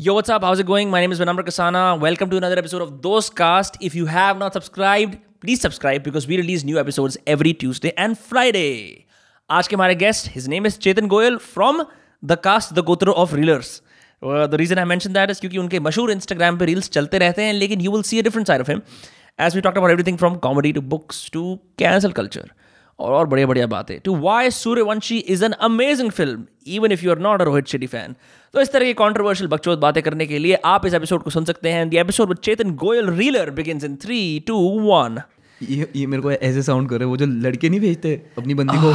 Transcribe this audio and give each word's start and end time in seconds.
Yo, 0.00 0.14
what's 0.14 0.30
up? 0.30 0.42
How's 0.42 0.60
it 0.60 0.66
going? 0.66 0.90
My 0.90 1.00
name 1.00 1.10
is 1.10 1.18
Vinamra 1.18 1.42
Kasana. 1.42 1.98
Welcome 1.98 2.30
to 2.30 2.36
another 2.36 2.56
episode 2.56 2.82
of 2.82 3.02
Those 3.02 3.28
Cast. 3.30 3.76
If 3.80 3.96
you 3.96 4.06
have 4.06 4.38
not 4.38 4.52
subscribed, 4.52 5.16
please 5.40 5.60
subscribe 5.60 6.04
because 6.04 6.28
we 6.28 6.36
release 6.36 6.62
new 6.62 6.78
episodes 6.78 7.16
every 7.26 7.52
Tuesday 7.52 7.92
and 7.96 8.16
Friday. 8.16 9.06
आज 9.50 9.68
के 9.68 9.76
हमारे 9.76 9.94
guest 9.94 10.28
his 10.34 10.46
name 10.48 10.66
is 10.66 10.78
Chetan 10.84 11.06
Goyal 11.14 11.36
from 11.46 11.84
the 12.22 12.36
cast 12.44 12.72
the 12.74 12.84
गोत्रो 12.90 13.12
of 13.22 13.34
reelers 13.34 13.70
the 14.22 14.60
reason 14.60 14.78
I 14.78 14.84
mention 14.92 15.12
that 15.12 15.30
is 15.30 15.40
क्योंकि 15.40 15.58
उनके 15.58 15.80
मशहूर 15.88 16.12
Instagram 16.12 16.58
पे 16.58 16.64
reels 16.72 16.90
चलते 16.98 17.18
रहते 17.18 17.44
हैं 17.44 17.52
लेकिन 17.54 17.80
you 17.80 17.92
will 17.92 18.02
see 18.12 18.18
a 18.18 18.22
different 18.22 18.46
side 18.48 18.60
of 18.60 18.70
him 18.70 18.82
as 19.46 19.54
we 19.54 19.60
talk 19.60 19.76
about 19.78 19.90
everything 19.90 20.18
from 20.18 20.36
comedy 20.46 20.72
to 20.72 20.80
books 20.94 21.28
to 21.32 21.44
cancel 21.78 22.12
culture 22.20 22.50
और 22.98 23.12
और 23.12 23.26
बढ़िया 23.26 23.46
बढ़िया 23.46 23.66
बातें। 23.66 23.98
To 24.00 24.14
why 24.16 24.50
Sooryavanshi 24.50 25.18
is 25.18 25.44
an 25.44 25.52
amazing 25.52 26.10
film 26.10 26.44
even 26.66 26.92
if 26.92 27.04
you 27.04 27.10
are 27.10 27.18
not 27.18 27.40
a 27.40 27.44
Rohit 27.44 27.66
Shetty 27.66 27.86
fan 27.86 28.14
तो 28.54 28.60
इस 28.60 28.72
तरह 28.72 28.84
की 28.84 28.92
controversial 28.94 29.48
बकचोद 29.48 29.78
बातें 29.78 30.02
करने 30.02 30.26
के 30.26 30.38
लिए 30.38 30.54
आप 30.64 30.86
इस 30.86 30.94
एपिसोड 30.94 31.22
को 31.22 31.30
सुन 31.30 31.44
सकते 31.44 31.68
हैं। 31.68 31.88
The 31.90 31.94
episode 31.94 32.28
with 32.28 32.38
Chetan 32.38 32.70
Goyal 32.74 33.10
reeler 33.10 33.50
begins 33.50 33.84
in 33.84 33.96
three 33.96 34.44
two 34.46 34.58
one 34.80 35.20
ये 35.62 35.90
ये 35.96 36.06
मेरे 36.06 36.22
को 36.22 36.32
ऐसे 36.32 36.62
साउंड 36.62 36.88
कर 36.88 36.96
रहे 36.96 37.04
हैं 37.04 37.10
वो 37.10 37.16
जो 37.16 37.26
लड़के 37.26 37.68
नहीं 37.68 37.80
भेजते 37.80 38.22
अपनी 38.38 38.54
बंदी 38.54 38.76
को। 38.76 38.94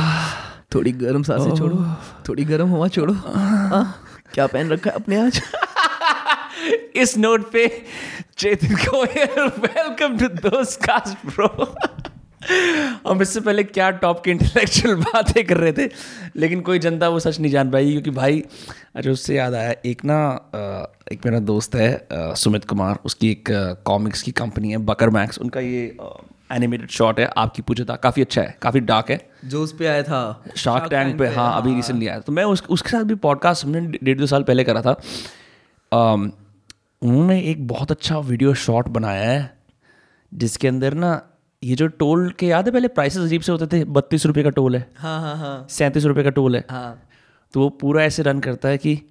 थोड़ी 0.75 0.91
गर्म 0.91 1.23
साँसें 1.23 1.55
छोड़ो 1.55 1.85
थोड़ी 2.29 2.45
गर्म 2.45 2.71
हवा 2.71 2.87
छोड़ो। 2.87 3.15
क्या 4.33 4.47
पहन 4.47 4.69
रखा 4.69 4.89
है 4.89 4.95
अपने 4.95 5.19
आज? 5.21 5.41
इस 6.95 7.17
नोट 7.17 7.51
पे 7.51 7.67
Chetan 8.37 8.75
Goyal 8.75 9.47
welcome 9.59 10.17
to 10.17 10.27
Dost 10.49 10.83
cast 10.85 11.25
bro 11.25 11.75
हम 13.07 13.21
इससे 13.21 13.39
पहले 13.41 13.63
क्या 13.63 13.89
टॉप 13.91 14.23
की 14.23 14.31
इंटेलेक्चुअल 14.31 14.95
बातें 15.01 15.45
कर 15.45 15.57
रहे 15.57 15.73
थे? 15.73 15.89
लेकिन 16.35 16.61
कोई 16.61 16.79
जनता 16.79 17.09
वो 17.09 17.19
सच 17.19 17.39
नहीं 17.39 17.51
जान 17.51 17.71
पाई 17.71 17.91
क्योंकि 17.91 18.09
भाई 18.09 18.43
अच्छा 18.95 19.11
उससे 19.11 19.35
याद 19.35 19.53
आया 19.53 19.73
एक 19.85 20.05
ना 20.05 20.19
एक 21.11 21.25
मेरा 21.25 21.39
दोस्त 21.39 21.75
है 21.75 22.07
सुमित 22.13 22.65
कुमार 22.65 22.99
उसकी 23.05 23.31
एक 23.31 23.43
कॉमिक्स 23.85 24.21
की 24.21 24.31
कंपनी 24.31 24.71
है 24.71 24.77
बकर 24.77 25.09
मैक्स 25.09 25.39
उनका 25.39 25.59
ये 25.59 25.97
एनिमेटेड 26.51 26.89
शॉट 26.89 27.19
है 27.19 27.25
आपकी 27.37 27.61
पूछे 27.61 27.85
था 27.85 27.95
काफ़ी 27.95 28.21
अच्छा 28.21 28.41
है 28.41 28.57
काफ़ी 28.61 28.79
डार्क 28.79 29.11
है। 29.11 29.29
जो 29.45 29.63
उस 29.63 29.75
पे 29.77 29.87
आया 29.87 30.03
था 30.03 30.43
शार्क 30.57 30.89
टैंक 30.89 31.19
पे 31.19 31.27
हाँ 31.27 31.61
अभी 31.61 31.75
रिसेंटली 31.75 32.07
आया 32.07 32.19
तो 32.19 32.31
मैं 32.31 32.43
उस 32.43 32.63
उसके 32.69 32.89
साथ 32.89 33.03
भी 33.03 33.15
पॉडकास्ट 33.15 33.65
हमने 33.65 33.81
डेढ़ 34.03 34.19
दो 34.19 34.25
साल 34.25 34.43
पहले 34.43 34.63
करा 34.63 34.81
था। 34.81 34.91
उन्होंने 37.01 37.41
एक 37.41 37.67
बहुत 37.67 37.91
अच्छा 37.91 38.17
वीडियो 38.17 38.53
शॉट 38.53 38.87
बनाया 38.87 39.31
है 39.31 39.57
जिसके 40.33 40.67
अंदर 40.67 40.93
ना 40.93 41.32
ये 41.63 41.75
जो 41.75 41.87
टोल 41.87 42.29
के 42.29 42.47
याद 42.47 42.65
है 42.65 42.71
पहले 42.71 42.87
प्राइसेस 42.87 43.21
अजीब 43.23 43.41
से 43.41 43.51
होते 43.51 43.67
थे? 43.67 43.83
बत्तीस 43.85 44.25
रुपये 44.25 44.43
का 44.43 44.49
टोल 44.49 44.75
है। 44.75 44.89
हाँ 44.97 45.19
हाँ 45.21 45.35
हाँ। 45.37 45.67
सैंतीस 45.69 46.05
रुपये 46.05 46.23
का 46.23 46.29
टोल 46.29 46.55
है। 46.55 46.63
हाँ। 46.69 47.09
तो 47.53 47.59
वो 47.59 47.69
पूरा 47.69 48.03
ऐसे 48.03 48.23
रन 48.23 48.39
करता 48.39 48.69
है 48.69 48.77
कि 48.77 49.01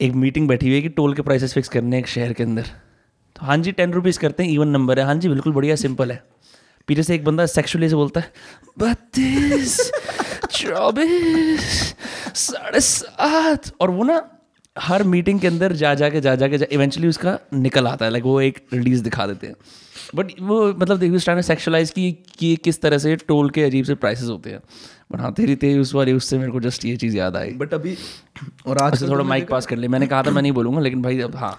एक 0.00 0.12
मीटिंग 0.12 0.48
बैठी 0.48 0.66
हुई 0.66 0.76
है 0.76 0.82
कि 0.82 0.88
टोल 0.88 1.14
के 1.14 1.22
प्राइसेस 1.22 1.54
फिक्स 1.54 1.68
करने 1.68 1.96
हैं 1.96 2.02
एक 2.02 2.08
शहर 2.08 2.32
के 2.32 2.42
अंदर। 2.42 2.62
तो 3.36 3.46
हाँ 3.46 3.56
जी 3.56 3.72
टेन 3.72 3.92
रुपीज़ 3.92 4.18
करते 4.18 4.42
हैं 4.42 4.50
इवन 4.50 4.68
नंबर 4.68 4.98
है। 4.98 5.04
हाँ 5.04 5.14
जी 5.14 5.28
बिल्कुल 5.28 5.52
बढ़िया 5.52 5.76
सिंपल 5.76 6.12
है। 6.12 6.22
पीछे 6.88 7.02
से 7.02 7.14
एक 7.14 7.24
बंदा 7.24 7.46
सेक्सुअली 7.46 7.88
से 7.88 7.94
बोलता 7.94 8.20
है 8.20 8.32
बत्तीस 8.78 9.90
चौबीस 10.50 11.94
साढ़े 12.34 12.80
सात। 12.80 13.72
और 13.80 13.90
वो 13.90 14.04
ना 14.04 14.18
हर 14.80 15.02
मीटिंग 15.02 15.40
के 15.40 15.46
अंदर 15.46 15.72
जा 15.72 15.94
जा 15.94 16.08
के 16.08 16.20
जा 16.20 16.34
जा 16.34 16.48
के 16.48 16.58
इवेंचुअली 16.72 17.08
उसका 17.08 17.38
निकल 17.54 17.86
आता 17.86 18.04
है 18.04 18.10
लाइक 18.10 18.24
वो 18.24 18.40
एक 18.40 18.58
रिलीज़ 18.72 19.02
दिखा 19.02 19.26
देते 19.26 19.46
हैं। 19.46 19.54
बट 20.14 20.32
वो 20.40 20.66
मतलब 20.68 20.98
देखिए 20.98 21.16
उस 21.16 21.26
टाइम 21.26 21.40
सेक्शुअलाइज 21.40 21.90
की 21.90 22.10
कि 22.38 22.54
किस 22.56 22.80
तरह 22.80 22.98
से 22.98 23.16
टोल 23.16 23.50
के 23.50 23.64
अजीब 23.64 23.84
से 23.84 23.94
प्राइसेस 23.94 24.28
होते 24.28 24.50
हैं। 24.50 24.60
बट 25.12 25.20
हाँ 25.20 25.32
तेरी 25.32 25.54
तेरी 25.56 25.78
उस 25.78 25.94
वाली 25.94 26.12
उससे 26.12 26.38
मेरे 26.38 26.50
को 26.50 26.60
जस्ट 26.60 26.84
ये 26.84 26.96
चीज़ 26.96 27.16
याद 27.16 27.36
आई। 27.36 27.50
बट 27.50 27.74
अभी 27.74 27.96
और 28.66 28.78
आज 28.78 28.92
अच्छा 28.92 29.08
थोड़ा 29.08 29.24
माइक 29.24 29.48
पास 29.50 29.66
कर 29.66 29.76
ले। 29.76 29.88
मैंने 29.88 30.06
कहा 30.06 30.22
था 30.22 30.30
मैं 30.30 30.42
नहीं 30.42 30.52
बोलूँगा 30.52 30.80
लेकिन 30.80 31.02
भाई 31.02 31.20
अब 31.20 31.36
हाँ। 31.36 31.58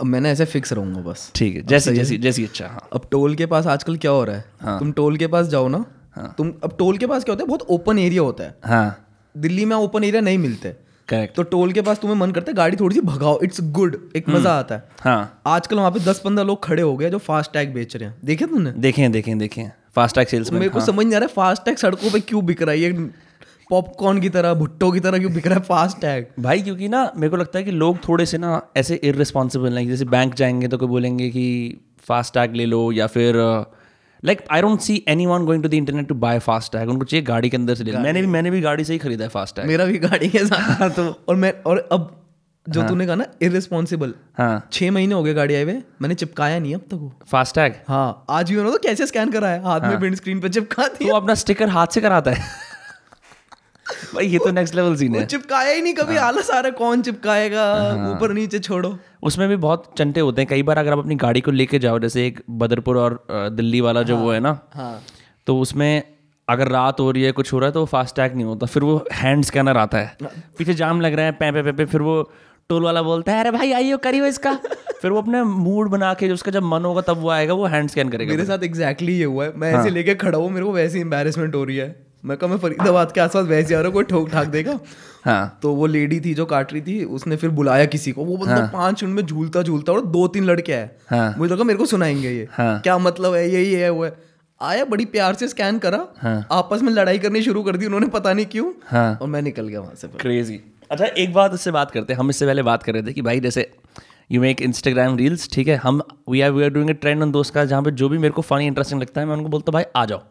अब 0.00 0.06
मैंने 0.06 0.30
ऐसे 0.30 0.44
फिक्स 0.44 0.72
रहूँगा 0.72 1.00
बस। 1.00 1.30
ठीक 1.34 1.54
है 1.56 1.62
जैसे 1.62 1.94
जैसी 1.94 2.18
जैसी 2.18 2.44
अच्छा 2.44 2.66
हाँ। 2.66 2.88
अब 2.92 3.08
टोल 3.10 3.34
के 3.34 3.46
पास 3.46 3.66
आजकल 3.66 3.96
क्या 3.96 4.10
हो 4.10 4.24
रहा 4.24 4.36
है? 4.36 4.44
हाँ. 4.60 4.78
तुम 4.78 4.92
टोल 4.92 5.16
के 5.16 5.26
पास 5.26 5.46
जाओ 5.46 5.68
ना 5.68 5.84
हाँ. 6.14 6.34
तुम 6.38 6.52
अब 6.64 6.76
टोल 6.78 6.98
के 6.98 7.06
पास 7.06 7.24
क्या 7.24 7.32
होता 7.32 7.42
है? 7.42 7.48
बहुत 7.48 7.62
ओपन 7.70 7.98
एरिया 7.98 8.22
होता 8.22 8.44
है। 8.44 8.58
हाँ। 8.64 9.06
दिल्ली 9.34 9.64
में 9.64 9.76
ओपन 9.76 10.04
एरिया 10.04 10.20
नहीं 10.20 10.38
मिलते। 10.38 10.85
करेक्ट 11.08 11.34
तो 11.36 11.42
टोल 11.42 11.72
के 11.72 11.82
पास 11.82 11.98
तुम्हें 11.98 12.18
मन 12.18 12.30
करता 12.30 12.50
है 12.50 12.56
गाड़ी 12.56 12.76
थोड़ी 12.76 12.94
सी 12.94 13.00
भगाओ 13.00 13.38
इट्स 13.42 13.60
गुड 13.72 13.96
एक 14.16 14.28
मज़ा 14.28 14.52
आता 14.52 14.74
है। 14.74 14.88
हाँ। 15.00 15.42
आजकल 15.46 15.76
वहाँ 15.76 15.90
पे 15.90 16.00
दस 16.00 16.18
पंद्रह 16.18 16.44
लोग 16.44 16.62
खड़े 16.64 16.82
हो 16.82 16.96
गए 16.96 17.10
जो 17.10 17.18
फास्ट 17.18 17.52
टैग 17.52 17.72
बेच 17.74 17.96
रहे 17.96 18.08
हैं। 18.08 18.16
देखे 18.24 18.46
तुमने? 18.46 18.72
देखें 18.72 19.12
देखे 19.12 19.34
देखे 19.34 19.66
फास्ट 19.96 20.16
टैग 20.16 20.26
सेल्स 20.26 20.52
मेरे 20.52 20.68
को 20.68 20.80
समझ 20.80 21.04
नहीं 21.06 21.14
आ 21.14 21.18
रहा 21.18 21.26
है 21.26 21.34
फास्ट 21.34 21.64
टैग 21.64 21.76
सड़कों 21.76 22.10
पे 22.10 22.20
क्यों 22.20 22.44
बिक 22.46 22.62
रहा 22.62 22.70
है? 22.70 22.80
ये 22.80 22.92
पॉपकॉर्न 23.70 24.20
की 24.20 24.28
तरह 24.28 24.54
भुट्टो 24.54 24.90
की 24.92 25.00
तरह 25.00 25.18
क्यों 25.18 25.32
बिक 25.34 25.46
रहा 25.46 25.58
है 25.58 25.62
फास्ट 25.62 26.00
टैग 26.00 26.26
भाई 26.40 26.62
क्योंकि 26.62 26.88
ना 26.88 27.10
मेरे 27.16 27.30
को 27.30 27.36
लगता 27.36 27.58
है 27.58 27.64
कि 27.64 27.70
लोग 27.70 27.98
थोड़े 28.08 28.26
से 28.26 28.38
ना 28.38 28.60
ऐसे 28.76 28.94
इरिस्पॉन्सिबल 29.04 29.78
हैं 29.78 29.86
जैसे 29.88 30.04
बैंक 30.04 30.34
जाएँगे 30.34 30.68
तो 30.68 30.78
कोई 30.78 30.88
बोलेंगे 30.88 31.28
कि 31.30 31.46
फास्ट 32.08 32.34
टैग 32.34 32.54
ले 32.54 32.66
लो 32.66 32.92
या 32.92 33.06
फिर 33.06 33.34
like 34.26 34.42
I 34.50 34.62
don't 34.62 34.80
see 34.80 35.04
anyone 35.26 35.44
going 35.44 35.62
to 35.62 35.68
the 35.68 35.74
internet 35.74 36.08
to 36.08 36.14
buy 36.14 36.38
fast 36.38 36.72
tag 36.72 36.88
उनको 36.88 37.04
चाहिए 37.04 37.24
गाड़ी 37.24 37.50
के 37.50 37.56
अंदर 37.56 37.74
से 37.74 37.84
ले 37.84 37.92
मैंने 37.92 38.20
भी 38.20 38.26
मैंने 38.26 38.50
भी 38.50 38.60
गाड़ी 38.60 38.84
से 38.84 38.92
ही 38.92 38.98
खरीदा 38.98 39.24
है 39.24 39.30
फास्ट 39.30 39.56
टैग 39.56 39.66
मेरा 39.66 39.84
भी 39.84 39.98
गाड़ी 39.98 40.28
के 40.28 40.38
साथ। 40.38 40.90
तो 40.90 41.24
और 41.28 41.36
मैं 41.36 41.52
और 41.66 41.88
अब 41.92 42.22
जो 42.68 42.80
हाँ. 42.80 42.88
तूने 42.88 43.06
कहा 43.06 43.14
ना 43.14 43.26
इरिस्पॉन्सिबल 43.42 44.14
हाँ। 44.38 44.68
छह 44.72 44.90
महीने 44.90 45.14
हो 45.14 45.22
गए 45.22 45.34
गाड़ी 45.34 45.54
आए 45.54 45.62
हुए 45.62 45.82
मैंने 46.02 46.14
चिपकाया 46.14 46.58
नहीं 46.58 46.74
अब 46.74 46.80
तक 46.80 46.94
वो। 46.94 47.14
फास्ट 47.30 47.54
टैग 47.54 47.74
हाँ 47.88 48.24
आज 48.30 48.50
भी 48.50 48.56
उन्होंने 48.56 48.78
तो 48.78 48.88
कैसे 48.88 49.06
स्कैन 49.06 49.30
कराया? 49.30 49.54
है 49.54 49.64
हाथ 49.64 49.80
में 49.80 49.98
प्रिंट 49.98 50.16
स्क्रीन 50.16 50.40
पर 50.40 50.48
चिपका 50.48 50.88
तो 50.88 50.94
दिया। 50.94 51.12
वो 51.12 51.20
अपना 51.20 51.34
स्टिकर 51.34 51.68
हाथ 51.68 51.86
से 51.86 52.00
कराता 52.00 52.30
है। 52.30 52.44
भाई 54.14 54.26
ये 54.26 54.38
तो 54.38 54.50
नेक्स्ट 54.50 54.74
लेवल 54.74 54.96
सीन 54.96 55.14
है। 55.14 55.24
चिपकाया 55.26 55.72
ही 55.72 55.82
नहीं 55.82 55.94
कभी 55.94 56.16
आलस 56.18 56.50
आ 56.50 56.58
रहा 56.60 56.70
कौन 56.78 57.02
चिपकाएगा? 57.02 57.64
ऊपर 58.10 58.32
नीचे 58.32 58.58
छोड़ो। 58.58 58.96
उसमें 59.22 59.48
भी 59.48 59.56
बहुत 59.56 59.92
चंटे 59.98 60.20
होते 60.20 60.42
हैं। 60.42 60.48
कई 60.50 60.62
बार 60.62 60.78
अगर 60.78 60.92
आप 60.92 60.98
अपनी 60.98 61.14
गाड़ी 61.16 61.40
को 61.40 61.50
लेके 61.50 61.78
जाओ 61.78 61.98
जैसे 61.98 62.26
एक 62.26 62.42
बदरपुर 62.58 62.98
और 62.98 63.24
दिल्ली 63.30 63.80
वाला 63.80 64.02
जो 64.02 64.16
वो 64.16 64.32
है 64.32 64.40
ना 64.40 64.58
हाँ। 64.74 65.00
तो 65.46 65.58
उसमें 65.60 66.02
अगर 66.48 66.68
रात 66.68 67.00
हो 67.00 67.10
रही 67.10 67.22
है 67.22 67.32
कुछ 67.32 67.52
हो 67.52 67.58
रहा 67.58 67.68
है 67.68 67.72
तो 67.72 67.84
फास्ट 67.86 68.16
टैग 68.16 68.34
नहीं 68.34 68.44
होता। 68.44 68.66
फिर 68.66 68.82
वो 68.82 69.04
हैंड 69.12 69.44
स्कैनर 69.44 69.76
आता 69.76 69.98
है। 69.98 70.16
पीछे 70.58 70.74
जाम 70.74 71.00
लग 71.00 71.14
रहा 71.14 71.26
है 71.26 71.32
पै 71.32 71.50
पै 71.52 71.62
पै 71.62 71.72
पे 71.72 71.84
फिर 71.84 72.02
वो 72.02 72.22
टोल 72.70 72.82
वाला 72.82 73.02
बोलता 73.02 73.32
है 73.32 73.40
अरे 73.40 73.50
भाई 73.50 73.72
आइयो 73.72 73.98
करियो 73.98 74.26
इसका। 74.26 74.52
फिर 75.02 75.10
वो 75.10 75.20
अपने 75.22 75.42
मूड 75.42 75.88
बना 75.90 76.12
के 76.14 76.30
उसका 76.32 76.52
जब 76.52 76.62
मन 76.62 76.84
होगा 76.84 77.00
तब 77.08 77.18
वो 77.18 77.30
आएगा 77.30 77.54
वो 77.54 77.66
हैंड 77.66 77.90
स्कैन 77.90 78.08
करेगा। 78.08 78.32
मेरे 78.32 78.44
साथ 78.44 78.64
एग्जैक्टली 78.64 79.06
exactly 79.06 79.18
ये 79.18 79.24
हुआ 79.24 79.44
है। 79.44 79.52
मैं 79.56 79.72
हाँ. 79.72 79.80
ऐसे 79.80 79.90
लेके 79.90 80.14
खड़ा 80.14 80.38
हूँ 80.38 80.50
मेरे 80.50 80.66
को 80.66 80.72
वैसे 80.72 81.00
एम्बेरसमेंट 81.00 81.54
हो 81.54 81.64
रही 81.64 81.76
है। 81.76 82.05
मैं 82.26 82.36
कहा 82.36 82.50
मैं 82.50 82.56
फरीदाबाद 82.58 83.12
के 83.12 83.20
आसपास 83.20 83.46
वैसे 83.46 83.74
आ 83.74 83.78
रहा 83.78 83.86
हूँ 83.86 83.94
कोई 83.94 84.04
ठोक 84.04 84.30
ठाक 84.30 84.46
देगा? 84.46 84.78
हाँ। 85.24 85.58
तो 85.62 85.72
वो 85.74 85.86
लेडी 85.86 86.20
थी 86.20 86.34
जो 86.34 86.46
काट 86.46 86.72
रही 86.72 86.82
थी 86.82 87.04
उसने 87.04 87.36
फिर 87.36 87.50
बुलाया 87.50 87.84
किसी 87.84 88.12
को। 88.12 88.24
वो 88.24 88.36
बंदा 88.36 88.70
पाँच 88.72 89.02
मिनट 89.04 89.16
में 89.16 89.22
झूलता 89.22 89.62
झूलता 89.62 89.92
और 89.92 90.06
दो 90.06 90.26
तीन 90.28 90.44
लड़के 90.44 90.72
आए। 90.72 90.90
हाँ। 91.10 91.34
मुझे 91.38 91.54
लगा 91.54 91.64
मेरे 91.64 91.78
को 91.78 91.86
सुनाएँगे 91.86 92.30
ये। 92.30 92.48
हाँ। 92.52 92.80
क्या 92.80 92.98
मतलब 92.98 93.34
है? 93.34 93.48
यही 93.50 93.72
है 93.72 93.90
वो 93.90 94.04
है। 94.04 94.14
आया 94.60 94.84
बड़ी 94.84 95.04
प्यार 95.04 95.34
से 95.34 95.48
स्कैन 95.48 95.78
करा। 95.78 96.06
हाँ। 96.18 96.46
आपस 96.52 96.82
में 96.82 96.92
लड़ाई 96.92 97.18
करनी 97.18 97.42
शुरू 97.42 97.62
कर 97.62 97.76
दी 97.76 97.86
उन्होंने 97.86 98.06
पता 98.08 98.32
नहीं 98.32 98.46
क्यों। 98.46 98.72
हाँ। 98.86 99.18
और 99.22 99.28
मैं 99.28 99.42
निकल 99.42 99.68
गया 99.68 99.80
वहाँ 99.80 99.94
से 99.94 100.08
क्रेजी 100.20 100.60
अच्छा 100.90 101.06
एक 101.06 101.32
बात 101.34 101.52
उससे 101.52 101.70
बात 101.70 101.90
करते 101.90 102.12
हैं। 102.12 102.20
हम 102.20 102.30
इससे 102.30 102.46
पहले 102.46 102.62
बात 102.62 102.82
कर 102.82 102.92
रहे 102.92 103.02
थे 103.02 103.12
कि 103.12 103.22
भाई 103.22 103.40
जैसे 103.40 103.70
यू 104.32 104.40
मेक 104.40 104.62
इंस्टाग्राम 104.62 105.16
रील्स 105.16 105.48
ठीक 105.52 105.68
है? 105.68 105.76
हम 105.76 106.02
we 106.30 106.40
are 106.40 106.50
we 106.50 106.64
are 106.64 106.70
doing 106.70 106.90
a 106.90 106.94
trend 106.94 107.22
on 107.22 107.32
दोस्त 107.32 107.54
का 107.54 107.64
जहाँ 107.64 107.82
पे 107.82 107.90
जो 107.90 108.08
भी 108.08 108.18
मेरे 108.18 108.32
को 108.32 108.42
फनी 108.42 108.66
इंटरेस्टिंग 108.66 109.00
लगता 109.00 109.20
है 109.20 109.26
मैं 109.26 109.34
उनको 109.34 109.48
बोलता 109.48 109.70
हूँ 109.70 109.74
भाई 109.74 109.84
आ 109.96 110.04
जाओ। 110.04 110.22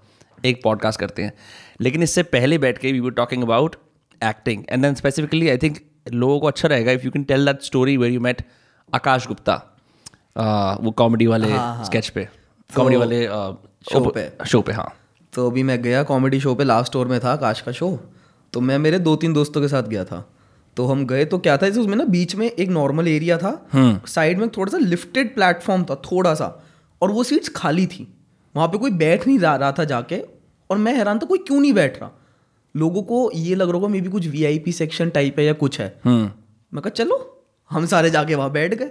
एक 0.46 0.62
पॉडकास्ट 0.64 1.00
करते 1.00 1.24
हैं। 1.24 1.34
लेकिन 1.82 2.04
इससे 2.04 2.24
पहले 2.24 2.58
बैठ 2.58 2.78
के 2.78 2.92
we 2.92 3.00
were 3.00 3.12
talking 3.12 3.44
about 3.44 3.76
acting 4.22 4.64
and 4.70 4.82
then 4.84 4.96
specifically 4.96 5.50
I 5.50 5.58
think 5.58 5.78
लोगों 6.14 6.40
को 6.40 6.48
अच्छा 6.48 6.68
रहेगा 6.68 6.92
if 6.92 7.06
you 7.06 7.12
can 7.12 7.24
tell 7.24 7.46
that 7.46 7.62
story 7.62 7.98
where 7.98 8.12
you 8.12 8.20
met 8.22 8.42
Akash 8.94 9.28
Gupta 9.28 9.62
uh, 10.38 10.84
वो 10.84 10.92
कॉमेडी 10.92 11.28
वाले 11.28 11.48
स्केच 11.86 12.10
पे. 12.10 12.28
कॉमेडी 12.76 12.96
वाले 12.96 13.26
शो 13.92 14.06
पे। 14.10 14.30
शो 14.48 14.62
पे 14.62 14.74
हाँ. 14.74 14.92
तो 15.34 15.50
अभी 15.50 15.64
मैं 15.64 15.82
गया 15.82 16.04
कॉमेडी 16.04 16.40
शो 16.40 16.56
पे 16.56 16.64
लास्ट 16.64 16.92
स्टोर 16.92 17.08
में 17.08 17.20
था 17.24 17.32
आकाश 17.32 17.62
का 17.62 17.72
शो 17.72 17.98
तो 18.54 18.62
मैं 18.62 18.78
मेरे 18.80 19.00
दो 19.00 19.16
तीन 19.16 19.34
दोस्तों 19.34 19.62
के 19.62 19.68
साथ 19.68 19.84
गया 19.84 20.04
था. 20.06 20.20
तो 20.78 20.86
हम 20.86 21.06
गए 21.06 21.26
तो 21.26 21.38
क्या 21.38 21.56
था 21.58 21.68
जैसे 21.68 21.80
उसमें 21.80 21.96
ना 21.96 22.04
बीच 22.06 22.36
में 22.36 22.46
एक 22.48 22.70
नॉर्मल 22.70 23.08
एरिया 23.08 23.38
था. 23.38 23.52
साइड 24.08 24.40
में 24.40 24.48
थोड़ा 24.50 24.72
सा 24.72 24.78
लिफ्टेड 24.78 25.34
प्लेटफॉर्म 25.36 25.84
था 25.84 25.96
थोड़ा 26.06 26.34
सा. 26.34 26.48
और 27.02 27.12
वो 27.12 27.24
सीट्स 27.24 27.50
खाली 27.56 27.86
थी. 27.88 28.08
वहाँ 28.56 28.68
पे 28.68 28.78
कोई 28.78 28.92
बैठ 28.94 29.28
नहीं 29.28 29.38
जा 29.40 29.56
रहा 29.56 29.72
था 29.72 29.84
जाके. 29.84 30.18
और 30.70 30.78
मैं 30.78 30.94
हैरान 30.96 31.20
था 31.20 31.26
कोई 31.26 31.38
क्यों 31.38 31.60
नहीं 31.60 31.74
बैठ 31.74 32.00
रहा? 32.02 32.12
लोगों 32.76 33.02
को 33.04 33.32
ये 33.36 33.56
लग 33.56 33.68
रहा 33.68 33.74
होगा 33.74 33.88
मे 33.88 34.02
बी 34.02 34.10
कुछ 34.10 34.28
वीआईपी 34.28 34.72
सेक्शन 34.72 35.10
टाइप 35.10 35.40
है 35.40 35.46
या 35.46 35.54
कुछ 35.54 35.80
है। 35.80 35.88
हम्म। 36.06 36.32
मैं 36.74 36.82
कहा 36.82 36.90
चलो 36.90 37.44
हम 37.72 37.86
सारे 37.86 38.10
जाके 38.10 38.36
वहाँ 38.36 38.52
बैठ 38.52 38.74
गए। 38.74 38.90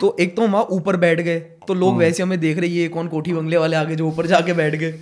तो 0.00 0.16
एक 0.20 0.36
तो 0.36 0.42
हम 0.42 0.52
वहाँ 0.52 0.64
ऊपर 0.64 0.96
बैठ 0.96 1.20
गए 1.20 1.38
तो 1.68 1.74
लोग 1.74 1.96
वैसे 1.96 2.22
हमें 2.22 2.38
देख 2.40 2.58
रहे 2.58 2.68
ये 2.68 2.88
कौन 2.88 3.08
कोठी 3.08 3.32
बंगले 3.32 3.56
वाले 3.56 3.76
आगे 3.76 3.96
जो 3.96 4.08
ऊपर 4.08 4.26
जाके 4.26 4.52
बैठ 4.52 4.74
गए। 4.74 5.00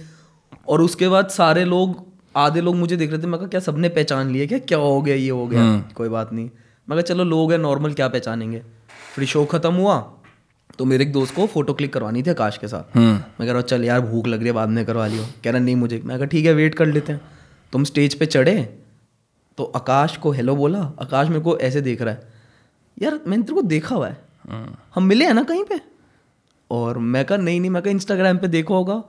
और 0.69 0.83
उसके 0.83 1.09
बाद 1.09 1.29
सारे 1.29 1.65
लोग 1.65 2.05
आधे 2.37 2.61
लोग 2.61 2.77
मुझे 2.77 2.97
देख 2.97 3.11
रहे 3.11 3.23
थे 3.23 3.27
मैं 3.27 3.39
कहा 3.41 3.49
क्या 3.49 3.61
सबने 3.61 3.89
पहचान 3.89 4.31
लिया 4.31 4.47
क्या? 4.47 4.59
क्या 4.59 4.79
हो 4.79 5.01
गया 5.03 5.15
ये 5.15 5.31
हो 5.31 5.47
गया? 5.47 5.79
कोई 5.95 6.09
बात 6.09 6.33
नहीं। 6.33 6.45
मैं 6.45 6.97
कहा 6.99 7.03
चलो 7.03 7.25
लोग 7.25 7.53
हैं 7.53 7.59
नॉर्मल 7.59 7.93
क्या 7.93 8.09
पहचानेंगे? 8.09 8.63
फिर 9.15 9.25
शो 9.25 9.45
खत्म 9.45 9.75
हुआ 9.75 9.97
तो 10.79 10.85
मेरे 10.85 11.05
एक 11.05 11.13
दोस्त 11.13 11.35
को 11.35 11.47
फ़ोटो 11.47 11.75
क्लिक 11.75 11.93
करवानी 11.93 12.23
थी 12.23 12.31
आकाश 12.31 12.59
के 12.59 12.69
साथ। 12.69 12.97
हम्म। 12.97 13.13
मैं 13.13 13.39
कह 13.39 13.45
रहा 13.45 13.55
हूँ 13.55 13.63
चल 13.63 13.85
यार 13.85 14.01
भूख 14.01 14.27
लग 14.27 14.39
रही 14.39 14.47
है 14.47 14.53
बाद 14.53 14.69
में 14.69 14.85
करवा 14.87 15.07
लियो। 15.07 15.25
कह 15.45 15.51
रहा 15.51 15.61
नहीं 15.61 15.77
मुझे। 15.77 16.01
मैं 16.05 16.17
कहा 16.19 16.27
ठीक 16.27 16.47
है 16.47 16.53
वेट 16.53 16.75
कर 16.75 16.87
लेते 16.87 17.13
हैं। 17.13 17.21
तुम 17.73 17.85
स्टेज 17.85 18.15
पे 18.15 18.27
चढ़े 18.27 18.79
तो 19.59 19.65
आकाश 19.65 20.17
को 20.17 20.31
हेलो 20.33 20.57
बोला। 20.57 20.81
आकाश 21.03 21.29
मेरे 21.29 21.41
को 21.41 21.59
ऐसे 21.59 21.81
देख 21.81 22.03
रहा 22.03 22.15
है। 22.15 22.33
यार 23.03 23.21
मैंने 23.27 23.43
तेरे 23.43 23.55
को 23.55 23.63
देखा 23.63 23.95
हुआ 23.95 24.09
है। 24.09 24.21
हम 24.95 25.03
मिले 25.03 25.25
हैं 25.25 25.35
ना 25.35 25.43
कहीं 25.43 25.65
पे? 25.65 25.81
और 26.71 26.99
मैं 26.99 27.25
कहा 27.25 27.39
नहीं 27.39 27.61
नहीं। 27.61 27.71
मैं 27.71 27.83
कहा 27.83 27.91
इंस्टाग्राम 27.91 28.39
पे 28.39 28.49
देखा 28.49 28.75
होगा। 28.75 29.03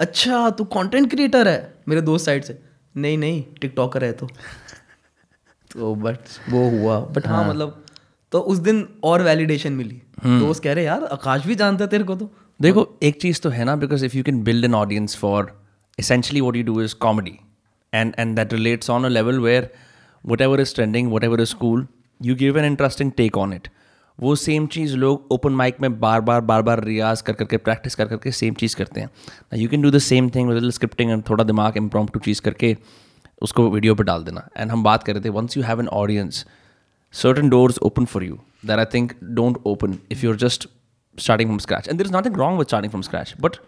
अच्छा 0.00 0.50
तू 0.50 0.64
कंटेंट 0.64 1.10
क्रिएटर 1.10 1.48
है। 1.48 1.74
मेरे 1.88 2.00
दोस्त 2.00 2.26
साइड 2.26 2.44
से 2.44 2.58
नहीं 2.96 3.18
नहीं 3.18 3.44
टिकटॉकर 3.60 4.04
है 4.04 4.12
तो। 4.20 4.26
तो 5.70 5.94
बट 5.94 6.18
वो 6.50 6.68
हुआ। 6.70 7.00
बट 7.00 7.26
हाँ। 7.26 7.48
मतलब 7.48 7.84
तो 8.32 8.40
उस 8.40 8.58
दिन 8.60 8.86
और 9.04 9.22
वैलिडेशन 9.22 9.72
मिली। 9.72 10.02
दोस्त 10.24 10.62
कह 10.62 10.72
रहे 10.72 10.84
यार 10.84 11.04
आकाश 11.04 11.46
भी 11.46 11.54
जानता 11.54 11.84
है 11.84 11.90
तेरे 11.90 12.04
को 12.04 12.14
तो। 12.16 12.30
देखो 12.60 12.88
एक 13.02 13.20
चीज़ 13.22 13.40
तो 13.40 13.50
है 13.50 13.64
ना 13.64 13.76
because 13.76 14.04
if 14.04 14.16
you 14.16 14.22
can 14.24 14.42
build 14.44 14.64
an 14.64 14.74
audience 14.74 15.16
for 15.16 15.56
essentially 15.98 16.40
what 16.42 16.56
you 16.56 16.64
do 16.66 16.74
is 16.80 16.92
comedy 17.04 17.32
and 17.92 18.12
and 18.22 18.38
that 18.38 18.52
relates 18.54 18.90
on 18.96 19.06
a 19.06 19.08
level 19.12 19.38
where 19.44 19.62
whatever 20.24 20.58
is 20.64 20.72
trending 20.74 21.08
whatever 21.12 21.38
is 21.44 21.54
cool 21.62 21.80
you 22.20 22.36
give 22.42 22.58
an 22.60 22.66
interesting 22.66 23.10
take 23.20 23.38
on 23.44 23.54
it. 23.56 23.66
वो 24.18 24.34
same 24.36 24.66
चीज़ 24.66 24.94
लोग 24.96 25.32
open 25.32 25.52
mic 25.52 25.80
में 25.80 25.98
बार 26.00 26.20
बार 26.28 26.40
बार 26.42 26.62
बार 26.62 26.82
रियाज 26.84 27.20
कर 27.22 27.32
करके 27.32 27.56
प्रैक्टिस 27.58 27.94
कर 27.94 28.06
करके 28.08 28.32
सेम 28.32 28.54
चीज़ 28.60 28.76
करते 28.76 29.00
हैं। 29.00 29.10
You 29.56 29.68
can 29.68 29.82
do 29.82 29.90
the 29.90 29.98
same 30.06 30.30
thing 30.34 30.50
with 30.50 30.70
scripting 30.70 31.10
and 31.10 31.22
थोड़ा 31.30 31.44
दिमाग 31.44 31.76
इम्प्रॉम 31.76 32.06
टू 32.14 32.20
चीज़ 32.20 32.40
करके 32.42 32.76
उसको 33.42 33.68
वीडियो 33.70 33.94
पर 33.94 34.04
डाल 34.04 34.24
देना। 34.24 34.48
एंड 34.56 34.70
हम 34.70 34.82
बात 34.84 35.02
कर 35.02 35.14
रहे 35.14 35.24
थे 35.24 35.28
once 35.38 35.56
you 35.56 35.62
have 35.64 35.80
an 35.80 35.88
audience 36.02 36.44
certain 37.14 37.48
doors 37.48 37.78
open 37.82 38.06
for 38.06 38.22
you 38.22 38.40
that 38.64 38.78
I 38.78 38.84
think 38.84 39.14
don't 39.34 39.58
open 39.64 40.00
if 40.10 40.22
you're 40.22 40.36
just 40.36 40.66
starting 41.18 41.48
from 41.48 41.58
scratch. 41.60 41.88
And 41.88 41.98
there 41.98 42.04
is 42.04 42.12
nothing 42.12 42.32
wrong 42.34 42.56
with 42.56 42.68
starting 42.68 42.90
from 42.90 43.02
scratch, 43.02 43.36
but 43.38 43.58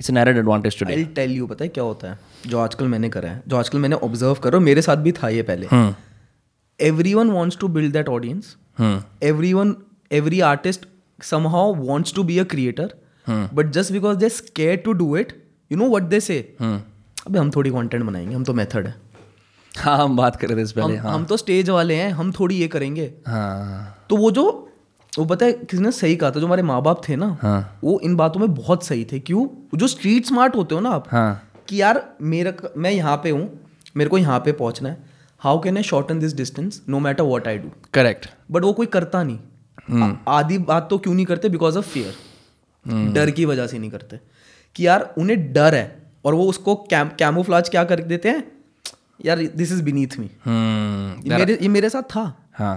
it's 0.00 0.08
an 0.08 0.16
added 0.16 0.36
advantage 0.36 0.76
today. 0.76 0.94
I 0.94 1.04
tell 1.16 1.32
you 1.32 1.46
पता 1.46 1.64
है 1.64 1.68
क्या 1.68 1.84
होता 1.84 2.10
है 2.10 2.18
जो 2.46 2.58
आजकल 2.58 2.88
मैंने 2.88 3.08
करा 3.08 3.30
है 3.30 3.42
जो 3.48 3.56
आजकल 3.56 3.78
मैंने 3.78 3.96
ऑब्ज़र्व 4.08 4.34
करो 4.44 4.60
मेरे 4.60 4.82
साथ 4.82 4.96
भी 5.06 5.12
था 5.12 5.28
ये 5.28 5.42
पहले 5.50 5.66
everyone 7.14 7.30
wants 7.30 7.58
to 7.60 7.68
build 7.68 7.92
that 7.92 8.08
audience 8.08 8.56
everyone 9.52 9.74
every 10.12 10.40
artist 10.50 10.86
somehow 11.24 11.74
wants 11.74 12.14
to 12.14 12.22
be 12.24 12.38
a 12.38 12.44
creator 12.54 12.94
but 13.54 13.70
just 13.72 13.92
because 13.92 14.18
they 14.18 14.28
scare 14.28 14.76
to 14.84 14.92
do 15.02 15.16
it 15.16 15.32
you 15.70 15.78
know 15.78 15.88
what 15.96 16.02
they 16.14 16.20
say 16.20 16.38
अबे 16.60 17.38
हम 17.38 17.50
थोड़ी 17.56 17.70
कंटेंट 17.70 18.04
बनाएँगे 18.04 18.34
हम 18.34 18.44
तो 18.44 18.54
मेथड 18.54 18.86
है 18.86 18.94
हाँ 19.78 19.96
हम 19.98 20.16
बात 20.16 20.36
कर 20.36 20.48
रहे 20.48 20.56
थे 20.56 20.62
इस 20.62 20.72
पहले 20.72 20.96
हम, 20.96 21.08
हम 21.08 21.24
तो 21.24 21.36
स्टेज 21.36 21.70
वाले 21.70 21.94
हैं 21.94 22.10
हम 22.10 22.32
थोड़ी 22.32 22.56
ये 22.56 22.68
करेंगे। 22.68 23.12
हाँ। 23.26 24.06
तो 24.10 24.16
वो 24.16 24.30
जो 24.30 24.44
वो 25.12 25.24
पता 25.24 25.46
है 25.46 25.52
किसी 25.52 25.82
ने 25.82 25.90
सही 25.92 26.16
कहा 26.16 26.30
था? 26.30 26.40
जो 26.40 26.46
हमारे 26.46 26.62
माँ 26.62 26.80
बाप 26.82 27.02
थे 27.08 27.16
ना 27.16 27.36
हाँ। 27.42 27.78
वो 27.84 27.98
इन 28.00 28.16
बातों 28.16 28.40
में 28.40 28.54
बहुत 28.54 28.84
सही 28.86 29.04
थे। 29.04 29.18
क्यों? 29.20 29.46
जो 29.74 29.86
स्ट्रीट 29.86 30.26
स्मार्ट 30.26 30.56
होते 30.56 30.74
हो 30.74 30.80
ना 30.80 30.90
आप 30.90 31.04
हाँ। 31.10 31.50
कि 31.68 31.80
यार 31.80 32.02
मेरा 32.22 32.52
मैं 32.76 32.90
यहाँ 32.90 33.16
पे 33.16 33.30
हूँ 33.30 33.60
मेरे 33.96 34.10
को 34.10 34.18
यहाँ 34.18 34.38
पे 34.40 34.52
पहुँचना 34.52 34.88
है। 34.88 34.96
How 35.40 35.60
can 35.60 35.76
I 35.76 35.82
shorten 35.82 36.18
this 36.18 36.34
distance 36.36 36.80
no 36.88 36.98
matter 36.98 37.24
what 37.24 37.48
I 37.48 37.58
do 37.58 37.70
correct 37.94 38.28
but 38.50 38.62
वो 38.62 38.72
कोई 38.72 38.86
करता 38.86 39.22
नहीं। 39.22 40.18
आधी 40.28 40.58
बात 40.60 40.86
तो 40.90 40.98
क्यों 40.98 41.14
नहीं 41.14 41.26
करते? 41.26 41.48
बिकॉज़ 41.48 41.78
ऑफ़ 41.78 41.88
फियर 41.88 43.12
डर 43.12 43.30
की 43.30 43.44
वजह 43.44 43.66
से 43.66 43.78
नहीं 43.78 43.90
करते। 43.90 44.20
कि 44.76 44.86
यार 44.86 45.14
उन्हें 45.18 45.52
डर 45.52 45.74
है 45.74 46.12
और 46.24 46.34
वो 46.34 46.44
उसको 46.44 46.74
कैम 46.90 47.08
कैमोफ्लाज 47.18 47.68
क्या 47.68 47.84
कर 47.84 48.00
देते 48.02 48.28
हैं? 48.28 48.59
यार 49.20 49.42
दिस 49.56 49.72
इज़ 49.72 49.82
बीनीथ 49.82 50.18
मी 50.18 50.26
ये 50.26 51.36
मेरे 51.36 51.58
ये 51.62 51.68
मेरे 51.68 51.90
साथ 51.90 52.02
था। 52.14 52.22
हाँ। 52.54 52.76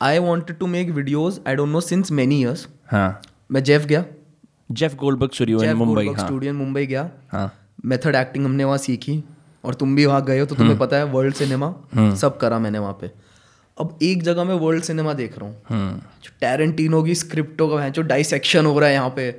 I 0.00 0.18
wanted 0.20 0.58
to 0.58 0.66
make 0.66 0.90
videos 0.90 1.40
I 1.48 1.56
don't 1.56 1.68
know 1.68 1.80
since 1.82 2.12
many 2.12 2.40
years 2.40 2.66
हाँ। 2.92 3.20
मैं 3.52 3.62
जेफ 3.64 3.84
गया। 3.86 4.04
Jeff 4.70 4.94
Goldberg 4.96 5.30
studio 5.34 5.62
in 5.62 5.76
Mumbai 5.76 6.06
हाँ। 6.06 6.14
स्टूडियो 6.18 6.52
मुंबई 6.54 6.86
गया। 6.86 7.10
हाँ। 7.32 7.52
मेथड 7.84 8.14
एक्टिंग 8.16 8.44
हमने 8.44 8.64
वहाँ 8.64 8.78
सीखी 8.78 9.22
और 9.64 9.74
तुम 9.74 9.94
भी 9.96 10.06
वहाँ 10.06 10.24
गए 10.24 10.38
हो 10.40 10.46
तो 10.46 10.54
तुम्हें 10.54 10.74
हम्म। 10.74 10.84
पता 10.84 10.96
है 10.96 11.04
वर्ल्ड 11.12 11.34
सिनेमा 11.34 12.14
सब 12.16 12.38
करा 12.38 12.58
मैंने 12.58 12.78
वहाँ 12.78 12.96
पे। 13.00 13.10
अब 13.78 13.98
एक 14.02 14.22
जगह 14.22 14.44
मैं 14.44 14.54
वर्ल्ड 14.56 14.84
सिनेमा 14.84 15.12
देख 15.14 15.38
रहा 15.38 15.48
हूँ। 15.48 15.56
हम्म 15.68 15.98
जो 16.24 16.30
टैरेंटिनो 16.40 17.02
की 17.02 17.14
स्क्रिप्टों 17.14 17.68
का 17.68 17.80
है 17.82 17.90
जो 17.90 18.02
डाइसेक्शन 18.04 18.66
हो 18.66 18.78
रहा 18.78 18.88
है 18.88 18.94
यहाँ 18.94 19.12
पे 19.16 19.30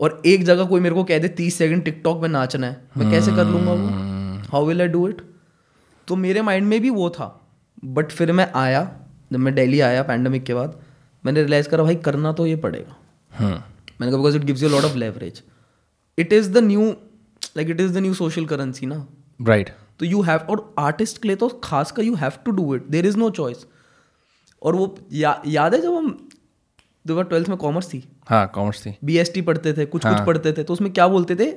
और 0.00 0.22
एक 0.26 0.44
जगह 0.44 0.64
कोई 0.64 0.80
मेरे 0.80 0.94
को 0.94 1.04
कह 1.04 1.18
दे 1.18 1.28
तीस 1.38 1.58
सेकंड 1.58 1.84
टिकटॉक 1.84 2.22
में 2.22 2.28
नाचना 2.28 2.66
है। 2.66 2.80
मैं 2.98 3.10
कैसे 3.10 3.34
कर 3.36 3.46
लूँगा। 3.46 3.72
वो? 3.72 3.88
How 4.52 4.66
will 4.66 4.80
I 4.80 4.88
do 4.88 5.08
it 5.08 5.20
तो 6.08 6.16
मेरे 6.16 6.42
माइंड 6.42 6.66
में 6.68 6.80
भी 6.80 6.90
वो 6.90 7.08
था। 7.10 7.26
बट 7.84 8.12
फिर 8.12 8.32
मैं 8.32 8.50
आया 8.54 8.82
जब 9.32 9.38
मैं 9.38 9.54
दिल्ली 9.54 9.80
आया 9.80 10.02
पैंडमिक 10.02 10.44
के 10.44 10.54
बाद 10.54 10.80
मैंने 11.24 11.40
रियलाइज़ 11.40 11.68
करा 11.68 11.84
भाई 11.84 11.96
करना 12.04 12.32
तो 12.32 12.46
ये 12.46 12.56
पड़ेगा। 12.56 12.96
हम्म 13.32 13.50
मैंने 13.50 14.10
कहा 14.10 14.16
because 14.16 14.36
it 14.36 14.44
gives 14.44 14.62
you 14.62 14.68
lot 14.68 14.84
of 14.84 14.96
leverage 14.96 15.42
it 16.18 16.32
is 16.32 16.50
the 16.52 16.58
new 16.64 16.90
like 17.56 17.70
it 17.70 17.80
is 17.80 17.92
the 17.94 17.98
new 17.98 18.14
social 18.14 18.46
currency 18.46 18.86
ना। 18.86 19.06
राइट 19.40 19.70
तो 20.00 20.06
यू 20.06 20.20
हैव 20.22 20.46
और 20.50 20.74
आर्टिस्ट 20.78 21.22
के 21.22 21.28
लिए 21.28 21.36
तो 21.36 21.48
खास 21.64 21.92
कर 21.92 22.02
you 22.02 22.14
have 22.14 22.32
to 22.44 22.50
do 22.50 22.74
it 22.74 22.86
there 22.90 23.06
is 23.06 23.16
no 23.16 23.30
choice 23.30 23.66
और 24.62 24.74
वो 24.76 24.94
या, 25.12 25.42
याद 25.46 25.74
है 25.74 25.80
जब 25.80 25.94
हम 25.94 26.28
दो 27.04 27.14
बार 27.14 27.24
ट्वेल्थ 27.24 27.48
में 27.48 27.56
कॉमर्स 27.58 27.92
थी? 27.92 28.02
हाँ 28.26 28.46
कॉमर्स 28.54 28.84
थी। 28.86 28.94
बी 29.04 29.16
एस 29.18 29.32
टी 29.34 29.40
पढ़ते 29.42 29.72
थे 29.72 29.84
कुछ 29.86 30.04
हाँ. 30.06 30.14
कुछ 30.14 30.26
पढ़ते 30.26 30.52
थे 30.52 30.62
तो 30.62 30.72
उसमें 30.72 30.92
क्या 30.92 31.08
बोलते 31.08 31.36
थे 31.36 31.50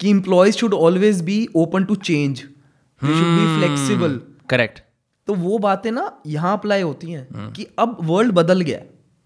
कि 0.00 0.10
employees 0.10 0.56
should 0.56 0.74
always 0.74 1.20
be 1.20 1.46
open 1.56 1.84
to 1.84 1.94
change 1.96 2.42
flexible 3.04 4.20
correct 4.48 4.80
तो 5.26 5.34
वो 5.34 5.58
बातें 5.58 5.90
ना 5.92 6.22
यहाँ 6.26 6.52
अप्लाई 6.58 6.82
होती 6.82 7.10
हैं 7.12 7.52
कि 7.52 7.66
अब 7.78 7.96
वर्ल्ड 8.00 8.32
बदल 8.32 8.60
गया 8.60 8.80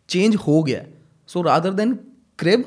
चेंज 0.09 0.37
हो 0.37 0.63
गया। 0.63 0.83
So 1.27 1.43
rather 1.43 1.73
than 1.73 1.95
crib 2.39 2.65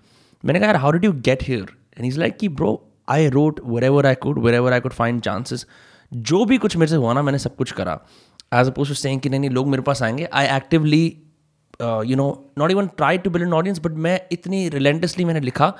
मैंने 0.44 0.58
कहा 0.58 0.66
यार 0.66 0.76
how 0.76 0.90
did 0.90 1.04
you 1.04 1.12
get 1.12 1.42
here 1.42 1.66
and 1.98 2.06
is 2.06 2.20
like 2.20 2.36
कि 2.36 2.48
bro 2.48 2.88
I 3.08 3.28
wrote 3.28 3.60
wherever 3.84 4.06
I 4.06 4.14
could 4.14 4.38
wherever 4.54 4.72
I 4.72 4.80
could 4.80 4.92
find 4.92 5.20
chances 5.20 5.66
जो 6.12 6.44
भी 6.44 6.58
कुछ 6.58 6.76
मेरे 6.76 6.90
से 6.90 6.96
हुआ 6.96 7.12
ना 7.12 7.22
मैंने 7.22 7.38
सब 7.38 7.56
कुछ 7.56 7.72
करा। 7.72 8.00
एज 8.54 8.66
अपोज 8.66 8.88
टू 8.88 8.94
सेइंग 8.94 9.20
कि 9.20 9.28
नहीं 9.28 9.40
नहीं 9.40 9.50
लोग 9.50 9.66
मेरे 9.66 9.82
पास 9.82 10.02
आएँगे 10.02 10.28
I 10.32 10.46
actively 10.46 11.22
you 11.82 12.16
know 12.16 12.50
not 12.58 12.70
even 12.70 12.86
try 12.86 13.18
to 13.18 13.30
build 13.30 13.46
an 13.46 13.52
audience 13.52 13.78
but 13.78 13.90
मैं 13.90 14.20
इतनी 14.32 14.68
रिलेंटसली 14.68 15.24
मैंने 15.24 15.40
लिखा 15.40 15.74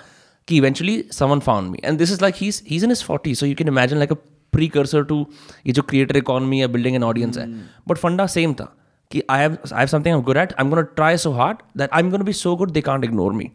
कि 0.49 0.57
eventually 0.57 1.03
someone 1.13 1.41
found 1.41 1.71
me 1.71 1.81
and 1.85 1.99
this 1.99 2.13
is 2.13 2.23
like 2.23 2.35
he 2.37 2.49
is 2.49 2.85
in 2.85 2.91
is 2.91 3.05
forty 3.05 3.35
so 3.35 3.47
you 3.47 3.55
can 3.55 3.69
imagine 3.69 3.99
like 3.99 4.13
a 4.13 4.17
precursor 4.69 5.05
to 5.05 5.27
ये 5.67 5.73
जो 5.73 5.83
creator 5.83 6.17
economy 6.17 6.61
या 6.61 6.67
building 6.67 6.95
an 6.97 7.03
audience 7.05 7.39
है. 7.39 7.47
But 7.89 7.97
फंडा 7.97 8.27
सेम 8.27 8.55
था 8.55 8.65
कि 9.11 9.23
I 9.31 9.41
have 9.41 9.53
I 9.53 9.79
have 9.79 9.87
something 9.87 10.15
I 10.15 10.23
good 10.23 10.37
at 10.37 10.53
I 10.53 10.65
am 10.65 10.71
gonna 10.71 10.83
try 10.83 11.17
so 11.17 11.31
hard 11.33 11.59
that 11.79 11.91
I 11.93 12.03
am 12.03 12.11
gonna 12.11 12.25
be 12.25 12.33
so 12.33 12.55
good 12.57 12.71
they 12.71 12.81
can't 12.81 13.05
ignore 13.05 13.33
me 13.33 13.51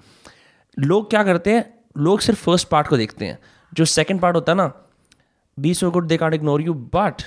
लोग 0.78 1.10
क्या 1.10 1.24
करते 1.24 1.52
हैं? 1.52 1.66
लोग 1.98 2.20
सिर्फ़ 2.20 2.44
फ़र्स्ट 2.44 2.68
पार्ट 2.68 2.88
को 2.88 2.98
देखते 2.98 3.26
हैं। 3.26 3.38
जो 3.72 3.86
सेकंड 3.86 4.20
पार्ट 4.22 4.36
होता 4.36 4.52
है 4.52 4.58
ना 4.58 4.72
be 5.58 5.74
so 5.74 5.90
good 5.92 6.08
they 6.08 6.18
can't 6.18 6.34
ignore 6.34 6.62
you 6.62 6.74
but 6.74 7.22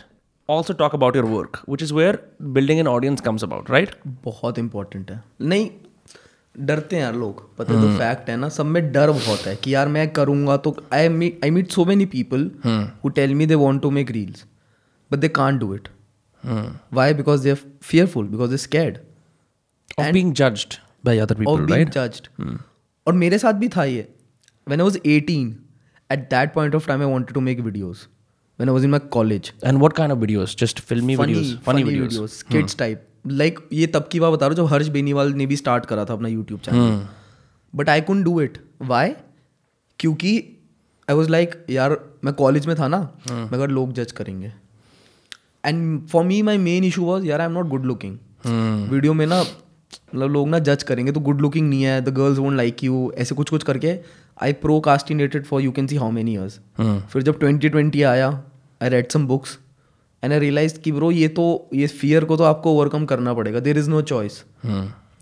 also 0.48 0.72
talk 0.74 0.94
about 0.94 1.16
your 1.16 1.24
work 1.24 1.60
which 1.68 1.82
is 1.82 1.92
where 1.94 2.18
building 2.42 2.80
an 2.80 2.88
audience 2.88 3.20
comes 3.20 3.44
about 3.44 3.70
right 3.70 3.94
बहुत 4.24 4.58
इंपॉर्टेंट 4.58 5.10
है। 5.10 5.22
नहीं 5.42 5.70
डरते 6.60 6.96
हैं 6.96 7.12
लोग। 7.12 7.56
पता 7.56 7.74
है 7.74 7.80
तो 7.80 7.98
फैक्ट 7.98 8.30
है 8.30 8.36
ना 8.36 8.48
सब 8.48 8.66
में 8.66 8.92
डर 8.92 9.10
बहुत 9.10 9.40
है 9.40 9.56
कि 9.56 9.74
यार 9.74 9.88
मैं 9.88 10.12
करूँगा 10.12 10.56
तो 10.56 10.76
I 10.92 11.32
I 11.44 11.50
meet 11.50 11.70
so 11.70 11.84
many 11.84 12.06
people 12.06 12.50
who 13.04 13.08
tell 13.08 13.34
me 13.34 13.46
they 13.46 13.54
want 13.54 13.82
to 13.82 13.90
make 13.90 14.10
reels 14.10 14.44
but 15.12 15.18
they 15.18 15.28
can't 15.28 15.60
do 15.60 15.74
it 15.74 15.88
why 16.92 17.14
because 17.14 17.42
they 17.42 17.54
fearful 17.82 18.26
because 18.26 18.50
they 18.50 18.56
scared 18.56 18.98
being 20.00 20.32
judged 20.32 20.74
by 21.04 21.18
other 21.18 21.34
people 21.34 21.66
right 21.66 21.90
judged 21.90 22.58
और 23.06 23.12
मेरे 23.12 23.38
साथ 23.38 23.52
भी 23.52 23.68
था 23.68 23.84
ये। 23.84 24.08
When 24.68 24.80
I 24.80 24.84
was 24.84 24.96
18 24.96 25.52
at 26.12 26.18
that 26.18 26.54
point 26.54 26.74
of 26.74 26.86
time 26.86 27.00
I 27.00 27.06
want 27.06 27.32
to 27.32 27.40
make 27.40 27.60
videos 27.60 28.08
when 28.58 28.68
I 28.68 28.72
was 28.72 28.84
in 28.84 28.90
my 28.90 29.00
college 29.00 29.52
and 29.64 29.78
what 29.78 29.92
kind 29.92 30.36
just 30.58 30.80
फिल्मी 30.80 31.16
videos 31.16 32.76
type 32.78 33.05
like 33.26 33.60
ये 33.72 33.86
तब 33.86 34.08
की 34.12 34.20
बात 34.20 34.32
बता 34.32 34.46
रहा 34.46 34.54
हूँ 34.54 34.66
जब 34.66 34.72
हर्ष 34.74 34.88
बेनीवाल 34.88 35.32
ने 35.32 35.46
भी 35.46 35.56
स्टार्ट 35.56 35.86
करा 35.86 36.04
था 36.04 36.14
अपना 36.14 36.28
यूट्यूब 36.28 36.60
चैनल 36.60 37.06
बट 37.74 37.88
आई 37.88 38.00
कुन 38.00 38.22
डू 38.22 38.40
इट 38.40 38.58
वाई 38.82 39.12
क्योंकि 39.98 40.32
आई 41.08 41.16
वॉज़ 41.16 41.30
लाइक 41.30 41.54
यार 41.70 41.98
मैं 42.24 42.34
कॉलेज 42.34 42.66
में 42.66 42.76
था 42.76 42.88
ना 42.88 42.98
मैं 43.30 43.52
अगर 43.52 43.68
लोग 43.68 43.92
जज 43.92 44.12
करेंगे. 44.12 44.52
And 45.64 46.06
for 46.08 46.24
me 46.24 46.40
my 46.42 46.58
main 46.58 46.84
issue 46.84 47.04
was 47.04 47.26
यार 47.26 47.40
I 47.40 47.46
am 47.46 47.52
not 47.52 47.68
good 47.68 47.84
looking 47.84 48.16
video 48.90 49.14
में 49.14 49.26
ना 49.26 49.40
मतलब 49.40 50.30
लोग 50.30 50.48
ना 50.48 50.58
जज 50.58 50.82
करेंगे 50.82 51.12
तो 51.12 51.20
गुड 51.20 51.40
लुकिंग 51.40 51.68
नहीं 51.68 51.82
है 51.82 52.00
the 52.00 52.08
girls 52.14 52.38
won't 52.38 52.56
like 52.56 52.84
you 52.84 53.12
ऐसे 53.18 53.34
कुछ 53.34 53.50
कुछ 53.50 53.62
करके 53.62 53.98
I 54.42 54.52
procrastinated 54.80 55.44
for 55.46 55.62
you 55.62 55.72
can 55.72 55.86
see 55.86 55.96
how 55.96 56.10
many 56.10 56.32
years 56.32 56.60
फिर 57.12 57.22
जब 57.22 57.38
ट्वेंटी 57.38 57.68
ट्वेंटी 57.68 58.02
आया 58.02 58.28
I 58.82 58.88
read 58.88 59.10
some 59.12 59.26
books 59.26 59.58
and 60.26 60.32
I 60.32 60.38
realise 60.38 60.78
कि 60.84 60.92
ब्रो 60.92 61.10
ये 61.10 61.28
तो 61.38 61.44
ये 61.74 61.86
फियर 61.86 62.24
को 62.24 62.36
तो 62.36 62.44
आपको 62.44 62.72
ओवरकम 62.74 63.04
करना 63.06 63.34
पड़ेगा. 63.34 63.60
There 63.60 63.78
is 63.78 63.90
no 63.90 64.00
choice 64.02 64.42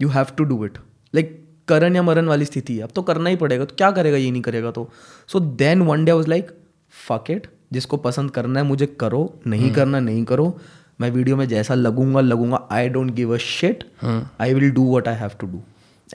you 0.03 0.09
have 0.09 0.27
to 0.37 0.45
do 0.45 0.65
it 0.65 0.79
like 1.15 1.41
करण 1.69 1.97
या 1.97 2.03
मरण 2.03 2.27
वाली 2.29 2.45
स्थिति 2.45 2.77
है. 2.77 2.83
अब 2.83 2.91
तो 2.95 3.03
करना 3.03 3.31
ही 3.31 3.37
पड़ेगा. 3.37 3.65
तो 3.65 3.77
क्या 3.77 3.91
करेगा? 3.91 4.17
ये 4.17 4.31
नहीं 4.31 4.43
करेगा 4.43 4.71
तो. 4.71 4.89
So 5.33 5.41
then 5.63 5.83
one 5.83 6.05
day 6.05 6.13
was 6.13 6.29
like 6.29 6.51
fuck 7.09 7.31
it 7.31 7.47
जिसको 7.73 7.97
पसंद 8.09 8.31
करना 8.31 8.61
है 8.61 8.67
मुझे 8.67 8.87
करो. 9.01 9.23
नहीं 9.47 9.67
hmm. 9.67 9.77
करना 9.77 10.01
नहीं 10.01 10.25
करो. 10.25 10.47
मैं 11.01 11.11
वीडियो 11.11 11.37
में 11.37 11.47
जैसा 11.49 11.75
लगूँगा 11.75 12.21
लगूँगा. 12.21 12.69
I 12.73 12.89
don't 12.89 13.11
give 13.15 13.35
a 13.35 13.39
shit 13.47 13.85
I 14.05 14.55
will 14.55 14.71
do 14.73 14.95
what 14.95 15.09
I 15.09 15.15
have 15.25 15.31
to 15.41 15.47
do 15.47 15.63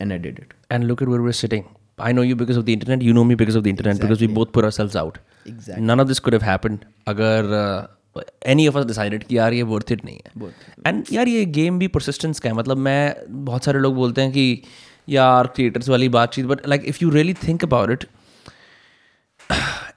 and 0.01 0.11
I 0.11 0.17
did 0.17 0.39
it 0.39 0.53
And 0.73 0.85
look 0.87 1.01
at 1.03 1.09
where 1.11 1.21
we're 1.25 1.37
sitting. 1.37 1.63
I 2.07 2.09
know 2.15 2.23
you 2.25 2.35
because 2.39 2.57
of 2.59 2.65
the 2.65 2.73
internet. 2.77 3.03
You 3.05 3.13
know 3.15 3.21
me 3.29 3.35
because 3.37 3.55
of 3.59 3.63
the 3.63 3.71
internet. 3.71 4.01
Because 4.01 4.19
we 4.23 4.27
both 4.33 4.51
put 4.57 4.65
ourselves 4.65 4.97
out. 4.99 5.15
Exactly. 5.51 5.85
None 5.85 6.01
of 6.03 6.09
this 6.11 6.19
could 6.25 6.35
have 6.37 6.45
happened. 6.49 6.83
अगर 7.13 7.49
uh, 7.59 7.79
any 8.15 8.67
of 8.67 8.77
us 8.77 8.85
decided 8.85 9.23
कि 9.23 9.37
यार 9.37 9.53
ये 9.53 9.63
worth 9.63 9.91
it 9.91 10.05
नहीं 10.05 10.17
है। 10.17 10.51
And 10.87 11.03
यार 11.13 11.27
ये 11.27 11.45
game 11.45 11.79
भी 11.79 11.87
persistence 11.87 12.39
का 12.39 12.49
है। 12.49 12.55
मतलब 12.55 12.77
मैं 12.77 13.15
बहुत 13.29 13.65
सारे 13.65 13.79
लोग 13.79 13.95
बोलते 13.95 14.21
हैं 14.21 14.31
कि 14.31 14.61
यार 15.09 15.53
थिएटर्स 15.57 15.89
वाली 15.89 16.09
बातचीत 16.09 16.45
but 16.45 16.67
like 16.67 16.85
if 16.85 16.97
you 17.01 17.09
really 17.09 17.33
think 17.33 17.63
about 17.63 17.91
it 17.91 18.05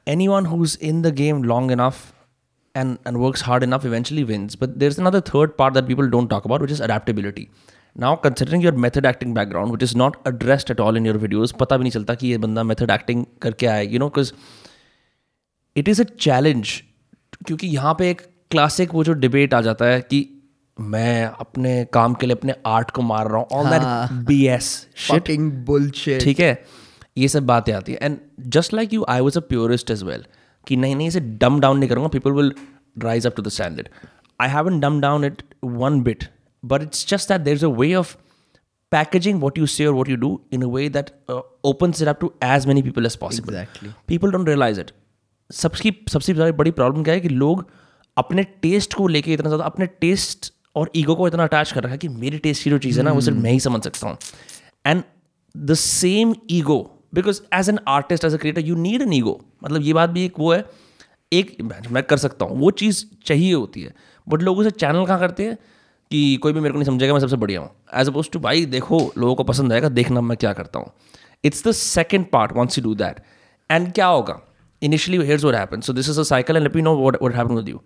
anyone 0.29 0.47
who's 0.47 0.79
in 0.83 1.03
the 1.03 1.15
game 1.15 1.43
long 1.45 1.73
enough 1.73 2.13
and 2.77 2.97
and 3.07 3.17
work 3.17 3.39
hard 3.39 3.65
enough 3.65 3.85
eventually 3.87 4.25
wins 4.25 4.57
but 4.63 4.69
there 4.69 4.91
is 4.91 5.01
not 5.01 5.13
the 5.13 5.23
third 5.29 5.51
part 5.59 5.75
that 5.75 5.85
people 5.85 6.11
don't 6.11 6.31
talk 6.31 6.47
about 6.47 6.63
which 6.63 6.71
is 6.71 6.83
adaptability 6.83 7.49
now 7.99 8.17
considering 8.17 8.65
your 8.65 8.75
method 8.75 9.07
acting 9.07 9.35
background 9.35 9.73
which 9.73 9.83
is 9.83 9.97
not 9.97 10.17
addressed 10.27 10.71
at 10.71 10.81
all 10.81 10.97
in 10.97 11.07
your 11.07 11.17
videos 11.17 11.55
पता 11.55 11.77
भी 11.77 11.83
नहीं 11.83 11.93
चलता 11.93 12.15
कि 12.15 12.29
यह 12.29 12.39
बंदा 12.39 12.63
method 12.63 12.91
acting 12.91 13.25
करके 13.43 13.67
आए 13.67 13.87
you 13.87 13.99
know 13.99 14.09
because 14.09 14.33
it 15.77 15.89
is 15.89 16.03
a 16.03 16.05
challenge 16.05 16.83
क्योंकि 17.47 17.67
यहाँ 17.67 17.95
पे 17.99 18.11
एक 18.11 18.21
क्लासिक 18.51 18.95
वो 18.95 19.05
जो 19.05 19.13
डिबेट 19.13 19.55
आ 19.55 19.61
जाता 19.61 19.85
है 19.85 20.01
कि 20.01 20.29
मैं 20.81 21.25
अपने 21.41 21.85
काम 21.93 22.15
के 22.15 22.27
लिए 22.27 22.37
अपने 22.37 22.55
आर्ट 22.67 22.91
को 22.91 23.03
मार 23.03 23.29
रहा 23.29 23.39
हूँ। 23.39 23.47
All 23.53 23.71
that 23.71 24.25
B 24.27 24.47
S 24.47 24.87
bullshit. 25.69 26.25
ठीक 26.25 26.41
है? 26.41 26.65
ये 27.19 27.29
सब 27.29 27.47
बातें 27.47 27.73
आती 27.73 27.93
है। 27.93 27.99
And 28.03 28.19
just 28.57 28.75
like 28.75 28.95
you 28.95 29.05
I 29.09 29.21
was 29.21 29.39
a 29.39 29.41
purist 29.49 29.91
as 29.91 30.03
well 30.03 30.25
कि 30.67 30.77
नहीं 30.77 30.97
नहीं 30.97 31.09
इसे 31.09 31.21
डम 31.21 31.61
डाउन 31.61 31.79
नहीं 31.79 31.89
करूँगा। 31.89 32.09
People 32.09 32.33
will 32.33 32.53
rise 32.99 33.27
up 33.27 33.37
to 33.37 33.43
the 33.43 33.49
standard 33.59 33.89
I 34.41 34.49
haven't 34.49 34.81
dumb 34.81 35.01
down 35.01 35.25
it 35.25 35.43
one 35.65 36.01
bit 36.03 36.25
but 36.63 36.83
it's 36.83 37.07
just 37.09 37.29
that 37.29 37.41
there 37.41 37.55
is 37.55 37.65
a 37.67 37.69
way 37.81 37.95
of 37.95 38.17
packaging 38.95 39.39
what 39.43 39.59
you 39.59 39.67
say 39.73 39.85
or 39.91 39.93
what 39.97 40.09
you 40.13 40.17
do 40.23 40.31
in 40.57 40.65
a 40.65 40.67
way 40.73 40.83
that 40.95 41.07
uh, 41.35 41.37
opens 41.69 42.01
it 42.05 42.09
up 42.11 42.19
to 42.25 42.29
as 42.49 42.67
many 42.71 42.81
people 42.87 43.07
as 43.11 43.15
possible. 43.21 43.55
Exactly. 43.55 43.93
People 44.11 44.35
don't 44.35 44.51
realize 44.51 44.81
it. 44.83 44.91
सबकी 45.51 45.93
सबसे 46.11 46.35
ज़्यादा 46.35 46.53
बड़ी 46.53 46.71
problem 46.71 47.03
क्या 47.05 47.15
है 47.15 47.21
कि 47.21 47.29
लोग 47.29 47.67
अपने 48.17 48.43
test 48.63 48.95
को 48.95 49.07
लेके 49.09 49.33
इतना 49.33 49.49
ज़्यादा 49.49 49.65
अपने 49.65 49.87
टेस्ट 50.01 50.53
और 50.77 50.91
ईगो 50.97 51.15
को 51.15 51.27
इतना 51.29 51.45
अटैच 51.45 51.73
कर 51.73 51.83
रखा 51.83 51.93
है 51.93 51.99
कि 51.99 52.09
मेरी 52.09 52.39
टेस्ट 52.39 52.65
की 52.65 52.71
जो 52.71 52.79
चीज़ 52.79 52.99
है 52.99 53.05
ना 53.05 53.13
वो 53.13 53.21
सिर्फ़ 53.21 53.39
मैं 53.39 53.53
ही 53.53 53.61
समझ 53.61 53.83
सकता 53.85 54.09
हूँ। 54.09 54.17
And 54.87 55.03
the 55.55 55.75
same 55.75 56.35
ego 56.51 56.79
because 57.15 57.41
as 57.55 57.69
an 57.69 57.79
artist 57.89 58.25
as 58.25 58.35
a 58.35 58.37
creator 58.37 58.61
you 58.61 58.77
need 58.77 59.03
an 59.03 59.13
ego 59.13 59.41
मतलब 59.65 59.83
ये 59.83 59.93
बात 59.93 60.11
भी 60.11 60.25
एक 60.25 60.39
वो 60.39 60.53
है 60.53 60.65
एक 61.33 61.57
मैं 61.91 62.03
कर 62.03 62.17
सकता 62.19 62.45
हूँ 62.45 62.59
वो 62.61 62.71
चीज़ 62.73 63.05
चाहिए 63.25 63.53
होती 63.53 63.83
है। 63.83 63.95
बट 64.27 64.43
लोग 64.43 64.59
उसे 64.59 64.71
चैनल 64.71 65.07
कहाँ 65.07 65.19
करते 65.21 65.45
हैं? 65.45 65.59
कि 66.11 66.37
कोई 66.37 66.53
भी 66.53 66.61
मेरे 66.61 66.73
को 66.73 66.79
नहीं 66.79 66.87
समझेगा 66.87 67.13
मैं 67.13 67.21
सबसे 67.21 67.37
बढ़िया 67.37 67.61
हूँ। 67.61 67.71
एज 67.95 68.09
अपोज 68.09 68.31
टू 68.31 68.39
भाई 68.39 68.65
देखो 68.67 68.99
लोगों 69.19 69.35
को 69.35 69.45
पसंद 69.45 69.73
आएगा 69.73 69.89
देखना 69.91 70.21
मैं 70.21 70.37
क्या 70.37 70.53
करता 70.53 70.79
हूँ। 70.79 70.93
It's 71.45 71.67
the 71.67 71.73
second 71.73 72.27
part 72.31 72.53
once 72.53 72.79
you 72.79 72.85
do 72.85 72.95
that 72.95 73.21
and 73.71 73.93
क्या 73.93 74.07
होगा? 74.07 74.41
Initially 74.83 75.27
here's 75.27 75.45
what 75.45 75.55
happen 75.55 75.81
so 75.81 75.93
this 75.93 76.09
is 76.09 76.21
a 76.21 76.23
cycle 76.23 76.57
and 76.57 76.63
let 76.63 76.77
me 76.77 76.83
know 76.83 76.97
what 77.07 77.17
what 77.23 77.35
happen 77.35 77.55
with 77.55 77.69
you 77.69 77.83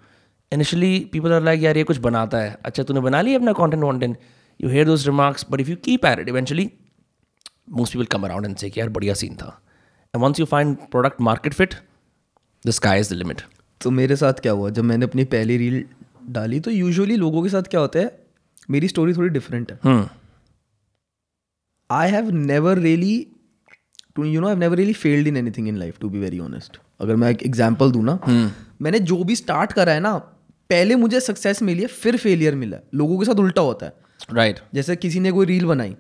initially 0.53 0.99
people 1.12 1.33
are 1.33 1.43
like 1.43 1.62
यार 1.62 1.76
ये 1.76 1.85
कुछ 1.85 1.99
बनाता 1.99 2.38
है। 2.38 2.57
अच्छा 2.65 2.83
तूने 2.83 3.00
बना 3.00 3.21
लिया 3.21 3.38
अपना 3.38 3.53
content 3.53 3.83
वॉन्टेंट 3.83 4.19
you 4.61 4.69
hear 4.69 4.87
those 4.87 5.07
remarks 5.07 5.47
but 5.50 5.61
if 5.61 5.71
you 5.71 5.76
keep 5.76 6.07
at 6.07 6.19
it 6.19 6.29
eventually 6.29 6.71
most 7.76 7.91
people 7.93 8.09
come 8.15 8.25
around 8.26 8.47
and 8.49 8.57
say 8.59 8.71
कि 8.71 8.81
यार 8.81 8.88
बढ़िया 8.88 9.15
सीन 9.15 9.37
था। 9.37 9.62
And 10.17 10.25
once 10.25 10.41
you 10.41 10.47
find 10.47 10.76
product 10.91 11.21
market 11.21 11.55
fit 11.55 11.75
the 12.67 12.71
sky 12.71 13.00
is 13.00 13.15
the 13.15 13.17
limit 13.17 13.43
तो 13.81 13.91
मेरे 13.91 14.17
साथ 14.17 14.33
क्या 14.33 14.53
हुआ? 14.53 14.71
जब 14.71 14.85
मैंने 14.85 15.07
अपनी 15.07 15.25
पहली 15.25 15.57
रील 15.57 15.85
डाली 16.29 16.61
तो 16.61 16.71
यूजुअली 16.71 17.17
लोगों 17.17 17.43
के 17.43 17.49
साथ 17.49 17.62
क्या 17.62 17.81
होता 17.81 17.99
है? 17.99 18.26
मेरी 18.71 18.88
स्टोरी 18.88 19.15
थोड़ी 19.15 19.29
डिफरेंट 19.29 19.73
है. 19.73 20.11
I 21.91 22.11
have 22.11 22.31
never 22.31 22.79
really 22.79 23.26
to 24.16 24.25
you 24.25 24.40
know 24.40 24.49
I 24.49 24.56
never 24.56 24.76
really 24.76 24.92
failed 24.94 25.28
in 25.28 25.37
anything 25.37 25.68
in 25.68 25.76
life 25.76 25.99
to 26.00 26.08
be 26.08 26.18
very 26.18 26.38
honest 26.40 26.78
अगर 27.00 27.16
मैं 27.16 27.30
एक 27.30 27.42
एग्ज़ाम्पल 27.42 27.90
दूँ 27.92 28.04
ना 28.04 28.18
मैंने 28.82 28.99
जो 29.11 29.23
भी 29.25 29.37
स्टार्ट 29.37 29.73
करा 29.73 29.92
है 29.92 30.00
ना 30.00 30.16
पहले 30.70 30.96
मुझे 30.96 31.20
सक्सेस 31.20 31.62
मिली 31.62 31.82
है 31.82 31.88
फिर 31.99 32.16
फेलियर 32.16 32.54
मिला 32.56 32.78
लोगों 32.94 33.18
के 33.18 33.25
साथ 33.25 33.40
उल्टा 33.40 33.62
होता 33.62 33.87
है। 33.87 33.92
Right 34.30 34.56
right. 34.56 34.75
जैसे 34.75 34.96
किसी 34.96 35.20
ने 35.20 35.30
कोई 35.32 35.46
रील 35.46 35.64
बनाई 35.66 35.94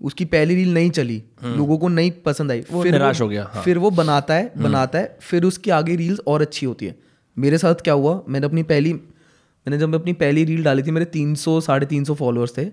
उसकी 0.00 0.24
पहली 0.26 0.54
रील 0.54 0.72
नहीं 0.74 0.90
चली 0.90 1.22
लोगों 1.46 1.78
को 1.78 1.88
नहीं 1.88 2.10
पसंद 2.24 2.50
आई 2.50 2.60
वो 2.70 2.82
फिर 2.82 2.92
निराश 2.92 3.20
हो 3.20 3.28
गया, 3.28 3.44
हाँ। 3.44 3.62
फिर 3.62 3.78
वो 3.78 3.90
बनाता 3.92 4.34
है 4.34 4.52
बनाता 4.58 4.98
है 4.98 5.16
फिर 5.20 5.44
उसकी 5.44 5.70
आगे 5.72 5.96
रील्स 5.96 6.20
और 6.26 6.42
अच्छी 6.42 6.66
होती 6.66 6.86
है। 6.86 6.94
मेरे 7.36 7.58
साथ 7.58 7.82
क्या 7.84 7.94
हुआ 7.94 8.20
मैंने 8.28 8.46
अपनी 8.46 8.62
पहली 8.64 8.92
मैंने 8.92 9.78
जब 9.78 9.88
मैं 9.88 9.98
अपनी 9.98 10.12
पहली 10.14 10.44
रील 10.44 10.62
डाली 10.64 10.82
थी 10.82 10.90
मेरे 10.90 11.06
तीन 11.12 11.34
सौ 11.36 11.60
साढ़े 11.60 11.86
तीन 11.86 12.04
सौ 12.04 12.14
फॉलोअर्स 12.14 12.52
थे। 12.58 12.66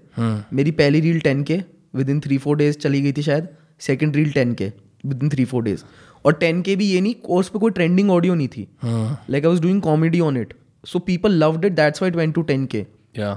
मेरी 0.54 0.72
पहली 0.74 1.00
reel 1.02 1.20
ten 1.22 1.44
K 1.44 1.62
within 2.10 2.20
three 2.20 2.38
four 2.38 2.58
days 2.58 2.78
चली 2.78 3.02
गई 3.02 3.12
थी 3.12 3.22
शायद। 3.22 3.48
Second 3.86 4.16
reel 4.16 4.32
ten 4.32 4.54
K 4.54 4.72
within 5.24 5.30
three 5.30 5.46
four 5.46 5.64
days 5.64 5.84
और 6.26 6.34
टेन 6.36 6.62
के 6.62 6.76
भी 6.76 6.86
ये 6.86 7.02
नहीं 7.02 7.14
कोर्स 7.24 7.50
पे 7.50 7.60
कोई 7.60 7.72
ट्रेंडिंग 7.72 8.12
ऑडियो 8.12 8.36
नहीं 8.36 8.48
थी। 8.48 8.68
Like 8.84 9.46
I 9.46 9.50
was 9.50 9.62
doing 9.62 9.82
comedy 9.82 10.20
on 10.22 10.38
it 10.38 10.54
so 10.84 11.00
people 11.02 11.32
loved 11.34 11.66
it 11.66 11.74
that's 11.74 12.02
why 12.02 12.12
went 12.12 12.36
to 12.36 12.42
ten 12.44 12.66
K 12.66 12.86
yeah. 13.20 13.36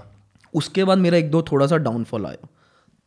उसके 0.55 0.85
बाद 0.85 0.99
मेरा 0.99 1.19
एक 1.19 1.31
दो 1.31 1.43
थोड़ा 1.43 1.67
सा 1.67 1.77
डाउनफॉल 1.79 2.27
आया। 2.27 2.49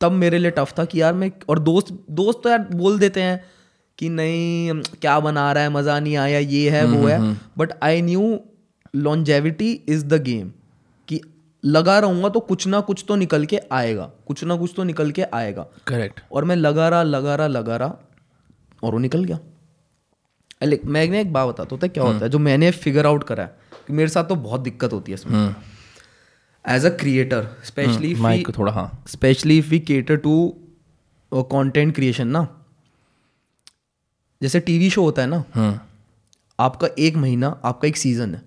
तब 0.02 0.12
मेरे 0.14 0.38
लिए 0.38 0.52
टफ 0.52 0.74
था 0.80 0.86
कि 0.86 1.02
यार 1.02 1.14
मैं 1.14 1.32
और 1.50 1.60
दोस्त 1.60 1.88
दोस्त 2.12 2.40
तो 2.44 2.50
यार 2.50 2.68
बोल 2.74 3.00
देते 3.00 3.22
हैं 3.22 3.42
कि 4.00 4.10
नहीं 4.10 4.74
क्या 5.02 5.20
बना 5.20 5.52
रहा 5.52 5.64
है 5.64 5.70
मज़ा 5.70 6.00
नहीं 6.00 6.16
आया 6.18 6.40
ये 6.40 6.70
है 6.70 6.86
वो 6.86 7.08
है। 7.08 7.20
But 7.58 7.74
I 7.84 8.02
knew 8.02 8.38
longevity 8.96 9.72
is 9.90 10.06
the 10.06 10.22
game 10.24 10.52
लगा 11.64 11.98
रहूँगा 12.00 12.30
तो 12.30 12.40
कुछ 12.40 12.68
ना 12.68 12.80
कुछ 12.82 13.04
तो 13.08 13.16
निकल 13.16 13.46
के 13.46 13.60
आएगा। 13.72 14.10
कुछ 14.28 14.44
ना 14.44 14.56
कुछ 14.56 14.74
तो 14.76 14.84
निकल 14.84 15.12
के 15.12 15.24
आएगा। 15.24 15.66
करेक्ट 15.88 16.20
और 16.32 16.46
मैं 16.46 16.56
लगा 16.56 16.90
रहा 16.90 17.04
लगा 17.04 17.36
रहा 17.36 17.48
लगा 17.48 17.78
रहा 17.78 17.98
और 18.84 18.92
वो 18.92 19.00
निकल 19.00 19.24
गया। 19.24 19.40
मैं 20.86 21.04
एक 21.04 21.34
बात 21.34 21.48
बताता 21.48 21.76
हूँ 21.76 21.90
क्या 21.90 22.04
होता 22.04 22.26
है 22.26 22.30
जो 22.30 22.40
मैंने 22.40 22.72
फिगर 22.74 23.06
आउट 23.06 23.24
करा 23.24 23.44
है 23.44 23.84
कि 23.88 23.94
मेरे 23.94 24.10
साथ 24.10 24.24
तो 24.24 24.36
बहुत 24.38 24.62
दिक्कत 24.62 24.94
होती 24.94 25.12
है 25.12 25.16
इसमें। 25.16 25.56
As 26.66 26.86
a 26.86 26.90
creator 26.98 27.48
specially 27.66 28.14
mic 28.18 28.50
थोड़ा 28.58 28.72
हाँ। 28.74 29.04
Specially 29.08 29.58
if 29.58 29.70
we 29.70 29.80
cater 29.82 30.18
to 30.18 30.34
content 31.32 31.94
creation 31.96 32.28
ना। 32.28 32.48
जैसे 34.42 34.60
टीवी 34.62 34.90
शो 34.90 35.04
होता 35.04 35.22
है 35.22 35.28
ना 35.28 35.44
हम्म। 35.56 35.80
आपका 36.60 36.88
एक 37.00 37.16
महीना 37.18 37.48
आपका 37.66 37.88
एक 37.88 37.98
सीज़न 37.98 38.36
है। 38.36 38.42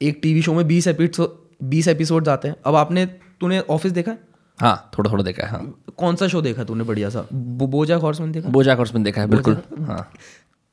एक 0.00 0.18
टीवी 0.22 0.42
शो 0.42 0.54
में 0.54 0.66
बीस 0.66 0.86
एपिसोड 0.86 1.42
बीस 1.68 1.88
एपिसोड 1.88 2.28
आते 2.28 2.48
हैं। 2.48 2.56
अब 2.66 2.74
आपने 2.74 3.06
तूने 3.40 3.60
ऑफ़िस 3.60 3.92
देखा 3.92 4.12
हाँ? 4.60 4.90
थोड़ा 4.98 5.12
थोड़ा 5.12 5.24
देखा 5.24 5.42
है 5.44 5.50
हाँ। 5.50 5.84
कौन 5.96 6.16
सा 6.16 6.28
शो 6.28 6.42
देखा 6.42 6.64
तूने 6.64 6.84
बढ़िया 6.84 7.08
सा? 7.10 7.26
बो- 7.32 7.68
बोजाक 7.68 8.00
हॉर्समैन 8.00 8.32
देखा? 8.32 8.48
बोजाक 8.48 8.78
हॉर्समैन 8.78 9.02
देखा 9.02 9.20
है 9.20 9.26
बिल्कुल। 9.26 9.62
हाँ। 9.80 10.10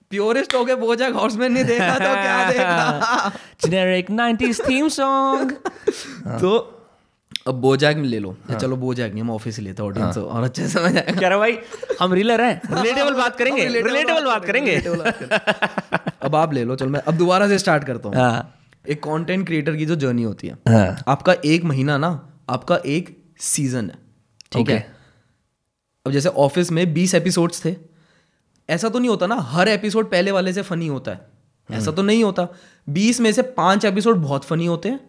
प्योरेस्ट 0.09 0.55
हो 0.55 0.65
गए 0.65 0.75
बोजाक 0.75 1.13
हॉर्समैन 1.13 1.51
नहीं 1.51 1.63
देखा 1.63 1.93
तो 1.93 1.99
क्या 1.99 2.49
देखा? 2.51 3.31
Generic 3.65 4.11
90s 4.11 4.61
theme 4.67 4.89
song 4.99 5.51
तो 6.41 6.77
अब 7.47 7.55
बोजैक 7.55 7.97
में 7.97 8.03
ले 8.03 8.19
लो। 8.19 8.35
हाँ। 8.49 8.59
चलो 8.59 8.75
बोजैक 8.75 9.11
नहीं 9.13 9.21
हम 9.23 9.31
ऑफ़िस 9.31 9.57
ही 9.57 9.63
लेते 9.63 9.83
ऑडियंस 9.83 10.17
और 10.17 10.43
अच्छे 10.43 10.67
से 10.67 10.69
समझ 10.69 10.97
आएगा। 10.97 11.27
रहा 11.27 11.37
भाई 11.37 11.57
हम 12.01 12.13
रीलर 12.13 12.41
हैं। 12.41 12.61
रिलेटेबल 12.75 13.13
बात 13.13 13.35
करेंगे। 13.35 13.67
रिलेटेबल 13.67 14.25
बात 14.25 14.45
करेंगे। 14.45 14.75
अब 16.21 16.35
आप 16.35 16.53
ले 16.53 16.63
लो 16.63 16.75
चलो 16.75 16.89
मैं 16.89 16.99
अब 16.99 17.13
दोबारा 17.13 17.47
से 17.47 17.57
स्टार्ट 17.59 17.83
करता 17.83 18.09
हूँ। 18.09 18.15
हाँ। 18.15 18.55
एक 18.85 19.03
कंटेंट 19.03 19.45
क्रिएटर 19.47 19.75
की 19.75 19.85
जो 19.85 19.95
जर्नी 19.95 20.23
होती 20.23 20.47
है। 20.47 20.53
हाँ। 20.69 21.03
आपका 21.07 21.35
एक 21.45 21.63
महीना 21.63 21.97
ना 21.97 22.09
आपका 22.49 22.79
एक 22.85 23.17
सीज़न 23.39 23.89
है 23.89 23.97
ठीक 24.51 24.69
है? 24.69 24.79
अब 26.05 26.11
जैसे 26.11 26.29
ऑफ़िस 26.29 26.71
में 26.71 26.93
बीस 26.93 27.15
एपिसोड्स 27.15 27.65
थे 27.65 27.75
ऐसा 28.69 28.89
तो 28.89 28.99
नहीं 28.99 29.09
होता 29.09 29.27
ना 29.27 29.35
हर 29.35 29.67
एपिसोड 29.67 30.09
पहले 30.11 30.31
वाले 30.31 30.53
से 30.53 30.61
फनी 30.61 30.87
होता 30.87 31.11
है। 31.11 31.29
ऐसा 31.69 31.91
तो 31.91 32.01
नहीं 32.01 32.23
होता। 32.23 32.47
बीस 32.89 33.19
में 33.21 33.31
से 33.33 33.41
पाँच 33.41 33.85
एपिसोड 33.85 34.17
बहुत 34.17 34.45
फनी 34.45 34.65
होते 34.65 34.89
हैं 34.89 34.99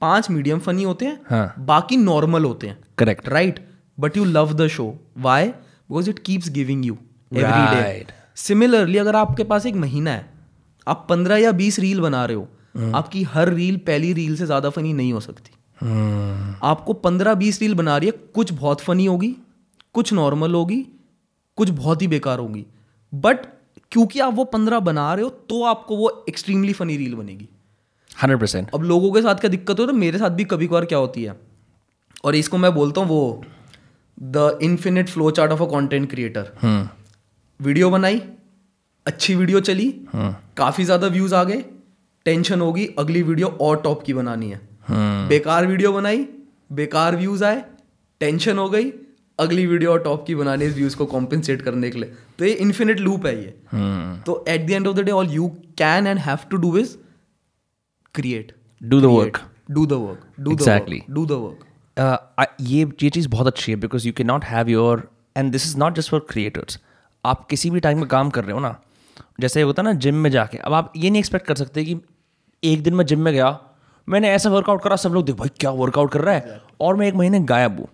पाँच 0.00 0.30
मीडियम 0.30 0.58
फनी 0.58 0.82
होते 0.82 1.06
हैं 1.06 1.20
हाँ। 1.30 1.54
बाकी 1.58 1.96
नॉर्मल 1.96 2.44
होते 2.44 2.66
हैं। 2.66 2.78
Correct 2.98 3.28
right 3.28 3.64
but 4.00 4.16
you 4.16 4.24
love 4.24 4.52
the 4.54 4.66
show 4.68 4.86
why 5.18 5.48
because 5.48 6.10
it 6.10 6.18
keeps 6.18 6.50
giving 6.50 6.86
you 6.86 6.98
every 7.34 7.76
day 7.76 8.06
similarly 8.36 8.98
अगर 8.98 9.16
आपके 9.16 9.44
पास 9.44 9.66
एक 9.66 9.74
महीना 9.74 10.10
है 10.10 10.28
आप 10.86 11.06
पंद्रह 11.10 11.36
या 11.36 11.52
बीस 11.52 11.78
रील 11.78 12.00
बना 12.00 12.24
रहे 12.24 12.36
हो 12.36 12.48
आपकी 12.94 13.22
हर 13.24 13.52
रील 13.54 13.76
पहली 13.86 14.12
रील 14.12 14.36
से 14.36 14.46
ज़्यादा 14.46 14.70
फनी 14.70 14.92
नहीं 14.92 15.12
हो 15.12 15.20
सकती। 15.20 15.50
आपको 16.64 16.92
पंद्रह 17.00 17.34
बीस 17.36 17.60
रील 17.62 17.74
बना 17.74 17.96
रही 17.96 18.08
है 18.08 18.14
कुछ 18.34 18.52
बहुत 18.52 18.80
फनी 18.80 19.06
होगी 19.06 19.34
कुछ 19.94 20.12
नॉर्मल 20.12 20.54
होगी 20.54 20.84
कुछ 21.58 21.70
बहुत 21.72 22.02
ही 22.02 22.06
बेकार 22.08 22.38
होगी। 22.38 22.64
बट 23.12 23.46
क्योंकि 23.92 24.20
आप 24.20 24.34
वो 24.34 24.44
पंद्रह 24.46 24.80
बना 24.82 25.12
रहे 25.14 25.24
हो 25.24 25.30
तो 25.50 25.62
आपको 25.64 25.96
वो 25.96 26.24
एक्सट्रीमली 26.28 26.72
फनी 26.74 26.96
रील 26.96 27.14
बनेगी। 27.14 27.48
Hundred 28.12 28.40
percent. 28.40 28.70
अब 28.74 28.82
लोगों 28.84 29.12
के 29.12 29.22
साथ 29.22 29.34
क्या 29.36 29.50
दिक्कत 29.50 29.80
हो 29.80 29.86
तो 29.86 29.92
मेरे 29.94 30.18
साथ 30.18 30.30
भी 30.32 30.44
कभी 30.46 30.66
कभार 30.66 30.84
क्या 30.84 30.98
होती 30.98 31.22
है 31.24 31.36
और 32.24 32.36
इसको 32.36 32.58
मैं 32.58 32.72
बोलता 32.74 33.00
हूँ 33.00 33.08
वो 33.08 33.44
the 34.18 34.58
infinite 34.62 35.08
flow 35.08 35.30
chart 35.30 35.52
of 35.52 35.62
a 35.62 35.66
content 35.68 36.10
creator 36.10 36.52
video 37.60 37.90
बनाई 37.90 38.20
अच्छी 39.06 39.34
वीडियो 39.34 39.60
चली 39.62 39.90
काफ़ी 40.14 40.84
ज़्यादा 40.84 41.06
व्यूज़ 41.08 41.34
आ 41.34 41.42
गए 41.44 41.64
टेंशन 42.26 42.60
होगी 42.60 42.86
अगली 42.98 43.22
वीडियो 43.22 43.48
और 43.62 43.80
टॉप 43.82 44.02
की 44.04 44.14
बनानी 44.14 44.50
है। 44.50 44.60
बेकार 45.28 45.66
वीडियो 45.66 45.92
बनाई 45.92 46.26
बेकार 46.72 47.16
व्यूज़ 47.16 47.44
आए 47.44 47.64
टेंशन 48.20 48.58
हो 48.58 48.68
गई 48.70 48.92
अगली 49.38 49.66
वीडियो 49.66 49.90
और 49.92 49.98
टॉप 50.02 50.24
की 50.26 50.34
बनानी 50.34 50.64
है 50.64 50.70
इस 50.70 50.76
व्यूज़ 50.76 50.96
को 50.96 51.06
कॉम्पेंसेट 51.06 51.62
करने 51.62 51.90
के 51.90 51.98
लिए। 51.98 52.12
तो 52.38 52.44
ये 52.44 52.52
इन्फिनिट 52.52 53.00
लूप 53.00 53.26
है 53.26 53.34
ये। 53.36 53.50
तो 54.26 54.44
at 54.48 54.66
the 54.66 54.70
end 54.70 54.86
of 54.86 54.96
the 54.96 55.00
day 55.00 55.10
all 55.12 55.30
you 55.30 55.48
can 55.78 56.06
end 56.06 56.18
have 56.20 56.38
to 56.50 56.56
do 56.56 56.76
is 56.78 56.96
create 58.14 58.52
do 58.80 59.00
the 59.00 59.10
work. 59.10 59.38
Do 59.70 59.86
the 59.86 59.92
work 59.92 60.26
do 60.40 60.50
Exactly. 60.52 61.00
Do 61.10 61.26
the 61.26 61.32
work 61.32 62.56
ये 62.60 62.86
ये 63.02 63.10
चीज़ 63.10 63.28
बहुत 63.28 63.46
अच्छी 63.46 63.72
है 63.72 63.78
because 63.78 64.06
you 64.06 64.12
can 64.12 64.26
not 64.26 64.44
have 64.44 64.68
your 64.68 65.08
end 65.36 65.52
this 65.52 65.66
is 65.66 65.76
not 65.78 65.96
just 65.96 66.10
for 66.10 66.26
creators 66.30 66.78
आप 67.24 67.46
किसी 67.46 67.70
भी 67.70 67.80
time 67.80 67.98
में 67.98 68.06
काम 68.08 68.30
कर 68.30 68.44
रहे 68.44 68.52
हो 68.52 68.60
ना 68.60 68.74
जैसे 69.40 69.62
होता 69.62 69.82
है 69.82 69.88
ना 69.88 69.92
जिम 70.00 70.14
में 70.14 70.30
जाके 70.30 70.58
अब 70.58 70.72
आप 70.72 70.92
ये 70.96 71.10
नहीं 71.10 71.20
एक्सपेक्ट 71.20 71.46
कर 71.46 71.54
सकते 71.54 71.84
कि 71.84 71.94
एक 72.64 72.82
दिन 72.82 72.94
मैं 72.94 73.06
जिम 73.06 73.20
में 73.20 73.34
गया 73.34 73.60
मैंने 74.08 74.30
ऐसा 74.30 74.50
वर्कआउट 74.50 74.82
करा 74.82 74.96
सब 74.96 75.10
लोग 75.10 75.24
देख 75.24 75.36
भाई 75.36 75.48
क्या 75.60 75.70
वर्कआउट 75.70 76.12
कर 76.12 76.20
रहा 76.20 76.34
है? 76.34 76.60
और 76.80 76.96
मैं 76.96 77.08
एक 77.08 77.14
महीने 77.14 77.40
गायब 77.40 77.80
हूँ। 77.80 77.88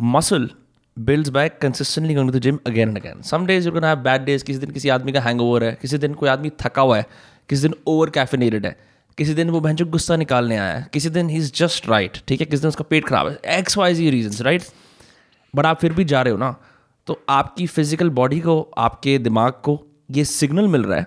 Muscle 0.00 0.50
builds 0.98 1.30
back 1.30 1.58
consistently 1.62 2.14
going 2.14 2.32
to 2.32 2.38
the 2.38 2.42
gym 2.42 2.58
again 2.66 2.88
and 2.88 2.98
again 2.98 3.22
some 3.22 3.46
days 3.46 3.66
you 3.66 3.72
can 3.72 3.84
have 3.84 3.96
bad 3.96 4.24
days 4.24 4.44
किसी 4.44 4.58
दिन 4.58 4.70
किसी 4.70 4.88
आदमी 4.88 5.12
का 5.12 5.20
हैंग 5.20 5.40
ओवर 5.40 5.64
है 5.64 5.78
किसी 5.82 5.98
दिन 5.98 6.14
कोई 6.14 6.28
आदमी 6.28 6.50
थका 6.50 6.82
हुआ 6.82 6.96
है 6.96 7.06
किसी 7.48 7.62
दिन 7.62 7.74
ओवर 7.86 8.10
कैफिनेटेड 8.10 8.66
है 8.66 8.76
किसी 9.18 9.34
दिन 9.34 9.50
वो 9.50 9.60
बहन 9.60 9.76
गुस्सा 9.76 10.16
निकालने 10.16 10.56
आया 10.56 10.72
है 10.72 10.88
किसी 10.92 11.08
दिन 11.08 11.28
ही 11.28 11.36
इज़ 11.36 11.52
जस्ट 11.54 11.88
राइट 11.88 12.18
ठीक 12.28 12.40
है? 12.40 12.46
किसी 12.46 12.60
दिन 12.60 12.68
उसका 12.68 12.84
पेट 12.90 13.06
खराब 13.06 13.28
है 13.28 13.58
X 13.58 13.78
Y 13.78 13.94
Z 13.94 14.10
reason 14.10 14.44
right 14.44 14.62
but 15.56 15.66
आप 15.66 15.80
फिर 15.80 15.92
भी 15.92 16.04
जा 16.04 16.22
रहे 16.22 16.32
हो 16.32 16.38
ना 16.38 16.56
तो 17.06 17.22
आपकी 17.28 17.66
फ़िज़िकल 17.66 18.10
बॉडी 18.10 18.40
को 18.40 18.70
आपके 18.78 19.18
दिमाग 19.18 19.52
को 19.52 19.86
ये 20.10 20.24
सिग्नल 20.24 20.68
मिल 20.68 20.84
रहा 20.84 20.98
है 20.98 21.06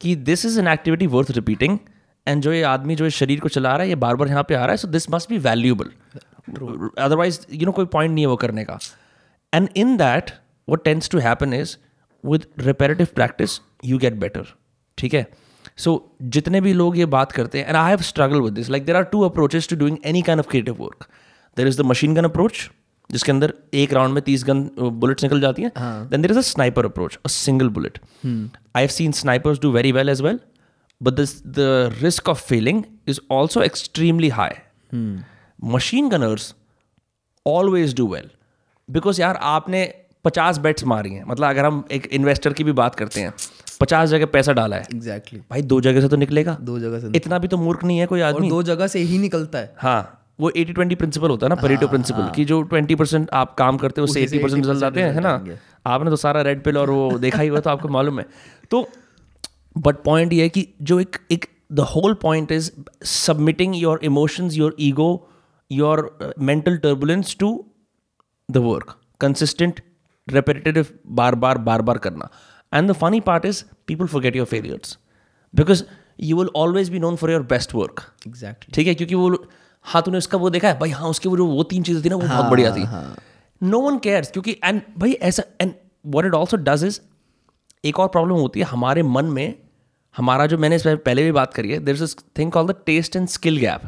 कि 0.00 0.16
this 0.16 0.46
is 0.46 0.60
an 0.60 0.68
activity 0.68 1.06
worth 1.06 1.30
repeating 1.30 1.78
and 2.28 2.42
जो 2.42 2.52
ये 2.52 2.62
आदमी 2.64 2.94
जो 2.96 3.06
इस 3.06 3.14
शरीर 3.14 3.40
को 3.40 3.48
चला 3.48 3.72
रहा 3.72 3.82
है 3.82 3.88
ये 3.88 3.94
बार 4.04 4.16
बार 4.16 4.28
यहाँ 4.28 4.42
पे 4.48 4.54
आ 4.54 4.60
रहा 4.60 4.70
है 4.70 4.76
so 4.76 4.88
this 4.88 5.10
must 5.10 5.30
be 5.30 5.38
valuable 5.38 5.90
otherwise 6.98 7.40
you 7.52 7.66
know 7.66 7.72
कोई 7.72 7.86
पॉइंट 7.86 8.12
नहीं 8.14 8.24
है 8.24 8.28
वो 8.28 8.36
करने 8.36 8.64
का. 8.64 8.78
And 9.52 9.68
in 9.76 9.96
that 9.96 10.30
what 10.68 10.84
tends 10.84 11.10
to 11.10 11.18
happen 11.18 11.54
is 11.54 11.76
with 12.24 12.46
repetitive 12.60 13.08
practice 13.14 13.60
you 13.84 13.98
get 13.98 14.14
better 14.16 14.54
ठीक 14.98 15.14
है? 15.14 15.26
सो 15.76 16.16
जितने 16.22 16.60
भी 16.60 16.72
लोग 16.72 16.98
ये 16.98 17.06
बात 17.06 17.32
करते 17.32 17.58
हैं 17.58 17.66
and 17.66 17.76
I 17.76 17.90
have 17.90 18.02
struggle 18.02 18.40
with 18.40 18.52
this 18.52 18.70
like 18.70 18.84
there 18.86 18.96
are 18.96 19.04
two 19.12 19.20
approaches 19.22 19.68
to 19.68 19.76
doing 19.76 19.96
any 20.04 20.22
kind 20.22 20.40
of 20.40 20.48
creative 20.50 20.76
work 20.80 21.06
there 21.56 21.68
is 21.68 21.82
the 21.82 21.84
machine 21.86 22.14
gun 22.14 22.24
approach 22.24 22.68
जिसके 23.10 23.32
अंदर 23.32 23.52
एक 23.74 23.92
राउंड 23.92 24.14
में 24.14 24.22
तीस 24.22 24.44
गन 24.44 24.68
बुलेट्स 24.78 25.22
निकल 25.22 25.40
जाती 25.40 25.62
हैं. 25.62 25.70
Then 26.10 26.22
there 26.22 26.30
is 26.30 26.38
a 26.38 26.42
sniper 26.42 26.84
approach 26.84 27.18
a 27.24 27.28
single 27.28 27.68
bullet 27.78 27.98
I 28.26 28.82
have 28.82 28.88
seen 28.90 29.12
snipers 29.12 29.60
do 29.60 29.70
very 29.72 29.92
well 29.92 30.08
as 30.08 30.22
well 30.22 30.40
but 31.00 31.16
this, 31.16 31.40
the 31.58 31.92
risk 32.02 32.28
of 32.28 32.40
failing 32.40 32.82
is 33.06 33.20
also 33.30 33.62
extremely 33.62 34.30
high. 34.30 34.56
Machine 35.76 36.08
gunners 36.08 36.54
always 37.46 37.94
do 37.94 38.06
well. 38.06 38.28
Because 38.88 39.20
यार 39.20 39.38
आपने 39.52 39.82
पचास 40.24 40.58
bets 40.58 40.84
मारी 40.86 41.10
हैं। 41.10 41.24
मतलब 41.24 41.48
अगर 41.48 41.64
हम 41.64 41.84
एक 41.92 42.06
investor 42.12 42.52
की 42.52 42.64
भी 42.64 42.72
बात 42.72 42.94
करते 42.94 43.20
हैं 43.20 43.32
पचास 43.80 44.08
जगह 44.08 44.26
पैसा 44.26 44.52
डाला 44.52 44.76
है। 44.76 44.86
एग्जैक्टली 44.94 45.38
भाई 45.50 45.62
दो 45.62 45.80
जगह 45.80 46.00
से 46.00 46.08
तो 46.08 46.16
निकलेगा। 46.16 46.56
दो 46.60 46.78
जगह 46.78 47.00
से 47.00 47.10
इतना 47.16 47.38
भी 47.38 47.48
तो 47.48 47.56
मूर्ख 47.56 47.84
नहीं 47.84 47.98
है 47.98 48.06
कोई 48.06 48.20
आदमी। 48.20 48.48
दो 48.48 48.62
जगह 48.62 48.86
से 48.86 48.98
ही 49.00 49.18
निकलता 49.18 49.58
है। 49.58 49.74
हाँ 49.78 50.14
वो 50.40 50.50
एटी 50.50 50.72
ट्वेंटी 50.72 50.94
प्रिंसिपल 50.94 51.30
होता 51.30 51.46
है 51.46 51.48
ना 51.48 51.54
परेटो 51.62 51.88
प्रिंसिपल 51.88 52.30
कि 52.34 52.44
जो 52.44 52.60
ट्वेंटी 52.62 52.94
परसेंट 52.94 53.30
आप 53.32 53.54
काम 53.58 53.76
करते 53.76 54.00
हो 54.00 54.04
उससे 54.04 54.22
एटी 54.22 54.38
परसेंट 54.38 54.64
रिज़ल्ट 54.66 54.84
आते 54.84 55.02
हैं 55.02 55.12
है 55.14 55.20
ना? 55.20 55.32
आपने 55.86 56.10
तो 56.10 56.16
सारा 56.16 56.42
रेड 56.42 56.62
पिल 56.64 56.78
और 56.78 56.90
वो 56.90 57.18
देखा 57.18 57.42
ही 57.42 57.48
हुआ 57.48 57.60
तो 57.60 57.70
आपको 57.70 57.88
मालूम 57.88 58.18
है। 58.18 58.26
तो 58.70 58.88
बट 59.76 60.02
पॉइंट 60.04 60.32
ये 60.32 60.42
है 60.42 60.48
कि 60.48 60.66
जो 60.82 61.00
एक 61.00 61.16
एक 61.30 61.46
the 61.72 61.80
whole 61.94 62.14
point 62.14 62.52
is 62.52 62.70
submitting 63.04 63.76
your 63.76 64.00
emotions 64.04 64.56
your 64.56 64.76
ego 64.80 65.10
your 65.70 66.34
mental 66.40 66.76
turbulence 66.76 67.36
to 67.40 67.52
the 68.48 68.56
work 68.56 68.96
consistent 69.20 69.80
repetitive 70.28 70.86
बार 71.06 71.34
बार 71.34 71.58
बार 71.58 71.82
बार 71.82 71.98
करना. 71.98 72.28
And 72.72 72.90
the 72.90 72.92
funny 72.92 73.20
part 73.20 73.44
is 73.44 73.62
people 73.86 74.06
forget 74.06 74.36
your 74.36 74.46
failures 74.46 74.98
because 75.54 75.82
you 76.20 76.36
will 76.36 76.48
always 76.56 76.88
be 76.90 76.98
known 76.98 77.16
for 77.16 77.30
your 77.30 77.42
best 77.42 77.74
work 77.74 78.02
exact 78.26 78.72
ठीक 78.74 78.86
है? 78.86 78.94
क्योंकि 78.94 79.14
वो 79.14 79.46
हाँ 79.84 80.02
तूने 80.02 80.18
उसका 80.18 80.38
वो 80.38 80.50
देखा 80.50 80.68
है? 80.68 80.78
भाई 80.78 80.90
हाँ 80.90 81.08
उसके 81.08 81.28
वो 81.28 81.36
जो 81.36 81.46
वो 81.46 81.62
तीन 81.62 81.82
चीज़ें 81.82 82.04
थी 82.04 82.08
ना 82.08 82.16
वो 82.16 82.26
हाँ, 82.26 82.36
बहुत 82.38 82.50
बढ़िया 82.50 82.74
थी। 82.76 83.66
नो 83.66 83.80
वन 83.80 83.98
केयर्स 83.98 84.30
क्योंकि 84.30 84.56
एंड 84.64 84.80
भाई 84.98 85.12
ऐसा 85.12 85.42
and 85.60 85.72
what 86.06 86.24
it 86.24 86.34
also 86.34 86.56
does 86.56 86.84
is 86.84 87.00
एक 87.84 87.98
और 88.00 88.08
प्रॉब्लम 88.08 88.34
होती 88.34 88.60
है 88.60 88.66
हमारे 88.66 89.02
मन 89.02 89.24
में 89.24 89.54
हमारा 90.16 90.46
जो 90.46 90.58
मैंने 90.58 90.76
इस 90.76 90.86
पहले 90.86 91.22
भी 91.22 91.32
बात 91.32 91.54
करी 91.54 91.70
है 91.70 91.78
there 91.78 91.94
is 91.94 92.16
thing 92.38 92.52
call 92.52 92.66
the 92.66 92.74
taste 92.86 93.16
and 93.16 93.28
skill 93.28 93.56
gap 93.56 93.82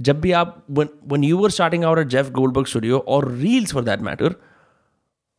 जब 0.00 0.20
भी 0.20 0.32
आप 0.32 0.64
when 0.70 1.24
you 1.24 1.38
were 1.38 1.50
starting 1.50 1.84
out 1.84 1.98
at 1.98 2.06
Jeff 2.06 2.30
Goldberg 2.30 2.66
studio 2.66 2.98
और 2.98 3.30
reels 3.32 3.72
for 3.72 3.84
that 3.84 4.00
matter 4.00 4.34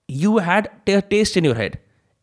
you 0.10 0.38
had 0.40 0.68
taste 0.88 1.38
in 1.38 1.46
your 1.46 1.58
head 1.58 1.78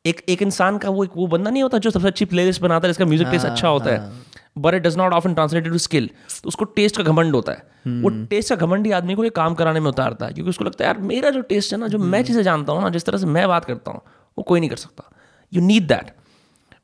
एक 0.04 0.20
एक 0.28 0.42
इंसान 0.42 0.78
का 0.78 0.90
वो 0.90 1.04
एक 1.04 1.10
वो 1.16 1.26
बंदा 1.26 1.50
नहीं 1.50 1.62
होता 1.62 1.78
जो 1.78 1.90
सबसे 1.90 2.06
अच्छी 2.06 2.24
प्लेलिस्ट 2.24 2.62
बनाता 2.62 2.86
है 2.86 2.92
जिसका 2.92 3.04
म्यूज़िक 3.04 3.28
टेस्ट 3.28 3.46
अच्छा 3.46 3.68
होता 3.68 3.90
है। 3.90 4.26
But 4.58 4.74
it 4.74 4.82
does 4.82 4.96
not 4.96 5.12
often 5.12 5.34
translated 5.34 5.72
to 5.72 5.78
skill 5.78 6.08
तो 6.42 6.48
उसको 6.48 6.64
टेस्ट 6.64 6.96
का 6.96 7.02
घमंड 7.02 7.34
होता 7.34 7.52
है। 7.52 7.58
Hmm. 7.58 8.02
वो 8.02 8.26
टेस्ट 8.26 8.48
का 8.48 8.56
घमंड 8.56 8.86
ही 8.86 8.92
आदमी 8.92 9.14
को 9.14 9.24
ये 9.24 9.30
काम 9.30 9.54
कराने 9.54 9.80
में 9.80 9.88
उतारता 9.88 10.26
है 10.26 10.32
क्योंकि 10.32 10.50
उसको 10.50 10.64
लगता 10.64 10.84
है 10.84 10.90
यार 10.90 10.98
मेरा 11.02 11.30
जो 11.30 11.40
टेस्ट 11.40 11.72
है 11.72 11.78
ना 11.78 11.88
जो 11.88 11.98
hmm. 11.98 12.06
मैं 12.06 12.22
चीज़ें 12.24 12.42
जानता 12.42 12.72
हूँ 12.72 12.82
ना 12.82 12.88
जिस 12.88 13.04
तरह 13.04 13.18
से 13.18 13.26
मैं 13.26 13.46
बात 13.48 13.64
करता 13.64 13.90
हूँ 13.90 14.00
वो 14.38 14.42
कोई 14.42 14.60
नहीं 14.60 14.70
कर 14.70 14.76
सकता। 14.76 15.10
You 15.52 15.60
need 15.60 15.88
that 15.88 16.10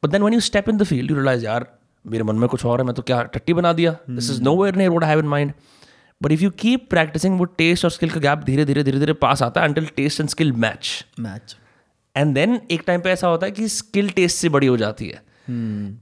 but 0.05 0.11
then 0.11 0.23
when 0.23 0.35
you 0.35 0.41
step 0.41 0.69
in 0.69 0.77
the 0.77 0.85
field 0.85 1.11
you 1.11 1.17
realise 1.17 1.45
यार 1.45 1.79
मेरे 2.07 2.25
मन 2.25 2.37
में 2.37 2.49
कुछ 2.49 2.65
और 2.65 2.81
है 2.81 2.87
मैं 2.87 2.95
तो 2.95 3.03
क्या 3.03 3.23
टट्टी 3.23 3.53
बना 3.53 3.73
दिया 3.73 3.97
this 4.11 4.31
is 4.31 4.43
nowhere 4.63 4.77
near 4.77 4.91
what 4.91 5.05
have 5.05 5.19
in 5.19 5.27
mind 5.27 5.53
but 6.23 6.33
if 6.33 6.41
you 6.41 6.51
keep 6.51 6.91
practising 6.91 7.39
वो 7.39 7.45
टेस्ट 7.45 7.85
और 7.85 7.91
स्किल 7.91 8.11
का 8.11 8.21
गैप 8.21 8.39
धीरे 8.39 8.65
धीरे 8.65 8.83
धीरे 8.83 8.99
धीरे 8.99 9.13
पास 9.13 9.43
आता 9.43 9.61
है 9.61 9.67
until 9.69 9.87
taste 9.87 10.21
and 10.21 10.29
skill 10.29 10.53
match 10.53 11.07
match 11.21 11.57
and 12.17 12.35
then 12.35 12.61
एक 12.71 12.83
टाइम 12.87 13.01
पे 13.01 13.11
ऐसा 13.11 13.29
होता 13.29 13.47
है 13.47 13.53
कि 13.53 13.69
स्किल 13.69 14.11
टेस्ट 14.11 14.37
से 14.37 14.49
बड़ी 14.49 14.67
हो 14.67 14.77
जाती 14.77 15.09
है 15.09 15.23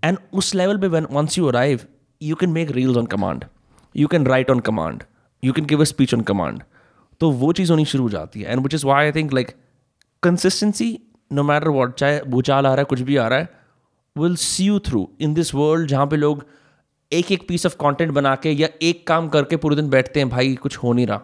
एंड 0.05 0.18
hmm. 0.18 0.33
उस 0.33 0.55
लेवल 0.55 0.79
पे 0.79 0.87
when 0.87 1.07
once 1.11 1.38
you 1.38 1.46
arrive 1.46 1.81
you 2.22 2.37
can 2.37 2.51
make 2.51 2.70
reels 2.70 2.96
on 2.96 3.07
command 3.07 3.44
you 3.96 4.09
can 4.09 4.27
write 4.27 4.51
on 4.51 4.61
command 4.61 5.03
you 5.44 5.53
can 5.53 5.66
give 5.66 5.81
a 5.81 5.85
speech 5.85 6.14
on 6.14 6.20
command 6.20 6.62
तो 7.20 7.31
वो 7.31 7.53
चीज़ 7.53 7.70
होनी 7.70 7.85
शुरू 7.85 8.05
हो 8.05 8.11
जाती 8.11 8.40
है। 8.40 8.53
And 8.53 8.62
which 8.62 8.75
is 8.75 8.87
why 8.87 9.05
I 9.05 9.12
think 9.12 9.33
like 9.33 9.51
consistency 10.22 11.01
no 11.33 11.42
matter 11.42 11.68
what 11.68 11.95
चाहे 11.95 12.21
भूचाल 12.23 12.66
आ 12.66 12.68
रहा 12.68 12.79
है 12.79 12.85
कुछ 12.85 13.01
भी 13.01 13.16
आ 13.16 13.29
रहा 13.29 13.38
है 13.38 13.49
will 14.18 14.37
see 14.37 14.64
you 14.64 14.79
through 14.79 15.09
in 15.21 15.35
this 15.35 15.55
world 15.55 15.88
जहाँ 15.88 16.07
पे 16.07 16.16
लोग 16.16 16.47
एक 17.12 17.33
एक 17.33 17.49
पीस 17.49 17.66
ऑफ़ 17.66 17.75
कंटेंट 17.75 18.11
बना 18.11 18.35
के 18.35 18.51
या 18.51 18.68
एक 18.83 19.07
काम 19.07 19.29
करके 19.29 19.57
पूरे 19.57 19.77
दिन 19.77 19.88
बैठते 19.90 20.21
हैं 20.21 20.29
भाई 20.29 20.55
कुछ 20.55 20.77
हो 20.77 20.92
नहीं 20.92 21.07
रहा। 21.07 21.21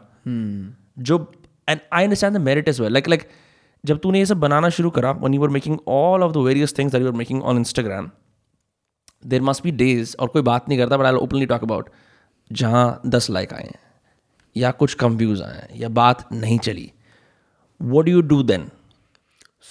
जो 0.98 1.32
and 1.68 1.80
I 1.92 2.04
understand 2.04 2.34
the 2.34 2.40
merit 2.40 2.68
is 2.68 2.82
well 2.82 2.92
like 2.92 3.08
like 3.08 3.28
जब 3.84 3.98
तूने 3.98 4.18
ये 4.18 4.26
सब 4.26 4.40
बनाना 4.40 4.68
शुरू 4.68 4.90
करा 4.90 5.10
when 5.10 5.34
you 5.34 5.42
are 5.42 5.48
making 5.48 5.78
all 5.88 6.22
of 6.22 6.32
the 6.32 6.36
various 6.36 6.78
things 6.78 6.92
that 6.92 7.02
you 7.02 7.08
are 7.08 7.14
making 7.14 7.42
on 7.42 7.58
Instagram 7.58 8.10
there 9.26 9.42
must 9.42 9.62
be 9.62 9.70
days 9.70 10.16
और 10.20 10.28
कोई 10.28 10.42
बात 10.42 10.68
नहीं 10.68 10.78
करता 10.78 10.96
but 10.96 11.04
I 11.04 11.12
openly 11.12 11.46
talk 11.46 11.62
about 11.62 11.90
जहाँ 12.52 13.00
दस 13.06 13.30
लाइक 13.30 13.52
आए 13.54 13.62
हैं 13.62 13.78
या 14.56 14.70
कुछ 14.70 14.94
कम 14.94 15.16
व्यूज़ 15.16 15.42
आए 15.42 15.54
हैं 15.54 15.68
या 15.74 15.88
बात 15.88 16.32
नहीं 16.32 16.58
चली। 16.58 16.92
What 17.80 18.04
do 18.04 18.12
you 18.12 18.20
do 18.20 18.42
then 18.42 18.68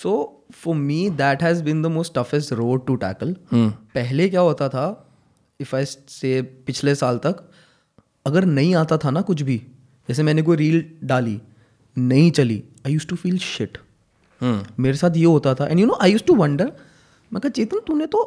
so 0.03 0.11
for 0.53 0.75
me 0.75 1.09
that 1.09 1.43
has 1.43 1.63
been 1.63 1.81
the 1.81 1.85
most 1.87 2.13
toughest 2.17 2.53
road 2.53 2.85
to 2.87 2.95
tackle 2.95 3.35
पहले 3.53 4.29
क्या 4.29 4.41
होता 4.41 4.69
था 4.69 4.85
इफ़ 5.59 5.75
आई 5.75 5.85
से 5.85 6.41
पिछले 6.67 6.95
साल 6.95 7.17
तक 7.17 7.49
अगर 8.25 8.45
नहीं 8.45 8.75
आता 8.75 8.97
था 8.97 9.11
ना 9.11 9.21
कुछ 9.21 9.41
भी 9.41 9.57
जैसे 10.09 10.23
मैंने 10.23 10.41
कोई 10.41 10.57
रील 10.57 10.83
डाली 11.03 11.39
नहीं 11.95 12.31
चली 12.31 12.63
I 12.85 12.93
used 12.93 13.07
to 13.07 13.15
feel 13.15 13.37
shit 13.37 13.77
मेरे 14.79 14.97
साथ 14.97 15.17
ये 15.17 15.25
होता 15.25 15.53
था। 15.55 15.67
And 15.67 15.79
you 15.79 15.85
know 15.85 15.97
I 16.01 16.11
used 16.11 16.23
to 16.23 16.35
wonder 16.35 16.71
मैं 17.31 17.41
कहा 17.41 17.49
चेतन 17.49 17.79
तूने 17.87 18.05
तो 18.05 18.21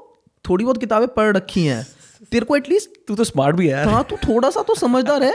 थोड़ी 0.44 0.64
बहुत 0.64 0.78
किताबें 0.78 1.06
पढ़ 1.08 1.36
रखी 1.36 1.64
हैं। 1.64 1.86
तेरे 2.32 2.46
को 2.46 2.56
एटलीस्ट 2.56 2.90
तू 3.08 3.14
तो 3.16 3.24
स्मार्ट 3.24 3.56
भी 3.56 3.68
है 3.68 3.84
हाँ 3.84 4.02
तू 4.10 4.16
थोड़ा 4.16 4.50
सा 4.50 4.62
तो 4.62 4.74
समझदार 4.74 5.22
है। 5.22 5.34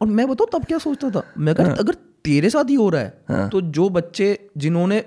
और 0.00 0.06
मैं 0.08 0.28
बताऊँ 0.28 0.48
तब 0.52 0.64
क्या 0.66 0.78
सोचता 0.78 1.10
था? 1.10 1.22
मैं 1.38 1.54
कहा 1.54 1.72
अगर 1.74 1.94
तेरे 2.24 2.50
साथ 2.50 2.70
ही 2.70 2.74
हो 2.74 2.88
रहा 2.88 3.02
है। 3.02 3.48
तो 3.50 3.60
जो 3.60 3.88
बच्चे 3.90 4.50
जिन्होंने 4.56 5.04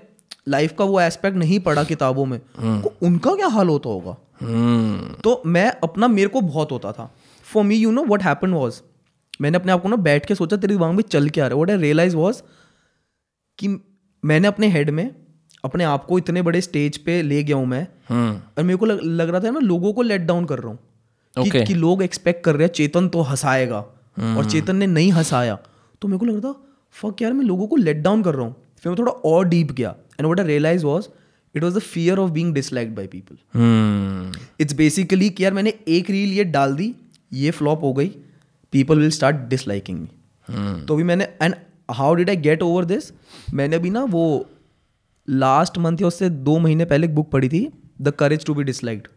लाइफ 0.47 0.73
का 0.79 0.85
वो 0.85 0.99
एस्पेक्ट 1.01 1.37
नहीं 1.37 1.59
पढ़ा 1.59 1.83
किताबों 1.83 2.25
में 2.25 2.39
को 2.59 2.93
उनका 3.01 3.35
क्या 3.35 3.47
हाल 3.47 3.67
होता 3.67 3.89
होगा? 3.89 4.17
तो 5.23 5.41
मैं 5.45 5.71
अपना 5.83 6.07
मेरे 6.07 6.29
को 6.29 6.41
बहुत 6.41 6.71
होता 6.71 6.91
था। 6.91 7.11
For 7.43 7.63
me 7.63 7.75
you 7.75 7.91
know 7.91 8.03
what 8.03 8.23
happen 8.23 8.51
was 8.51 8.81
मैंने 9.41 9.57
अपने 9.57 9.71
आप 9.71 9.81
को 9.81 9.89
ना 9.89 9.95
बैठ 9.95 10.25
के 10.25 10.35
सोचा 10.35 10.57
तेरे 10.57 10.73
दिमाग 10.73 10.91
में 10.91 11.03
चल 11.03 11.29
के 11.29 11.41
आ 11.41 11.47
रहा 11.47 11.55
है? 11.55 11.61
वट 11.61 11.69
आई 11.71 11.77
रियलाइज़ 11.77 12.15
वॉज़ 12.15 12.41
कि 13.57 13.67
मैंने 14.25 14.47
अपने 14.47 14.67
हेड 14.67 14.89
में 14.89 15.15
अपने 15.65 15.83
आप 15.83 16.05
को 16.05 16.17
इतने 16.17 16.41
बड़े 16.41 16.61
स्टेज 16.61 16.97
पे 16.97 17.21
ले 17.21 17.43
गया 17.43 17.55
हूँ 17.55 17.65
मैं 17.65 17.87
और 18.57 18.63
मेरे 18.63 18.77
को 18.77 18.85
लग, 18.85 18.99
लग 19.03 19.29
रहा 19.29 19.39
था 19.39 19.51
मैं 19.51 19.61
लोगों 19.61 19.93
को 19.93 20.01
लेट 20.01 20.21
डाउन 20.21 20.45
कर 20.45 20.59
रहा 20.59 20.67
हूँ। 20.67 20.79
कि, 21.37 21.49
Okay. 21.49 21.67
कि 21.67 21.73
लोग 21.73 22.03
एक्सपेक्ट 22.03 22.43
कर 22.45 22.55
रहे 22.55 22.65
हैं 22.67 22.73
चेतन 22.73 23.07
तो 23.09 23.21
हंसाएगा 23.21 23.77
और 24.37 24.45
चेतन 24.49 24.75
ने 24.75 24.87
नहीं 24.87 25.11
हंसाया। 25.11 25.57
तो 26.01 26.07
मेरे 26.07 26.19
को 26.19 26.25
लग 26.25 26.43
रहा 26.43 26.53
था 26.53 26.61
फक 26.91 27.21
यार 27.21 27.33
मैं 27.33 27.45
लोगों 27.45 27.67
को 27.67 27.75
लेट 27.75 27.97
डाउन 27.97 28.23
कर 28.23 28.35
रहा 28.35 28.45
हूँ। 28.45 28.55
फिर 28.79 28.89
मैं 28.91 28.99
थोड़ा 28.99 29.11
और 29.11 29.45
डीप 29.45 29.71
गया। 29.71 29.95
And 30.19 30.29
what 30.29 30.39
I 30.39 30.45
realise 30.47 30.85
was 30.85 31.07
it 31.55 31.63
was 31.63 31.75
the 31.75 31.79
fear 31.81 32.19
of 32.19 32.31
being 32.31 32.53
disliked 32.53 32.95
by 32.95 33.07
people. 33.07 33.35
It's 34.61 34.73
basically 34.75 35.29
कि 35.29 35.43
यार 35.43 35.53
मैंने 35.53 35.73
एक 35.87 36.09
रील 36.09 36.33
ये 36.33 36.43
डाल 36.55 36.75
दी 36.75 36.93
ये 37.31 37.51
फ्लॉप 37.51 37.83
हो 37.83 37.93
गई 37.93 38.07
people 38.73 38.99
will 38.99 39.09
start 39.11 39.35
disliking 39.49 39.99
me 39.99 40.85
तो 40.85 40.95
भी 40.95 41.03
मैंने 41.03 41.27
and 41.41 41.55
how 41.91 42.13
did 42.15 42.29
I 42.29 42.35
get 42.37 42.61
over 42.63 42.85
this 42.85 43.11
मैंने 43.53 43.75
अभी 43.75 43.89
ना 43.89 44.03
वो 44.11 44.25
लास्ट 45.27 45.77
मंथ 45.77 46.01
या 46.01 46.07
उससे 46.07 46.29
दो 46.29 46.57
महीने 46.59 46.85
पहले 46.85 47.07
एक 47.07 47.15
बुक 47.15 47.29
पढ़ी 47.31 47.49
थी 47.49 47.67
the 48.01 48.11
courage 48.19 48.45
to 48.45 48.53
be 48.53 48.63
disliked 48.63 49.07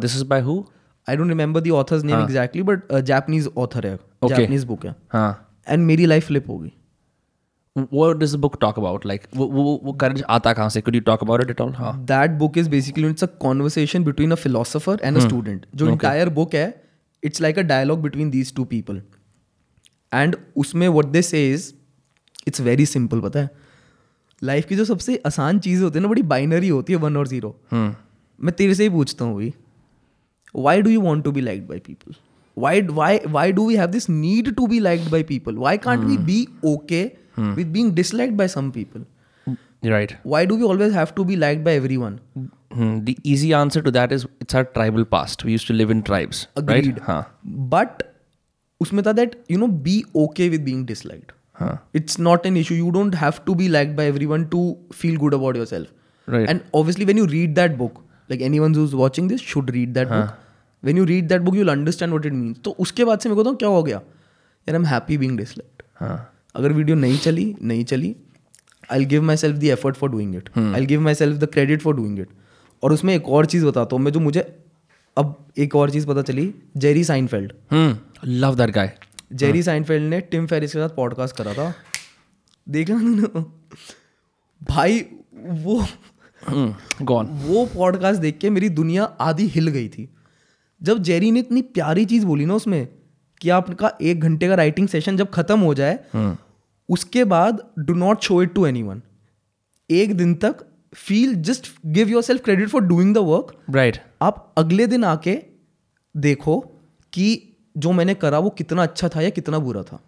this 0.00 0.16
is 0.16 0.24
is 0.24 0.42
who 0.42 0.62
I 1.06 1.16
don't 1.16 1.28
remember 1.28 1.60
the 1.60 1.70
author's 1.74 2.02
name 2.04 2.20
exactly 2.20 2.62
but 2.62 2.92
Japanese 3.04 3.48
author 3.58 3.86
है 3.86 3.96
जैपनीज 4.24 4.64
बुक 4.64 4.84
है. 4.86 4.94
एंड 5.68 5.84
मेरी 5.86 6.06
लाइफ 6.06 6.26
फ्लिप 6.26 6.48
हो 6.48 6.58
गई. 6.58 6.72
What 7.76 8.18
does 8.18 8.32
the 8.32 8.38
book 8.38 8.58
talk 8.60 8.78
about? 8.78 9.04
Like, 9.04 9.26
वो 9.36 9.46
वो 9.48 9.80
वो 9.84 9.96
courage 9.98 10.22
आता 10.28 10.52
कहाँ 10.52 10.68
से? 10.70 10.80
Could 10.82 10.94
you 10.94 11.02
talk 11.08 11.20
about 11.22 11.42
it 11.44 11.50
at 11.50 11.60
all? 11.60 11.72
हाँ. 11.74 11.92
That 12.06 12.30
book 12.38 12.58
is 12.58 12.68
basically 12.70 13.08
it's 13.08 13.24
a 13.24 13.26
conversation 13.40 14.04
between 14.04 14.30
a 14.30 14.34
philosopher 14.36 15.00
and 15.02 15.16
a 15.16 15.20
student 15.20 15.66
जो 15.74 15.88
इंटायर 15.90 16.28
बुक 16.38 16.54
है 16.54 16.66
it's 17.22 17.40
like 17.40 17.58
a 17.58 17.62
dialogue 17.62 18.02
between 18.02 18.30
these 18.30 18.54
two 18.54 18.64
people 18.64 19.00
and 20.12 20.36
उसमें 20.56 20.86
what 20.88 21.06
they 21.06 21.22
say 21.22 21.48
is 21.50 21.72
it's 22.48 22.60
very 22.60 22.86
simple 22.86 23.20
पता 23.20 23.40
है 23.40 23.50
life 24.42 24.66
की 24.66 24.76
जो 24.76 24.84
सबसे 24.84 25.20
आसान 25.26 25.58
चीज़ 25.58 25.82
होती 25.82 25.98
है 25.98 26.02
ना 26.02 26.08
बड़ी 26.08 26.22
बाइनरी 26.34 26.68
होती 26.68 26.92
है 26.92 26.98
वन 26.98 27.16
और 27.16 27.28
ज़ीरो 27.28 27.54
Hmm. 27.72 27.90
मैं 28.38 28.52
तेरे 28.56 28.74
से 28.74 28.82
ही 28.82 28.90
पूछता 28.90 29.24
हूँ 29.24 29.34
भाई 29.34 29.52
why 30.54 30.82
do 30.82 30.90
you 30.90 31.00
want 31.00 31.24
to 31.24 31.32
be 31.32 31.40
liked 31.40 31.68
by 31.68 31.78
people 31.78 32.14
why 32.56 32.80
why 32.92 33.18
why 33.28 33.52
do 33.52 33.66
we 33.68 33.76
have 33.76 33.90
this 33.90 34.08
need 34.10 34.54
to 34.56 34.66
be 34.66 34.78
liked 34.80 35.10
by 35.10 35.22
people 35.24 35.56
why 35.56 35.78
can't 35.78 36.04
we 36.04 36.16
be 36.28 36.46
okay 36.66 37.04
being 37.72 37.92
disliked 37.94 38.36
by 38.36 38.48
some 38.58 38.70
people 38.78 39.04
You're 39.86 39.92
right. 39.96 40.10
why 40.30 40.40
do 40.48 40.56
we 40.60 40.64
always 40.70 40.94
have 40.94 41.12
to 41.18 41.24
be 41.28 41.36
liked 41.42 41.62
by 41.66 41.72
everyone 41.82 42.16
Hmm. 42.78 42.88
The 43.06 43.12
easy 43.30 43.48
answer 43.58 43.80
to 43.86 43.92
that 43.94 44.12
is 44.16 44.24
it's 44.44 44.56
our 44.58 44.64
tribal 44.74 45.04
past. 45.14 45.40
We 45.46 45.54
used 45.54 45.66
to 45.70 45.74
live 45.76 45.92
in 45.94 46.02
tribes. 46.08 46.40
agreed 46.60 46.88
Right? 46.90 46.98
हाँ. 47.06 47.22
but 47.72 48.02
उसमें 48.80 49.02
था 49.06 49.14
that 49.20 49.32
you 49.52 49.58
know 49.62 49.68
be 49.86 49.94
okay 50.24 50.48
with 50.52 50.62
being 50.68 50.84
disliked 50.90 51.32
हाँ. 51.62 51.72
it's 52.00 52.18
not 52.26 52.46
an 52.50 52.58
issue 52.60 52.76
you 52.82 52.92
don't 52.98 53.16
have 53.22 53.40
to 53.48 53.56
be 53.62 53.68
liked 53.78 53.96
by 53.96 54.06
everyone 54.12 54.44
to 54.54 54.60
feel 55.00 55.18
good 55.24 55.36
about 55.40 55.58
yourself 55.62 55.88
Right. 56.28 56.48
and 56.54 56.62
obviously 56.82 57.08
when 57.12 57.22
you 57.22 57.26
read 57.34 57.56
that 57.62 57.76
book 57.82 57.98
like 58.28 58.44
anyone 58.50 58.78
who's 58.80 58.94
watching 59.02 59.32
this 59.34 59.40
should 59.54 59.74
read 59.78 59.94
that 60.00 60.08
huh. 60.14 60.20
book 60.20 60.88
when 60.90 60.96
you 61.02 61.08
read 61.14 61.28
that 61.34 61.44
book 61.48 61.58
you'll 61.60 61.74
understand 61.78 62.18
what 62.18 62.28
it 62.32 62.38
means 62.42 62.58
तो 62.68 62.76
उसके 62.86 63.04
बाद 63.12 63.18
से 63.26 63.28
मेरे 63.28 63.42
को 63.42 63.50
तो 63.50 63.54
क्या 63.64 63.68
हो 63.78 63.82
गया 63.90 63.96
यार 63.96 64.74
I 64.74 64.80
am 64.80 64.86
happy 64.94 65.18
being 65.24 65.36
disliked 65.38 65.82
हाँ. 66.00 66.16
अगर 66.56 66.72
वीडियो 66.72 66.96
नहीं 66.96 67.18
चली 67.18 67.56
नहीं 67.62 67.84
चली 67.84 68.16
I 68.92 69.04
give 69.04 69.22
myself 69.36 69.56
the 69.56 69.64
effort 69.64 69.96
for 69.96 70.10
doing 70.10 70.36
it 70.36 70.58
I 70.58 70.86
give 70.86 71.00
myself 71.14 71.36
the 71.36 71.44
credit 71.44 71.82
for 71.82 71.96
doing 71.96 72.18
it 72.18 72.28
और 72.82 72.92
उसमें 72.92 73.14
एक 73.14 73.28
और 73.28 73.46
चीज़ 73.46 73.66
बताता 73.66 73.96
हूँ 73.96 74.04
मैं 74.04 74.12
जो 74.12 74.20
मुझे 74.20 74.58
अब 75.18 75.48
एक 75.58 75.76
और 75.76 75.90
चीज़ 75.90 76.06
पता 76.06 76.22
चली 76.22 76.54
Jerry 76.76 77.04
Seinfeld 77.04 77.52
love 78.24 78.56
Love 78.56 78.70
guy 78.70 78.98
Jerry 79.32 79.62
Seinfeld 79.62 80.04
ने 80.04 80.20
टिम 80.20 80.46
फेरिस 80.46 80.72
के 80.72 80.78
साथ 80.78 80.88
पॉडकास्ट 80.88 81.36
करा 81.36 81.54
था। 81.54 81.74
देखना 82.68 83.00
ना 83.02 83.52
भाई 84.70 85.06
वो. 85.46 85.86
Go 87.02 87.10
on. 87.10 87.26
वो 87.28 87.66
पॉडकास्ट 87.66 88.20
देख 88.20 88.38
के 88.38 88.50
मेरी 88.50 88.68
दुनिया 88.68 89.04
आधी 89.04 89.46
हिल 89.46 89.68
गई 89.68 89.88
थी। 89.88 90.08
जब 90.82 90.98
जेरी 90.98 91.30
ने 91.30 91.40
इतनी 91.40 91.62
प्यारी 91.62 92.04
चीज़ 92.04 92.26
बोली 92.26 92.46
ना 92.46 92.54
उसमें 92.54 92.88
कि 93.40 93.48
आपका 93.48 93.92
एक 94.02 94.20
घंटे 94.20 94.48
का 94.48 94.54
राइटिंग 94.54 94.88
सेशन 94.88 95.16
जब 95.16 95.30
खत्म 95.30 95.60
हो 95.60 95.74
जाए 95.74 95.98
उसके 96.88 97.24
बाद 97.24 97.62
do 97.78 97.94
not 97.94 98.20
show 98.20 98.42
it 98.42 98.54
to 98.54 98.66
anyone 98.82 99.02
एक 99.90 100.16
दिन 100.16 100.34
तक 100.34 100.56
feel 100.94 101.34
just 101.34 101.72
give 101.86 102.08
yourself 102.22 102.44
credit 102.44 102.68
for 102.68 102.82
doing 102.82 103.14
the 103.14 103.18
work 103.18 103.74
right 103.74 103.98
आप 104.22 104.54
अगले 104.56 104.86
दिन 104.86 105.04
आके 105.04 105.38
देखो 106.16 106.60
कि 107.12 107.56
जो 107.78 107.92
मैंने 107.92 108.14
करा 108.14 108.38
वो 108.38 108.50
कितना 108.50 108.82
अच्छा 108.82 109.08
था 109.08 109.20
या 109.20 109.30
कितना 109.30 109.58
बुरा 109.58 109.82
था। 109.82 110.00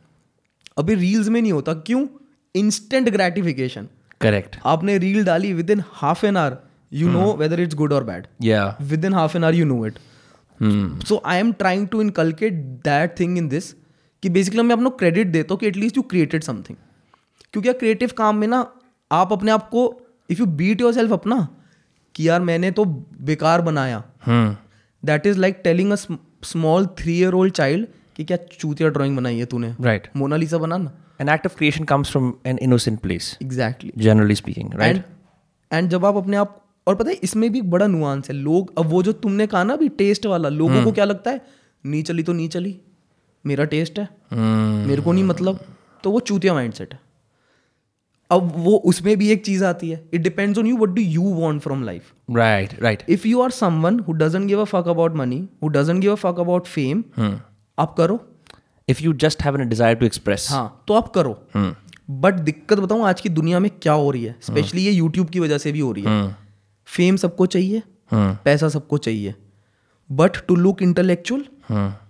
अभी 0.79 0.95
रील्स 0.95 1.29
में 1.29 1.43
नहीं 1.43 1.53
होता 1.53 1.75
क्यों? 1.75 2.07
इंस्टेंट 2.55 3.09
ग्रेटिफिकेशन 3.09 3.89
करेक्ट 4.21 4.59
आपने 4.67 4.99
रील 4.99 5.25
डाली 5.25 5.53
within 5.71 5.83
half 5.93 6.27
an 6.27 6.37
hour 6.37 6.57
you 6.93 7.09
know 7.09 7.33
whether 7.33 7.61
it's 7.61 7.75
good 7.75 7.93
और 7.93 8.05
bad 8.05 8.27
Yeah. 8.45 8.73
Within 9.05 9.15
half 9.15 9.37
an 9.37 9.45
hour 9.45 9.55
you 9.55 9.65
know 9.65 9.87
it. 9.87 9.99
So 11.09 11.23
I 11.27 11.39
am 11.39 11.53
trying 11.53 11.89
to 11.89 12.01
inculcate 12.03 12.53
that 12.55 13.21
thing 13.21 13.39
in 13.39 13.49
this 13.49 13.73
कि 14.23 14.29
basically 14.29 14.63
मैं 14.63 14.77
अपना 14.77 14.89
credit 14.89 15.27
देता 15.27 15.55
हूँ 15.55 15.59
कि 15.59 15.67
at least 15.67 15.97
you 15.97 16.03
created 16.03 16.43
something 16.43 16.79
क्योंकि 17.53 17.73
creative 17.73 18.11
काम 18.19 18.37
में 18.37 18.49
ना 18.49 18.73
आप 19.13 19.33
अपने 19.33 19.51
आप 19.51 19.69
को 19.69 20.01
if 20.31 20.39
you 20.39 20.47
beat 20.47 20.81
your 20.81 20.93
self 20.93 21.13
अपना 21.13 21.49
कि 22.15 22.29
यार 22.29 22.41
मैंने 22.41 22.71
तो 22.71 22.85
बेकार 23.21 23.61
बनाया. 23.61 24.05
That 25.05 25.27
is 25.27 25.39
like 25.39 25.61
telling 25.65 25.93
a 25.93 25.95
small 26.43 26.87
three 26.87 27.19
year 27.19 27.33
old 27.33 27.53
child 27.53 27.87
कि 28.17 28.25
क्या 28.25 28.37
चूतिया 28.37 28.89
ड्राइंग 28.89 29.17
बनाई 29.17 29.39
है 29.39 29.45
तूने 29.45 29.75
Right. 29.75 30.01
मोनालिसा 30.17 30.59
बना 30.59 30.77
ना 30.77 30.93
An 31.21 31.29
act 31.29 31.47
of 31.51 31.53
creation 31.59 31.85
comes 31.91 32.11
from 32.15 32.33
an 32.47 32.59
innocent 32.69 32.97
place, 33.07 33.43
exactly 33.43 33.93
generally 33.97 34.35
speaking 34.35 34.69
right? 34.69 34.83
And 34.83 35.03
and 35.73 35.91
जब 35.91 36.05
आप 36.05 36.17
अपने 36.17 36.37
आप 36.37 36.62
और 36.87 36.95
पता 36.95 37.11
है 37.11 37.17
इसमें 37.23 37.53
भी 37.53 37.59
एक 37.59 37.71
बड़ा 37.71 37.87
नुआंस 37.87 38.29
है। 38.29 38.35
लोग 38.35 38.79
अब 38.79 38.87
वो 38.87 39.03
जो 39.03 39.13
तुमने 39.13 39.47
कहा 39.47 39.65
ना 39.65 39.73
अभी 39.73 39.89
टेस्ट 39.89 40.27
वाला 40.27 40.49
लोगों 40.49 40.85
को 40.85 40.93
क्या 40.93 41.05
लगता 41.05 41.31
है? 41.31 41.41
नहीं 41.87 42.03
चली 42.03 42.23
तो 42.23 42.33
नहीं 42.33 42.49
चली। 42.49 42.81
मेरा 43.47 43.65
टेस्ट 43.65 43.99
है। 43.99 44.09
Hmm. 44.09 44.89
मेरे 44.89 45.03
को 45.03 45.13
नहीं 45.13 45.25
मतलब। 45.25 45.61
तो 46.05 46.11
वो 46.11 46.21
चूतिया 46.21 46.55
माइंडसेट 46.55 46.93
है। 46.93 47.01
अब 48.31 48.53
वो 48.57 48.77
उसमें 48.77 49.17
भी 49.17 49.31
एक 49.31 49.45
चीज़ 49.45 49.65
आती 49.65 49.91
है। 49.91 50.09
It 50.13 50.21
depends 50.21 50.59
on 50.59 50.67
you 50.67 50.77
what 50.77 50.89
do 50.89 51.03
you 51.03 51.23
want 51.23 51.63
from 51.63 51.83
life 51.83 52.13
right 52.31 52.83
right 52.83 53.03
if 53.09 53.29
you 53.29 53.43
are 53.43 53.51
someone 53.51 54.01
who 54.01 54.13
doesn't 54.13 54.47
give 54.47 54.61
a 54.61 54.65
fuck 54.65 54.89
about 54.89 55.15
money 55.15 55.49
who 55.63 55.69
doesn't 55.69 56.01
give 56.01 56.13
a 56.13 56.15
fuck 56.15 56.41
about 56.41 56.67
fame. 56.67 57.05
आप 57.79 57.95
करो। 57.99 58.29
You 58.91 59.13
just 59.13 59.37
have 59.37 59.57
a 59.57 59.65
desire 59.65 60.03
to 60.03 60.11
express. 60.11 60.51
हाँ 60.51 60.85
तो 60.89 60.95
आप 60.95 61.09
करो. 61.09 61.47
But 62.11 62.35
दिक्कत 62.35 62.79
बताऊँ 62.79 63.05
आज 63.05 63.21
की 63.21 63.29
दुनिया 63.29 63.59
में 63.59 63.71
क्या 63.83 63.93
हो 63.93 64.11
रही 64.11 64.25
है? 64.25 64.37
स्पेशली 64.41 64.83
ये 64.83 64.93
यूट्यूब 64.93 65.29
की 65.29 65.41
वजह 65.41 65.59
से 65.59 65.73
भी 65.73 65.81
हो 65.81 65.93
रही 65.93 66.05
है. 66.05 66.37
फेम 66.93 67.17
सबको 67.17 67.47
चाहिए 67.47 67.83
Hmm. 68.15 68.37
पैसा 68.45 68.69
सबको 68.69 68.99
चाहिए। 68.99 69.35
But 70.13 70.47
to 70.47 70.57
look 70.57 70.83
intellectual. 70.83 71.45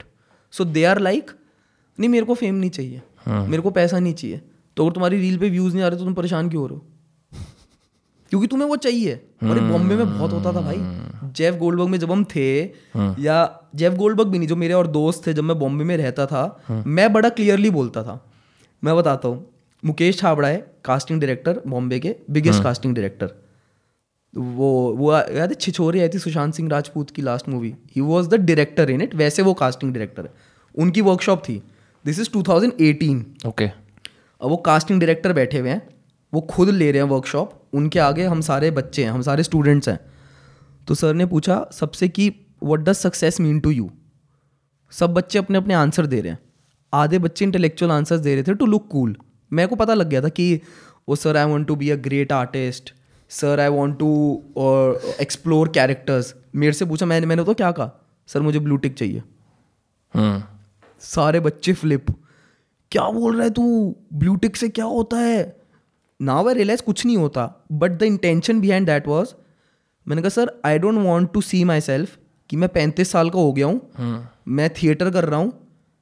So 0.53 0.61
they 0.61 0.93
are 0.93 0.97
like 0.97 1.31
नहीं 1.99 2.09
मेरे 2.09 2.25
को 2.25 2.33
फेम 2.33 2.55
नहीं 2.55 2.69
चाहिए। 2.69 3.01
मेरे 3.27 3.61
को 3.61 3.71
पैसा 3.71 3.99
नहीं 3.99 4.13
चाहिए। 4.13 4.41
तो 4.77 4.85
अगर 4.85 4.93
तुम्हारी 4.93 5.17
रील 5.17 5.37
पे 5.37 5.49
व्यूज़ 5.49 5.73
नहीं 5.73 5.83
आ 5.83 5.87
रहे 5.87 5.99
तो 5.99 6.05
तुम 6.05 6.13
परेशान 6.13 6.49
क्यों 6.49 6.61
हो 6.61 6.67
रहे 6.67 6.77
हो? 6.77 6.85
क्योंकि 8.29 8.47
तुम्हें 8.47 8.67
वो 8.67 8.75
चाहिए। 8.75 9.15
और 9.43 9.59
बॉम्बे 9.59 9.95
में 9.95 10.09
बहुत 10.09 10.31
होता 10.31 10.53
था 10.53 10.61
भाई। 10.61 10.77
जेफ 11.35 11.55
गोल्डबर्ग 11.55 11.89
में 11.89 11.97
जब 11.99 12.11
हम 12.11 12.23
थे 12.25 12.47
या 13.21 13.37
जेफ 13.75 13.93
गोल्डबर्ग 13.93 14.27
भी 14.27 14.37
नहीं 14.37 14.47
जो 14.47 14.55
मेरे 14.55 14.73
और 14.73 14.87
दोस्त 14.89 15.25
थे 15.27 15.33
जब 15.33 15.43
मैं 15.43 15.57
बॉम्बे 15.59 15.83
में 15.83 15.95
रहता 15.97 16.25
था 16.25 16.43
मैं 16.87 17.11
बड़ा 17.13 17.29
क्लियरली 17.29 17.69
बोलता 17.69 18.03
था। 18.03 18.19
मैं 18.83 18.95
बताता 18.95 19.27
हूँ 19.27 19.45
मुकेश 19.83 20.17
छाबड़ा 20.17 20.47
है 20.47 20.65
कास्टिंग 20.85 21.19
डायरेक्टर 21.21 21.61
बॉम्बे 21.67 21.99
के 21.99 22.15
बिगेस्ट 22.31 22.63
कास्टिंग 22.63 22.95
डायरेक्टर 22.95 23.33
वो 24.33 24.69
वो 24.97 25.11
याद 25.13 25.49
है 25.49 25.55
छिछोरे 25.55 25.99
आई 26.01 26.09
थी 26.09 26.19
सुशांत 26.19 26.53
सिंह 26.53 26.69
राजपूत 26.69 27.11
की 27.11 27.21
last 27.21 27.49
movie 27.49 27.73
he 27.95 28.01
was 28.01 28.29
the 28.29 28.35
director 28.41 28.89
in 28.89 29.01
it 29.01 29.15
वैसे 29.15 29.41
वो 29.41 29.53
कास्टिंग 29.53 29.93
डायरेक्टर 29.93 30.23
है। 30.23 30.31
उनकी 30.75 31.01
वर्कशॉप 31.01 31.43
थी। 31.49 31.61
दिस 32.05 32.19
इज़ 32.19 32.29
2018 32.29 33.47
ओके 33.47 33.65
अब 33.65 34.49
वो 34.49 34.57
कास्टिंग 34.65 34.99
डायरेक्टर 34.99 35.33
बैठे 35.33 35.59
हुए 35.59 35.69
हैं 35.69 35.81
वो 36.33 36.41
खुद 36.49 36.69
ले 36.69 36.91
रहे 36.91 37.01
हैं 37.01 37.09
वर्कशॉप 37.09 37.53
उनके 37.73 37.99
आगे 37.99 38.23
हम 38.25 38.41
सारे 38.41 38.71
बच्चे 38.71 39.03
हैं 39.03 39.11
हम 39.11 39.21
सारे 39.21 39.43
स्टूडेंट्स 39.43 39.89
हैं। 39.89 39.99
तो 40.87 40.95
सर 40.95 41.13
ने 41.13 41.25
पूछा 41.25 41.65
सबसे 41.73 42.07
कि 42.07 42.33
what 42.63 42.79
does 42.79 42.95
success 42.95 43.39
mean 43.39 43.59
to 43.59 43.71
you 43.71 43.89
सब 44.91 45.13
बच्चे 45.13 45.39
अपने 45.39 45.57
अपने 45.57 45.73
आंसर 45.73 46.05
दे 46.05 46.21
रहे 46.21 46.31
हैं। 46.31 46.39
आधे 46.93 47.19
बच्चे 47.19 47.45
इंटेलेक्चुअल 47.45 47.91
आंसर्स 47.91 48.21
दे 48.21 48.33
रहे 48.35 48.43
थे 48.43 48.53
टू 48.53 48.65
लुक 48.65 48.87
कूल 48.87 49.15
मेरे 49.53 49.67
को 49.67 49.75
पता 49.75 49.93
लग 49.93 50.09
गया 50.09 50.21
था 50.21 50.29
कि 50.29 50.61
ओ 51.07 51.15
sir 51.15 51.37
I 51.37 51.45
want 51.45 51.67
to 51.67 51.75
be 51.75 51.89
a 51.89 51.95
great 51.95 52.31
artist 52.31 52.93
sir 53.29 53.59
I 53.59 53.69
want 53.69 53.99
to 53.99 54.09
explore 55.21 55.69
characters 55.69 56.33
मेरे 56.55 56.73
से 56.73 56.85
पूछा 56.85 57.05
मैंने 57.05 57.27
मैंने 57.27 57.43
तो 57.43 57.53
क्या 57.53 57.71
कहा? 57.71 57.91
सर 58.27 58.41
मुझे 58.41 58.59
ब्लू 58.59 58.77
टिक 58.77 58.93
चाहिए। 58.93 59.23
Hmm. 60.15 60.41
सारे 60.99 61.39
बच्चे 61.39 61.73
फ्लिप 61.73 62.05
क्या 62.91 63.09
बोल 63.11 63.35
रहा 63.35 63.43
है 63.43 63.49
तू? 63.49 63.95
ब्लू 64.13 64.35
टिक 64.35 64.55
से 64.55 64.69
क्या 64.69 64.85
होता 64.85 65.17
है? 65.17 65.61
नाउ 66.21 66.47
आई 66.47 66.53
रियलाइज़ 66.53 66.83
कुछ 66.83 67.05
नहीं 67.05 67.17
होता। 67.17 67.65
But 67.71 67.91
the 67.91 68.03
intention 68.03 68.61
behind 68.61 68.85
that 68.87 69.07
was 69.07 69.33
मैंने 70.07 70.21
कहा 70.21 70.29
sir 70.29 70.51
I 70.65 70.79
don't 70.79 70.97
want 71.05 71.31
to 71.33 71.41
see 71.41 71.63
myself 71.81 72.17
कि 72.49 72.57
मैं 72.57 72.69
पैंतीस 72.69 73.11
साल 73.11 73.29
का 73.29 73.39
हो 73.39 73.53
गया 73.53 73.65
हूँ। 73.65 74.27
मैं 74.47 74.69
थिएटर 74.73 75.09
कर 75.11 75.25
रहा 75.25 75.39
हूँ। 75.39 75.51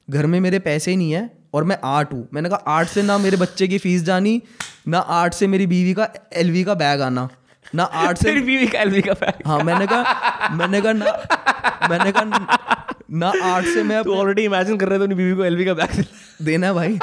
घर 0.08 0.26
में 0.26 0.38
मेरे 0.40 0.58
पैसे 0.58 0.90
ही 0.90 0.96
नहीं 0.96 1.12
है 1.12 1.30
और 1.54 1.64
मैं 1.64 1.78
आर्ट 1.84 2.12
हूँ। 2.12 2.28
मैंने 2.34 2.48
कहा 2.48 2.74
आर्ट 2.76 2.88
से 2.88 3.02
ना 3.02 3.18
मेरे 3.18 3.36
बच्चे 3.36 3.68
की 3.68 3.78
फ़ीस 3.78 4.02
जानी 4.02 4.40
ना 4.88 4.98
आर्ट 4.98 5.34
से 5.34 5.46
मेरी 5.46 5.66
बीवी 5.66 5.94
का 5.94 6.08
एलवी 6.32 6.64
का 6.64 6.74
बैग 6.74 7.00
आना 7.00 7.28
ना 7.74 7.82
आर्ट 7.82 8.18
से 8.18 8.34
बीवी 8.40 8.66
का 8.66 8.80
एलवी 8.80 9.02
का 9.02 9.14
फैक्ट 9.14 9.46
हाँ 9.46 9.58
मैंने 9.64 9.86
कहा 9.86 10.48
मैंने 10.52 10.80
कहा 10.80 10.92
ना 10.92 11.88
मैंने 11.90 12.12
कहा 12.12 12.98
ना 13.10 13.32
आर्ट 13.54 13.66
से 13.66 13.82
मैं 13.82 13.98
ऑलरेडी 14.16 14.44
इमेजिन 14.44 14.76
कर 14.76 14.88
रहे 14.88 15.08
थे 15.08 15.14
बीवी 15.14 15.36
को 15.36 15.44
एलवी 15.44 15.64
का 15.64 15.74
बैग 15.74 16.04
देना 16.42 16.66
है 16.66 16.72
भाई। 16.74 16.98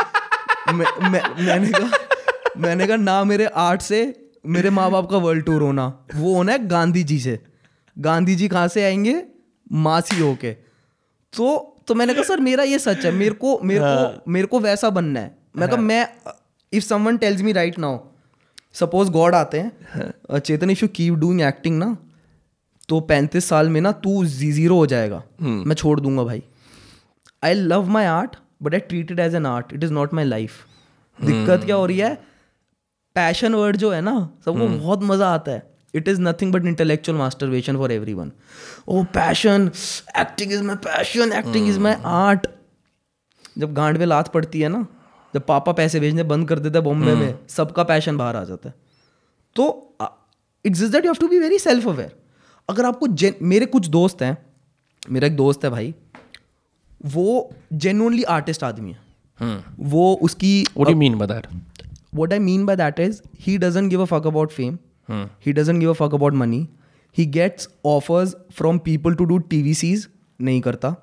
मैं, 0.73 1.09
मैं, 1.09 1.21
मैंने 1.45 1.71
कहा 1.71 1.89
मैंने 2.57 2.87
कहा 2.87 2.97
ना 2.97 3.23
मेरे 3.23 3.45
आर्ट 3.45 3.81
से 3.81 4.01
मेरे 4.45 4.69
माँ 4.69 4.89
बाप 4.91 5.09
का 5.09 5.17
वर्ल्ड 5.17 5.45
टूर 5.45 5.61
होना। 5.61 5.85
वो 6.15 6.33
होना 6.35 6.51
है 6.51 6.67
गांधी 6.67 7.03
जी 7.03 7.19
से। 7.19 7.39
गांधी 7.97 8.35
जी 8.35 8.47
कहाँ 8.47 8.67
से 8.67 8.83
आएँगे? 8.83 9.23
मासी 9.71 10.19
होके। 10.19 10.51
तो 11.33 11.67
तो 11.87 11.95
मैंने 11.95 12.13
कहा 12.13 12.23
सर 12.23 12.39
मेरा 12.39 12.63
ये 12.63 12.79
सच 12.79 13.05
है। 13.05 13.11
मेरे 13.11 13.35
को 13.35 13.59
मेरे 13.59 13.79
को 13.81 14.31
मेरे 14.31 14.47
को 14.47 14.59
वैसा 14.59 14.89
बनना 14.89 15.19
है। 15.19 15.35
मैं 15.57 15.69
कहा 15.69 15.81
मैं 15.81 16.07
if 16.73 16.83
someone 16.83 17.17
tells 17.17 17.41
me 17.41 17.51
right 17.51 17.79
now 17.79 17.99
suppose 18.73 19.09
God 19.11 19.35
आते 19.35 19.59
हैं 19.59 20.39
Chetan 20.39 20.69
if 20.69 20.79
you 20.83 20.87
keep 20.87 21.13
doing 21.13 21.41
acting 21.41 21.77
ना 21.79 21.95
तो 22.89 22.99
पैंतीस 23.01 23.45
साल 23.45 23.69
में 23.69 23.79
ना 23.81 23.91
तू 24.03 24.23
ज़ीरो 24.25 24.75
हो 24.75 24.85
जाएगा। 24.85 25.23
मैं 25.41 25.75
छोड़ 25.75 25.99
दूँगा 25.99 26.23
भाई। 26.23 26.43
I 27.43 27.53
love 27.53 27.89
my 27.89 28.05
art 28.05 28.35
but 28.63 28.73
I 28.73 28.79
treat 28.79 29.11
it 29.11 29.19
as 29.19 29.35
an 29.35 29.45
art 29.45 29.73
it 29.73 29.83
is 29.83 29.93
not 29.93 30.13
my 30.13 30.25
life 30.25 30.65
दिक्कत 31.19 31.65
क्या 31.65 31.75
हो 31.75 31.85
रही 31.85 31.97
है? 31.97 32.30
पैशन 33.15 33.55
वर्ड 33.55 33.77
जो 33.77 33.91
है 33.91 34.01
ना 34.01 34.13
सबको 34.45 34.67
बहुत 34.69 35.03
मज़ा 35.03 35.27
आता 35.29 35.51
है। 35.51 35.69
It 35.93 36.07
is 36.07 36.21
nothing 36.21 36.53
but 36.53 36.65
intellectual 36.65 37.17
masturbation 37.17 37.77
for 37.77 37.91
everyone 38.13 38.31
oh 38.87 39.03
passion 39.13 39.71
acting 40.19 40.51
is 40.51 40.63
my 40.63 40.75
passion 40.85 41.33
acting 41.33 41.69
is 41.69 41.79
my 41.79 41.95
art 42.05 42.47
जब 43.57 43.73
गांड 43.73 43.97
में 43.97 44.05
लात 44.05 44.27
पड़ती 44.33 44.61
है 44.61 44.69
ना 44.69 44.85
जब 45.33 45.45
पापा 45.45 45.71
पैसे 45.71 45.99
भेजने 45.99 46.23
बंद 46.25 46.47
कर 46.49 46.59
देते 46.59 46.77
हैं 46.77 46.83
बॉम्बे 46.85 47.15
में 47.15 47.33
सबका 47.49 47.83
पैशन 47.83 48.17
बाहर 48.17 48.35
आ 48.35 48.43
जाता 48.43 48.69
है। 48.69 48.75
तो 49.55 49.97
it's 50.65 50.79
that 50.81 51.05
you 51.05 51.11
have 51.11 51.19
to 51.19 51.27
be 51.27 51.39
very 51.39 51.59
self 51.59 51.87
aware 51.87 52.15
अगर 52.69 52.85
आपको 52.85 53.07
मेरे 53.45 53.65
कुछ 53.67 53.87
दोस्त 53.89 54.21
हैं 54.21 54.37
मेरा 55.09 55.27
एक 55.27 55.35
दोस्त 55.35 55.63
है 55.65 55.69
भाई 55.71 55.93
वो 57.13 57.49
जेनुअनली 57.75 58.23
आर्टिस्ट 58.31 58.63
आदमी 58.63 58.91
है। 58.91 58.99
वो 59.91 60.13
उसकी 60.21 60.65
mean 60.95 61.17
that 61.19 61.47
what 62.13 62.33
I 62.33 62.39
mean 62.39 62.65
by 62.65 62.75
that 62.75 62.99
is 62.99 63.21
he 63.47 63.57
doesn't 63.57 63.89
give 63.89 64.01
a 64.01 64.07
fuck 64.07 64.25
about 64.25 64.51
fame. 64.51 64.77
He 65.39 65.53
doesn't 65.53 65.79
give 65.79 65.89
a 65.89 65.95
fuck 65.95 66.13
about 66.13 66.33
money. 66.41 66.61
He 67.15 67.25
gets 67.37 67.67
offers 67.83 68.35
from 68.59 68.79
people 68.79 69.15
to 69.21 69.27
do 69.31 69.39
TVCs. 69.53 70.07
नहीं 70.39 70.61
करता। 70.61 70.95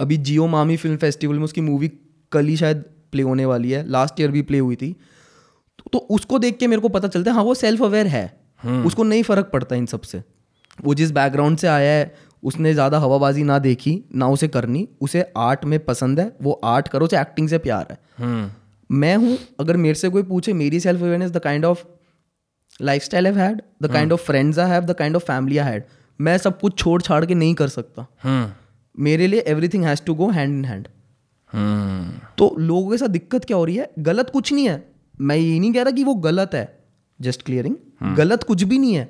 अभी 0.00 0.16
जियो 0.16 0.46
मामी 0.46 0.76
film 0.76 0.96
festival 0.96 1.36
में 1.36 1.44
उसकी 1.44 1.60
movie 1.60 1.90
कल 2.32 2.46
ही 2.46 2.56
शायद 2.56 2.84
play 3.12 3.22
होने 3.22 3.44
वाली 3.46 3.70
है। 3.70 3.86
लास्ट 3.90 4.20
ईयर 4.20 4.30
भी 4.30 4.42
प्ले 4.42 4.58
हुई 4.58 4.76
थी। 4.76 4.92
तो, 5.78 5.84
तो 5.92 5.98
उसको 5.98 6.38
देख 6.38 6.56
के 6.58 6.66
मेरे 6.66 6.82
को 6.82 6.88
पता 6.88 7.08
चलता 7.08 7.30
है 7.30 7.36
हाँ 7.36 7.44
वो 7.44 7.54
सेल्फ 7.54 7.82
अवेयर 7.82 8.06
है 8.06 8.26
उसको 8.86 9.02
नहीं 9.04 9.22
फ़र्क 9.22 9.50
पड़ता 9.52 9.76
इन 9.76 9.86
सबसे। 9.86 10.22
वो 10.84 10.94
जिस 10.94 11.10
बैकग्राउंड 11.12 11.58
से 11.58 11.68
आया 11.68 11.92
है 11.92 12.14
उसने 12.42 12.72
ज़्यादा 12.74 12.98
हवाबाजी 12.98 13.42
ना 13.44 13.58
देखी 13.58 13.92
ना 14.14 14.28
उसे 14.28 14.48
करनी 14.48 14.88
उसे 15.00 15.24
आर्ट 15.36 15.64
में 15.64 15.78
पसंद 15.84 16.20
है 16.20 16.32
वो 16.42 16.52
आर्ट 16.64 16.88
करो 16.88 17.06
उसे 17.06 17.20
एक्टिंग 17.20 17.48
से 17.48 17.58
प्यार 17.58 17.86
है। 17.90 17.98
मैं 18.90 19.16
हूँ 19.16 19.38
अगर 19.60 19.76
मेरे 19.76 19.94
से 19.94 20.08
कोई 20.08 20.22
पूछे 20.22 20.52
मेरी 20.52 20.80
self 20.80 21.02
awareness 21.02 21.30
the 21.30 21.38
kind 21.38 21.64
of 21.64 21.84
lifestyle 23.02 23.26
have 23.26 23.38
had 23.38 23.62
the 23.82 23.92
kind 23.92 24.12
of 24.12 24.22
friends 24.22 24.58
I 24.58 24.70
have 24.70 24.84
the 24.84 24.94
kind 24.94 25.16
of 25.16 25.24
family 25.24 25.58
I 25.58 25.72
had 25.72 25.84
मैं 26.20 26.36
सब 26.38 26.58
कुछ 26.60 26.78
छोड़ 26.78 27.00
छाड़ 27.02 27.24
के 27.26 27.34
नहीं 27.34 27.54
कर 27.54 27.68
सकता। 27.68 28.06
मेरे 28.94 29.26
लिए 29.26 29.40
everything 29.48 29.84
has 29.84 30.02
to 30.06 30.14
go 30.14 30.30
hand 30.30 30.54
in 30.54 30.64
hand 30.64 30.88
तो 32.38 32.54
लोगों 32.58 32.90
के 32.90 32.98
साथ 32.98 33.08
दिक्कत 33.08 33.44
क्या 33.44 33.56
हो 33.56 33.64
रही 33.64 33.76
है? 33.76 33.90
गलत 33.98 34.30
कुछ 34.30 34.52
नहीं 34.52 34.68
है। 34.68 34.84
मैं 35.20 35.36
ये 35.36 35.58
नहीं 35.58 35.72
कह 35.72 35.82
रहा 35.82 35.90
कि 35.90 36.04
वो 36.04 36.14
गलत 36.14 36.54
है। 36.54 36.66
जस्ट 37.20 37.42
क्लियरिंग 37.42 38.14
गलत 38.16 38.42
कुछ 38.42 38.62
भी 38.62 38.78
नहीं 38.78 38.94
है। 38.94 39.04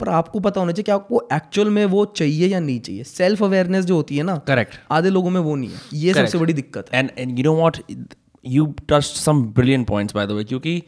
पर 0.00 0.08
आपको 0.08 0.40
पता 0.40 0.60
होना 0.60 0.72
चाहिए 0.72 0.84
कि 0.84 0.92
आपको 0.92 1.20
एक्चुअल 1.32 1.70
में 1.70 1.84
वो 1.86 2.04
चाहिए 2.16 2.46
या 2.48 2.60
नहीं 2.60 2.80
चाहिए। 2.80 3.04
सेल्फ 3.04 3.42
अवेयरनेस 3.42 3.84
जो 3.84 3.96
होती 3.96 4.16
है 4.16 4.22
ना 4.22 4.36
करेक्ट 4.46 4.78
आधे 4.90 5.10
लोगों 5.10 5.30
में 5.30 5.40
वो 5.40 5.54
नहीं 5.56 5.70
है। 5.70 5.80
ये 5.94 6.14
सबसे 6.14 6.38
बड़ी 6.38 6.52
दिक्कत 6.52 6.92
है। 6.92 6.98
And 6.98 7.10
and 7.18 7.38
you 7.38 7.44
know 7.44 7.54
what 7.56 7.78
you 8.44 8.74
tossed 8.88 9.16
some 9.16 9.42
brilliant 9.44 9.86
points 9.86 10.14
by 10.14 10.26
the 10.26 10.30
way 10.30 10.44
क्योंकि 10.44 10.82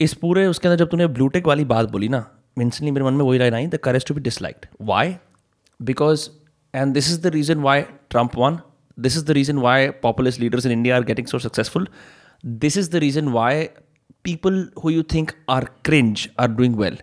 इस 0.00 0.14
पूरे 0.14 0.46
उसके 0.46 0.68
अंदर 0.68 0.78
जब 0.78 0.90
तूने 0.90 1.06
ब्लूटेक 1.06 1.46
वाली 1.46 1.64
बात 1.64 1.90
बोली 1.90 2.08
ना 2.08 2.30
इंस्टेंटली 2.60 2.90
मेरे 2.90 3.06
मन 3.06 3.12
में 3.12 3.24
वही 3.24 3.38
line 3.38 3.54
I 3.54 3.66
the 3.66 3.76
courage 3.76 4.06
to 4.06 4.14
be 4.14 4.20
disliked 4.20 4.66
why 4.82 5.16
because 5.82 6.28
and 6.74 6.94
this 6.94 7.10
is 7.10 7.20
the 7.20 7.26
reason 7.26 7.58
why 7.58 7.82
Trump 7.82 8.36
won 8.36 8.58
this 8.98 9.16
is 9.16 9.26
the 9.26 9.30
reason 9.30 9.58
why 9.58 9.88
popular 9.88 10.32
leaders 10.40 10.66
in 10.66 10.72
India 10.72 10.96
are 10.96 11.02
getting 11.02 11.26
so 11.26 11.38
successful 11.38 11.88
this 12.46 12.76
is 12.76 12.90
the 12.90 12.96
reason 12.96 13.28
why 13.28 13.64
people 14.24 14.68
who 14.84 14.90
you 14.90 15.02
think 15.02 15.30
are 15.48 15.64
cringe 15.84 16.28
are 16.40 16.48
doing 16.48 16.76
well 16.76 16.98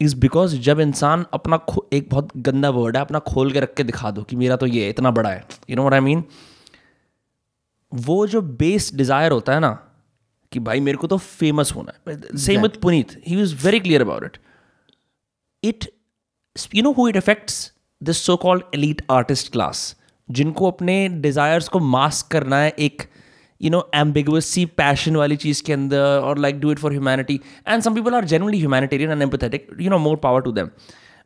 is 0.00 0.16
because 0.16 0.56
जब 0.56 0.80
इंसान 0.80 1.24
अपना 1.34 1.60
एक 1.92 2.08
बहुत 2.10 2.36
गंदा 2.36 2.70
word 2.70 2.96
है, 2.96 3.00
अपना 3.00 3.18
खोल 3.18 3.52
के 3.52 3.60
रख 3.60 3.74
के 3.74 3.84
दिखा 3.84 4.10
दो 4.10 4.22
कि 4.22 4.36
मेरा 4.36 4.56
तो 4.56 4.66
ये 4.66 4.88
इतना 4.88 5.10
बड़ा 5.10 5.30
है। 5.30 5.44
You 5.70 5.76
know 5.76 5.82
what 5.82 5.94
I 5.94 6.00
mean 6.00 6.24
वो 7.92 8.26
जो 8.26 8.40
बेस 8.42 8.94
डिज़ायर 8.94 9.32
होता 9.32 9.52
है 9.52 9.60
ना 9.60 9.70
कि 10.52 10.58
भाई 10.58 10.80
मेरे 10.80 10.98
को 10.98 11.06
तो 11.06 11.16
फ़ेमस 11.16 11.72
होना 11.76 11.92
है। 12.08 12.36
Same 12.36 12.62
with 12.62 12.80
Puneet 12.82 13.20
he 13.26 13.36
was 13.36 13.54
very 13.64 13.80
clear 13.80 14.00
about 14.00 14.24
it 14.24 14.38
it 15.62 15.90
you 16.74 16.82
know 16.82 16.92
who 16.92 17.08
it 17.08 17.16
affects 17.16 17.72
this 18.02 18.24
so 18.26 18.36
called 18.36 18.62
elite 18.74 19.02
artist 19.10 19.52
class 19.52 19.96
जिनको 20.28 20.70
अपने 20.70 21.08
डिजायर्स 21.08 21.68
को 21.68 21.78
मास्क 21.78 22.30
करना 22.32 22.56
है 22.56 22.74
एक 22.78 23.02
यू 23.60 23.70
नो 23.70 23.90
एम्बिगुअस 23.94 24.46
सी 24.46 24.64
पैशन 24.66 25.16
वाली 25.16 25.36
चीज़ 25.36 25.62
के 25.62 25.72
अंदर 25.72 25.98
और 25.98 26.38
like 26.38 26.60
do 26.60 26.72
it 26.72 26.78
for 26.78 26.92
humanity 26.92 27.40
and 27.68 27.82
some 27.82 27.94
people 27.94 28.14
are 28.14 28.24
generally 28.24 28.58
humanitarian 28.58 29.10
and 29.10 29.22
empathetic 29.22 29.68
you 29.80 29.90
know 29.90 29.98
more 29.98 30.16
power 30.16 30.40
to 30.40 30.52
them 30.52 30.70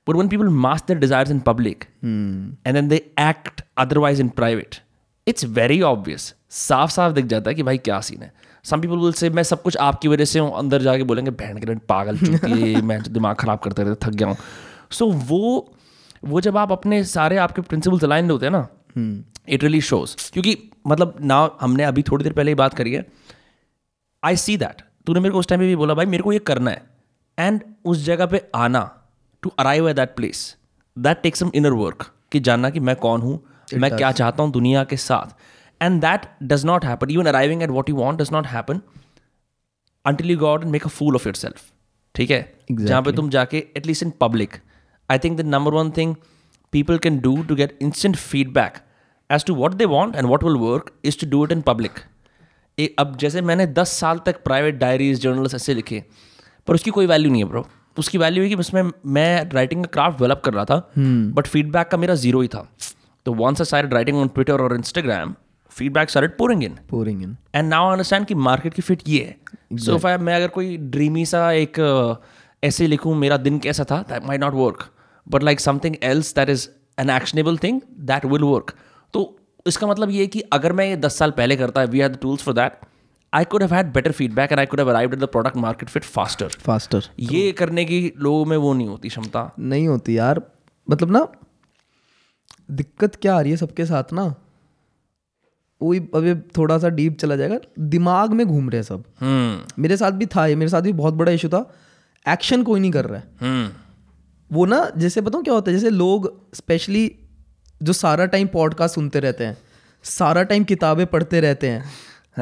but 0.09 0.17
one 0.17 0.29
people 0.29 0.49
mask 0.49 0.87
their 0.87 1.01
desires 1.03 1.31
in 1.31 1.41
public 1.41 1.85
and 2.05 2.77
then 2.77 2.89
they 2.89 2.97
act 3.21 3.63
otherwise 3.79 4.21
in 4.21 4.31
private 4.41 4.81
it's 5.27 5.45
very 5.47 5.81
obvious 5.83 6.35
साफ़ 6.51 6.91
साफ़ 6.91 7.13
दिख 7.13 7.25
जाता 7.27 7.51
है 7.51 7.55
कि 7.55 7.63
भाई 7.63 7.79
क्या 7.79 8.01
scene 8.01 8.23
है। 8.23 8.33
Some 8.65 8.81
people 8.81 8.97
will 8.97 9.13
say 9.13 9.31
मैं 9.31 9.43
सब 9.43 9.63
कुछ 9.63 9.77
आपकी 9.77 10.09
वजह 10.09 10.25
से 10.25 10.39
हूँ। 10.39 10.53
अंदर 10.59 10.83
जाके 10.83 11.03
बोलेंगे 11.03 11.31
बहन 11.33 11.59
के 11.59 11.75
पागल 11.89 12.19
चुकी 12.19 12.81
मैं 12.83 13.03
तो 13.03 13.11
दिमाग 13.11 13.37
खराब 13.37 13.59
करते 13.59 13.83
रहते 13.83 14.07
थक 14.07 14.15
गया 14.15 14.29
हूँ। 14.29 14.37
सो 14.91 15.05
so, 15.05 15.15
वो 15.29 15.75
वो 16.25 16.41
जब 16.41 16.57
आप 16.57 16.73
अपने 16.73 17.03
सारे 17.05 17.37
आपके 17.37 17.63
प्रिंसिपल्स 17.63 18.05
अलाइन 18.05 18.31
होते 18.31 18.47
हैं 18.47 18.53
ना 18.53 18.69
इट 19.49 19.63
रियली 19.63 19.81
शोज़ 19.83 20.17
क्योंकि 20.33 20.57
मतलब 20.87 21.17
ना 21.23 21.49
हमने 21.61 21.85
अभी 21.85 22.03
थोड़ी 22.03 22.25
देर 22.25 22.33
पहले 22.33 22.51
ही 22.51 22.55
बात 22.55 22.75
करी 22.75 22.93
है। 22.93 23.07
आई 24.23 24.37
सी 24.37 24.57
दैट 24.57 24.83
तूने 25.07 25.21
मेरे 25.21 25.33
को 25.33 25.39
उस 25.39 25.49
टाइम 25.49 25.61
पे 25.61 25.67
भी 25.67 25.77
बोला 25.77 25.95
भाई 25.95 26.07
मेरे 26.07 26.23
को 26.23 26.33
ये 26.33 26.39
करना 26.41 26.71
है। 26.71 26.83
एंड 27.39 27.61
उस 27.85 28.05
जगह 28.05 28.27
पे 28.27 28.41
आना 28.55 28.91
to 29.43 29.53
arrive 29.59 29.89
at 29.89 29.97
that 29.97 30.15
place 30.17 30.57
that 30.97 31.23
takes 31.23 31.39
some 31.39 31.51
inner 31.55 31.73
work 31.75 32.11
कि 32.33 32.41
जानना 32.41 32.71
कि 32.71 32.81
मैं 32.81 32.97
कौन 32.97 33.21
हूँ 33.21 33.41
मैं 33.75 33.97
क्या 33.97 34.13
चाहता 34.13 34.43
हूँ 34.43 34.53
दुनिया 34.53 34.85
के 34.85 34.97
साथ। 34.97 35.37
And 35.83 36.01
that 36.01 36.21
does 36.43 36.65
not 36.65 36.85
happen 36.85 37.11
even 37.11 37.27
arriving 37.27 37.63
at 37.63 37.71
what 37.71 37.91
you 37.91 37.97
want 37.97 38.21
does 38.21 38.33
not 38.33 38.47
happen 38.47 38.81
until 40.09 40.31
you 40.31 40.39
go 40.39 40.49
out 40.53 40.65
and 40.65 40.73
make 40.73 40.85
a 40.85 40.91
fool 40.91 41.15
of 41.15 41.27
yourself. 41.27 41.61
ठीक 42.15 42.31
है? 42.31 42.55
exactly. 42.55 42.87
जहाँ 42.87 43.03
पे 43.03 43.13
तुम 43.13 43.31
जाके 43.31 43.59
at least 43.77 44.03
in 44.03 44.13
public 44.21 44.51
I 45.11 45.19
think 45.19 45.39
the 45.39 45.41
number 45.41 45.73
one 45.73 45.91
thing 45.91 46.15
people 46.73 46.99
can 46.99 47.19
do 47.19 47.43
to 47.43 47.55
get 47.55 47.79
instant 47.83 48.17
feedback 48.17 48.73
as 49.31 49.45
to 49.45 49.55
what 49.55 49.75
they 49.75 49.85
want 49.85 50.17
and 50.17 50.27
what 50.27 50.45
will 50.45 50.57
work 50.57 50.93
is 51.05 51.21
to 51.21 51.31
do 51.31 51.45
it 51.45 51.53
in 51.53 51.61
public 51.61 51.93
अब 52.99 53.17
जैसे 53.17 53.41
मैंने 53.41 53.67
दस 53.67 53.89
साल 53.89 54.19
तक 54.19 54.43
private 54.45 54.75
diaries 54.75 55.21
journals 55.21 55.55
ऐसे 55.55 55.75
लिखे 55.75 56.05
पर 56.67 56.75
उसकी 56.75 56.91
कोई 56.91 57.07
वैल्यू 57.07 57.31
नहीं 57.31 57.45
है 57.45 57.49
ब्रो 57.49 57.67
उसकी 57.99 58.19
वैल्यू 58.19 58.43
है 58.43 58.49
कि 58.49 58.55
उसमें 58.55 58.91
मैं 59.07 59.51
राइटिंग 59.51 59.85
का 59.85 59.91
क्राफ्ट 59.93 60.19
डेवलप 60.19 60.43
कर 60.45 60.55
रहा 60.55 60.65
था 60.65 60.93
बट 60.99 61.45
hmm. 61.45 61.53
फीडबैक 61.53 61.89
का 61.89 61.97
मेरा 61.97 62.15
ज़ीरो 62.15 62.41
ही 62.41 62.49
था। 62.49 62.69
तो 63.27 63.35
once 63.35 63.61
I 63.61 63.65
started 63.65 63.95
writing 63.95 64.17
on 64.19 64.29
Twitter 64.29 64.61
और 64.61 64.75
Instagram 64.75 65.35
feedback 65.71 66.11
started 66.11 66.31
pouring 66.41 66.61
in. 66.61 66.73
Pouring 66.93 67.23
in. 67.25 67.31
And 67.55 67.69
now 67.69 67.91
understand 67.91 68.27
कि 68.27 68.35
मार्केट 68.35 68.75
की 68.75 68.83
फिट 68.83 69.03
ये 69.09 69.25
है. 69.25 69.79
सो 69.79 69.99
if 69.99 70.05
I- 70.05 70.21
मैं 70.21 70.35
अगर 70.35 70.49
कोई 70.49 70.77
ड्रीमी 70.77 71.27
सा 71.27 71.53
एक 71.53 71.81
ऐसे 72.65 72.87
लिखूं 72.87 73.15
मेरा 73.15 73.37
दिन 73.37 73.59
कैसा 73.59 73.85
था 73.85 74.03
that 74.03 74.25
might 74.25 74.41
not 74.41 74.55
work 74.55 74.91
but 75.29 75.43
like 75.43 75.61
something 75.61 75.97
else 76.03 76.35
that 76.35 76.49
is 76.49 76.69
an 77.01 77.11
actionable 77.11 77.59
thing 77.59 77.81
that 78.01 78.25
will 78.25 78.43
work 78.43 78.75
तो 79.13 79.37
इसका 79.67 79.87
मतलब 79.87 80.11
ये 80.11 80.21
है 80.21 80.27
कि 80.27 80.41
अगर 80.41 80.73
मैं 80.73 80.87
ये 80.87 80.97
दस 80.97 81.19
साल 81.19 81.31
पहले 81.31 81.57
करता 81.57 81.81
है 81.81 81.87
we 81.87 81.99
have 81.99 82.09
the 82.09 82.19
tools 82.23 82.43
for 82.43 82.55
that 82.55 82.73
I 83.35 83.45
could 83.45 83.63
have 83.63 83.75
had 83.75 83.93
better 83.93 84.13
feedback 84.13 84.53
and 84.53 84.61
I 84.61 84.67
could 84.67 84.81
have 84.81 84.91
arrived 84.91 85.15
at 85.15 85.21
the 85.21 85.25
product 85.25 85.57
market 85.57 85.89
fit 85.89 86.05
faster 86.05 86.49
faster. 86.71 87.03
ये 87.19 87.53
करने 87.53 87.85
की 87.85 88.13
लोगों 88.19 88.45
में 88.45 88.57
वो 88.57 88.75
नहीं 88.75 88.87
होती 88.87 89.09
क्षमता. 89.09 89.55
नहीं 89.59 89.89
होती 89.89 90.19
यार. 90.19 90.43
मतलब 90.91 91.11
ना 91.11 91.29
दिक्कत 92.71 93.15
क्या 93.15 93.37
आ 93.37 93.41
रही 93.41 93.51
है 93.51 93.57
सबके 93.57 93.87
साथ 93.87 94.05
ना? 94.13 94.35
वही 95.83 96.01
अभी 96.01 96.35
थोड़ा 96.35 96.79
सा 96.79 96.89
डीप 96.89 97.19
चला 97.19 97.37
जाएगा। 97.37 97.59
दिमाग 97.79 98.33
में 98.33 98.47
घूम 98.47 98.71
रहे 98.71 98.77
हैं 98.77 98.83
सब। 98.83 99.05
हम्म। 99.21 99.83
मेरे 99.83 99.97
साथ 99.97 100.11
भी 100.11 100.27
था 100.27 100.47
ये। 100.47 100.57
मेरे 100.57 100.69
साथ 100.69 100.81
भी 100.81 100.93
बहुत 100.93 101.15
बड़ा 101.15 101.33
इशू 101.33 101.49
था। 101.49 101.75
एक्शन 102.29 102.63
कोई 102.63 102.81
नहीं 102.81 102.91
कर 102.91 103.05
रहा 103.05 103.21
है। 103.21 103.25
हम्म। 103.41 103.73
वो 104.53 104.67
ना 104.67 104.93
जैसे 104.97 105.21
बताऊँ 105.21 105.45
क्या 105.45 105.55
होता 105.55 105.71
है? 105.71 105.77
जैसे 105.77 105.91
लोग 105.91 106.55
स्पेशली 106.55 107.17
जो 107.83 107.93
सारा 107.93 108.27
टाइम 108.27 108.47
पॉडकास्ट 108.47 108.95
सुनते 108.95 109.21
रहते 109.21 109.45
हैं 109.45 109.59
सारा 110.03 110.43
टाइम 110.43 110.65
किताबें 110.65 111.07
पढ़ते 111.07 111.41
रहते 111.41 111.69
हैं। 111.69 111.85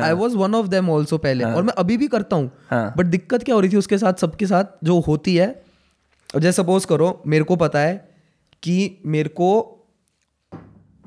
I 0.01 0.13
was 0.13 0.37
one 0.37 0.55
of 0.55 0.67
them 0.67 0.91
also 0.91 1.19
पहले। 1.19 1.45
और 1.45 1.63
मैं 1.63 1.73
अभी 1.73 1.97
भी 1.97 2.09
करता 2.09 2.37
हूँ। 2.37 2.51
हाँ। 2.71 2.95
बट 2.97 3.07
दिक्कत 3.07 3.43
क्या 3.43 3.55
हो 3.55 3.61
रही 3.61 3.71
थी 3.71 3.77
उसके 3.77 3.99
साथ 3.99 4.15
सबके 4.15 4.47
साथ 4.47 4.65
जो 4.85 5.01
होती 5.01 5.37
है? 5.37 5.63
और 6.35 6.41
जैसे 6.41 6.63
सपोज़ 6.63 6.87
करो 6.87 7.23
मेरे 7.27 7.45
को 7.45 7.57
पता 7.57 7.79
है 7.79 8.15
कि 8.63 8.99
मेरे 9.07 9.29
को 9.29 9.79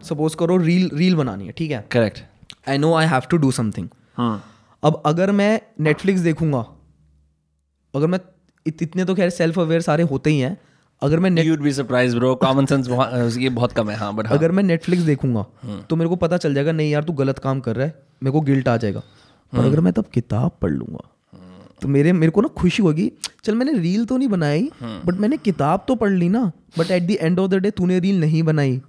सपोज़ 0.05 0.35
करो 0.35 0.57
रील 0.57 0.89
रील 0.93 1.15
बनानी 1.15 1.45
है 1.45 1.51
ठीक 1.57 1.71
है? 1.71 1.85
Correct 1.91 2.23
I 2.69 2.77
know 2.77 2.93
I 2.95 3.05
have 3.07 3.21
to 3.31 3.37
do 3.37 3.51
something 3.51 3.87
अब 4.83 5.01
अगर 5.05 5.31
मैं 5.31 5.59
नेटफ्लिक्स 5.81 6.21
देखूँगा 6.21 6.65
अगर 7.93 8.07
मैं 8.07 8.19
इत, 8.65 8.81
इतने 8.81 9.05
तो 9.05 9.15
खैर 9.15 9.29
सेल्फ 9.31 9.59
अवेयर 9.59 9.81
सारे 9.81 10.03
होते 10.03 10.29
ही 10.29 10.39
हैं 10.39 10.57
अगर 11.01 11.19
मैं 11.19 11.43
you'd 11.43 11.61
be 11.61 11.71
surprised 11.73 12.15
bro 12.15 12.33
common 12.35 12.65
sense 12.65 13.37
ये 13.37 13.49
बहुत 13.51 13.71
कम 13.71 13.89
है 13.89 13.95
हाँ 13.97 14.13
बट 14.15 14.27
हाँ। 14.27 14.37
अगर 14.37 14.51
मैं 14.51 14.63
नेटफ्लिक्स 14.63 15.03
देखूँगा 15.03 15.45
तो 15.89 15.95
मेरे 15.95 16.09
को 16.09 16.15
पता 16.15 16.37
चल 16.37 16.53
जाएगा 16.53 16.71
नहीं 16.71 16.91
यार 16.91 17.03
तू 17.03 17.13
गलत 17.13 17.39
काम 17.39 17.59
कर 17.59 17.75
रहा 17.75 17.85
है 17.85 17.93
मेरे 18.23 18.31
को 18.31 18.41
गिल्ट 18.41 18.67
आ 18.67 18.75
जाएगा। 18.77 18.99
पर 19.53 19.65
अगर 19.65 19.79
मैं 19.79 19.93
तब 19.93 20.05
किताब 20.13 20.51
पढ़ 20.61 20.71
लूँगा 20.71 21.09
तो 21.81 21.87
मेरे 21.87 22.13
मेरे 22.13 22.31
को 22.31 22.41
ना 22.41 22.47
खुशी 22.57 22.83
होगी 22.83 23.11
चल 23.43 23.55
मैंने 23.55 23.73
रील 23.79 24.05
तो 24.05 24.17
नहीं 24.17 24.27
बनाई 24.27 24.69
बट 24.83 25.19
मैंने 25.19 25.37
किताब 25.37 25.85
तो 25.87 25.95
पढ़ 25.95 26.11
ली 26.11 26.29
ना 26.29 26.51
but 26.77 26.91
at 26.91 27.03
the 27.03 27.17
end 27.21 27.39
of 27.39 27.51
the 27.51 27.55
day 27.55 27.71
तूने 27.71 27.99
रील 27.99 28.19
नहीं 28.19 28.43
बनाई। 28.43 28.81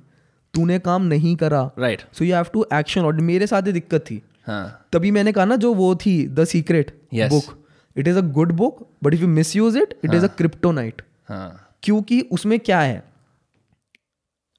तूने 0.56 0.78
काम 0.80 1.02
नहीं 1.06 1.34
करा। 1.36 1.70
Right 1.78 2.02
so 2.12 2.24
you 2.24 2.34
have 2.34 2.46
to 2.52 2.66
action 2.74 3.04
और 3.04 3.20
मेरे 3.22 3.46
साथ 3.46 3.66
ये 3.66 3.72
दिक्कत 3.72 4.04
थी। 4.10 4.22
हाँ। 4.46 4.88
तभी 4.92 5.10
मैंने 5.10 5.32
कहा 5.32 5.44
ना 5.44 5.56
जो 5.56 5.72
वो 5.74 5.94
थी 5.96 6.16
the 6.28 6.44
secret 6.46 6.90
book 7.14 7.56
it 7.96 8.08
is 8.08 8.18
a 8.18 8.20
good 8.32 8.52
book 8.52 8.86
but 9.04 9.14
if 9.14 9.20
you 9.20 9.28
misuse 9.56 9.78
it 9.78 9.98
it 10.04 10.14
is 10.14 10.24
a 10.24 10.28
kryptonite 10.38 11.02
हाँ। 11.28 11.76
क्योंकि 11.82 12.20
उसमें 12.32 12.58
क्या 12.60 12.80
है 12.80 13.02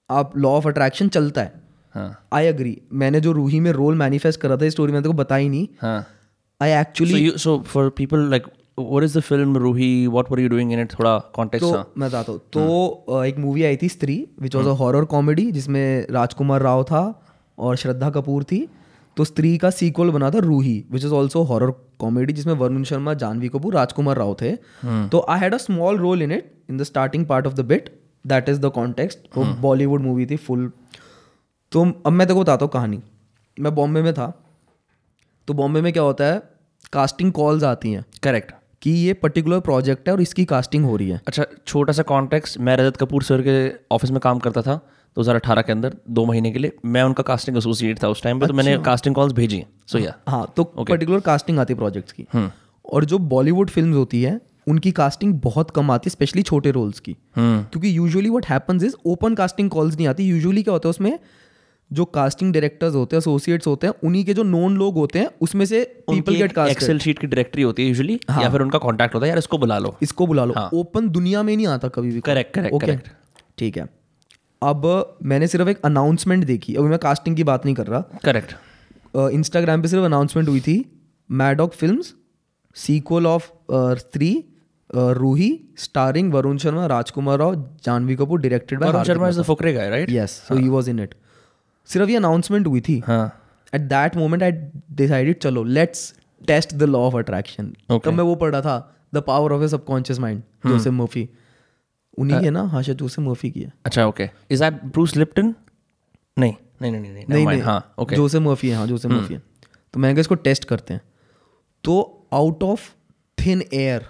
आप 0.09 0.37
लॉ 0.37 0.49
ऑफ़ 0.49 0.67
अट्रैक्शन 0.67 1.09
चलता 1.09 1.41
है। 1.41 1.53
हाँ। 1.95 2.27
आई 2.33 2.47
अग्री 2.47 2.77
मैंने 2.93 3.19
जो 3.21 3.31
रूही 3.31 3.59
में 3.59 3.71
रोल 3.71 3.95
मैनिफेस्ट 3.95 4.39
करा 4.41 4.57
था 4.57 4.69
स्टोरी 4.69 4.93
में 4.93 5.01
तो 5.03 5.13
बता 5.13 5.35
ही 5.35 5.49
नहीं। 5.49 5.67
हाँ। 5.81 6.05
I 6.61 6.71
So 6.71 6.79
actually 6.79 7.29
you 7.29 7.37
so 7.37 7.55
for 7.71 7.83
people 7.91 8.23
like 8.33 8.47
what 8.77 9.03
is 9.03 9.13
the 9.13 9.21
film 9.21 9.55
Ruhi? 9.55 10.07
What 10.07 10.29
were 10.31 10.39
you 10.39 10.49
doing 10.49 10.71
in 10.71 10.79
it? 10.79 10.93
थोड़ा 10.93 11.13
context 11.35 11.59
तो 11.59 11.71
हाँ 11.71 11.91
मैं 11.97 12.09
बताता 12.09 12.31
हूँ। 12.31 12.39
तो 12.53 12.87
अ, 13.09 13.23
एक 13.25 13.37
मूवी 13.37 13.63
आई 13.63 13.77
थी 13.77 13.89
Stree 13.89 14.27
which 14.41 14.55
was 14.55 14.67
a 14.67 14.71
horror 14.71 15.05
comedy 15.05 15.51
जिसमें 15.51 16.07
राजकुमार 16.11 16.61
राव 16.61 16.83
था 16.83 17.01
और 17.57 17.75
श्रद्धा 17.75 18.09
कपूर 18.09 18.43
थी। 18.43 18.67
तो 19.17 19.23
स्त्री 19.23 19.57
का 19.57 19.69
सीक्वल 19.69 20.09
बना 20.11 20.29
था 20.31 20.39
Roohi 20.39 20.83
which 20.91 21.05
is 21.05 21.13
also 21.13 21.41
horror 21.43 21.71
comedy 21.99 22.33
जिसमें 22.33 22.53
वरुण 22.53 22.83
शर्मा 22.83 23.13
जानवी 23.13 23.49
कपूर 23.49 23.73
राजकुमार 23.73 24.17
राव 24.17 24.35
थे। 24.41 24.55
तो 25.11 25.25
I 25.29 25.39
had 25.39 25.53
a 25.53 25.57
small 25.57 25.97
role 25.97 26.21
in 26.21 26.31
it 26.31 26.51
in 26.69 26.77
the 26.77 26.83
starting 26.83 27.25
part 27.25 27.47
of 27.47 27.53
the 27.53 27.65
bit 27.65 27.89
that 28.27 28.49
is 28.49 28.59
the 28.61 28.71
context 28.75 29.37
वो 29.37 29.45
बॉलीवुड 29.61 30.01
मूवी 30.01 30.25
थी 30.25 30.35
फुल 30.35 30.71
तो 31.71 31.85
अब 32.05 32.11
मैं 32.11 32.27
तेको 32.27 32.41
बताता 32.41 32.65
हूँ 32.65 32.71
कहानी। 32.73 33.01
मैं 33.57 33.73
बॉम्बे 33.75 34.01
में 34.01 34.13
था। 34.13 34.27
तो 35.47 35.53
बॉम्बे 35.53 35.81
में 35.81 35.91
क्या 35.93 36.03
होता 36.03 36.25
है? 36.25 36.41
कास्टिंग 36.93 37.31
कॉल्स 37.31 37.63
आती 37.63 37.91
हैं। 37.91 38.05
करेक्ट 38.23 38.51
कि 38.81 38.91
ये 38.91 39.13
पर्टिकुलर 39.13 39.59
प्रोजेक्ट 39.59 40.07
है 40.07 40.13
और 40.13 40.21
इसकी 40.21 40.45
कास्टिंग 40.45 40.85
हो 40.85 40.95
रही 40.95 41.09
है। 41.09 41.19
अच्छा 41.27 41.45
छोटा 41.67 41.93
सा 41.93 42.03
कॉन्टेक्स्ट 42.03 42.59
मैं 42.59 42.75
रजत 42.77 42.97
कपूर 42.97 43.23
सर 43.23 43.41
के 43.41 43.71
ऑफ़िस 43.91 44.11
में 44.11 44.19
काम 44.19 44.39
करता 44.39 44.61
था 44.61 44.79
2018 45.17 45.61
के 45.61 45.71
अंदर 45.71 45.95
दो 46.09 46.25
महीने 46.25 46.51
के 46.51 46.59
लिए। 46.59 46.71
मैं 46.85 47.03
उनका 47.03 47.23
कास्टिंग 47.23 47.57
एसोसिएट 47.57 48.03
था 48.03 48.09
उस 48.09 48.23
टाइम 48.23 48.39
पे 48.39 48.47
तो 48.47 48.53
मैंने 48.53 48.77
कास्टिंग 48.85 49.15
कॉल्स 49.15 49.33
भेजी 49.33 49.63
सो 49.87 49.99
या 49.99 50.13
हाँ 50.27 50.45
तो 50.57 50.63
पर्टिकुलर 50.63 51.19
कास्टिंग 51.21 51.59
आती 51.59 51.73
है 51.73 51.77
प्रोजेक्ट्स 51.79 52.11
की। 52.11 52.27
और 52.85 53.05
जो 53.05 53.17
बॉलीवुड 53.29 53.69
फ़िल्म 53.69 53.93
होती 53.93 54.21
है 54.23 54.39
उनकी 54.67 54.91
कास्टिंग 54.91 55.33
बहुत 55.41 55.71
कम 55.71 55.91
आती 55.91 56.07
है 56.07 56.11
स्पेशली 56.11 56.41
छोटे 56.43 56.71
रोल्स 56.71 56.99
की। 56.99 57.15
क्योंकि 57.37 57.97
usually 57.97 58.29
what 58.29 58.45
happens 58.45 58.83
is 58.83 58.95
open 59.05 59.35
casting 59.35 59.69
calls 59.69 59.95
नहीं 59.95 60.07
आती। 60.07 60.23
यूजुअली 60.23 60.63
क्या 60.63 60.73
होता 60.73 60.87
है 60.87 60.89
उसमें 60.89 61.17
जो 61.91 62.05
कास्टिंग 62.05 62.51
डायरेक्टर्स 62.53 62.95
होते 62.95 63.15
हैं 63.15 63.21
एसोसिएट्स 63.21 63.67
होते 63.67 63.87
हैं 63.87 63.93
उन्हीं 64.03 64.23
के 64.25 64.33
जो 64.33 64.43
नोन 64.43 64.77
लोग 64.77 64.95
होते 64.95 65.19
हैं 65.19 65.29
उसमें 65.41 65.65
से 65.65 65.83
people 66.09 66.35
get 66.35 66.51
cast 66.51 66.71
excel 66.71 66.99
sheet 66.99 67.19
की 67.19 67.27
डायरेक्टरी 67.27 67.63
होती 67.63 67.81
है 67.81 67.87
यूजुअली 67.87 68.19
हाँ. 68.29 68.41
या 68.43 68.49
फिर 68.49 68.61
उनका 68.61 68.79
कॉन्टैक्ट 68.79 69.15
होता 69.15 69.25
है 69.25 69.29
यार 69.29 69.37
इसको 69.37 69.57
बुला 69.57 69.77
लो। 69.77 69.95
इसको 70.01 70.27
बुला 70.27 70.45
लो। 70.45 70.53
ओपन 70.73 71.09
दुनिया 71.09 71.43
में 71.43 71.55
नहीं 71.55 71.67
आता 71.67 71.87
कभी 71.87 72.11
भी। 72.11 72.21
Correct, 72.21 72.57
Okay? 72.59 72.79
correct. 72.83 73.09
ठीक 73.57 73.77
है। 73.77 73.87
अब 74.61 75.17
मैंने 75.23 75.47
सिर्फ़ 75.47 75.69
एक 75.69 75.81
अनाउंसमेंट 75.85 76.43
देखी। 76.45 76.75
अभी 76.75 76.89
मैं 76.89 76.99
कास्टिंग 76.99 77.35
की 77.35 77.43
बात 77.43 77.65
नहीं 77.65 77.75
कर 77.75 77.87
रहा। 77.87 78.19
करेक्ट 78.23 78.55
इंस्टाग्राम 79.33 79.81
पे 79.81 79.87
सिर्फ़ 79.87 80.05
अनाउंसमेंट 80.05 80.49
हुई 80.49 80.59
थी। 80.59 80.83
Maddock 81.29 81.73
film 81.73 82.01
sequel 82.75 83.27
of 83.27 83.49
three 84.13 84.31
Roohi 84.89 85.49
starring 85.77 86.33
Varun 86.33 86.57
Sharma 86.57 86.85
Rajkummar 86.87 87.39
Rao 87.39 87.55
Janhvi 87.85 88.15
Kapoor 88.15 88.39
directed 88.41 88.79
by 88.79 88.89
Varun 88.89 89.03
Sharma 89.03 89.29
is 89.29 89.39
the 89.39 89.43
Fukrey 89.43 89.73
guy 89.73 89.89
right 89.89 90.11
yes 90.11 90.31
so 90.47 90.55
he. 90.55 90.67
Was 90.69 90.89
in 90.89 90.99
it 90.99 91.15
सिर्फ़ 91.89 92.09
ये 92.09 92.15
announcement 92.17 92.67
हुई 92.67 92.81
थी। 92.81 93.01
हाँ। 93.07 93.25
At 93.73 93.81
that 93.89 94.15
moment 94.17 94.43
I 94.43 94.51
decided 94.97 95.39
चलो 95.39 95.63
let's 95.63 96.13
test 96.41 96.73
the 96.73 96.83
law 96.83 96.99
of 97.01 97.15
attraction 97.17 97.73
तब 97.89 98.13
मैं 98.13 98.23
वो 98.23 98.35
पढ़ 98.35 98.51
रहा 98.51 98.61
था 98.61 98.77
the 99.13 99.23
power 99.27 99.53
of 99.53 99.63
a 99.63 99.67
subconscious 99.67 100.19
mind 100.19 100.41
Joseph 100.67 100.93
Murphy 100.93 101.27
उन्हीं 102.17 102.39
की 102.39 102.45
है 102.45 102.51
ना 102.51 102.61
हाँ 102.63 102.81
शायद 102.83 102.97
जोसेफ 102.97 103.25
मर्फी 103.25 103.49
की 103.51 103.61
है। 103.61 103.71
अच्छा 103.85 104.05
okay 104.07 104.29
is 104.51 104.63
that 104.63 104.83
Bruce 104.85 105.15
Lipton 105.17 105.53
नहीं 106.37 106.53
नहीं 106.81 106.91
नहीं 106.91 107.01
नहीं 107.01 107.13
नहीं 107.13 107.25
नहीं 107.29 107.45
नहीं 107.47 107.61
हाँ 107.61 107.93
ओके 107.99 108.15
जोसेफ 108.15 108.41
मर्फी 108.41 108.69
है 108.69 108.75
हाँ 108.75 108.87
जोसेफ 108.87 109.11
मर्फी 109.11 109.33
है। 109.33 109.41
तो 109.93 109.99
मैंने 109.99 110.13
कहा 110.15 110.21
इसको 110.21 110.35
टेस्ट 110.47 110.65
करते 110.65 110.93
हैं। 110.93 111.01
तो 111.83 112.27
out 112.33 112.63
of 112.63 112.89
thin 113.37 113.61
air 113.73 114.05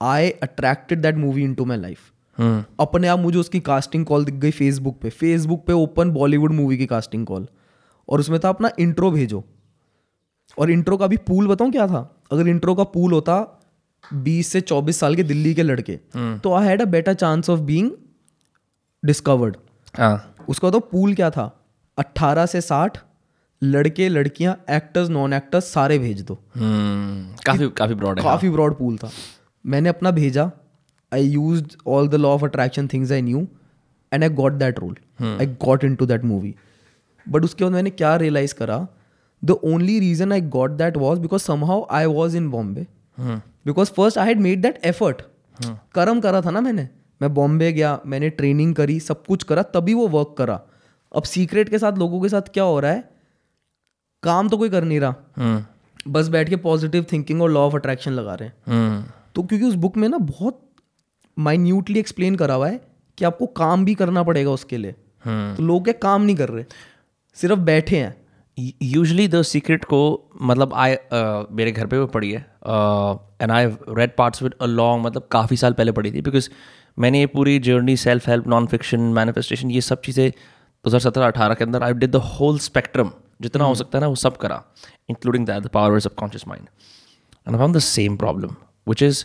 I 0.00 0.30
attracted 0.42 1.02
that 1.02 1.16
movie 1.16 1.42
into 1.54 1.64
my 1.64 1.78
life 1.78 2.12
अपने 2.80 3.08
आप 3.08 3.18
मुझे 3.18 3.38
उसकी 3.38 3.60
कास्टिंग 3.60 4.04
कॉल 4.06 4.24
दिख 4.24 4.34
गई 4.34 4.50
फेसबुक 4.50 4.98
पे। 5.02 5.10
फेसबुक 5.10 5.64
पे 5.66 5.72
ओपन 5.72 6.10
बॉलीवुड 6.10 6.52
मूवी 6.52 6.78
की 6.78 6.86
कास्टिंग 6.86 7.26
कॉल 7.26 7.46
और 8.08 8.20
उसमें 8.20 8.38
था 8.44 8.48
अपना 8.48 8.70
इंट्रो 8.78 9.10
भेजो। 9.10 9.44
और 10.58 10.70
इंट्रो 10.70 10.96
का 10.96 11.06
भी 11.06 11.16
पूल 11.16 11.46
बताऊँ 11.48 11.70
क्या 11.72 11.86
था? 11.86 12.00
अगर 12.32 12.48
इंट्रो 12.48 12.74
का 12.74 12.84
पूल 12.84 13.12
होता 13.12 13.36
20 14.04 14.48
से 14.48 14.60
24 14.60 14.98
साल 15.00 15.14
के 15.16 15.22
दिल्ली 15.22 15.54
के 15.54 15.62
लड़के 15.62 15.98
तो 16.16 16.52
I 16.52 16.66
had 16.66 16.82
a 16.82 16.84
better 16.84 17.14
chance 17.14 17.50
of 17.50 17.60
being 17.60 17.90
discovered 19.04 19.56
हाँ। 19.96 20.34
उसका 20.48 20.70
तो 20.70 20.80
पूल 20.80 21.14
क्या 21.14 21.30
था? 21.30 21.64
18 21.98 22.46
से 22.46 22.60
60 22.60 22.98
लड़के 23.62 24.08
लड़कियाँ 24.08 24.54
एक्टर्स 24.70 25.08
नॉन 25.08 25.32
एक्टर्स 25.32 25.72
सारे 25.72 25.98
भेज 25.98 26.20
दो। 26.22 26.38
हम्म, 26.56 27.36
काफ़ी 27.46 27.68
काफ़ी 27.68 27.94
ब्रॉड 27.94 28.20
काफ़ी 28.22 28.50
ब्रॉड 28.50 28.78
पूल 28.78 28.96
था। 28.96 29.10
मैंने 29.66 29.88
अपना 29.88 30.10
भेजा। 30.10 30.50
I 31.14 31.26
used 31.26 31.64
all 31.86 32.08
the 32.08 32.14
law 32.14 32.28
of 32.28 32.44
attraction 32.44 32.88
things 32.92 33.12
I 33.12 33.22
knew 33.22 33.46
and 34.12 34.22
I 34.22 34.30
got 34.30 34.52
that 34.52 34.78
role 34.78 34.96
I 35.22 35.46
got 35.64 35.84
into 35.94 36.06
that 36.06 36.24
movie 36.24 36.54
but 37.26 37.44
उसके 37.44 37.64
बाद 37.64 37.72
मैंने 37.72 37.90
क्या 37.90 38.14
रियलाइज़ 38.16 38.54
करा? 38.54 38.86
The 39.42 39.50
only 39.50 39.98
reason 40.00 40.32
I 40.32 40.40
got 40.40 40.70
that 40.70 40.96
was 40.96 41.20
because 41.20 41.42
somehow 41.42 41.86
I 41.90 42.06
was 42.06 42.36
in 42.36 42.50
Bombay 42.50 42.86
because 43.66 43.90
first 43.92 44.18
I 44.18 44.26
had 44.26 44.40
made 44.40 44.62
that 44.62 44.84
effort 44.84 45.22
कर्म 45.94 46.20
करा 46.20 46.40
था 46.40 46.50
ना 46.50 46.60
मैंने? 46.60 46.88
मैं 47.20 47.32
बॉम्बे 47.34 47.72
गया 47.72 47.98
मैंने 48.06 48.28
ट्रेनिंग 48.30 48.74
करी 48.74 48.98
सब 49.00 49.24
कुछ 49.26 49.42
करा 49.42 49.62
तभी 49.74 49.94
वो 49.94 50.06
वर्क 50.08 50.34
करा. 50.38 50.60
अब 51.12 51.22
सीक्रेट 51.22 51.68
के 51.68 51.78
साथ 51.78 51.98
लोगों 51.98 52.20
के 52.20 52.28
साथ 52.28 52.52
क्या 52.54 52.64
हो 52.64 52.80
रहा 52.80 52.90
है? 52.90 53.08
काम 54.22 54.48
तो 54.48 54.56
कोई 54.56 54.70
कर 54.70 54.84
नहीं 54.84 55.00
रहा. 55.00 55.14
हम्म 55.36 56.12
बस 56.12 56.28
बैठ 56.28 56.48
के 56.48 56.56
पॉजिटिव 56.56 57.06
थिंकिंग 57.12 57.42
और 57.42 57.50
लॉ 57.50 57.60
ऑफ़ 57.60 57.74
अट्रैक्शन 57.74 58.12
लगा 58.12 58.34
रहे 58.34 58.48
हैं. 58.48 58.56
हम्म 58.66 59.04
तो 59.34 59.42
क्योंकि 59.42 59.66
उस 59.66 59.74
बुक 59.76 59.96
में 59.96 60.08
ना 60.08 60.18
बहुत 60.18 60.60
माइन्यूटली 61.36 61.98
एक्सप्लेन 61.98 62.36
करा 62.36 62.54
हुआ 62.54 62.68
है 62.68 62.80
कि 63.18 63.24
आपको 63.24 63.46
काम 63.56 63.84
भी 63.84 63.94
करना 63.94 64.22
पड़ेगा 64.22 64.50
उसके 64.50 64.76
लिए। 64.78 64.92
तो 65.24 65.62
लोग 65.62 65.84
क्या 65.84 65.94
काम 66.02 66.22
नहीं 66.22 66.36
कर 66.36 66.48
रहे? 66.48 66.64
सिर्फ़ 67.36 67.60
बैठे 67.60 67.96
हैं। 67.96 68.14
यूजली 68.58 69.26
द 69.28 69.42
सीक्रेट 69.44 69.84
को 69.84 69.98
मतलब 70.42 70.74
आई 70.74 70.94
uh, 70.94 71.46
मेरे 71.52 71.72
घर 71.72 71.86
पे 71.86 71.98
वो 71.98 72.06
पढ़ी 72.08 72.30
है। 72.32 72.40
And 73.42 73.50
I 73.52 73.66
read 73.90 74.16
parts 74.16 74.42
with 74.42 74.54
along 74.62 75.04
मतलब 75.06 75.28
काफ़ी 75.32 75.56
साल 75.56 75.72
पहले 75.72 75.92
पढ़ी 75.92 76.12
थी। 76.12 76.20
बिकॉज़ 76.20 76.48
मैंने 76.98 77.20
ये 77.20 77.26
पूरी 77.28 77.58
journey 77.60 77.96
self 77.96 78.28
help 78.28 78.46
non 78.48 78.66
fiction 78.66 79.00
manifestation 79.14 79.70
ये 79.70 79.80
सब 79.82 80.00
चीज़ें 80.00 80.30
दो 80.30 80.88
हज़ार 80.88 81.00
सत्रह 81.00 81.26
अठारह 81.26 81.54
के 81.54 81.64
अंदर 81.64 81.82
I 81.82 81.92
did 81.94 82.10
the 82.10 82.16
whole 82.32 82.58
spectrum 82.60 83.10
जितना 83.42 83.64
हो 83.64 83.74
सकता 83.74 83.98
है 83.98 84.02
ना 84.02 84.08
वो 84.08 84.14
सब 84.16 84.36
करा। 84.36 84.62
Including 85.10 85.46
that 85.46 85.62
the 85.62 85.68
power 85.74 85.96
of 85.96 86.14
conscious 86.16 86.48
mind 86.48 86.66
and 87.48 87.56
found 87.56 87.76
the 87.76 87.78
same 87.80 88.16
problem 88.16 88.54
which 88.88 89.02
is 89.02 89.24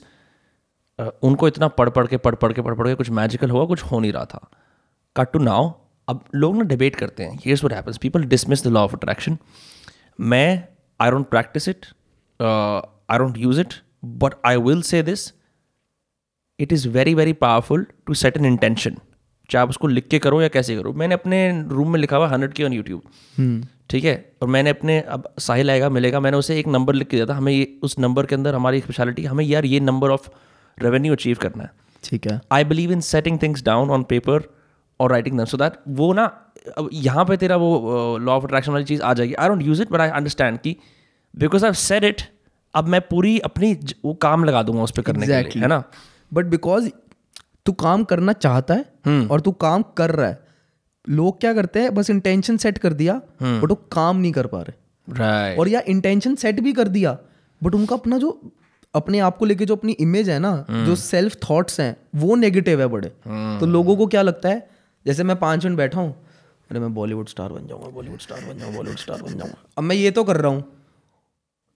उनको 1.24 1.48
इतना 1.48 1.68
पढ़ 1.70 1.90
पढ़ 1.90 2.08
के 2.08 2.18
पढ़ 2.18 2.36
पढ़ 2.36 2.54
के 2.54 2.62
पढ़ 2.62 2.76
पढ़ 2.76 2.88
के 2.88 2.96
कुछ 2.96 3.10
मैजिकल 3.12 3.50
हुआ 3.50 3.66
कुछ 3.66 3.84
हो 3.84 4.00
नहीं 4.00 4.12
रहा 4.14 4.26
था। 4.26 4.50
कट 5.16 5.32
टू 5.34 5.40
नाउ 5.40 5.72
अब 6.08 6.24
लोग 6.36 6.56
ना 6.58 6.64
डिबेट 6.66 6.96
करते 6.96 7.24
हैं। 7.24 7.36
Here's 7.36 7.64
what 7.64 7.76
happens 7.76 7.98
people 7.98 8.24
dismiss 8.26 8.64
the 8.64 8.68
law 8.68 8.84
of 8.84 8.96
attraction 8.96 9.38
मैं 10.20 10.68
I 11.00 11.12
don't 11.12 11.30
practice 11.30 11.68
it 11.70 11.86
I 12.40 13.18
don't 13.18 13.38
use 13.38 13.60
it 13.62 13.74
but 14.06 14.34
I 14.46 14.58
will 14.60 14.82
say 14.82 15.04
this 15.04 15.32
it 16.60 16.74
is 16.74 16.88
very 16.90 17.14
very 17.16 17.34
powerful 17.36 17.86
to 18.08 18.14
set 18.14 18.38
an 18.38 18.46
intention 18.46 18.98
चाहे 19.50 19.62
आप 19.64 19.70
उसको 19.70 19.88
लिख 19.88 20.08
के 20.08 20.20
करो 20.20 20.42
या 20.42 20.48
कैसे 20.48 20.76
करो। 20.76 20.92
मैंने 20.94 21.14
अपने 21.14 21.40
रूम 21.70 21.92
में 21.92 22.00
लिखा 22.00 22.18
हुआ 22.18 22.28
हंड्रेड 22.28 22.54
के 22.54 22.64
ऑन 22.64 22.74
यूट्यूब 22.74 23.64
ठीक 23.90 24.04
है? 24.04 24.14
और 24.42 24.48
मैंने 24.48 24.70
अपने 24.70 25.00
अब 25.02 25.24
साहिल 25.40 25.72
आएगा 25.72 25.90
मिलेगा 25.90 26.20
मैंने 26.20 26.38
उसे 26.38 26.60
एक 26.60 26.68
नंबर 26.68 26.94
लिख 26.94 27.08
के 27.08 27.18
दिया 27.18 27.26
था। 27.26 27.38
हमें 27.38 27.52
ये 27.54 27.80
उस 27.84 27.98
नंबर 28.00 28.26
के 28.26 28.36
अंदर 28.36 28.56
हमारी 28.56 28.80
स्पेशलिटी 28.80 29.26
हमें 29.26 29.44
यार 29.46 29.66
ये 29.66 29.80
नंबर 29.80 30.10
ऑफ़ 30.10 30.30
रेवेन्यू 30.80 31.14
अचीव 31.14 31.38
करना 31.42 31.64
है। 31.64 31.72
ठीक 32.04 32.28
है। 32.28 32.40
I 32.52 32.64
believe 32.64 32.92
in 32.92 33.02
setting 33.02 33.40
things 33.42 33.64
down 33.64 33.90
on 33.90 34.04
paper 34.04 34.50
और 35.00 35.12
राइटिंग 35.12 35.38
दम 35.38 35.46
सो 35.46 35.58
दैट 35.58 35.74
वो 35.88 36.12
ना 36.14 36.26
अब 36.78 36.90
यहाँ 36.94 37.26
पे 37.26 37.38
तेरा 37.38 37.56
वो 37.56 38.18
लॉ 38.22 38.34
ऑफ़ 38.34 38.44
अट्रैक्शन 38.44 38.72
वाली 38.72 38.86
चीज़ 38.86 39.02
आ 39.02 39.14
जाएगी। 39.14 39.34
I 39.34 39.50
don't 39.50 39.62
use 39.62 39.82
it 39.82 39.92
but 39.92 40.00
I 40.00 40.10
understand 40.10 40.60
कि 40.60 40.76
बिकॉज़ 41.36 41.66
आई 41.66 41.74
सेड 41.74 42.04
इट 42.04 42.22
अब 42.74 42.88
मैं 42.88 43.02
पूरी 43.02 43.38
अपनी 43.40 43.74
वो 44.06 44.14
काम 44.14 44.44
लगा 44.44 44.64
दूँगा 44.64 44.84
उस 44.84 44.92
पर 44.92 45.02
करने 45.02 45.26
exactly. 45.26 45.54
के 45.54 45.60
लिए 45.60 45.64
है 45.64 45.70
ना? 45.70 45.84
बट 46.34 46.46
बिकॉज़ 46.46 46.90
तू 47.66 47.72
काम 47.72 48.04
करना 48.04 48.34
चाहता 48.34 48.74
है 48.74 48.86
hmm. 49.08 49.32
और 49.32 49.42
तू 49.42 49.52
काम 49.52 49.84
कर 49.98 50.12
रहा 50.12 50.28
है 50.28 50.40
लोग 51.10 51.40
क्या 51.40 51.54
करते 51.54 51.80
हैं 51.80 51.94
बस 51.94 52.10
इंटेंशन 52.10 52.58
सेट 52.58 52.78
कर 52.78 52.94
दिया 52.94 53.14
बट 53.42 53.70
वो 53.70 53.76
काम 53.92 54.18
नहीं 54.18 54.32
कर 54.32 54.48
पा 54.48 54.62
रहे। 54.62 55.16
राइट 55.16 55.60
और 55.60 55.68
या 55.68 55.82
इंटेंशन 55.88 56.36
सेट 56.36 56.60
भी 56.60 56.74
कर 56.74 56.88
दिया 56.88 57.18
बट 57.62 57.76
उनका 57.76 57.96
अपना 57.96 58.18
जो 58.18 58.30
अपने 58.94 59.20
आप 59.20 59.38
को 59.38 59.46
लेके 59.46 59.66
जो 59.66 59.76
अपनी 59.76 59.92
इमेज 60.00 60.30
है 60.30 60.40
ना 60.40 60.54
जो 60.70 60.96
सेल्फ 60.96 61.36
थॉट्स 61.44 61.80
हैं 61.80 61.96
वो 62.16 62.36
नेगेटिव 62.36 62.82
है 62.82 62.88
बड़े। 62.88 63.10
तो 63.60 63.66
लोगों 63.68 63.96
को 63.98 64.08
क्या 64.08 64.22
लगता 64.22 64.50
है? 64.50 64.68
जैसे 65.06 65.24
मैं 65.24 65.36
पाँच 65.40 65.66
मिनट 65.66 65.78
बैठा 65.78 66.00
हूँ 66.00 66.14
अरे 66.70 66.80
मैं 66.80 66.94
बॉलीवुड 66.94 67.28
स्टार 67.28 67.50
बन 67.50 67.68
जाऊँगा 67.68 67.88
बॉलीवुड 67.88 68.20
स्टार 68.20 68.42
बन 68.42 68.60
जाऊँगा 68.60 68.78
बॉलीवुड 68.78 68.98
स्टार 68.98 69.22
बन 69.22 69.38
जाऊँगा। 69.38 69.56
अब 69.78 69.84
मैं 69.84 69.96
ये 69.96 70.12
तो 70.12 70.24
कर 70.24 70.38
रहा 70.38 70.52
हूँ 70.52 70.64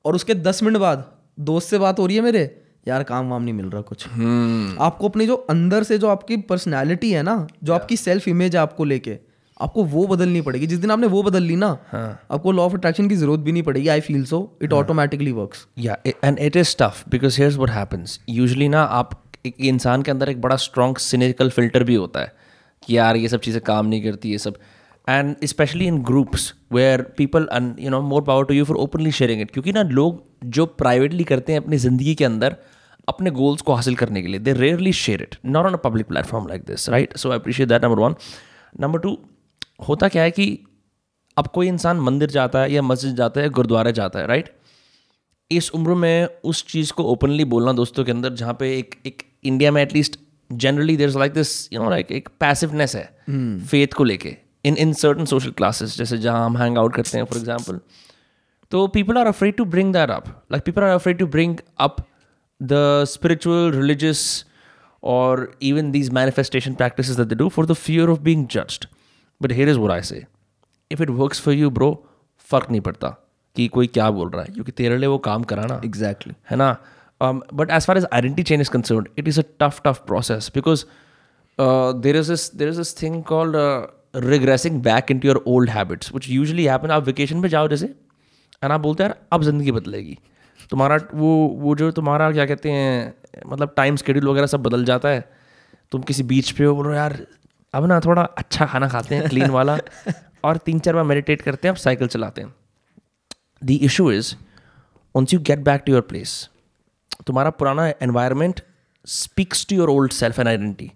और 0.06 0.16
उसके 0.16 0.36
दस 0.36 0.64
मिनट 0.64 0.78
बाद 0.78 1.12
दोस्त 1.40 1.70
से 1.70 1.78
बात 1.78 2.00
हो 2.00 2.06
रही 2.06 2.16
है 2.16 2.22
मेरे 2.22 2.44
यार 2.88 3.04
काम 3.04 3.30
वाम 3.30 3.44
नहीं 3.44 3.54
मिल 3.54 3.66
रहा 3.66 3.82
कुछ। 3.82 4.08
आपको 4.08 5.10
अपनी 5.10 5.28
जो 5.28 5.36
अंदर 5.50 5.84
से 5.84 5.98
जो 5.98 6.08
आपकी 6.08 6.38
पर्सनैलिटी 6.44 7.12
है 7.12 7.24
ना 7.24 7.36
जो 7.64 7.74
आपकी 7.74 7.98
सेल्फ 7.98 8.28
इमेज 8.28 8.56
है 8.56 8.62
आपको 8.62 8.84
लेके 8.84 9.18
आपको 9.62 9.84
वो 9.84 10.06
बदलनी 10.08 10.42
पड़ेगी। 10.42 10.68
जिस 10.68 10.80
दिन 10.80 10.92
आपने 10.92 11.08
वो 11.08 11.22
बदल 11.24 11.44
ली 11.44 11.56
ना 11.56 11.68
हाँ. 11.92 12.20
आपको 12.32 12.52
लॉ 12.52 12.64
ऑफ़ 12.64 12.74
अट्रैक्शन 12.74 13.10
की 13.10 13.16
ज़रूरत 13.16 13.40
भी 13.40 13.52
नहीं 13.52 13.64
पड़ेगी। 13.64 13.88
I 13.88 14.00
feel 14.00 14.24
so 14.26 14.40
it 14.64 14.74
automatically 14.74 15.32
works 15.32 15.66
yeah 15.80 16.08
i- 16.08 16.16
and 16.30 16.42
it 16.48 16.58
is 16.62 16.74
tough 16.82 17.04
because 17.14 17.40
here's 17.42 17.60
what 17.62 17.76
happens. 17.76 18.18
Usually 18.40 18.70
ना 18.70 18.82
आप 19.00 19.22
एक 19.46 19.56
इंसान 19.62 20.02
के 20.02 20.12
अंदर 20.12 20.30
एक 20.30 20.42
बड़ा 20.42 20.56
स्ट्रॉन्ग 20.56 20.98
सिनिकल 20.98 21.50
फ़िल्टर 21.50 21.84
भी 21.84 21.96
होता 21.96 22.20
है 22.20 22.34
कि 22.84 22.98
यार 22.98 23.16
ये 23.16 23.28
सब 23.28 23.40
चीज़ें 23.40 23.62
काम 23.66 23.86
नहीं 23.86 24.04
करती 24.04 24.32
ये 24.32 24.38
सब। 24.38 24.58
And 25.10 25.36
specially 25.46 25.88
in 25.88 26.02
groups 26.04 26.54
where 26.74 27.02
people 27.18 27.48
you 27.80 27.90
know 27.90 28.02
more 28.02 28.22
power 28.22 28.46
to 28.46 28.54
you 28.54 28.66
for 28.66 28.78
openly 28.78 29.12
sharing 29.12 29.42
it 29.42 29.52
क्योंकि 29.52 29.72
ना 29.72 29.82
लोग 29.82 30.24
जो 30.58 30.66
प्राइवेटली 30.66 31.24
करते 31.24 31.54
हैं 31.54 31.60
अपनी 31.60 31.78
ज़िंदगी 31.78 32.16
के 32.16 32.26
अंदर 32.26 32.56
अपने 33.10 33.32
गोल्स 33.32 33.62
को 33.62 33.74
हासिल 33.74 33.96
करने 33.96 34.22
के 34.22 34.28
लिए 34.28 34.40
they 34.40 34.54
rarely 34.54 34.94
share 34.94 35.22
it 35.22 35.36
not 35.46 35.66
on 35.66 35.74
a 35.74 35.78
public 35.84 36.08
platform 36.08 36.48
like 36.48 36.64
this 36.68 36.90
right 36.90 37.18
so 37.18 37.32
I 37.32 37.40
appreciate 37.40 37.70
that 37.70 37.86
number 37.86 38.00
one 38.00 38.16
number 38.80 39.00
two 39.00 39.18
होता 39.80 40.08
क्या 40.08 40.24
है 40.24 40.32
कि 40.32 40.48
अब 41.38 41.48
कोई 41.48 41.68
इंसान 41.68 41.98
मंदिर 42.00 42.30
जाता 42.30 42.60
है 42.60 42.72
या 42.72 42.82
मस्जिद 42.82 43.16
जाता 43.16 43.42
है 43.42 43.50
गुरुद्वारे 43.50 43.92
जाता 43.94 44.20
है 44.20 44.28
राइट 44.28 44.54
इस 45.52 45.70
उम्र 45.72 45.94
में 45.94 46.28
उस 46.44 46.66
चीज़ 46.68 46.94
को 46.94 47.04
ओपनली 47.04 47.46
बोलना 47.46 47.74
दोस्तों 47.74 48.04
के 48.06 48.12
अंदर 48.12 48.34
जहाँ 48.34 48.54
पे 48.60 48.78
एक 48.78 48.96
एक 49.06 49.24
इंडिया 49.44 49.72
में 49.72 49.82
at least 49.82 50.20
generally 50.50 50.96
there 50.98 51.10
like 51.10 51.34
this 51.34 51.52
you 51.74 51.84
know 51.84 51.90
like 51.90 52.12
एक 52.12 52.30
पैसिवनेस 52.40 52.96
है 52.96 53.06
फेथ 53.68 53.94
को 53.94 54.04
लेके 54.04 54.36
in 54.66 54.78
in 54.78 54.94
certain 54.94 55.26
social 55.26 55.52
classes 55.52 55.98
जैसे 55.98 56.18
जहाँ 56.18 56.46
हम 56.46 56.58
हैंग 56.58 56.78
आउट 56.78 56.96
करते 56.96 57.18
हैं 57.18 57.26
फॉर 57.26 57.38
एग्ज़ाम्पल 57.38 57.80
तो 58.72 58.88
people 58.88 59.18
are 59.18 59.28
afraid 59.28 59.56
to 59.56 59.66
bring 59.66 59.94
that 59.94 60.10
up 60.10 60.28
like 60.52 60.64
people 60.64 60.84
are 60.84 60.90
afraid 60.90 61.18
to 61.20 61.28
bring 61.28 61.58
up 61.80 61.98
the 62.62 63.04
spiritual 63.08 63.72
religious 63.72 64.24
और 65.04 65.52
even 65.62 65.92
these 65.92 66.10
manifestation 66.10 66.74
practice 66.74 67.10
that 67.10 67.28
they 67.28 67.36
do 67.36 67.50
for 67.50 67.66
the 67.66 67.74
fear 67.76 68.10
of 68.10 68.20
being 68.20 68.48
judged 68.48 68.86
but 69.42 69.52
here 69.52 69.70
is 69.70 69.78
what 69.78 69.92
I 69.92 70.02
say 70.02 70.26
if 70.92 71.04
it 71.04 71.10
works 71.10 71.42
for 71.42 71.54
you 71.54 71.70
bro 71.70 71.92
फ़र्क 72.52 72.72
नहीं 72.72 72.82
पड़ता 72.82 73.10
कि 73.56 73.68
कोई 73.68 73.88
क्या 73.88 74.10
बोल 74.12 74.30
रहा 74.30 74.44
है 74.44 74.54
क्योंकि 74.54 74.72
तेरे 74.72 74.98
लिए 74.98 75.08
वो 75.08 75.18
काम 75.18 75.44
कराना 75.44 75.82
एग्जैक्टली 75.86 76.34
exactly. 76.34 76.52
है 76.52 76.58
ना? 76.58 76.78
But 77.54 77.72
as 77.72 77.86
far 77.86 77.98
as 77.98 78.06
identity 78.14 78.44
change 78.44 78.62
is 78.62 78.70
concern 78.70 79.06
it 79.18 79.28
is 79.28 79.40
a 79.40 79.44
tough 79.60 79.82
tough 79.86 80.02
process 80.08 80.52
because 80.56 80.86
there 82.02 82.16
is 82.16 82.30
this 82.32 82.56
there 82.56 82.70
is 82.70 82.78
this 82.78 83.02
thing 83.02 83.24
called 83.24 83.56
regressing 84.26 84.82
back 84.84 85.12
into 85.20 85.28
your 85.28 85.44
old 85.48 85.70
habits 85.70 86.14
which 86.14 86.30
usually 86.30 86.66
happen 86.66 86.92
आप 86.92 87.04
vacation 87.04 87.42
पे 87.42 87.50
जाओ 87.50 87.68
जैसे 87.68 87.86
and 87.86 88.72
आप 88.72 88.80
बोलते 88.80 89.04
हैं 89.04 89.10
यार 89.10 89.20
अब 89.32 89.44
ज़िंदगी 89.44 89.72
बदलेगी। 89.72 90.18
तुम्हारा 90.70 90.98
वो 91.14 91.28
वो 91.62 91.76
जो 91.76 91.92
तुम्हारा 91.92 92.32
क्या 92.32 92.46
कहते 92.46 92.72
हैं 92.72 93.14
मतलब 93.48 93.74
टाइम 93.78 93.96
स्केड्यूल 93.96 94.28
वगैरह 94.28 94.48
सब 94.48 94.64
बदल 94.64 94.86
जाता 94.86 95.10
है। 95.10 95.30
तुम 95.92 96.02
किसी 96.02 96.24
बीच 96.24 96.52
पे 96.52 96.64
हो 96.64 96.76
बोलो 96.76 96.94
यार 96.94 97.18
अब 97.76 97.86
ना 97.86 98.00
थोड़ा 98.00 98.24
अच्छा 98.24 98.66
खाना 98.66 98.88
खाते 98.88 99.16
हैं 99.16 99.30
क्लीन 99.30 99.50
वाला 99.50 99.78
और 100.46 100.58
तीन 100.58 100.80
चार 100.80 100.94
बार 100.96 101.04
मेडिटेट 101.04 101.42
करते 101.42 101.68
हैं 101.68 101.74
अब 101.74 101.78
साइकिल 101.78 102.08
चलाते 102.08 102.42
हैं। 102.42 102.54
The 103.64 103.72
issue 103.72 104.12
is 104.12 104.36
once 105.16 105.34
you 105.34 105.40
get 105.40 105.60
back 105.60 105.84
to 105.86 105.92
your 105.92 106.02
place 106.02 106.50
तुम्हारा 107.28 107.50
पुराना 107.50 107.88
environment 107.88 108.62
speaks 109.08 109.66
to 109.70 109.76
your 109.76 109.90
old 109.90 110.12
self 110.12 110.40
and 110.40 110.48
identity 110.48 110.92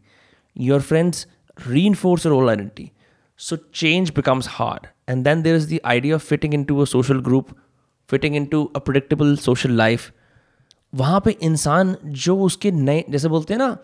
your 0.56 0.82
friends 0.82 1.28
reinforce 1.86 2.26
your 2.26 2.36
old 2.36 2.50
identity 2.50 2.92
so 3.40 3.56
change 3.56 4.10
becomes 4.10 4.48
hard 4.50 4.88
and 5.10 5.24
then 5.24 5.42
there 5.42 5.56
is 5.56 5.74
the 5.76 5.80
idea 5.86 6.16
of 6.16 6.26
fitting 6.26 6.54
into 6.64 6.80
a 6.80 6.86
social 6.86 7.20
group 7.20 7.50
fitting 8.10 8.36
into 8.46 8.64
a 8.66 8.80
predictable 8.80 9.36
social 9.38 9.72
life 9.72 10.12
वहाँ 10.96 11.20
पर 11.20 11.32
इंसान 11.42 11.96
जो 12.06 12.40
उसके 12.40 12.72
नए 12.72 13.04
जैसे 13.10 13.28
बोलते 13.28 13.54
हैं 13.54 13.60
ना 13.60 13.78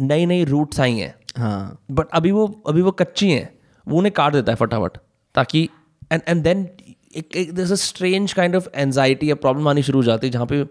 नई 0.00 0.26
नई 0.26 0.44
रूट्स 0.44 0.80
आई 0.80 0.98
हैं। 0.98 1.14
हाँ। 1.36 1.84
बट 1.90 2.08
अभी 2.12 2.30
वो 2.30 2.46
अभी 2.66 2.82
वो 2.82 2.90
कच्ची 2.90 3.30
हैं। 3.30 3.48
वो 3.86 3.98
उन्हें 3.98 4.12
काट 4.16 4.32
देता 4.32 4.52
है 4.52 4.56
फटाफट 4.56 4.98
ताकि 5.34 5.68
एंड 6.12 6.22
एंड 6.28 6.42
देन 6.42 6.68
एक 7.16 7.36
एक 7.36 7.54
this 7.54 7.72
a 7.72 7.74
strange 7.74 8.32
kind 8.32 8.56
of 8.56 8.68
anxiety 8.74 9.30
या 9.30 9.34
प्रॉब्लम 9.34 9.68
आनी 9.68 9.82
शुरू 9.82 9.98
हो 9.98 10.04
जाती 10.04 10.26
है 10.26 10.32
जहाँ 10.32 10.46
पे 10.46 10.64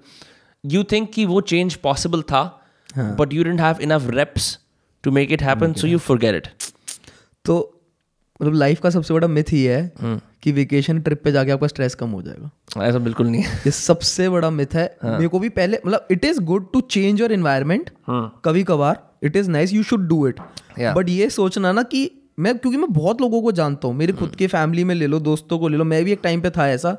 यू 0.63 0.83
थिंक 0.83 1.11
कि 1.13 1.25
वो 1.25 1.41
चेंज 1.41 1.75
पॉसिबल 1.75 2.21
था 2.21 2.43
but 2.97 3.33
you 3.33 3.43
didn't 3.43 3.61
have 3.61 3.81
enough 3.81 4.09
reps 4.09 4.57
to 5.03 5.11
make 5.11 5.31
it 5.31 5.43
happen 5.43 5.73
so 5.73 5.87
you 5.87 5.97
forget 5.99 6.35
it 6.35 6.47
तो 7.45 7.72
मतलब 8.41 8.53
लाइफ 8.53 8.79
का 8.81 8.89
सबसे 8.89 9.13
बड़ा 9.13 9.27
मिथ 9.27 9.51
ही 9.51 9.63
है 9.63 9.93
कि 10.43 10.51
वेकेशन 10.51 10.99
ट्रिप 11.01 11.23
पे 11.23 11.31
जाके 11.31 11.51
आपका 11.51 11.67
स्ट्रेस 11.67 11.95
कम 11.95 12.09
हो 12.09 12.21
जाएगा। 12.21 12.85
ऐसा 12.87 12.99
बिल्कुल 12.99 13.27
नहीं 13.27 13.41
है। 13.41 13.57
ये 13.57 13.71
सबसे 13.71 14.29
बड़ा 14.29 14.49
मिथ 14.49 14.73
है। 14.73 14.85
हाँ. 15.03 15.11
मेरे 15.11 15.27
को 15.27 15.39
भी 15.39 15.49
पहले 15.49 15.79
मतलब 15.85 16.07
it 16.11 16.25
is 16.25 16.39
good 16.41 16.71
to 16.73 16.81
change 16.81 17.21
your 17.21 17.31
environment 17.31 17.89
कभी 18.45 18.63
कभार 18.63 19.01
it 19.23 19.35
is 19.35 19.49
nice 19.49 19.73
you 19.73 19.83
should 19.83 20.07
do 20.07 20.27
it 20.27 20.39
but 20.79 21.09
ये 21.09 21.29
सोचना 21.29 21.71
ना 21.71 21.83
कि 21.83 22.09
मैं 22.39 22.57
क्योंकि 22.57 22.77
मैं 22.77 22.91
बहुत 22.93 23.21
लोगों 23.21 23.41
को 23.41 23.51
जानता 23.51 23.87
हूँ 23.87 23.95
मेरे 23.95 24.13
खुद 24.13 24.35
के 24.35 24.47
फैमिली 24.47 24.83
में 24.83 24.95
ले 24.95 25.07
लो 25.07 25.19
दोस्तों 25.19 25.59
को 25.59 25.67
ले 25.67 25.77
लो 25.77 25.83
मैं 25.83 26.03
भी 26.05 26.11
एक 26.11 26.19
टाइम 26.23 26.41
पे 26.41 26.49
था 26.49 26.67
ऐसा। 26.69 26.97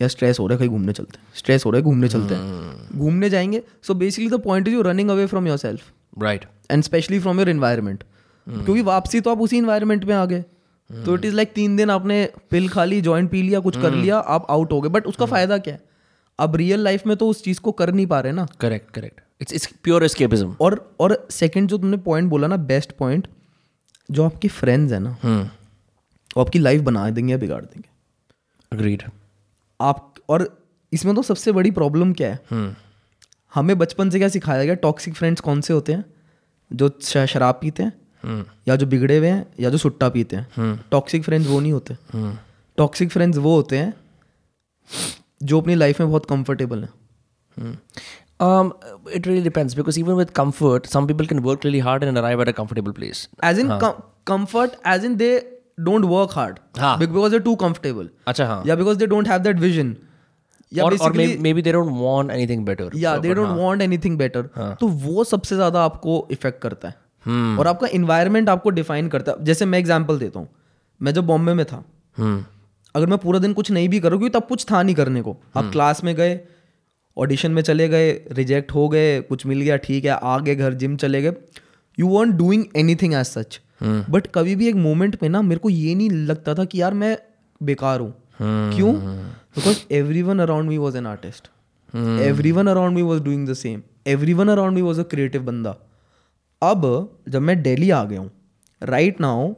या 0.00 0.08
स्ट्रेस 0.08 0.38
हो 0.40 0.46
रहा 0.46 0.54
है 0.54 0.58
कहीं 0.58 0.68
घूमने 0.68 0.92
चलते 0.92 1.18
हैं। 1.18 1.26
स्ट्रेस 1.34 1.64
हो 1.66 1.70
रहा 1.70 1.78
है 1.78 1.84
घूमने 1.84 2.08
चलते 2.08 2.34
हैं। 2.34 2.98
घूमने 2.98 3.30
जाएँगे। 3.30 3.62
So 3.82 3.94
basically 3.94 4.30
the 4.30 4.40
point 4.40 4.68
is 4.68 4.74
you 4.74 4.82
running 4.82 5.10
away 5.10 5.26
from 5.26 5.46
yourself 5.58 5.82
right 6.22 6.44
and 6.70 6.82
specially 6.82 7.18
from 7.18 7.38
your 7.38 7.48
environment 7.48 8.04
क्योंकि 8.46 8.82
वापसी 8.82 9.20
तो 9.20 9.30
आप 9.30 9.40
उसी 9.40 9.56
इन्वायरमेंट 9.56 10.04
में 10.04 10.14
आ 10.14 10.24
गए। 10.24 10.44
तो 10.90 11.14
इट 11.14 11.24
इज़ 11.24 11.34
लाइक 11.34 11.52
तीन 11.52 11.76
दिन 11.76 11.90
आपने 11.90 12.24
पिल 12.50 12.68
खा 12.68 12.84
ली 12.84 13.00
जॉइंट 13.00 13.30
पी 13.30 13.42
लिया 13.42 13.60
कुछ 13.60 13.80
कर 13.82 13.92
लिया 13.92 14.18
आप 14.18 14.46
आउट 14.50 14.72
हो 14.72 14.80
गए। 14.80 14.88
बट 14.88 15.06
उसका 15.06 15.26
फ़ायदा 15.26 15.58
क्या 15.58 15.74
है? 15.74 15.80
अब 16.38 16.56
रियल 16.56 16.80
लाइफ 16.80 17.06
में 17.06 17.16
तो 17.16 17.28
उस 17.28 17.42
चीज़ 17.44 17.60
को 17.60 17.72
कर 17.72 17.92
नहीं 17.92 18.06
पा 18.06 18.20
रहे 18.20 18.32
ना। 18.32 18.46
Correct 18.60 18.90
correct 18.90 19.20
it's 19.40 19.52
it's 19.52 19.66
pure 19.82 20.04
escapism 20.04 20.56
और 20.60 20.94
और 21.00 21.26
सेकंड 21.30 21.68
जो 21.68 21.78
तुमने 21.78 21.96
पॉइंट 21.96 22.30
बोला 22.30 22.48
ना 22.48 22.56
बेस्ट 22.56 22.92
पॉइंट 22.92 23.28
जो 24.10 24.24
आपके 24.24 24.48
फ्रेंड्स 24.48 24.92
है 24.92 25.00
ना 25.00 25.16
वो 26.36 26.40
आपकी 26.40 26.58
लाइफ 26.58 26.82
बना 26.82 27.08
देंगे 27.10 27.32
या 27.32 27.38
बिगाड़ 27.38 27.62
देंगे। 27.62 27.88
अग्रीड 28.72 29.02
आप 29.80 30.14
और 30.28 30.48
इसमें 30.92 31.14
तो 31.14 31.22
सबसे 31.22 31.52
बड़ी 31.52 31.70
प्रॉब्लम 31.70 32.12
क्या 32.12 32.28
है? 32.30 32.74
हमें 33.54 33.78
बचपन 33.78 34.10
से 34.10 34.18
क्या 34.18 34.28
सिखाया 34.28 34.64
गया? 34.64 34.74
टॉक्सिक 34.74 35.14
फ्रेंड्स 35.14 35.40
कौन 35.40 35.60
से 35.60 35.72
होते 35.72 35.92
हैं? 35.92 36.04
जो 36.70 36.90
शराब 37.00 37.58
पीते 37.60 37.82
हैं? 37.82 37.92
या 38.68 38.76
जो 38.76 38.86
बिगड़े 38.86 39.18
हुए 39.18 39.28
हैं 39.28 39.46
या 39.60 39.70
जो 39.70 39.78
सुट्टा 39.78 40.08
पीते 40.08 40.36
हैं 40.36 40.74
टॉक्सिक 40.90 41.24
फ्रेंड्स 41.24 41.48
वो 41.48 41.60
नहीं 41.60 41.72
होते 41.72 41.96
टॉक्सिक 42.78 43.10
फ्रेंड्स 43.10 43.38
वो 43.38 43.54
होते 43.56 43.78
हैं 43.78 43.92
जो 45.42 45.60
अपनी 45.60 45.74
लाइफ 45.74 46.00
में 46.00 46.08
बहुत 46.08 46.26
कंफर्टेबल 46.26 46.84
हैं 46.84 47.74
Um, 48.44 48.70
it 49.10 49.26
really 49.26 49.42
depends 49.44 49.74
because 49.74 49.98
even 49.98 50.16
with 50.16 50.32
comfort, 50.34 50.86
some 50.86 51.06
people 51.06 51.26
can 51.26 51.38
work 51.42 51.62
really 51.64 51.78
hard 51.78 52.02
and 52.02 52.18
arrive 52.18 52.40
at 52.40 52.48
a 52.48 52.52
comfortable 52.52 52.94
place. 52.98 53.20
As 53.44 53.58
in 53.58 53.68
comfort 54.26 54.72
as 54.86 55.04
in 55.04 55.16
they 55.16 55.28
don't 55.80 56.04
work 56.04 56.30
hard 56.32 56.58
हाँ. 56.78 56.98
Because 56.98 57.32
they 57.32 57.38
too 57.38 57.54
comfortable 57.54 58.10
अच्छा 58.26 58.46
हाँ 58.46 58.62
या 58.66 58.76
because 58.76 58.98
they 58.98 59.06
don't 59.06 59.28
have 59.28 59.38
that 59.38 59.58
vision 59.60 59.96
या 60.72 60.84
or, 60.84 60.90
or 60.90 60.96
basically 60.96 61.26
maybe, 61.26 61.42
maybe 61.42 61.62
they 61.62 61.72
don't 61.72 61.98
want 62.02 62.36
anything 62.36 62.64
better. 62.64 62.84
yeah 62.84 62.92
so, 62.92 63.02
या 63.02 63.16
they 63.18 63.34
don't 63.34 63.56
want 63.58 63.82
anything 63.82 64.18
better 64.18 64.76
तो 64.80 64.88
वो 65.06 65.24
सबसे 65.24 65.54
ज़्यादा 65.54 65.84
आपको 65.84 66.26
इफ़ेक्ट 66.30 66.60
करता 66.62 66.88
है 66.88 66.94
और 67.28 67.66
आपका 67.66 67.86
इन्वायरमेंट 67.92 68.48
आपको 68.48 68.70
डिफाइन 68.70 69.08
करता 69.08 69.32
है। 69.32 69.44
जैसे 69.44 69.64
मैं 69.64 69.78
एग्ज़ाम्पल 69.78 70.18
देता 70.18 70.38
हूँ। 70.38 70.48
मैं 71.00 71.12
जब 71.14 71.26
बॉम्बे 71.26 71.54
में 71.54 71.64
था 71.66 71.84
Hmm. 72.16 72.36
अगर 72.94 73.06
मैं 73.06 73.18
पूरा 73.18 73.38
दिन 73.38 73.52
कुछ 73.52 73.70
नहीं 73.70 73.88
भी 73.88 73.98
करूँ 74.00 74.18
क्योंकि 74.18 74.38
तब 74.38 74.46
कुछ 74.48 74.64
था 74.70 74.82
नहीं 74.82 74.94
करने 74.94 75.22
को। 75.22 75.36
आप 75.56 75.70
क्लास 75.72 76.02
में 76.04 76.14
गए 76.16 76.38
ऑडिशन 77.16 77.52
में 77.52 77.60
चले 77.62 77.88
गए 77.88 78.10
रिजेक्ट 78.32 78.72
हो 78.74 78.88
गए 78.88 79.20
कुछ 79.22 79.44
मिल 79.46 79.60
गया 79.60 79.76
ठीक 79.78 80.04
है 80.04 80.18
आ 80.22 80.38
गए 80.38 80.54
घर 80.54 80.74
जिम 80.74 80.96
चले 80.96 81.20
गए। 81.22 81.32
You 81.98 82.08
want 82.08 82.34
doing 82.36 82.64
anything 82.94 83.14
as 83.14 83.26
such 83.26 83.60
but 83.82 84.26
कभी 84.34 84.54
भी 84.56 84.68
एक 84.68 84.74
मोमेंट 84.76 85.16
में 85.22 85.28
ना 85.28 85.42
मेरे 85.42 85.58
को 85.58 85.70
ये 85.70 85.94
नहीं 85.94 86.10
लगता 86.10 86.54
था 86.54 86.64
कि 86.64 86.80
यार 86.80 86.94
मैं 86.94 87.16
बेकार 87.60 88.00
हूँ। 88.00 88.12
क्यों? 88.40 88.94
Because 89.56 89.84
everyone 90.22 90.38
around 90.38 90.68
me 90.68 90.78
was 90.78 90.96
an 90.96 91.06
artist 91.06 91.50
everyone 92.52 92.66
around 92.66 92.94
me 92.94 93.02
was 93.02 93.22
doing 93.22 93.48
the 93.48 93.54
same 93.54 93.82
everyone 94.34 94.48
around 94.48 94.74
me 94.74 94.82
was 94.82 95.00
a 95.00 95.04
creative 95.04 95.42
बंदा। 95.42 95.76
अब 96.62 96.84
जब 97.28 97.42
मैं 97.42 97.62
दिल्ली 97.62 97.90
आ 97.90 98.04
गया 98.04 98.20
हूँ 98.20 98.30
right 98.82 99.20
now 99.20 99.52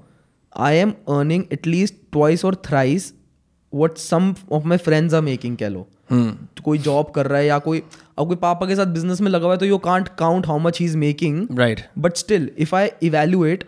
I 0.53 0.76
am 0.76 0.90
earning 1.09 1.44
at least 1.53 1.94
twice 2.12 2.44
और 2.44 2.55
thrice 2.66 3.12
what 3.72 3.99
some 3.99 4.34
of 4.53 4.64
my 4.64 4.78
friends 4.78 5.14
are 5.14 5.20
making 5.20 5.57
कह 5.57 5.68
लो। 5.68 5.86
हम्म। 6.11 6.30
तो 6.57 6.62
कोई 6.62 6.78
जॉब 6.78 7.11
कर 7.11 7.26
रहा 7.26 7.38
है 7.38 7.46
या 7.46 7.59
कोई 7.59 7.82
अब 8.18 8.26
कोई 8.26 8.36
पापा 8.36 8.66
के 8.66 8.76
साथ 8.76 8.86
बिज़नेस 8.86 9.20
में 9.20 9.30
लगा 9.30 9.44
हुआ 9.44 9.55
है 9.55 9.59
तो 9.59 9.66
you 9.66 9.78
can't 9.78 10.09
count 10.18 10.46
how 10.46 10.59
much 10.59 10.80
he 10.80 10.86
is 10.86 10.96
making 10.96 11.59
right 11.59 11.80
but 11.99 12.16
still 12.16 12.51
if 12.59 12.74
I 12.76 12.90
evaluate 13.03 13.64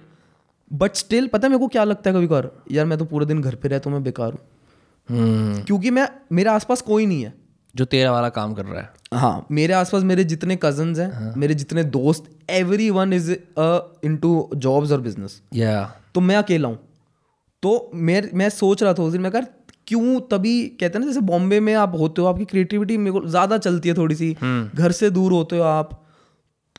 but 0.71 0.95
still 0.95 1.27
पता 1.27 1.47
है 1.47 1.51
मेरे 1.51 1.59
को 1.59 1.69
क्या 1.69 1.85
लगता 1.85 2.11
है 2.11 2.17
कभी 2.17 2.27
कभार 2.27 2.51
यार 2.71 2.87
मैं 2.87 2.99
तो 2.99 3.05
पूरे 3.05 3.27
दिन 3.27 3.43
घर 3.43 3.55
पे 3.55 3.69
रहता 3.69 3.91
हूँ 3.91 3.97
मैं 3.97 4.05
बेकार 4.05 4.33
हूँ। 4.33 4.41
हम्म। 5.09 5.63
क्योंकि 5.63 5.91
मैं 5.91 6.09
मेरे 6.33 6.51
आसपास 6.51 6.83
कोई 6.83 7.07
नहीं 7.07 7.23
है। 7.25 7.33
जो 7.75 7.85
तेरा 7.85 8.13
वाला 8.13 8.29
काम 8.29 8.55
कर 8.55 8.65
रहा 8.65 8.81
है। 8.81 8.93
हाँ 9.13 9.47
मेरे 9.51 9.75
आसपास 9.75 10.03
मेरे 10.03 10.25
जितने 10.25 10.57
कजन्स 10.57 10.99
हैं 10.99 11.35
मेरे 11.37 11.55
जितने 11.55 11.85
दोस्त 11.85 12.25
every 12.51 12.91
one 12.91 13.13
is 13.13 13.31
in 13.31 14.17
to 14.17 14.51
jobs 14.57 14.93
और 14.93 15.01
बिज़नेस 15.01 15.41
या 15.55 15.83
तो 16.15 16.21
मैं 16.21 16.37
अकेला 16.37 16.69
हूँ। 16.69 16.79
तो 17.63 17.91
मैं 17.95 18.23
मैं 18.35 18.49
सोच 18.49 18.83
रहा 18.83 18.93
था 18.95 19.03
उस 19.03 19.13
दिन 19.13 19.21
मैं 19.21 19.33
कर 19.33 19.47
क्यों 19.87 20.21
तभी 20.31 20.63
कहते 20.71 20.99
हैं 20.99 21.01
ना 21.01 21.07
जैसे 21.07 21.21
बॉम्बे 21.21 21.59
में 21.61 21.73
आप 21.75 21.97
होते 21.99 22.23
हो 22.23 22.29
आपकी 22.29 22.45
क्रिएटिविटी 22.45 22.97
मेरे 22.97 23.13
को 23.13 23.27
ज़्यादा 23.27 23.59
चलती 23.59 23.89
है 23.89 23.95
थोड़ी 23.95 24.15
सी। 24.15 24.33
घर 24.75 24.93
से 24.93 25.11
दूर 25.11 25.33
होते 25.33 25.57
हो 25.57 25.63
आप 25.63 25.91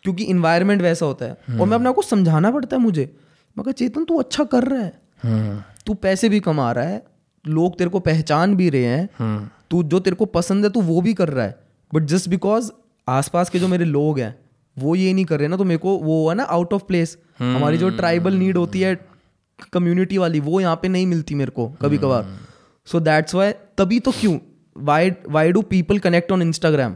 क्योंकि 0.03 0.23
इन्वायरमेंट 0.23 0.81
वैसा 0.81 1.05
होता 1.05 1.25
है। 1.25 1.59
और 1.59 1.67
मैं 1.67 1.75
अपने 1.75 1.89
आप 1.89 1.95
को 1.95 2.01
समझाना 2.01 2.51
पड़ता 2.51 2.75
है 2.75 2.81
मुझे। 2.81 3.03
मैं 3.57 3.63
कहा 3.63 3.71
चेतन 3.71 4.03
तू 4.03 4.19
अच्छा 4.19 4.43
कर 4.43 4.63
रहा 4.63 4.81
है। 4.81 4.93
हम्म। 5.23 5.61
तू 5.85 5.93
पैसे 5.93 6.29
भी 6.29 6.39
कमा 6.39 6.71
रहा 6.71 6.85
है 6.85 7.03
लोग 7.45 7.77
तेरे 7.77 7.89
को 7.89 7.99
पहचान 7.99 8.55
भी 8.55 8.69
रहे 8.69 8.85
हैं। 8.85 9.51
तू 9.71 9.83
जो 9.83 9.99
तेरे 9.99 10.15
को 10.15 10.25
पसंद 10.31 10.65
है 10.65 10.71
तू 10.71 10.81
वो 10.81 11.01
भी 11.01 11.13
कर 11.13 11.29
रहा 11.29 11.45
है। 11.45 11.59
बट 11.93 12.03
जस्ट 12.05 12.29
बिकॉज़ 12.29 12.71
आसपास 13.07 13.49
के 13.49 13.59
जो 13.59 13.67
मेरे 13.67 13.85
लोग 13.85 14.19
हैं, 14.19 14.35
वो 14.77 14.95
ये 14.95 15.13
नहीं 15.13 15.25
कर 15.25 15.39
रहे 15.39 15.47
ना 15.47 15.57
तो 15.57 15.63
मेरे 15.63 15.77
को 15.77 15.97
वो 15.99 16.29
है 16.29 16.35
ना 16.35 16.43
आउट 16.55 16.73
ऑफ़ 16.73 16.83
प्लेस 16.87 17.17
हमारी 17.39 17.77
जो 17.77 17.89
ट्राइबल 17.97 18.33
नीड 18.33 18.57
होती 18.57 18.81
है 18.81 18.95
कम्युनिटी 19.73 20.17
वाली, 20.17 20.39
वो 20.39 20.59
यहाँ 20.61 20.75
पे 20.81 20.87
नहीं 20.87 21.07
मिलती 21.07 21.35
मेरे 21.35 21.51
को 21.51 21.67
कभी 21.81 21.97
कभार 21.97 22.27
सो 22.87 22.99
दैट्स 22.99 23.35
वाई 23.35 23.51
तभी 23.77 23.99
तो 23.99 24.11
क्यों 24.11 24.37
why 24.75 25.11
why 25.29 25.51
do 25.51 25.61
people 25.71 25.99
connect 25.99 26.31
on 26.31 26.41
Instagram 26.41 26.95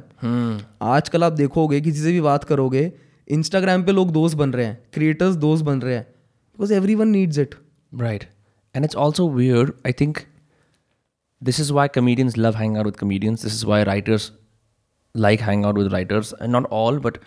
आजकल 0.82 1.24
आप 1.24 1.34
देखोगे, 1.34 1.82
किसी 1.82 2.02
से 2.02 2.12
भी 2.12 2.22
बात 2.22 2.44
करोगे 2.44 2.92
इंस्टाग्राम 3.28 3.84
पे 3.84 3.92
लोग 3.92 4.12
दोस्त 4.12 4.38
बन 4.38 4.54
रहे 4.54 4.66
हैं 4.66 4.78
क्रिएटर्स 4.94 5.36
दोस्त 5.44 5.66
बन 5.66 5.82
रहे 5.82 5.96
हैं 5.96 6.04
because 6.04 6.74
everyone 6.96 7.08
needs 7.08 7.38
it 7.40 7.56
right 7.94 8.24
and 8.76 8.86
it's 8.86 8.96
also 8.96 9.28
weird. 9.36 9.72
I 9.88 9.92
think, 10.00 10.24
this 11.42 11.60
is 11.60 11.72
why 11.78 11.88
comedians 11.98 12.36
love 12.38 12.56
hanging 12.56 12.82
out 12.82 12.90
with 12.90 12.98
comedians. 12.98 13.46
This 13.46 13.56
is 13.60 13.66
why 13.66 13.80
writers 13.90 14.32
like 15.18 15.42
hang 15.42 15.66
out 15.66 15.78
with 15.78 15.92
writers 15.92 16.34
and 16.42 16.52
not 16.52 16.68
all 16.72 17.00
but 17.00 17.18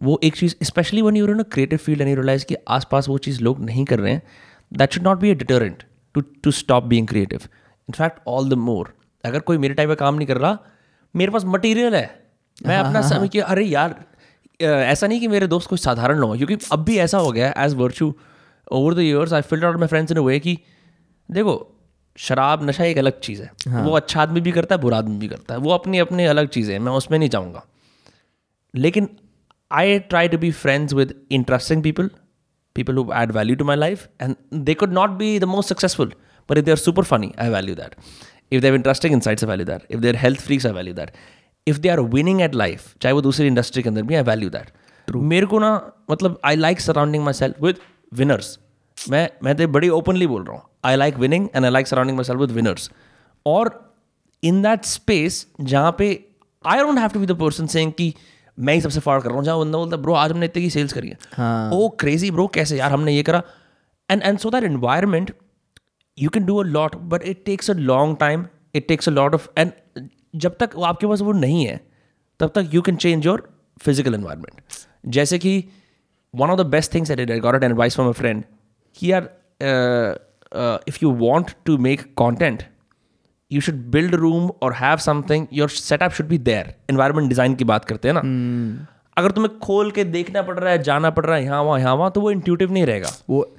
वो 0.00 0.20
एक 0.22 0.36
चीज़ 0.36 0.54
specially 0.62 1.02
one 1.02 1.16
you're 1.16 1.30
in 1.30 1.42
creative 1.42 1.78
field 1.78 2.00
and 2.00 2.10
you 2.10 2.16
realise 2.16 2.44
कि 2.44 2.56
आसपास 2.68 3.08
वो 3.08 3.18
चीज़ 3.18 3.42
लोग 3.42 3.64
नहीं 3.64 3.84
कर 3.84 3.98
रहे 3.98 4.12
हैं 4.12 4.22
that 4.72 4.92
should 4.92 5.02
not 5.02 5.18
be 5.18 5.30
a 5.30 5.34
deterrent 5.34 5.82
to 6.14 6.20
to 6.20 6.50
stop 6.50 6.84
being 6.84 7.08
creative 7.08 7.40
in fact 7.88 8.18
all 8.26 8.50
the 8.50 8.52
more 8.52 8.94
अगर 9.24 9.40
कोई 9.40 9.58
मेरे 9.58 9.74
टाइप 9.74 9.88
का 9.88 9.94
काम 9.94 10.14
नहीं 10.14 10.26
कर 10.26 10.36
रहा 10.36 10.58
मेरे 11.16 11.32
पास 11.32 11.44
मटेरियल 11.44 11.94
है। 11.94 12.22
मैं 12.66 12.76
अपना 12.76 13.02
समय 13.02 13.28
कि 13.28 13.38
अरे 13.38 13.64
यार 13.64 14.04
ऐसा 14.64 15.06
नहीं 15.06 15.20
कि 15.20 15.28
मेरे 15.28 15.46
दोस्त 15.46 15.68
कुछ 15.68 15.80
साधारण 15.80 16.18
लोग 16.18 16.36
हैं 16.36 16.46
क्योंकि 16.46 16.66
अब 16.72 16.84
भी 16.84 16.98
ऐसा 16.98 17.18
हो 17.18 17.32
गया 17.32 17.48
है 17.48 17.54
as 17.58 17.74
virtue 17.74 18.14
over 18.72 18.94
the 18.94 18.98
years 18.98 19.32
I 19.32 19.40
filled 19.40 19.64
out 19.64 19.76
my 19.76 19.88
friends 19.88 20.12
in 20.12 20.18
a 20.18 20.20
way 20.20 20.40
कि 20.40 20.58
देखो 21.30 21.81
शराब 22.18 22.64
नशा 22.68 22.84
एक 22.84 22.98
अलग 22.98 23.20
चीज़ 23.20 23.42
है। 23.42 23.50
हाँ। 23.68 23.84
वो 23.84 23.96
अच्छा 23.96 24.22
आदमी 24.22 24.40
भी 24.40 24.52
करता 24.52 24.74
है 24.74 24.80
बुरा 24.80 24.98
आदमी 24.98 25.16
भी 25.18 25.28
करता 25.28 25.54
है। 25.54 25.60
वो 25.60 25.70
अपनी 25.70 25.98
अपनी 25.98 26.24
अलग 26.24 26.48
चीज़ें 26.48 26.72
हैं। 26.74 26.80
मैं 26.80 26.92
उसमें 26.92 27.18
नहीं 27.18 27.28
जाऊँगा। 27.28 27.64
लेकिन 28.74 29.08
I 29.70 29.98
try 29.98 30.28
to 30.28 30.38
be 30.38 30.50
friends 30.50 30.92
with 30.94 31.14
interesting 31.32 31.82
people 31.82 32.10
people 32.76 32.96
who 32.96 33.10
add 33.14 33.32
value 33.32 33.56
to 33.56 33.64
my 33.64 33.76
life 33.76 34.08
and 34.22 34.34
they 34.54 34.74
could 34.74 34.92
not 34.92 35.10
be 35.10 35.38
the 35.38 35.44
most 35.44 35.68
successful 35.68 36.12
but 36.48 36.58
if 36.58 36.64
they 36.64 36.70
are 36.70 36.76
super 36.76 37.04
funny 37.04 37.32
I 37.38 37.48
value 37.48 37.74
that 37.74 37.94
if 38.52 38.62
they're 38.62 38.74
interesting 38.74 39.12
in 39.12 39.20
sides 39.20 39.44
value 39.44 39.66
that 39.66 39.86
if 39.90 40.00
they're 40.00 40.16
health 40.16 40.40
freaks 40.40 40.66
I 40.66 40.72
value 40.72 40.94
that 40.94 41.10
if 41.66 41.78
they 41.78 41.88
are 41.88 42.00
winning 42.00 42.42
at 42.42 42.54
life 42.54 42.94
चाहे 43.02 43.12
वो 43.12 43.22
दूसरी 43.22 43.46
industry 43.46 43.82
के 43.82 43.88
अंदर 43.88 44.02
भी 44.02 44.14
I 44.14 44.22
value 44.22 44.50
that 44.50 44.70
मेरे 45.16 45.46
को 45.46 45.58
ना 45.58 45.70
मतलब 46.10 46.40
I 46.44 46.56
like 46.56 46.80
surrounding 46.80 47.24
myself 47.32 47.62
with 47.62 47.76
winners 48.14 48.58
मैं 49.10 49.28
मैं 49.44 49.54
तो 49.56 49.68
बड़ी 49.68 49.88
ओपनली 49.88 50.26
बोल 50.26 50.44
रहा 50.44 50.56
हूँ। 50.56 50.62
I 50.84 50.96
like 50.96 51.16
winning 51.18 51.48
and 51.54 51.64
I 51.64 51.70
like 51.70 51.86
surrounding 51.86 52.16
myself 52.24 52.40
with 52.40 52.50
winners 52.50 52.90
और 53.46 53.70
इन 54.42 54.62
दैट 54.62 54.84
स्पेस 54.84 55.46
जहाँ 55.60 55.94
पे 55.98 56.08
I 56.64 56.78
don't 56.78 56.98
have 56.98 57.10
to 57.10 57.20
be 57.20 57.26
the 57.26 57.38
person 57.40 57.66
saying 57.66 57.92
कि 57.92 58.14
मैं 58.58 58.74
ही 58.74 58.80
सबसे 58.80 59.00
फाड़ 59.00 59.20
कर 59.20 59.28
रहा 59.28 59.36
हूँ 59.36 59.44
जहाँ 59.44 59.58
बंदा 59.58 59.78
बोलता 59.78 59.96
ब्रो 59.96 60.14
आज 60.14 60.32
हमने 60.32 60.46
इतने 60.46 60.62
की 60.62 60.70
सेल्स 60.70 60.92
करी 60.92 61.08
है। 61.08 61.18
हाँ। 61.34 61.70
ओ 61.72 61.88
क्रेजी 62.00 62.30
ब्रो 62.30 62.46
कैसे? 62.46 62.76
यार 62.78 62.90
हमने 62.92 63.12
ये 63.12 63.22
करा। 63.22 63.42
And 64.10 64.22
and 64.22 64.38
so 64.38 64.50
that 64.50 64.64
environment 64.64 65.32
you 66.18 66.30
can 66.30 66.44
do 66.44 66.56
a 66.56 66.64
lot 66.64 66.96
but 66.96 67.22
it 67.22 67.44
takes 67.46 67.70
a 67.70 67.74
long 67.74 68.16
time 68.20 68.46
it 68.74 68.88
takes 68.88 69.08
a 69.08 69.12
lot 69.12 69.34
of 69.34 69.48
and 69.58 69.72
जब 70.36 70.56
तक 70.60 70.70
वो 70.76 70.82
आपके 70.84 71.06
पास 71.06 71.20
वो 71.20 71.32
नहीं 71.32 71.64
है 71.66 71.80
तब 72.40 72.52
तक 72.54 72.70
you 72.74 72.82
can 72.82 72.96
change 72.96 73.26
your 73.26 73.48
physical 73.82 74.14
environment 74.14 74.60
जैसे 75.08 75.38
कि 75.38 75.52
one 76.34 76.50
of 76.50 76.60
the 76.60 76.66
best 76.66 76.94
things 76.94 77.10
I 77.10 77.40
got 77.40 77.54
an 77.54 77.70
advice 77.70 77.94
from 77.94 78.08
a 78.08 78.12
friend 78.12 78.44
कि 78.96 79.12
यार 79.12 79.28
if 80.88 80.98
you 81.02 81.12
want 81.18 81.50
to 81.66 81.76
make 81.78 82.02
content 82.18 82.62
you 83.50 83.60
should 83.60 83.76
build 83.90 84.14
room 84.14 84.50
और 84.62 84.72
have 84.74 84.96
something 85.00 85.46
your 85.52 85.68
setup 85.70 86.12
should 86.12 86.26
be 86.28 86.38
there 86.40 86.74
environment 86.90 87.28
design 87.28 87.54
की 87.54 87.64
बात 87.64 87.84
करते 87.84 88.08
हैं 88.08 88.14
ना। 88.14 88.86
अगर 89.16 89.30
तुम्हें 89.30 89.58
खोल 89.58 89.90
के 89.90 90.04
देखना 90.06 90.42
पड़ 90.42 90.58
रहा 90.58 90.72
है 90.72 90.82
जाना 90.82 91.10
पड़ 91.10 91.24
रहा 91.24 91.36
है 91.36 91.44
यहाँ 91.44 91.62
वहाँ 91.62 91.78
यहाँ 91.80 91.94
वहाँ 91.94 92.10
तो 92.10 92.20
वो 92.20 92.30
इंट्यूटिव 92.30 92.72
नहीं 92.72 92.84
रहेगा। 92.86 93.10
वो 93.30 93.56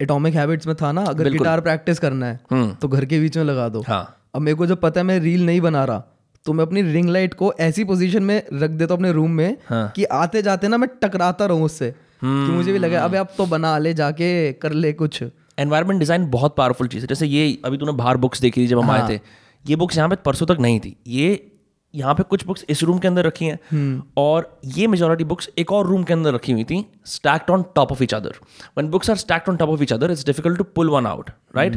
एटॉमिक 0.00 0.34
हैबिट्स 0.34 0.66
में 0.66 0.74
था 0.76 0.92
ना 0.92 1.04
अगर 1.06 1.28
गिटार 1.30 1.60
प्रैक्टिस 1.60 1.98
करना 1.98 2.26
है 2.26 2.74
तो 2.80 2.88
घर 2.88 3.04
के 3.04 3.20
बीच 3.20 3.36
में 3.36 3.44
लगा 3.44 3.68
दो। 3.68 3.82
हाँ। 3.88 4.04
अब 4.34 4.42
मेरे 4.42 4.54
को 4.54 4.66
जब 4.66 4.80
पता 4.80 5.00
है 5.00 5.06
मैं 5.06 5.18
रील 5.20 5.44
नहीं 5.46 5.60
बना 5.60 5.84
रहा 5.84 6.02
तो 6.46 6.52
मैं 6.52 6.64
अपनी 6.64 6.82
रिंग 6.82 7.08
लाइट 7.08 7.34
को 7.34 7.52
ऐसी 7.60 7.84
पोजीशन 7.84 8.22
में 8.22 8.36
रख 8.52 8.70
देता 8.70 8.94
हूँ 8.94 8.98
अपने 8.98 9.12
रूम 9.12 9.30
में 9.32 9.56
हाँ। 9.68 9.88
कि 9.96 10.04
आते 10.04 10.42
जाते 10.42 10.68
ना 10.68 10.76
मैं 10.76 10.88
टकराता 11.02 11.46
रहूँ 11.46 11.64
उससे। 11.64 11.94
कि 12.20 12.52
मुझे 12.52 12.72
भी 12.72 12.78
लगे 12.78 12.96
अबे 12.96 13.18
अब 13.18 13.28
तो 13.36 13.46
बना 13.46 13.76
ले 13.78 13.94
जाके 13.94 14.52
कर 14.54 14.72
ले 14.74 14.92
कुछ. 14.94 15.22
एनवायरमेंट 15.58 15.98
डिज़ाइन 16.00 16.30
बहुत 16.30 16.56
पावरफुल 16.56 16.88
चीज़ 16.88 17.02
है। 17.02 17.08
जैसे 17.08 17.26
ये 17.26 17.58
अभी 17.64 17.78
तूने 17.78 17.92
बाहर 17.94 18.16
बुक्स 18.16 18.40
देखी 18.40 18.60
थी 18.60 18.66
जब 18.66 18.78
हम 18.78 18.90
आए 18.90 19.08
थे 19.08 19.20
ये 19.64 19.76
बुक्स 19.76 19.96
यहाँ 19.96 20.08
पे 20.08 20.16
परसों 20.24 20.46
तक 20.46 20.56
नहीं 20.60 20.80
थी। 20.80 20.96
ये 21.08 21.52
यहाँ 21.94 22.14
पे 22.14 22.22
कुछ 22.22 22.44
बुक्स 22.46 22.64
इस 22.70 22.82
रूम 22.82 22.98
के 22.98 23.08
अंदर 23.08 23.24
रखी 23.26 23.44
हैं। 23.44 24.02
और 24.18 24.58
ये 24.76 24.86
मेजोरिटी 24.86 25.24
बुक्स 25.24 25.48
एक 25.58 25.72
और 25.72 25.86
रूम 25.86 26.02
के 26.02 26.12
अंदर 26.12 26.34
रखी 26.34 26.52
हुई 26.52 26.64
थी 26.64 26.84
stacked 27.06 27.50
on 27.50 27.64
top 27.76 27.92
of 27.92 28.02
each 28.02 28.14
other 28.14 28.34
one 28.78 28.88
books 28.90 29.10
are 29.10 29.16
stacked 29.16 29.48
on 29.48 29.56
top 29.56 29.70
of 29.70 29.82
each 29.82 29.92
other 29.92 30.10
it's 30.10 30.26
difficult 30.26 30.58
to 30.58 30.64
pull 30.76 30.90
one 30.90 31.06
out 31.06 31.30
right 31.56 31.76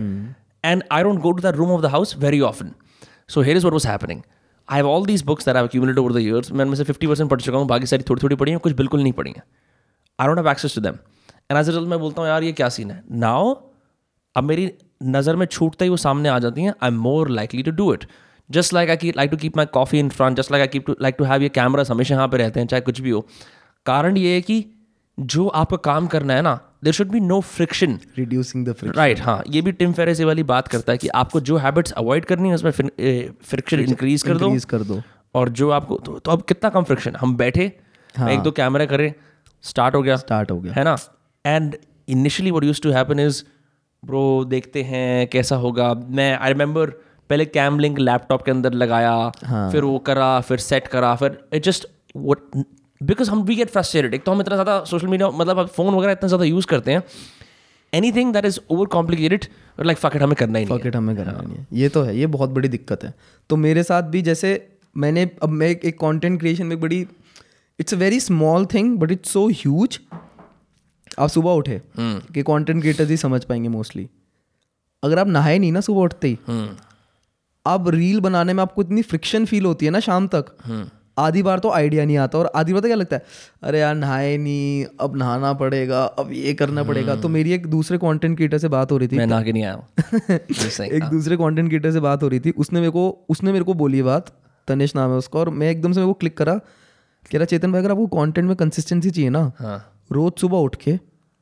and 0.63 0.83
I 0.91 1.03
don't 1.03 1.19
go 1.21 1.31
to 1.31 1.41
the 1.41 1.53
room 1.55 1.71
of 1.71 1.81
the 1.81 1.91
house 1.91 2.15
very 2.19 2.39
often 2.41 2.71
so 3.29 3.41
here 3.41 3.57
is 3.57 3.65
what 3.65 3.73
was 3.73 3.87
happening 3.87 4.21
I 4.69 4.77
have 4.77 4.89
all 4.89 5.05
these 5.05 5.23
books 5.23 5.45
that 5.45 5.55
I 5.55 5.67
accumulated 5.67 5.99
over 5.99 6.13
the 6.13 6.17
years 6.17 6.51
मैं 6.51 6.65
उनमें 6.65 6.75
से 6.75 6.83
fifty 6.83 7.07
percent 7.07 7.29
पढ़ 7.29 7.41
चुका 7.41 7.57
हूँ 7.57 7.67
बाकी 7.67 7.85
सारी 7.85 8.03
थोड़ी 8.09 8.23
थोड़ी 8.23 8.35
पढ़ी 8.35 8.51
हैं 8.51 8.59
कुछ 8.59 8.73
बिल्कुल 8.75 9.01
नहीं 9.01 9.13
पढ़ी 9.13 9.31
हैं। 9.31 9.43
I 10.20 10.28
don't 10.28 10.38
have 10.38 10.49
access 10.49 10.76
to 10.76 10.82
them 10.82 10.95
and 11.51 11.59
as 11.59 11.70
result 11.70 11.89
मैं 11.89 11.99
बोलता 11.99 12.22
हूँ 12.22 12.30
यार 12.30 12.43
ये 12.43 12.51
क्या 12.53 12.70
सीन 12.70 12.91
है? 12.91 13.03
नाउ 13.11 13.53
अब 14.36 14.43
मेरी 14.43 14.72
नज़र 15.03 15.36
में 15.36 15.45
छूटते 15.45 15.86
ही 15.86 15.89
वो 15.89 15.97
सामने 15.97 16.30
आ 16.30 16.39
जाती 16.39 16.63
हैं। 16.63 16.74
I 16.84 16.88
am 16.88 16.97
more 17.01 17.30
likely 17.30 17.63
to 17.63 17.72
do 17.74 17.93
it 17.93 18.05
just 18.49 18.74
like 18.74 18.89
I 18.89 19.11
like 19.17 19.32
to 19.32 19.38
keep 19.38 19.57
my 19.57 19.65
coffee 19.74 19.99
in 19.99 20.09
front 20.09 20.38
just 20.38 20.51
like 20.51 20.61
I 20.61 20.67
keep 20.67 20.86
to 20.86 20.95
like 21.01 21.15
to 21.17 21.24
have 21.26 21.41
ये 21.41 21.49
कैमराज 21.51 21.91
हमेशा 21.91 22.15
यहाँ 22.15 22.28
पे 22.28 22.38
रहते 22.38 22.59
हैं 22.59 22.67
चाहे 22.67 22.82
कुछ 22.82 23.01
भी 23.01 23.09
हो। 23.09 23.26
कारण 23.86 24.17
ये 24.17 24.34
है 24.34 24.41
कि 24.41 24.65
जो 25.17 25.47
आपको 25.59 25.78
काम 25.86 26.07
करना 26.07 26.34
है 26.34 26.41
ना 26.41 26.59
there 26.84 26.93
should 26.93 27.09
be 27.11 27.20
no 27.20 27.39
friction 27.41 27.99
reducing 28.17 28.65
the 28.67 28.74
friction 28.74 28.99
right 28.99 29.22
हाँ 29.22 29.41
ये 29.47 29.61
भी 29.61 29.72
टिम 29.72 29.93
फेरेस 29.93 30.20
ये 30.20 30.26
वाली 30.26 30.43
बात 30.51 30.67
करता 30.67 30.91
है 30.91 30.97
कि 30.97 31.07
आपको 31.22 31.39
जो 31.41 31.57
हैबिट्स 31.57 31.91
अवॉइड 31.93 32.26
करनी 32.26 32.49
है 32.49 32.55
उसमें 32.55 32.72
फ्रिक्शन 32.72 33.80
इंक्रीज 33.80 34.24
कर 34.24 34.38
दो। 34.38 34.49
कर 34.70 34.84
दो। 34.84 35.01
और 35.36 35.49
जो 35.49 35.70
आपको 35.70 35.97
तो, 35.97 36.20
तो 36.20 36.32
अब 36.32 36.41
कितना 36.41 36.70
कम 36.70 36.84
फ्रिक्शन 36.84 37.15
हम 37.15 37.36
बैठे 37.38 37.72
हाँ. 38.15 38.30
एक 38.30 38.39
दो 38.39 38.51
कैमरा 38.51 38.86
करें 38.86 39.13
स्टार्ट 39.64 39.95
हो 39.95 40.01
गया। 40.01 40.16
स्टार्ट 40.18 40.51
हो 40.51 40.60
गया। 40.60 40.74
है 40.74 40.84
ना? 40.84 40.95
And 41.45 41.76
initially 42.10 42.51
what 42.51 42.64
used 42.64 42.82
to 42.82 42.91
happen 42.91 43.20
is 43.20 43.43
bro 44.03 44.24
देखते 44.45 44.84
हैं 44.84 45.28
कैसा 45.28 45.55
होगा। 45.57 45.93
मैं 45.93 46.34
आई 46.34 46.49
रिमेंबर 46.49 46.89
पहले 47.30 47.45
कैम 47.47 47.80
लिंक 47.80 47.99
लैपटॉप 47.99 48.41
के 48.43 48.51
अंदर 48.51 48.74
लगाया 48.74 49.12
हाँ. 49.45 49.70
फिर 49.72 49.84
वो 49.84 49.97
करा 50.01 50.39
फिर 50.41 50.57
सेट 50.60 50.88
करा 50.88 51.16
फिर 51.16 51.38
इट 51.53 51.64
जस्ट 51.64 51.88
वट 52.18 52.39
बिकॉज़ 53.01 53.30
हम 53.32 53.41
वी 53.43 53.55
गेट 53.55 53.70
फ्रस्ट्रेटेड 53.70 54.14
एक 54.14 54.24
तो 54.24 54.32
हम 54.32 54.41
इतना 54.41 54.55
ज़्यादा 54.55 54.84
सोशल 54.86 55.07
मीडिया 55.07 55.30
मतलब 55.32 55.66
फ़ोन 55.68 55.93
वगैरह 55.95 56.12
इतना 56.12 56.28
ज़्यादा 56.28 56.45
यूज़ 56.45 56.68
करते 56.68 56.91
हैं। 56.91 57.03
Anything 58.12 58.34
that 58.34 58.45
is 58.45 58.60
over 58.70 58.88
complicated 58.88 59.45
like 59.80 59.97
fuck it 59.97 60.22
हमें 60.22 60.36
करना 60.36 60.60
ही 60.60 60.66
नहीं 60.66 60.74
है। 60.74 60.78
पॉकेट 60.78 60.95
हमें 60.95 61.16
करना 61.16 61.38
नहीं 61.38 61.57
है। 61.57 61.68
ये 61.74 61.89
तो 61.89 62.03
है 62.03 62.18
ये 62.18 62.28
बहुत 62.30 62.49
बड़ी 62.49 62.70
दिक्कत 62.70 63.03
है। 63.03 63.14
तो 63.49 63.55
मेरे 63.57 63.84
साथ 63.84 64.10
भी 64.10 64.22
जैसे 64.22 64.51
मैंने 64.95 65.30
अब 65.43 65.49
मैं 65.51 65.68
एक 65.70 65.99
कंटेंट 65.99 66.39
क्रिएशन 66.39 66.66
में 66.66 66.80
बड़ी 66.80 67.05
it's 67.80 67.93
a 67.93 67.97
very 67.97 68.19
small 68.19 68.65
thing 68.65 68.97
but 68.99 69.11
it's 69.11 69.32
so 69.32 69.47
huge. 69.47 69.99
आप 71.19 71.30
सुबह 71.30 71.51
उठे 71.51 71.77
hmm. 71.77 72.34
कि 72.34 72.43
कंटेंट 72.43 72.82
क्रिएटर्स 72.82 73.09
ही 73.09 73.17
समझ 73.17 73.43
पाएँगे 73.43 73.69
मोस्टली 73.69 74.09
अगर 75.03 75.19
आप 75.19 75.27
नहाए 75.27 75.59
नहीं 75.59 75.71
ना 75.71 75.82
सुबह 75.82 76.01
उठते 76.01 76.27
ही 76.27 76.38
हम्म। 76.47 76.69
अब 77.65 77.89
रील 77.89 78.19
बनाने 78.19 78.53
में 78.53 78.61
आपको 78.63 78.82
इतनी 78.82 79.01
फ्रिक्शन 79.01 79.45
फील 79.45 79.65
होती 79.65 79.86
है 79.86 79.91
ना 79.91 79.99
शाम 79.99 80.27
तक। 80.27 80.45
hmm. 80.71 80.89
आधी 81.19 81.43
बार 81.43 81.59
तो 81.59 81.69
आइडिया 81.69 82.05
नहीं 82.05 82.17
आता 82.17 82.38
और 82.38 82.51
आधी 82.55 82.73
बार 82.73 82.82
तो 82.82 82.88
क्या 82.88 82.95
लगता 82.95 83.15
है 83.15 83.25
अरे 83.63 83.80
यार 83.80 83.95
नहाए 83.95 84.38
नहीं 84.38 84.86
अब 84.99 85.15
नहाना 85.15 85.53
पड़ेगा 85.53 86.03
अब 86.03 86.32
ये 86.32 86.53
करना 86.53 86.84
पड़ेगा। 86.84 87.15
तो 87.15 87.30
मेरी 87.30 87.51
एक 87.51 87.67
दूसरे 87.67 87.97
कंटेंट 87.97 88.36
क्रिएटर 88.36 88.57
से 88.57 88.67
बात 88.67 88.91
हो 88.91 88.97
रही 88.97 89.07
थी। 89.07 89.17
मैं 89.17 89.43
के 89.43 89.51
नहीं 89.51 89.63
आया 89.63 89.73
हूँ। 89.73 89.88
एक 90.86 91.03
दूसरे 91.03 91.38
कंटेंट 91.38 91.67
क्रिएटर 91.67 91.91
से 91.91 91.99
बात 91.99 92.23
हो 92.23 92.27
रही 92.27 92.39
थी। 92.39 92.51
उसने 92.51 92.80
मेरे 92.80 92.91
को 92.91 93.25
उसने 93.30 93.51
मेरे 93.51 93.63
को 93.63 93.73
बोली 93.73 94.01
बात 94.01 94.32
तनिष 94.67 94.95
नाम 94.95 95.11
है 95.11 95.17
उसका। 95.17 95.39
और 95.39 95.49
मैं 95.49 95.69
एकदम 95.71 95.91
से 95.91 95.99
मेरे 95.99 96.07
को 96.07 96.13
क्लिक 96.13 96.38
करा 96.38 96.59
कह 97.26 97.38
रहा 97.38 97.45
चेतन 97.45 97.72
भाई 97.72 97.82
अगर 97.82 97.91
आपको 97.91 98.05
कंटेंट 98.07 98.47
में 98.47 98.55
कंसिस्टेंसी 98.55 99.11
चाहिए 99.11 99.30
ना 99.30 99.51
हाँ। 99.59 99.78
रोज 100.11 100.32
सुबह 100.41 100.57
उठ 100.57 100.76
के 100.76 100.99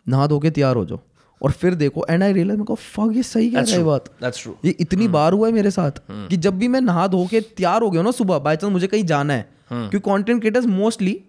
नहा 0.08 0.28
धो 0.28 0.40
के 0.40 0.50
तैयार 0.52 0.76
हो 0.76 0.86
जाओ 0.86 1.00
और 1.42 1.52
फिर 1.52 1.76
देखो 1.76 2.06
एंड 2.10 2.24
आई 2.24 2.34
रियलाइज़ 2.34 2.58
मेरे 2.58 2.66
को 2.66 2.76
फक 2.76 3.12
ये 3.16 3.24
सही 3.24 3.50
कह 3.52 3.60
रहा 3.60 3.76
है 3.76 3.84
बात? 3.84 4.08
दैट्स 4.22 4.42
ट्रू 4.44 4.56
ये 4.66 4.76
इतनी 4.80 5.08
बार 5.08 5.34
हुआ 5.34 5.48
है 5.48 5.54
मेरे 5.54 5.72
साथ 5.72 6.02
कि 6.12 6.38
जब 6.38 6.58
भी 6.58 6.68
मैं 6.68 6.82
नहा 6.82 7.08
धो 7.08 7.26
के 7.26 7.42
तैयार 7.42 7.82
हो 7.82 7.90
गया 7.90 8.02
ना 8.02 8.12
सुबह 8.12 8.40
बाई 8.40 8.56
चांस 8.56 8.72
मुझे 8.74 8.88
कहीं 8.88 9.04
जाना 9.06 9.34
है। 9.34 9.50
क्योंकि 9.72 10.00
content 10.00 10.40
creators 10.42 10.66
mostly 10.66 11.20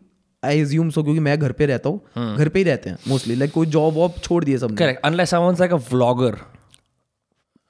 I 0.42 0.60
assume 0.60 0.90
so 0.90 1.02
क्योंकि 1.02 1.20
मैं 1.20 1.38
घर 1.38 1.52
पे 1.52 1.66
रहता 1.66 1.88
हूँ 1.88 2.36
घर 2.36 2.48
पे 2.48 2.58
ही 2.58 2.64
रहते 2.64 2.90
हैं 2.90 2.98
मोस्टली 3.08 3.34
लाइक 3.34 3.52
कोई 3.52 3.66
जॉब 3.66 3.94
वॉब 3.94 4.14
छोड़ 4.22 4.44
दिए 4.44 4.58
सब 4.58 4.76
correct 4.76 5.04
unless 5.04 5.34
someone's 5.34 5.62
like 5.64 5.74
a 5.78 5.82
vlogger. 5.90 6.34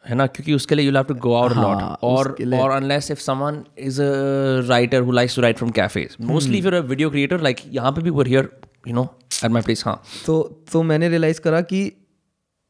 है 0.05 0.15
ना? 0.15 0.27
क्योंकि 0.27 0.55
उसके 0.55 0.75
लिए 0.75 0.87
you 0.87 0.93
have 0.95 1.05
to 1.05 1.15
go 1.17 1.35
out 1.35 1.53
lot 1.53 1.83
और 2.05 2.35
और 2.55 2.71
unless 2.71 3.11
if 3.11 3.21
someone 3.21 3.63
is 3.79 4.01
a 4.03 4.07
writer 4.69 5.01
who 5.01 5.13
likes 5.13 5.37
to 5.37 5.43
write 5.43 5.59
from 5.59 5.71
cafes 5.79 6.17
mostly 6.23 6.59
if 6.59 6.67
you 6.67 6.73
a 6.73 6.81
video 6.81 7.11
creator 7.11 7.41
like 7.43 7.61
यहाँ 7.73 7.93
पे 7.93 8.03
भी 8.03 8.11
we're 8.11 8.29
here 8.29 8.51
you 8.89 8.95
know 8.95 9.09
at 9.45 9.51
my 9.51 9.63
place 9.63 9.85
हाँ। 9.87 10.03
तो 10.27 10.43
तो 10.73 10.83
मैंने 10.83 11.09
realise 11.09 11.41
करा 11.41 11.61
कि 11.61 11.91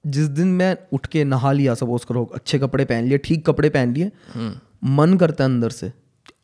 जिस 0.04 0.26
दिन 0.30 0.48
मैं 0.56 0.76
उठ 0.92 1.06
के 1.06 1.24
नहा 1.24 1.52
लिया 1.52 1.74
सपोज़ 1.74 2.06
करो 2.06 2.24
अच्छे 2.34 2.58
कपड़े 2.58 2.84
पहन 2.84 3.04
लिए 3.04 3.18
ठीक 3.18 3.46
कपड़े 3.46 3.68
पहन 3.68 3.92
लिए 3.94 4.10
मन 4.96 5.16
करता 5.18 5.44
है 5.44 5.50
अंदर 5.50 5.70
से। 5.70 5.92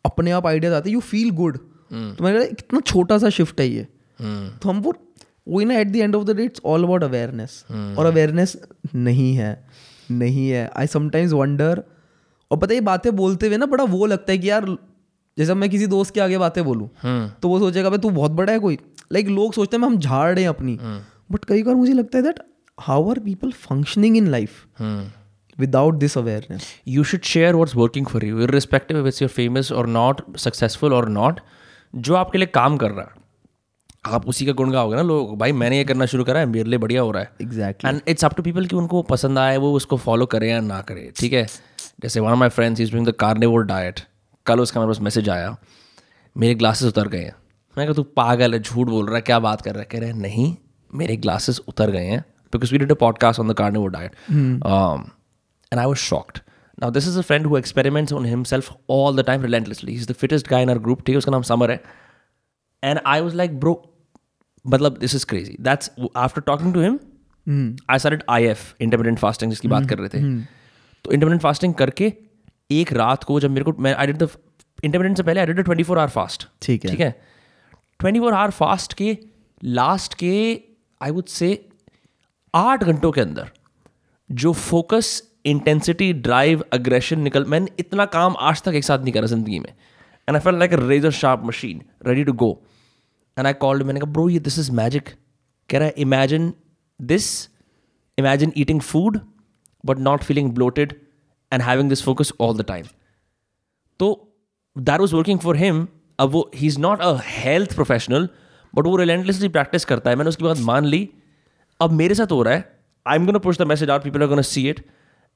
अपने 0.07 0.30
आप 0.30 0.47
आइडियाज़ 0.47 0.74
आते 0.74 0.91
यू 0.91 1.01
फील 1.03 1.30
गुड 1.32 1.57
तो 1.57 2.24
मैंने 2.24 2.39
कहा 2.39 2.47
कितना 2.47 2.80
छोटा 2.80 3.18
सा 3.18 3.30
शिफ्ट 3.30 3.61
है 3.61 3.68
ये। 3.68 3.87
तो 4.18 4.68
हम 4.68 4.80
वो 4.80 4.95
वही 5.49 5.64
ना 5.66 5.74
at 5.78 5.89
the 5.89 5.97
end 5.97 6.14
of 6.16 6.24
the 6.24 6.37
day 6.37 6.45
it's 6.45 6.61
all 6.64 6.85
about 6.85 7.03
awareness 7.05 7.64
और 7.70 8.07
अवेयरनेस 8.07 8.57
नहीं 8.95 9.35
है। 9.37 9.64
नहीं 10.11 10.49
है. 10.49 10.71
आई 10.77 10.87
समटाइम्स 10.87 11.33
वंडर 11.33 11.83
और 12.51 12.59
पता 12.59 12.73
है 12.73 12.75
ये 12.75 12.81
बातें 12.81 13.15
बोलते 13.17 13.47
हुए 13.47 13.57
ना 13.57 13.67
बड़ा 13.67 13.85
वो 13.85 14.07
लगता 14.07 14.33
है 14.33 14.39
कि 14.39 14.51
यार 14.51 14.67
जैसे 15.37 15.55
मैं 15.55 15.69
किसी 15.71 15.87
दोस्त 15.87 16.15
के 16.15 16.21
आगे 16.21 16.39
बातें 16.39 16.63
बोलूँ 16.65 16.89
तो 17.43 17.49
वो 17.49 17.59
सोचेगा 17.59 17.91
भाई 17.91 17.99
तू 17.99 18.11
बहुत 18.11 18.31
बड़ा 18.31 18.53
है 18.53 18.59
कोई. 18.59 18.79
लाइक 19.13 19.29
लोग 19.29 19.53
सोचते 19.53 19.77
हैं 19.77 19.85
हम 19.85 19.99
झाड़ 19.99 20.35
रहे 20.35 20.43
हैं 20.43 20.49
अपनी. 20.49 20.79
बट 21.33 21.45
कई 21.45 21.63
बार 21.63 21.75
मुझे 21.75 21.93
लगता 21.93 22.19
है 22.19 22.25
that 22.25 22.41
how 22.79 23.11
are 23.11 23.19
people 23.19 23.51
functioning 23.53 24.17
in 24.17 24.27
life 24.27 24.65
without 25.59 25.95
this 25.95 26.17
awareness 26.19 26.69
you 26.89 27.05
should 27.05 27.27
share 27.33 27.53
what's 27.57 27.77
working 27.81 28.09
for 28.13 28.23
you 28.29 28.47
irrespective 28.47 29.01
if 29.01 29.11
it's 29.11 29.21
you're 29.23 29.35
famous 29.35 29.71
or 29.73 29.85
not 29.97 30.23
successful 30.45 30.97
or 31.01 31.05
not 31.19 31.41
जो 31.95 32.15
आपके 32.15 32.39
लिए 32.39 32.47
काम 32.55 32.77
कर 32.77 32.91
रहा 32.91 33.05
है। 33.05 33.23
आप 34.07 34.27
उसी 34.29 34.47
का 34.47 34.53
गुण 34.53 34.71
गाओगे 34.71 34.97
ना 34.97 35.03
लोग। 35.03 35.37
भाई 35.39 35.53
मैंने 35.53 35.77
ये 35.79 35.85
करना 35.85 36.07
शुरू 36.07 36.25
करा 36.25 36.41
है 36.41 36.47
मेरे 36.47 36.71
लिए 36.71 36.79
बढ़िया 36.79 37.03
हो 37.03 37.11
रहा 37.11 37.23
है। 37.23 37.31
Exactly 37.43 37.91
and 37.91 38.01
it's 38.09 38.25
up 38.25 38.35
to 38.35 38.43
people 38.43 38.67
कि 38.67 38.77
उनको 38.77 39.03
पसंद 39.03 39.39
आए 39.39 39.57
वो 39.57 39.73
उसको 39.73 39.97
फॉलो 39.97 40.27
करें 40.27 40.49
या 40.51 40.61
ना 40.61 40.81
करें 40.81 41.11
ठीक 41.17 41.33
है? 41.33 41.47
जैसे 42.03 42.21
one 42.21 42.31
of 42.31 42.39
my 42.39 42.49
friends 42.49 42.81
is 42.81 42.93
doing 42.93 43.07
the 43.09 43.13
carnivore 43.21 43.65
diet 43.65 44.01
कल 44.47 44.61
उसका 44.61 44.81
मेरे 44.81 44.93
पास 44.93 45.01
मैसेज 45.01 45.29
आया 45.29 45.57
मेरे 46.37 46.55
ग्लासेस 46.55 46.89
उतर 46.89 47.09
गए 47.09 47.19
हैं। 47.19 47.35
मैं 47.79 47.87
कहा 47.87 47.95
तू 47.95 48.03
पागल 48.03 48.55
है 48.55 48.61
झूठ 48.63 48.87
बोल 48.87 49.07
रहा 49.07 49.15
है 49.15 49.21
क्या 49.21 49.39
बात 49.39 49.63
कर 49.63 49.71
रहा 49.71 49.81
है? 49.81 49.89
कह 49.93 50.01
रहे 50.01 50.11
हैं 50.11 50.17
नहीं 50.17 50.55
मेरे 50.95 51.17
ग्लासेस 51.17 51.61
उतर 51.69 51.91
गए 51.91 52.05
हैं 52.05 52.21
because 52.53 52.73
we 52.73 52.79
did 52.79 52.93
a 52.93 52.95
podcast 52.95 53.41
on 53.41 53.49
the 53.49 53.55
carnivore 53.55 53.91
diet 53.91 54.13
and 55.73 55.83
I 55.83 55.87
was 55.91 56.03
shocked. 56.09 56.37
Now, 56.83 56.89
this 56.95 57.07
is 57.09 57.17
a 57.17 57.23
friend 57.29 57.47
who 57.47 57.57
experiments 57.57 58.13
on 58.13 58.27
himself 58.29 58.67
all 58.87 59.17
the 59.19 59.23
time 59.29 59.45
relentlessly. 59.45 59.95
He's 59.95 60.07
the 60.11 60.15
fittest 60.21 60.49
guy 60.51 60.59
in 60.65 60.73
our 60.73 60.83
group. 60.85 61.01
ठीक 61.07 61.09
है? 61.09 61.17
उसका 61.17 61.33
नाम 61.33 61.43
समर 61.43 61.71
है। 61.71 61.83
And 62.83 63.01
I 63.13 63.17
was 63.27 63.37
like, 63.41 63.57
bro, 63.65 63.73
मतलब 64.65 64.99
this 64.99 65.15
is 65.15 65.25
crazy. 65.31 65.57
That's 65.61 65.91
after 66.17 66.43
talking 66.49 66.75
to 66.75 66.83
him, 66.85 66.99
I 67.91 68.21
I 68.29 68.45
F 68.45 68.62
intermittent 68.85 69.19
fasting 69.19 69.51
जिसकी 69.51 69.69
बात 69.69 69.89
कर 69.89 69.99
रहे 69.99 70.09
थे। 70.09 70.23
तो 71.05 71.11
intermittent 71.11 71.43
फास्टिंग 71.43 71.75
करके 71.75 72.12
एक 72.71 72.93
रात 72.93 73.25
को 73.25 73.39
जब 73.41 73.51
मेरे 73.51 73.65
को 73.65 73.73
मैं 73.79 73.95
आई 73.95 74.07
डिड 74.07 74.17
द 74.17 74.29
intermittent 74.85 75.17
से 75.17 75.23
पहले 75.23 75.41
I 75.41 75.47
did 75.47 75.61
the 75.61 75.67
24 75.69 75.91
hour 75.91 76.09
fast 76.09 76.49
ठीक 76.62 76.85
है। 76.85 76.91
ठीक 76.91 77.01
है? 77.01 77.15
24 78.03 78.33
आवर 78.33 78.51
फास्ट 78.51 78.95
के 78.95 79.17
लास्ट 79.65 80.15
के 80.15 80.61
आई 81.01 81.11
वुड 81.11 81.27
से 81.27 81.69
आठ 82.55 82.85
घंटों 82.85 83.12
के 83.12 83.21
अंदर 83.21 83.51
जो 84.31 84.53
फोकस 84.53 85.23
इंटेंसिटी 85.47 86.12
ड्राइव 86.12 86.65
अग्रेशन 86.73 87.21
निकल 87.21 87.45
मैंने 87.45 87.71
इतना 87.79 88.05
काम 88.05 88.37
आज 88.41 88.62
तक 88.62 88.75
एक 88.75 88.85
साथ 88.85 88.99
नहीं 88.99 89.12
करा 89.12 89.27
ज़िंदगी 89.27 89.59
में। 89.59 89.69
And 89.69 90.37
I 90.37 90.41
felt 90.41 90.59
like 90.59 90.73
a 90.73 90.77
razor 90.81 91.11
sharp 91.11 91.43
machine 91.45 91.83
ready 92.07 92.25
to 92.25 92.33
go 92.33 92.51
and 93.39 93.47
I 93.47 93.53
called 93.53 93.82
मैंने 93.82 94.01
कहा 94.01 94.11
ब्रो 94.11 94.28
ये 94.28 94.39
दिस 94.39 94.59
इज़ 94.59 94.72
मैजिक 94.72 95.09
कह 95.70 95.78
रहा 95.78 95.87
है 95.87 95.95
imagine 95.99 96.55
this 97.01 97.49
imagine 98.18 98.53
eating 98.57 98.80
food 98.80 99.20
but 99.87 99.99
not 99.99 100.24
feeling 100.24 100.53
bloated 100.53 101.01
and 101.53 101.62
having 101.62 101.89
this 101.89 102.03
focus 102.03 102.32
all 102.41 102.57
the 102.59 102.64
time 102.64 102.87
तो 103.99 104.37
that 104.78 105.01
was 105.01 105.14
working 105.14 105.39
for 105.39 105.57
him 105.57 105.89
अब 106.20 106.30
वो 106.30 106.51
ही 106.55 106.66
is 106.66 106.80
not 106.80 107.01
a 107.01 107.18
health 107.22 107.74
professional 107.74 108.28
but 108.74 108.85
वो 108.85 108.97
relentlessly 108.97 109.49
practice 109.49 109.85
करता 109.85 110.11
है। 110.11 110.16
मैंने 110.16 110.28
उसकी 110.28 110.45
बात 110.45 110.59
मान 110.59 110.85
ली। 110.85 111.09
अब 111.80 111.91
मेरे 111.91 112.14
साथ 112.14 112.32
हो 112.32 112.43
रहा 112.43 112.55
है। 112.55 112.78
I 113.07 113.16
am 113.16 113.26
gonna 113.26 113.39
push 113.39 113.59
the 113.59 113.62
message 113.62 113.91
out 113.91 114.03
people 114.03 114.22
are 114.22 114.28
gonna 114.28 114.43
see 114.43 114.68
it 114.68 114.87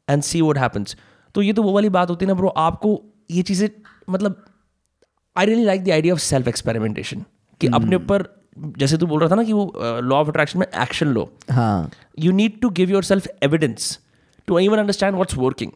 and 0.09 0.23
see 0.23 0.41
what 0.41 0.59
happens 0.59 0.97
तो 1.35 1.43
ये 1.43 1.53
तो 1.53 1.63
वो 1.63 1.73
वाली 1.73 1.89
बात 1.89 2.11
होती 2.11 2.25
है 2.25 2.29
ना 2.29 2.35
ब्रो 2.35 2.49
आपको 2.49 3.03
ये 3.31 3.43
चीज़ें 3.43 3.69
मतलब 4.11 4.45
I 5.37 5.47
really 5.47 5.65
like 5.65 5.85
the 5.85 5.91
idea 5.91 6.15
of 6.15 6.21
self 6.21 6.49
experimentation 6.49 7.25
कि 7.61 7.67
अपने 7.67 7.97
ऊपर 7.97 8.25
जैसे 8.79 8.97
तू 8.99 9.07
बोल 9.07 9.21
रहा 9.21 9.31
था 9.31 9.35
ना 9.35 9.43
कि 9.45 9.53
वो 9.53 9.73
लॉ 10.03 10.17
ऑफ़ 10.17 10.29
अट्रैक्शन 10.29 10.59
में 10.59 10.67
एक्शन 10.83 11.07
लो। 11.09 11.31
हाँ। 11.51 11.91
You 12.21 12.33
need 12.33 12.61
to 12.63 12.71
give 12.79 12.95
yourself 12.95 13.27
evidence 13.49 13.87
to 14.49 14.59
even 14.61 14.85
understand 14.85 15.23
what's 15.23 15.39
working. 15.43 15.73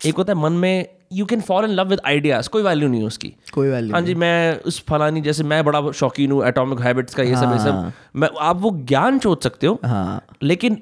एक 0.00 0.14
होता 0.14 0.32
है 0.32 0.38
मन 0.38 0.52
में 0.52 0.86
you 1.12 1.24
can 1.26 1.40
fall 1.40 1.64
in 1.64 1.70
love 1.70 1.88
with 1.88 2.00
ideas 2.06 2.48
कोई 2.48 2.62
वैल्यू 2.62 2.88
नहीं 2.88 3.00
है 3.00 3.06
उसकी। 3.06 3.34
कोई 3.52 3.68
वैल्यू 3.68 3.92
हाँ 3.94 4.00
जी 4.02 4.14
मैं 4.14 4.60
उस 4.62 4.82
फलानी 4.88 5.20
जैसे 5.20 5.44
मैं 5.44 5.64
बड़ा 5.64 5.90
शौकीन 5.92 6.32
हूँ 6.32 6.44
एटॉमिक 6.46 6.80
हैबिट्स 6.80 7.14
का 7.14 7.22
ये 7.22 7.36
सब 7.36 7.52
ये 7.52 7.58
सब। 7.58 7.92
मैं 8.16 8.28
आप 8.40 8.60
वो 8.60 8.70
ज्ञान 8.88 9.18
सोच 9.18 9.44
सकते 9.44 9.66
हो 9.66 9.78
हाँ। 9.84 10.22
लेकिन 10.42 10.80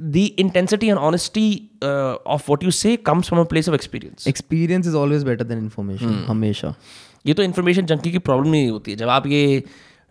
the 0.00 0.16
intensity 0.38 0.88
and 0.88 0.98
honesty 0.98 1.46
of 1.82 2.44
what 2.48 2.64
you 2.64 2.70
say 2.70 2.96
comes 2.96 3.28
from 3.28 3.40
a 3.40 3.44
place 3.48 3.68
of 3.68 3.74
experience 3.74 4.26
experience 4.28 4.86
is 4.86 4.96
always 4.96 5.24
better 5.24 5.44
than 5.44 5.58
information 5.58 6.24
हमेशा। 6.28 6.74
ये 7.26 7.34
तो 7.34 7.42
इन्फॉर्मेशन 7.42 7.86
जंकी 7.86 8.12
की 8.12 8.18
प्रॉब्लम 8.18 8.50
नहीं 8.50 8.70
होती 8.70 8.90
है। 8.90 8.96
जब 8.96 9.08
आप 9.08 9.26
ये 9.26 9.62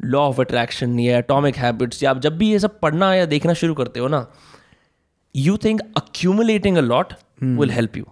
लॉ 0.03 0.19
ऑफ़ 0.19 0.41
अट्रैक्शन 0.41 0.99
या 0.99 1.17
एटॉमिक 1.17 1.57
हैबिट्स 1.57 2.03
या 2.03 2.09
आप 2.09 2.19
जब 2.19 2.37
भी 2.37 2.51
ये 2.51 2.59
सब 2.59 2.79
पढ़ना 2.79 3.13
या 3.15 3.25
देखना 3.25 3.53
शुरू 3.53 3.73
करते 3.73 3.99
हो 3.99 4.07
ना 4.07 4.25
you 5.35 5.57
think 5.57 5.81
accumulating 5.97 6.77
a 6.77 6.81
lot 6.81 7.13
will 7.43 7.71
help 7.71 7.97
you 7.97 8.05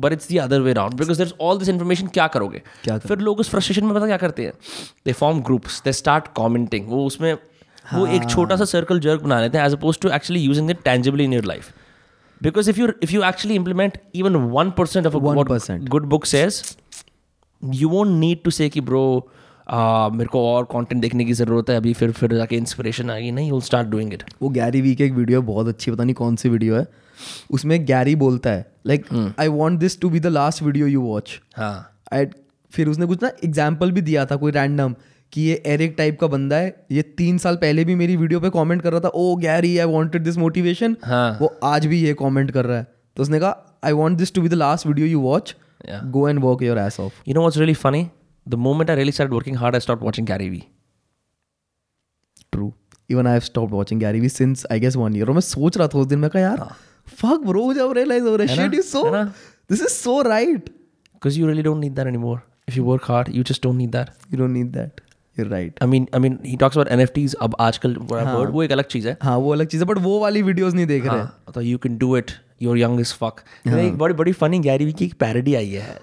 but 0.00 0.12
it's 0.12 0.32
the 0.32 0.36
other 0.38 0.60
way 0.60 0.72
round 0.72 0.94
because 0.94 1.22
there 1.22 1.32
all 1.40 1.58
this 1.58 1.68
information 1.68 2.06
क्या 2.06 2.26
करोगे? 2.26 2.62
क्या 2.84 2.98
फिर 2.98 3.18
लोग 3.18 3.40
उस 3.40 3.50
फ्रस्ट्रेशन 3.50 3.84
में 3.84 3.94
पता 3.94 4.06
क्या 4.06 4.16
करते 4.16 4.44
हैं? 4.44 4.52
They 5.06 5.12
form 5.12 5.40
groups 5.40 5.82
they 5.84 5.92
start 5.92 6.28
commenting 6.28 6.88
वो 6.88 7.04
उसमें 7.06 7.32
हाँ. 7.84 8.00
वो 8.00 8.06
एक 8.06 8.28
छोटा 8.30 8.56
सा 8.56 8.64
सर्कल 8.64 9.00
जर्क 9.00 9.22
बना 9.22 9.40
लेते 9.40 9.58
हैं 9.58 9.66
as 9.66 9.72
opposed 9.72 9.98
to 9.98 10.10
actually 10.10 10.40
using 10.40 10.70
it 10.70 10.82
tangibly 10.84 11.24
in 11.24 11.32
your 11.32 11.44
life 11.44 11.72
because 12.42 12.70
if 12.70 12.80
you 12.80 12.88
if 13.02 13.12
you 13.12 13.22
actually 13.22 13.54
implement 13.54 13.98
even 14.14 14.36
one 14.36 14.70
percent 14.70 15.06
of 15.06 15.14
1%. 15.14 15.88
Good 15.88 16.04
book 16.04 16.24
says 16.24 16.62
you 17.62 17.88
won't 17.88 18.10
need 18.10 18.42
to 18.44 18.50
say 18.50 18.68
कि 18.68 18.80
bro 18.82 19.04
मेरे 20.12 20.28
को 20.28 20.44
और 20.46 20.64
content 20.70 21.00
देखने 21.02 21.24
की 21.24 21.32
ज़रूरत 21.32 21.70
है 21.70 21.76
अभी 21.76 21.92
फिर 21.94 22.10
फिर 22.12 22.34
जाके 22.34 22.56
इंस्पिरेशन 22.56 23.10
आएगी। 23.10 23.30
नहीं 23.32 23.48
यूल 23.48 23.60
स्टार्ट 23.62 23.88
डूइंग 23.88 24.12
इट 24.14 24.22
वो 24.42 24.48
गैरी 24.50 24.80
वी 24.80 24.94
की 24.94 25.04
एक 25.04 25.12
वीडियो 25.12 25.40
है 25.40 25.46
बहुत 25.46 25.68
अच्छी 25.68 25.90
पता 25.90 26.04
नहीं 26.04 26.14
कौन 26.14 26.36
सी 26.36 26.48
वीडियो 26.48 26.76
है। 26.76 26.86
उसमें 27.50 27.84
गैरी 27.86 28.14
बोलता 28.16 28.50
है 28.50 28.66
like 28.86 29.06
I 29.40 29.48
want 29.48 29.80
this 29.80 30.00
to 30.00 30.10
be 30.10 30.20
the 30.20 30.26
last 30.28 30.62
video 30.62 30.86
you 30.86 31.00
watch 31.02 31.40
हाँ। 31.56 32.02
आई 32.12 32.26
फिर 32.72 32.88
उसने 32.88 33.06
कुछ 33.06 33.22
ना 33.22 33.30
एग्ज़ाम्पल 33.44 33.92
भी 33.92 34.02
दिया 34.02 34.24
था 34.26 34.36
कोई 34.36 34.52
रैंडम 34.52 34.94
कि 35.32 35.40
ये 35.40 35.62
एरिक 35.66 35.94
टाइप 35.98 36.18
का 36.20 36.26
बंदा 36.26 36.56
है 36.56 36.74
ये 36.92 37.02
तीन 37.16 37.38
साल 37.38 37.56
पहले 37.56 37.84
भी 37.84 37.94
मेरी 37.94 38.16
वीडियो 38.16 38.40
पे 38.40 38.50
कमेंट 38.50 38.82
कर 38.82 38.92
रहा 38.92 39.00
था 39.00 39.08
ओ 39.08 39.34
Gary 39.38 39.76
I 39.78 39.86
wanted 39.86 40.22
this 40.24 40.36
motivation. 40.38 40.96
वो 41.40 41.54
आज 41.64 41.86
भी 41.86 42.00
ये 42.00 42.14
कमेंट 42.20 42.50
कर 42.50 42.64
रहा 42.64 42.78
है। 42.78 42.86
तो 43.16 43.22
उसने 43.22 43.40
कहा 43.40 43.78
I 43.84 43.92
want 43.94 44.16
this 44.18 44.34
to 44.34 44.42
be 44.42 44.48
the 44.48 44.54
last 44.54 44.86
video 44.86 45.06
you 45.06 45.20
watch 45.20 45.54
Yeah. 45.89 46.05
Go 46.11 46.27
and 46.29 46.39
work 46.43 46.61
your 46.63 46.77
ass 46.77 46.99
off 46.99 47.21
You 47.27 47.35
know 47.37 47.45
what's 47.47 47.61
really 47.63 47.77
funny? 47.83 48.03
The 48.47 48.59
moment 48.67 48.91
I 48.93 48.97
really 49.01 49.15
started 49.17 49.35
working 49.37 49.59
hard, 49.63 49.77
I 49.79 49.83
stopped 49.85 50.07
watching 50.09 50.31
Gary 50.31 50.49
Vee. 50.55 50.63
True 52.51 52.71
even 53.09 53.27
I 53.27 53.33
have 53.33 53.41
stopped 53.41 53.73
watching 53.73 53.99
Gary 53.99 54.19
Vee 54.19 54.29
since 54.29 54.65
I 54.71 54.79
guess 54.79 54.95
one 54.95 55.15
year 55.15 55.27
और 55.27 55.33
मैं 55.33 55.41
सोच 55.41 55.77
रहा 55.77 55.87
था 55.87 55.99
उस 55.99 56.07
दिन 56.07 56.19
मैं 56.19 56.29
कहा 56.29 56.41
यार 56.41 56.67
फक 57.21 57.45
ब्रो 57.47 57.65
मुझे 57.65 57.79
अब 57.81 57.91
रियलाइज 57.97 58.23
हो 58.23 58.35
रहा 58.35 58.47
है 58.47 58.55
हाँ। 58.55 58.63
है 58.63 58.69
शिट 58.69 58.73
ना? 58.73 58.79
इज 58.79 58.85
सो 58.91 59.05
है 59.05 59.11
ना? 59.11 59.23
This 59.71 59.81
is 59.81 59.87
so 59.87 60.21
right 60.21 60.69
Because 61.15 61.37
you 61.39 61.45
really 61.49 61.63
don't 61.65 61.81
need 61.83 61.95
that 61.99 62.07
anymore. 62.09 62.39
If 62.69 62.75
you 62.77 62.83
work 62.87 63.05
hard, 63.11 63.29
you 63.35 63.43
just 63.51 63.63
don't 63.65 63.79
need 63.81 63.93
that. 63.95 64.09
You 64.31 64.37
don't 64.37 64.51
need 64.51 64.67
that 64.71 65.01
you 65.39 65.45
right 65.49 65.79
I 65.83 65.87
mean, 65.87 66.05
I 66.17 66.19
mean, 66.23 66.35
he 66.49 66.57
talks 66.63 66.77
about 66.79 66.91
NFTs. 66.95 67.35
अब 67.41 67.55
आजकल 67.59 67.95
what 67.95 68.19
I've 68.19 68.31
heard, 68.35 68.51
वो 68.51 68.63
एक 68.63 68.71
अलग 68.71 68.85
चीज़ 68.85 69.07
है. 69.07 69.17
हाँ 69.21 69.37
वो 69.37 69.53
अलग 69.53 69.67
चीज़ 69.67 69.83
है 69.83 69.87
बट 69.87 69.97
वो 69.97 70.19
वाली 70.19 70.41
वीडियोस 70.41 70.73
नहीं 70.73 70.85
देख 70.85 71.05
रहे 71.05 71.19
हाँ, 71.19 71.43
तो 71.53 71.61
you 71.61 71.79
can 71.85 71.97
do 72.03 72.11
it. 72.21 72.31
You're 72.60 72.78
young 72.82 73.00
as 73.00 73.12
fuck. 73.22 73.42
एक 73.66 73.98
बड़ी 73.98 74.14
बड़ी 74.14 74.32
फनी 74.42 74.60
Gary 74.60 74.86
Vee 74.86 74.98
की 74.98 75.04
एक 75.04 75.14
parody 75.22 75.56
आई 75.56 75.70
है. 75.70 75.98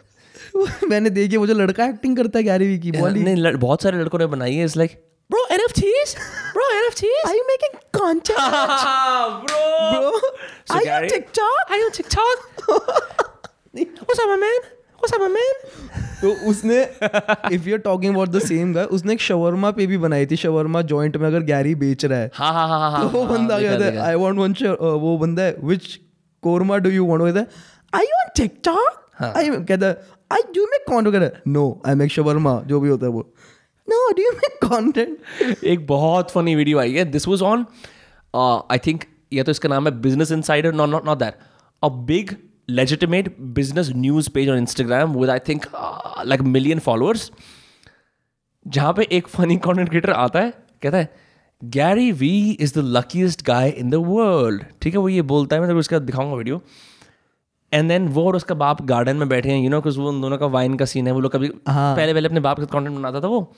मैंने 0.89 1.10
देखी 1.10 1.38
जो 1.47 1.53
लड़का 1.53 1.86
एक्टिंग 1.86 2.16
करता 2.18 2.39
है 2.39 2.43
गैरी 2.45 2.68
वी 2.68 2.78
की 2.80 2.91
बोली 2.91 3.24
नहीं 3.24 3.53
बहुत 3.58 3.84
सारे 3.84 3.97
लड़कों 3.97 4.20
ने 4.20 4.26
बनाई 4.28 4.55
है 4.55 4.64
it's 4.64 4.78
like 4.78 4.91
bro 5.30 5.43
NFTs 5.55 6.14
bro 6.55 6.66
NFTs 6.78 7.28
Are 7.30 7.36
you 7.36 7.45
making 7.47 7.76
content, 7.97 8.39
bro 9.43 9.60
bro? 9.91 10.12
So 10.66 10.76
Are 10.76 10.82
you 10.82 10.86
Gary- 10.86 11.10
TikTok? 11.10 11.74
Are 11.76 11.80
you 11.84 11.89
TikTok? 11.91 12.47
What's 14.08 14.20
up, 14.20 14.30
my 14.30 14.38
man? 14.38 14.68
What's 15.01 15.14
up, 15.14 15.22
my 15.26 15.30
man? 15.34 15.60
तो 16.22 16.32
उसने 16.49 16.82
if 17.55 17.68
you 17.70 17.78
talking 17.78 18.14
about 18.14 18.30
the 18.30 18.39
same 18.45 18.74
guy 18.74 18.86
उसने 18.97 19.14
एक 19.14 19.22
shawarma 19.22 19.72
पे 19.72 19.86
भी 19.88 19.97
बनाई 20.05 20.26
थी 20.26 20.36
shawarma 20.43 20.82
joint 20.91 21.18
में 21.18 21.28
अगर 21.28 21.43
गैरी 21.51 21.76
बेच 21.84 22.05
रहा 22.05 22.20
है 22.20 22.32
हाँ 22.34 22.51
हाँ 22.53 22.68
हाँ 22.70 22.91
हाँ 22.91 23.01
तो 23.01 23.10
वो 23.10 23.24
हाँ, 23.24 23.34
बंदा 23.34 23.60
कहता 23.60 23.86
है 23.86 23.97
आई 24.05 24.16
वांट 24.24 24.38
वन 24.38 24.55
वो 25.01 25.18
बंदा 25.18 25.43
है 25.43 25.55
which 25.64 25.99
korma 26.48 26.78
do 26.78 26.89
you 26.89 27.06
want 27.06 27.38
I 27.93 28.04
you 28.04 28.20
on 28.20 28.30
TikTok 28.36 29.12
I 29.22 29.50
कहता 29.50 29.88
आई 30.32 30.41
डू 30.56 30.66
मेक 30.66 30.82
कंटेंट 30.82 31.16
कहता 31.16 31.41
नो 31.48 31.82
आई 31.88 31.95
मेक 31.95 32.12
शवरमा 32.12 32.62
जो 32.66 32.80
भी 32.80 32.89
होता 32.89 33.06
है 33.06 33.12
वो 33.12 33.34
no 33.89 34.12
do 34.12 34.24
you 34.24 34.32
make 34.32 34.60
content 34.64 35.18
एक 35.64 35.88
बहुत 35.88 36.32
फनी 36.32 36.56
वीडियो 36.56 36.80
आई 36.80 36.93
है। 36.93 37.06
This 37.06 37.28
was 37.28 37.41
on 37.41 37.66
I 38.72 38.78
think 38.78 39.04
या 39.34 39.43
तो 39.43 39.52
इसका 39.52 39.70
नाम 39.70 39.88
है 39.88 40.02
business 40.02 40.32
insider 40.32 40.74
not 40.74 40.89
not 40.89 41.06
not 41.06 41.18
that 41.18 41.34
a 41.84 41.89
big 41.89 42.36
legitimate 42.72 43.30
business 43.58 43.88
news 43.95 44.26
page 44.26 44.50
on 44.50 44.58
Instagram 44.62 45.14
with 45.16 45.30
I 45.30 45.39
think 45.50 45.60
uh, 45.60 46.24
like 46.32 46.41
a 46.41 46.48
million 46.56 46.80
followers 46.80 47.32
जहाँ 48.68 48.93
पे 48.93 49.08
एक 49.12 49.28
फनी 49.28 49.58
कंटेंट 49.58 49.89
क्रिएटर 49.89 50.10
आता 50.10 50.39
है 50.39 50.54
कहता 50.82 50.98
है 50.98 51.26
Gary 51.64 52.12
Vee 52.12 52.58
is 52.60 52.74
the 52.80 52.84
luckiest 52.86 53.45
guy 53.45 53.70
in 53.70 53.89
the 53.89 53.95
world 53.95 54.64
ठीक 54.82 54.93
है 54.93 54.99
वो 54.99 55.10
ये 55.10 55.22
बोलता 55.22 55.55
है 55.55 55.62
मैं 55.62 55.74
को 55.74 55.80
उसका 55.80 55.99
दिखाऊँगा 55.99 56.36
वीडियो 56.36 56.62
एंड 57.74 57.89
देन 57.89 58.08
वो 58.08 58.26
और 58.28 58.36
उसका 58.36 58.55
बाप 58.55 58.82
गार्डन 58.82 59.16
में 59.16 59.30
बैठे 59.30 59.49
हैं 59.49 59.64
यू 59.64 59.70
नो 59.70 59.80
वो 59.80 60.10
उन 60.10 60.22
दोनों 60.22 60.38
का 60.38 60.45
वाइन 60.45 60.78
का 60.78 60.86
सीन 60.86 61.08
है 61.08 61.14
वो 61.14 61.20
लोग 61.20 61.32
कभी 61.32 61.51
हाँ। 61.68 61.95
पहले 61.95 62.14
पहले 62.14 62.28
अपने 62.28 62.39
बाप 62.39 62.60
के 62.60 62.66
कॉन्टेंट 62.66 62.97
बनाता 62.97 63.22
था 63.22 63.28
वो. 63.28 63.53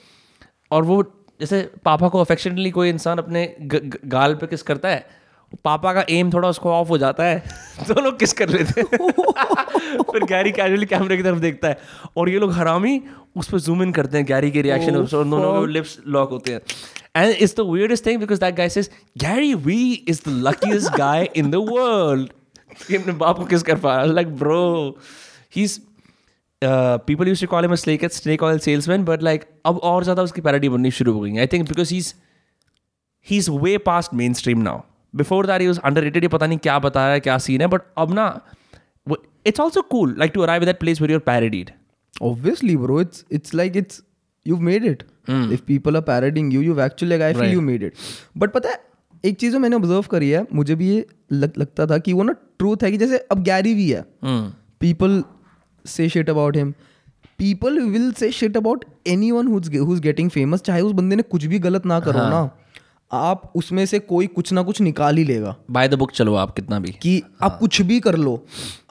और 0.71 0.83
वो 0.83 1.03
जैसे 1.39 1.71
पापा 1.85 2.07
को 2.09 2.21
अफेक्शनली 2.21 2.71
कोई 2.71 2.89
इंसान 2.89 3.17
अपने 3.17 3.55
ग, 3.61 3.75
ग, 3.75 3.97
गाल 4.05 4.35
पे 4.35 4.47
किस 4.47 4.61
करता 4.61 4.89
है 4.89 5.05
पापा 5.63 5.93
का 5.93 6.05
एम 6.09 6.31
थोड़ा 6.33 6.49
उसको 6.49 6.71
ऑफ़ 6.71 6.87
हो 6.87 6.97
जाता 6.97 7.23
है 7.23 7.39
तो 7.87 8.01
लोग 8.01 8.19
किस 8.19 8.33
कर 8.33 8.49
लेते 8.49 8.81
हैं. 8.81 9.11
फिर 10.11 10.23
गैरी 10.23 10.51
कैजुअली 10.51 10.85
कैमरे 10.85 11.17
की 11.17 11.23
तरफ़ 11.23 11.39
देखता 11.39 11.67
है. 11.67 11.77
और 12.17 12.29
ये 12.29 12.39
लोग 12.39 12.53
हरामी 12.53 13.01
उस 13.37 13.51
पर 13.51 13.59
जूम 13.59 13.83
इन 13.83 13.91
करते 13.91 14.17
हैं 14.17 14.25
गैरी 14.25 14.51
के 14.51 14.61
रिएक्शन 14.61 14.95
और 14.95 15.05
दोनों 15.05 15.61
के 15.61 15.71
लिप्स 15.73 15.97
लॉक 16.07 16.29
होते 16.29 16.53
हैं. 16.53 16.61
And 17.16 17.32
it's 17.32 17.54
the 17.56 17.66
weirdest 17.70 18.06
thing 18.06 18.20
because 18.20 18.38
that 18.40 18.54
guy 18.56 18.68
says 18.68 18.90
Gary 19.18 19.54
Vee 19.66 19.92
is 20.08 20.22
the 20.28 20.34
luckiest 20.46 20.96
guy 20.98 21.18
in 21.42 21.50
the 21.54 21.62
world 21.70 22.32
ये 22.90 22.96
अपने 22.96 23.12
बाप 23.12 23.38
को 23.38 23.44
किस 23.46 23.62
कर 23.62 23.78
पाया 23.78 24.04
like 24.04 24.34
bro 24.36 24.62
he 25.56 25.62
is 25.62 25.80
people 26.62 27.28
use 27.28 27.40
to 27.40 27.46
call 27.46 27.64
him 27.64 27.74
snake 27.74 28.04
snake 28.12 28.42
oil 28.42 28.58
salesman 28.58 29.04
but 29.04 29.22
like 29.22 29.44
अब 29.66 29.78
और 29.84 30.04
ज्यादा 30.04 30.22
उसकी 30.22 30.40
पैरोडी 30.40 30.68
बननी 30.68 30.90
शुरू 30.90 31.12
हो 31.12 31.20
गई 31.20 31.38
I 31.38 31.46
think 31.52 31.68
because 31.68 31.92
he 31.92 31.98
is 31.98 32.14
he 33.26 33.36
is 33.36 33.48
way 33.62 33.76
past 33.86 34.14
mainstream 34.34 34.62
now 34.62 34.80
before 35.14 35.46
that 35.46 35.60
he 35.60 35.66
underrated 36.02 36.24
ये 36.24 36.28
पता 36.28 36.46
नहीं 36.46 36.58
क्या 36.58 36.78
बता 36.88 37.04
रहा 37.04 37.12
है 37.12 37.20
क्या 37.20 37.38
सीन 37.38 37.60
है 37.60 37.66
बट 37.66 37.82
अब 37.98 38.14
ना 38.14 38.28
it's 39.46 39.60
also 39.60 39.82
cool 39.90 40.14
like 40.18 40.32
to 40.34 40.42
arrive 40.42 40.64
that 40.64 40.78
place 40.80 41.00
where 41.00 41.10
you're 41.10 41.20
parodied 41.20 41.70
Obviously, 42.20 42.76
bro. 42.76 42.98
It's 42.98 43.24
it's 43.28 43.54
like 43.54 43.76
it's 43.76 44.02
you've 44.46 44.60
made 44.60 44.84
it. 44.84 45.04
If 45.29 45.65
people 45.65 45.97
are 45.99 46.05
parodying 46.09 46.51
you, 46.53 46.61
you've 46.67 46.79
actually 46.85 47.11
like 47.13 47.25
I 47.25 47.31
feel 47.33 47.43
Right. 47.43 47.55
you 47.55 47.65
made 47.65 47.87
it. 47.87 48.05
But 48.37 48.53
पता 48.53 48.69
है 48.69 48.79
एक 49.23 49.37
चीज़ 49.39 49.51
जो 49.53 49.59
मैंने 49.59 49.75
observe 49.75 50.05
करी 50.11 50.29
है 50.29 50.45
मुझे 50.53 50.75
भी 50.75 50.89
ये 50.89 51.05
लग, 51.31 51.53
लगता 51.57 51.85
था 51.87 51.97
कि 51.97 52.13
वो 52.13 52.23
ना 52.23 52.33
ट्रूथ 52.59 52.83
है 52.83 52.91
कि 52.91 52.97
जैसे 52.97 53.17
अब 53.31 53.43
गैरी 53.43 53.73
भी 53.75 53.89
है 53.91 54.05
people 54.81 55.23
say 55.85 56.07
shit 56.09 56.29
about 56.29 56.57
him 56.57 56.71
people 57.39 57.79
will 57.89 58.11
say 58.19 58.31
shit 58.31 58.57
about 58.57 58.85
anyone 59.31 59.47
who's 59.47 59.99
getting 59.99 60.29
famous 60.29 60.61
चाहे 60.61 60.81
उस 60.81 60.91
बंदे 60.93 61.15
ने 61.15 61.23
कुछ 61.33 61.45
भी 61.45 61.59
गलत 61.59 61.85
ना 61.85 61.99
करो 61.99 62.19
हाँ. 62.19 62.29
ना 62.29 62.49
आप 63.11 63.51
उसमें 63.55 63.85
से 63.85 63.99
कोई 63.99 64.27
कुछ 64.33 64.51
ना 64.53 64.61
कुछ 64.63 64.81
निकाल 64.81 65.17
ही 65.17 65.23
लेगा 65.23 65.55
बाय 65.71 65.87
द 65.87 65.93
बुक 65.99 66.11
चलो 66.11 66.33
आप 66.35 66.53
कितना 66.55 66.79
भी 66.79 66.91
कि 67.01 67.17
हाँ. 67.19 67.49
आप 67.49 67.57
कुछ 67.59 67.81
भी 67.81 67.99
कर 67.99 68.15
लो 68.17 68.33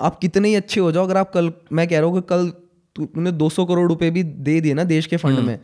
आप 0.01 0.19
कितने 0.19 0.49
ही 0.49 0.55
अच्छे 0.55 0.81
हो 0.81 0.91
जाओ 0.93 1.05
अगर 1.05 1.17
आप 1.17 1.31
कल 1.35 1.53
मैं 1.73 1.87
कह 1.89 1.99
रहा 2.01 2.09
हूँ 2.09 2.21
कि 2.21 2.27
कल 2.31 2.49
तू- 2.97 3.07
तूने 3.15 3.33
200 3.33 3.65
करोड़ 3.69 3.89
रुपए 3.89 4.11
भी 4.11 4.23
दे 4.49 4.61
दिए 4.61 4.75
ना 4.75 4.85
देश 4.85 5.07
के 5.07 5.17
फंड 5.17 5.39
में 5.39 5.59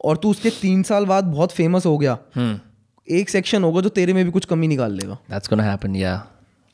और 0.00 0.16
तू 0.16 0.30
उसके 0.30 0.50
तीन 0.52 0.82
साल 0.82 1.06
बाद 1.06 1.24
बहुत 1.24 1.52
फ़ेमस 1.52 1.86
हो 1.86 1.96
गया। 1.98 2.18
एक 3.08 3.30
सेक्शन 3.30 3.64
होगा 3.64 3.80
जो 3.80 3.88
तेरे 3.90 4.12
में 4.12 4.24
भी 4.24 4.30
कुछ 4.30 4.44
कमी 4.44 4.68
निकाल 4.68 4.92
लेगा 4.92 5.18
that's 5.30 5.50
gonna 5.50 5.62
happen 5.62 5.96
yeah 5.96 6.12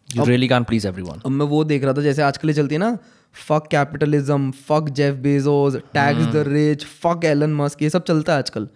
you 0.09 0.25
really 0.25 0.49
can't 0.49 0.67
please 0.67 0.87
everyone 0.89 1.21
अब 1.25 1.31
मैं 1.31 1.47
वो 1.47 1.63
देख 1.65 1.85
रहा 1.85 1.93
था 1.93 2.03
जैसे 2.03 2.23
आजकल 2.23 2.53
चलती 2.53 2.75
है 2.75 2.79
ना 2.79 2.99
fuck 3.37 3.67
capitalism 3.71 4.51
fuck 4.69 4.89
Jeff 4.93 5.15
Bezos 5.23 5.77
tax 5.95 6.27
the 6.27 6.45
rich 6.49 6.85
fuck 7.03 7.25
Elon 7.25 7.55
Musk 7.55 7.83
ये 7.83 7.91
सब 7.91 8.05
चलता 8.05 8.33
है 8.33 8.39
आजकल। 8.39 8.69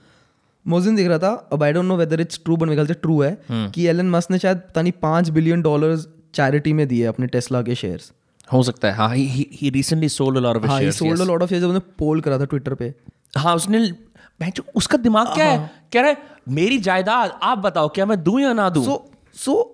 मैं 0.67 0.79
उस 0.79 0.85
दिन 0.85 0.97
देख 0.97 1.09
रहा 1.09 1.19
था 1.19 1.31
अब 1.53 1.63
I 1.63 1.73
don't 1.73 1.85
know 1.85 1.97
whether 1.97 2.21
it's 2.21 2.41
true 2.45 2.57
but 2.57 2.63
मेरे 2.63 2.77
ख्याल 2.77 2.87
से 2.87 2.95
ट्रू 2.95 3.21
है 3.23 3.37
कि 3.51 3.87
एलन 3.87 4.11
मस्क 4.11 4.31
ने 4.31 4.39
शायद 4.39 4.59
पता 4.59 4.83
नहीं 4.83 4.93
पाँच 5.03 5.29
बिलियन 5.31 5.63
डॉलर्स 5.63 6.07
चैरिटी 6.35 6.73
में 6.73 6.87
दिए 6.89 7.05
अपने 7.07 7.27
टेस्ला 7.27 7.63
के 7.63 7.75
शेयर्स 7.75 8.13
हो 8.53 8.63
सकता 8.63 8.89
है। 8.89 8.95
हाँ 8.95 9.15
he 9.15 9.71
recently 9.71 10.09
sold 10.11 10.39
a 10.39 10.41
lot 10.41 10.57
of 10.57 10.67
हाँ 10.67 10.79
shares 10.79 10.99
sold 10.99 11.21
a 11.21 11.25
lot 11.25 11.43
of 11.43 11.51
shares 11.51 11.67
उसने 11.67 11.81
पोल 11.99 12.21
करा 12.21 12.39
था 12.39 12.45
ट्विटर 12.45 12.75
पे। 12.75 12.93
हाँ 13.37 13.55
उसने 13.57 13.87
बहनचो, 14.41 14.63
उसका 14.75 14.99
दिमाग 14.99 15.35
क्या 15.35 15.47
है? 15.47 15.71
कह 15.93 16.01
रहा 16.01 16.11
है 16.11 16.17
मेरी 16.49 16.79
जायदाद 16.79 17.39
आप 17.43 17.59
बताओ 17.59 17.89
क्या 17.89 18.07
मैं 18.07 18.23
दूँ 18.23 18.41
या 18.41 18.53
ना 18.53 18.69
दूँ? 18.71 18.85
सो 18.85 19.11
सो 19.35 19.71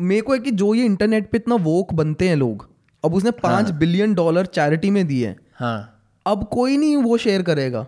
मेरे 0.00 0.20
को 0.20 0.32
है 0.32 0.38
कि 0.38 0.50
जो 0.50 0.74
ये 0.74 0.84
इंटरनेट 0.84 1.30
पे 1.30 1.38
इतना 1.38 1.54
वोक 1.62 1.92
बनते 1.94 2.28
हैं 2.28 2.36
लोग 2.36 2.68
अब 3.04 3.14
उसने 3.14 3.30
पाँच 3.42 3.70
बिलियन 3.72 4.14
डॉलर 4.14 4.46
चैरिटी 4.46 4.90
में 4.90 5.06
दिए 5.06 5.34
हाँ। 5.56 5.90
अब 6.26 6.44
कोई 6.52 6.76
नहीं 6.76 6.96
वो 6.96 7.16
शेयर 7.16 7.42
करेगा। 7.42 7.86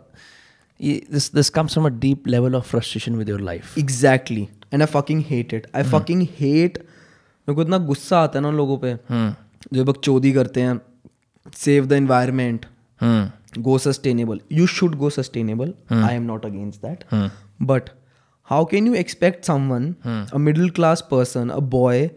ये 0.81 1.01
this 1.12 1.33
this 1.35 1.51
comes 1.51 1.72
from 1.72 1.87
a 1.87 1.91
deep 1.99 2.29
level 2.29 2.55
of 2.55 2.64
frustration 2.64 3.14
with 3.16 3.29
your 3.29 3.41
life 3.41 3.79
exactly 3.79 4.49
and 4.74 4.83
I 4.83 4.87
fucking 4.87 5.24
hate 5.29 5.55
it 5.55 5.66
I 5.77 5.83
fucking 5.83 6.22
hate 6.39 6.79
मेरे 6.79 7.55
को 7.55 7.62
इतना 7.62 7.79
गुस्सा 7.87 8.20
आता 8.20 8.39
है 8.39 8.43
ना 8.43 8.51
लोगों 8.51 8.79
पे। 8.79 8.95
जो 9.72 9.85
लोग 9.85 10.03
चोरी 10.03 10.33
करते 10.33 10.61
हैं 10.61 10.81
save 11.57 11.87
the 11.87 11.93
environment 11.93 12.66
go 13.59 13.79
sustainable 13.79 14.41
you 14.53 14.67
should 14.67 14.95
go 14.95 15.11
sustainable 15.11 15.73
I 15.93 16.15
am 16.15 16.23
not 16.23 16.47
against 16.47 16.87
that 16.87 17.31
but 17.63 17.91
how 18.49 18.65
can 18.65 18.87
you 18.87 18.95
expect 18.95 19.45
someone 19.45 19.95
a 20.05 20.39
middle 20.39 20.71
class 20.71 21.07
person 21.11 21.49
a 21.49 21.59
boy 21.75 22.09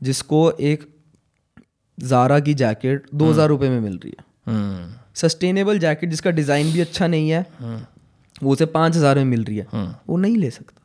जिसको 0.00 0.50
एक 0.60 0.88
जारा 1.98 2.38
की 2.40 2.54
जैकेट 2.54 3.06
दो 3.14 3.30
हज़ार 3.30 3.48
रुपये 3.48 3.68
में 3.70 3.80
मिल 3.80 3.98
रही 4.04 4.14
है? 4.18 4.24
सस्टेनेबल 5.14 5.78
जैकेट 5.78 6.10
जिसका 6.10 6.30
डिज़ाइन 6.30 6.72
भी 6.72 6.80
अच्छा 6.80 7.06
नहीं 7.06 7.30
है 7.30 7.46
वो 8.42 8.52
उसे 8.52 8.66
पाँच 8.66 8.96
हज़ार 8.96 9.18
में 9.18 9.24
मिल 9.24 9.44
रही 9.44 9.56
है। 9.56 9.66
वो 10.08 10.16
नहीं 10.16 10.36
ले 10.36 10.50
सकता। 10.50 10.80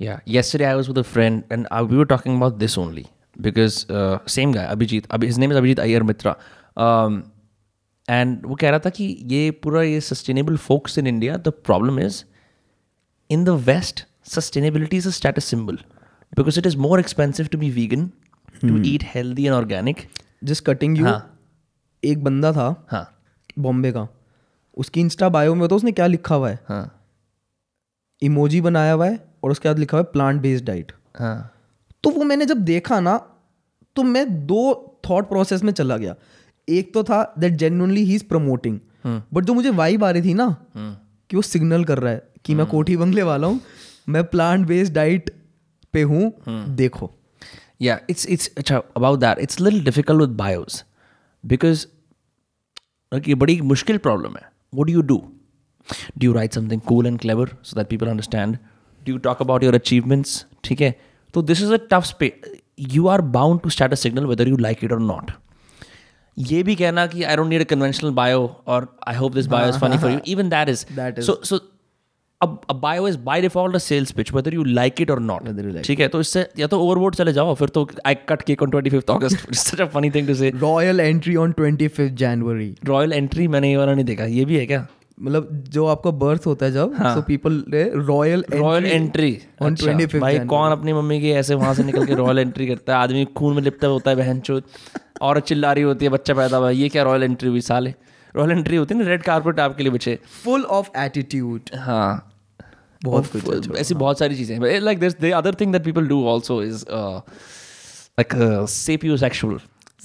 Yeah 0.00 0.20
yesterday 0.28 0.64
I 0.64 0.74
was 0.74 0.88
with 0.88 1.02
friend 1.04 1.42
and 1.52 1.66
I 1.72 1.84
we 1.84 2.04
talking 2.04 2.36
about 2.36 2.54
this 2.58 2.78
only 2.78 3.06
because 3.40 3.84
same 4.30 4.52
guy 4.52 4.66
Abhijit 4.66 5.06
अभी 5.10 5.26
his 5.26 5.38
name 5.38 5.50
is 5.50 5.58
Abhijit 5.58 5.80
Iyer 5.80 6.02
Mitra 6.02 6.36
and 8.10 8.46
वो 8.46 8.54
कह 8.54 8.70
रहा 8.70 8.78
था 8.78 8.90
कि 8.90 9.04
ये 9.26 9.50
पूरा 9.50 9.82
ये 9.82 10.00
sustainable 10.00 10.56
folks 10.56 10.98
in 10.98 11.06
India 11.06 11.36
the 11.36 11.48
problem 11.64 12.00
is 12.00 12.22
in 13.30 13.44
the 13.44 13.48
west 13.66 14.04
sustainability 14.24 14.96
is 14.96 15.08
a 15.08 15.10
status 15.10 15.44
symbol 15.44 15.78
because 16.32 16.58
it 16.58 16.66
is 16.66 16.76
more 16.76 17.00
expensive 17.00 17.46
to 17.46 17.58
be 17.58 17.70
vegan 17.70 18.06
to 18.60 18.82
eat 18.84 19.04
healthy 19.14 19.44
and 19.46 19.54
organic 19.54 20.06
जिस 20.44 20.60
cutting 20.60 20.98
हाँ। 20.98 21.38
एक 22.02 22.24
बंदा 22.24 22.52
था 22.52 22.86
हाँ। 22.90 23.06
बॉम्बे 23.58 23.92
का 23.92 24.06
उसकी 24.76 25.00
इंस्टा 25.00 25.28
बायो 25.28 25.54
में 25.54 25.68
तो 25.68 25.76
उसने 25.76 25.92
क्या 25.92 26.06
लिखा 26.06 26.34
हुआ 26.34 26.50
है? 26.50 26.58
हाँ। 26.68 26.96
इमोजी 28.22 28.60
बनाया 28.60 28.92
हुआ 28.92 29.06
है 29.06 29.18
और 29.44 29.50
उसके 29.50 29.68
बाद 29.68 29.78
लिखा 29.78 29.96
हुआ 29.96 30.04
है 30.06 30.12
प्लांट 30.12 30.40
बेस्ड 30.40 30.64
डाइट 30.64 30.92
हाँ। 31.18 31.52
तो 32.04 32.10
वो 32.10 32.24
मैंने 32.24 32.46
जब 32.46 32.58
देखा 32.64 33.00
ना 33.00 33.16
तो 33.96 34.02
मैं 34.02 34.46
दो 34.46 34.62
थॉट 35.10 35.28
प्रोसेस 35.28 35.62
में 35.62 35.72
चला 35.72 35.96
गया। 35.96 36.14
एक 36.78 36.92
तो 36.94 37.02
था 37.04 37.22
that 37.38 37.52
genuinely 37.54 38.04
he 38.04 38.14
is 38.14 38.24
promoting 38.24 38.78
but 39.06 39.44
जो 39.44 39.54
मुझे 39.54 39.70
वाइब 39.72 40.04
आ 40.04 40.10
रही 40.10 40.22
थी 40.22 40.34
ना 40.34 40.48
कि 40.76 41.36
वो 41.36 41.42
सिग्नल 41.42 41.84
कर 41.84 41.98
रहा 41.98 42.12
है 42.12 42.22
कि 42.44 42.54
मैं 42.54 42.66
कोठी 42.66 42.96
बंगले 42.96 43.22
वाला 43.22 43.46
हूँ 43.46 43.60
मैं 44.08 44.24
प्लांट 44.24 44.66
बेस्ड 44.66 44.94
डाइट 44.94 45.30
पे 45.94 46.02
हूँ 46.02 46.32
देखो। 46.76 47.10
या 47.82 47.98
इट्स 48.10 48.26
इट्स 48.28 48.50
अच्छा 48.58 48.82
about 48.96 49.18
that 49.20 49.38
it's 49.38 49.60
little 49.60 49.84
difficult 49.84 50.20
with 50.20 50.36
bios 50.36 50.82
because 51.44 51.86
ये 53.12 53.34
बड़ी 53.34 53.60
मुश्किल 53.60 53.98
प्रॉब्लम 53.98 54.36
है। 54.36 54.48
वो 54.74 54.82
do 54.82 54.92
you 54.92 55.02
do 55.02 55.16
do 56.18 56.26
you 56.26 56.32
write 56.32 56.52
something 56.54 56.80
cool 56.80 57.06
and 57.06 57.18
clever 57.20 57.56
so 57.62 57.76
that 57.76 57.88
people 57.88 58.06
understand 58.06 58.56
do 59.02 59.12
you 59.12 59.18
talk 59.18 59.42
about 59.42 59.64
your 59.64 59.74
achievements 59.74 60.44
ठीक 60.64 60.80
है? 60.80 60.94
तो 61.34 61.42
this 61.42 61.62
is 61.62 61.72
a 61.72 61.78
tough 61.90 62.04
spay 62.04 62.32
you 62.90 63.06
are 63.08 63.20
bound 63.36 63.60
to 63.60 63.70
start 63.70 63.92
a 63.92 63.96
signal 63.96 64.26
whether 64.26 64.48
you 64.48 64.56
like 64.56 64.84
it 64.84 64.92
or 64.92 65.00
not 65.00 65.30
ये 66.40 66.62
भी 66.62 66.74
कहना 66.76 67.06
कि 67.06 67.22
I 67.22 67.36
don't 67.36 67.48
need 67.48 67.60
a 67.60 67.64
conventional 67.64 68.10
bio 68.10 68.56
और 68.66 68.96
I 69.08 69.16
hope 69.16 69.34
this 69.34 69.46
bio 69.46 69.68
is 69.68 69.78
funny 69.78 69.98
for 69.98 70.10
you 70.10 70.18
even 70.26 70.48
that 70.48 70.68
is 70.68 70.84
that 70.92 71.18
is 71.18 71.26
so 71.26 71.40
so 71.44 71.60
अब 72.40 72.60
bio 72.74 73.08
is 73.08 73.18
by 73.18 73.40
default 73.40 73.74
a 73.74 73.78
sales 73.78 74.12
pitch 74.12 74.32
whether 74.32 74.54
you 74.54 74.64
like 74.64 75.00
it 75.00 75.10
or 75.10 75.20
not 75.20 75.48
ठीक 75.82 76.00
है? 76.00 76.08
तो 76.08 76.20
इससे 76.20 76.48
या 76.58 76.66
तो 76.66 76.80
overboard 76.80 77.14
चले 77.14 77.32
जाओ 77.32 77.54
फिर 77.54 77.68
तो 77.68 77.88
I 78.06 78.14
cut 78.28 78.42
cake 78.42 78.62
on 78.62 78.70
25th 78.70 79.10
August 79.10 79.52
such 79.54 79.80
a 79.80 79.84
funny 79.84 80.10
thing 80.10 80.26
to 80.26 80.34
say 80.34 80.50
royal 80.50 81.00
entry 81.00 81.36
on 81.36 81.52
twenty 81.52 81.88
fifth 81.88 82.14
January 82.14 82.74
royal 82.84 83.12
entry 83.12 83.48
मैंने 83.48 83.70
ये 83.70 83.76
वाला 83.76 83.94
नहीं 83.94 84.04
देखा 84.04 84.24
ये 84.24 84.44
भी 84.44 84.56
है 84.56 84.66
क्या? 84.66 84.86
मतलब 85.22 85.64
जो 85.68 85.86
आपका 85.86 86.10
बर्थ 86.20 86.46
होता 86.46 86.66
है 86.66 86.72
जब। 86.72 86.94
So 87.14 87.22
people 87.22 87.62
royal 88.08 88.44
royal 88.52 88.86
entry 88.86 89.38
on 89.62 89.76
25th 89.76 90.16
भाई 90.20 90.38
कौन 90.52 90.72
अपनी 90.72 90.92
मम्मी 90.92 91.20
के 91.20 91.30
ऐसे 91.40 91.54
वहाँ 91.54 91.74
से 91.74 91.84
निकल 91.84 92.06
के 92.06 92.14
रॉयल 92.14 92.38
एंट्री 92.38 92.66
करता 92.66 92.96
है? 92.96 93.02
आदमी 93.02 93.24
खून 93.36 93.54
में 93.54 93.62
लिपटा 93.62 93.88
होता 93.88 94.10
है 94.10 94.16
बहन 94.16 94.40
चोद 94.40 94.62
और 95.22 95.40
चिल्ला 95.40 95.72
रही 95.72 95.84
होती 95.84 96.04
है 96.04 96.10
बच्चा 96.10 96.34
पैदा 96.34 96.56
हुआ। 96.56 96.70
ये 96.70 96.88
क्या 96.88 97.02
रॉयल 97.02 97.22
एंट्री 97.22 97.48
हुई 97.48 97.60
साले? 97.60 97.94
रॉयल 98.36 98.50
एंट्री 98.50 98.76
होती 98.76 98.94
है 98.94 99.00
ना 99.02 99.08
रेड 99.08 99.22
कारपेट 99.22 99.60
आपके 99.60 99.82
लिए 99.82 99.92
बच्चे 99.92 100.18
फुल 100.44 100.62
ऑफ़ 100.78 100.88
एटीट्यूड 100.98 101.70
हाँ। 101.78 102.26
बहुत 103.04 103.26
कुछ 103.36 103.70
ऐसी 103.78 103.94
बहुत 103.94 104.18
सारी 104.18 104.36
चीज़ें 104.36 104.80
like 104.80 104.98
this 104.98 105.20
the 105.20 105.32
other 105.36 105.54
thing 105.60 105.72
that 105.72 105.84
people 105.84 106.06
do 106.06 106.26
also 106.28 106.62
is 106.62 106.84
like 106.90 108.34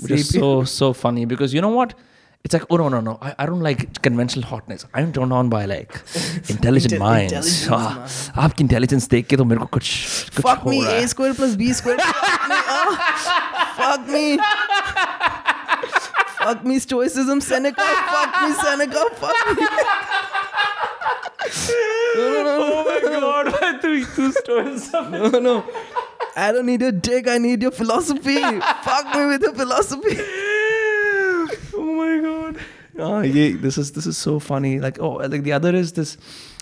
which 0.04 0.12
is 0.12 0.30
so 0.30 0.48
so 0.70 0.88
funny 1.02 1.22
because 1.26 1.54
you 1.56 1.62
know 1.66 1.74
what? 1.74 1.92
it's 2.45 2.55
like 2.57 2.63
oh 2.71 2.77
no 2.81 2.89
no 2.93 3.01
no 3.07 3.13
I, 3.21 3.31
I 3.41 3.47
don't 3.49 3.61
like 3.65 3.81
conventional 4.05 4.45
hotness 4.51 4.85
I'm 4.95 5.13
turned 5.17 5.33
on 5.39 5.49
by 5.55 5.65
like 5.73 5.99
intelligent 6.55 6.99
minds 7.03 7.51
Ah, 7.79 7.91
आपकी 8.45 8.65
intelligence 8.65 9.09
देख 9.15 9.27
के 9.33 9.37
तो 9.37 9.45
मेरे 9.51 9.61
को 9.61 9.67
कुछ 9.79 9.91
कुछ 10.37 10.45
fuck 10.47 10.65
हो 10.65 10.71
me 10.71 10.79
रहा 10.85 10.95
a 10.95 11.01
है 11.01 11.07
square 11.15 11.35
plus 11.41 11.57
b 11.63 11.69
square 11.81 11.99
fuck 13.81 14.09
me 14.15 14.25
fuck 16.41 16.65
me 16.71 16.79
stoicism 16.87 17.43
seneca 17.51 17.89
fuck 18.15 18.41
me 18.45 18.51
seneca 18.63 19.05
fuck 19.25 19.43
me 19.61 19.69
oh 22.19 22.85
my 22.89 22.99
god 23.21 23.53
तू 23.83 23.91
तू 24.17 24.31
stories 24.41 24.89
no 25.17 25.31
no 25.49 25.55
I 26.37 26.49
don't 26.57 26.67
need 26.71 26.83
your 26.87 26.93
dick 27.11 27.29
I 27.29 27.39
need 27.47 27.63
your 27.67 27.73
philosophy 27.83 28.41
fuck 28.89 29.15
me 29.17 29.23
with 29.33 29.43
your 29.49 29.55
philosophy 29.63 30.17
oh 30.19 30.25
my 30.27 30.44
God 32.98 33.06
ah 33.12 33.22
yeah 33.22 33.56
this 33.62 33.78
is 33.78 33.92
this 33.92 34.06
is 34.06 34.18
so 34.18 34.40
funny 34.40 34.80
like 34.80 35.00
oh 35.00 35.14
like 35.34 35.44
the 35.44 35.54
other 35.54 35.76
is 35.76 35.94
this 35.94 36.18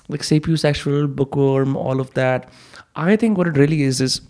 like 0.09 0.21
sapiosexual 0.21 1.07
bookworm 1.15 1.75
all 1.77 1.99
of 1.99 2.13
that 2.13 2.49
i 2.95 3.15
think 3.15 3.37
what 3.37 3.47
it 3.47 3.57
really 3.57 3.81
is 3.83 4.01
is 4.01 4.21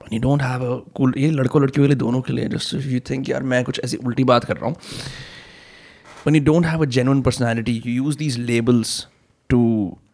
when 0.00 0.12
you 0.12 0.20
don't 0.20 0.42
have 0.42 0.62
a 0.62 0.82
cool 0.98 1.16
ये 1.18 1.30
लड़कों 1.30 1.62
लड़कियों 1.62 1.86
के 1.86 1.88
लिए 1.88 1.96
दोनों 1.96 2.20
के 2.22 2.32
लिए 2.32 2.48
just 2.48 2.74
if 2.74 2.86
you 2.86 3.00
think 3.10 3.28
यार 3.28 3.42
मैं 3.42 3.62
कुछ 3.64 3.80
ऐसी 3.84 3.96
उल्टी 3.96 4.24
बात 4.24 4.44
कर 4.44 4.56
रहा 4.56 4.66
हूँ 4.66 4.76
when 6.24 6.34
you 6.34 6.44
don't 6.50 6.68
have 6.72 6.82
a 6.82 6.86
genuine 6.98 7.22
personality 7.22 7.80
you 7.86 7.96
use 8.04 8.16
these 8.22 8.38
labels 8.38 8.94
to 9.48 9.60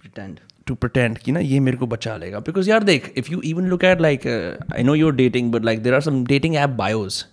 pretend 0.01 0.41
to 0.71 0.77
pretend 0.77 1.19
कि 1.19 1.33
ना 1.33 1.41
ये 1.41 1.61
मेरे 1.61 1.77
को 1.77 1.87
बचा 1.87 2.17
लेगा 2.17 2.43
because 2.49 2.69
यार 2.69 2.85
देख 2.85 3.13
if 3.23 3.31
you 3.33 3.43
even 3.53 3.69
look 3.75 3.85
at 3.91 4.01
like 4.07 4.27
uh, 4.27 4.57
I 4.81 4.83
know 4.89 4.97
you're 5.03 5.17
dating 5.21 5.51
but 5.51 5.65
like 5.71 5.83
there 5.83 5.99
are 5.99 6.05
some 6.09 6.25
dating 6.33 6.57
app 6.57 6.77
bios 6.77 7.25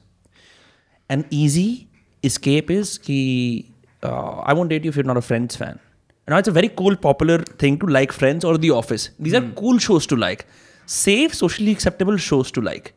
an 1.10 1.26
easy 1.42 1.89
escape 2.24 2.72
is 2.72 3.00
की 3.00 3.22
आई 4.04 4.56
वॉन्ट 4.56 4.70
डेट 4.70 4.86
यू 4.86 4.92
फिर 4.92 5.06
not 5.06 5.18
a 5.18 5.20
friends 5.20 5.58
fan 5.58 5.76
not 6.30 6.40
it's 6.40 6.50
a 6.50 6.52
very 6.52 6.68
cool 6.68 6.96
popular 6.96 7.46
thing 7.64 7.80
to 7.80 7.88
like 7.88 8.12
friends 8.12 8.46
और 8.46 8.58
the 8.58 8.70
office 8.70 9.12
these 9.22 9.36
are 9.36 9.42
cool 9.42 9.80
shows 9.80 10.08
to 10.10 10.16
like 10.16 10.44
safe 10.88 11.34
socially 11.34 11.72
acceptable 11.72 12.18
shows 12.18 12.54
to 12.54 12.62
like 12.62 12.90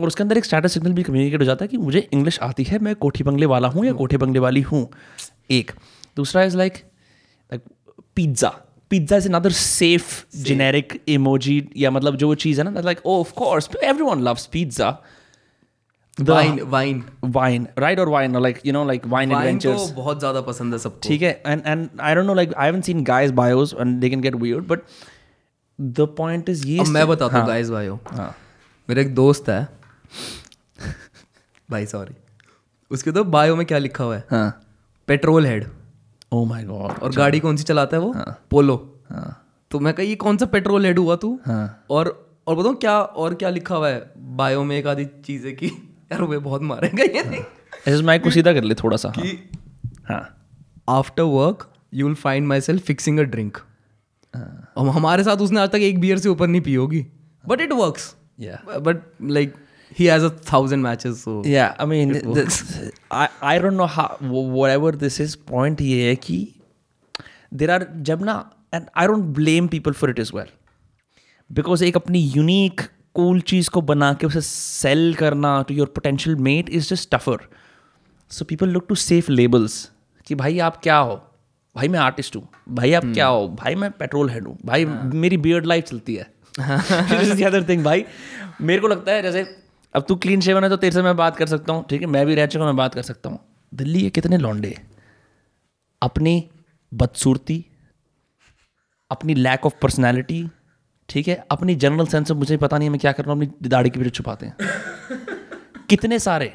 और 0.00 0.06
उसके 0.06 0.22
अंदर 0.22 0.38
एक 0.38 0.44
status 0.44 0.74
signal 0.74 0.92
भी 0.92 1.02
communicate 1.02 1.40
हो 1.40 1.44
जाता 1.44 1.64
है 1.64 1.68
कि 1.68 1.76
मुझे 1.76 2.08
इंग्लिश 2.12 2.40
आती 2.40 2.64
है 2.64 2.78
मैं 2.78 2.94
कोठी 2.94 3.24
बंगले 3.24 3.46
वाला 3.46 3.68
हूँ 3.68 3.84
या 3.84 3.90
hmm. 3.90 3.98
कोठे 3.98 4.16
बंगले 4.16 4.38
वाली 4.38 4.60
हूँ? 4.60 4.88
एक. 5.50 5.70
दूसरा 6.16 6.42
is 6.42 6.56
like 6.56 6.72
like 7.52 7.62
pizza 8.16 8.48
pizza 8.90 9.16
is 9.16 9.28
another 9.28 9.50
safe 9.50 10.24
generic 10.36 11.02
emoji 11.08 11.68
या 11.76 11.90
मतलब 11.90 12.16
जो 12.16 12.34
चीज़ 12.34 12.60
है 12.60 12.70
ना 12.70 12.80
like 12.80 13.06
oh 13.06 13.20
of course 13.20 13.70
everyone 14.02 14.20
loves 14.20 14.46
pizza 14.46 15.02
wine 16.22 16.60
wine 17.34 17.66
right 17.78 18.00
और 18.00 18.08
wine 18.08 18.40
like 18.42 18.60
you 18.66 18.72
know 18.72 18.84
like 18.84 19.06
wine 19.06 19.30
wine 19.30 19.62
तो 19.62 19.86
बहुत 19.94 20.18
ज़्यादा 20.18 20.40
पसंद 20.40 20.72
है 20.72 20.78
सबको। 20.78 21.08
ठीक 21.08 21.22
है 21.22 21.30
and 21.46 21.62
and 21.66 21.88
I 22.00 22.14
don't 22.14 22.26
know 22.26 22.34
like 22.34 22.54
I 22.54 22.66
haven't 22.66 22.84
seen 22.84 23.02
guys 23.04 23.30
bios 23.40 23.74
and 23.80 24.00
they 24.00 24.10
can 24.10 24.20
get 24.20 24.34
weird 24.36 24.66
but 24.66 24.82
the 25.78 26.06
point 26.16 26.48
is 26.48 26.66
ये 26.66 26.84
मैं 26.88 27.06
बताता 27.08 27.24
हूँ 27.26 27.40
हाँ, 27.40 27.46
गाइस 27.48 27.70
भाइयों 27.70 27.98
हाँ। 28.06 28.34
मेरा 28.88 29.02
एक 29.02 29.14
दोस्त 29.14 29.48
है। 29.48 29.68
भाई 31.68 31.86
सॉरी 31.86 32.14
उसके 32.90 33.12
तो 33.12 33.24
बायो 33.26 33.56
में 33.56 33.66
क्या 33.66 33.78
लिखा 33.78 34.04
हुआ 34.04 34.16
है? 34.16 34.24
हाँ। 34.30 34.60
Petrol 35.08 35.46
head 35.46 35.66
oh 36.32 36.44
my 36.44 36.64
God 36.64 36.90
और 36.92 37.12
गाड़ी 37.14 37.40
कौन 37.40 37.56
सी 37.56 37.64
चलाता 37.64 37.96
है 37.96 38.02
वो? 38.02 38.14
पोलो 38.50 38.76
हाँ। 39.10 39.36
तो 39.70 39.78
मैं 39.80 39.92
कहा 39.94 40.06
ये 40.06 40.14
कौन 40.16 40.36
सा 40.36 40.46
पेट्रोल 40.46 40.86
हेड 40.86 40.98
हुआ 40.98 41.16
तू? 41.16 41.38
हाँ। 41.46 41.84
और 41.90 42.08
और 42.48 42.56
बताऊँ 42.56 42.74
क्या 42.76 42.98
और 43.00 43.34
क्या 43.34 43.50
लिखा 43.50 43.74
हुआ 43.74 43.88
है? 43.88 44.12
बायो 44.36 44.62
में 44.64 44.76
एक 44.76 44.86
आधी 44.86 45.04
चीज़ें 45.24 45.48
है 45.50 45.56
कि। 45.56 45.70
यार 46.12 46.22
वे 46.22 46.38
बहुत 46.38 46.62
मारेगा 46.62 47.04
ये 47.16 47.22
नहीं 47.24 48.02
माइक 48.02 48.22
को 48.22 48.30
सीधा 48.30 48.52
कर 48.52 48.64
ले 48.64 48.74
थोड़ा 48.74 48.96
सा 48.96 49.12
हाँ। 49.16 49.24
कि 49.24 49.50
हाँ। 50.08 50.22
After 50.88 51.22
work 51.22 51.68
you 51.94 52.06
will 52.06 52.14
find 52.16 52.46
myself 52.60 52.84
fixing 52.86 53.18
a 53.18 53.22
drink 53.34 53.58
और 54.76 54.88
हमारे 54.88 55.24
साथ 55.24 55.36
उसने 55.46 55.60
आज 55.60 55.68
तक 55.70 55.88
एक 55.88 56.00
बियर 56.00 56.18
से 56.18 56.28
ऊपर 56.28 56.48
नहीं 56.48 56.60
पी 56.62 56.74
होगी। 56.74 57.06
But 57.48 57.60
it 57.60 57.72
works 57.72 58.14
but 58.40 59.02
like 59.30 59.54
he 59.98 60.06
has 60.06 60.24
a 60.24 60.28
thousand 60.52 60.82
matches 60.82 61.22
so 61.24 61.42
Yeah, 61.46 61.74
I 61.82 61.86
mean, 61.92 62.12
this, 62.34 62.58
I 63.10 63.26
I 63.52 63.54
don't 63.62 63.78
know 63.80 63.88
how 63.96 64.06
whatever 64.56 64.92
this 65.02 65.18
is. 65.24 65.36
Point 65.50 65.80
ये 65.80 66.08
है 66.08 66.14
कि 66.16 66.36
there 67.60 67.70
are 67.76 67.84
जब 68.10 68.24
ना 68.24 68.38
and 68.78 68.90
I 69.02 69.06
don't 69.10 69.32
blame 69.38 69.68
people 69.70 69.96
for 70.00 70.10
it 70.12 70.20
as 70.24 70.32
well, 70.34 70.50
because 71.50 71.82
एक 71.82 71.96
अपनी 71.96 72.20
unique 72.36 72.84
cool 73.18 73.40
चीज़ 73.40 73.70
को 73.70 73.80
बना 73.80 74.14
के 74.14 74.26
उसे 74.26 74.40
सेल 74.40 75.14
करना 75.14 75.62
to 75.62 75.74
your 75.74 75.86
potential 75.86 76.36
mate 76.36 76.68
is 76.68 76.90
just 76.90 77.14
tougher 77.14 77.38
so 78.30 78.44
people 78.44 78.68
look 78.68 78.86
to 78.88 78.94
safe 78.94 79.30
labels 79.30 79.90
कि 80.26 80.34
भाई 80.34 80.58
आप 80.58 80.82
क्या 80.82 80.96
हो? 80.96 81.26
भाई 81.76 81.88
मैं 81.88 81.98
आर्टिस्ट 81.98 82.36
हूँ। 82.36 82.48
भाई 82.68 82.92
आप 82.92 83.02
hmm. 83.02 83.14
क्या 83.14 83.26
हो? 83.26 83.48
भाई 83.48 83.74
मैं 83.74 83.90
पेट्रोल 83.90 84.30
हेड 84.30 84.44
हूँ। 84.44 84.58
भाई 84.66 84.84
मेरी 84.84 85.36
बियर्ड 85.36 85.66
लाइफ 85.66 85.84
चलती 85.84 86.14
है। 86.14 86.22
अदर 87.44 87.68
थिंग 87.68 87.84
भाई। 87.84 88.04
मेरे 88.60 88.80
को 88.80 88.88
लगता 88.88 89.12
है 89.12 89.22
जैसे 89.22 89.62
अब 89.96 90.04
तू 90.08 90.16
क्लीन 90.16 90.40
शेवन 90.40 90.64
है 90.64 90.70
तो 90.70 90.76
तेरे 90.76 90.92
से 90.92 91.02
मैं 91.02 91.16
बात 91.16 91.36
कर 91.36 91.46
सकता 91.46 91.72
हूँ। 91.72 91.84
ठीक 91.84 92.00
है 92.00 92.06
मैं 92.06 92.26
भी 92.26 92.34
रह 92.34 92.46
चुका 92.46 92.64
मैं 92.64 92.76
बात 92.76 92.94
कर 92.94 93.02
सकता 93.02 93.30
हूँ। 93.30 93.38
दिल्ली 93.74 94.00
के 94.00 94.10
कितने 94.10 94.38
लौंडे 94.38 94.80
अपनी 96.02 96.50
बदसूरती 96.94 97.66
अपनी 99.10 99.34
लैक 99.34 99.66
ऑफ़ 99.66 99.74
पर्सनैलिटी 99.82 100.48
ठीक 101.10 101.28
है 101.28 101.44
अपनी 101.50 101.74
जनरल 101.76 102.06
सेंस 102.06 102.30
ऑफ़ 102.30 102.38
मुझे 102.38 102.56
पता 102.56 102.78
नहीं 102.78 102.88
है 102.88 102.90
मैं 102.90 103.00
क्या 103.00 103.12
कर 103.12 103.24
रहा 103.24 103.34
हूँ 103.34 103.42
अपनी 103.42 103.68
दाढ़ी 103.68 103.90
के 103.90 103.98
पीछे 103.98 104.10
छुपाते 104.10 104.46
हैं। 104.46 104.56
कितने 105.88 106.18
सारे? 106.18 106.52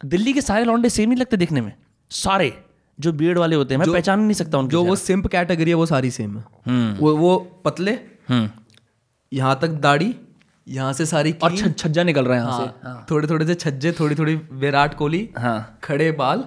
दिल्ली 0.00 0.32
के 0.32 0.40
सारे 0.42 0.64
लौंडे 0.64 0.88
सेम 0.90 1.10
ही 1.10 1.16
लगते 1.16 1.36
देखने 1.36 1.60
में। 1.60 1.72
सारे 2.10 2.52
जो 2.98 3.12
बियर्ड 3.12 3.38
वाले 3.38 3.56
होते 3.56 3.74
हैं 3.74 3.78
मैं 3.78 3.92
पहचान 3.92 4.20
नहीं 4.20 4.34
सकता 4.34 4.58
उनको 4.58 4.70
जो 4.70 4.82
वो 4.84 4.96
सिंप 4.96 5.26
कैटेगरी 5.26 5.70
है 5.70 5.76
वो 5.76 5.86
सारी 5.86 6.10
सेम 6.10 6.36
है। 6.38 6.92
वो 6.98 7.16
वो 7.16 7.36
पतले 7.64 7.92
हम्म। 8.28 8.48
यहाँ 9.32 9.58
तक 9.62 9.68
दाढ़ी 9.80 10.14
यहाँ 10.66 10.92
से 10.92 11.06
सारी 11.06 11.32
और 11.42 11.56
छज्जा 11.56 12.02
निकल 12.02 12.24
रहा 12.24 12.36
है 12.36 12.44
यहाँ 12.44 12.58
से। 12.60 12.88
हाँ, 12.88 13.06
थोड़े 13.10 13.28
थोड़े 13.28 13.46
से 13.46 13.54
छज्जे 13.56 13.92
थोड़ी 13.92 14.14
थोड़ी 14.14 14.34
विराट 14.54 14.94
कोहली 14.94 15.28
हाँ। 15.38 15.78
खड़े 15.84 16.10
बाल 16.12 16.44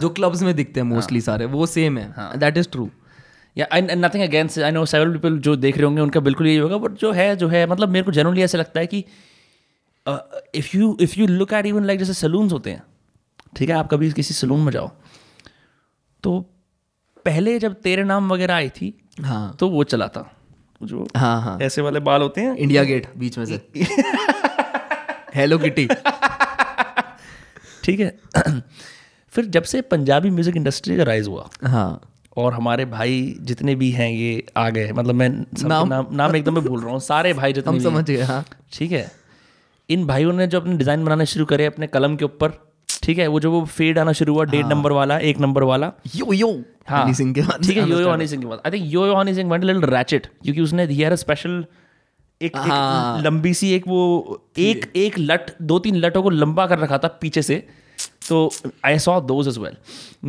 जो 0.00 0.08
क्लब्स 0.10 0.42
में 0.42 0.54
दिखते 0.56 0.80
हैं 0.80 0.86
मोस्टली 0.86 1.20
सारे 1.20 1.44
वो 1.46 1.66
सेम 1.66 1.98
है। 1.98 2.38
That 2.38 2.58
is 2.58 2.68
true 2.72 2.88
yeah 3.56 3.66
I 3.72 3.80
nothing 3.82 4.22
against 4.22 4.58
I 4.58 4.70
know 4.70 4.84
several 4.86 5.12
people 5.12 5.38
जो 5.38 5.56
देख 5.56 5.76
रहे 5.76 5.84
होंगे 5.84 6.02
उनका 6.02 6.20
बिल्कुल 6.20 6.46
यही 6.46 6.56
होगा 6.56 6.76
बट 6.76 6.90
जो 6.92 7.12
है 7.12 7.36
जो 7.36 7.48
है 7.48 7.66
मतलब 7.66 7.88
मेरे 7.88 8.04
को 8.04 8.12
जनरली 8.12 8.42
ऐसा 8.42 8.58
लगता 8.58 8.80
है 8.80 8.86
कि 8.86 9.04
if 10.54 10.76
you 10.76 10.96
if 11.00 11.20
you 11.20 11.26
look 11.26 11.52
at 11.52 11.66
even 11.66 11.84
like 11.84 11.98
जैसे 11.98 12.14
सलून्स 12.14 12.52
होते 12.52 12.70
हैं 12.70 12.82
ठीक 13.56 13.68
है 13.68 13.74
आप 13.74 13.88
कभी 13.90 14.12
किसी 14.12 14.34
सलून 14.34 14.60
में 14.60 14.72
जाओ 14.72 14.90
तो 16.22 16.40
पहले 17.24 17.58
जब 17.58 17.74
तेरे 17.74 18.04
नाम 18.04 18.32
वगैरह 18.32 18.54
आई 18.54 18.68
थी 18.68 18.94
हाँ। 19.22 19.56
तो 19.60 19.68
वो 19.68 19.84
चला 19.84 20.08
था 20.08 20.30
जो 20.82 21.06
हाँ 21.16 21.40
हाँ। 21.42 21.58
ऐसे 21.60 21.82
वाले 21.82 22.00
बाल 22.00 22.22
होते 22.22 22.40
हैं? 22.40 22.56
इंडिया 22.56 22.82
गेट 22.84 23.06
बीच 23.16 23.38
में 23.38 23.44
से। 23.46 23.54
हेलो 25.34 25.58
किटी 25.58 25.86
ठीक 27.84 28.00
है 28.00 28.18
फिर 29.28 29.44
जब 29.44 29.62
से 29.62 29.80
पंजाबी 29.80 30.30
म्यूज़िक 30.30 30.56
इंडस्ट्री 30.56 30.96
का 30.96 31.02
राइज 31.02 31.28
हुआ 31.28 31.48
हाँ। 31.64 32.13
और 32.36 32.52
हमारे 32.54 32.84
भाई 32.84 33.36
जितने 33.40 33.74
भी 33.74 33.90
हैं 33.90 34.10
ये 34.10 34.46
आ 34.56 34.70
गए। 34.70 34.92
मतलब 34.92 35.14
मैं 35.14 35.28
नाम- 35.28 35.88
नाम 35.88 36.06
नाम 36.12 36.36
एकदम 36.36 36.54
मैं 36.54 36.64
भूल 36.64 36.80
रहा 36.80 36.90
हूँ। 36.90 37.00
सारे 37.00 37.32
भाई 37.32 37.52
जितने 37.52 37.72
हम 37.72 37.78
भी 37.78 37.84
समझ 37.84 38.04
गए 38.04 38.22
हाँ। 38.22 38.44
ठीक 38.72 38.92
है? 38.92 39.12
इन 39.90 40.06
भाइयों 40.06 40.32
ने 40.32 40.46
जो 40.46 40.60
अपने 40.60 40.76
डिज़ाइन 40.76 41.04
बनाने 41.04 41.26
शुरू 41.26 41.44
करे 41.44 41.66
अपने 41.66 41.86
कलम 41.86 42.16
के 42.16 42.24
ऊपर 42.24 42.72
ठीक 43.02 43.18
है? 43.18 43.26
वो 43.26 43.40
जो 43.40 43.50
वो 43.50 43.64
फेड 43.64 43.98
आना 43.98 44.12
शुरू 44.12 44.34
हुआ 44.34 44.44
डेढ़ 44.44 44.66
नंबर 44.66 44.92
वाला 44.92 45.18
एक 45.18 45.38
नंबर 45.38 45.62
वाला। 45.62 45.92
यो 46.16 46.32
यो 46.32 46.62
हाँ। 46.88 47.12
सिंह 47.12 47.34
के 47.34 47.42
बाद 47.42 47.66
ठीक 47.66 47.76
है 47.76 47.90
यो 47.90 48.00
यो 48.00 48.10
हनी 48.10 48.26
सिंह 48.26 48.42
के 48.42 48.48
बाद। 48.48 48.60
I 48.66 48.72
think 48.72 48.92
yo 48.92 49.06
yo 49.06 49.14
Honey 49.14 49.34
Singh 49.34 49.50
went 49.50 49.64
little 49.64 49.82
ratchet 49.82 50.26
क्योंकि 50.26 50.60
उसने 50.60 50.86
दिया 50.86 51.10
अ 51.10 51.14
स्पेशल 51.14 51.64
एक, 52.42 52.56
हाँ। 52.56 53.18
एक 53.18 53.24
लंबी 53.24 53.54
सी 53.54 53.72
एक 53.72 53.88
वो 53.88 54.42
एक 54.58 54.92
एक 54.96 55.18
लट 55.18 55.50
दो 55.62 55.78
तीन 55.78 55.96
लटों 55.96 56.22
को 56.22 56.30
लंबा 56.30 56.66
कर 56.66 56.78
रखा 56.78 56.98
था 56.98 57.08
पीछे 57.08 57.42
से। 57.42 57.68
तो 58.28 58.50
I 58.84 58.98
saw 58.98 59.20
those 59.20 59.48
as 59.48 59.58
well 59.58 59.76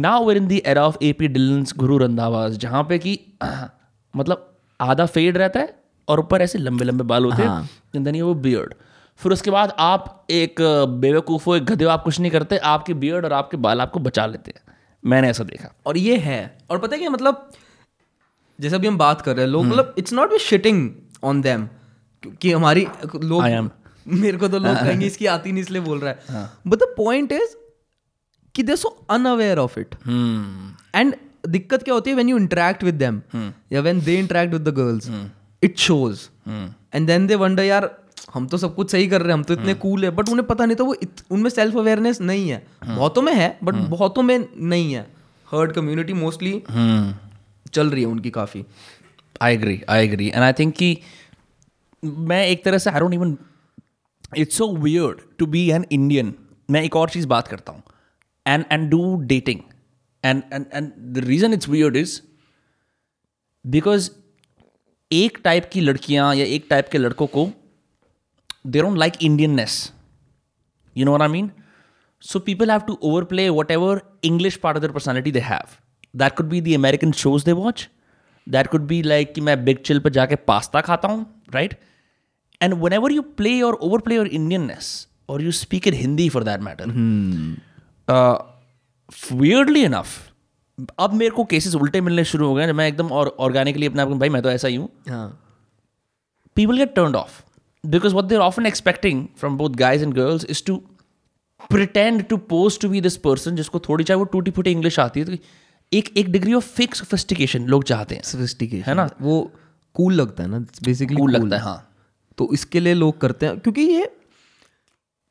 now 0.01 0.25
we're 0.27 0.37
in 0.37 0.47
the 0.47 0.61
era 0.65 0.85
of 0.87 0.97
A 1.03 1.11
P 1.13 1.27
Dhillon's 1.27 1.73
Guru 1.77 1.97
Randhawa's 1.97 2.51
जहाँ 2.57 2.83
पे 2.83 2.99
कि 2.99 3.19
मतलब 4.15 4.51
आधा 4.79 5.05
फेड 5.05 5.37
रहता 5.37 5.59
है 5.59 5.73
और 6.07 6.19
ऊपर 6.19 6.41
ऐसे 6.41 6.59
लंबे 6.59 6.85
लंबे 6.85 7.03
बाल 7.03 7.25
होते 7.25 7.43
हाँ। 7.43 7.61
हैं। 7.95 8.03
देन 8.03 8.21
वो 8.21 8.33
बियर्ड 8.33 8.73
फिर 9.19 9.31
उसके 9.31 9.51
बाद 9.51 9.73
आप 9.79 10.25
एक 10.29 10.55
बेवकूफ़ 11.01 11.45
हो 11.45 11.55
एक 11.55 11.65
गधे 11.65 11.83
हो 11.85 11.89
आप 11.89 12.03
कुछ 12.03 12.19
नहीं 12.19 12.31
करते 12.31 12.57
आपके 12.71 12.93
बियर्ड 12.93 13.25
और 13.25 13.33
आपके 13.33 13.57
बाल 13.57 13.81
आपको 13.81 13.99
बचा 13.99 14.25
लेते 14.25 14.53
हैं। 14.55 14.73
मैंने 15.03 15.29
ऐसा 15.29 15.43
देखा। 15.43 15.71
और 15.85 15.97
ये 15.97 16.17
है। 16.17 16.57
और 16.69 16.79
पता 16.79 16.95
है 16.95 16.99
क्या 17.01 17.09
मतलब 17.09 17.49
जैसे 18.59 18.75
अभी 18.75 18.87
हम 18.87 18.97
बात 18.97 19.21
कर 19.21 19.35
रहे 19.35 19.45
हैं 19.45 19.51
लोग 19.51 19.65
मतलब 19.65 19.95
it's 19.97 20.13
not 20.13 20.29
be 20.29 20.39
shitting 20.39 20.89
on 21.23 21.41
them 21.41 21.65
क्योंकि 22.23 22.51
हमारी 22.51 22.87
लोग 23.15 23.43
मेरे 24.07 24.37
को 24.37 24.47
तो 24.47 24.59
लोग 24.59 24.75
कहेंगे 24.75 25.05
इसकी 25.05 25.25
आती 25.25 25.51
नहीं 25.51 25.63
इसलिए 25.63 25.81
बोल 25.81 25.99
रहा 25.99 26.11
है। 26.11 26.49
बट 26.67 26.79
द 26.79 26.93
पॉइंट 26.97 27.31
इज़ 27.31 27.55
कि 28.55 28.63
they 28.63 28.75
so 28.75 28.89
unaware 29.09 29.59
of 29.59 29.79
it 29.79 29.95
and 30.95 31.15
दिक्कत 31.47 31.83
क्या 31.83 31.93
होती 31.93 32.09
है 32.09 32.15
when 32.15 32.29
you 32.29 32.37
interact 32.37 32.83
with 32.83 32.95
them 32.95 33.21
या 33.71 33.81
when 33.81 33.99
they 34.01 34.17
interact 34.19 34.53
with 34.53 34.67
the 34.69 34.73
girls 34.75 35.09
it 35.63 35.77
shows 35.79 36.27
and 36.49 37.07
then 37.07 37.27
they 37.27 37.35
wonder 37.35 37.63
यार 37.63 37.89
हम 38.33 38.45
तो 38.47 38.57
सब 38.57 38.75
कुछ 38.75 38.91
सही 38.91 39.07
कर 39.07 39.21
रहे 39.21 39.27
हैं 39.27 39.33
हम 39.33 39.43
तो 39.43 39.53
इतने 39.53 39.73
कूल 39.73 40.03
है. 40.05 40.09
बट 40.11 40.29
उन्हें 40.29 40.45
पता 40.47 40.65
नहीं 40.65 40.77
था 40.77 40.83
वो 40.83 40.95
उनमें 41.31 41.49
सेल्फ 41.49 41.75
अवेयरनेस 41.77 42.19
नहीं 42.21 42.49
है। 42.49 42.65
बहुतों 42.85 43.21
में 43.21 43.33
है 43.33 43.57
बट 43.63 43.75
बहुतों 43.89 44.23
में 44.23 44.47
नहीं 44.61 44.93
है। 44.93 45.01
हर्ड 45.47 45.71
कम्युनिटी 45.71 46.13
मोस्टली 46.13 46.61
चल 46.69 47.89
रही 47.89 48.01
है 48.01 48.07
उनकी 48.07 48.29
काफ़ी। 48.29 48.63
I 49.41 49.53
agree 49.53 49.81
I 49.89 50.03
agree 50.05 50.27
and 50.27 50.43
I 50.43 50.53
think 50.53 50.73
कि 50.75 50.97
मैं 52.03 52.45
एक 52.47 52.63
तरह 52.65 52.77
से 52.77 52.89
I 52.89 52.99
don't 52.99 53.13
even 53.13 53.37
it's 54.37 54.57
so 54.57 54.71
weird 54.77 55.19
to 55.39 55.45
be 55.45 55.69
an 55.71 55.85
Indian 55.91 56.33
मैं 56.69 56.81
एक 56.83 56.95
और 56.95 57.09
चीज़ 57.09 57.27
बात 57.27 57.47
करता 57.47 57.71
हूँ। 57.71 57.83
And 58.47 58.65
and 58.71 58.89
do 58.89 59.15
dating 59.33 59.59
and 60.23 60.43
and 60.53 60.65
and 60.73 60.91
the 61.13 61.25
reason 61.27 61.53
it's 61.53 61.69
weird 61.69 61.95
is 61.97 62.19
because 63.65 64.09
एक 65.11 65.37
टाइप 65.43 65.69
की 65.73 65.81
लड़कियाँ 65.81 66.33
या 66.35 66.45
एक 66.45 66.65
टाइप 66.69 66.89
के 66.91 66.97
लड़कों 66.97 67.27
को 67.37 67.49
they 68.67 68.81
don't 68.81 68.97
like 68.97 69.23
Indianness 69.23 69.91
You 70.95 71.05
know 71.05 71.11
what 71.11 71.21
I 71.21 71.27
mean? 71.27 71.51
So 72.19 72.39
people 72.39 72.67
have 72.69 72.85
to 72.85 72.97
overplay 73.01 73.49
whatever 73.49 74.01
English 74.21 74.61
part 74.61 74.77
of 74.77 74.81
their 74.81 74.93
personality 74.93 75.31
they 75.31 75.41
have. 75.41 75.81
That 76.13 76.35
could 76.35 76.49
be 76.49 76.61
the 76.61 76.73
American 76.73 77.11
shows 77.11 77.43
they 77.43 77.53
watch. 77.53 77.89
That 78.47 78.69
could 78.69 78.87
be 78.87 79.01
like 79.03 79.33
कि 79.35 79.41
मैं 79.41 79.57
big 79.65 79.83
chill 79.83 80.01
पे 80.03 80.09
जाके 80.17 80.35
pasta 80.49 80.81
खाता 80.81 81.07
हूँ, 81.07 81.25
right? 81.55 81.75
And 82.61 82.79
whenever 82.79 83.11
you 83.11 83.23
play 83.41 83.61
or 83.63 83.75
overplay 83.81 84.15
your 84.15 84.27
Indianness, 84.39 85.07
or 85.27 85.41
you 85.41 85.51
speak 85.51 85.87
in 85.87 85.93
Hindi 85.93 86.29
for 86.29 86.43
that 86.43 86.61
matter, 86.61 86.85
uh, 86.85 87.55
weirdly 88.09 89.77
enough 89.77 90.31
अब 90.99 91.13
मेरे 91.13 91.31
को 91.31 91.45
cases 91.45 91.75
उल्टे 91.75 92.01
मिलने 92.01 92.25
शुरू 92.25 92.47
हो 92.47 92.53
गए 92.53 92.67
जब 92.67 92.75
मैं 92.75 92.87
एकदम 92.87 93.07
और 93.07 93.35
ऑर्गेनिकली 93.39 93.85
अपने 93.85 94.01
आप 94.01 94.07
भाई 94.07 94.29
मैं 94.29 94.41
तो 94.41 94.49
ऐसा 94.51 94.67
ही 94.67 94.75
हूँ 94.75 94.89
people 96.55 96.77
get 96.77 96.99
get 96.99 97.15
off 97.15 97.43
because 97.85 98.11
because 98.11 98.29
they're 98.29 98.39
often 98.39 98.65
expecting 98.65 99.27
expecting 99.27 99.57
both 99.57 99.69
both 99.69 99.81
and 99.81 100.13
girls 100.13 100.45
is 100.45 100.63
to 100.65 100.75
pretend 101.69 102.23
to 102.23 102.67
to 102.69 102.81
to 102.81 102.89
be 102.89 103.01
this 103.01 103.17
person 103.17 103.55
जिसको 103.55 103.79
थोड़ी 103.79 104.03
चाहे 104.03 104.17
वो 104.17 104.23
टूटी 104.23 104.51
फूटी 104.51 104.71
इंग्लिश 104.71 104.99
आती 104.99 105.19
है 105.19 105.25
तो 105.25 105.43
एक 105.93 106.17
एक 106.17 106.31
डिग्री 106.31 106.53
ऑफ़ 106.53 106.67
फिक्स 106.67 106.97
सोफिस्टिकेशन 106.97 107.65
लोग 107.65 107.83
चाहते 107.83 108.15
हैं 108.15 108.21
सोफिस्टिकेशन 108.21 108.89
है 108.89 108.95
ना? 108.95 109.09
वो 109.21 109.51
कूल 109.93 110.13
cool 110.13 110.27
लगता 110.27 110.43
है 110.43 110.49
ना 110.49 110.59
बेसिकली 110.59 111.17
कूल 111.17 111.25
cool 111.25 111.35
cool. 111.35 111.53
लगता 111.53 111.57
है 111.57 111.63
हाँ 111.63 111.91
तो 112.37 112.49
इसके 112.53 112.79
लिए 112.79 112.93
लोग 112.93 113.21
करते 113.21 113.45
हैं 113.45 113.59
क्योंकि 113.59 113.81
ये 113.81 114.17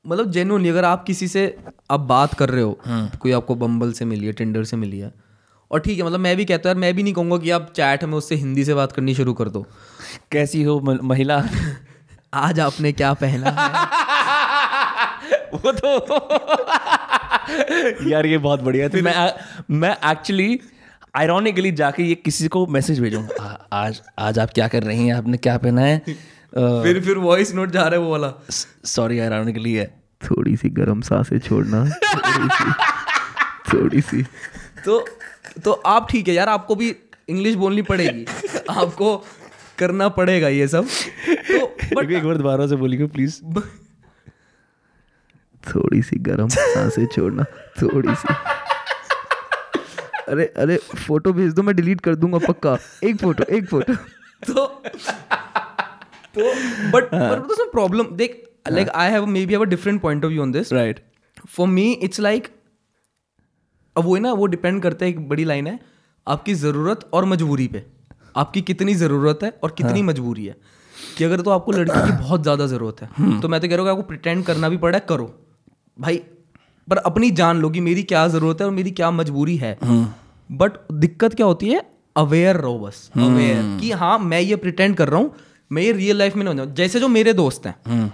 मतलब 0.09 0.31
जेन्युइनली 0.31 0.69
अगर 0.69 0.85
आप 0.85 1.05
किसी 1.05 1.29
से 1.29 1.57
आप 1.91 2.01
बात 2.01 2.35
कर 2.35 2.49
रहे 2.49 2.63
हो 2.63 2.81
कोई 2.89 3.33
आपको 3.33 3.55
बम्बल 3.55 3.93
से 3.93 4.05
मिली 4.05 4.27
है 4.27 4.33
टेंडर 4.33 4.65
से 4.65 4.77
मिली 4.77 4.99
है 4.99 5.13
और 5.71 5.81
ठीक 5.81 5.99
है 5.99 6.05
मतलब 6.05 6.21
मैं 6.21 6.37
भी 6.37 6.45
कहता 6.45 6.69
हूँ 6.69 6.77
यार 6.77 6.81
मैं 6.81 6.95
भी 6.97 7.03
नहीं 7.03 7.15
कहूँगा 7.15 7.39
कि 7.39 7.51
आप 7.51 7.73
चैट 7.77 8.05
में 8.05 8.15
उससे 8.15 8.35
हिंदी 8.35 8.65
से 8.65 8.75
बात 8.75 8.93
करनी 8.93 9.15
शुरू 9.15 9.33
कर 9.35 9.49
दो। 9.49 9.67
कैसी 10.33 10.63
हो 10.63 10.81
महिला? 10.81 11.45
आज 12.35 12.61
आपने 12.61 12.93
क्या 12.93 13.13
पहना 13.15 13.51
है? 13.51 13.69
वो 15.55 15.73
तो 15.73 15.97
यार 18.11 18.27
ये 18.27 18.39
बहुत 18.39 18.61
बढ़िया 18.61 18.89
थी 18.89 19.01
मैं 19.03 19.33
मैं 19.71 19.97
एक्चुअली 20.11 20.61
आयरॉनिकली 21.17 21.73
जाके 21.73 22.03
ये 22.03 22.15
किसी 22.15 22.49
को 22.49 22.67
मैसेज 22.67 23.01
भेजूँगा। 23.01 23.69
आज 23.73 24.03
आज 24.19 24.39
आप 24.39 24.51
क्या 24.51 24.69
कर 24.69 24.83
रही 24.83 25.07
हैं? 25.07 25.15
आपने 25.15 25.37
क्या 25.37 25.59
पहना 25.59 25.81
है? 25.81 26.03
फिर 26.55 27.01
फिर 27.01 27.19
वॉइस 27.19 27.55
नोट 27.55 27.71
जा 27.71 27.83
रहा 27.83 27.91
है 27.91 27.99
वो 27.99 28.11
वाला। 28.11 28.33
सॉरी 28.85 29.19
आयरॉनिकली 29.19 29.75
है। 29.75 29.87
थोड़ी 30.23 30.57
सी 30.57 30.69
गर्म 30.71 31.01
साँसें 31.01 31.39
छोड़ना। 31.39 31.85
थोड़ी 31.85 32.49
सी 32.49 32.71
थोड़ी 33.69 34.01
सी 34.01 34.23
तो 34.85 35.05
तो 35.65 35.73
आप 35.73 36.07
ठीक 36.11 36.29
है 36.29 36.35
यार 36.35 36.49
आपको 36.49 36.75
भी 36.75 36.95
इंग्लिश 37.29 37.55
बोलनी 37.55 37.83
पड़ेगी। 37.83 38.25
आपको 38.71 39.17
करना 39.79 40.09
पड़ेगा 40.09 40.49
ये 40.49 40.69
सब। 40.69 40.85
तो 40.85 41.67
बट 41.97 42.11
एक 42.11 42.25
बार 42.25 42.37
दोबारा 42.37 42.67
से 42.67 42.77
बोलिए 42.77 43.07
प्लीज़ 43.07 43.41
थोड़ी 45.65 46.03
सी 46.03 46.17
गर्म 46.21 46.49
साँसें 46.49 47.07
छोड़ना 47.07 47.45
थोड़ी 47.83 48.15
सी 48.15 48.35
अरे 50.29 50.45
अरे 50.57 50.77
फ़ोटो 50.97 51.33
भेज 51.33 51.53
दो 51.53 51.63
मैं 51.63 51.75
डिलीट 51.77 52.01
कर 52.01 52.15
दूँगा 52.15 52.39
पक्का। 52.39 52.77
एक 53.05 53.17
फ़ोटो 53.17 53.45
एक 53.55 53.69
फ़ोटो 53.69 53.95
तो 54.45 54.83
तो 56.35 56.53
बट 56.91 57.15
बट 57.15 57.51
उसमें 57.51 57.71
प्रॉब्लम 57.71 58.17
देख 58.17 58.43
like 58.71 58.89
I 58.97 59.11
have 59.11 59.27
maybe 59.47 59.53
have 59.55 59.63
a 59.63 59.69
different 59.69 60.01
point 60.03 60.25
of 60.25 60.33
view 60.33 60.43
on 60.43 60.53
this 60.53 60.73
right 60.73 61.01
for 61.49 61.69
me 61.69 61.91
it's 61.93 62.21
like 62.21 62.49
अब 63.97 64.05
वो 64.05 64.15
है 64.15 64.21
ना 64.21 64.33
वो 64.33 64.47
डिपेंड 64.49 64.83
करता 64.83 65.05
है 65.05 65.11
एक 65.11 65.29
बड़ी 65.29 65.45
लाइन 65.45 65.67
है 65.67 65.79
आपकी 66.27 66.55
ज़रूरत 66.57 67.09
और 67.15 67.25
मजबूरी 67.25 67.67
पे। 67.69 67.83
आपकी 68.37 68.61
कितनी 68.63 68.95
ज़रूरत 68.95 69.41
है 69.43 69.53
और 69.63 69.75
कितनी 69.79 70.03
मजबूरी 70.03 70.45
है। 70.47 70.57
कि 71.19 71.25
अगर 71.25 71.41
तो 71.41 71.51
आपको 71.51 71.73
लड़की 71.73 72.01
की 72.01 72.13
बहुत 72.13 72.43
ज़्यादा 72.43 72.67
ज़रूरत 72.67 73.03
है 73.03 73.41
तो 73.41 73.49
मैं 73.49 73.61
तो 73.61 73.69
कह 73.69 73.75
रहा 73.75 73.83
हूँ 73.83 73.91
आपको 73.91 74.03
प्रिटेंड 74.03 74.45
करना 74.45 74.69
भी 74.69 74.77
पड़ा 74.77 74.99
है 74.99 75.05
करो। 75.09 75.27
भाई 75.99 76.17
पर 76.89 76.97
अपनी 77.01 77.31
जान 77.33 77.61
लो 77.61 77.71
कि 77.71 77.81
मेरी 77.81 78.03
क्या 78.05 78.27
ज़रूरत 78.29 78.61
है 78.61 78.67
और 78.67 78.73
मेरी 78.73 78.91
क्या 78.93 79.11
मजबूरी 79.13 79.57
है। 79.57 79.77
बट 80.51 80.73
दिक्कत 80.95 81.35
क्या 81.35 81.47
होती 81.47 81.69
है? 81.69 81.83
अवेयर 82.17 82.57
रहो 82.57 82.79
बस। 82.79 83.11
अवेयर 83.17 83.79
कि 83.81 83.91
हाँ 83.93 84.19
मैं 84.21 84.41
ये 84.41 84.57
प्रिटेंड 84.57 84.97
कर 84.97 85.09
रहा 85.09 85.21
हूँ 85.21 85.35
मैं 85.73 85.83
ये 85.83 85.93
रियल 85.93 86.19
लाइफ 86.19 86.37
में 86.37 86.45
नहीं 86.45 86.55
हो 86.55 86.65
जाऊँ 86.65 86.75
जैसे 86.75 87.01
जो 87.01 87.09
मेरे 87.09 87.33
दोस्त 87.33 87.67
हैं 87.67 88.13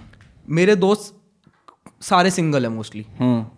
मेरे 0.49 0.75
दोस्त 0.75 1.15
सारे 2.01 2.29
सिंगल 2.31 2.63
है 2.63 2.69
मोस्टली 2.69 3.05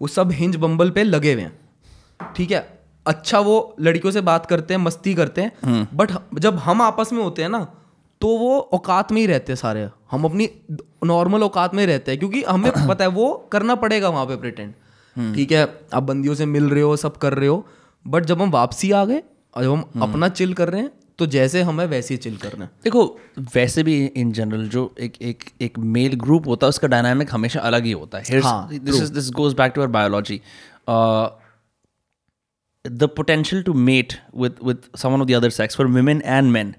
वो 0.02 0.08
सब 0.08 0.32
हिंज 0.32 0.56
बम्बल 0.56 0.90
पे 0.90 1.04
लगे 1.04 1.34
हुए 1.34 1.42
हैं। 1.42 2.34
ठीक 2.36 2.52
है? 2.52 2.80
अच्छा 3.06 3.40
वो 3.40 3.76
लड़कियों 3.82 4.12
से 4.12 4.22
बात 4.22 4.46
करते 4.46 4.74
हैं 4.74 4.82
मस्ती 4.82 5.14
करते 5.14 5.42
हैं 5.42 5.88
बट 5.94 6.12
जब 6.40 6.58
हम 6.58 6.82
आपस 6.82 7.14
में 7.14 7.24
होते 7.24 7.42
हैं 7.42 7.50
ना 7.50 7.64
तो 8.22 8.28
वो 8.38 8.58
औकात 8.74 9.12
में 9.12 9.20
ही 9.22 9.28
रहते 9.28 9.52
हैं 9.52 9.58
सारे। 9.58 9.90
हम 10.12 10.26
अपनी 10.26 10.50
नॉर्मल 11.06 11.44
औकात 11.44 11.76
में 11.76 11.86
रहते 11.86 12.12
हैं 12.12 12.20
क्योंकि 12.20 12.44
हमें 12.44 12.72
पता 12.90 13.04
है 13.04 13.10
वो 13.10 13.34
करना 13.52 13.76
पड़ेगा 13.76 14.10
वहाँ 14.10 14.26
पे 14.26 14.36
प्रिटेंड 14.36 14.74
ठीक 15.36 15.52
है? 15.52 15.64
आप 15.94 16.04
बंदियों 16.04 16.36
से 16.36 16.46
मिल 16.46 16.70
रहे 16.70 16.84
हो 16.84 16.96
सब 16.98 17.18
कर 17.18 17.34
रहे 17.34 17.48
हो 17.48 17.66
बट 18.08 18.26
जब 18.26 18.42
हम 18.42 18.52
वापसी 18.52 18.92
आ 18.92 19.06
गए 19.06 19.24
और 19.56 19.64
जब 19.64 19.72
हम 19.72 20.02
अपना 20.02 20.28
चिल 20.30 20.54
कर 20.54 20.70
रहे 20.70 20.82
हैं 20.82 20.92
तो 21.20 21.26
जैसे 21.26 21.62
हमें 21.62 21.86
वैसे 21.86 22.14
ही 22.14 22.18
चिल 22.18 22.38
करना 22.38 22.66
है। 22.66 22.72
देखो 22.84 23.06
वैसे 23.56 23.84
भी 23.84 24.06
इन 24.06 24.32
जनरल 24.32 24.68
जो 24.70 24.84
एक 25.00 25.22
एक 25.22 25.44
एक 25.62 25.78
मेल 25.96 26.16
ग्रुप 26.16 26.48
होता 26.48 26.68
है 26.68 26.70
उसका 26.70 26.88
डायनामिक 26.88 27.34
हमेशा 27.34 27.60
अलग 27.62 27.86
ही 27.86 27.92
होता 27.92 28.18
है। 28.18 28.40
This 28.80 29.02
is 29.02 29.14
this 29.14 29.30
goes 29.32 29.54
back 29.54 29.74
to 29.76 29.82
our 29.82 29.92
biology 29.92 30.40
the 32.86 33.10
potential 33.18 33.64
to 33.64 33.74
mate 33.74 34.14
with 34.38 34.56
with 34.66 34.82
someone 34.98 35.22
of 35.22 35.30
the 35.30 35.34
other 35.34 35.50
sex 35.52 35.78
for 35.78 35.88
women 35.88 36.22
and 36.26 36.52
man 36.52 36.74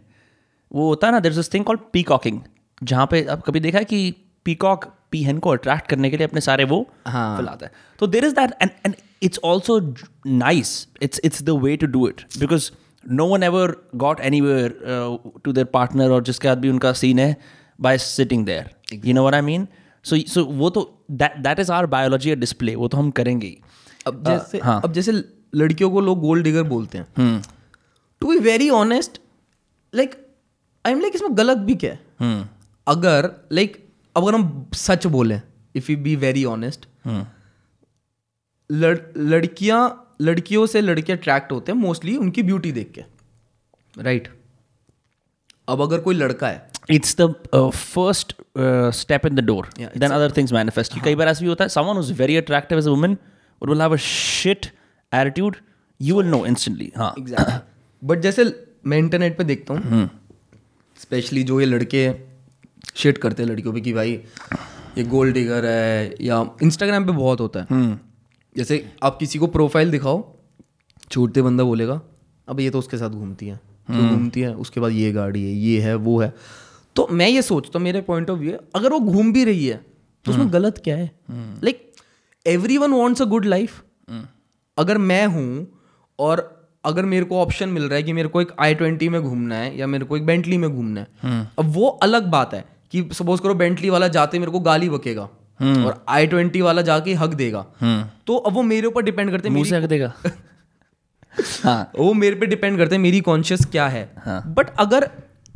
वो 0.71 0.89
होता 0.89 1.07
है 1.07 1.13
ना 1.13 1.21
there 1.21 1.33
is 1.33 1.51
thing 1.55 1.65
called 1.65 1.81
peacocking 1.93 2.41
जहाँ 2.83 3.07
पे 3.11 3.25
आप 3.27 3.43
कभी 3.47 3.61
देखा 3.61 3.79
है 3.79 3.85
कि 3.85 4.15
पीकॉक 4.47 4.85
पीहन 5.11 5.39
को 5.39 5.51
अट्रैक्ट 5.51 5.87
करने 5.89 6.11
के 6.11 6.17
लिए 6.17 6.27
अपने 6.27 6.41
सारे 6.41 6.65
वो 6.65 6.87
हाँ। 7.07 7.37
फैलाता 7.37 7.67
है। 7.67 7.73
तो 7.99 8.07
there 8.07 8.25
is 8.25 8.35
that 8.35 8.51
and 8.63 8.71
and 8.87 8.95
it's 9.23 9.41
also 9.45 9.79
nice 10.27 10.87
it's 11.03 11.21
it's 11.25 11.43
the 11.43 11.51
way 11.63 11.77
to 11.77 11.87
do 11.87 12.09
it 12.09 12.25
because 12.39 12.71
no 13.11 13.27
one 13.27 13.43
ever 13.43 13.77
got 13.97 14.21
anywhere 14.41 14.79
to 15.45 15.53
their 15.53 15.67
partner 15.67 16.11
और 16.11 16.23
जिसके 16.23 16.49
बाद 16.49 16.59
भी 16.59 16.71
उनका 16.71 16.93
सीन 16.93 17.19
है 17.19 17.37
by 17.81 17.99
sitting 17.99 18.47
there 18.47 18.71
you 19.05 19.15
know 19.15 19.25
were 19.25 19.35
I 19.35 19.41
mean 19.41 19.67
so 20.05 20.17
so 20.29 20.45
वो 20.45 20.71
तो 20.71 20.83
that 21.11 21.59
is 21.61 21.73
our 21.73 21.87
biology 21.87 22.35
display 22.35 22.75
वो 22.75 22.89
तो 22.89 22.97
हम 22.97 23.11
करेंगे 23.11 23.47
ही. 23.47 23.59
अब 24.07 24.25
जैसे 24.27 24.59
हाँ। 24.59 24.81
अब 24.85 24.93
जैसे 24.93 25.13
लड़कियों 25.55 25.91
को 25.91 26.01
लोग 26.01 26.21
गोल्ड 26.21 26.45
डिगर 26.45 26.63
बोलते 26.63 26.99
हैं। 26.99 27.43
To 28.21 28.29
be 28.29 28.39
very 28.39 28.69
honest 28.71 29.21
like 29.95 30.15
I 30.85 30.93
am 30.93 31.01
like 31.01 31.15
इसमें 31.15 31.37
गलत 31.39 31.59
भी 31.59 31.75
क्या 31.75 31.93
है? 31.93 31.99
हम्म. 32.21 32.47
अगर 32.87 33.31
लाइक 33.53 33.77
अगर 34.17 34.35
हम 34.35 34.71
सच 34.75 35.07
बोलें 35.07 35.41
if 35.75 35.93
you 35.93 35.99
be 35.99 36.17
very 36.17 36.45
honest 36.45 36.87
लड़ 38.71 38.99
लड़कियाँ 39.17 40.04
लड़कियों 40.21 40.67
से 40.67 40.81
लड़के 40.81 41.13
अट्रैक्ट 41.13 41.53
होते 41.53 41.73
हैं 41.73 41.79
मोस्टली 41.79 42.17
उनकी 42.17 42.43
ब्यूटी 42.43 42.73
देख 42.73 42.93
के। 42.95 43.05
राइट 44.03 44.29
अब 45.69 45.81
अगर 45.83 46.01
कोई 46.01 46.15
लड़का 46.15 46.49
है। 46.49 46.71
It's 46.91 47.17
the 47.21 47.35
first 47.57 48.35
step 48.95 49.27
in 49.27 49.35
the 49.35 49.41
door 49.41 49.69
then 49.79 50.11
other 50.11 50.33
things 50.37 50.53
manifest 50.53 50.99
कई 51.05 51.15
बार 51.15 51.29
ऐसा 51.29 51.41
भी 51.41 51.49
होता 51.49 51.65
है 51.65 51.69
someone 51.69 52.01
is 52.01 52.13
very 52.13 52.37
attractive 52.37 52.79
as 52.79 52.87
women 52.87 53.17
और 53.63 53.69
will 53.69 53.81
have 53.83 53.97
shit 53.97 54.67
attitude 55.15 55.57
you 56.01 56.17
will 56.17 56.31
know 56.31 56.45
instantly 56.47 56.93
हाँ। 56.97 57.15
एग्जैक्टली 57.19 58.07
बट 58.09 58.21
जैसे 58.21 58.45
मैं 58.87 58.99
इंटरनेट 58.99 59.39
पर 59.39 59.45
देखता 59.45 59.75
हूँ 59.75 60.11
स्पेशली 61.01 61.43
जो 61.43 61.61
ये 61.61 61.67
लड़के 61.67 62.11
शेट 62.95 63.19
करते 63.19 63.43
हैं 63.43 63.51
लड़कियों 63.51 63.75
पे 63.75 63.81
कि 63.81 63.93
भाई 63.93 64.13
ये 64.99 65.05
गोल्ड 65.05 65.35
डिगर 65.35 65.65
है 65.65 66.15
या 66.21 66.45
इंस्टाग्राम 66.63 67.07
पे 67.07 67.13
बहुत 67.13 67.41
होता 67.41 67.61
है। 67.61 67.67
hmm. 67.67 67.97
जैसे 68.57 68.85
आप 69.03 69.17
किसी 69.19 69.39
को 69.39 69.47
प्रोफ़ाइल 69.47 69.91
दिखाओ 69.91 70.23
छोटे 71.11 71.43
बंदा 71.43 71.65
बोलेगा 71.65 72.01
अब 72.49 72.61
ये 72.61 72.71
तो 72.71 72.79
उसके 72.79 72.99
साथ 72.99 73.11
घूमती 73.11 73.47
है 73.47 73.57
तो 73.57 74.09
घूमती 74.09 74.41
है? 74.41 74.55
उसके 74.55 74.81
बाद 74.81 74.93
ये 74.93 75.13
गाड़ी 75.13 75.43
है 75.45 75.53
ये 75.53 75.81
है 75.81 75.95
वो 75.97 76.19
है। 76.21 76.33
तो 76.97 77.07
मैं 77.11 77.29
ये 77.29 77.43
सोचता 77.43 77.79
हूँ 77.79 77.85
मेरे 77.85 78.01
पॉइंट 78.01 78.31
ऑफ़ 78.31 78.39
व्यू 78.39 78.51
है 78.53 78.59
अगर 78.75 78.93
वो 78.93 79.01
घूम 79.01 79.33
भी 79.33 79.45
रही 79.45 79.67
है 79.67 79.77
तो 80.25 80.33
उसमें 80.33 80.53
गलत 80.53 80.81
क्या 80.85 80.97
है? 80.97 81.11
Like 81.65 81.93
everyone 82.79 82.93
wants 82.93 83.23
a 83.23 83.25
good 83.25 83.45
life 83.45 83.83
अगर 84.79 84.99
मैं 84.99 85.27
हूँ 85.27 85.67
और 86.19 86.51
अगर 86.85 87.05
मेरे 87.05 87.25
को 87.25 87.39
ऑप्शन 87.39 87.69
मिल 87.69 87.83
रहा 87.83 87.97
है 87.97 88.03
कि 88.03 88.13
मेरे 88.13 88.29
को 88.29 88.41
एक 88.41 88.53
आई 88.59 88.75
ट्वेंटी 88.75 89.09
में 89.09 89.23
घूमना 89.23 89.57
है 89.57 89.77
या 89.79 89.87
मेरे 89.87 90.05
को 90.05 90.17
एक 90.17 90.27
बेंटली 90.27 90.59
में 90.59 90.71
घूमना 90.71 91.01
है 91.01 91.07
अब 91.59 91.73
वो 91.75 91.89
अलग 92.03 92.27
बात 92.27 92.55
है 92.55 92.65
कि 92.91 93.09
सपोज़ 93.13 93.41
करो 93.43 93.55
बेंटली 93.55 93.91
वाला 93.91 94.09
जाते 94.09 94.39
मेरे 94.39 94.53
को 94.53 94.61
गाली 94.61 94.89
बकेगा। 94.89 95.29
और 95.61 96.05
आई 96.09 96.27
ट्वेंटी 96.27 96.61
वाला 96.61 96.83
जाके 96.83 97.15
हक 97.15 97.35
देगा। 97.35 97.65
तो 98.27 98.37
अब 98.37 98.53
वो 98.53 98.63
मेरे 98.63 98.87
ऊपर 98.87 99.03
डिपेंड 99.03 99.31
करते 99.31 99.49
हैं 99.49 99.57
मुँह 99.57 99.77
हक 99.77 99.89
देगा। 99.89 100.13
हाँ। 101.65 101.91
वो 101.99 102.13
मेरे 102.15 102.37
पे 102.37 102.47
डिपेंड 102.47 102.79
करते 102.79 102.95
हैं 102.95 103.03
मेरी 103.03 103.21
कॉन्शियस 103.21 103.65
क्या 103.67 103.87
है। 103.89 104.09
बट 104.49 104.71
अगर 104.81 105.09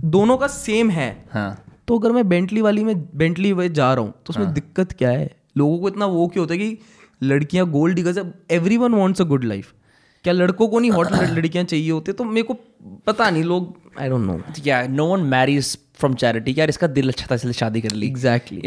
दोनों 0.07 0.37
का 0.37 0.47
सेम 0.49 0.91
है 0.91 1.11
हाँ। 1.33 1.65
तो 1.89 1.99
अगर 1.99 2.13
मैं 2.13 2.29
बेंटली 2.29 2.61
वाली 2.61 2.85
में 2.85 2.95
बेंटली 3.19 3.53
में 3.55 3.73
जा 3.73 3.93
रहा 3.95 4.05
हूँ 4.05 4.13
तो 4.17 4.31
उसमें 4.31 4.45
हाँ. 4.45 4.55
दिक्कत 4.55 4.93
क्या 4.93 5.11
है? 5.11 5.31
लोगों 5.57 5.79
को 5.79 5.89
इतना 5.89 6.07
वो 6.07 6.27
क्यों 6.27 6.43
होता 6.43 6.55
है 6.55 6.59
कि 6.61 6.79
लड़कियाँ 7.23 7.67
gold 7.71 7.97
diggers 7.97 8.19
everyone 8.77 8.95
wants 8.95 9.21
a 9.21 9.25
good 9.25 9.45
life 9.45 9.73
क्या 10.25 10.33
लड़कों 10.33 10.69
को 10.69 10.79
नहीं 10.79 10.91
हॉट 10.91 11.13
लड़कियाँ 11.13 11.65
चाहिए 11.65 11.91
होती? 11.91 12.13
तो 12.13 12.25
मेरे 12.25 12.43
को 12.43 12.55
पता 13.07 13.31
नहीं 13.31 13.45
लोग 13.45 13.77
I 14.01 14.09
don't 14.09 14.27
know 14.27 14.41
yeah 14.67 14.83
no 14.89 15.07
one 15.07 15.21
marries 15.27 15.77
from 15.99 16.15
charity 16.15 16.55
यार 16.59 16.69
इसका 16.69 16.87
दिल 16.89 17.09
अच्छा 17.09 17.27
था 17.31 17.35
इसलिए 17.35 17.53
शादी 17.55 17.81
कर 17.81 17.91
ली। 17.91 18.07
Exactly 18.07 18.63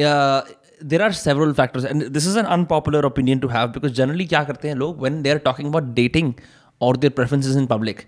there 0.84 1.02
are 1.02 1.12
several 1.14 1.54
factors 1.54 1.86
and 1.86 2.08
this 2.08 2.28
is 2.28 2.38
an 2.40 2.46
unpopular 2.46 3.06
opinion 3.06 3.40
to 3.40 3.48
have 3.48 3.68
because 3.68 3.94
generally 3.94 4.26
क्या 4.28 4.44
करते 4.44 4.68
हैं 4.68 4.76
लोग 4.76 5.02
when 5.02 5.22
they 5.22 5.30
are 5.30 5.38
talking 5.46 5.70
about 5.70 5.94
dating 5.94 6.34
और 6.82 6.98
देयर 6.98 7.14
प्रेफरेंसेस 7.14 7.56
इन 7.58 7.66
पब्लिक 7.68 8.06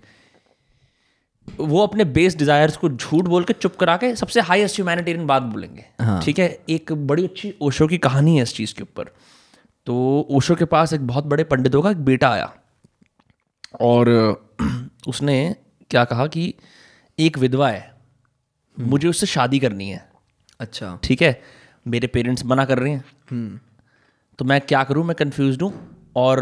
वो 1.48 1.82
अपने 1.82 2.04
बेस 2.04 2.36
डिजायर्स 2.36 2.76
को 2.76 2.88
झूठ 2.88 3.24
बोल 3.24 3.44
के 3.44 3.52
चुप 3.52 3.74
करा 3.76 3.96
के 3.96 4.14
सबसे 4.16 4.40
हाईएस्ट 4.40 4.76
ह्यूमैनिटेरियन 4.76 5.26
बात 5.26 5.42
बोलेंगे। 5.42 5.84
ठीक 6.24 6.38
है? 6.38 6.46
एक 6.68 6.92
बड़ी 6.92 7.24
अच्छी 7.24 7.52
ओशो 7.62 7.86
की 7.86 7.98
कहानी 7.98 8.36
है 8.36 8.42
इस 8.42 8.54
चीज़ 8.54 8.74
के 8.74 8.82
ऊपर। 8.82 9.10
तो 9.86 9.94
ओशो 10.30 10.54
के 10.54 10.64
पास 10.64 10.92
एक 10.92 11.06
बहुत 11.06 11.24
बड़े 11.24 11.44
पंडितों 11.44 11.82
का 11.82 11.90
एक 11.90 12.04
बेटा 12.04 12.30
आया 12.30 12.52
और 13.80 14.08
उसने 15.08 15.34
क्या 15.90 16.04
कहा 16.04 16.26
कि 16.26 16.54
एक 17.18 17.38
विधवा 17.38 17.68
है 17.68 17.92
मुझे 18.76 19.08
उससे 19.08 19.26
शादी 19.26 19.58
करनी 19.58 19.88
है। 19.90 20.04
अच्छा। 20.60 20.98
ठीक 21.04 21.22
है? 21.22 21.40
मेरे 21.86 22.06
पेरेंट्स 22.08 22.44
मना 22.46 22.64
कर 22.64 22.78
रहे 22.78 22.92
हैं। 22.92 23.60
तो 24.38 24.44
मैं 24.44 24.60
क्या 24.62 24.82
करूँ? 24.84 25.04
मैं 25.04 25.14
कन्फ्यूज़ 25.16 25.60
हूँ 25.62 25.72
और 26.16 26.40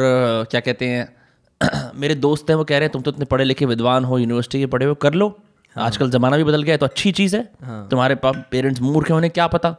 क्या 0.51 0.61
कहते 0.61 0.89
हैं 0.89 1.93
मेरे 1.95 2.15
दोस्त 2.17 2.51
हैं 2.51 2.57
वो 2.57 2.65
कह 2.65 2.79
रहे 2.79 2.87
हैं 2.87 2.93
तुम 2.93 3.03
तो 3.03 3.11
इतने 3.11 3.25
पढ़े 3.27 3.45
लिखे 3.45 3.67
विद्वान 3.67 4.05
हो 4.05 4.19
यूनिवर्सिटी 4.19 4.59
के 4.59 4.67
पढ़े 4.67 4.87
हो 4.87 4.95
कर 4.97 5.15
लो। 5.15 5.29
हाँ। 5.77 5.85
आजकल 5.85 6.11
ज़माना 6.11 6.37
भी 6.37 6.45
बदल 6.45 6.63
गया 6.63 6.75
है 6.75 6.79
तो 6.79 6.87
अच्छी 6.87 7.13
चीज़ 7.13 7.37
है। 7.37 7.43
हाँ। 7.63 7.89
तुम्हारे 7.89 8.17
पेरेंट्स 8.25 8.81
मूर्ख 8.83 9.09
हैं 9.11 9.17
उन्हें 9.17 9.31
क्या 9.33 9.47
पता? 9.49 9.75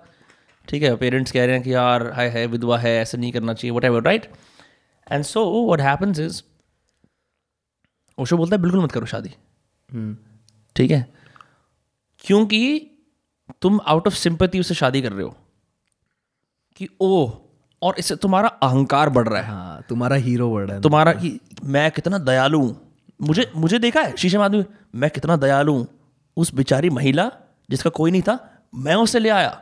ठीक 0.68 0.84
है 0.84 0.96
पेरेंट्स 0.98 1.32
कह 1.32 1.46
रहे 1.46 1.56
हैं 1.56 1.64
कि 1.64 1.74
यार 1.74 2.10
हाय 2.16 2.28
है 2.30 2.46
विधवा 2.48 2.78
है 2.80 2.96
ऐसा 2.98 3.18
नहीं 3.18 3.32
करना 3.32 3.54
चाहिए 3.54 3.76
whatever 3.86 4.04
right 4.04 4.28
and 5.08 5.24
so 5.26 5.44
what 5.72 5.82
happens 5.82 6.20
is 6.20 6.42
Osho 8.18 8.38
बोलता 8.38 8.56
है 8.56 8.62
बिल्कुल 8.62 8.84
मत 8.84 8.92
करो 8.92 9.06
शादी। 9.06 9.30
ठीक 10.76 10.92
है? 10.92 11.06
क्योंकि 12.24 12.90
तुम 13.62 13.80
आउट 13.86 14.08
ऑफ़ 14.08 14.14
सिंपति 14.16 14.60
उससे 14.60 14.76
शादी 14.76 15.02
कर 15.02 15.12
रहे 15.12 15.24
हो। 15.24 15.36
कि 16.76 16.88
ओ 17.02 17.30
और 17.82 17.96
इससे 18.00 18.16
तुम्हारा 18.16 18.48
अहंकार 18.48 19.10
बढ़ 19.10 19.28
रहा 19.28 19.42
है। 19.42 19.48
हाँ 19.48 19.82
तुम्हारा 19.90 20.16
हीरो 20.16 20.54
बढ़ 20.54 20.66
रहा 20.66 20.76
है। 20.76 20.82
तुम्हारा 20.82 21.14
कि 21.14 21.40
मैं 21.64 21.92
कितना 21.92 22.18
दयालु 22.18 22.60
हूँ। 22.60 22.94
मुझे 23.22 23.52
मुझे 23.56 23.80
देखा 23.80 24.02
है 24.02 24.16
शीशे 24.18 24.38
में 24.38 24.46
आदमी 24.46 24.66
मैं 24.96 25.10
कितना 25.10 25.36
दयालु 25.36 25.74
हूँ। 25.74 25.88
उस 26.38 26.54
बेचारी 26.54 26.90
महिला 26.90 27.32
जिसका 27.70 27.90
कोई 27.90 28.12
नहीं 28.12 28.22
था 28.22 28.64
मैं 28.76 28.96
उससे 28.96 29.20
ले 29.20 29.30
आया। 29.30 29.62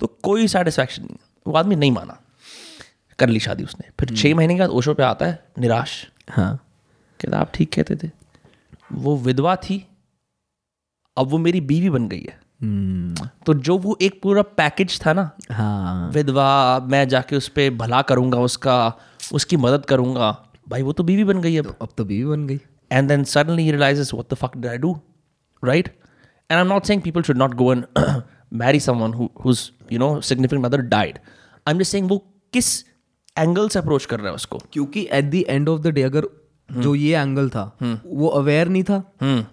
तो 0.00 0.06
कोई 0.06 0.48
सेटिस्फैक्शन 0.48 1.02
नहीं 1.02 1.16
वो 1.46 1.52
आदमी 1.52 1.76
नहीं 1.76 1.92
माना। 1.92 2.20
कर 3.18 3.28
ली 3.28 3.40
शादी 3.40 3.64
उसने। 3.64 3.90
फिर 4.00 4.16
छः 4.16 4.34
महीने 4.34 4.54
के 4.54 4.60
बाद 4.60 4.70
ओशो 4.70 4.94
पे 4.94 5.02
आता 5.02 5.26
है 5.26 5.44
निराश। 5.58 6.10
हाँ। 6.30 6.56
कहता 7.20 7.38
आप 7.38 7.50
ठीक 7.54 7.72
कहते 7.72 7.96
थे। 7.96 8.10
वो 8.92 9.16
विधवा 9.16 9.56
थी 9.56 9.86
अब 11.16 11.26
वो 11.26 11.38
मेरी 11.38 11.60
बीवी 11.60 11.90
बन 11.90 12.08
गई 12.08 12.20
है। 12.20 12.32
हम्म, 12.32 12.43
तो 13.46 13.54
जो 13.54 13.76
वो 13.78 13.96
एक 14.02 14.20
पूरा 14.22 14.42
पैकेज 14.58 15.00
था 15.06 15.12
ना 15.12 15.30
हाँ। 15.52 16.10
विधवा 16.10 16.46
मैं 16.90 17.06
जाके 17.08 17.36
उस 17.36 17.48
पर 17.48 17.70
भला 17.76 18.02
करूँगा 18.02 18.38
उसका 18.40 18.76
उसकी 19.32 19.56
मदद 19.56 19.86
करूँगा 19.86 20.30
भाई 20.68 20.82
वो 20.82 20.92
तो 20.92 21.02
बीवी 21.02 21.24
बन 21.24 21.40
गई 21.40 21.54
है 21.54 21.62
तो 21.62 21.74
अब 21.82 21.88
तो 21.96 22.04
बीवी 22.04 22.24
बन 22.24 22.46
गई। 22.46 22.60
And 22.92 23.08
then 23.08 23.24
suddenly 23.24 23.70
realise 23.70 24.14
what 24.14 24.32
the 24.32 24.36
fuck 24.36 24.66
I 24.66 24.78
do 24.78 24.92
right 25.62 25.88
and 26.50 26.58
I 26.58 26.64
not 26.64 26.84
saying 26.84 27.02
people 27.02 27.22
should 27.22 27.36
not 27.36 27.54
go 27.54 27.72
and 27.72 27.84
marry 28.52 28.80
someone 28.80 29.12
whose 29.44 29.70
you 29.92 29.98
know 29.98 30.20
significant 30.20 30.64
mother 30.64 30.80
died 30.94 31.18
I 31.66 31.74
am 31.74 31.78
just 31.78 31.92
saying 31.92 32.08
वो 32.10 32.18
किस 32.52 32.84
angle 33.38 33.68
से 33.68 33.78
approach 33.78 34.04
कर 34.04 34.20
रहा 34.20 34.28
है 34.28 34.34
उसको? 34.34 34.58
क्योंकि 34.72 35.08
at 35.12 35.24
the 35.24 35.44
end 35.48 35.68
of 35.68 35.80
the 35.80 35.86
day 35.86 36.02
अगर 36.02 36.26
जो 36.68 36.94
ये 36.94 37.16
एंगल 37.16 37.48
था 37.48 37.70
हम्म। 37.80 37.98
वो 38.18 38.28
अवेयर 38.28 38.68
नहीं 38.68 38.82
था। 38.82 39.02
हम्म। 39.20 39.44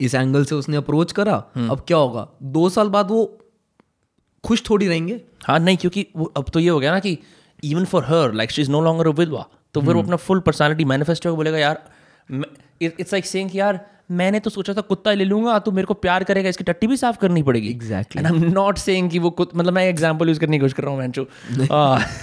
इस 0.00 0.14
एंगल 0.14 0.44
से 0.44 0.54
उसने 0.54 0.76
अप्रोच 0.76 1.12
करा 1.12 1.34
अब 1.56 1.84
क्या 1.88 1.96
होगा? 1.96 2.28
दो 2.42 2.68
साल 2.68 2.88
बाद 2.88 3.10
वो 3.10 3.24
खुश 4.44 4.62
थोड़ी 4.70 4.88
रहेंगे। 4.88 5.20
हाँ 5.44 5.58
नहीं 5.58 5.76
क्योंकि 5.76 6.06
वो 6.16 6.32
अब 6.36 6.50
तो 6.54 6.60
ये 6.60 6.68
हो 6.68 6.80
गया 6.80 6.92
ना 6.92 6.98
कि 6.98 7.18
even 7.64 7.84
for 7.84 8.04
her 8.04 8.32
like 8.32 8.50
she 8.50 8.62
is 8.62 8.70
no 8.70 8.80
longer 8.80 9.08
a 9.08 9.10
विधवा 9.10 9.46
तो 9.74 9.80
फिर 9.80 9.94
वो 9.94 10.02
अपना 10.02 10.16
फुल 10.16 10.40
पर्सनालिटी 10.40 10.84
मैनिफेस्ट 10.84 11.26
होकर 11.26 11.36
बोलेगा 11.36 11.58
यार 11.58 11.82
इट्स 12.82 13.12
लाइक 13.12 13.26
सेइंग 13.26 13.50
कि 13.50 13.60
यार 13.60 13.86
मैंने 14.10 14.38
तो 14.40 14.50
सोचा 14.50 14.74
था 14.74 14.80
कुत्ता 14.80 15.12
ले 15.12 15.24
लूँगा 15.24 15.58
तो 15.58 15.72
मेरे 15.72 15.86
को 15.86 15.94
प्यार 15.94 16.24
करेगा 16.24 16.48
इसकी 16.48 16.64
टट्टी 16.64 16.86
भी 16.86 16.96
साफ़ 16.96 17.18
करनी 17.18 17.42
पड़ेगी. 17.42 17.72
And 17.92 18.26
I 18.26 18.32
am 18.32 18.44
not 18.44 18.78
saying 18.78 19.10
कि 19.10 19.18
वो 19.18 19.30
कुत 19.30 19.50
मतलब 19.56 19.72
मैं 19.72 19.84
एग्जांपल 19.88 20.28
यूज़ 20.28 20.40
करने 20.40 20.56
की 20.56 20.60
कोशिश 20.60 20.72
कर 20.72 20.82
रहा 20.82 20.92
हूँ 20.92 20.98
मैंचो 20.98 21.26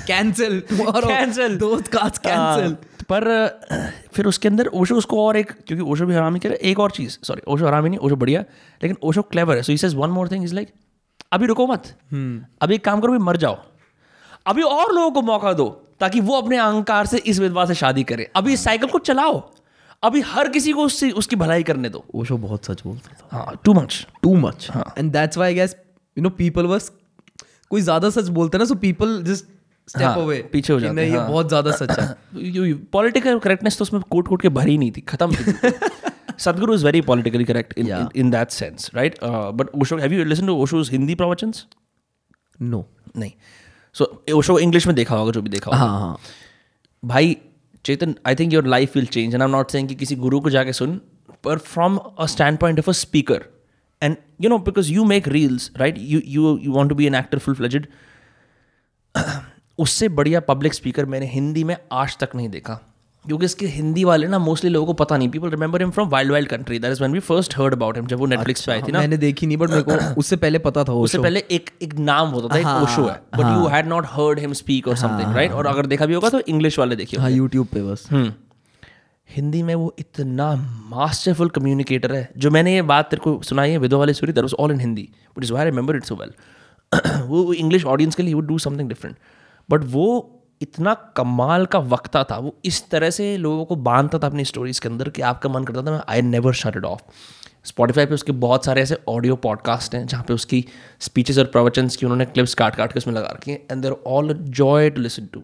कैंसिल 0.07 0.59
कैंसिल 0.71 1.57
दोस्त 1.57 1.88
कास्ट 1.88 2.17
कैंसिल 2.17 2.73
पर 3.11 3.30
फिर 4.14 4.26
उसके 4.28 4.47
अंदर 4.47 4.68
ओशो 4.74 4.95
उसको 4.97 5.26
और 5.26 5.38
एक 5.38 5.51
क्योंकि 5.51 5.84
ओशो 5.84 6.05
भी 6.05 6.14
हरामी 6.16 6.39
करे 6.39 6.60
एक 6.64 6.80
और 6.80 6.91
चीज़ 6.91 7.18
सॉरी 7.24 7.41
ओशो 7.47 7.66
हरामी 7.68 7.89
नहीं 7.89 7.99
ओशो 7.99 8.16
बढ़िया 8.16 8.41
लेकिन 8.82 8.97
ओशो 9.03 9.22
क्लेवर 9.24 9.55
है। 9.55 9.64
So 9.64 9.72
he 9.72 9.78
says 9.78 9.95
one 9.95 10.10
more 10.10 10.30
thing 10.32 10.43
is 10.43 10.53
like 10.55 10.70
अभी 11.34 11.45
रुको 11.45 11.68
मत 11.68 11.88
अभी 12.62 12.76
एक 12.76 12.86
काम 12.86 13.01
करो 13.01 13.14
अभी 13.14 13.24
मर 13.24 13.38
जाओ। 13.38 13.58
अभी 14.45 14.62
और 14.64 14.93
लोगों 14.93 15.12
को 15.12 15.22
मौका 15.24 15.53
दो 15.53 15.68
ताकि 15.99 16.20
वो 16.22 16.41
अपने 16.41 16.58
अहंकार 16.58 17.05
से 17.05 17.18
इस 17.20 17.39
विधवा 17.39 17.66
से 17.66 17.74
शादी 17.76 18.03
करे। 18.03 18.30
अभी 18.36 18.53
इस 18.53 18.64
साइकिल 18.64 18.89
को 18.89 18.99
चलाओ। 19.01 19.41
अभी 20.03 20.22
हर 20.24 20.49
किसी 20.49 20.72
को 20.72 20.84
उससे 20.86 21.10
उसकी 21.14 21.36
भलाई 21.36 21.64
करने 21.64 21.89
दो। 21.89 22.03
ओशो 22.16 22.38
बहुत 22.38 22.66
सच 22.66 22.82
बोलता 22.84 23.14
था। 23.14 23.38
हाँ 23.38 23.60
too 23.66 23.74
much 23.74 24.05
too 24.24 24.36
much 24.38 24.68
and 24.97 25.12
that's 25.12 25.38
I 25.39 25.53
guess 25.53 25.76
you 26.18 26.24
know 26.24 26.30
people 26.38 26.68
बस 26.68 26.91
कोई 27.70 27.82
ज़्यादा 27.82 28.10
सच 28.10 28.28
बोलते 28.30 28.58
हैं 28.58 28.60
ना 28.60 28.66
सो 28.66 28.76
पीपल 28.78 29.22
जस्ट 29.24 29.45
स्टेप 29.88 30.01
हाँ, 30.01 30.25
पीछे 30.51 30.73
हो 30.73 30.79
जाते 30.79 30.95
नहीं 30.95 31.05
हैं, 31.05 31.11
ये 31.11 31.19
हाँ। 31.19 31.29
बहुत 31.29 31.47
ज़्यादा 31.47 31.71
सच 31.71 31.99
है। 31.99 32.73
पॉलिटिकल 32.93 33.39
करेक्टनेस 33.39 33.77
तो 33.77 33.83
उसमें 33.83 34.01
कोट 34.09 34.27
कोट 34.27 34.41
के 34.41 34.49
भरी 34.51 34.77
नहीं 34.77 34.91
थी 34.91 35.01
खत्म 35.09 35.35
थी 35.35 35.71
Sadhguru 36.39 36.73
is 36.73 36.85
very 36.85 37.01
politically 37.01 37.43
correct 37.45 37.77
in 37.77 37.85
Yeah. 37.88 38.09
In 38.15 38.29
that 38.31 38.49
sense 38.51 38.89
right 38.95 39.15
but 39.23 39.69
Osho 39.81 39.97
have 39.97 40.14
you 40.14 40.23
listen 40.26 40.47
to 40.47 40.55
Osho's 40.64 40.89
Hindi 40.91 41.15
प्रवचंस 41.15 41.65
no 42.61 42.85
नहीं। 43.18 43.31
सो 43.95 44.23
ओशो 44.34 44.57
इंग्लिश 44.59 44.88
में 44.88 44.95
देखा 44.95 45.15
होगा 45.15 45.31
जो 45.31 45.41
भी 45.41 45.49
देखा 45.49 45.72
होगा। 45.72 45.77
हाँ 45.77 45.99
हाँ 45.99 46.18
भाई 47.03 47.35
Chetan 47.85 48.15
I 48.27 48.35
think 48.35 48.53
your 48.53 48.68
life 48.68 48.95
will 48.95 49.05
change 49.07 49.34
and 49.34 49.41
I 49.41 49.47
am 49.47 49.55
not 49.55 49.72
saying 49.72 49.88
कि 49.89 49.95
किसी 49.95 50.15
गुरु 50.15 50.39
को 50.39 50.49
जाके 50.49 50.73
सुन 50.73 50.99
पर 51.43 51.57
from 51.65 51.97
a 51.97 52.26
standpoint 52.57 52.80
of 52.80 52.89
a 52.89 52.93
speaker 52.93 53.45
and 54.01 54.15
you 54.41 54.49
know 54.49 54.57
because 54.69 54.91
you 54.93 55.03
make 55.05 55.27
reels 55.27 55.72
right 55.77 55.95
you 55.99 56.22
you 56.26 56.57
you 56.64 56.72
want 56.73 56.89
to 56.89 56.95
be 56.95 57.05
an 57.07 57.15
actor 57.15 57.39
full 57.39 57.55
fledged 57.55 57.88
उससे 59.80 60.10
बढ़िया 60.10 60.40
public 60.40 60.74
speaker 60.74 61.06
मैंने 61.06 61.26
हिंदी 61.26 61.64
में 61.64 61.76
आज 61.91 62.18
तक 62.18 62.36
नहीं 62.36 62.49
देखा। 62.49 62.80
क्योंकि 63.26 63.45
इसके 63.45 63.66
हिंदी 63.66 64.04
वाले 64.04 64.28
ना 64.28 64.40
मोस्टली 64.40 64.70
लोगों 64.70 64.86
को 64.88 64.94
पता 64.94 65.18
नहीं। 65.18 65.30
People 65.30 65.49
remember 65.49 65.82
him 65.82 65.90
from 65.91 66.10
wild 66.10 66.32
wild 66.32 66.49
country 66.49 66.80
that 66.80 66.91
is 66.91 66.99
when 66.99 67.14
we 67.14 67.20
first 67.20 67.58
heard 67.58 67.74
about 67.74 67.95
him 67.95 68.08
जब 68.08 68.20
वो 68.20 68.26
नेटफ्लिक्स 68.26 68.66
पे 68.66 68.72
आई 68.72 68.82
थी 68.82 68.91
ना। 68.91 68.99
मैंने 68.99 69.18
देखी 69.18 69.48
नहीं 69.48 69.58
बट 69.58 69.70
मेरे 69.70 69.82
को 69.82 70.14
उससे 70.20 70.36
पहले 70.36 70.60
पता 70.60 70.84
था 70.84 70.94
उससे 70.94 71.20
पहले 71.20 71.44
एक 71.52 71.70
एक 71.82 71.94
नाम 72.02 72.30
होता 72.30 72.56
था 72.56 72.60
एक 72.60 72.66
हाँ, 72.66 72.82
ओशो 72.84 73.06
है। 73.06 73.22
But 73.38 73.45
you 73.45 73.68
had 73.68 73.88
not 73.88 74.06
heard 74.10 74.40
him 74.40 74.54
speak 74.54 74.88
or 74.88 74.98
something 74.98 75.36
right 75.36 75.52
और 75.52 75.68
अगर 75.68 75.86
देखा 75.86 76.06
भी 76.06 76.14
होगा 76.14 76.30
तो 76.30 76.40
इंग्लिश 76.40 76.80
वाले 76.80 76.95
देखिए 76.95 77.20
हाँ 77.20 77.32
यूट्यूब 77.32 77.68
पे 77.68 77.82
बस। 77.82 78.08
हम्म। 78.12 78.34
हिंदी 79.30 79.64
में 79.64 79.74
वो 79.76 79.94
इतना 79.99 80.54
मास्टरफुल 80.90 81.49
कम्युनिकेटर 81.49 82.14
है 82.16 82.30
जो 82.38 82.52
मैंने 82.52 82.74
ये 82.76 82.82
बात 82.91 83.10
तेरे 83.10 83.22
को 83.22 83.40
सुनाई 83.44 83.72
है 83.72 83.78
विदो 83.78 83.99
वाली 83.99 84.14
story 84.14 84.34
that 84.34 84.44
was 84.44 84.54
all 84.60 84.72
in 84.72 84.80
Hindi 84.80 85.10
but 85.38 85.44
is 85.44 85.54
why 85.54 85.66
remember 85.66 85.95
it 85.95 86.04
so 86.04 86.16
well 86.16 86.32
वो 87.26 87.52
इंग्लिश 87.54 87.86
ऑडियंस 87.86 88.16
के 88.16 88.24
लिए 88.24 88.34
would 88.34 88.48
do 88.48 88.58
something 88.60 88.90
different 88.90 89.16
but 89.69 89.84
वो 89.84 90.34
इतना 90.61 90.94
कमाल 90.94 91.65
का 91.65 91.80
वक्ता 91.80 92.23
था 92.23 92.38
वो 92.38 92.56
इस 92.65 92.89
तरह 92.89 93.10
से 93.10 93.35
लोगों 93.38 93.65
को 93.65 93.76
बांधता 93.76 94.19
था 94.19 94.27
अपनी 94.27 94.45
स्टोरीज 94.45 94.80
के 94.80 94.89
अंदर 94.89 95.10
कि 95.10 95.22
आपका 95.22 95.49
मन 95.49 95.64
करता 95.64 95.81
था 95.81 95.91
मैं 95.91 96.02
I 96.10 96.22
never 96.22 96.53
shut 96.53 96.77
it 96.77 96.85
off 96.85 97.02
Spotify 97.64 98.06
पे 98.06 98.14
उसके 98.14 98.31
बहुत 98.31 98.65
सारे 98.65 98.81
ऐसे 98.81 98.98
ऑडियो 99.07 99.35
पॉडकास्ट 99.35 99.95
हैं 99.95 100.06
जहाँ 100.07 100.23
पे 100.23 100.34
उसकी 100.34 100.65
स्पीचेस 100.99 101.38
और 101.38 101.45
प्रवचन 101.45 101.88
की 101.88 102.06
उन्होंने 102.06 102.26
क्लिप्स 102.26 102.53
काट 102.53 102.76
काट 102.76 102.94
के 102.94 102.98
उसमें 102.98 103.14
लगा 103.14 103.27
रखी 103.27 103.52
हैं 103.52 103.60
and 103.72 103.81
there 103.81 103.95
all 104.07 104.34
joy 104.34 104.89
to 104.89 105.02
listen 105.02 105.26
to 105.26 105.44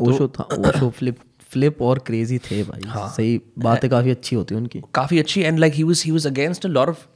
Osho 0.00 0.28
था 0.28 0.48
ओशो 0.58 0.90
फ्लिप 0.90 1.18
फ्लिप 1.50 1.82
और 1.82 1.98
क्रेजी 1.98 2.38
थे 2.38 2.62
भाई। 2.64 2.88
हाँ। 2.88 3.08
सही 3.08 3.40
बातें 3.58 3.90
काफ़ी 3.90 4.10
अच्छी 4.10 4.36
होती 4.36 4.54
उनकी। 4.54 4.82
काफ़ी 4.94 5.18
अच्छी 5.18 5.40
and 5.40 5.58
like 5.58 5.72
he 5.72 5.82
was 5.82 6.02
he 6.06 6.10
was 6.10 6.26
against 6.26 6.66
a 6.66 6.68
lot 6.68 6.88
of 6.88 7.06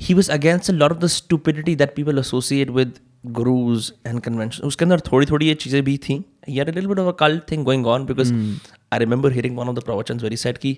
he 0.00 0.14
was 0.14 0.30
against 0.30 0.70
a 0.70 0.74
lot 0.74 0.92
of 0.92 0.98
the 0.98 1.06
stupidity 1.06 1.76
that 1.76 1.94
people 1.94 2.18
associate 2.18 2.70
with 2.70 2.92
gurus 3.24 3.92
and 4.06 4.20
convention 4.20 4.62
उसके 4.64 4.84
अंदर 4.84 5.00
थोड़ी 5.00 5.26
थोड़ी 5.26 5.46
ये 5.46 5.54
चीज़ें 5.54 5.82
भी 5.84 5.96
थी. 5.98 6.14
A 6.48 6.50
little 6.50 6.86
bit 6.86 6.98
of 6.98 7.08
a 7.08 7.16
cult 7.18 7.50
thing 7.50 7.64
going 7.64 7.86
on 7.86 8.04
because 8.06 8.32
I 8.92 8.98
remember 8.98 9.32
hearing 9.32 9.58
one 9.58 9.68
of 9.68 9.76
the 9.76 9.82
प्रवचन 9.82 10.18
very 10.18 10.36
set 10.36 10.58
कि 10.58 10.76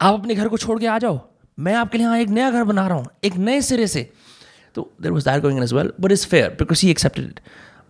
आप 0.00 0.14
अपने 0.14 0.34
घर 0.34 0.48
को 0.48 0.56
छोड़ 0.56 0.78
के 0.80 0.86
आ 0.86 0.98
जाओ. 0.98 1.20
मैं 1.58 1.74
आपके 1.74 1.98
लिए 1.98 2.06
यहाँ 2.06 2.18
एक 2.18 2.28
नया 2.28 2.50
घर 2.50 2.64
बना 2.64 2.86
रहा 2.88 2.96
हूँ 2.98 3.06
एक 3.24 3.36
नए 3.36 3.60
सिरे 3.60 3.86
से. 3.86 4.10
तो 4.74 4.90
there 5.02 5.12
was 5.12 5.24
that 5.24 5.42
going 5.42 5.62
as 5.62 5.72
well 5.72 5.92
but 6.00 6.12
is 6.12 6.26
fair 6.26 6.50
because 6.58 6.84
he 6.84 6.90
accepted 6.90 7.24
it 7.24 7.40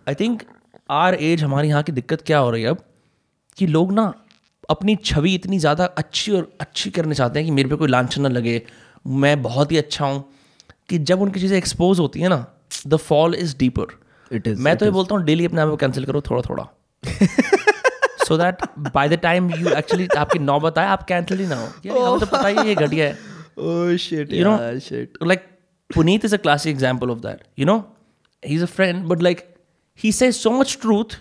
I 0.07 0.15
think 0.15 0.43
are 0.91 1.15
as 1.15 1.43
हमारे 1.43 1.67
यहाँ 1.67 1.83
की 1.83 1.91
दिक्कत 1.91 2.21
क्या 2.21 2.37
हो 2.39 2.49
रही 2.51 2.63
है 2.63 2.69
अब? 2.69 2.83
कि 3.57 3.67
लोग 3.67 3.91
ना 3.91 4.13
अपनी 4.69 4.95
छवि 4.95 5.33
इतनी 5.35 5.59
ज़्यादा 5.59 5.85
अच्छी 5.97 6.31
और 6.31 6.51
अच्छी 6.61 6.89
करने 6.89 7.15
चाहते 7.15 7.39
हैं 7.39 7.45
कि 7.45 7.51
मेरे 7.51 7.69
पे 7.69 7.75
कोई 7.75 7.87
लांछन 7.87 8.21
ना 8.21 8.29
लगे. 8.29 8.61
मैं 9.07 9.41
बहुत 9.41 9.71
ही 9.71 9.77
अच्छा 9.77 10.05
हूँ. 10.05 10.23
कि 10.89 10.97
जब 10.99 11.21
उनकी 11.21 11.39
चीज़ें 11.39 11.57
एक्सपोज 11.57 11.99
होती 11.99 12.21
हैं 12.21 12.29
ना 12.29 12.45
the 12.87 12.95
fall 12.97 13.35
is 13.35 13.55
deeper 13.57 13.97
it 14.31 14.47
is 14.47 14.59
मैं 14.61 14.75
तो 14.77 14.85
ये 14.85 14.91
बोलता 14.91 15.15
हूँ 15.15 15.23
डेली 15.25 15.45
अपने 15.45 15.61
आप 15.61 15.69
को 15.69 15.75
कैंसिल 15.77 16.05
करो 16.05 16.21
थोड़ा 16.21 16.41
थोड़ा। 16.49 16.67
So 18.25 18.37
that 18.37 18.63
by 18.93 19.09
the 19.09 19.13
time 19.19 19.49
you 19.51 19.69
actually 19.69 20.07
आपकी 20.17 20.39
नौबत 20.39 20.77
आए 20.77 20.87
आप 20.87 21.03
कैंसिल 21.03 21.39
ही 21.39 21.47
ना 21.47 21.55
हो। 21.55 22.17
तो 22.19 22.25
पता 22.25 22.47
ही 22.47 22.75
घटिया 22.75 23.05
है। 23.05 23.17
Puneet 25.89 26.25
is 26.25 26.35
a 26.35 26.37
classic 26.37 26.73
example 26.73 27.09
of 27.09 27.19
that 27.19 27.43
you 27.59 27.65
know 27.65 27.77
he 28.43 28.55
is 28.55 28.63
a 28.63 28.65
friend 28.67 29.03
but 29.05 29.21
like 29.21 29.39
he 29.99 30.11
say 30.11 30.31
so 30.31 30.51
much 30.51 30.77
truth 30.81 31.15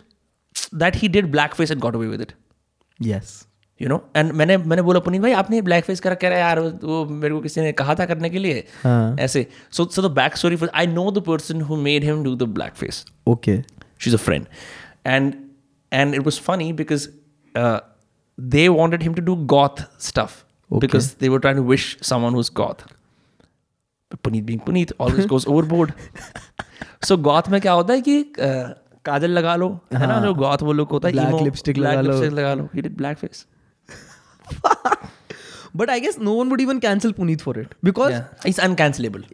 that 0.74 0.96
he 0.96 1.08
did 1.08 1.30
black 1.30 1.54
face 1.54 1.70
and 1.70 1.80
got 1.80 1.94
away 1.94 2.06
with 2.08 2.20
it 2.20 2.32
yes 3.00 3.46
you 3.82 3.88
know 3.88 4.10
and 4.16 4.32
मैंने 4.32 4.56
मैंने 4.56 4.82
बोला 4.82 5.00
पुनीत 5.00 5.22
भाई 5.22 5.32
आपने 5.32 5.62
black 5.62 5.84
face 5.84 6.00
करा 6.00 6.14
कह 6.14 6.28
रहा 6.28 6.38
है 6.38 6.44
यार 6.44 6.60
वो 6.60 7.04
मेरे 7.04 7.34
को 7.34 7.40
किसी 7.40 7.60
ने 7.60 7.72
कहा 7.72 7.94
था 7.94 8.06
करने 8.06 8.30
के 8.30 8.38
लिए। 8.38 8.64
हाँ. 8.84 9.16
ऐसे। 9.20 9.46
So 9.70 9.84
so 9.84 10.02
the 10.02 10.10
back 10.10 10.36
story 10.36 10.56
for 10.56 10.70
I 10.74 10.86
know 10.86 11.10
the 11.10 11.18
person 11.18 11.60
who 11.60 11.76
made 11.76 12.04
him 12.04 12.24
do 12.24 12.34
the 12.34 12.42
black 12.42 12.72
face 12.72 13.04
okay 13.26 13.60
she 13.98 14.10
is 14.10 14.16
a 14.16 14.18
friend 14.18 14.46
and 15.06 15.32
and 15.92 16.14
it 16.14 16.20
was 16.20 16.40
funny 16.40 16.72
because 16.72 17.08
they 18.40 18.68
wanted 18.68 19.02
him 19.02 19.14
to 19.14 19.22
do 19.22 19.36
goth 19.36 19.82
stuff 20.00 20.42
because 20.74 21.12
they 21.20 21.28
were 21.28 21.38
trying 21.38 21.58
to 21.58 21.64
wish 21.64 21.98
someone 22.02 22.34
whose 22.34 22.50
goth 22.56 22.86
Puneet 24.24 24.44
being 24.44 24.60
Puneet 24.60 24.92
always 25.00 25.26
goes 25.26 25.46
over 25.46 25.92
so 27.04 27.16
goth 27.16 27.42
में 27.48 27.60
क्या 27.60 27.72
होता 27.72 27.94
है 27.94 28.00
कि 28.00 28.22
uh, 28.22 28.66
काजल 29.04 29.30
लगा 29.30 29.56
लो 29.56 29.80
है 29.94 30.06
ना 30.06 30.14
हाँ। 30.14 30.22
जो 30.22 30.34
गॉथ 30.34 30.58
वो 30.62 30.72
लोग 30.72 30.88
होता 30.88 31.08
है 31.08 31.14
ब्लैक 31.14 31.42
लिपस्टिक 31.42 31.78
लगा 31.78 32.54
लो। 32.54 32.68
Black 32.76 33.18
face 33.18 33.46
but 35.76 35.90
I 35.90 36.00
guess 36.00 36.18
no 36.18 36.34
one 36.34 36.48
would 36.48 36.60
even 36.60 36.78
cancel 36.78 37.12
Puneet 37.12 37.40
for 37.40 37.60
it 37.60 37.74
because 37.84 38.12
yeah. 38.12 38.22
He's 38.46 38.58
uncancelable. 38.58 39.24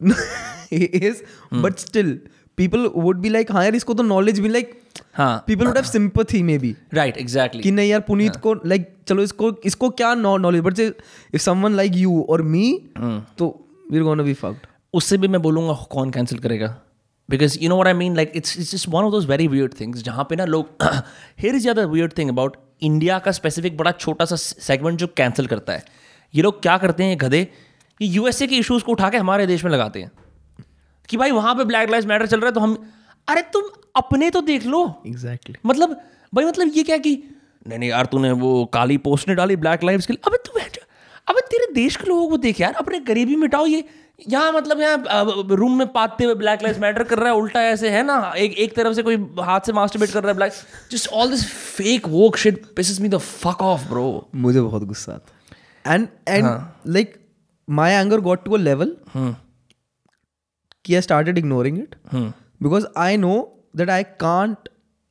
He 0.70 0.84
is 0.84 1.22
hmm. 1.50 1.62
but 1.62 1.78
still 1.78 2.18
people 2.58 2.88
would 3.04 3.20
be 3.20 3.30
like 3.30 3.52
हाँ 3.52 3.64
यार 3.64 3.74
इसको 3.74 3.94
तो 3.94 4.02
नॉलेज 4.02 4.40
भी 4.40 4.48
लाइक 4.48 4.80
हाँ 5.14 5.44
people 5.46 5.66
would 5.66 5.76
have 5.76 5.90
sympathy 5.90 6.42
maybe. 6.42 6.74
Right 6.94 7.20
exactly. 7.22 7.62
कि 7.62 7.70
नहीं 7.70 7.90
यार 7.90 8.00
पुनीत 8.00 8.36
को 8.36 8.54
लाइक 8.66 8.88
चलो 9.08 9.22
इसको 9.22 9.52
इसको 9.64 9.90
क्या 9.90 10.14
knowledge 10.14 10.62
but 10.62 10.80
if 10.80 11.42
someone 11.42 11.74
like 11.74 11.92
you 11.94 12.20
or 12.30 12.42
me 12.42 12.90
तो 13.38 13.68
वी 13.92 14.00
गोना 14.00 14.22
बी 14.22 14.34
फक्ड 14.34 14.66
उससे 14.94 15.16
भी 15.18 15.28
मैं 15.28 15.42
बोलूँगा 15.42 15.74
कौन 15.90 16.10
कैंसिल 16.10 16.38
करेगा? 16.38 16.76
Because 17.30 17.58
you 17.62 17.68
know 17.68 17.80
what 17.80 17.86
I 17.86 17.92
mean 17.92 18.16
like 18.16 18.32
it's 18.34 18.58
it's 18.58 18.72
just 18.72 18.88
one 18.88 19.04
of 19.04 19.12
those 19.12 19.26
very 19.26 19.48
weird 19.48 19.74
things 19.80 20.02
जहाँ 20.02 20.24
पे 20.30 20.36
ना 20.36 20.44
लोग 20.44 20.84
here 21.38 21.54
is 21.54 21.68
other 21.68 21.86
weird 21.86 22.12
thing 22.18 22.30
about 22.30 22.56
India 22.82 23.18
का 23.18 23.32
स्पेसिफिक 23.32 23.76
बड़ा 23.76 23.92
छोटा 23.92 24.24
सा 24.24 24.36
सेगमेंट 24.36 24.98
जो 24.98 25.06
कैंसिल 25.06 25.46
करता 25.46 25.72
है। 25.72 25.84
ये 26.34 26.42
लोग 26.42 26.62
क्या 26.62 26.76
करते 26.78 27.04
हैं 27.04 27.16
गधे? 27.20 27.40
ये 28.00 28.08
यूएसए 28.08 28.46
के 28.46 28.56
इश्यूज़ 28.56 28.84
को 28.84 28.92
उठा 28.92 29.10
के 29.10 29.16
हमारे 29.16 29.46
देश 29.46 29.64
में 29.64 29.70
लगाते 29.72 30.02
हैं। 30.02 30.10
कि 31.08 31.16
भाई 31.16 31.30
वहाँ 31.30 31.54
पे 31.54 31.64
ब्लैक 31.64 31.90
लाइफ 31.90 32.04
मैटर 32.04 32.26
चल 32.26 32.40
रहा 32.40 32.46
है 32.46 32.52
तो 32.52 32.60
हम 32.60 32.92
अरे 33.28 33.42
तुम 33.42 33.68
अपने 33.96 34.30
तो 34.30 34.40
देख 34.40 34.66
लो। 34.66 35.02
Exactly 35.06 35.54
exactly. 35.54 35.70
मतलब 35.70 36.00
भाई 36.34 36.44
मतलब 36.44 36.72
ये 36.76 36.82
क्या 36.82 36.96
कि 36.96 37.14
नहीं 37.68 37.78
नहीं 37.78 37.90
यार 37.90 38.06
तूने 38.06 38.32
वो 38.32 38.64
काली 38.64 38.96
पोस्ट 38.98 39.28
ने 39.28 39.34
डाली 39.34 39.56
ब्लैक 39.56 39.84
लाइव्स 39.84 40.06
के 40.06 40.12
लिए। 40.12 40.22
अबे 40.26 40.36
तू 40.36 40.58
बैठ 40.58 40.78
अबे 41.28 41.40
तेरे 41.40 41.72
देश 41.74 41.96
के 41.96 42.04
लोगों 42.04 42.28
को 42.28 42.36
देख 42.36 42.60
यार 42.60 42.72
अपने 42.72 42.98
गरीबी 43.00 43.36
मिटाओ 43.36 43.66
ये। 43.66 43.84
यहाँ 44.20 44.52
मतलब 44.52 44.80
यहाँ 44.80 45.46
रूम 45.50 45.78
में 45.78 45.86
पाते 45.92 46.24
हुए 46.24 46.34
ब्लैक 46.34 46.62
लाइव्स 46.62 46.78
मैटर 46.80 47.02
कर 47.04 47.18
रहा 47.18 47.28
है 47.28 47.34
उल्टा 47.34 47.62
ऐसे 47.62 47.90
है 47.90 48.02
ना 48.02 48.32
एक 48.38 48.52
एक 48.58 48.74
तरफ़ 48.76 48.94
से 48.94 49.02
कोई 49.02 49.16
हाथ 49.40 49.66
से 49.66 49.72
मास्टरबेट 49.72 50.10
कर 50.10 50.22
रहा 50.22 50.30
है 50.30 50.36
black 50.36 50.52
just 50.92 51.08
all 51.12 51.30
this 51.30 51.44
fake 51.46 52.08
woke 52.08 52.36
shit 52.36 52.64
pisses 52.76 53.00
me 53.00 53.08
the 53.08 53.18
fuck 53.18 53.62
off 53.62 53.88
bro 53.88 54.06
मुझे 54.34 54.60
बहुत 54.60 54.84
गुस्सा 54.84 55.12
आता 55.12 55.92
and 55.94 56.08
and 56.28 56.46
like 56.94 57.14
my 57.68 57.92
anger 57.92 58.20
got 58.20 58.44
to 58.44 58.52
a 58.52 58.58
level 58.58 58.96
कि 60.84 60.94
I 60.94 61.00
started 61.00 61.38
ignoring 61.38 61.78
it 61.78 61.94
because 62.14 62.86
I 62.98 63.16
know 63.16 63.36
that 63.76 63.90
I 63.90 64.02
can't 64.20 64.68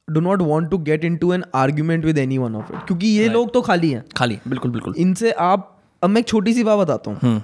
do 0.08 0.20
not 0.22 0.42
want 0.42 0.70
to 0.72 0.78
get 0.90 1.06
into 1.18 1.34
an 1.34 1.44
argument 1.56 2.06
with 2.06 2.18
any 2.18 2.38
one 2.38 2.56
of 2.56 2.74
it 2.74 2.86
क्योंकि 2.88 3.08
ये 3.08 3.30
लोग 3.30 3.54
तो 3.54 3.62
खाली 3.62 3.92
हैं। 3.92 4.04
खाली 4.18 4.40
बिल्कुल 4.48 4.72
बिल्कुल। 4.72 4.96
इनसे 4.98 5.32
आप 5.32 5.70
अब 6.02 6.10
मैं 6.10 6.22
एक 6.22 6.28
छोटी 6.28 6.54
सी 6.54 6.64
बात 6.64 6.80
बताता 6.80 7.12
हूँ। 7.12 7.20
और 7.22 7.42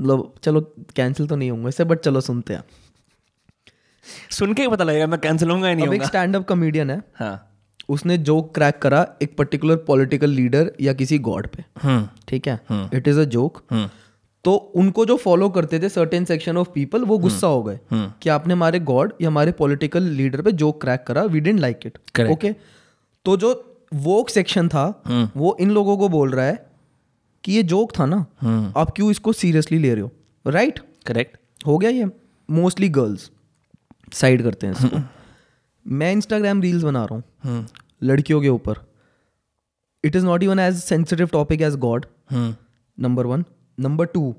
मतलब 0.00 0.32
चलो 0.44 0.60
कैंसिल 0.96 1.26
तो 1.26 1.36
नहीं 1.36 1.50
होंगे 1.50 1.68
इससे 1.68 1.84
बट 1.84 2.00
चलो 2.00 2.20
सुनते 2.20 2.54
हैं। 2.54 2.64
सुन 4.30 4.52
के 4.54 4.62
ही 4.62 4.68
पता 4.68 4.84
लगेगा 4.84 5.06
मैं 5.06 5.20
कैंसिल 5.20 5.50
होऊँगा 5.50 5.68
या 5.68 5.74
नहीं 5.74 5.94
एक 5.94 6.04
स्टैंड 6.04 6.36
अप 6.36 6.46
कॉमेडियन 6.48 6.90
है। 6.90 7.02
हाँ। 7.14 7.44
उसने 7.88 8.18
जोक 8.18 8.54
क्रैक 8.54 8.78
करा 8.82 9.06
एक 9.22 9.36
पर्टिकुलर 9.36 9.76
पॉलिटिकल 9.86 10.30
लीडर 10.30 10.72
या 10.80 10.92
किसी 10.92 11.18
गॉड 11.18 11.46
पे। 11.48 11.64
हम्म। 11.82 12.08
ठीक 12.28 12.48
है? 12.48 12.60
इट 12.94 13.08
इज़ 13.08 13.20
अ 13.20 13.24
जोक 13.26 13.62
तो 14.44 14.54
उनको 14.54 15.04
जो 15.06 15.16
फॉलो 15.16 15.48
करते 15.48 15.78
थे 15.80 15.88
सर्टेन 15.88 16.24
सेक्शन 16.24 16.56
ऑफ़ 16.56 16.68
पीपल 16.74 17.04
वो 17.04 17.16
गुस्सा 17.18 17.46
हो 17.46 17.62
गए 17.62 17.78
कि 17.92 18.28
आपने 18.30 18.54
हमारे 18.54 18.80
गॉड 18.80 19.12
या 19.22 19.28
हमारे 19.28 19.52
पॉलिटिकल 19.52 20.02
लीडर 20.02 20.42
पे 20.42 20.52
जोक 20.52 20.80
क्रैक 20.80 21.04
करा 21.06 21.22
we 21.24 21.40
didn't 21.40 21.60
like 21.60 21.86
it 21.86 21.98
okay 22.30 22.54
तो 23.26 23.36
जो 23.36 23.50
वोक 23.94 24.28
सेक्शन 24.28 24.68
था 24.68 24.86
वो 25.36 25.56
इन 25.60 25.70
लोगों 25.70 25.96
को 25.96 26.08
बोल 26.08 26.30
रहा 26.30 26.46
है 26.46 26.67
कि 27.44 27.52
ये 27.52 27.62
जोक 27.62 27.92
था 27.98 28.06
ना 28.06 28.16
आप 28.76 28.92
क्यों 28.96 29.10
इसको 29.10 29.32
सीरियसली 29.32 29.78
ले 29.78 29.92
रहे 29.94 30.02
हो? 30.02 30.10
राइट 30.46 30.80
करेक्ट 31.06 31.36
हो 31.66 31.78
गया 31.78 31.90
ये। 31.90 32.10
मोस्टली 32.48 32.88
गर्ल्स 32.88 33.30
साइड 34.12 34.42
करते 34.42 34.66
हैं 34.66 34.74
इसको। 34.74 35.00
मैं 35.98 36.12
इंस्टाग्राम 36.12 36.62
रील्स 36.62 36.82
बना 36.82 37.04
रहा 37.04 37.48
हूँ 37.50 37.66
लड़कियों 38.02 38.40
के 38.40 38.48
ऊपर। 38.48 38.84
It 40.04 40.16
is 40.16 40.24
not 40.24 40.42
even 40.42 40.58
as 40.58 40.82
sensitive 40.82 41.26
topic 41.26 41.62
as 41.62 41.76
god 41.76 42.06
number 42.32 43.26
one 43.26 43.44
number 43.80 44.06
two 44.06 44.30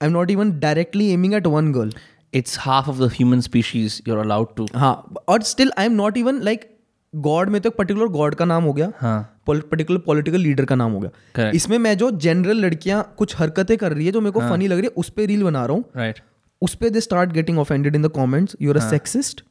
I 0.00 0.06
am 0.08 0.12
not 0.12 0.30
even 0.30 0.58
directly 0.60 1.08
aiming 1.10 1.34
at 1.34 1.46
one 1.46 1.72
girl 1.72 1.92
it's 2.36 2.56
half 2.56 2.88
of 2.88 2.98
the 3.00 3.06
human 3.12 3.42
species 3.44 3.94
you're 4.08 4.18
allowed 4.20 4.48
to 4.56 4.66
हाँ 4.74 5.14
और 5.28 5.42
still 5.42 5.70
I 5.78 5.86
am 5.86 5.92
not 5.92 6.16
even 6.16 6.40
like 6.42 6.64
god 7.14 7.48
में 7.48 7.60
तो 7.60 7.68
एक 7.68 7.76
particular 7.76 8.06
god 8.06 8.34
का 8.34 8.44
नाम 8.44 8.64
हो 8.64 8.72
गया। 8.72 8.92
हाँ। 8.96 9.37
पर्टिकुलर 9.48 10.00
पॉलिटिकल 10.00 10.38
लीडर 10.38 10.64
का 10.64 10.74
नाम 10.74 10.92
हो 10.92 11.00
गया। 11.00 11.10
Correct. 11.10 11.56
इसमें 11.56 11.78
मैं 11.78 11.96
जो 11.98 12.10
जनरल 12.10 12.56
लड़कियाँ 12.56 13.02
कुछ 13.18 13.36
हरकतें 13.36 13.76
कर 13.78 13.92
रही 13.92 14.06
है 14.06 14.12
जो 14.12 14.20
मेरे 14.20 14.32
को 14.32 14.40
फनी 14.40 14.68
लग 14.68 14.78
रही 14.78 14.86
है 14.86 14.92
उस 14.96 15.10
पर 15.10 15.26
रील 15.26 15.42
बना 15.42 15.64
रहा 15.66 15.76
हूँ। 15.76 15.84
Right. 15.96 16.22
उस 16.62 16.74
पे 16.74 16.90
they 16.90 17.00
start 17.00 17.32
getting 17.32 17.58
offended 17.58 17.96
in 17.96 18.02
the 18.02 18.10
comments 18.16 18.56
you're 18.62 18.76
a 18.76 18.88
sexist 18.90 19.42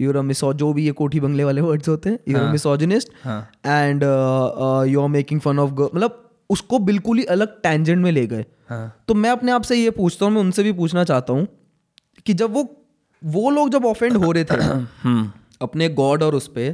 you're 0.00 0.16
a 0.16 0.22
miso 0.22 0.52
जो 0.54 0.72
भी 0.72 0.84
ये 0.84 0.92
कोठी 0.92 1.20
बंगले 1.20 1.44
वाले 1.44 1.60
वर्ड्स 1.60 1.88
होते 1.88 2.10
हैं 2.10 2.18
you're 2.28 2.40
a 2.40 2.52
misogynist 2.52 3.08
and 3.66 4.02
you 4.92 5.00
are 5.00 5.08
making 5.08 5.40
fun 5.40 5.58
of 5.58 5.70
मतलब 5.72 6.22
उसको 6.50 6.78
बिल्कुल 6.78 7.18
ही 7.18 7.24
अलग 7.24 7.60
टेंजेंट 7.62 7.98
में 7.98 8.10
ले 8.12 8.26
गए। 8.26 8.44
तो 9.08 9.14
मैं 9.14 9.30
अपने 9.30 9.52
आप 9.52 9.62
से 9.62 9.76
ये 9.76 9.90
पूछता 9.90 10.26
हूँ 10.26 10.32
मैं 10.34 10.40
उनसे 10.40 10.62
भी 10.62 10.72
पूछना 10.72 11.04
चाहता 11.04 11.32
हूँ 11.32 11.46
कि 12.26 12.34
जब 12.34 12.52
वो 12.52 12.62
वो 13.22 13.50
लोग 13.50 13.70
जब 13.70 13.84
ऑफेंड 13.84 14.16
हो 14.16 14.32
रहे 14.32 14.44
थे 14.44 14.56
अपने 15.62 15.88
गॉड 15.88 16.22
और 16.22 16.34
उस 16.34 16.48
पे 16.48 16.72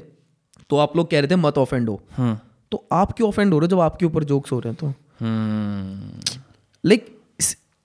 तो 0.71 0.77
आप 0.77 0.97
लोग 0.97 1.11
कह 1.11 1.21
रहे 1.21 1.31
थे 1.31 1.37
मत 1.37 1.59
ऑफेंड 1.59 1.89
हो। 1.89 2.01
तो 2.73 2.87
आप 2.93 3.13
क्यों 3.13 3.29
ऑफेंड 3.29 3.53
हो 3.53 3.59
रहे 3.59 3.67
हो 3.67 3.71
जब 3.71 3.81
आपके 3.81 4.07
ऊपर 4.07 4.25
जोक्स 4.25 4.53
हो 4.53 4.59
रहे 4.61 4.73
हैं 4.73 4.79
तो. 4.81 4.93
Like 6.85 7.19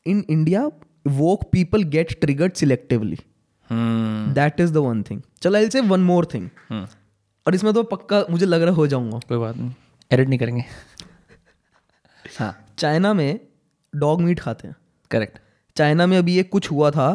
in 0.08 0.26
India 0.30 0.66
woke 1.08 1.44
people 1.52 1.84
get 1.84 2.20
triggered 2.22 2.54
selectively. 2.54 3.18
That 4.34 4.60
is 4.60 4.74
the 4.74 4.78
one 4.78 5.04
thing 5.04 5.22
चलो 5.42 5.58
I 5.58 5.70
say 5.70 5.82
one 5.82 6.00
more 6.00 6.28
thing 6.34 6.50
और 7.48 7.56
इसमें 7.56 7.74
तो 7.74 7.84
पक्का 7.84 8.24
मुझे 8.30 8.46
लग 8.46 8.62
रहा 8.62 8.76
हो 8.76 8.88
जाऊँगा। 8.88 9.20
कोई 9.20 9.38
बात 9.38 9.58
नहीं। 9.58 9.74
एडिट 10.12 10.30
नहीं 10.30 10.40
करेंगे। 10.40 10.64
हाँ। 12.40 12.66
चाइना 12.78 13.14
में 13.14 13.40
डॉग 13.96 14.22
मीट 14.22 14.40
खाते 14.40 14.68
हैं। 14.68 14.76
करेक्ट 15.12 15.40
चाइना 15.76 16.08
में 16.08 16.18
अभी 16.18 16.40
एक 16.40 16.52
कुछ 16.52 16.72
हुआ 16.72 16.92
था 16.92 17.08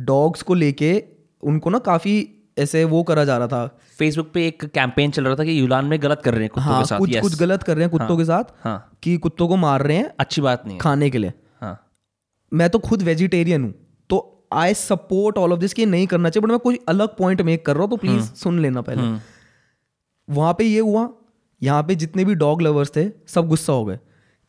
डॉग्स 0.00 0.42
को 0.42 0.54
लेके 0.54 1.04
उनको 1.42 1.70
ना 1.70 1.78
काफ़ी 1.78 2.28
ऐसे 2.58 2.84
वो 2.84 3.02
करा 3.02 3.24
जा 3.24 3.38
रहा 3.38 3.48
था 3.48 3.78
फेसबुक 3.98 4.30
पे 4.34 4.46
एक 4.46 4.64
कैंपेन 4.64 5.10
चल 5.10 5.24
रहा 5.24 5.36
था 5.36 5.44
कि 5.44 5.60
यूनान 5.60 5.84
में 5.84 6.02
गलत 6.02 6.22
कर 6.24 6.34
रहे 6.34 6.42
हैं 6.42 6.50
कुत्तों 6.50 6.72
हाँ 6.72 6.82
के 6.82 6.86
साथ 6.86 6.98
कुछ 6.98 7.10
yes. 7.10 7.20
कुछ 7.22 7.38
गलत 7.38 7.62
कर 7.62 7.74
रहे 7.74 7.84
हैं 7.84 7.90
कुत्तों 7.90 8.08
हाँ, 8.08 8.18
के 8.18 8.24
साथ 8.24 8.44
हाँ। 8.64 8.98
कि 9.02 9.16
कुत्तों 9.16 9.48
को 9.48 9.56
मार 9.56 9.82
रहे 9.82 9.96
हैं 9.96 10.10
अच्छी 10.20 10.40
बात 10.40 10.66
नहीं 10.66 10.78
खाने 10.78 11.10
के 11.10 11.18
लिए। 11.18 11.32
हाँ। 11.60 11.90
मैं 12.52 12.70
तो 12.70 12.78
खुद 12.78 13.02
वेजिटेरियन 13.02 13.64
हूँ 13.64 13.74
तो 14.10 14.48
I 14.52 14.74
support 14.74 15.38
all 15.38 15.52
of 15.52 15.60
this 15.60 15.74
कि 15.74 15.86
नहीं 15.86 16.06
करना 16.06 16.30
चाहिए 16.30 16.46
बट 16.46 16.50
मैं 16.50 16.58
कोई 16.58 16.78
अलग 16.88 17.16
पॉइंट 17.16 17.42
मेक 17.42 17.66
कर 17.66 17.74
रहा 17.74 17.82
हूँ 17.82 17.90
तो 17.90 17.96
प्लीज़ 17.96 18.32
सुन 18.34 18.60
लेना 18.60 18.80
पहले। 18.80 19.18
वहाँ 20.28 20.54
पे 20.58 20.64
ये 20.64 20.80
हुआ 20.80 21.08
यहाँ 21.62 21.82
पे 21.82 21.94
जितने 21.94 22.24
भी 22.24 22.34
डॉग 22.34 22.62
लवर्स 22.62 22.90
थे 22.96 23.08
सब 23.26 23.48
गुस्सा 23.48 23.72
हो 23.72 23.84
गए 23.84 23.98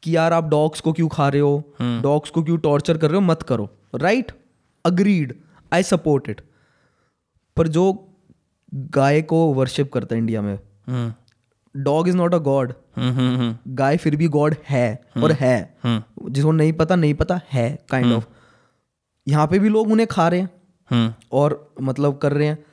कि 0.03 0.15
यार 0.15 0.33
आप 0.33 0.49
डॉग्स 0.49 0.81
को 0.81 0.93
क्यों 0.93 1.07
खा 1.07 1.27
रहे 1.29 1.41
हो? 1.41 1.75
डॉग्स 1.81 2.29
को 2.29 2.43
क्यों 2.43 2.57
टॉर्चर 2.57 2.97
कर 2.97 3.07
रहे 3.07 3.15
हो? 3.15 3.21
मत 3.21 3.43
करो। 3.43 3.69
Right 3.95 4.31
agreed 4.85 5.33
I 5.71 5.83
support 5.83 6.29
it 6.29 6.41
पर 7.57 7.67
जो 7.67 8.04
गाय 8.75 9.21
को 9.21 9.53
वर्शिप 9.53 9.93
करता 9.93 10.15
है 10.15 10.19
इंडिया 10.19 10.41
में। 10.41 10.59
हम्म। 10.87 11.13
Dog 11.83 12.07
is 12.07 12.17
not 12.17 12.33
a 12.33 12.37
god 12.37 12.73
hmm 12.97 13.13
hmm 13.13 13.35
hmm. 13.37 13.75
गाय 13.75 13.97
फिर 13.97 14.15
भी 14.15 14.27
गॉड 14.27 14.55
है 14.69 15.05
और 15.23 15.31
है। 15.31 15.77
जिसको 16.29 16.51
नहीं 16.51 16.73
पता 16.73 16.95
नहीं 16.95 17.13
पता 17.13 17.41
है 17.51 17.85
काइंड 17.89 18.13
ऑफ़ 18.13 18.25
यहाँ 19.27 19.47
पे 19.47 19.59
भी 19.59 19.69
लोग 19.69 19.91
उन्हें 19.91 20.07
खा 20.07 20.27
रहे 20.27 20.39
हैं 20.39 20.49
हम्म। 20.89 21.13
और 21.31 21.73
मतलब 21.81 22.17
कर 22.17 22.33
रहे 22.33 22.47
हैं। 22.47 22.65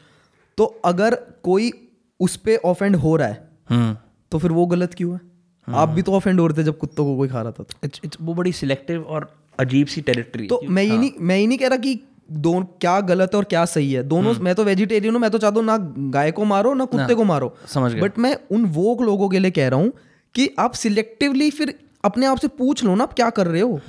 तो 0.59 0.65
अगर 0.85 1.15
कोई 1.43 1.73
उस 2.21 2.37
पे 2.37 2.57
ऑफेंड 2.57 2.97
हो 2.97 3.17
रहा 3.17 3.29
है 3.29 3.49
हम्म। 3.71 3.97
तो 4.31 4.39
फिर 4.39 4.53
वो 4.53 4.67
गलत 4.67 4.95
क्यों 4.95 5.15
है? 5.15 5.21
आप 5.69 5.89
भी 5.89 6.03
तो 6.03 6.13
ऑफेंड 6.13 6.41
हो 6.41 6.47
रहे 6.47 6.59
थे 6.59 6.65
जब 6.65 6.79
कुत्तों 6.79 7.05
को 7.05 7.17
कोई 7.17 7.29
खा 7.29 7.43
रहा 7.43 7.53
था 7.53 7.63
तो, 7.63 8.09
वो 8.21 8.35
बड़ी 8.35 8.53
सिलेक्टिव 8.53 9.03
और 9.03 9.35
अजीब 9.61 9.87
सी 9.87 10.01
टेरिटरी 10.01 10.47
तो 10.47 10.61
मैं 10.69 10.83
ये 10.83 10.99
नहीं 10.99 11.13
मैं 11.21 11.37
ये 11.37 11.47
नहीं 11.47 11.59
कह 11.59 11.69
रहा 11.69 11.79
कि 11.79 12.01
दोनों 12.39 12.63
क्या 12.81 13.01
गलत 13.03 13.31
है 13.35 13.39
और 13.39 13.45
क्या 13.45 13.65
सही 13.67 13.93
है? 13.93 14.03
दोनों 14.05 14.35
मैं 14.41 14.55
तो 14.55 14.65
वेजिटेरियन 14.65 15.15
हूँ 15.15 15.21
मैं 15.23 15.31
तो 15.31 15.39
चाहता 15.39 15.59
हूँ 15.59 15.67
ना 15.67 15.77
गाय 16.11 16.31
को 16.33 16.45
मारो 16.47 16.75
ना 16.75 16.85
कुत्ते 16.87 17.15
को 17.15 17.25
मारो। 17.25 17.55
समझ 17.69 17.93
बट 17.95 18.19
मैं 18.19 18.37
उन 18.53 18.65
वो 18.73 18.97
लोगों 19.03 19.29
के 19.29 19.39
लिए 19.39 19.51
कह 19.51 19.69
रहा 19.69 19.81
हूँ 19.81 19.93
कि 20.35 20.49
आप 20.59 20.73
सिलेक्टिवली 20.75 21.51
फिर 21.51 21.75
अपने 22.05 22.27
आप 22.27 22.39
से 22.39 22.49
पूछ 22.51 22.85
लो 22.85 22.95
ना 22.95 23.05
आप 23.05 23.13
क्या 23.13 23.31
कर 23.31 23.47
रहे 23.47 23.61
हो? 23.61 23.81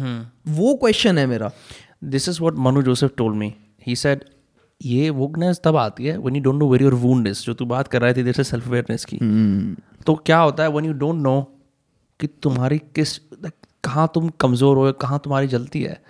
वो 0.50 0.74
क्वेश्चन 0.76 1.18
है 1.18 1.26
मेरा। 1.28 1.52
This 2.06 2.30
is 2.30 2.42
what 2.42 2.58
Manu 2.60 2.82
Joseph 2.82 3.12
told 3.18 3.34
me 3.34 3.54
he 3.88 3.96
said 3.96 4.24
ये 4.82 5.10
वोकनेस 5.12 5.62
तब 5.64 5.76
आती 5.78 6.06
है 6.06 6.18
when 6.18 6.36
you 6.36 6.42
don't 6.44 6.56
know 6.56 6.68
where 6.70 6.84
your 6.84 6.94
wound 7.02 7.28
is 7.28 7.44
जो 7.44 7.54
तू 7.54 7.66
बात 7.66 7.88
कर 7.88 8.02
रहा 8.02 8.14
थी 8.14 8.24
देर 8.24 8.34
से 8.34 8.44
सेल्फ 8.44 8.68
अवेयरनेस 8.68 9.06
की 9.06 9.20
तो 10.06 10.16
क्या 10.26 10.40
होता 10.40 10.64
है 10.64 10.70
वन 10.70 10.86
यू 10.86 10.94
डोंट 10.94 11.22
नो 11.24 11.42
कि 12.20 12.28
तुम्हारी 12.44 12.78
किस 12.96 13.18
कहाँ 13.84 14.12
तुम 14.14 14.30
कमज़ोर 14.40 14.78
हो 14.78 14.92
कहाँ 15.02 15.20
तुम्हारी 15.24 15.48
जलती 15.48 15.82
है? 15.82 16.02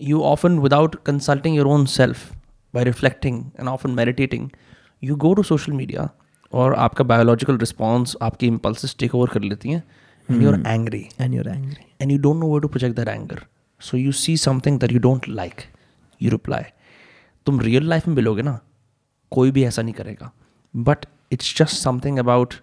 You 0.00 0.22
often 0.22 0.58
without 0.58 0.96
consulting 1.06 1.56
your 1.56 1.66
own 1.66 1.86
self 1.86 2.32
by 2.74 2.84
reflecting 2.84 3.44
and 3.60 3.68
often 3.68 3.90
meditating 3.90 4.48
you 5.04 5.16
go 5.16 5.34
to 5.34 5.42
social 5.42 5.72
media 5.72 6.08
और 6.52 6.74
आपका 6.74 7.04
बायोलॉजिकल 7.04 7.58
रिस्पॉन्स 7.58 8.16
आपकी 8.22 8.46
इम्पल्सिस 8.46 8.96
टेक 8.98 9.14
ओवर 9.14 9.28
कर 9.28 9.42
लेती 9.42 9.70
हैं 9.70 9.82
and 10.28 10.42
you 10.42 10.52
are 10.52 10.62
angry 10.66 11.06
and 11.20 11.34
you're 11.34 11.48
angry 11.48 11.88
and 12.00 12.12
you 12.12 12.18
don't 12.18 12.40
know 12.40 12.48
where 12.48 12.60
to 12.60 12.68
project 12.68 12.96
that 12.96 13.08
anger. 13.08 13.38
So 13.80 13.96
you 13.96 14.12
see 14.12 14.36
something 14.36 14.78
that 14.78 14.92
you 14.92 15.00
don't 15.06 15.28
like, 15.40 15.66
you 16.20 16.32
reply. 16.34 16.62
तुम 17.46 17.60
real 17.60 17.88
life 17.88 18.08
में 18.08 18.14
मिलोगे 18.14 18.42
ना 18.42 18.58
कोई 19.32 19.50
भी 19.50 19.64
ऐसा 19.64 19.82
नहीं 19.82 19.94
करेगा. 19.94 20.30
But 20.74 21.06
it's 21.32 21.56
just 21.58 21.76
something 21.76 22.18
about 22.18 22.54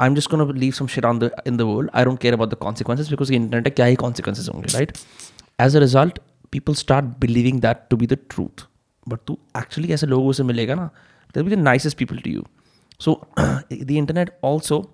I 0.00 0.08
am 0.08 0.14
just 0.14 0.30
gonna 0.30 0.56
leave 0.58 0.72
some 0.72 0.86
shit 0.86 1.04
on 1.04 1.18
the 1.18 1.30
in 1.46 1.56
the 1.56 1.60
world 1.60 1.90
I 1.94 2.04
don't 2.04 2.18
care 2.20 2.34
about 2.34 2.50
the 2.50 2.54
consequences 2.62 3.10
because 3.10 3.32
internet 3.32 3.66
है 3.66 3.70
क्या 3.70 3.86
ही 3.86 3.94
कॉन्सिक्वेंसेज 3.96 4.48
होंगे 4.48 4.72
right 4.74 4.92
as 5.60 5.76
a 5.76 5.80
result 5.80 6.18
people 6.52 6.74
start 6.74 7.04
believing 7.20 7.60
that 7.60 7.76
to 7.90 7.96
be 7.96 8.06
the 8.06 8.18
truth 8.30 8.66
but 9.08 9.18
तू 9.26 9.38
actually 9.58 9.92
ऐसे 9.92 10.06
लोगों 10.06 10.32
से 10.32 10.42
मिलेगा 10.42 10.74
ना 10.74 10.90
they 11.34 11.42
be 11.42 11.50
the 11.50 11.58
nicest 11.58 11.98
people 11.98 12.18
to 12.18 12.30
you 12.30 12.46
so 13.00 13.20
the 13.38 13.90
internet 13.90 14.38
also 14.44 14.84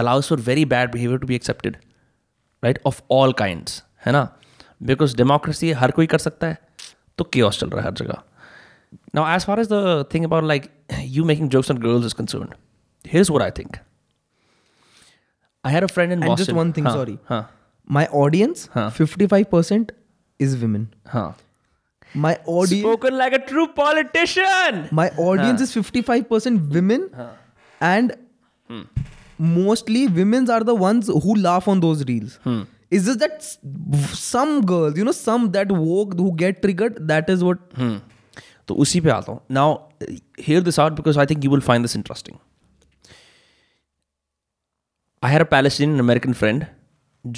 allows 0.00 0.26
for 0.30 0.36
very 0.46 0.62
bad 0.70 0.90
behavior 0.94 1.18
to 1.20 1.26
be 1.28 1.36
accepted 1.40 1.76
right 2.62 2.78
of 2.86 3.00
all 3.10 3.32
kinds 3.32 3.82
है 4.06 4.12
ना? 4.12 4.22
Because 4.82 5.16
democracy 5.16 5.70
हर 5.72 5.90
कोई 5.90 6.06
कर 6.06 6.18
सकता 6.18 6.46
है 6.46 6.58
तो 7.18 7.24
केओस 7.24 7.60
चल 7.60 7.68
रहा 7.68 7.80
है 7.80 7.86
हर 7.86 7.94
जगह. 7.94 8.22
Now 9.14 9.34
as 9.36 9.44
far 9.44 9.60
as 9.60 9.68
the 9.72 10.04
thing 10.14 10.24
about 10.24 10.44
like 10.44 10.70
you 11.00 11.24
making 11.24 11.48
jokes 11.50 11.70
on 11.70 11.78
girls 11.78 12.06
is 12.06 12.14
concern 12.14 12.48
here 13.06 13.20
is 13.20 13.32
what 13.32 13.42
I 13.42 13.50
think 13.58 13.76
I 15.64 15.72
had 15.72 15.82
a 15.82 15.86
friend 15.86 16.12
in 16.12 16.22
And 16.22 16.36
just 16.40 16.56
one 16.58 16.72
thing, 16.78 16.90
sorry. 16.98 17.16
हाँ 17.28 17.42
My 17.88 18.04
audience, 18.20 18.62
Huh. 18.76 18.88
55% 19.00 19.90
is 20.38 20.56
women. 20.56 20.88
हाँ 21.06 21.34
My 22.14 22.38
audience, 22.46 22.82
spoken 22.82 23.18
like 23.18 23.34
a 23.34 23.38
true 23.46 23.66
politician 23.78 24.76
my 24.90 25.08
audience 25.24 25.60
huh. 25.60 25.80
is 25.80 25.88
55% 25.88 26.70
women, 26.76 27.10
huh. 27.14 27.26
and 27.80 28.14
hmm. 28.70 28.82
mostly 29.38 30.06
women's 30.06 30.48
are 30.48 30.62
the 30.64 30.74
ones 30.74 31.08
who 31.08 31.34
laugh 31.34 31.68
on 31.68 31.80
those 31.80 32.04
reels. 32.04 32.38
Hmm. 32.44 32.62
Is 32.90 33.06
just 33.06 33.18
that 33.18 33.42
some 34.14 34.64
girls, 34.64 34.96
you 34.96 35.04
know, 35.04 35.12
some 35.12 35.50
that 35.52 35.72
woke 35.72 36.14
who 36.14 36.32
get 36.36 36.62
triggered. 36.62 37.00
That 37.08 37.28
is 37.28 37.44
what. 37.44 37.58
Hmm. 37.74 37.96
तो 38.68 38.74
उसी 38.82 39.00
पे 39.00 39.10
आता 39.10 39.32
हूँ 39.32 39.40
now 39.56 39.74
hear 40.42 40.62
this 40.62 40.78
out 40.80 40.92
because 40.92 41.18
I 41.18 41.26
think 41.26 41.44
you 41.44 41.50
will 41.50 41.60
find 41.66 41.84
this 41.84 41.96
interesting 41.96 42.38
I 45.22 45.32
had 45.32 45.40
a 45.40 45.44
Palestinian 45.50 46.00
American 46.00 46.32
friend 46.40 46.64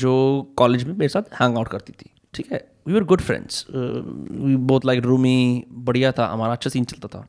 जो 0.02 0.14
college 0.58 0.84
में 0.84 0.94
मेरे 0.94 1.08
साथ 1.08 1.34
hang 1.40 1.56
out 1.58 1.68
करती 1.68 1.92
थी 1.92 2.10
ठीक 2.34 2.52
है 2.52 2.66
we 2.88 2.96
are 2.96 3.04
good 3.04 3.20
friends 3.20 3.66
we 3.70 4.56
बहुत 4.56 4.84
लाइक 4.86 5.02
रूमी 5.04 5.64
बढ़िया 5.70 6.12
था, 6.12 6.26
हमारा 6.26 6.52
अच्छा 6.52 6.70
सीन 6.70 6.84
चलता 6.84 7.08
था. 7.08 7.26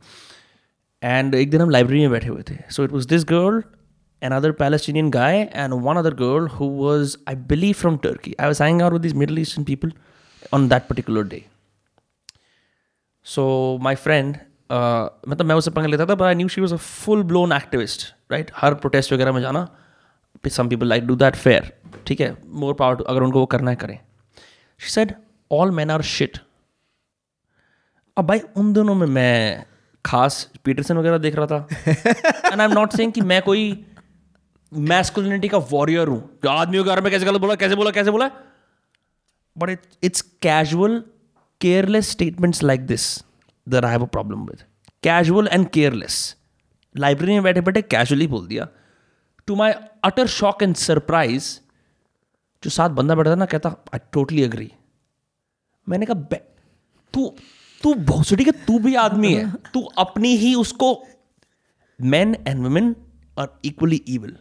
एंड 1.03 1.35
एक 1.35 1.49
दिन 1.51 1.61
हम 1.61 1.69
लाइब्रेरी 1.69 2.01
में 2.01 2.11
बैठे 2.11 2.27
हुए 2.27 2.43
थे. 2.49 2.57
So 2.69 2.83
it 2.83 2.91
was 2.91 3.07
this 3.07 3.23
girl 3.29 3.61
another 4.33 4.51
Palestinian 4.59 5.09
guy 5.09 5.39
and 5.55 5.73
one 5.83 5.97
other 5.97 6.13
girl 6.15 6.47
who 6.49 6.65
was 6.67 7.15
I 7.29 7.35
believe 7.49 7.73
from 7.79 7.97
Turkey 8.03 8.35
I 8.39 8.47
was 8.47 8.63
hang 8.63 8.81
out 8.81 8.93
with 8.93 9.01
this 9.01 9.13
Middle 9.15 9.39
Eastern 9.39 9.63
people 9.65 9.91
on 10.53 10.67
that 10.69 10.87
particular 10.87 11.23
day 11.27 11.43
so 13.25 13.45
my 13.81 13.95
friend 13.95 14.37
मतलब 14.71 15.45
मैं 15.45 15.55
उसे 15.55 15.71
पंगा 15.71 15.87
लेता 15.87 16.05
था 16.05 16.15
but 16.15 16.21
I 16.21 16.35
knew 16.35 16.47
she 16.47 16.61
was 16.61 16.73
a 16.73 16.77
full 16.77 17.23
blown 17.23 17.51
activist 17.53 18.13
right 18.31 18.51
her 18.55 18.73
protest 18.73 19.13
वगैरह 19.13 19.31
में 19.31 19.41
जाना 19.41 19.67
some 20.47 20.69
people 20.69 20.87
like 20.87 21.05
do 21.07 21.15
that 21.15 21.35
fair 21.35 21.71
ठीक 22.07 22.21
है 22.21 22.35
मोर 22.59 22.73
पावर 22.73 22.95
टू 22.95 23.03
अगर 23.03 23.23
उनको 23.23 23.39
वो 23.39 23.45
करना 23.45 23.71
है, 23.71 23.77
करें. 23.77 23.99
She 24.81 24.89
said, 24.89 25.15
all 25.51 25.71
men 25.71 25.89
are 25.91 26.03
shit. 26.09 26.39
अब 28.17 28.25
भाई 28.27 28.39
उन 28.57 28.71
दिनों 28.73 28.95
में 28.95 29.07
मैं 29.07 29.65
खास 30.05 30.49
पीटरसन 30.65 30.97
वगैरह 30.97 31.17
देख 31.17 31.35
रहा 31.35 31.45
था। 31.47 31.67
And 31.87 32.61
I 32.61 32.65
am 32.65 32.73
not 32.73 32.93
saying 32.95 33.11
कि 33.13 33.21
मैं 33.21 33.41
कोई 33.41 33.63
मैस्कुलिनिटी 34.71 35.47
का 35.47 35.57
वॉरियर 35.71 36.07
हूँ। 36.07 36.19
जो 36.43 36.49
आदमियों 36.49 36.83
के 36.83 36.89
बारे 36.89 37.01
में 37.01 37.11
कैसे 37.11 37.25
गलत 37.25 37.41
बोला 37.41 37.55
कैसे 37.55 37.75
बोला 37.75 37.91
कैसे 37.91 38.11
बोला। 38.11 38.29
But 39.55 39.69
it 39.69 39.81
it's 40.03 40.21
casual 40.41 41.03
careless 41.61 42.09
statements 42.11 42.63
like 42.63 42.85
this 42.87 43.07
there 43.67 43.85
I 43.85 43.91
have 43.91 44.03
a 44.03 44.07
problem 44.07 44.45
with 44.45 44.63
casual 45.03 45.47
and 45.47 45.69
careless 45.69 46.35
library 46.95 47.33
में 47.33 47.43
बैठे 47.43 47.61
बैठे 47.61 47.81
कैजुअली 47.81 48.27
बोल 48.27 48.47
दिया। 48.47 48.67
To 49.47 49.55
my 49.55 49.71
utter 50.03 50.27
shock 50.27 50.63
and 50.63 50.75
surprise 50.75 51.59
जो 52.63 52.69
साथ 52.69 52.89
बंदा 52.89 53.15
बैठा 53.15 53.31
था 53.31 53.35
ना 53.35 53.45
कहता 53.45 53.69
आई 53.69 53.99
टोटली 54.13 54.43
अग्री 54.43 54.71
मैंने 55.89 56.05
कहा 56.05 56.13
"बे- 56.13 56.61
तू 57.13 57.35
तू 57.83 57.93
भोसड़ी 57.93 58.45
के 58.45 58.51
तू 58.51 58.79
भी 58.79 58.95
आदमी 58.95 59.33
है। 59.33 59.53
तू 59.73 59.81
अपनी 59.81 60.35
ही 60.35 60.55
उसको 60.55 61.07
man 62.01 62.35
and 62.47 62.63
women 62.63 62.95
are 63.39 63.47
equally 63.65 64.03
evil. 64.09 64.31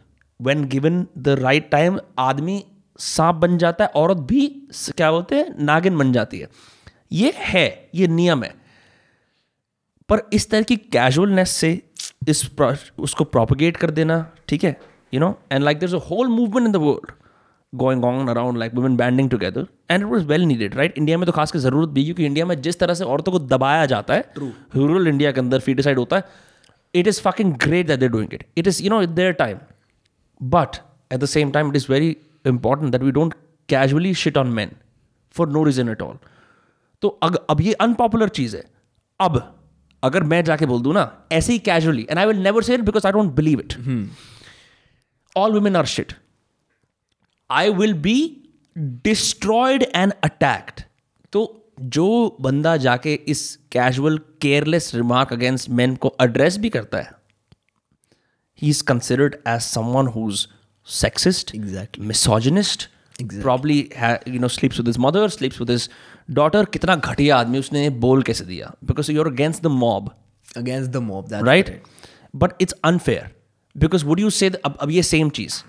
When 0.41 0.65
given 0.65 1.07
the 1.17 1.27
right 1.27 1.71
time 1.71 1.99
आदमी 2.19 2.65
सांप 2.99 3.35
बन 3.35 3.57
जाता 3.57 3.83
है 3.83 3.89
औरत 3.89 4.17
भी 4.17 4.47
क्या 4.97 5.11
बोलते 5.11 5.35
हैं 5.35 5.63
नागिन 5.63 5.97
बन 5.97 6.13
जाती 6.13 6.39
है। 6.39 6.49
ये 7.11 7.33
है 7.35 7.89
ये 7.95 8.07
नियम 8.07 8.43
है। 8.43 8.55
पर 10.09 10.29
इस 10.33 10.49
तरह 10.49 10.61
की 10.61 10.75
कैजुअलनेस 10.77 11.49
से 11.49 11.89
इस 12.27 12.51
उसको 12.99 13.23
प्रोपोगेट 13.23 13.77
कर 13.77 13.91
देना 13.91 14.31
ठीक 14.47 14.63
है? 14.63 14.81
You 15.13 15.19
know 15.19 15.39
and 15.51 15.63
like 15.63 15.79
there 15.79 15.95
a 15.95 15.97
whole 15.97 16.27
movement 16.27 16.65
in 16.65 16.71
the 16.71 16.75
world 16.75 17.11
going 17.75 18.05
on 18.05 18.27
around 18.27 18.57
like 18.57 18.73
women 18.73 18.97
banding 18.97 19.29
together 19.29 19.67
and 19.91 20.03
it 20.03 20.09
was 20.09 20.25
well 20.25 20.41
needed 20.41 20.75
right 20.75 20.97
India 20.97 21.17
में 21.17 21.25
तो 21.25 21.31
खास 21.31 21.39
खासकर 21.41 21.59
ज़रूरत 21.59 21.89
भी 21.89 22.03
क्योंकि 22.03 22.25
इंडिया 22.25 22.45
में 22.45 22.61
जिस 22.61 22.79
तरह 22.79 22.93
से 22.93 23.03
औरतों 23.03 23.31
को 23.31 23.39
दबाया 23.39 23.85
जाता 23.85 24.13
है 24.13 24.31
रूरल 24.75 25.07
इंडिया 25.07 25.31
के 25.31 25.39
अंदर 25.39 25.59
फीटिसाइड 25.59 25.99
होता 25.99 26.15
है 26.15 26.49
it 26.97 27.07
is 27.07 27.19
fucking 27.25 27.49
great 27.63 27.87
that 27.87 27.99
they're 27.99 28.15
doing 28.15 28.33
it 28.33 28.43
It 28.57 28.67
is, 28.67 28.81
you 28.81 28.91
know, 28.93 29.15
their 29.15 29.33
time 29.33 29.57
but 30.43 30.75
at 31.13 31.19
the 31.19 31.25
same 31.25 31.51
time 31.51 31.69
it 31.69 31.75
is 31.75 31.85
very 31.89 32.17
important 32.45 32.91
that 32.91 33.03
we 33.03 33.11
don't 33.11 33.33
casually 33.69 34.13
shit 34.13 34.37
on 34.37 34.47
man 34.47 34.71
for 35.31 35.49
no 35.49 35.63
reason 35.63 35.95
at 35.95 36.01
all 36.01 36.17
तो 37.01 37.07
अग, 37.07 37.35
अब 37.49 37.61
ये 37.61 37.73
unpopular 37.73 38.29
चीज़ 38.29 38.57
है. 38.57 38.63
अब 39.19 39.55
अगर 40.03 40.23
मैं 40.23 40.43
जाके 40.43 40.65
बोल 40.65 40.81
दूँ 40.81 40.93
ना 40.93 41.27
ऐसे 41.31 41.53
ही 41.53 41.59
casually 41.59 42.07
and 42.09 42.19
I 42.19 42.25
will 42.25 42.37
never 42.37 42.63
say 42.63 42.73
it 42.73 42.81
because 42.81 43.07
I 43.07 43.13
don't 43.13 43.31
believe 43.31 43.59
it 43.59 43.73
all 45.37 45.53
women 45.53 45.75
are 45.75 45.85
shit 45.85 46.13
I 47.51 47.69
will 47.69 47.93
be 47.93 48.17
destroyed 48.77 49.85
and 49.95 50.13
attacked 50.23 50.81
तो 51.33 51.45
जो 51.95 52.37
बंदा 52.41 52.75
जाके 52.77 53.13
इस 53.27 53.43
casual 53.71 54.17
careless 54.41 54.93
remark 54.95 55.33
against 55.33 55.69
man 55.79 55.95
को 55.95 56.15
एड्रेस 56.21 56.57
भी 56.57 56.69
करता 56.69 56.97
है 56.97 57.11
he 58.61 58.69
is 58.69 58.83
considered 58.83 59.35
as 59.47 59.61
someone 59.61 60.07
who's 60.15 60.47
sexist 60.87 61.55
exactly 61.55 62.05
misogynist 62.07 62.87
probably 63.23 63.77
you 64.27 64.39
know 64.39 64.47
sleeps 64.47 64.79
with 64.79 64.87
his 64.87 64.99
mother 64.99 65.29
sleeps 65.29 65.59
with 65.59 65.69
his 65.69 65.89
daughter 66.31 66.65
कितना 66.65 66.95
घटिया 66.95 67.37
आदमी 67.37 67.59
उसने 67.59 67.89
बोल 67.89 68.21
कैसे 68.23 68.45
दिया? 68.45 68.71
Because 68.85 69.11
you 69.11 69.21
are 69.21 69.27
against 69.27 69.63
the 69.63 69.67
mob 69.67 70.09
against 70.57 70.91
the 70.91 70.97
mob 70.97 71.33
right 71.33 71.81
but 72.35 72.61
it's 72.61 72.75
unfair 72.85 73.31
because 73.75 74.05
would 74.05 74.19
you 74.19 74.29
say 74.29 74.49
अब 74.65 74.89
ये 74.91 75.03
same 75.03 75.29
cheese. 75.29 75.61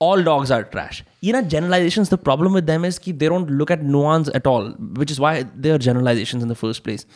all 0.00 0.24
dogs 0.24 0.52
are 0.52 0.62
trash 0.62 1.02
ये 1.24 1.32
ना 1.32 1.40
generalization 1.40 2.04
the 2.04 2.14
problem 2.14 2.54
with 2.54 2.64
them 2.64 2.86
is 2.86 3.00
कि 3.00 3.12
they 3.12 3.28
don't 3.28 3.50
look 3.50 3.70
at 3.70 3.82
nuance 3.82 4.28
at 4.36 4.46
all 4.46 4.74
which 4.80 5.10
is 5.10 5.20
why 5.20 5.42
they 5.44 5.70
are 5.70 5.78
generalization 5.78 6.40
in 6.40 6.48
the 6.48 6.52
first 6.52 6.82
place 6.82 7.06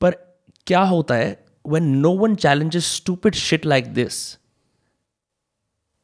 पर 0.00 0.10
क्या 0.66 0.80
होता 0.80 1.14
है 1.14 1.44
when 1.66 1.84
no 1.96 2.10
one 2.10 2.34
challenge 2.34 3.02
to 3.06 3.14
pit 3.14 3.34
shit 3.34 3.66
like 3.66 3.92
this 3.94 4.38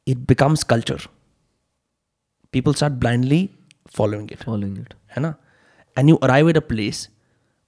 it 0.07 0.17
becomes 0.17 0.63
culture 0.63 1.07
peoples 2.51 2.75
start 2.75 2.93
blindly 2.93 3.49
following 3.89 4.31
it 4.31 4.43
following 4.43 4.77
it 4.77 4.93
है 5.17 5.21
ना? 5.21 5.33
And 5.97 6.09
you 6.09 6.15
arrive 6.15 6.49
at 6.49 6.57
a 6.57 6.67
place 6.67 7.09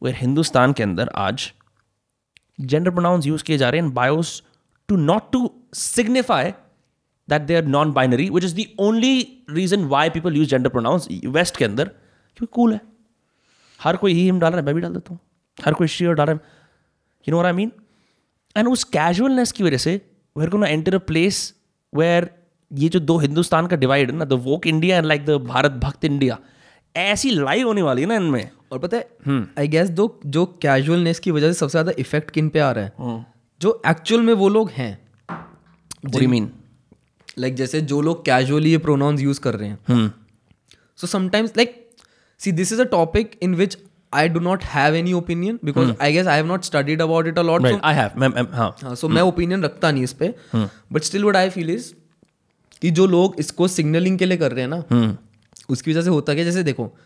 where 0.03 0.11
Hindustan 0.11 0.73
के 0.73 0.83
अंदर 0.83 1.09
आज 1.15 1.51
gender 2.59 2.89
pronouns 2.89 3.25
use 3.25 3.43
किए 3.43 3.57
जा 3.57 3.69
रहे 3.69 3.81
हैं 3.81 3.93
bios 3.93 4.43
to 4.87 4.95
not 4.95 5.31
to 5.31 5.49
signify 5.73 6.51
that 7.31 7.41
they 7.41 7.55
are 7.55 7.65
non 7.67 7.91
binary 7.93 8.29
which 8.29 8.43
is 8.43 8.55
the 8.55 8.65
only 8.79 9.17
reason 9.49 9.83
why 9.87 10.09
people 10.09 10.37
use 10.37 10.49
gender 10.49 10.69
pronouns 10.69 11.07
west 11.27 11.57
के 11.57 11.65
अंदर 11.65 11.85
क्योंकि 11.85 12.51
कूल 12.53 12.73
है। 12.73 12.81
हर 13.79 13.95
कोई 13.97 14.13
ही 14.13 14.23
हिम 14.25 14.39
डाल 14.39 14.51
रहा 14.51 14.59
है 14.59 14.65
मैं 14.65 14.75
भी 14.75 14.81
डाल 14.81 14.93
देता 14.93 15.13
हूँ। 15.13 15.19
हर 15.57 15.73
कोई 15.73 15.87
शी 15.87 16.05
डाल 16.05 16.25
रहा 16.27 16.35
है। 16.35 16.39
You 17.27 17.35
know 17.35 17.41
I 17.43 17.53
mean 17.53 17.71
and 18.55 18.67
उस 18.67 18.83
कैजुअलनेस 18.93 19.51
की 19.51 19.63
वजह 19.63 19.77
से 19.77 19.99
वेर 20.35 20.49
को 20.49 20.57
ना 20.57 20.67
एंटर 20.67 20.95
अ 20.95 20.97
प्लेस 21.07 21.53
वेयर 21.93 22.29
ये 22.71 22.89
जो 22.89 22.99
दो 22.99 23.17
हिंदुस्तान 23.17 23.67
का 23.67 23.75
डिवाइड 23.75 24.11
है 24.11 24.17
ना 24.17 24.25
the 24.25 24.33
woke 24.43 24.67
India 24.67 24.97
and 24.97 25.05
like 25.05 25.25
the 25.25 25.31
Bharat 25.45 25.71
bhakt 25.81 26.05
India 26.05 26.37
ऐसी 26.95 27.29
लाइव 27.31 27.67
होने 27.67 27.81
वाली 27.81 28.01
है 28.01 28.07
ना 28.07 28.15
इनमें। 28.15 28.49
और 28.71 28.79
पता 28.79 28.97
है 28.97 29.41
आई 29.59 29.67
गेस 29.67 29.89
दो 29.89 30.19
जो 30.25 30.45
कैजुअलनेस 30.61 31.19
की 31.19 31.31
वजह 31.31 31.47
से 31.47 31.59
सबसे 31.59 31.71
ज़्यादा 31.71 31.91
इफ़ेक्ट 31.99 32.31
किन 32.31 32.49
पे 32.49 32.59
आ 32.59 32.71
रहा 32.71 32.83
है? 32.83 33.25
जो 33.61 33.81
एक्चुअल 33.87 34.21
में 34.21 34.33
वो 34.33 34.49
लोग 34.49 34.69
हैं। 34.69 34.97
Mean? 36.27 36.47
लाइक 37.37 37.55
जैसे 37.55 37.81
जो 37.81 38.01
लोग 38.01 38.25
कैजुअली 38.25 38.71
ये 38.71 38.77
प्रोनाउंस 38.77 39.21
यूज़ 39.21 39.39
कर 39.39 39.55
रहे 39.55 39.69
हैं। 39.69 40.11
So 40.95 41.07
sometimes 41.07 41.51
like 41.57 41.89
see 42.39 42.51
this 42.51 42.73
is 42.73 42.81
a 42.81 42.85
topic 42.85 43.39
in 43.41 43.55
which 43.55 43.77
which 43.77 44.29
I 44.29 44.37
do 44.37 44.39
not 44.47 44.63
have 44.63 44.95
any 45.03 45.11
opinion 45.21 45.59
because 45.65 45.91
I 45.91 46.07
guess 46.11 46.27
I 46.27 46.33
have 46.41 46.47
not 46.51 46.65
studied 46.69 47.01
about 47.01 47.27
it 47.27 47.37
a 47.37 47.43
lot. 47.49 47.59
Right. 47.59 47.81
I 47.81 47.93
have. 47.99 48.17
मैं- 48.17 49.21
opinion 49.21 49.63
रखता 49.63 49.91
नहीं 49.91 50.03
इस 50.03 50.13
पे। 50.13 50.35
But 50.91 51.01
still 51.01 51.25
what 51.25 51.35
I 51.35 51.49
feel 51.49 51.69
is 51.69 51.93
कि 52.81 52.91
जो 52.91 53.05
लोग 53.07 53.35
इसको 53.39 53.67
signalling 53.67 54.19
के 54.19 54.25
लिए 54.25 54.37
कर 54.37 54.51
रहे 54.51 54.61
हैं 54.61 54.69
ना 54.69 55.17
उसकी 55.69 55.91
वजह 55.91 56.01
से 56.01 56.09
होता 56.09 56.33
क्या 56.33 56.43
जैसे 56.43 56.63
देखो 56.63 56.97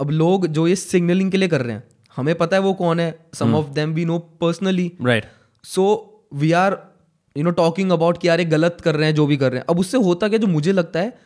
अब 0.00 0.10
लोग 0.10 0.46
जो 0.46 0.68
ये 0.68 0.76
सिग्नलिंग 0.76 1.30
के 1.30 1.36
लिए 1.36 1.48
कर 1.48 1.62
रहे 1.62 1.72
हैं 1.72 1.84
हमें 2.16 2.34
पता 2.34 2.56
है 2.56 2.62
वो 2.62 2.74
कौन 2.74 3.00
है? 3.00 3.26
Some 3.34 3.54
of 3.54 3.66
them 3.66 3.90
we 3.90 4.04
know 4.04 4.18
personally 4.18 4.92
Right. 5.02 5.24
So 5.64 5.84
we 6.34 6.52
are 6.52 6.91
you 7.36 7.44
know 7.44 7.50
talking 7.50 7.90
about 7.92 8.18
कि 8.18 8.28
यार 8.28 8.42
गलत 8.48 8.80
कर 8.80 8.94
रहे 8.94 9.08
हैं 9.08 9.14
जो 9.14 9.26
भी 9.26 9.36
कर 9.36 9.50
रहे 9.52 9.58
हैं। 9.58 9.66
अब 9.70 9.78
उससे 9.78 9.98
होता 9.98 10.28
क्या 10.28 10.38
जो 10.38 10.46
मुझे 10.46 10.72
लगता 10.72 11.00
है 11.00 11.18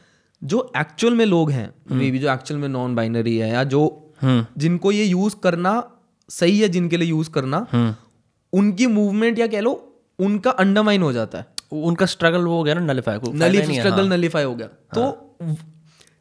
जो 0.43 0.71
एक्चुअल 0.77 1.15
में 1.15 1.25
लोग 1.27 1.51
हैं 1.51 1.69
मे 1.93 2.11
बी 2.11 2.19
जो 2.19 2.33
एक्चुअल 2.33 2.61
में 2.61 2.69
नॉन 2.69 2.95
बाइनरी 2.95 3.37
है 3.37 3.51
या 3.51 3.65
जो 3.67 3.83
जिनको 4.25 4.93
ये 4.93 5.05
यूज़ 5.05 5.37
करना 5.43 5.73
सही 6.31 6.59
है 6.61 6.69
जिनके 6.69 6.97
लिए 6.97 7.09
यूज़ 7.09 7.31
करना 7.31 7.67
उनकी 8.53 8.87
मूवमेंट 8.87 9.39
या 9.39 9.47
कह 9.47 9.61
लो 9.61 9.73
उनका 10.19 10.51
अंडरमाइन 10.51 11.03
हो 11.03 11.13
जाता 11.13 11.39
है। 11.39 11.47
उनका 11.73 12.07
स्ट्रगल 12.07 12.43
वो 12.43 12.57
हो 12.57 12.63
गया 12.63 12.75
ना 12.75 12.81
नलिफाई 12.83 13.19
को 13.19 13.33
नली 13.35 13.63
स्ट्रगल 13.65 14.09
नलीफाई 14.09 14.45
हो 14.45 14.55
गया। 14.55 14.67
तो 14.95 15.57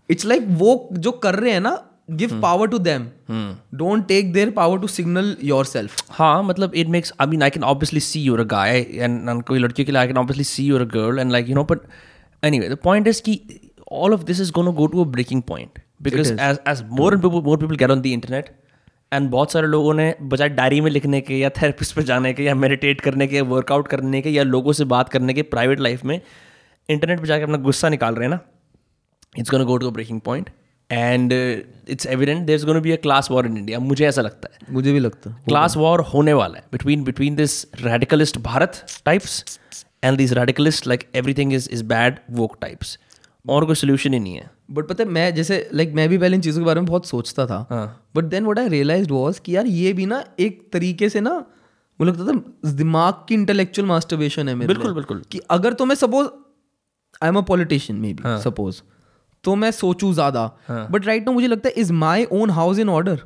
इट्स 0.10 0.26
लाइक 0.26 0.45
वो 0.53 0.90
जो 0.94 1.12
कर 1.12 1.36
रहे 1.36 1.52
हैं 1.52 1.62
ना 1.62 1.72
give 2.10 2.40
power 2.41 2.68
to 2.68 2.77
them 2.80 3.07
don't 3.77 4.07
take 4.07 4.32
their 4.34 4.49
power 4.52 4.80
to 4.80 4.88
signal 4.88 5.36
yourself 5.65 6.11
हाँ 6.11 6.44
मतलब 6.44 6.76
it 6.76 6.88
makes 6.88 7.14
I 7.22 7.27
mean 7.27 7.44
I 7.44 7.49
can 7.49 7.64
obviously 7.64 7.99
see 7.99 8.22
you're 8.22 8.40
a 8.40 8.44
guy 8.49 8.80
and 8.80 9.44
कोई 9.44 9.60
लड़की 9.60 9.84
के 9.84 9.91
लिए 9.91 10.02
I 10.02 10.07
can 10.07 10.18
obviously 10.18 10.44
see 10.44 10.65
you're 10.65 10.82
a 10.82 10.86
girl 10.94 11.19
and 11.19 11.32
like 11.32 11.49
you 11.49 11.56
know 11.56 11.64
but 11.64 11.80
anyway 12.60 12.69
the 12.69 12.77
point 12.84 13.07
is 13.07 13.22
कि 13.22 13.40
all 13.91 14.14
of 14.14 14.23
this 14.23 14.41
is 14.41 14.52
going 14.52 14.68
to 14.68 14.73
go 14.73 14.88
to 14.88 15.02
a 15.02 15.07
breaking 15.07 15.41
point. 15.49 15.82
Because 16.03 16.32
as 16.32 16.57
as 16.68 16.84
more 16.99 17.11
and 17.14 17.26
people 17.26 17.44
more 17.44 17.57
people 17.57 17.82
get 17.82 17.95
on 17.95 18.06
the 18.06 18.14
internet 18.18 18.53
and 19.11 19.30
बहुत 19.30 19.52
सारे 19.52 19.68
लोगों 19.68 19.94
ने 19.94 20.14
बजाय 20.22 20.49
diary 20.49 20.80
में 20.82 20.90
लिखने 20.91 21.19
के 21.22 21.38
या 21.38 21.49
थेरेपिस्ट 21.61 21.95
पर 21.95 22.03
जाने 22.03 22.34
के 22.34 22.44
या 22.44 22.56
मेडिटेट 22.56 23.02
करने 23.02 23.27
के 23.27 23.41
वर्कआउट 23.52 23.88
करने 23.88 24.22
के 24.22 24.30
या 24.30 24.44
लोगों 24.44 24.73
से 24.73 24.86
बात 24.94 25.10
करने 25.10 25.34
के 25.34 25.41
प्राइवेट 25.52 25.80
लाइफ 25.80 26.03
में 26.06 26.19
इंटरनेट 26.90 27.19
पर 27.19 27.27
जाकर 27.27 27.44
अपना 27.44 27.57
गुस्सा 27.68 27.90
निकाल 27.90 28.15
रहे 28.15 28.23
हैं 28.23 28.30
ना 28.30 28.40
it's 29.40 29.52
gonna 29.52 29.64
go 29.64 29.77
to 29.77 29.88
a 29.88 29.94
breaking 29.94 30.22
point 30.22 30.49
and 30.91 31.34
it's 31.90 32.06
evident 32.06 32.45
there 32.45 32.56
is 32.56 32.66
gonna 32.66 32.80
be 32.80 32.91
a 32.91 32.95
class 32.95 33.32
war 33.32 33.45
in 33.45 33.57
India 33.57 33.80
मुझे 33.80 34.06
ऐसा 34.07 34.22
लगता 34.22 34.49
है। 34.53 34.74
मुझे 34.74 34.91
भी 34.94 34.99
लगता 34.99 35.30
है। 35.30 35.36
क्लास 35.48 35.78
वॉर 35.78 36.02
होने 36.14 36.34
वाला 36.34 36.57
है। 36.57 36.64
Between 36.72 37.03
between 37.03 37.36
this 37.36 37.66
radicalist 37.82 38.38
Bharat 38.38 38.86
types 39.06 39.60
and 40.03 40.18
this 40.18 40.34
radicalist 40.34 40.88
like 40.88 41.10
everything 41.16 41.53
is 41.53 41.70
is 41.70 41.84
bad 41.84 42.20
woke 42.32 42.57
types 42.62 42.98
और 43.49 43.66
कोई 43.66 43.76
सोल्यूशन 43.76 44.14
ही 44.14 44.20
नहीं 44.20 44.36
है। 44.36 44.49
बट 44.72 44.88
पता 44.88 45.03
है 45.03 45.10
मैं 45.10 45.34
जैसे 45.36 45.57
लाइक 45.74 45.88
like, 45.88 45.95
मैं 45.95 46.10
भी 46.10 46.18
पहले 46.18 46.36
इन 46.36 46.41
चीज़ों 46.41 46.62
के 46.62 46.66
बारे 46.66 46.80
में 46.80 46.88
बहुत 46.88 47.06
सोचता 47.06 47.45
था। 47.45 47.60
But 48.16 48.24
then 48.24 48.45
what 48.45 48.60
I 48.60 48.68
realise 48.68 49.10
was 49.10 49.41
कि 49.41 49.56
यार 49.56 49.66
ये 49.66 49.94
भी 49.94 50.06
ना 50.06 50.24
एक 50.40 50.68
तरीके 50.74 51.10
से 51.10 51.22
ना 51.22 51.45
मुझे 51.99 52.12
लगता 52.12 52.34
था 52.34 52.72
दिमाग 52.72 53.14
की 53.30 53.34
इंटेलेक्चुअल 53.34 53.88
मास्टरबेशन 53.88 54.49
है 54.49 54.56
मेरे 54.56 54.68
बिल्कुल, 54.68 54.94
बिल्कुल। 54.94 55.22
कि 55.32 55.40
अगर 55.49 55.74
तो 55.74 55.86
मैं 55.86 55.95
suppose 55.95 56.28
I 57.24 57.30
am 57.30 57.38
a 57.38 57.41
politician 57.41 57.99
maybe 58.14 58.41
suppose 58.41 58.82
तो 59.45 59.55
मैं 59.55 59.72
सोचूं 59.72 60.13
ज़्यादा। 60.13 60.51
बट 60.72 61.05
राइट 61.05 61.26
नाउ 61.26 61.34
मुझे 61.34 61.47
लगता 61.47 61.69
है 61.69 61.73
is 61.77 61.93
my 61.93 62.26
own 62.31 62.49
house 62.49 62.80
in 62.80 62.89
order 62.89 63.19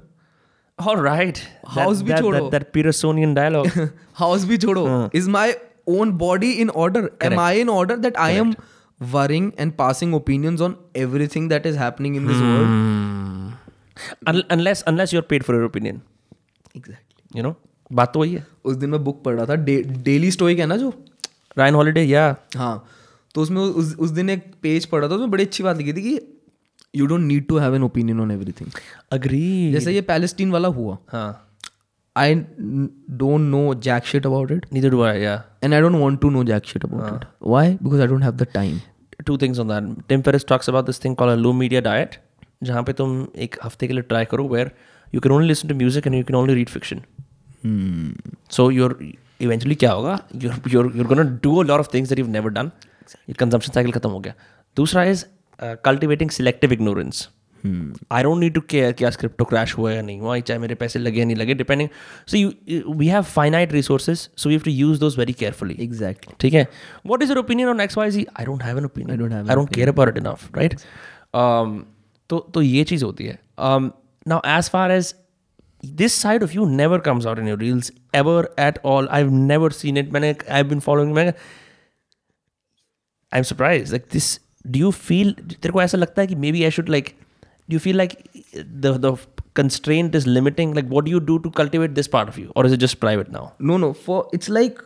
All 0.79 0.97
right. 0.97 1.39
House 1.77 2.01
भी 2.01 2.13
छोड़ो। 2.13 2.39
That, 2.39 2.51
that 2.51 2.73
Petersonian 2.77 3.33
dialogue. 3.37 3.87
House 4.13 4.45
भी 4.45 4.57
छोड़ो। 4.57 5.09
Is 5.13 5.29
my 5.29 5.53
own 5.87 6.11
body 6.11 6.51
in 6.51 6.69
order 6.69 7.09
am 7.23 7.39
I 7.39 7.59
in 7.59 7.69
order 7.69 7.97
that 7.97 8.17
I 8.17 8.33
am 8.33 8.55
worrying 9.01 9.51
and 9.59 9.73
passing 9.73 10.15
opinions 10.15 10.61
on 10.61 10.75
everything 10.95 11.49
that 11.49 11.65
is 11.65 11.77
happening 11.77 12.15
in 12.15 12.27
this 12.27 12.37
world 12.37 12.87
Un- 14.27 14.43
unless 14.57 14.83
unless 14.91 15.13
you're 15.13 15.27
paid 15.33 15.45
for 15.47 15.55
your 15.55 15.67
opinion. 15.69 15.95
Exactly 16.77 17.39
You 17.39 17.47
know? 17.47 17.53
बात 17.93 18.13
तो 18.13 18.19
वही 18.19 18.33
है। 18.33 18.47
उस 18.65 18.75
दिन 18.75 18.89
मैं 18.89 19.03
book 19.03 19.23
पढ़ 19.23 19.35
रहा 19.35 19.45
था। 19.45 19.55
डेली 19.55 20.31
स्टोइक 20.31 20.59
है 20.59 20.65
ना 20.65 20.77
जो? 20.77 20.93
रायन 21.57 21.75
हॉलीडे 21.75 22.03
या 22.03 22.35
हाँ। 22.55 22.85
तो 23.35 23.41
उसमें 23.41 23.61
उस, 23.61 23.95
उस 23.95 24.09
दिन 24.09 24.29
एक 24.29 24.43
पेज 24.61 24.85
पढ़ा 24.85 25.07
था 25.07 25.13
उसमें 25.13 25.31
बड़ी 25.31 25.43
अच्छी 25.43 25.63
बात 25.63 25.77
लिखी 25.77 25.93
थी 25.93 26.01
कि 26.01 26.19
you 26.95 27.05
don't 27.05 27.21
need 27.21 27.47
to 27.47 27.57
have 27.57 27.75
an 27.75 27.83
opinion 27.83 28.19
on 28.19 28.31
everything 28.51 28.69
agree 29.11 29.71
जैसे 29.73 29.93
ये 29.93 30.01
पैलेस्टीन 30.01 30.51
वाला 30.51 30.67
हुआ। 30.67 30.97
हाँ। 31.09 31.45
I 32.15 32.35
don't 32.35 33.41
know 33.41 33.73
jack 33.75 34.05
shit 34.05 34.25
about 34.25 34.51
it 34.51 34.65
neither 34.73 34.89
do 34.89 35.01
I 35.01 35.19
and 35.19 35.73
I 35.73 35.81
don't 35.81 35.95
want 35.95 36.21
to 36.21 36.29
know 36.29 36.43
jack 36.43 36.65
shit 36.65 36.85
about 36.85 37.25
why 37.43 37.73
because 37.73 38.01
I 38.01 38.07
don't 38.07 38.23
have 38.23 38.31
the 38.31 38.47
time 38.53 38.79
to 39.25 39.37
things 39.37 39.59
on 39.59 39.67
that 39.67 40.03
Tim 40.07 40.21
Ferriss 40.21 40.47
talks 40.47 40.69
about 40.69 40.85
this 40.85 41.03
thing 41.05 41.15
called 41.15 41.33
a 41.33 41.41
low 41.41 41.53
media 41.53 41.81
diet 41.81 42.15
जहाँ 42.63 42.83
पे 42.83 42.93
तुम 42.93 43.27
एक 43.37 43.55
हफ़्ते 43.63 43.87
के 43.87 43.93
लिए 43.93 44.01
try 44.01 44.25
करो 44.25 44.47
where 44.47 44.71
you 45.13 45.21
can 45.21 45.31
only 45.31 45.47
listen 45.47 45.67
to 45.67 45.75
music 45.75 46.07
and 46.07 46.15
you 46.15 46.23
can 46.23 46.35
only 46.35 46.53
read 46.53 46.69
fiction 46.69 47.01
so 48.51 48.69
you 48.71 48.89
eventually 49.41 49.75
क्या 49.75 49.91
होगा? 49.91 50.19
You 50.35 50.49
are 50.51 50.69
you 50.73 50.81
are 50.81 51.07
gonna 51.07 51.23
do 51.43 51.55
a 51.57 51.63
lot 51.63 51.79
of 51.79 51.87
things 51.93 52.09
that 52.09 52.19
you 52.19 52.27
never 52.27 52.49
done 52.49 52.71
ये 53.29 53.35
consumption 53.35 53.75
cycle 53.77 53.93
खत्म 53.95 54.09
हो 54.09 54.19
गया। 54.19 54.33
दूसरा 54.77 55.03
is 55.03 55.25
cultivating 55.85 56.29
selective 56.29 56.73
ignorance 56.73 57.29
I 58.11 58.23
don't 58.23 58.39
need 58.39 58.53
to 58.53 58.61
care 58.61 58.91
क्या 58.91 59.09
crypto 59.09 59.45
crash 59.45 59.77
हुआ 59.77 59.91
या 59.91 60.01
नहीं 60.01 60.19
हुआ 60.19 60.39
चाहे 60.39 60.59
मेरे 60.59 60.75
पैसे 60.75 60.99
लगे 60.99 61.19
या 61.19 61.25
नहीं 61.25 61.35
लगे 61.35 61.53
depending 61.53 61.89
so 62.27 62.37
you 62.37 62.93
we 62.93 63.07
have 63.07 63.21
finite 63.21 63.71
resources 63.73 64.17
so 64.17 64.49
we 64.49 64.55
have 64.55 64.61
to 64.65 64.71
use 64.71 64.99
those 64.99 65.17
very 65.17 65.33
carefully 65.33 65.75
exactly 65.79 66.33
ठीक 66.39 66.53
है? 66.53 66.67
What 67.05 67.23
is 67.23 67.29
your 67.29 67.39
opinion 67.39 67.69
on 67.69 67.81
X 67.81 67.97
Y 67.97 68.11
Z 68.11 68.25
I 68.39 68.45
don't 68.45 68.63
have 68.63 68.77
an 68.77 68.85
opinion 68.85 69.19
I 69.19 69.21
don't 69.21 69.49
I 69.49 69.55
don't 69.55 69.73
care 69.75 69.87
about 69.87 70.09
it 70.09 70.17
enough 70.17 70.57
right 70.57 70.73
तो 72.29 72.39
तो 72.53 72.61
ये 72.61 72.83
चीज़ 72.83 73.05
होती 73.05 73.25
है। 73.25 73.39
Now 74.27 74.39
as 74.57 74.69
far 74.69 74.91
as 74.91 75.15
this 75.85 76.13
side 76.13 76.43
of 76.43 76.53
you 76.53 76.65
never 76.65 76.99
comes 76.99 77.25
out 77.25 77.39
in 77.39 77.47
your 77.47 77.59
reels 77.59 77.91
ever 78.15 78.53
at 78.59 78.79
all 78.85 79.07
I 79.07 79.21
have 79.21 79.31
never 79.31 79.71
seen 79.71 79.97
it 79.97 80.11
मैंने 80.13 80.35
I 80.51 80.63
been 80.63 80.79
following 80.79 81.13
मैं 81.13 81.33
I 83.33 83.37
am 83.37 83.43
surprise 83.43 83.91
like 83.91 84.05
this 84.13 84.39
do 84.67 84.79
you 84.79 84.91
feel 84.91 85.31
तेरे 85.33 85.71
को 85.71 85.81
ऐसा 85.81 85.97
लगता 85.97 86.21
है 86.21 86.27
कि 86.27 86.35
maybe 86.51 86.63
I 86.63 86.71
should 86.71 86.89
like 86.89 87.15
do 87.41 87.73
you 87.73 87.79
feel 87.79 87.97
like 87.97 88.23
the 88.57 88.85
the 88.85 89.17
constraint 89.59 90.15
is 90.15 90.25
limiting? 90.27 90.73
Like 90.77 90.89
what 90.89 91.05
do 91.05 91.11
you 91.13 91.19
do 91.19 91.35
to 91.43 91.51
cultivate 91.51 91.95
this 91.95 92.07
part 92.15 92.29
of 92.29 92.37
you? 92.37 92.51
Or 92.57 92.63
is 92.67 92.75
it 92.75 92.81
just 92.83 92.99
private 92.99 93.29
now? 93.29 93.45
No 93.61 93.77
no 93.77 93.91
for 93.91 94.29
it's 94.33 94.49
like 94.49 94.79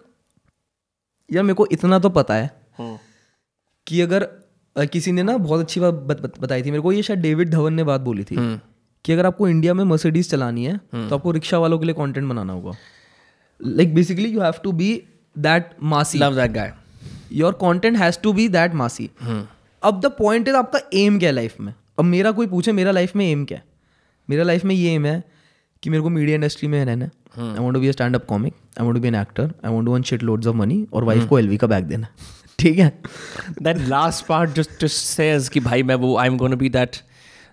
यार 1.33 1.43
मेरे 1.43 1.53
को 1.53 1.67
इतना 1.71 1.99
तो 1.99 2.09
पता 2.09 2.33
है 2.33 2.61
hmm. 2.81 2.97
कि 3.87 4.01
अगर 4.01 4.23
किसी 4.79 5.11
ने 5.11 5.23
ना 5.23 5.37
बहुत 5.37 5.61
अच्छी 5.61 5.79
बात 5.79 5.93
बत, 5.93 6.21
बत, 6.21 6.39
बताई 6.39 6.63
थी। 6.63 6.71
मेरे 6.71 6.81
को 6.81 6.91
ये 6.91 7.01
शायद 7.01 7.19
डेविड 7.19 7.49
धवन 7.49 7.73
ने 7.73 7.83
बात 7.83 8.01
बोली 8.01 8.23
थी 8.23 8.35
hmm. 8.35 8.59
कि 9.05 9.13
अगर 9.13 9.25
आपको 9.25 9.47
इंडिया 9.47 9.73
में 9.73 9.83
मर्सिडीज 9.83 10.29
चलानी 10.29 10.65
है 10.65 10.75
hmm. 10.75 11.09
तो 11.09 11.15
आपको 11.15 11.31
रिक्शा 11.31 11.57
वालों 11.57 11.79
के 11.79 11.85
लिए 11.85 11.95
कंटेंट 11.95 12.29
बनाना 12.29 12.53
होगा। 12.53 12.71
Like 13.65 13.95
basically 13.95 14.29
you 14.29 14.41
have 14.41 14.53
to 14.63 14.71
be 14.71 15.03
that 15.37 15.71
massy 15.83 16.19
love 16.19 16.35
that 16.35 16.51
guy 16.51 16.73
your 17.33 17.53
content 17.53 17.97
has 17.97 18.19
to 18.23 18.33
be 18.33 18.47
that 18.47 18.73
massy 18.73 19.09
अब 19.83 19.99
द 20.01 20.05
पॉइंट 20.17 20.47
इज़ 20.47 20.55
आपका 20.55 20.79
एम 20.93 21.19
क्या 21.19 21.29
है 21.29 21.35
लाइफ 21.35 21.59
में? 21.59 21.73
अब 21.99 22.05
मेरा 22.05 22.31
कोई 22.31 22.47
पूछे 22.47 22.71
मेरा 22.71 22.91
लाइफ 22.91 23.15
में 23.15 23.25
एम 23.25 23.45
क्या 23.45 23.57
है? 23.57 23.63
मेरा 24.29 24.43
लाइफ 24.43 24.65
में 24.65 24.75
ये 24.75 24.93
एम 24.93 25.05
है 25.05 25.23
कि 25.83 25.89
मेरे 25.89 26.03
को 26.03 26.09
मीडिया 26.09 26.35
इंडस्ट्री 26.35 26.67
में 26.67 26.83
रहना 26.85 27.05
है। 27.05 27.11
I 27.39 27.59
want 27.59 27.73
to 27.73 27.79
be 27.81 27.87
a 27.87 27.91
stand 27.91 28.15
up 28.15 28.25
comic 28.25 28.53
I 28.79 28.85
want 28.85 28.97
to 28.97 29.01
be 29.01 29.07
an 29.07 29.15
actor 29.15 29.51
I 29.65 29.71
want 29.71 29.85
to 29.85 29.93
win 29.93 30.03
shit 30.03 30.23
loads 30.23 30.47
of 30.47 30.55
money 30.55 30.85
और 30.93 31.03
वाइफ 31.03 31.27
को 31.27 31.39
एलवी 31.39 31.57
का 31.57 31.67
बैग 31.67 31.85
देना। 31.85 32.07
ठीक 32.59 32.79
है? 32.79 32.91
That 33.61 33.77
last 33.77 34.25
part 34.25 34.51
just 34.51 34.71
just 34.81 34.95
says 34.95 35.49
कि 35.49 35.59
भाई 35.59 35.83
मैं 35.83 35.95
वो 35.95 36.15
I 36.17 36.27
am 36.27 36.37
gonna 36.37 36.55
be 36.55 36.69
that 36.69 36.97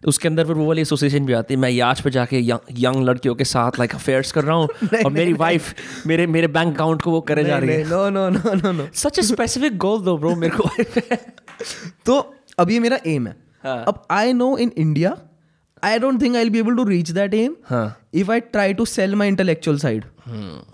उसके 0.03 0.29
अंदर 0.29 0.47
फिर 0.47 0.55
वो 0.57 0.67
वाली 0.67 0.83
एसोसिएशन 0.83 1.27
भी 1.27 1.33
आती 1.33 1.55
है। 1.55 1.61
मैं 1.61 1.71
याच 1.71 2.01
पे 2.01 2.11
जाके 2.11 2.41
यंग 2.41 3.05
लड़कियों 3.05 3.35
के 3.35 3.45
साथ 3.45 3.79
लाइक 3.79 3.95
अफेयर्स 3.95 4.33
कर 4.33 4.45
रहा 4.45 4.57
हूँ 4.57 4.69
और 5.05 5.11
मेरी 5.13 5.33
वाइफ 5.33 5.75
मेरे 6.07 6.27
मेरे 6.27 6.47
बैंक 6.49 6.75
अकाउंट 6.75 7.03
को 7.03 7.11
वो 7.11 7.21
करे 7.31 7.45
जा 7.45 7.59
रही 7.59 7.71
है। 7.71 7.89
No 7.89 8.09
no 8.11 8.29
no 8.31 8.55
no 8.55 8.73
no 8.73 8.87
such 8.95 9.19
a 9.19 9.23
specific 9.23 9.79
goal 9.79 10.01
though 10.03 10.17
bro 10.19 10.35
मेरे 10.37 10.57
को। 10.57 10.69
तो 12.07 12.19
अब 12.59 12.71
ये 12.71 12.79
मेरा 12.81 12.99
एम 13.07 13.27
है। 13.27 13.37
हाँ। 13.65 13.85
अब 13.89 14.07
I 14.11 14.33
know 14.33 14.57
in 14.59 14.73
India 14.79 15.17
I 15.83 15.99
don't 15.99 16.21
think 16.23 16.37
I 16.37 16.43
will 16.43 16.53
be 16.53 16.59
able 16.59 16.75
to 16.77 16.85
reach 16.85 17.11
that 17.11 17.35
aim 17.35 17.57
if 18.15 18.31
I 18.33 18.41
try 18.55 18.75
to 18.75 18.85
sell 18.85 19.15
my 19.21 19.27
intellectual 19.33 19.79
side, 19.83 20.05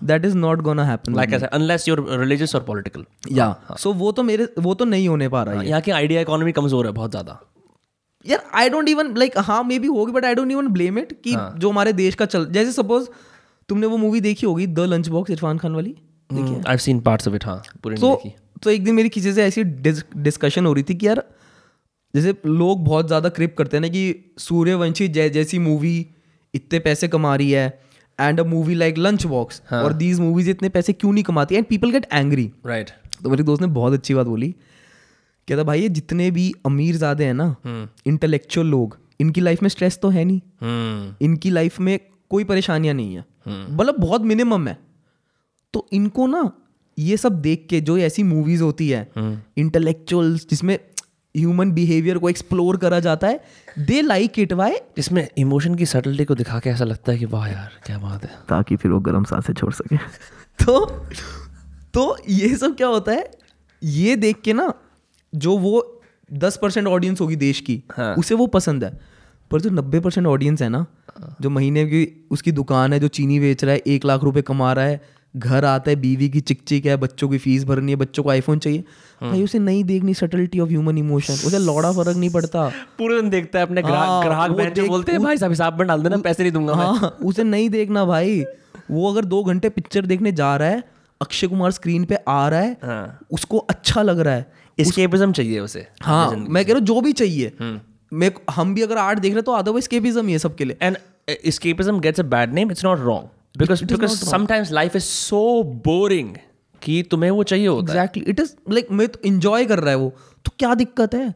that 0.09 0.25
is 0.29 0.33
not 0.37 0.63
gonna 0.63 0.85
happen. 0.87 1.15
Like 1.15 1.33
ऐसा 1.33 1.47
अनलेस 1.53 1.87
यूर 1.87 2.05
रिलीजियस 2.19 2.55
और 2.55 2.63
political 2.63 3.05
yeah. 3.31 3.51
So 3.83 3.93
वो 3.95 4.11
तो 4.11 4.23
मेरे 4.23 4.47
वो 4.59 4.73
तो 4.73 4.85
नहीं 4.85 5.07
होने 5.07 5.29
पा 5.29 5.43
रहा 5.43 5.59
है 5.59 5.67
यहाँ 5.67 5.81
की 5.81 5.91
आइडिया 5.91 6.21
इकोनॉमी 6.21 6.51
कमज़ोर 6.51 6.85
है 6.85 6.91
बहुत 6.91 7.11
ज़्यादा। 7.11 7.39
यार 8.27 8.43
आई 8.53 8.69
डोंट 8.69 8.89
इवन 8.89 9.13
लाइक 9.17 9.37
हाँ 9.37 9.63
मे 9.63 9.79
बी 9.79 9.87
होगी 9.87 10.11
but 10.11 10.25
I 10.25 10.35
don't 10.35 10.51
even 10.51 10.67
blame 10.67 10.99
it 10.99 11.11
कि 11.23 11.33
हाँ. 11.33 11.53
जो 11.57 11.69
हमारे 11.69 11.93
देश 11.93 12.15
का 12.15 12.25
चल 12.25 12.45
जैसे 12.45 12.71
सपोज़ 12.71 13.07
तुमने 13.69 13.87
वो 13.87 13.97
मूवी 13.97 14.21
देखी 14.21 14.45
होगी 14.45 14.67
the 14.67 14.79
lunch 14.79 15.07
box 15.07 15.31
Irrfan 15.31 15.57
Khan 15.57 15.75
वाली? 15.75 15.95
I 16.31 16.41
have 16.69 16.77
seen 16.77 16.99
parts 16.99 17.27
of 17.27 17.35
it 17.35 17.45
हाँ 17.45 17.61
पूरी 17.83 17.95
तो 17.95 18.21
तो 18.63 18.69
एक 18.69 18.83
दिन 18.83 18.95
मेरी 18.95 19.09
किसी 19.09 19.33
से 19.33 19.43
ऐसी 19.43 19.63
डिस्कशन 19.63 20.65
हो 20.65 20.73
रही 20.73 20.83
थी 20.83 20.95
कि 20.95 21.07
यार 21.07 21.23
जैसे 22.15 22.35
लोग 22.45 22.83
बहुत 22.85 23.07
ज़्यादा 23.07 23.29
क्रिप 23.29 23.55
करते 23.57 23.77
हैं 23.77 23.81
ना 23.81 23.87
कि 23.87 24.33
सूर्यवंशी 24.37 25.07
जै, 25.07 25.29
जैसी 25.29 25.59
मूवी 25.59 26.07
इतने 26.53 26.79
पैसे 26.79 27.07
कमा 27.07 27.35
रही 27.35 27.51
है 27.51 27.81
and 28.19 28.39
a 28.39 28.43
movie 28.43 28.75
like 28.75 28.97
lunchbox 29.25 29.61
और 29.73 29.93
दीज 29.93 30.19
मूवीज़ 30.19 30.49
इतने 30.49 30.69
पैसे 30.69 30.93
क्यों 30.93 31.13
नहीं 31.13 31.23
कमाती? 31.23 31.55
And 31.55 31.65
people 31.65 31.91
get 31.91 32.07
angry 32.13 32.51
right 32.65 32.89
तो 33.23 33.29
मेरे 33.29 33.43
दोस्त 33.43 33.61
ने 33.61 33.67
बहुत 33.67 33.93
अच्छी 33.93 34.13
बात 34.13 34.27
बोली 34.27 34.55
कहता 35.47 35.63
भाई 35.63 35.81
ये 35.81 35.89
जितने 35.89 36.29
भी 36.31 36.51
अमीर 36.65 36.95
ज़्यादा 36.95 37.23
हैं 37.23 37.33
ना 37.33 37.55
इंटेलेक्चुअल 38.07 38.67
लोग 38.67 38.97
इनकी 39.21 39.41
लाइफ 39.41 39.61
में 39.63 39.69
स्ट्रेस 39.69 39.97
तो 40.01 40.09
है 40.09 40.23
नहीं। 40.25 40.41
हम्म। 40.61 41.25
इनकी 41.25 41.49
लाइफ 41.49 41.79
में 41.79 41.99
कोई 42.31 42.43
परेशानियाँ 42.43 42.93
नहीं 42.93 43.15
है। 43.15 43.23
मतलब 43.47 43.99
बहुत 43.99 44.21
मिनिमम 44.21 44.67
है। 44.67 44.77
तो 45.73 45.85
इनको 45.93 46.27
ना 46.27 46.49
ये 46.97 47.17
सब 47.17 47.41
देख 47.41 47.65
के 47.69 47.79
जो 47.81 47.97
ऐसी 47.97 48.23
मूवीज़ 48.23 48.63
होती 48.63 48.89
है 48.89 49.07
इंटेलेक्चुअल्स 49.57 50.47
जिसमें 50.49 50.77
ह्यूमन 51.35 51.71
बिहेवियर 51.71 52.17
को 52.17 52.29
एक्सप्लोर 52.29 52.77
करा 52.77 52.99
जाता 52.99 53.27
है 53.27 53.39
दे 53.79 54.01
लाइक 54.01 54.39
इट 54.39 54.53
वाई 54.53 54.75
इसमें 54.97 55.27
इमोशन 55.37 55.75
की 55.75 55.85
सटलिटी 55.85 56.25
को 56.25 56.35
दिखा 56.35 56.59
के 56.59 56.69
ऐसा 56.69 56.85
लगता 56.85 57.11
है 57.11 57.17
कि 57.17 57.25
वाह 57.25 57.47
यार 57.47 57.71
क्या 57.85 57.97
बात 57.97 58.23
है। 58.23 58.29
ताकि 58.49 58.75
फिर 58.75 58.91
वो 58.91 58.99
गर्म 58.99 59.23
साँसें 59.23 59.53
छोड़ 59.53 59.73
सके। 59.73 59.97
तो 60.65 60.85
तो 61.93 62.17
ये 62.29 62.55
सब 62.57 62.75
क्या 62.75 62.87
होता 62.87 63.11
है? 63.11 63.29
ये 63.81 64.15
देख 64.15 64.41
के 64.41 64.53
ना 64.53 64.73
जो 65.33 65.57
वो 65.57 66.01
दस 66.33 66.57
परसेंट 66.61 66.87
ऑडियंस 66.87 67.21
होगी 67.21 67.35
देश 67.35 67.59
की 67.59 67.81
हाँ। 67.91 68.15
उसे 68.15 68.35
वो 68.35 68.47
पसंद 68.47 68.83
है। 68.83 68.91
पर 69.51 69.61
जो 69.61 69.69
नब्बे 69.69 69.99
परसेंट 69.99 70.27
ऑडियंस 70.27 70.61
है 70.61 70.69
ना 70.69 70.85
जो 71.41 71.49
महीने 71.49 71.85
की 71.85 72.27
उसकी 72.31 72.51
दुकान 72.51 72.93
है 72.93 72.99
जो 72.99 73.07
चीनी 73.07 73.39
बेच 73.39 73.63
रहा 73.63 73.73
है 73.73 73.81
एक 73.87 74.05
लाख 74.05 74.23
रुपए 74.23 74.41
कमा 74.41 74.73
रहा 74.73 74.85
है 74.85 75.01
घर 75.35 75.65
आता 75.65 75.89
है 75.89 75.95
बीवी 75.95 76.27
की 76.29 76.39
चिक 76.41 76.61
चिक 76.67 76.85
है 76.85 76.95
बच्चों 76.97 77.29
की 77.29 77.37
फ़ीस 77.37 77.63
भरनी 77.63 77.91
है 77.91 77.95
बच्चों 77.95 78.23
को 78.23 78.29
आईफोन 78.29 78.59
चाहिए। 78.59 78.83
भाई 79.21 79.43
उसे 79.43 79.59
नहीं 79.59 79.83
देखनी 79.83 80.13
सटलिटी 80.13 80.59
ऑफ़ 80.59 80.69
ह्यूमन 80.69 80.97
इमोशन 80.97 81.33
उसे 81.47 81.59
लौड़ा 81.59 81.91
फ़र्क 81.91 82.17
नहीं 82.17 82.29
पड़ता। 82.29 82.67
पूरे 82.97 83.21
दिन 83.21 83.29
देखता 83.29 83.59
है 83.59 83.65
अपने 83.65 83.81
ग्राहक 83.81 84.07
हाँ, 84.07 84.23
ग्राहक 84.23 84.51
बहन 84.51 84.73
जो 84.73 84.87
बोलते 84.87 85.11
हैं 85.11 85.21
भाई 85.23 85.37
साहब 85.37 85.51
हिसाब 85.51 85.79
में 85.79 85.87
डाल 85.87 86.03
देना 86.03 86.17
पैसे 86.17 86.43
नहीं 86.43 86.53
दूँगा 86.53 86.73
हाँ 86.73 87.17
उसे 87.23 87.43
नहीं 87.43 87.69
देखना 87.69 88.05
भाई। 88.05 88.43
वो 88.91 89.11
अगर 89.11 89.25
दो 89.25 89.43
घंटे 89.43 89.69
पिक्चर 89.69 90.05
देखने 90.05 90.31
जा 90.31 90.55
रहा 90.55 90.69
है 90.69 90.83
अक्षय 91.21 91.47
कुमार 91.47 91.71
स्क्रीन 91.71 92.05
पे 92.05 92.15
आ 92.27 92.47
रहा 92.49 92.59
है 92.59 92.77
हाँ। 92.83 93.19
उसको 93.31 93.57
अच्छा 93.57 94.01
लग 94.01 94.19
रहा 94.19 94.33
है। 94.33 94.51
एस्केपिज्म 94.79 95.31
चाहिए 95.31 95.59
उसे 95.59 95.87
हाँ 96.01 96.31
मैं 96.31 96.65
कह 96.65 96.71
रहा 96.71 96.79
हूँ 96.79 96.85
जो 96.85 97.01
भी 97.01 97.13
चाहिए। 97.13 97.51
मैं 98.13 98.31
हम 98.51 98.73
भी 98.75 98.81
अगर 98.81 98.97
आर्ट 98.97 99.19
देख 99.19 99.31
रहे 99.31 99.37
हैं 99.37 99.43
तो 99.43 99.51
आधा 99.51 99.79
स्केपिज्म 99.79 100.25
ही 100.25 100.31
है 100.31 100.39
सबके 100.39 100.65
लिए। 100.65 100.91
Bad 102.23 102.53
name 102.57 102.71
it's 102.71 102.85
not 102.85 103.01
wrong. 103.07 103.25
Because 103.59 103.81
it 103.81 103.91
is 103.91 103.95
because 103.95 104.13
not 104.13 104.21
wrong. 104.21 104.33
sometimes 104.33 104.71
life 104.71 104.95
is 104.95 105.09
so 105.09 105.41
boring 105.87 106.37
कि 106.81 107.03
तुम्हें 107.11 107.31
वो 107.31 107.43
चाहिए 107.43 107.67
होता 107.67 107.93
एग्जैक्टली 107.93 108.23
इट 108.27 108.39
इज़ 108.39 108.53
लाइक 108.69 108.87
मैं 108.91 109.07
तो 109.07 109.19
इंजॉय 109.25 109.65
कर 109.65 109.79
रहा 109.79 109.89
है 109.89 109.97
वो। 109.97 110.09
तो 110.45 110.51
क्या 110.59 110.73
दिक्कत 110.75 111.15
है? 111.15 111.33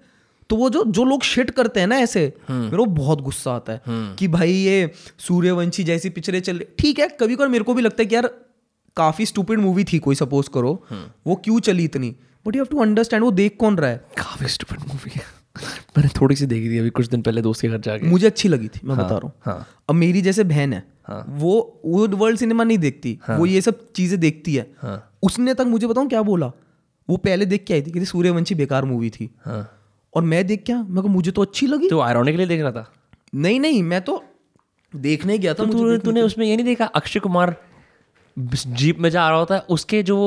तो 0.49 0.55
वो 0.55 0.69
जो 0.69 0.83
जो 0.87 1.03
लोग 1.03 1.23
शिट 1.23 1.49
करते 1.51 1.79
हैं 1.79 1.87
ना 1.87 1.97
ऐसे 1.97 2.21
मेरे 2.51 2.77
को 2.77 2.85
बहुत 2.85 3.21
गुस्सा 3.21 3.51
आता 3.51 3.73
है 3.73 3.81
कि 4.15 4.27
भाई 4.27 4.51
ये 4.51 4.91
सूर्यवंशी 5.19 5.83
जैसी 5.83 6.09
पिक्चरें 6.09 6.39
चल 6.41 6.57
रही 6.57 6.65
ठीक 6.79 6.99
है 6.99 7.07
कभी 7.19 7.35
कभी 7.35 7.47
मेरे 7.47 7.63
को 7.63 7.73
भी 7.73 7.81
लगता 7.81 8.01
है 8.01 8.05
कि 8.05 8.15
यार 8.15 8.29
काफ़ी 8.97 9.25
स्टूपिड 9.25 9.59
मूवी 9.59 9.83
थी 9.83 9.99
कोई 9.99 10.15
सपोज़ 10.15 10.49
करो। 10.49 10.73
वो 11.27 11.35
क्यों 11.35 11.59
चली 11.59 11.83
इतनी? 11.83 12.15
But 12.45 12.55
you 12.55 12.61
have 12.61 12.67
to 12.71 12.81
understand 12.81 13.23
वो 13.23 13.31
देख 13.31 13.57
कौन 13.59 13.77
रहा 13.77 13.89
है? 13.89 13.97
काफ़ी 14.17 14.47
stupid 14.47 14.87
मूवी 14.87 15.11
है। 15.15 15.23
मैंने 15.97 16.09
थोड़ी 16.21 16.35
सी 16.35 16.45
देखी 16.45 16.69
थी 16.69 16.77
अभी 16.77 16.89
कुछ 16.89 17.07
दिन 17.07 17.21
पहले 17.21 17.41
दोस्त 17.41 17.61
के 17.61 17.67
घर 17.67 17.79
जाके। 17.79 18.07
मुझे 18.07 18.25
अच्छी 18.27 18.49
लगी 18.49 18.67
थी 18.67 18.79
मैं 18.83 18.95
हाँ, 18.95 19.05
बता 19.05 19.15
रहा 19.15 19.27
हूँ। 19.27 19.33
हाँ। 19.41 19.67
अब 19.89 19.95
मेरी 19.95 20.21
जैसे 20.21 20.43
बहन 20.43 20.73
है 20.73 20.83
वो 21.09 21.81
वो 21.85 22.07
वर्ल्ड 22.07 22.39
सिनेमा 22.39 22.63
नहीं 22.63 22.77
देखती 22.77 23.17
हाँ. 23.23 23.37
वो 23.37 23.45
ये 23.45 23.61
सब 23.61 23.91
चीज़ें 23.93 24.19
देखती 24.19 24.55
है। 24.55 24.65
हाँ। 24.81 24.97
उसने 25.23 25.53
तक 25.53 25.65
मुझे 25.67 25.87
बताऊँ 25.87 26.07
क्या 26.09 26.21
बोला? 26.21 26.51
वो 27.09 27.17
पहले 27.17 27.45
देख 27.45 27.63
के 27.67 27.73
आई 27.73 27.81
थी 27.81 27.91
कि 27.91 28.05
सूर्यवंशी 28.05 28.55
बेकार 28.55 28.85
मूवी 28.85 29.09
थी। 29.09 29.29
हाँ। 29.45 29.61
और 30.13 30.23
मैं 30.23 30.45
देख 30.47 30.63
क्या? 30.65 30.81
मैं 30.83 31.01
मुझे 31.09 31.31
तो 31.31 31.41
अच्छी 31.41 31.67
लगी। 31.67 31.89
तो 31.89 31.99
आयरोनिकली 31.99 32.45
देख 32.45 32.61
रहा 32.61 32.71
था? 32.71 32.91
नहीं 33.35 33.59
नहीं 33.59 33.83
मैं 33.83 34.01
तो 34.01 34.23
देखने 34.93 35.37
गया 35.37 35.53
था 35.53 35.65
तू 35.65 35.97
तूने 35.97 36.21
उसमें 36.21 36.45
ये 36.45 36.55
नहीं 36.55 36.65
देखा 36.65 36.85
अक्षय 36.85 37.19
कुमार 37.19 37.55
जीप 38.39 38.99
में 38.99 39.09
जा 39.09 39.27
रहा 39.29 39.37
होता 39.37 39.55
है 39.55 39.61
उसके 39.69 40.01
जो 40.03 40.17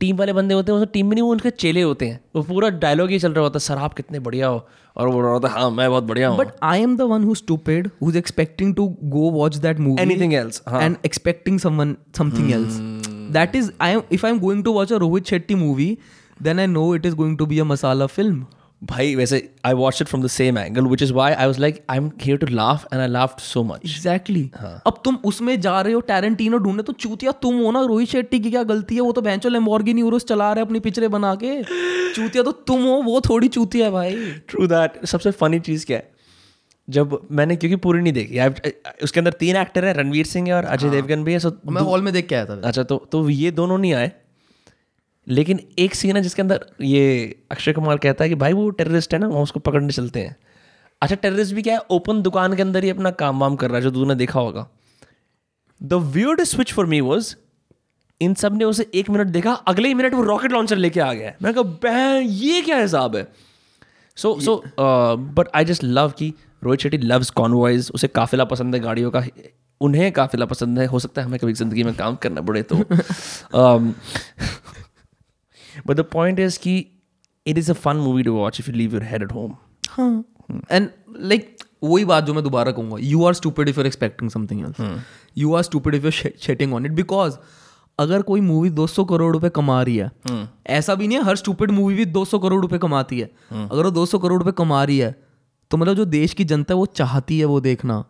टीम 0.00 0.16
वाले 0.16 0.32
बंदे 0.32 0.54
होते 0.54 0.72
हैं 0.72 0.78
वो 0.78 0.84
टीम 0.84 1.06
में 1.06 1.14
नहीं 1.14 1.22
वो 1.22 1.30
उनके 1.30 1.50
चेले 1.50 1.82
होते 1.82 2.06
हैं। 2.06 2.20
वो 2.36 2.42
पूरा 2.42 2.68
डायलॉग 2.68 3.10
ही 3.10 3.18
चल 3.18 3.32
रहा 3.32 3.44
होता 3.44 3.56
है 3.56 3.60
सर 3.60 3.78
आप 3.78 3.94
कितने 3.94 4.18
बढ़िया 4.18 4.46
हो? 4.46 4.66
और 4.96 5.08
वो 5.08 5.20
रहा 5.20 5.32
होता 5.32 5.48
हाँ 5.48 5.70
मैं 5.70 5.88
बहुत 5.90 6.04
बढ़िया 6.04 6.28
हूँ। 6.28 6.38
But 6.38 6.48
I 6.62 6.82
am 6.82 6.96
the 6.96 7.02
one 7.10 7.24
who 7.24 7.34
stupid 7.34 7.90
who 8.02 8.10
is 8.10 8.18
expecting 8.18 8.74
to 8.74 8.86
go 9.04 9.30
watch 9.30 9.56
that 9.56 9.80
movie 9.80 10.02
anything 10.02 10.34
else 10.34 10.62
and 10.72 10.96
expecting 11.06 11.58
someone 11.58 11.96
something 12.18 12.50
else 12.52 12.76
that 13.32 13.56
is 13.56 13.70
I 13.80 13.92
am 13.92 14.02
if 14.12 14.26
I 14.26 14.32
am 14.32 14.38
going 14.40 14.64
to 14.64 14.72
watch 14.72 14.92
a 14.92 14.96
Rohit 14.96 15.26
Shetty 15.26 15.54
movie 15.54 15.96
then 16.42 16.60
I 16.60 16.66
know 16.66 16.94
it 16.94 17.06
is 17.06 17.14
going 17.14 17.38
to 17.38 17.46
be 17.46 17.58
a 17.58 17.64
masala 17.64 18.06
film 18.06 18.46
भाई 18.82 19.14
वैसे 19.14 19.38
I 19.64 19.74
watch 19.74 20.00
it 20.02 20.08
from 20.08 20.22
the 20.22 20.26
same 20.26 20.58
angle 20.58 20.86
which 20.86 21.02
is 21.02 21.12
why 21.12 21.32
I 21.32 21.46
was 21.46 21.60
like 21.60 21.82
I 21.90 21.96
am 21.96 22.10
here 22.22 22.36
to 22.38 22.46
laugh 22.46 22.86
and 22.92 23.00
I 23.02 23.08
laughed 23.08 23.40
so 23.40 23.62
much 23.64 23.80
exactly 23.86 24.50
अब 24.86 25.00
तुम 25.04 25.18
उसमें 25.24 25.60
जा 25.60 25.80
रहे 25.80 25.92
हो 25.92 26.00
Tarantino 26.00 26.58
ढूँढने 26.58 26.82
तो 26.82 26.92
चूतिया 26.92 27.32
तुम 27.42 27.58
हो 27.58 27.70
ना 27.70 27.80
रोहित 27.82 28.08
शेट्टी 28.08 28.40
की 28.40 28.50
क्या 28.50 28.62
गलती 28.62 28.94
है? 28.94 29.00
वो 29.00 29.12
तो 29.12 29.22
भैंचो 29.22 29.48
लैम्बोर्गिनी 29.48 30.00
यूरोस 30.00 30.24
चला 30.24 30.52
रहे 30.52 30.64
अपनी 30.64 30.80
पिक्चरें 30.80 31.10
बना 31.10 31.34
के। 31.34 31.62
चूतिया 32.14 32.42
तो 32.42 32.52
तुम 32.52 32.82
हो 32.82 32.96
वो 33.02 33.20
थोड़ी 33.20 33.48
चूतिया 33.48 33.86
है 33.86 33.92
भाई। 33.92 34.16
ट्रू 34.48 34.66
दैट 34.66 35.04
सबसे 35.06 35.30
फनी 35.30 35.60
चीज़ 35.60 35.86
क्या 35.86 35.96
है? 35.96 36.08
जब 36.88 37.18
मैंने 37.30 37.56
क्योंकि 37.56 37.76
पूरी 37.76 38.00
नहीं 38.02 38.12
देखी 38.12 38.38
उसके 39.04 39.20
अंदर 39.20 39.32
तीन 39.40 39.56
एक्टर 39.56 39.84
हैं 39.84 39.94
रणवीर 39.94 40.26
सिंह 40.26 40.48
है 40.48 40.54
और 40.54 40.64
अजय 40.64 40.90
देवगन 40.90 41.24
भी 41.24 41.32
है 41.32 41.38
सो 41.38 41.52
मैं 41.66 41.82
हॉल 41.82 42.02
में 42.02 42.12
देख 42.12 42.26
के 42.28 42.34
आया 42.34 42.44
था। 42.44 42.60
अच्छा 42.64 42.82
तो 42.82 42.96
तो 43.12 43.28
ये 43.28 43.50
दोनों 43.50 43.78
नहीं 43.78 43.92
आए। 43.94 44.10
लेकिन 45.26 45.60
एक 45.78 45.94
सीन 45.94 46.16
है 46.16 46.22
जिसके 46.22 46.42
अंदर 46.42 46.64
ये 46.82 47.02
अक्षय 47.50 47.72
कुमार 47.72 47.96
कहता 47.98 48.24
है 48.24 48.28
कि 48.30 48.34
भाई 48.34 48.52
वो 48.52 48.68
टेररिस्ट 48.70 49.14
है 49.14 49.18
ना 49.20 49.26
वहाँ 49.28 49.42
उसको 49.42 49.60
पकड़ने 49.60 49.92
चलते 49.92 50.20
हैं। 50.20 50.36
अच्छा 51.02 51.16
टेररिस्ट 51.16 51.54
भी 51.54 51.62
क्या 51.62 51.74
है? 51.74 51.80
ओपन 51.90 52.22
दुकान 52.22 52.54
के 52.56 52.62
अंदर 52.62 52.84
ही 52.84 52.90
अपना 52.90 53.10
काम 53.22 53.40
वाम 53.40 53.56
कर 53.56 53.68
रहा 53.68 53.76
है 53.76 53.82
जो 53.82 53.90
तूने 53.90 54.14
देखा 54.14 54.40
होगा। 54.40 54.66
The 55.80 55.94
weird 56.14 56.42
switch 56.44 56.72
for 56.72 56.86
me 56.86 57.00
was 57.00 57.34
in 58.20 58.34
सबने 58.34 58.64
उसे 58.64 58.86
एक 58.94 59.10
मिनट 59.10 59.26
देखा 59.26 59.52
अगले 59.68 59.88
ही 59.88 59.94
मिनट 59.94 60.14
वो 60.14 60.22
रॉकेट 60.22 60.52
लॉन्चर 60.52 60.76
लेके 60.76 61.00
आ 61.00 61.12
गया। 61.12 61.32
मैं 61.42 61.52
कहा 61.54 61.62
"बहन, 61.62 62.22
ये 62.22 62.60
क्या 62.62 62.78
हिसाब 62.78 63.16
है? 63.16 63.26
So 64.16 64.38
so 64.40 64.62
but 64.78 65.48
I 65.54 65.64
just 65.64 65.84
love 65.84 66.10
कि 66.18 66.32
रोहित 66.64 66.80
शेट्टी 66.80 66.98
लव्स 66.98 67.30
कॉन्वॉइज 67.30 67.90
उसे 67.94 68.08
काफिला 68.08 68.44
पसंद 68.44 68.74
है 68.74 68.80
गाड़ियों 68.80 69.10
का 69.10 69.24
उन्हें 69.80 70.10
काफिला 70.12 70.46
पसंद 70.46 70.78
है। 70.78 70.86
हो 70.86 70.98
सकता 70.98 71.20
है 71.22 71.26
हमें 71.26 71.38
कभी 71.40 71.52
ज़िंदगी 71.52 71.82
में 71.84 71.94
काम 71.94 72.16
करना 72.16 72.40
पड़े 72.42 72.62
तो। 72.62 72.76
बट 75.90 75.96
द 75.96 76.04
पॉइंट 76.12 76.40
इज़ 76.40 76.58
कि 76.58 76.76
it 77.46 77.58
is 77.58 77.70
a 77.70 77.74
fun 77.74 77.96
movie 77.96 78.22
to 78.22 78.34
watch 78.34 78.60
if 78.60 78.70
you 78.70 78.76
leave 78.76 78.94
your 78.94 79.04
head 79.04 79.22
at 79.22 79.32
home 79.32 79.54
हाँ 79.90 80.12
एंड 80.70 80.88
लाइक 81.20 81.56
वही 81.84 82.04
बात 82.04 82.24
जो 82.24 82.34
मैं 82.34 82.42
दोबारा 82.44 82.72
कहूँगा 82.72 82.96
you 83.00 83.24
are 83.24 83.34
stupid 83.34 83.68
if 83.68 83.78
you're 83.78 83.86
expecting 83.86 84.30
something 84.30 84.60
else 84.60 85.02
you 85.38 85.54
are 85.54 85.62
stupid 85.62 85.94
if 85.94 86.04
you're 86.04 86.32
shitting 86.40 86.74
on 86.74 86.86
it 86.86 86.92
because 86.92 87.36
अगर 87.98 88.22
कोई 88.22 88.40
movie 88.40 88.70
200 88.70 89.04
crore 89.08 89.32
रुपए 89.32 89.48
कमा 89.48 89.82
रही 89.82 89.96
है 89.96 90.10
ऐसा 90.66 90.94
भी 90.94 91.08
नहीं 91.08 91.18
है 91.18 91.24
हर 91.24 91.36
स्टूपिड 91.36 91.70
मूवी 91.70 91.94
भी 91.94 92.04
200 92.12 92.38
करोड़ 92.42 92.60
रुपए 92.62 92.78
कमाती 92.78 93.18
है। 93.20 93.30
अगर 93.52 93.84
वो 93.84 93.90
200 93.90 94.20
करोड़ 94.22 94.38
रुपए 94.38 94.52
कमा 94.58 94.84
रही 94.84 94.98
है 94.98 95.10
तो 95.70 95.76
मतलब 95.76 95.94
जो 95.94 96.04
देश 96.04 96.34
की 96.34 96.44
जनता 96.44 96.74
है 96.74 96.78
वो 96.78 96.86
चाहती 96.86 97.38
है 97.38 97.44
वो 97.44 97.60
देखना। 97.60 98.04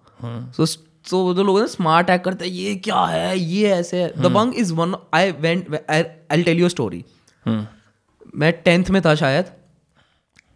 सो 0.57 0.67
सो 0.67 1.23
जो 1.35 1.43
लोग 1.43 1.59
ना 1.61 1.67
स्मार्ट 1.67 2.11
एक्ट 2.11 2.25
करते 2.25 2.45
हैं 2.45 2.53
ये 2.53 2.75
क्या 2.85 3.05
है 3.07 3.39
ये 3.39 3.71
ऐसे 3.71 4.03
है। 4.03 4.13
Dabangg 4.23 4.55
is 4.55 4.73
one 4.75 4.95
I 5.15 5.33
went 5.41 5.75
I 5.91 6.43
tell 6.43 6.59
you 6.59 6.69
story 6.69 7.05
मैं 7.47 8.53
टेंथ 8.63 8.91
में 8.91 9.01
था 9.03 9.15
शायद। 9.15 9.53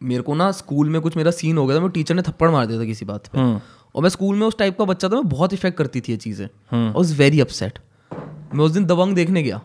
मेरे 0.03 0.23
को 0.23 0.35
ना 0.35 0.51
स्कूल 0.53 0.89
में 0.91 1.01
कुछ 1.01 1.17
मेरा 1.17 1.31
सीन 1.31 1.59
हो 1.59 1.67
गया 1.67 1.77
था 1.77 1.81
मेरे 1.81 1.93
टीचर 1.93 2.15
ने 2.15 2.23
थप्पड़ 2.23 2.51
मार 2.51 2.67
दिया 2.67 2.81
था 2.81 2.85
किसी 2.85 3.05
बात 3.05 3.27
पे। 3.27 3.39
और 3.95 4.03
मैं 4.03 4.09
स्कूल 4.09 4.37
में 4.37 4.47
उस 4.47 4.59
टाइप 4.59 4.79
का 4.79 4.85
बच्चा 4.85 5.09
था 5.09 5.15
मैं 5.15 5.29
बहुत 5.29 5.53
इफ़ेक्ट 5.53 5.79
करती 5.79 6.01
थी 6.01 6.13
ये 6.13 6.19
चीज़ें। 6.19 6.47
आई 6.47 6.91
वॉज़ 6.93 7.15
वेरी 7.15 7.41
अपसेट 7.41 7.79
मैं 8.55 8.65
उस 8.65 8.71
दिन 8.71 8.85
दबंग 8.85 9.15
देखने 9.15 9.43
गया। 9.43 9.61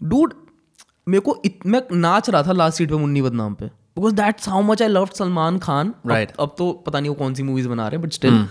डूड 0.00 0.34
मेरे 1.08 1.20
को 1.20 1.36
इत, 1.44 1.58
मैं 1.66 1.82
नाच 1.92 2.30
रहा 2.30 2.42
था 2.42 2.52
लास्ट 2.52 2.78
सीट 2.78 2.88
पे 2.90 2.96
मुन्नी 2.96 3.22
बदनाम 3.22 3.54
पे। 3.54 3.66
Because 3.66 4.14
that's 4.14 4.48
how 4.48 4.62
much 4.62 4.82
I 4.82 4.88
love 4.88 5.06
Salman 5.14 5.58
Khan 5.58 5.94
Right. 6.06 6.30
अब, 6.30 6.40
अब 6.40 6.54
तो 6.58 6.72
पता 6.86 7.00
नहीं 7.00 7.08
वो 7.08 7.14
कौन 7.14 7.34
सी 7.34 7.42
मूवीज़ 7.42 7.68
बना 7.68 7.88
रहे 7.88 7.98
हैं 7.98 8.06
but 8.06 8.12
still 8.12 8.46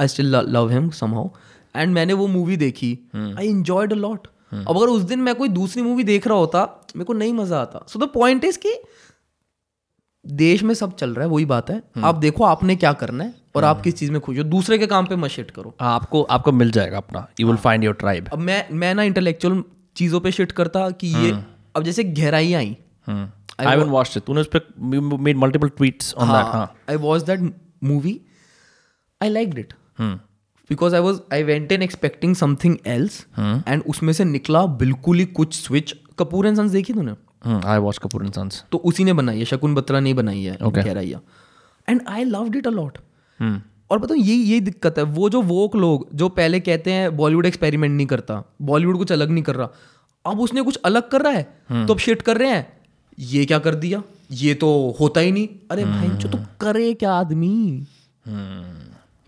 I 0.00 0.08
still 0.08 0.36
love 0.36 0.70
him 0.70 0.88
somehow 0.90 1.28
and 1.76 1.94
मैंने 1.94 2.12
वो 2.12 2.26
मूवी 2.26 2.56
देखी। 2.56 2.98
आई 3.16 3.48
एंजॉयड 3.48 3.92
अ 3.92 3.96
लॉट 3.96 4.26
अब 4.52 4.76
अगर 4.76 4.88
उस 4.88 5.02
दिन 5.02 5.20
मैं 5.20 5.34
कोई 5.34 5.48
दूसरी 5.50 5.82
मूवी 5.82 6.04
देख 6.04 6.26
रहा 6.26 6.38
होता 6.38 6.62
मेरे 6.96 7.04
को 7.04 7.12
नहीं 7.14 7.32
मज़ा 7.34 7.60
आता। 7.60 7.84
सो 7.88 7.98
द 7.98 8.08
पॉइंट 8.10 8.44
इज़ 8.44 8.58
कि 8.58 8.74
देश 10.24 10.62
में 10.62 10.74
सब 10.74 10.94
चल 10.96 11.14
रहा 11.14 11.24
है 11.24 11.30
वही 11.30 11.44
बात 11.46 11.70
है। 11.70 11.82
आप 12.04 12.14
देखो 12.16 12.44
आपने 12.44 12.76
क्या 12.76 12.92
करना 12.94 13.24
है 13.24 13.34
और 13.56 13.64
आप 13.64 13.80
किस 13.82 13.94
चीज़ 13.94 14.10
में 14.12 14.20
खुश 14.20 14.38
हो। 14.38 14.44
दूसरे 14.44 14.78
के 14.78 14.86
काम 14.86 15.06
पे 15.06 15.16
मत 15.16 15.30
शिट 15.30 15.50
करो। 15.50 15.74
आपको 15.80 16.22
आपको 16.22 16.52
मिल 16.52 16.70
जाएगा 16.70 16.96
अपना। 16.96 17.26
You 17.40 17.46
will 17.46 17.56
find 17.58 17.84
your 17.84 17.94
tribe 17.94 18.28
अब 18.32 18.38
मैं 18.40 18.66
मैं 18.72 18.94
ना 18.94 19.02
इंटेलेक्चुअल 19.02 19.62
चीज़ों 19.96 20.20
पे 20.20 20.32
शिट 20.32 20.52
करता 20.52 20.88
कि 20.92 21.08
ये 21.16 21.30
अब 21.76 21.82
जैसे 21.82 22.04
गहराई 22.04 22.52
आई। 22.54 22.76
आई 23.08 23.66
हैवंट 23.66 23.90
वॉच्ड 23.90 24.16
इट 24.16 24.24
तूने 24.24 24.40
उस 24.40 24.50
पे 24.54 24.60
made 25.18 25.36
multiple 25.36 25.68
tweets 25.68 26.14
on 26.14 26.28
that 26.28 26.46
हाँ 26.46 26.72
I 26.90 26.96
watch 27.02 27.22
that 27.22 27.52
movie 27.84 28.20
I 29.20 29.28
like 29.28 29.58
it 29.58 29.74
because 30.70 30.94
I 30.94 31.00
was 31.00 31.20
I 31.32 31.42
went 31.42 31.72
in 31.72 31.82
expecting 31.82 32.34
something 32.36 32.76
else 32.86 33.24
and 33.38 33.82
उसमें 33.86 34.12
से 34.12 34.24
निकला 34.24 34.64
बिल्कुल 34.76 35.18
ही 35.18 35.24
कुछ 35.38 35.54
स्विच 35.54 35.94
कपूर 36.18 36.46
एंड 36.46 36.56
सन्स 36.56 36.72
देखी 36.72 36.92
तूने? 36.92 37.14
I 37.66 37.78
watch 37.78 37.98
Kapoor 37.98 38.24
and 38.24 38.32
sons. 38.32 38.64
तो 38.72 38.78
उसी 38.78 39.04
ने 39.04 39.12
बनाई 39.12 39.38
है 39.38 39.44
शकुन 39.44 39.74
बत्रा 39.74 40.00
ने 40.00 40.14
बनाई 40.14 40.42
है 40.42 40.58
Okay. 40.58 40.84
गहराइया 40.84 41.20
and 41.88 42.00
I 42.08 42.24
loved 42.24 42.56
it 42.56 42.66
a lot 42.66 42.98
और 43.90 43.98
बताओ 43.98 44.16
ये 44.16 44.34
ये 44.34 44.60
दिक्कत 44.60 44.94
है 44.98 45.04
वो 45.04 45.28
जो 45.30 45.42
वोक 45.42 45.76
लोग 45.76 46.08
जो 46.14 46.28
पहले 46.28 46.60
कहते 46.60 46.92
हैं 46.92 47.16
बॉलीवुड 47.16 47.46
एक्सपेरिमेंट 47.46 47.92
नहीं 47.96 48.06
करता 48.06 48.42
बॉलीवुड 48.62 48.98
कुछ 48.98 49.12
अलग 49.12 49.30
नहीं 49.30 49.44
कर 49.44 49.54
रहा 49.54 49.68
अब 50.24 50.40
उसने 50.40 50.62
कुछ 50.62 50.76
अलग 50.84 51.08
कर 51.08 51.22
रहा 51.22 51.32
है 51.32 51.86
तो 51.86 51.92
अब 51.92 51.98
शिट 51.98 52.22
कर 52.22 52.36
रहे 52.36 52.50
हैं 52.50 52.66
ये 53.18 53.44
क्या 53.44 53.58
कर 53.58 53.74
दिया? 53.74 54.02
ये 54.32 54.54
तो 54.54 54.68
होता 55.00 55.20
ही 55.20 55.30
नहीं. 55.32 55.48
अरे 55.70 55.84
भाई 55.84 56.08
जो 56.08 56.28
तो 56.28 56.38
करे 56.60 56.92
क्या 56.94 57.12
आदमी? 57.12 57.86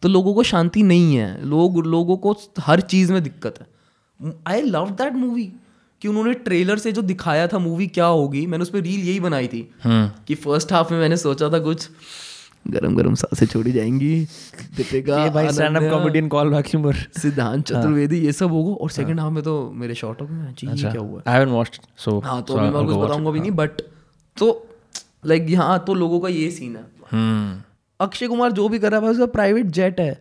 तो 0.02 0.08
लोगों 0.08 0.34
को 0.34 0.42
शांति 0.42 0.82
नहीं 0.82 1.14
है। 1.16 1.44
लोग 1.44 1.84
लोगों 1.86 2.16
को 2.16 2.36
हर 2.60 2.80
चीज़ 2.80 3.12
में 3.12 3.22
दिक्कत 3.22 3.54
है। 3.60 3.66
आई 4.46 4.62
लव 4.62 4.90
दैट 4.92 5.12
मूवी 5.14 5.52
कि 6.02 6.08
उन्होंने 6.08 6.32
ट्रेलर 6.46 6.78
से 6.78 6.92
जो 6.92 7.02
दिखाया 7.02 7.46
था 7.46 7.58
मूवी 7.58 7.86
क्या 7.88 8.06
होगी 8.06 8.46
मैंने 8.46 8.62
उस 8.62 8.70
पर 8.70 8.80
रील 8.80 9.00
यही 9.00 9.20
बनाई 9.20 9.46
थी 9.48 9.68
कि 9.86 10.34
फ़र्स्ट 10.36 10.72
हाफ़ 10.72 10.92
में 10.92 11.00
मैंने 11.00 11.16
सोचा 11.16 11.48
था 11.50 11.58
कुछ 11.58 11.88
गरम 12.64 12.94
गरम 12.96 13.14
साँसें 13.14 13.46
छोड़ी 13.46 13.72
जाएँगी 13.72 14.14
दीपिका 14.76 15.26
भाई 15.30 15.48
stand 15.52 15.76
up 15.76 15.90
comedian 15.90 16.28
call 16.28 16.50
back 16.50 16.66
humour 16.66 16.96
Siddhant 17.18 17.64
Chaturvedi 17.64 18.18
ये 18.20 18.32
सब 18.32 18.52
होगा 18.52 18.72
और 18.74 18.90
सेकंड 18.90 19.20
हाफ़ 19.20 19.32
में 19.32 19.42
तो 19.42 19.54
मेरे 19.74 19.94
शॉर्ट 19.94 20.22
ऑफ़ 20.22 20.30
में 20.30 20.54
जी 20.54 20.66
ये 20.66 20.90
क्या 20.90 21.00
हुआ? 21.00 21.22
आई 21.26 21.34
हैवंट 21.34 21.52
वॉच्ड 21.52 21.80
सो 22.04 22.18
हाँ 22.24 22.42
तो 22.42 22.54
अभी 22.54 22.70
मैं 22.70 22.84
कुछ 22.86 22.96
बताऊँगा 22.96 23.30
भी 23.30 23.40
नहीं 23.40 23.50
बट 23.52 23.80
तो 24.36 24.50
लाइक 25.26 25.46
यहाँ 25.50 25.78
तो 25.86 25.94
लोगों 25.94 26.20
का 26.20 26.28
ये 26.28 26.50
सीन 26.50 26.76
है। 26.76 26.84
हम्म। 27.12 27.62
अक्षय 28.00 28.28
कुमार 28.28 28.52
जो 28.52 28.68
भी 28.68 28.78
कर 28.78 28.92
रहा 28.92 29.00
है 29.00 29.06
उसका 29.08 29.26
प्राइवेट 29.26 29.66
जेट 29.78 30.00
है। 30.00 30.12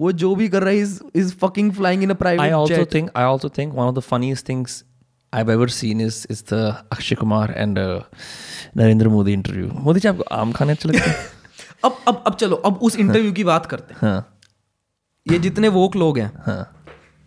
वो 0.00 0.12
जो 0.20 0.34
भी 0.34 0.48
कर 0.48 0.62
रहा 0.62 0.70
है 0.70 0.78
is 0.78 1.00
is 1.14 1.34
fucking 1.42 1.72
flying 1.72 2.02
in 2.02 2.10
a 2.10 2.14
private 2.14 2.52
also 2.52 2.74
jet 2.74 2.92
think 2.92 3.10
I 3.20 3.24
also 3.32 3.50
think 3.58 3.74
one 3.80 3.90
of 3.92 3.98
the 3.98 4.04
funniest 4.10 4.46
things 4.50 4.76
I've 5.32 5.50
ever 5.54 5.68
seen 5.74 6.00
is 6.04 6.16
is 6.34 6.42
the 6.52 6.60
Akshay 6.94 7.16
Kumar 7.18 7.44
and 7.64 7.78
uh, 7.78 8.00
Narendra 8.76 9.12
Modi 9.16 9.34
interview. 9.38 9.70
Modi 9.88 10.00
ji 10.00 10.08
आपको 10.08 10.24
आम 10.34 10.52
खाने 10.52 10.72
अच्छे 10.72 10.88
लगते 10.88 11.10
हैं? 11.10 11.16
अब 11.84 11.98
अब 12.08 12.22
अब 12.26 12.34
चलो 12.34 12.56
अब 12.56 12.78
उस 12.82 12.96
इंटरव्यू 12.96 13.32
की 13.32 13.44
बात 13.44 13.66
करते 13.66 13.94
हैं। 13.94 14.00
हाँ। 14.02 14.36
ये 15.26 15.38
जितने 15.38 15.68
वोक 15.68 15.96
लोग 15.96 16.18
हैं 16.18 16.30
हाँ। 16.46 16.62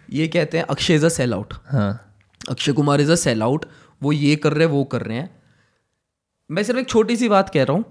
ये 0.09 0.27
कहते 0.27 0.57
हैं 0.57 0.65
Akshay 0.69 0.95
is 0.95 1.05
a 1.05 1.09
sell 1.09 1.33
out 1.33 1.53
हाँ। 1.71 1.91
Akshay 2.49 2.71
Kumar 2.71 3.01
is 3.01 3.11
a 3.11 3.15
sell 3.15 3.41
out 3.43 3.65
वो 4.01 4.11
ये 4.11 4.35
कर 4.35 4.53
रहे 4.53 4.67
हैं 4.67 4.73
वो 4.73 4.83
कर 4.83 5.01
रहे 5.01 5.17
हैं। 5.17 5.29
मैं 6.49 6.63
सिर्फ़ 6.63 6.79
एक 6.79 6.89
छोटी 6.89 7.15
सी 7.17 7.29
बात 7.29 7.49
कह 7.49 7.63
रहा 7.63 7.77
हूँ 7.77 7.85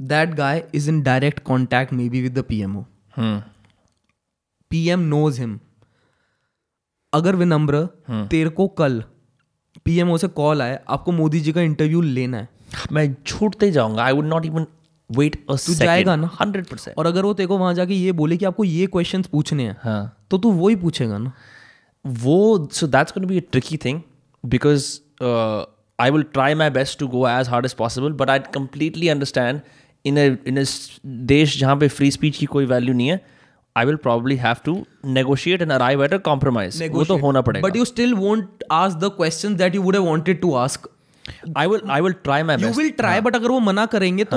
that 0.00 0.34
guy 0.34 0.64
is 0.74 0.88
in 0.88 1.02
direct 1.02 1.42
contact 1.42 1.92
maybe 2.08 2.22
with 2.22 2.38
the 2.38 2.42
P 2.42 2.60
M 2.62 2.76
O 2.76 2.82
P 4.70 4.88
M 4.88 5.00
knows 5.00 5.40
him 5.40 5.60
अगर 7.12 7.36
विनम्र 7.36 7.88
तेरे 8.30 8.50
को 8.50 8.68
कल 8.68 9.04
पीएमओ 9.84 10.16
से 10.18 10.28
कॉल 10.28 10.62
आए 10.62 10.80
आपको 10.88 11.12
मोदी 11.12 11.40
जी 11.40 11.52
का 11.52 11.60
इंटरव्यू 11.60 12.00
लेना 12.00 12.38
है। 12.38 12.48
मैं 12.92 13.14
छूटते 13.26 13.66
ही 13.66 13.72
जाऊँगा। 13.72 14.04
I 14.04 14.12
would 14.12 14.24
not 14.24 14.46
even 14.46 14.66
wait 15.10 15.36
तू 15.50 15.74
जाएगा 15.74 16.16
ना। 16.16 16.30
हंड्रेड 16.40 16.66
परसेंट 16.66 16.98
और 16.98 17.06
अगर 17.06 17.24
वो 17.24 17.34
तेरे 17.34 17.46
को 17.46 17.58
वहाँ 17.58 17.74
जाके 17.74 17.94
ये 17.94 18.12
बोले 18.12 18.36
कि 18.36 18.44
आपको 18.44 18.64
ये 18.64 18.86
क्वेश्चन 18.86 19.22
पूछने 19.22 19.62
हैं 19.62 19.76
हाँ। 19.82 20.26
तो 20.30 20.38
तू 20.38 20.52
वो 20.52 20.68
ही 20.68 20.76
पूछेगा 20.76 21.18
ना। 21.18 21.32
वो 22.06 22.68
so 22.72 22.86
that's 22.86 23.12
going 23.12 23.26
to 23.26 23.30
be 23.34 23.38
a 23.38 23.46
tricky 23.56 23.76
thing 23.76 24.02
because 24.44 25.00
uh, 25.20 25.64
I 25.98 26.10
will 26.10 26.24
try 26.38 26.54
my 26.54 26.68
best 26.68 26.98
to 26.98 27.08
go 27.08 27.26
as 27.26 27.46
hard 27.46 27.64
as 27.70 27.74
possible 27.74 28.10
but 28.10 28.30
I 28.30 28.38
in 30.08 30.62
s- 30.62 31.00
देश 31.06 31.58
जहाँ 31.60 31.76
पे 31.76 31.88
फ्री 31.88 32.10
स्पीच 32.10 32.36
की 32.36 32.46
कोई 32.46 32.66
वैल्यू 32.66 32.94
नहीं 32.94 33.08
है 33.08 33.20
I 33.76 33.82
will 33.88 33.98
probably 34.04 34.36
have 34.42 34.60
to 34.68 34.72
negotiate 35.16 35.62
and 35.64 35.72
arrive 35.74 36.00
at 36.06 36.14
a 36.16 36.18
compromise 36.28 36.80
वो 36.92 37.04
तो 37.04 37.16
होना 37.18 37.40
पड़ेगा 37.48 37.68
but 37.68 37.76
you 37.76 37.84
still 37.84 38.14
won't 38.14 38.64
ask 38.72 38.96
the 38.98 39.10
question 39.16 39.56
that 39.56 39.74
you 39.74 39.82
would 39.82 39.96
have 39.96 40.06
wanted 40.06 40.40
to 40.40 40.54
ask 40.62 40.88
I 41.58 41.66
will 41.70 41.82
I 41.94 42.00
will 42.04 42.14
try 42.26 42.40
my 42.48 42.60
you 42.62 42.70
will 42.76 42.90
try 42.98 43.20
but 43.20 43.36
अगर 43.36 43.48
वो 43.48 43.58
मना 43.60 43.84
करेंगे 43.94 44.24
तो 44.24 44.36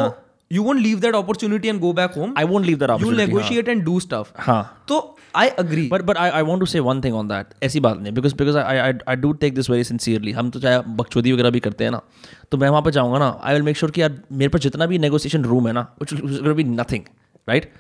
You 0.51 0.63
won't 0.63 0.81
leave 0.81 0.99
that 1.01 1.15
opportunity 1.15 1.69
and 1.69 1.81
go 1.81 1.93
back 1.93 2.13
home 2.17 2.35
I 2.35 2.45
won't 2.45 2.67
leave 2.67 2.81
that 2.81 2.91
you 2.91 2.97
opportunity 2.97 3.19
हाँ। 3.19 3.27
Negotiate 3.27 3.69
and 3.69 3.83
do 3.85 3.99
stuff 4.01 4.33
हाँ 4.39 4.63
तो 4.89 4.99
I 5.37 5.49
agree 5.59 5.87
but 5.89 6.03
but 6.03 6.17
I 6.17 6.31
I 6.31 6.43
want 6.43 6.61
to 6.61 6.67
say 6.67 6.81
one 6.81 7.01
thing 7.01 7.15
on 7.15 7.29
that 7.29 7.55
ऐसी 7.63 7.81
बात 7.81 7.99
नहीं 7.99 8.13
because 8.13 8.33
because 8.33 8.57
I 8.57 8.79
I 8.79 8.93
I 9.09 9.17
do 9.17 9.33
take 9.41 9.55
this 9.55 9.71
very 9.71 9.85
sincerely 9.85 10.33
हम 10.33 10.51
तो 10.51 10.61
चाहे 10.61 10.79
बकचोदी 10.97 11.33
वगैरह 11.33 11.51
भी 11.51 11.61
करते 11.61 11.85
हैं 11.85 11.91
ना 11.91 12.01
तो 12.51 12.59
मैं 12.59 12.69
वहाँ 12.69 12.83
पर 12.83 12.91
जाऊँगा 12.91 13.19
ना 13.19 13.29
आई 13.43 13.55
विल 13.55 13.63
मेक 13.63 13.77
श्योर 13.77 13.91
कि 13.91 14.03
यार 14.03 14.21
मेरे 14.33 14.49
पास 14.49 14.61
जितना 14.61 14.87
भी 14.87 14.99
नेगोशिएशन 14.99 15.45
रूम 15.45 15.67
है 15.69 15.73
ना 15.73 15.87
which 16.03 16.15
be 16.53 16.65
nothing 16.65 17.05
right 17.49 17.71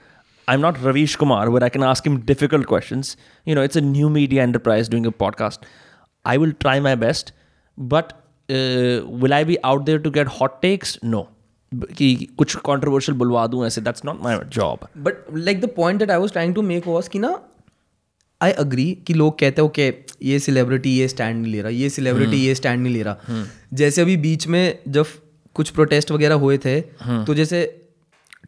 I 0.48 0.54
am 0.54 0.60
not 0.60 0.82
Ravish 0.82 1.14
Kumar 1.16 1.48
where 1.48 1.62
I 1.62 1.70
can 1.70 1.84
ask 1.84 2.06
him 2.06 2.20
difficult 2.26 2.66
question 2.68 3.02
you 3.46 3.54
know 3.54 3.62
it's 3.62 3.76
a 3.76 3.80
new 3.82 4.08
media 4.10 4.42
enterprise 4.42 4.90
doing 4.90 5.06
a 5.06 5.10
podcast 5.18 5.66
I 6.24 6.38
will 6.38 6.52
try 6.60 6.80
my 6.80 6.96
best 6.96 7.32
but 7.78 8.12
will 9.22 9.32
I 9.32 9.44
be 9.44 9.56
out 9.64 9.84
there 9.84 9.98
to 9.98 10.10
get 10.10 10.28
hot 10.40 10.60
takes 10.62 10.98
no 11.04 11.28
कि 11.73 12.13
कुछ 12.37 12.55
controversial 12.55 13.17
बुलवा 13.17 13.45
दूँ 13.47 13.65
ऐसे 13.67 13.81
that's 13.81 14.05
not 14.05 14.21
my 14.23 14.37
job 14.53 14.87
but 14.97 15.23
like 15.33 15.61
the 15.61 15.69
point 15.75 15.99
that 15.99 16.11
I 16.11 16.17
was 16.17 16.31
trying 16.31 16.55
to 16.55 16.61
make 16.61 16.87
was 16.87 17.07
कि 17.07 17.19
ना 17.19 17.39
I 18.41 18.51
agree 18.51 18.91
कि 19.07 19.13
लोग 19.13 19.37
कहते 19.39 19.61
हैं 19.61 19.67
ओके 19.67 19.93
ये 20.23 20.39
सेलिब्रिटी 20.39 20.97
ये 20.97 21.07
स्टैंड 21.07 21.41
नहीं 21.41 21.51
ले 21.51 21.61
रहा 21.61 21.69
ये 21.71 21.89
सेलिब्रिटी 21.89 22.37
ये 22.37 22.55
स्टैंड 22.55 22.81
नहीं 22.83 22.93
ले 22.93 23.03
रहा. 23.03 23.45
जैसे 23.73 24.01
अभी 24.01 24.17
बीच 24.17 24.47
में 24.47 24.77
जब 24.87 25.05
कुछ 25.55 25.69
प्रोटेस्ट 25.69 26.11
वगैरह 26.11 26.35
हुए 26.35 26.57
थे 26.57 26.79
तो 26.81 27.33
जैसे 27.33 27.63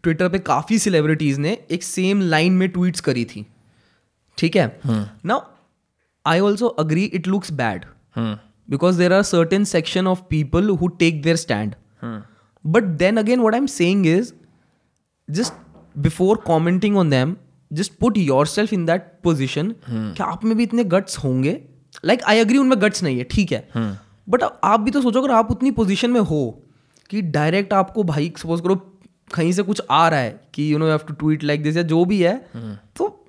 ट्विटर 0.03 0.29
पे 0.29 0.39
काफ़ी 0.39 0.79
सेलिब्रिटीज़ 0.79 1.39
ने 1.39 1.57
एक 1.71 1.83
सेम 1.83 2.21
लाइन 2.21 2.53
में 2.53 2.67
ट्वीट्स 2.69 3.01
करी 3.01 3.25
थी। 3.25 3.45
ठीक 4.37 4.55
है? 4.55 4.79
ना 5.25 5.41
I 6.25 6.39
also 6.39 6.67
agree 6.67 7.03
it 7.05 7.27
looks 7.27 7.51
bad 7.53 7.85
because 8.17 8.97
there 8.97 9.13
are 9.13 9.23
certain 9.23 9.65
section 9.65 10.07
of 10.07 10.21
people 10.29 10.69
who 10.69 10.87
take 10.99 11.23
their 11.23 11.39
stand. 11.43 11.81
But 12.65 12.85
then 12.99 13.19
again 13.21 13.41
what 13.45 13.55
i'm 13.55 13.67
saying 13.71 14.05
is 14.05 14.33
just 15.29 15.53
before 16.01 16.35
commenting 16.47 16.99
on 17.01 17.09
them 17.09 17.35
just 17.73 17.97
put 17.99 18.17
yourself 18.17 18.73
in 18.73 18.85
that 18.85 19.05
position. 19.27 19.71
कि 19.89 20.23
आप 20.23 20.43
में 20.45 20.57
भी 20.57 20.63
इतने 20.63 20.83
guts 20.83 21.17
होंगे? 21.17 21.61
Like 22.05 22.23
I 22.23 22.39
agree 22.39 22.57
उनमें 22.57 22.81
guts 22.81 23.03
नहीं 23.03 23.17
है 23.17 23.23
ठीक 23.23 23.51
है। 23.51 23.69
बट 24.29 24.43
आप 24.63 24.79
भी 24.79 24.91
तो 24.91 25.01
सोचो 25.01 25.21
अगर 25.21 25.31
आप 25.31 25.51
उतनी 25.51 25.71
पोजिशन 25.71 26.11
में 26.11 26.21
हो 26.21 26.63
कि 27.09 27.21
डायरेक्ट 27.21 27.73
आपको 27.73 28.03
भाई 28.03 28.33
सपोज़ 28.37 28.61
करो 28.61 28.75
कहीं 29.33 29.51
से 29.51 29.63
कुछ 29.63 29.81
आ 29.91 30.09
रहा 30.09 30.19
है 30.19 30.41
कि 30.53 30.73
you 30.73 30.77
know 30.77 30.87
have 30.87 30.97
to 30.97 31.13
tweet 31.13 31.43
like 31.43 31.63
this 31.63 31.77
या 31.77 31.83
जो 31.83 32.05
भी 32.05 32.21
है 32.21 32.37
तो 32.95 33.22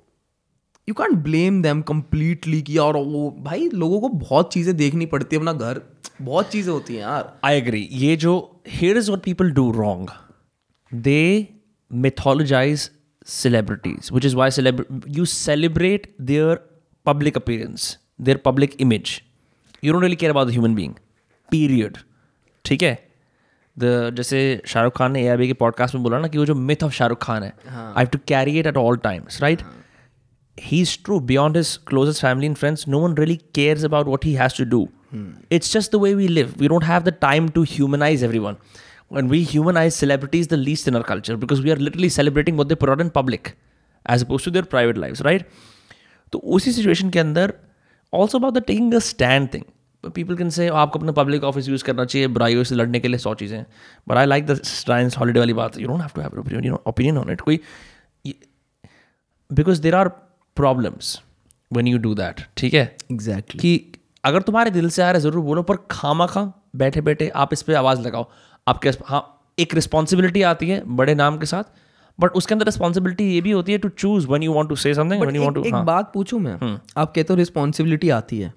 you 0.89 0.93
can't 0.95 1.13
blame 1.13 1.61
them 1.61 1.81
completely 1.81 2.61
किया 2.61 2.83
और 2.83 2.97
वो 2.97 3.35
भाई 3.39 3.69
लोगों 3.69 4.01
को 4.01 4.09
बहुत 4.09 4.53
चीज़ें 4.53 4.77
देखनी 4.77 5.05
पड़ती 5.05 5.35
है 5.35 5.39
अपना 5.39 5.53
घर। 5.53 5.81
बहुत 6.21 6.51
चीज़ें 6.51 6.73
होती 6.73 6.93
हैं 6.93 7.01
यार। 7.01 7.39
आई 7.43 7.57
एग्री 7.57 7.89
ये 7.91 8.15
जो 8.15 8.61
here 8.67 8.97
is 8.97 9.11
what 9.11 9.23
people 9.23 9.51
do 9.51 9.71
wrong 9.71 10.09
they 10.93 11.47
mythologise 11.91 12.91
celebrities 13.25 14.09
which 14.13 14.25
is 14.25 14.35
why 14.35 14.49
you 15.09 15.25
celebrate 15.25 16.15
their 16.21 16.55
public 17.05 17.37
appearance 17.37 17.99
their 18.21 18.37
public 18.37 18.75
image 18.79 19.21
you 19.83 19.93
don't 19.93 20.03
really 20.03 20.15
care 20.15 20.31
about 20.31 20.47
the 20.47 20.51
human 20.51 20.75
being 20.75 20.93
period 21.51 21.97
ठीक 22.65 22.83
है? 22.83 23.09
The 23.79 24.15
जैसे 24.17 24.61
शाहरुख 24.65 24.97
खान 24.97 25.11
ने 25.11 25.23
A 25.25 25.27
I 25.27 25.37
B 25.37 25.47
के 25.47 25.53
podcast 25.53 25.95
में 25.95 26.03
बोला 26.03 26.19
ना 26.19 26.27
कि 26.27 26.37
वो 26.37 26.45
जो 26.45 26.55
मिथ 26.55 26.83
ऑफ़ 26.83 26.93
शाहरुख 26.93 27.23
खान 27.23 27.43
है 27.43 27.53
I 27.69 27.93
have 27.97 28.07
to 28.07 28.17
carry 28.27 28.59
it 28.59 28.67
at 28.67 28.77
all 28.77 28.97
times 28.97 29.41
right 29.41 29.61
he 30.56 30.80
is 30.80 30.98
true 31.04 31.18
beyond 31.30 31.56
his 31.56 31.76
closest 31.86 32.22
family 32.22 32.46
and 32.46 32.56
friends 32.56 32.88
no 32.88 32.98
one 33.00 33.16
really 33.16 33.36
cares 33.54 33.84
about 33.84 34.06
what 34.06 34.24
he 34.24 34.34
has 34.34 34.58
to 34.58 34.64
do 34.66 34.88
it's 35.52 35.72
just 35.72 35.96
the 35.96 36.00
way 36.02 36.14
we 36.14 36.28
live 36.28 36.54
we 36.58 36.68
don't 36.68 36.84
have 36.84 37.02
the 37.02 37.14
time 37.20 37.48
to 37.48 37.62
humanize 37.70 38.24
everyone 38.38 38.56
when 39.10 39.28
we 39.28 39.38
humanize 39.42 39.96
celebrities 39.96 40.48
the 40.48 40.56
least 40.56 40.88
in 40.88 40.96
our 40.96 41.02
culture 41.02 41.36
because 41.36 41.60
we 41.62 41.72
are 41.72 41.76
literally 41.76 42.08
celebrating 42.08 42.56
what 42.56 42.68
they 42.68 42.76
put 42.76 42.90
out 42.90 43.00
in 43.00 43.10
public 43.10 43.48
as 44.06 44.22
opposed 44.22 44.44
to 44.44 44.52
their 44.56 44.68
private 44.74 45.00
lives 45.04 45.22
right 45.28 45.46
तो 46.32 46.38
उसी 46.56 46.72
situation 46.72 47.08
के 47.10 47.18
अंदर 47.18 47.52
also 48.12 48.38
about 48.38 48.54
the 48.54 48.62
taking 48.66 48.94
a 48.94 48.98
stand 49.06 49.48
thing 49.54 49.62
people 50.04 50.36
can 50.36 50.50
say 50.50 50.68
आपको 50.82 50.98
अपना 50.98 51.12
public 51.12 51.44
office 51.44 51.68
use 51.68 51.84
करना 51.84 52.04
चाहिए 52.04 52.26
बुराइयों 52.36 52.64
से 52.64 52.74
लड़ने 52.74 53.00
के 53.00 53.08
लिए 53.08 53.18
सौ 53.18 53.34
चीज़ें 53.40 53.64
but 54.08 54.16
I 54.16 54.26
like 54.26 54.46
the 54.46 54.60
science 54.64 55.18
holiday 55.18 55.40
वाली 55.40 55.52
बात 55.52 55.78
you 55.78 55.88
don't 55.88 56.00
have 56.00 56.10
to 56.14 56.20
have 56.20 56.38
opinion 56.40 56.76
opinion 56.86 57.18
on 57.18 57.32
it 57.32 57.40
कोई 57.40 57.60
because 59.50 59.80
there 59.80 59.94
are 59.94 60.08
problems 60.57 61.19
when 61.71 61.87
you 61.87 61.97
do 61.97 62.13
that 62.15 62.41
ठीक 62.57 62.73
है? 62.73 62.83
Exactly 63.11 63.59
exactly. 63.59 63.61
कि 63.61 64.01
अगर 64.23 64.41
तुम्हारे 64.41 64.71
दिल 64.71 64.89
से 64.89 65.01
आ 65.01 65.05
रहा 65.05 65.13
है 65.13 65.19
ज़रूर 65.21 65.43
बोलो 65.43 65.63
पर 65.63 65.77
खामा 65.91 66.25
खा 66.27 66.51
बैठे 66.75 67.01
बैठे 67.01 67.29
आप 67.35 67.53
इस 67.53 67.61
पर 67.61 67.75
आवाज़ 67.75 68.01
लगाओ। 68.01 68.29
आपके 68.67 68.89
हाँ 69.05 69.21
एक 69.57 69.73
रिस्पॉन्सिबिलिटी 69.75 70.41
आती 70.43 70.69
है 70.69 70.81
बड़े 70.95 71.15
नाम 71.15 71.37
के 71.37 71.45
साथ 71.45 71.63
बट 72.19 72.31
उसके 72.31 72.53
अंदर 72.53 72.65
रिस्पॉन्सिबिलिटी 72.65 73.23
ये 73.33 73.41
भी 73.41 73.51
होती 73.51 73.71
है 73.71 73.77
to 73.77 73.89
choose 73.89 74.27
one 74.27 74.43
you 74.43 74.53
want 74.53 74.69
to 74.69 74.75
say 74.75 74.93
something 74.93 75.21
one 75.21 75.35
you 75.35 75.43
want 75.43 75.57
एक 75.57 75.73
टू 75.73 75.81
बात 75.85 76.11
पूछूँ 76.13 76.39
मैं? 76.39 76.53
आप 76.97 77.13
कहते 77.15 77.33
हो 77.33 77.35
रिस्पॉन्सिबिलिटी 77.35 78.09
आती 78.09 78.39
है। 78.39 78.53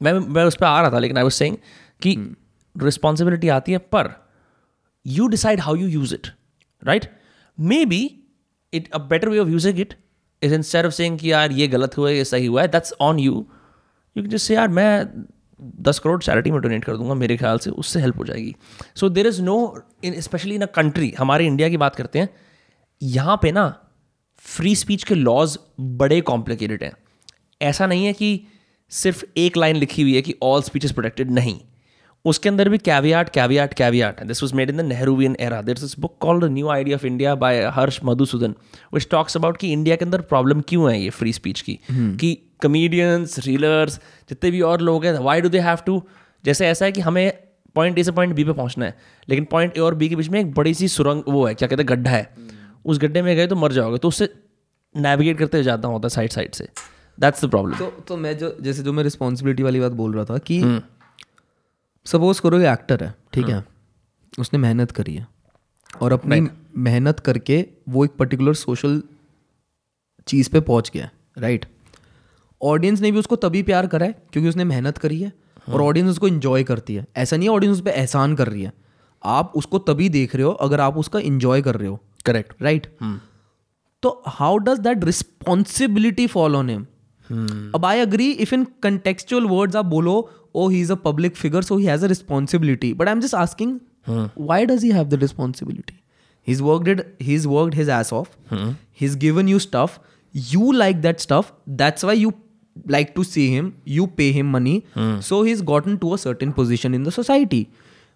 मैं 0.00 0.12
मैं 0.12 0.44
उस 0.44 0.56
पर 0.56 0.66
आ 0.66 0.80
रहा 0.80 0.90
था 0.90 0.98
लेकिन 0.98 1.16
आई 1.16 1.22
वाज 1.22 1.32
सेइंग 1.32 1.56
कि 2.02 2.16
रिस्पॉन्सिबिलिटी 2.74 3.48
आती 3.48 3.72
है 3.72 3.78
पर 3.92 4.10
you 5.06 5.26
decide 5.28 5.60
how 5.60 5.74
you 5.74 5.88
use 5.88 6.14
it 6.14 6.26
right 6.82 7.10
maybe 7.86 8.00
it 8.72 8.90
a 8.92 8.98
better 9.08 9.28
way 9.28 9.38
of 9.38 9.48
using 9.48 9.80
it 9.80 9.94
is 10.42 10.54
instead 10.54 10.86
of 10.86 10.92
saying 10.92 11.18
कि 11.18 11.32
यार 11.32 11.52
ये 11.52 11.68
गलत 11.68 11.96
हुआ 11.98 12.08
है 12.08 12.16
ये 12.16 12.24
सही 12.24 12.46
हुआ 12.46 12.62
है 12.62 12.68
that's 12.68 12.94
on 13.00 13.18
you 13.18 13.32
you 14.16 14.22
can 14.22 14.30
just 14.30 14.46
say 14.46 14.54
यार 14.54 14.68
मैं 14.70 15.24
दस 15.60 15.98
करोड़ 15.98 16.22
चैरिटी 16.22 16.50
में 16.50 16.60
डोनेट 16.60 16.84
कर 16.84 16.96
दूँगा, 16.96 17.14
मेरे 17.14 17.36
ख्याल 17.36 17.58
से 17.58 17.70
उससे 17.72 18.00
हेल्प 18.00 18.18
हो 18.18 18.24
जाएगी. 18.24 18.54
So 18.96 19.08
there 19.08 19.26
is 19.26 19.40
no 19.42 19.56
in 20.04 20.20
specially 20.20 20.54
in 20.54 20.62
a 20.62 20.66
country 20.66 21.12
हमारे 21.18 21.46
इंडिया 21.46 21.68
की 21.68 21.76
बात 21.76 21.96
करते 21.96 22.18
हैं, 22.18 22.28
यहाँ 23.00 23.38
पे 23.42 23.52
ना 23.52 23.68
फ्री 24.44 24.74
स्पीच 24.76 25.04
के 25.04 25.14
लॉज 25.14 25.58
बड़े 25.80 26.20
कॉम्प्लिकेटेड 26.22 26.82
हैं। 26.84 26.92
ऐसा 27.60 27.86
नहीं 27.86 28.04
है 28.06 28.12
कि 28.12 28.46
सिर्फ़ 28.92 29.24
एक 29.36 29.56
लाइन 29.56 29.76
लिखी 29.76 30.02
हुई 30.02 30.14
है 30.14 30.22
कि 30.22 30.34
ऑल 30.42 30.62
स्पीच 30.62 30.84
इज़ 30.84 30.92
प्रोटेक्टेड 30.92 31.30
नहीं। 31.30 31.58
उसके 32.26 32.48
अंदर 32.48 32.68
भी 32.68 32.78
caveat 32.78 33.28
caveat 33.28 33.74
caveat 33.74 34.22
this 34.22 34.42
was 34.42 34.54
made 34.54 34.70
in 34.70 34.76
the 34.76 34.80
Nehruvian 34.80 35.36
era 35.40 35.60
there 35.62 35.76
is 35.78 35.94
book 36.00 36.16
called 36.20 36.44
the 36.44 36.48
new 36.50 36.68
idea 36.68 36.96
of 36.96 37.06
India 37.06 37.34
by 37.34 37.62
Harsh 37.74 38.00
Madhusudan 38.04 38.54
which 38.94 39.08
talks 39.10 39.36
about 39.36 39.56
कि 39.56 39.72
इंडिया 39.72 39.96
के 39.96 40.04
अंदर 40.04 40.20
प्रॉब्लम 40.20 40.60
क्यों 40.60 40.90
है 40.92 41.00
ये 41.02 41.10
फ्री 41.10 41.32
स्पीच 41.32 41.60
की? 41.60 41.78
कि 41.92 42.38
कमेडियंस 42.62 43.38
रीलर्स 43.38 44.00
जितने 44.30 44.50
भी 44.50 44.60
और 44.60 44.80
लोग 44.80 45.04
हैं 45.04 45.18
why 45.18 45.40
do 45.40 45.48
they 45.48 45.60
have 45.60 45.78
to 45.86 46.02
जैसे 46.44 46.66
ऐसा 46.66 46.84
है 46.84 46.92
कि 46.92 47.00
हमें 47.00 47.32
पॉइंट 47.74 47.98
ए 47.98 48.02
से 48.04 48.12
पॉइंट 48.12 48.34
बी 48.34 48.44
पे 48.44 48.52
पहुँचना 48.52 48.84
है 48.84 48.96
लेकिन 49.28 49.44
पॉइंट 49.44 49.76
ए 49.76 49.80
और 49.80 49.94
बी 49.94 50.08
के 50.08 50.16
बीच 50.16 50.28
में 50.28 50.40
एक 50.40 50.52
बड़ी 50.54 50.74
सी 50.74 50.88
सुरंग 50.88 51.22
वो 51.28 51.46
है 51.46 51.54
क्या 51.54 51.68
कहते 51.68 51.82
हैं 51.82 51.88
गड्ढा 51.88 52.10
है। 52.10 52.34
उस 52.84 52.98
गड्ढे 52.98 53.22
में 53.22 53.36
गए 53.36 53.46
तो 53.46 53.56
मर 53.56 53.72
जाओगे 53.72 53.98
तो 53.98 54.08
उससे 54.08 54.32
नेविगेट 54.94 55.38
करते 55.38 55.62
जाता 55.62 55.88
होता 55.88 56.06
है 56.06 56.10
साइड 56.10 56.30
साइड 56.30 56.54
से। 56.54 56.68
दैट्स 57.18 57.44
द 57.44 57.48
प्रॉब्लम 57.50 57.74
तो 57.74 57.86
तो 58.08 58.16
मैं 58.16 58.36
जो 58.38 58.56
जैसे 58.60 58.82
जो 58.82 58.92
मैं 58.92 59.04
रिस्पॉन्सिबिलिटी 59.04 59.62
वाली 59.62 59.80
बात 59.80 59.92
बोल 59.92 60.14
रहा 60.14 60.24
था 60.24 60.38
कि 60.38 60.60
सपोज़ 62.06 62.40
करो 62.42 62.60
ये 62.60 62.72
एक्टर 62.72 63.04
है 63.04 63.14
ठीक 63.32 63.48
है? 63.48 63.64
उसने 64.38 64.58
मेहनत 64.58 64.90
करी 64.90 65.14
है। 65.14 65.26
और 66.00 66.12
अपनी 66.12 66.48
मेहनत 66.80 67.20
करके 67.20 67.64
वो 67.88 68.04
एक 68.04 68.10
पर्टिकुलर 68.18 68.54
सोशल 68.54 69.02
चीज़ 70.26 70.50
पे 70.50 70.60
पहुँच 70.62 70.90
गया 70.94 71.08
राइट 71.38 71.66
ऑडियंस 72.60 73.00
ने 73.00 73.12
भी 73.12 73.18
उसको 73.18 73.36
तभी 73.36 73.62
प्यार 73.62 73.86
करा 73.86 74.06
है 74.06 74.12
क्योंकि 74.32 74.48
उसने 74.48 74.64
मेहनत 74.64 74.98
करी 74.98 75.20
है 75.20 75.32
और 75.68 75.82
ऑडियंस 75.82 76.10
उसको 76.10 76.28
इंजॉय 76.28 76.64
करती 76.64 76.94
है। 76.94 77.06
ऐसा 77.16 77.36
नहीं 77.36 77.48
है 77.48 77.54
ऑडियंस 77.54 77.76
उस 77.76 77.82
पर 77.82 77.90
एहसान 77.90 78.34
कर 78.36 78.48
रही 78.48 78.62
है। 78.62 78.72
आप 79.22 79.52
उसको 79.56 79.78
तभी 79.80 80.08
देख 80.08 80.34
रहे 80.34 80.44
हो 80.44 80.50
अगर 80.50 80.80
आप 80.80 80.96
उसका 80.96 81.18
इंजॉय 81.20 81.62
कर 81.62 81.74
रहे 81.74 81.88
हो। 81.88 81.98
करेक्ट 82.26 82.62
राइट 82.62 82.86
तो 84.02 84.22
how 84.28 84.56
does 84.58 84.78
that 84.78 85.04
responsibility 85.04 86.26
follow 86.26 86.58
on 86.58 86.70
him 86.70 86.86
Hmm. 87.32 87.74
अब 87.74 87.84
I 87.84 88.00
agree 88.00 88.30
if 88.30 88.54
in 88.54 88.66
contextual 88.82 89.44
word 89.44 89.76
आप 89.76 89.84
बोलो 89.84 90.30
ओ 90.54 90.68
he 90.68 90.80
is 90.80 90.92
a 90.92 90.94
public 90.94 91.36
figure 91.36 91.62
so 91.62 91.76
he 91.76 91.84
has 91.84 92.04
a 92.04 92.08
responsibility 92.08 92.94
but 92.94 93.08
I 93.08 93.12
am 93.12 93.20
just 93.20 93.34
asking 93.34 93.78
why 94.38 94.66
does 94.66 94.84
he 94.84 94.90
have 94.90 95.04
the 95.04 95.14
responsibility 95.14 96.00
he 96.48 96.54
work 96.54 97.16
he 97.22 97.34
is 97.34 97.48
work 97.48 97.74
his 97.74 97.88
ass 97.88 98.12
of 98.12 98.54
he 99.00 99.08
given 99.08 99.48
you 99.48 99.58
stuff 99.58 99.98
you 100.36 100.72
like 100.72 100.96
that 100.96 101.20
stuff 101.20 101.52
that's 101.68 102.04
why 102.04 102.18
you 102.18 102.32
like 102.90 103.12
to 103.16 103.24
see 103.24 103.48
him 103.48 103.72
you 103.88 104.06
pay 104.06 104.30
him 104.30 104.50
money 104.50 104.82
so 104.98 105.42
he's 105.42 105.62
gotten 105.62 105.96
to 105.96 106.10
a 106.10 106.16
certain 106.16 106.50
position 106.50 106.94
in 106.94 107.04
the 107.04 107.10
society 107.10 107.66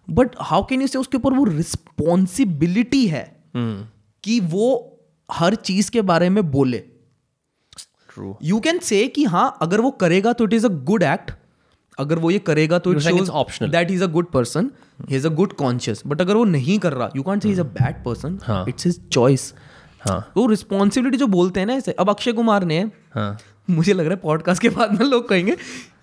but 0.09 0.29
how 0.39 0.65
can 0.65 0.81
you 0.81 0.87
say 0.87 0.99
उसके 0.99 1.17
ऊपर 1.17 1.33
वो 1.33 1.43
responsibility 1.43 3.07
है? 3.07 3.35
Hmm. 3.35 3.91
कि 4.23 4.39
वो 4.39 4.99
हर 5.31 5.55
चीज़ 5.55 5.91
के 5.91 6.01
बारे 6.01 6.29
में 6.29 6.51
बोले। 6.51 6.83
ट्रू 8.13 8.37
यू 8.43 8.59
कैन 8.59 8.79
से 8.79 9.07
कि 9.07 9.23
हाँ 9.23 9.57
अगर 9.61 9.81
वो 9.81 9.91
करेगा 9.91 10.33
तो 10.33 10.43
it 10.43 10.53
is 10.53 10.65
a 10.65 10.69
good 10.69 11.03
act 11.03 11.31
अगर 11.99 12.19
वो 12.19 12.31
ये 12.31 12.39
करेगा 12.39 12.79
तो 12.79 12.93
it 12.93 12.99
shows 12.99 13.31
it's 13.31 13.61
that 13.61 13.91
is 13.91 14.03
a 14.03 14.07
good 14.07 14.31
person 14.31 14.71
he 15.09 15.15
is 15.15 15.27
a 15.27 15.29
good 15.29 15.53
conscious 15.53 16.03
but 16.07 16.21
अगर 16.21 16.35
वो 16.35 16.43
नहीं 16.43 16.79
कर 16.79 16.93
रहा 16.93 17.09
you 17.15 17.23
can't 17.23 17.43
say 17.43 17.49
is 17.49 17.59
a 17.59 17.63
bad 17.63 18.03
person. 18.03 18.39
It's 18.69 18.85
his 18.85 18.99
choice 19.09 19.53
हाँ. 20.01 20.31
वो 20.37 20.45
रिस्पॉन्सिबिलिटी 20.47 21.17
जो 21.17 21.27
बोलते 21.27 21.59
हैं 21.59 21.67
ना 21.67 21.73
ऐसे 21.73 21.91
अब 21.91 22.09
अक्षय 22.09 22.31
कुमार 22.31 22.63
ने 22.63 22.79
हाँ. 23.13 23.37
मुझे 23.69 23.93
लग 23.93 24.05
रहा 24.05 24.13
है 24.13 24.19
पॉडकास्ट 24.21 24.61
के 24.61 24.69
बाद 24.69 24.99
में 24.99 25.05
लोग 25.05 25.27
कहेंगे 25.29 25.55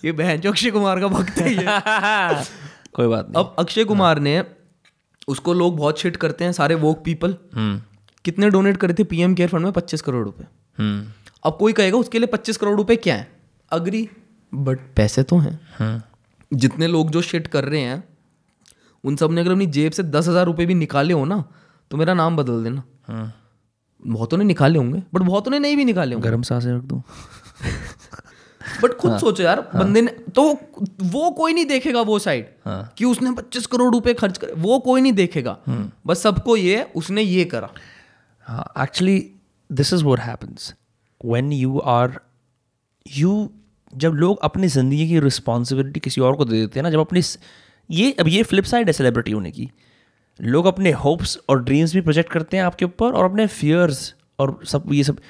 ये 0.04 0.12
बहन 0.12 0.36
जो 0.36 0.50
अक्षय 0.50 0.70
कुमार 0.70 1.00
का 1.00 1.08
भक्त 1.08 1.38
है 1.38 1.54
कोई 2.94 3.06
बात 3.06 3.28
नहीं। 3.30 3.44
अब 3.44 3.54
अक्षय 3.58 3.84
कुमार 3.84 4.18
ने 4.18 4.42
उसको 5.28 5.52
लोग 5.52 5.76
बहुत 5.76 6.00
शिट 6.00 6.16
करते 6.16 6.44
हैं 6.44 6.52
सारे 6.52 6.74
वोक 6.74 7.02
पीपल 7.04 7.36
हम्म। 7.54 7.80
कितने 8.24 8.50
डोनेट 8.50 8.76
करे 8.76 8.94
थे 8.94 9.04
पीएम 9.04 9.34
केयर 9.34 9.48
फंड 9.48 9.62
में 9.62 9.72
पच्चीस 9.72 10.02
करोड़ 10.02 10.24
रुपए। 10.24 10.44
हम्म। 10.78 11.27
अब 11.48 11.56
कोई 11.58 11.72
कहेगा 11.72 11.98
उसके 11.98 12.18
लिए 12.18 12.26
पच्चीस 12.28 12.56
करोड़ 12.56 12.76
रुपए 12.76 12.96
क्या 12.98 13.14
है? 13.14 13.26
अग्री 13.72 14.08
बट 14.52 14.78
पैसे 14.96 15.22
तो 15.22 15.38
हैं। 15.38 15.58
हम्म 15.78 16.56
जितने 16.58 16.86
लोग 16.86 17.10
जो 17.10 17.22
शिट 17.22 17.46
कर 17.46 17.64
रहे 17.64 17.80
हैं 17.80 18.02
उन 19.04 19.16
सबने 19.16 19.40
अगर 19.40 19.50
अपनी 19.50 19.66
जेब 19.68 19.92
से 19.92 20.02
दस 20.04 20.28
हज़ार 20.28 20.46
रुपये 20.46 20.66
भी 20.66 20.74
निकाले 20.74 21.14
हो 21.14 21.24
ना 21.24 21.44
तो 21.90 21.96
मेरा 21.96 22.14
नाम 22.14 22.36
बदल 22.36 22.62
देना। 22.64 22.82
हम्म 23.08 23.30
बहुतों 24.02 24.38
ने 24.38 24.44
निकाले 24.44 24.78
होंगे 24.78 25.02
बट 25.14 25.20
बहुतों 25.20 25.50
ने 25.50 25.58
नहीं 25.58 25.76
भी 25.76 25.84
निकाले 25.84 26.14
होंगे। 26.14 26.28
गर्म 26.28 26.42
साँसें 26.42 26.70
रख 26.72 26.82
दूँ। 26.82 27.02
बट 28.82 28.94
खुद 29.00 29.10
हाँ, 29.10 29.18
सोचो 29.18 29.42
यार 29.42 29.60
हाँ, 29.72 29.82
बंदे 29.82 30.00
ने 30.00 30.10
तो 30.34 30.42
वो 31.02 31.30
कोई 31.30 31.54
नहीं 31.54 31.64
देखेगा 31.66 32.00
वो 32.02 32.18
साइड 32.18 32.48
हाँ। 32.64 32.92
कि 32.98 33.04
उसने 33.04 33.32
पच्चीस 33.32 33.66
करोड़ 33.66 33.92
रुपए 33.92 34.14
खर्च 34.14 34.38
करे 34.38 34.52
वो 34.58 34.78
कोई 34.78 35.00
नहीं 35.00 35.12
देखेगा। 35.12 35.56
बस 36.06 36.22
सबको 36.22 36.56
ये 36.56 36.82
उसने 36.96 37.22
ये 37.22 37.44
करा। 37.44 37.70
हाँ 38.46 38.72
actually 38.82 39.18
this 39.70 39.92
is 39.92 40.04
what 40.04 40.20
happens 40.20 40.74
when 41.24 41.52
you 41.52 41.78
are 41.78 42.18
you 43.06 43.48
जब 43.92 44.12
लोग 44.14 44.38
अपनी 44.42 44.68
ज़िंदगी 44.68 45.08
की 45.08 45.18
रिस्पॉन्सिबिलिटी 45.20 46.00
किसी 46.00 46.20
और 46.20 46.36
को 46.36 46.44
दे 46.44 46.60
देते 46.60 46.78
हैं 46.78 46.82
ना 46.82 46.90
जब 46.90 47.00
अपनी 47.00 47.22
ये 47.90 48.10
अब 48.12 48.28
ये 48.28 48.42
फ्लिप 48.42 48.64
साइड 48.64 48.86
है 48.86 48.92
सेलिब्रिटी 48.92 49.32
होने 49.32 49.50
की। 49.50 49.70
लोग 50.40 50.66
अपने 50.66 50.90
होप्स 50.94 51.38
और 51.48 51.62
ड्रीम्स 51.64 51.94
भी 51.94 52.00
प्रोजेक्ट 52.00 52.32
करते 52.32 52.56
हैं 52.56 52.64
आपके 52.64 52.84
ऊपर 52.84 53.12
और 53.12 53.24
अपने 53.24 53.46
फियर्स 53.46 54.14
और 54.38 54.58
सब 54.64 54.92
ये 54.92 55.04
सब। 55.04 55.20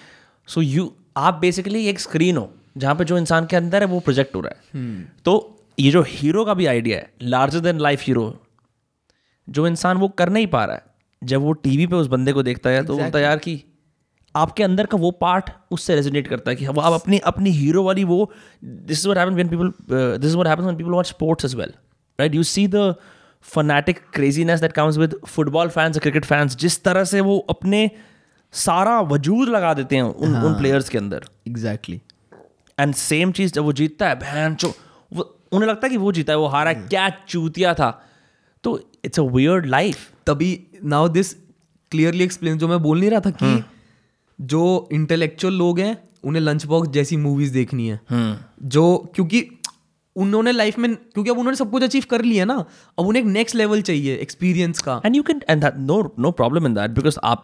सो 0.48 0.62
यू 0.62 0.92
आप 1.16 1.34
बेसिकली 1.34 1.86
एक 1.86 2.00
स्क्रीन 2.00 2.36
हो 2.36 2.50
जहाँ 2.76 2.94
पे 2.94 3.04
जो 3.04 3.18
इंसान 3.18 3.46
के 3.46 3.56
अंदर 3.56 3.82
है 3.82 3.86
वो 3.88 4.00
प्रोजेक्ट 4.00 4.34
हो 4.34 4.40
रहा 4.40 4.54
है। 4.54 5.04
तो 5.24 5.64
ये 5.78 5.90
जो 5.90 6.02
हीरो 6.02 6.44
का 6.44 6.54
भी 6.54 6.66
आइडिया 6.66 6.98
है 6.98 7.10
लार्जर 7.22 7.60
देन 7.60 7.80
लाइफ 7.80 8.02
हीरो 8.02 8.34
जो 9.48 9.66
इंसान 9.66 9.96
वो 9.96 10.08
कर 10.08 10.28
नहीं 10.28 10.46
पा 10.46 10.64
रहा 10.64 10.76
है 10.76 10.82
जब 11.22 11.40
वो 11.40 11.52
टीवी 11.52 11.86
पे 11.86 11.96
उस 11.96 12.06
बंदे 12.06 12.32
को 12.32 12.42
देखता 12.42 12.70
है 12.70 12.84
तो 12.84 12.92
वो 12.92 12.98
बोलता 12.98 13.18
है 13.18 13.24
यार 13.24 13.38
कि। 13.38 13.62
आपके 14.38 14.62
अंदर 14.62 14.86
का 14.86 14.98
वो 14.98 15.10
पार्ट 15.20 15.50
उससे 15.70 15.94
रेजोनेट 15.94 16.28
करता 16.28 16.50
है 16.50 16.56
कि 16.56 16.66
वो 16.68 16.80
आप 16.80 16.92
अपनी 16.92 17.18
अपनी 17.26 17.50
हीरो 17.50 17.82
वाली 17.84 18.04
वो 18.04 18.18
this 18.64 18.98
is 18.98 19.06
what 19.08 19.18
happens 19.18 19.34
when 19.34 19.48
people 19.48 19.72
this 19.90 20.30
is 20.30 20.36
what 20.36 20.48
happens 20.48 20.64
when 20.64 20.76
people 20.76 20.90
watch 20.90 21.06
sports 21.06 21.44
as 21.44 21.54
well 21.54 21.72
right 22.18 22.34
you 22.34 22.42
see 22.42 22.66
the 22.68 22.94
fanatic 23.46 24.00
craziness 24.14 24.60
that 24.60 24.72
comes 24.72 24.96
with 24.98 25.14
football 25.26 25.68
fans 25.68 25.98
cricket 25.98 26.24
fans 26.24 26.56
जिस 26.56 26.82
तरह 26.84 27.04
से 27.04 27.20
वो 27.20 27.38
अपने 27.50 27.90
सारा 28.54 29.00
वजूद 29.08 29.48
लगा 29.48 29.72
देते 29.74 29.96
हैं 29.96 30.02
उन 30.02 30.34
हाँ, 30.34 30.44
उन 30.44 30.54
प्लेयर्स 30.58 30.88
के 30.88 30.98
अंदर। 30.98 31.24
एग्जैक्टली 31.48 32.00
एंड 32.78 32.94
सेम 32.94 33.32
चीज़ 33.32 33.52
जब 33.52 33.62
वो 33.62 33.72
जीतता 33.72 34.08
है 34.08 34.14
बहन 34.14 34.54
चो 34.54 34.72
वो 35.12 35.22
उन्हें 35.52 35.68
लगता 35.70 35.86
है 35.86 35.90
कि 35.90 35.96
वो 35.96 36.12
जीता 36.12 36.32
है 36.32 36.38
वो 36.38 36.46
हारा 36.46 36.70
है 36.70 36.86
क्या 36.88 37.08
चूतिया 37.28 37.74
था। 37.74 37.90
तो 38.64 38.78
इट्स 39.04 39.20
अ 39.20 39.22
वियर्ड 39.22 39.66
लाइफ 39.66 40.10
तभी 40.26 40.50
नाउ 40.84 41.08
दिस 41.08 41.32
क्लियरली 41.92 42.24
एक्सप्लेन 42.24 42.58
जो 42.58 42.68
मैं 42.68 42.78
बोल 42.82 43.00
नहीं 43.00 43.10
रहा 43.10 43.20
था 43.20 43.30
कि 43.42 43.52
जो 44.40 44.88
इंटेलेक्चुअल 44.92 45.54
लोग 45.54 45.80
हैं 45.80 45.96
उन्हें 46.24 46.42
लंच 46.42 46.66
बॉक्स 46.66 46.88
जैसी 46.90 47.16
मूवीज़ 47.16 47.52
देखनी 47.52 47.88
है। 47.88 48.00
जो 48.62 48.96
क्योंकि 49.14 49.48
उन्होंने 50.16 50.52
लाइफ 50.52 50.78
में 50.78 50.94
क्योंकि 50.94 51.30
अब 51.30 51.38
उन्होंने 51.38 51.56
सब 51.56 51.70
कुछ 51.70 51.82
अचीव 51.82 52.04
कर 52.10 52.22
लिया 52.24 52.44
ना 52.44 52.54
अब 52.98 53.06
उन्हें 53.06 53.22
एक 53.22 53.28
नेक्स्ट 53.28 53.56
लेवल 53.56 53.82
चाहिए 53.82 54.14
एक्सपीरियंस 54.16 54.80
का। 54.80 55.00
And 55.06 55.16
you 55.16 55.22
can 55.22 55.42
and 55.50 55.62
that 55.64 55.74
no 55.78 56.02
no 56.18 56.30
problem 56.30 56.66
in 56.66 56.74
that 56.74 56.90
because 56.90 57.18
आप 57.24 57.42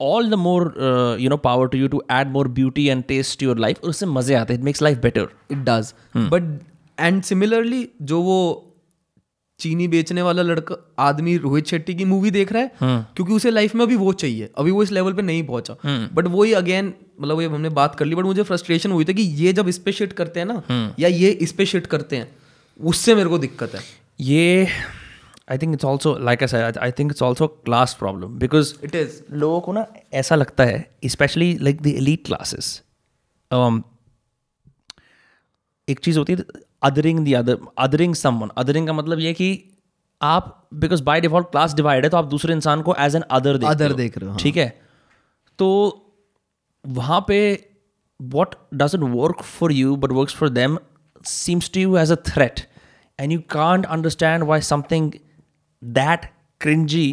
all 0.00 0.30
the 0.30 0.34
more 0.34 0.74
you 1.20 1.30
know 1.30 1.36
power 1.36 1.68
to 1.68 1.78
you 1.78 1.88
to 1.88 2.02
add 2.12 2.28
more 2.28 2.48
beauty 2.48 2.86
and 2.86 3.02
taste 3.04 3.42
your 3.42 3.58
life 3.58 3.82
और 3.84 3.90
उससे 3.90 4.06
मज़े 4.06 4.34
आते 4.34 4.52
हैं 4.52 4.60
it 4.60 4.64
makes 4.64 4.82
life 4.82 4.98
better 4.98 5.28
it 5.50 5.58
does 5.58 5.94
but 6.16 6.58
and 7.00 7.22
similarly 7.22 7.88
जो 8.02 8.20
वो 8.22 8.38
चीनी 9.62 9.88
बेचने 9.88 10.22
वाला 10.22 10.42
लड़का 10.42 10.76
आदमी 10.98 11.36
रोहित 11.36 11.66
शेट्टी 11.66 11.94
की 11.94 12.04
मूवी 12.04 12.30
देख 12.30 12.52
रहा 12.52 12.62
है 12.62 12.70
क्योंकि 13.16 13.32
उसे 13.32 13.50
लाइफ 13.50 13.74
में 13.74 13.82
अभी 13.84 13.96
वो 13.96 14.12
चाहिए। 14.12 14.50
अभी 14.58 14.70
वो 14.70 14.82
इस 14.82 14.92
लेवल 14.92 15.12
पे 15.12 15.22
नहीं 15.22 15.46
पहुँचा। 15.46 15.76
बट 15.86 16.26
वही 16.26 16.52
अगेन 16.52 16.94
मतलब 17.20 17.40
ये 17.40 17.46
हमने 17.46 17.68
बात 17.68 17.94
कर 17.94 18.04
ली 18.04 18.14
बट 18.14 18.24
मुझे 18.24 18.42
फ्रस्ट्रेशन 18.42 18.92
हुई 18.92 19.04
थी 19.04 19.14
कि 19.14 19.22
ये 19.22 19.52
जब 19.52 19.68
इस 19.68 19.78
पे 19.78 19.92
शिट 19.92 20.12
करते 20.12 20.40
हैं 20.40 20.46
ना 20.46 20.62
या 20.98 21.08
ये 21.08 21.30
इस 21.30 21.52
पे 21.52 21.66
शिट 21.66 21.86
करते 21.86 22.16
हैं 22.16 22.28
उससे 22.80 23.14
मेरे 23.14 23.28
को 23.28 23.38
दिक्कत 23.38 23.74
है। 23.74 23.80
ये 24.20 24.68
like 25.50 26.42
I 26.42 26.46
said 26.50 26.66
I, 26.66 26.82
I 26.84 26.90
think 26.98 27.12
it's 27.12 27.22
also 27.22 27.46
a 27.46 27.50
class 27.66 27.94
problem 28.02 28.30
because 28.42 28.84
it 28.84 28.94
is 28.94 29.20
लोगों 29.32 29.60
को 29.60 29.72
ना 29.72 29.86
ऐसा 30.12 30.34
लगता 30.34 30.64
है 30.64 30.90
specially 31.06 31.58
like 31.60 31.82
the 31.82 31.86
elite 31.86 32.26
classes 32.26 32.82
एक 35.88 36.00
चीज़ 36.00 36.18
होती 36.18 36.32
है 36.32 36.38
othering 36.82 37.18
the 37.24 37.32
other 37.32 37.58
othering 37.78 38.14
someone 38.14 38.50
othering 38.56 38.86
का 38.86 38.92
मतलब 38.92 39.18
ये 39.18 39.32
कि 39.32 39.50
आप 40.20 40.68
because 40.74 41.02
by 41.02 41.20
default 41.20 41.50
class 41.50 41.74
divide 41.74 42.04
है 42.04 42.10
तो 42.10 42.16
आप 42.16 42.24
दूसरे 42.24 42.54
इंसान 42.54 42.82
को 42.82 42.94
एज 42.98 43.16
एन 43.16 43.22
अदर 43.30 43.64
अदर 43.64 43.92
देख 43.92 44.18
रहे 44.18 44.26
हो 44.26 44.32
हाँ। 44.32 44.40
ठीक 44.40 44.56
है? 44.56 44.68
तो 45.58 45.68
वहाँ 46.84 47.24
पे 47.28 47.38
what 48.20 48.54
doesn't 48.74 49.04
work 49.04 49.42
for 49.42 49.72
you 49.72 49.96
but 49.96 50.12
work 50.12 50.30
for 50.30 50.48
them 50.48 50.78
seems 51.24 51.70
to 51.74 51.80
you 51.80 51.96
as 51.96 52.12
a 52.12 52.16
threat 52.26 52.60
and 53.18 53.32
you 53.32 53.40
can't 53.52 53.86
understand 53.86 54.44
why 54.44 54.60
something 54.60 55.12
that 55.82 56.26
cringey 56.60 57.08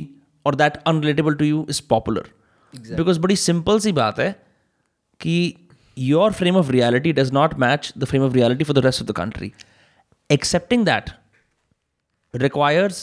और 0.46 0.56
that 0.56 0.78
unrelatable 0.78 1.34
to 1.34 1.46
you 1.46 1.66
is 1.70 1.82
popular 1.90 2.30
because 2.74 3.20
बड़ी 3.20 3.36
सिंपल 3.36 3.80
सी 3.80 3.92
बात 3.92 4.20
है 4.20 4.32
कि 5.20 5.36
your 6.08 6.32
frame 6.40 6.58
of 6.62 6.70
reality 6.76 7.12
does 7.20 7.32
not 7.38 7.56
match 7.64 7.92
the 8.04 8.10
frame 8.12 8.26
of 8.28 8.36
reality 8.40 8.68
for 8.70 8.76
the 8.80 8.84
rest 8.88 9.02
of 9.02 9.08
the 9.08 9.16
country 9.22 9.50
accepting 10.30 10.84
that 10.90 11.14
requires 12.34 13.00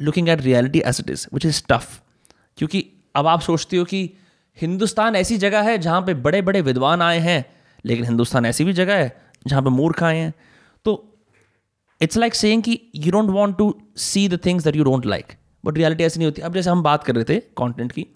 looking 0.00 0.28
at 0.28 0.44
reality 0.44 0.82
as 0.92 1.00
it 1.04 1.12
is 1.16 1.24
which 1.36 1.46
is 1.52 1.60
tough 1.74 1.90
क्योंकि 2.58 2.84
अब 3.16 3.26
आप 3.26 3.40
सोचते 3.40 3.76
हो 3.76 3.84
कि 3.84 4.00
हिंदुस्तान 4.58 5.16
ऐसी 5.16 5.36
जगह 5.38 5.62
है 5.68 5.76
जहाँ 5.78 6.00
पे 6.06 6.14
बड़े 6.26 6.40
बड़े 6.42 6.60
विद्वान 6.62 7.02
आए 7.02 7.18
हैं 7.20 7.44
लेकिन 7.86 8.04
हिंदुस्तान 8.04 8.46
ऐसी 8.46 8.64
भी 8.64 8.72
जगह 8.72 8.96
है 8.96 9.10
जहाँ 9.46 9.62
पे 9.62 9.70
मूर्ख 9.70 10.02
आए 10.02 10.18
हैं 10.18 10.32
तो 10.84 10.94
इट्स 12.00 12.16
लाइक 12.16 12.34
सेइंग 12.34 12.62
कि 12.62 12.78
you 12.96 13.12
don't 13.12 13.30
want 13.30 13.56
to 13.58 13.74
see 14.06 14.28
the 14.28 14.38
things 14.46 14.64
that 14.64 14.76
you 14.76 14.84
don't 14.84 15.06
like 15.06 15.32
but 15.64 15.78
reality 15.78 16.04
ऐसी 16.04 16.18
नहीं 16.18 16.26
होती 16.26 16.42
अब 16.42 16.54
जैसे 16.54 16.70
हम 16.70 16.82
बात 16.82 17.04
कर 17.04 17.14
रहे 17.14 17.24
थे 17.24 17.38
कंटेंट 17.58 17.92
की 17.92 18.06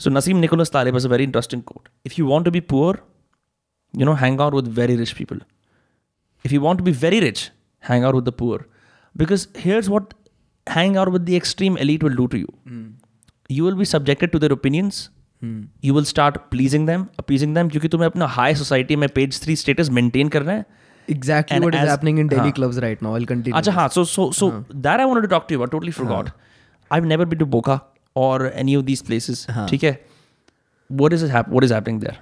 So 0.00 0.10
Nassim 0.10 0.36
Nicholas 0.46 0.70
Taleb 0.72 0.96
is 0.96 1.06
a 1.06 1.10
very 1.10 1.24
interesting 1.24 1.62
quote 1.70 1.88
if 2.06 2.18
you 2.18 2.28
want 2.28 2.44
to 2.44 2.50
be 2.50 2.60
poor 2.74 3.00
you 3.94 4.06
know 4.06 4.12
hang 4.18 4.34
out 4.42 4.54
with 4.56 4.66
very 4.74 4.96
rich 4.98 5.12
people 5.20 5.38
if 6.44 6.52
you 6.56 6.58
want 6.64 6.80
to 6.80 6.84
be 6.88 6.92
very 6.98 7.16
rich 7.22 7.40
hang 7.88 8.04
out 8.08 8.16
with 8.18 8.26
the 8.28 8.32
poor 8.42 8.58
because 9.14 9.46
here's 9.62 9.88
what 9.94 10.12
hanging 10.66 10.98
out 11.02 11.10
with 11.14 11.24
the 11.30 11.38
extreme 11.38 11.78
elite 11.84 12.04
will 12.08 12.14
do 12.20 12.26
to 12.34 12.42
you 12.42 12.52
you 13.50 13.64
will 13.68 13.78
be 13.80 13.88
subjected 13.92 14.32
to 14.36 14.40
their 14.44 14.56
opinions 14.58 15.00
you 15.88 15.96
will 15.96 16.06
start 16.12 16.38
pleasing 16.54 16.86
them 16.90 17.08
appeasing 17.24 17.58
them 17.58 17.70
क्योंकि 17.74 17.88
तुम्हें 17.96 18.08
अपना 18.08 18.26
high 18.36 18.54
society 18.62 18.96
में 19.04 19.08
page 19.18 19.42
three 19.42 19.56
status 19.64 19.90
maintain 19.98 20.28
करना 20.36 20.52
है 20.52 20.64
exactly 21.16 21.56
And 21.58 21.64
what 21.64 21.74
is 21.74 21.80
as- 21.80 21.90
happening 21.90 22.18
in 22.18 22.28
daily 22.28 22.40
हाँ। 22.40 22.52
Clubs 22.60 22.78
right 22.86 23.02
now 23.02 23.14
I 23.14 23.24
continue 23.32 23.58
अच्छा 23.58 23.72
हाँ 23.80 23.88
so 23.96 24.04
so 24.14 24.28
so 24.42 24.52
that 24.86 25.04
I 25.06 25.10
wanted 25.12 25.28
to 25.28 25.32
talk 25.34 25.48
to 25.50 25.56
you 25.56 25.62
about 25.62 25.74
totally 25.76 25.96
forgot 26.00 26.30
I've 26.90 27.10
never 27.14 27.28
been 27.32 27.42
to 27.44 27.50
Boca 27.56 27.78
और 28.15 28.45
any 28.55 28.75
of 28.75 28.85
these 28.85 29.01
place 29.05 29.45
ठीक 29.69 29.83
है? 29.83 29.93
What 30.89 31.13
is 31.13 31.25
what 31.25 31.63
is 31.63 31.73
happening 31.73 31.99
there 32.01 32.17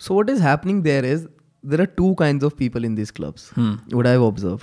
so 0.00 0.18
what 0.18 0.30
is 0.30 0.42
happening 0.42 0.82
there 0.82 1.04
is 1.04 1.26
there 1.64 1.80
are 1.80 1.86
two 1.96 2.12
kind 2.14 2.44
of 2.44 2.54
people 2.58 2.84
in 2.84 2.94
this 2.94 3.10
clubs 3.10 3.50
would 3.94 4.06
I 4.06 4.16
observe 4.28 4.60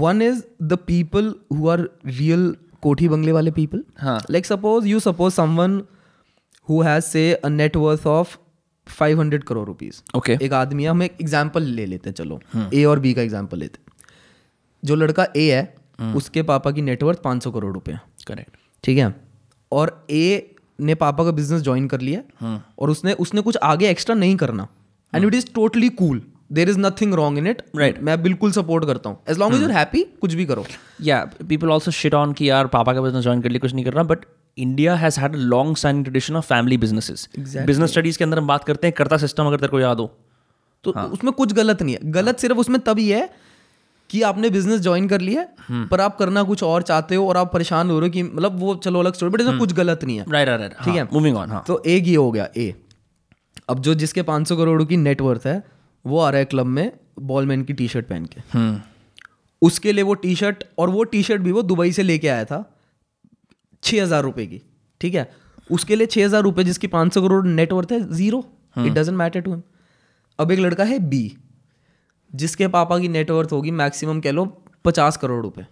one 0.00 0.22
is 0.22 0.42
the 0.62 0.78
people 0.86 1.34
who 1.52 1.68
are 1.68 1.88
real 2.06 2.54
कोठी 2.82 3.08
बंगले 3.08 3.32
वाले 3.32 3.50
people 3.50 3.84
like 4.04 4.46
suppose 4.46 4.86
you 4.86 5.00
suppose 5.00 5.34
someone 5.34 5.82
who 6.68 6.80
has 6.82 7.04
say 7.04 7.32
a 7.34 7.48
net worth 7.48 8.06
of 8.06 8.36
five 8.86 9.20
hundred 9.20 9.44
crore 9.44 9.66
rupees 9.66 10.00
okay 10.16 10.36
एक 10.42 10.52
आदमी 10.52 10.82
है 10.82 10.90
हम 10.90 11.02
एक 11.02 11.16
example 11.20 11.62
ले 11.62 11.84
लेते 11.86 12.10
हैं 12.10 12.14
चलो। 12.14 12.40
ए 12.74 12.84
और 12.84 12.98
बी 12.98 13.12
का 13.14 13.22
एग्ज़ाम्पल 13.22 13.58
लेते 13.58 13.78
जो 14.82 14.94
लड़का 14.94 15.26
ए 15.36 15.50
है 15.50 15.62
उसके 16.16 16.42
पापा 16.42 16.70
की 16.70 16.82
नेटवर्थ 16.82 17.18
500 17.18 17.50
करोड़ 17.50 17.72
रुपए। 17.74 17.98
करेक्ट 18.26 18.56
ठीक 18.84 18.98
है? 18.98 19.14
और 19.72 20.06
ए 20.10 20.56
ने 20.80 20.94
पापा 20.94 21.24
का 21.24 21.30
बिज़नेस 21.30 21.62
ज्वाइन 21.62 21.86
कर 21.88 22.00
लिया 22.00 22.58
और 22.78 22.90
उसने 22.90 23.12
उसने 23.18 23.40
कुछ 23.40 23.56
आगे 23.56 23.88
एक्स्ट्रा 23.90 24.14
नहीं 24.14 24.36
करना। 24.36 24.68
And 25.12 25.24
it 25.24 25.34
is 25.34 25.46
totally 25.54 25.88
cool 25.88 26.22
there 26.52 26.68
is 26.70 26.78
nothing 26.78 27.14
wrong 27.14 27.38
in 27.38 27.46
it 27.46 27.62
right 27.76 28.02
मैं 28.02 28.22
बिल्कुल 28.22 28.52
सपोर्ट 28.52 28.84
करता 28.84 29.08
हूँ। 29.08 29.18
As 29.28 29.38
long 29.38 29.54
as 29.54 29.62
you're 29.62 29.70
happy 29.70 30.02
कुछ 30.20 30.34
भी 30.34 30.46
करो। 30.46 30.64
या 31.02 31.24
पीपल 31.48 31.70
ऑल्सो 31.70 31.90
शिट 31.90 32.14
ऑन 32.14 32.32
कि 32.32 32.50
यार 32.50 32.66
पापा 32.66 32.92
का 32.92 33.00
बिज़नेस 33.00 33.22
ज्वाइन 33.22 33.42
कर 33.42 33.48
लिया 33.48 33.58
कुछ 33.58 33.74
नहीं 33.74 33.84
करना 33.84 34.02
but 34.02 34.24
India 34.58 34.94
has 34.94 35.20
had 35.20 35.36
long 35.36 35.76
standing 35.76 36.04
tradition 36.04 36.36
of 36.36 36.46
family 36.46 36.76
businesses 36.78 37.28
business 37.38 37.90
studies 37.90 38.18
के 38.18 38.24
अंदर 38.24 38.38
हम 38.38 38.46
बात 38.46 38.64
करते 38.64 38.86
हैं 38.86 38.94
करता 38.98 39.16
सिस्टम 39.16 39.46
अगर 39.46 39.56
तेरे 39.56 39.70
को 39.70 39.80
याद 39.80 39.98
हो। 39.98 40.10
तो 40.84 40.92
हाँ. 40.96 41.06
उसमें 41.06 41.32
कुछ 41.32 41.52
गलत 41.52 41.82
नहीं 41.82 41.94
है। 41.94 42.10
गलत 42.12 42.38
सिर्फ़ 42.38 42.58
उसमें 42.58 42.80
तभी 42.80 43.08
है 43.08 43.28
कि 44.10 44.22
आपने 44.22 44.50
बिज़नेस 44.50 44.80
ज्वाइन 44.80 45.08
कर 45.08 45.20
लिया 45.20 45.46
पर 45.90 46.00
आप 46.00 46.16
करना 46.18 46.42
कुछ 46.42 46.62
और 46.62 46.82
चाहते 46.82 47.14
हो 47.14 47.26
और 47.28 47.36
आप 47.36 47.52
परेशान 47.52 47.90
हो 47.90 47.98
रहे 47.98 48.08
हो 48.08 48.12
कि 48.12 48.22
मतलब 48.22 48.58
वो 48.60 48.74
चलो 48.76 49.00
अलग 49.00 49.14
स्टोरी 49.14 49.32
बट 49.32 49.40
इसमें 49.40 49.58
कुछ 49.58 49.72
गलत 49.72 50.04
नहीं 50.04 50.16
है। 50.18 50.24
राइट 50.30 50.48
राइट 50.48 50.72
ठीक 50.84 50.94
है। 50.94 51.08
मूविंग 51.12 51.36
ऑन 51.36 51.50
हाँ। 51.50 51.62
तो 51.66 51.82
एक 51.88 52.06
ये 52.06 52.14
हो 52.16 52.30
गया 52.30 52.48
ए 52.56 52.74
अब 53.68 53.80
जो 53.80 53.94
जिसके 53.94 54.22
500 54.24 54.56
करोड़ 54.56 54.82
की 54.84 54.96
नेटवर्थ 54.98 55.46
है 55.46 55.62
वो 56.04 56.20
आ 56.20 56.30
रहा 56.30 56.38
है 56.38 56.44
क्लब 56.46 56.66
में 56.68 56.90
बॉलमैन 57.24 57.62
की 57.64 57.72
टी 57.72 57.88
शर्ट 57.88 58.06
पहन 58.06 58.24
के। 58.26 58.40
हम्म। 58.52 58.80
उसके 59.62 59.92
लिए 59.92 60.04
वो 60.04 60.14
टी 60.16 60.34
शर्ट 60.36 60.64
और 60.78 60.90
वो 60.90 61.04
टी 61.04 61.22
शर्ट 61.22 61.42
भी 61.42 61.52
वो 61.52 61.62
दुबई 61.64 61.92
से 61.92 62.02
लेके 62.02 62.28
आया 62.28 62.44
था 62.44 62.64
छः 63.82 64.02
हज़ार 64.02 64.22
रुपये 64.22 64.46
की। 64.46 64.60
ठीक 65.00 65.14
है? 65.14 65.30
उसके 65.70 65.96
लिए 65.96 66.06
छः 66.06 66.24
हज़ार 66.24 66.42
रुपये 66.42 66.64
जिसकी 66.64 66.86
पाँच 66.88 67.14
सौ 67.14 67.22
करोड़ 67.22 67.44
नेटवर्थ 67.46 67.92
है 67.92 68.00
zero 68.12 68.44
it 68.78 68.92
doesn't 68.92 69.16
matter 69.18 69.40
to 69.40 69.50
him 69.50 69.62
अब 70.38 70.50
एक 70.50 70.58
लड़का 70.58 70.84
है 70.84 70.98
बी 71.08 71.22
जिसके 72.34 72.68
पापा 72.68 72.98
की 72.98 73.08
नेटवर्थ 73.08 73.52
होगी 73.52 73.70
मैक्सिमम 73.72 74.20
कह 74.20 74.30
लो 74.30 74.44
पचास 74.84 75.16
करोड़ 75.16 75.42
रुपए। 75.42 75.66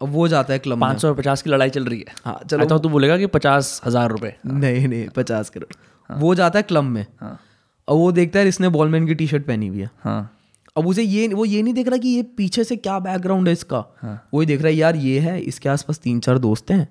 अब 0.00 0.08
वो 0.08 0.26
जाता 0.28 0.52
है 0.52 0.58
क्लब 0.58 0.80
पाँच 0.80 1.00
सौ 1.00 1.12
पचास 1.14 1.42
की 1.42 1.50
लड़ाई 1.50 1.70
चल 1.70 1.84
रही 1.84 1.98
है। 1.98 2.14
हाँ 2.24 2.38
चलो। 2.44 2.64
तो 2.64 2.78
तू 2.78 2.88
बोलेगा 2.88 3.16
कि 3.18 3.26
पचास 3.28 3.80
हज़ार 3.86 4.10
रुपए। 4.10 4.34
नहीं 4.46 4.86
नहीं 4.88 5.08
पचास 5.08 5.50
करोड़। 5.50 6.16
वो 6.18 6.34
जाता 6.34 6.58
है 6.58 6.62
क्लब 6.62 6.84
में। 6.84 7.04
अब 7.22 7.96
वो 7.96 8.10
देखता 8.12 8.38
है 8.38 8.48
इसने 8.48 8.68
बॉलमैन 8.68 9.06
की 9.06 9.14
टी 9.14 9.26
शर्ट 9.26 9.46
पहनी 9.46 9.66
हुई 9.66 9.80
है। 9.80 9.90
हाँ। 10.00 10.36
अब 10.76 10.86
उसे 10.86 11.02
ये 11.02 11.26
वो 11.28 11.44
ये 11.44 11.62
नहीं 11.62 11.74
देख 11.74 11.88
रहा 11.88 11.98
कि 11.98 12.08
ये 12.08 12.22
पीछे 12.36 12.64
से 12.64 12.76
क्या 12.76 12.98
बैकग्राउंड 12.98 13.48
है 13.48 13.52
इसका। 13.52 13.78
वो 14.34 14.40
ही 14.40 14.46
देख 14.46 14.60
रहा 14.60 14.68
है 14.68 14.74
यार 14.74 14.96
ये 14.96 15.18
है 15.20 15.40
इसके 15.40 15.68
आसपास 15.68 15.98
तीन 15.98 16.20
चार 16.20 16.38
दोस्त 16.38 16.70
हैं। 16.70 16.86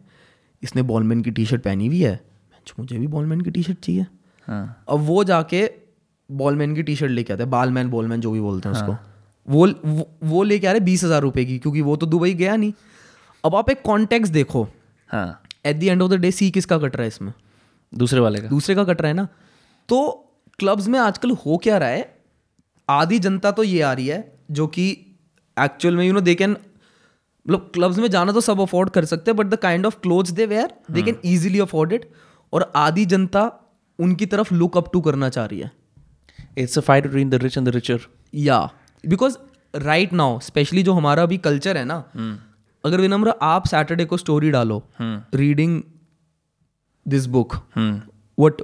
इसने 0.63 0.81
बॉलमैन 0.83 1.21
की 1.21 1.31
टी 1.31 1.45
शर्ट 1.45 1.63
पहनी 1.63 1.87
हुई 1.87 2.01
है। 2.01 2.19
मुझे 2.79 2.97
भी 2.97 3.07
बॉलमैन 3.07 3.41
की 3.41 3.51
टी 3.51 3.63
शर्ट 3.63 3.79
चाहिए। 3.79 4.05
हाँ। 4.47 4.83
अब 4.89 4.99
वो 4.99 5.23
जाके 5.23 5.65
बॉलमैन 6.29 6.75
की 6.75 6.83
टी 6.83 6.95
शर्ट 6.95 7.11
लेके 7.11 7.33
आता 7.33 7.43
है 7.43 7.49
बालमैन 7.49 7.89
बॉलमैन 7.89 8.21
जो 8.21 8.31
भी 8.31 8.39
बोलते 8.39 8.69
हैं 8.69 8.75
उसको। 8.75 8.95
वो 9.47 9.67
वो, 9.85 10.09
वो 10.23 10.43
लेके 10.43 10.67
आ 10.67 10.71
रहे 10.71 10.79
बीस 10.81 11.03
हज़ार 11.03 11.21
रुपए 11.21 11.45
की 11.45 11.57
क्योंकि 11.59 11.81
वो 11.81 11.95
तो 11.95 12.05
दुबई 12.05 12.33
गया 12.33 12.55
नहीं। 12.55 12.73
अब 13.43 13.55
आप 13.55 13.69
एक 13.69 13.81
कॉन्टेक्स्ट 13.81 14.33
देखो। 14.33 14.67
हाँ। 15.09 15.41
At 15.65 15.79
the 15.79 15.83
end 15.83 16.01
of 16.01 16.11
the 16.11 16.15
day 16.15 16.31
see 16.31 16.49
किसका 16.51 16.77
कट 16.77 16.95
रहा 16.95 17.03
है 17.03 17.07
इसमें? 17.07 17.33
दूसरे 17.93 18.19
वाले 18.19 18.41
का। 18.41 18.47
दूसरे 18.47 18.75
का 18.75 18.83
कट 18.83 19.01
रहा 19.01 19.09
है 19.09 19.15
ना। 19.15 19.27
तो 19.89 20.07
क्लब्स 20.59 20.87
में 20.87 20.99
आजकल 20.99 21.31
हो 21.45 21.57
क्या 21.57 21.77
रहा 21.77 21.89
है? 21.89 22.15
आधी 22.87 23.19
जनता 23.19 23.51
तो 23.51 23.63
ये 23.63 23.81
आ 23.81 23.93
रही 23.93 24.07
है 24.07 24.19
जो 24.51 24.67
कि 24.67 24.89
एक्चुअल 25.57 25.95
में 25.95 26.05
यू 26.05 26.13
नो 26.13 26.21
दे 26.21 26.35
कैन 26.35 26.51
मतलब 26.51 27.69
क्लब्स 27.73 27.97
में 27.97 28.09
जाना 28.09 28.31
तो 28.31 28.41
सब 28.41 28.61
अफोर्ड 28.61 28.89
कर 28.89 29.05
सकते 29.05 29.31
हैं 29.31 29.35
but 29.37 29.47
the 29.47 29.55
kind 29.57 29.85
of 29.85 29.97
clothes 30.01 30.31
they 30.31 30.45
wear 30.45 30.73
they 30.91 31.01
can 31.01 31.17
easily 31.25 31.59
afford 31.59 31.93
it 31.93 32.09
और 32.53 32.71
आधी 32.75 33.05
जनता 33.05 33.43
उनकी 33.99 34.25
तरफ़ 34.25 34.53
लुक 34.53 34.77
अप 34.77 34.91
टू 34.93 35.01
करना 35.01 35.29
चाह 35.29 35.45
रही 35.45 35.59
है। 35.59 35.71
It's 36.59 36.77
a 36.77 36.81
fight 36.81 37.03
between 37.03 37.29
the 37.29 37.35
rich 37.43 37.57
and 37.57 37.67
the 37.67 37.73
richer 37.75 37.99
या 38.35 38.59
बिकॉज़ 39.03 39.37
राइट 39.75 40.13
नाउ 40.13 40.39
स्पेशली 40.39 40.83
जो 40.83 40.93
हमारा 40.93 41.23
अभी 41.23 41.37
कल्चर 41.37 41.77
है 41.77 41.85
ना 41.85 42.03
अगर 42.83 43.01
विनम्र 43.01 43.33
आप 43.41 43.65
सैटरडे 43.65 44.05
को 44.05 44.17
स्टोरी 44.17 44.51
डालो 44.51 44.83
reading 45.01 45.81
this 47.05 47.25
book 47.25 47.55
what 48.37 48.61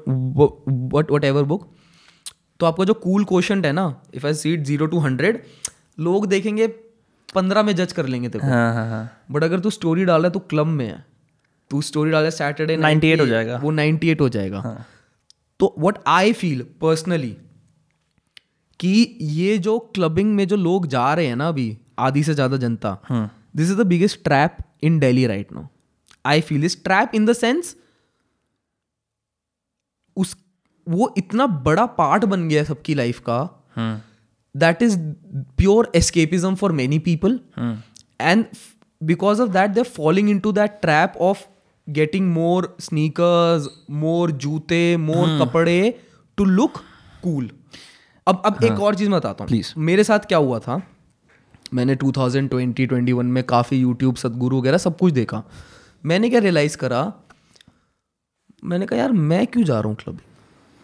what 0.93 1.11
whatever 1.23 1.43
book 1.43 1.71
तो 2.59 2.65
आपका 2.65 2.83
जो 2.83 2.93
कूल 2.93 3.23
क्वेश्चन 3.23 3.65
है 3.65 3.71
ना 3.71 4.01
if 4.15 4.27
I 4.27 4.33
seat 4.33 4.63
zero 4.63 4.85
two 4.85 4.99
hundred 4.99 5.43
लोग 5.99 6.27
देखेंगे 6.27 6.67
पंद्रह 7.35 7.63
में 7.63 7.75
जज 7.75 7.91
कर 7.91 8.05
लेंगे 8.05 8.29
तेरे 8.29 8.47
हाँ 8.47 8.73
हाँ 8.73 8.89
हाँ। 8.89 9.03
बट 9.31 9.43
अगर 9.43 9.59
तू 9.59 9.69
स्टोरी 9.69 10.05
डाला 10.05 10.27
है 10.27 10.33
तू 10.33 10.39
क्लब 10.39 10.67
में 10.67 10.85
है 10.87 11.05
तू 11.71 11.81
स्टोरी 11.81 12.11
डाला 12.11 12.29
सैटरडे 12.29 12.77
98 12.77 13.19
हो 13.19 13.25
जाएगा। 13.25 13.57
वो 13.57 13.71
98 13.71 14.21
हो 14.21 14.29
जाएगा। 14.29 14.85
तो 15.59 15.75
वट 15.79 15.97
आई 16.07 16.33
फील 16.33 16.61
पर्सनली 16.81 17.35
कि 18.79 19.17
ये 19.21 19.57
जो 19.57 19.77
क्लबिंग 19.95 20.35
में 20.35 20.47
जो 20.47 20.55
लोग 20.55 20.87
जा 20.87 21.13
रहे 21.13 21.25
हैं 21.25 21.35
ना 21.35 21.47
अभी 21.47 21.77
आधी 21.99 22.23
से 22.23 22.33
ज़्यादा 22.33 22.57
जनता 22.57 22.97
this 23.11 23.69
is 23.71 23.77
the 23.77 23.85
biggest 23.85 24.23
trap 24.23 24.57
in 24.83 24.99
daily 24.99 25.25
right 25.27 25.53
no 25.53 25.67
I 26.25 26.41
feel 26.41 26.65
is 26.65 26.77
trap 26.83 27.11
in 27.15 27.25
dense 27.25 27.75
उस 30.17 30.35
वो 30.87 31.13
इतना 31.17 31.47
बड़ा 31.63 31.85
पार्ट 32.01 32.25
बन 32.25 32.47
गया 32.49 32.61
है 32.61 32.65
सबकी 32.65 32.93
लाइफ 32.93 33.19
का 33.29 33.39
that 34.55 34.81
is 34.81 34.97
pure 35.57 35.91
escapism 35.95 36.55
for 36.55 36.71
many 36.71 36.99
people 36.99 37.39
and 38.21 38.45
because 39.01 39.41
of 39.41 39.49
that 39.49 39.71
there 39.71 39.85
are 39.85 39.91
following 39.91 40.29
into 40.39 40.51
that 40.51 40.79
trap 40.81 41.17
of 41.21 41.43
getting 41.87 42.31
more 42.33 42.75
sneaker 42.81 43.67
more 43.93 44.31
जूते 44.31 44.97
मोर 44.97 45.27
हाँ। 45.27 45.39
कपड़े 45.39 45.99
टू 46.37 46.45
लुक 46.45 46.77
कूल 47.23 47.49
अब 48.27 48.41
अब 48.45 48.53
हाँ. 48.53 48.73
एक 48.73 48.79
और 48.79 48.95
चीज़ 48.95 49.09
बताता 49.09 49.43
हूँ। 49.43 49.51
Please. 49.51 49.77
मेरे 49.77 50.03
साथ 50.03 50.19
क्या 50.19 50.37
हुआ 50.37 50.59
था? 50.59 50.81
मैंने 51.73 51.95
2020 51.95 52.73
21 52.73 53.23
में 53.23 53.43
काफ़ी 53.43 53.77
यूट्यूब 53.77 54.15
सदगुरु 54.15 54.59
वगैरह 54.59 54.77
सब 54.77 54.97
कुछ 54.97 55.13
देखा। 55.13 55.43
मैंने 56.05 56.29
क्या 56.29 56.39
रियलाइज़ 56.39 56.77
करा? 56.77 57.13
मैंने 58.63 58.85
कहा 58.85 58.99
यार 58.99 59.11
मैं 59.11 59.47
क्यों 59.47 59.63
जा 59.63 59.79
रहा 59.79 59.87
हूँ 59.87 59.95
क्लब 59.95 60.19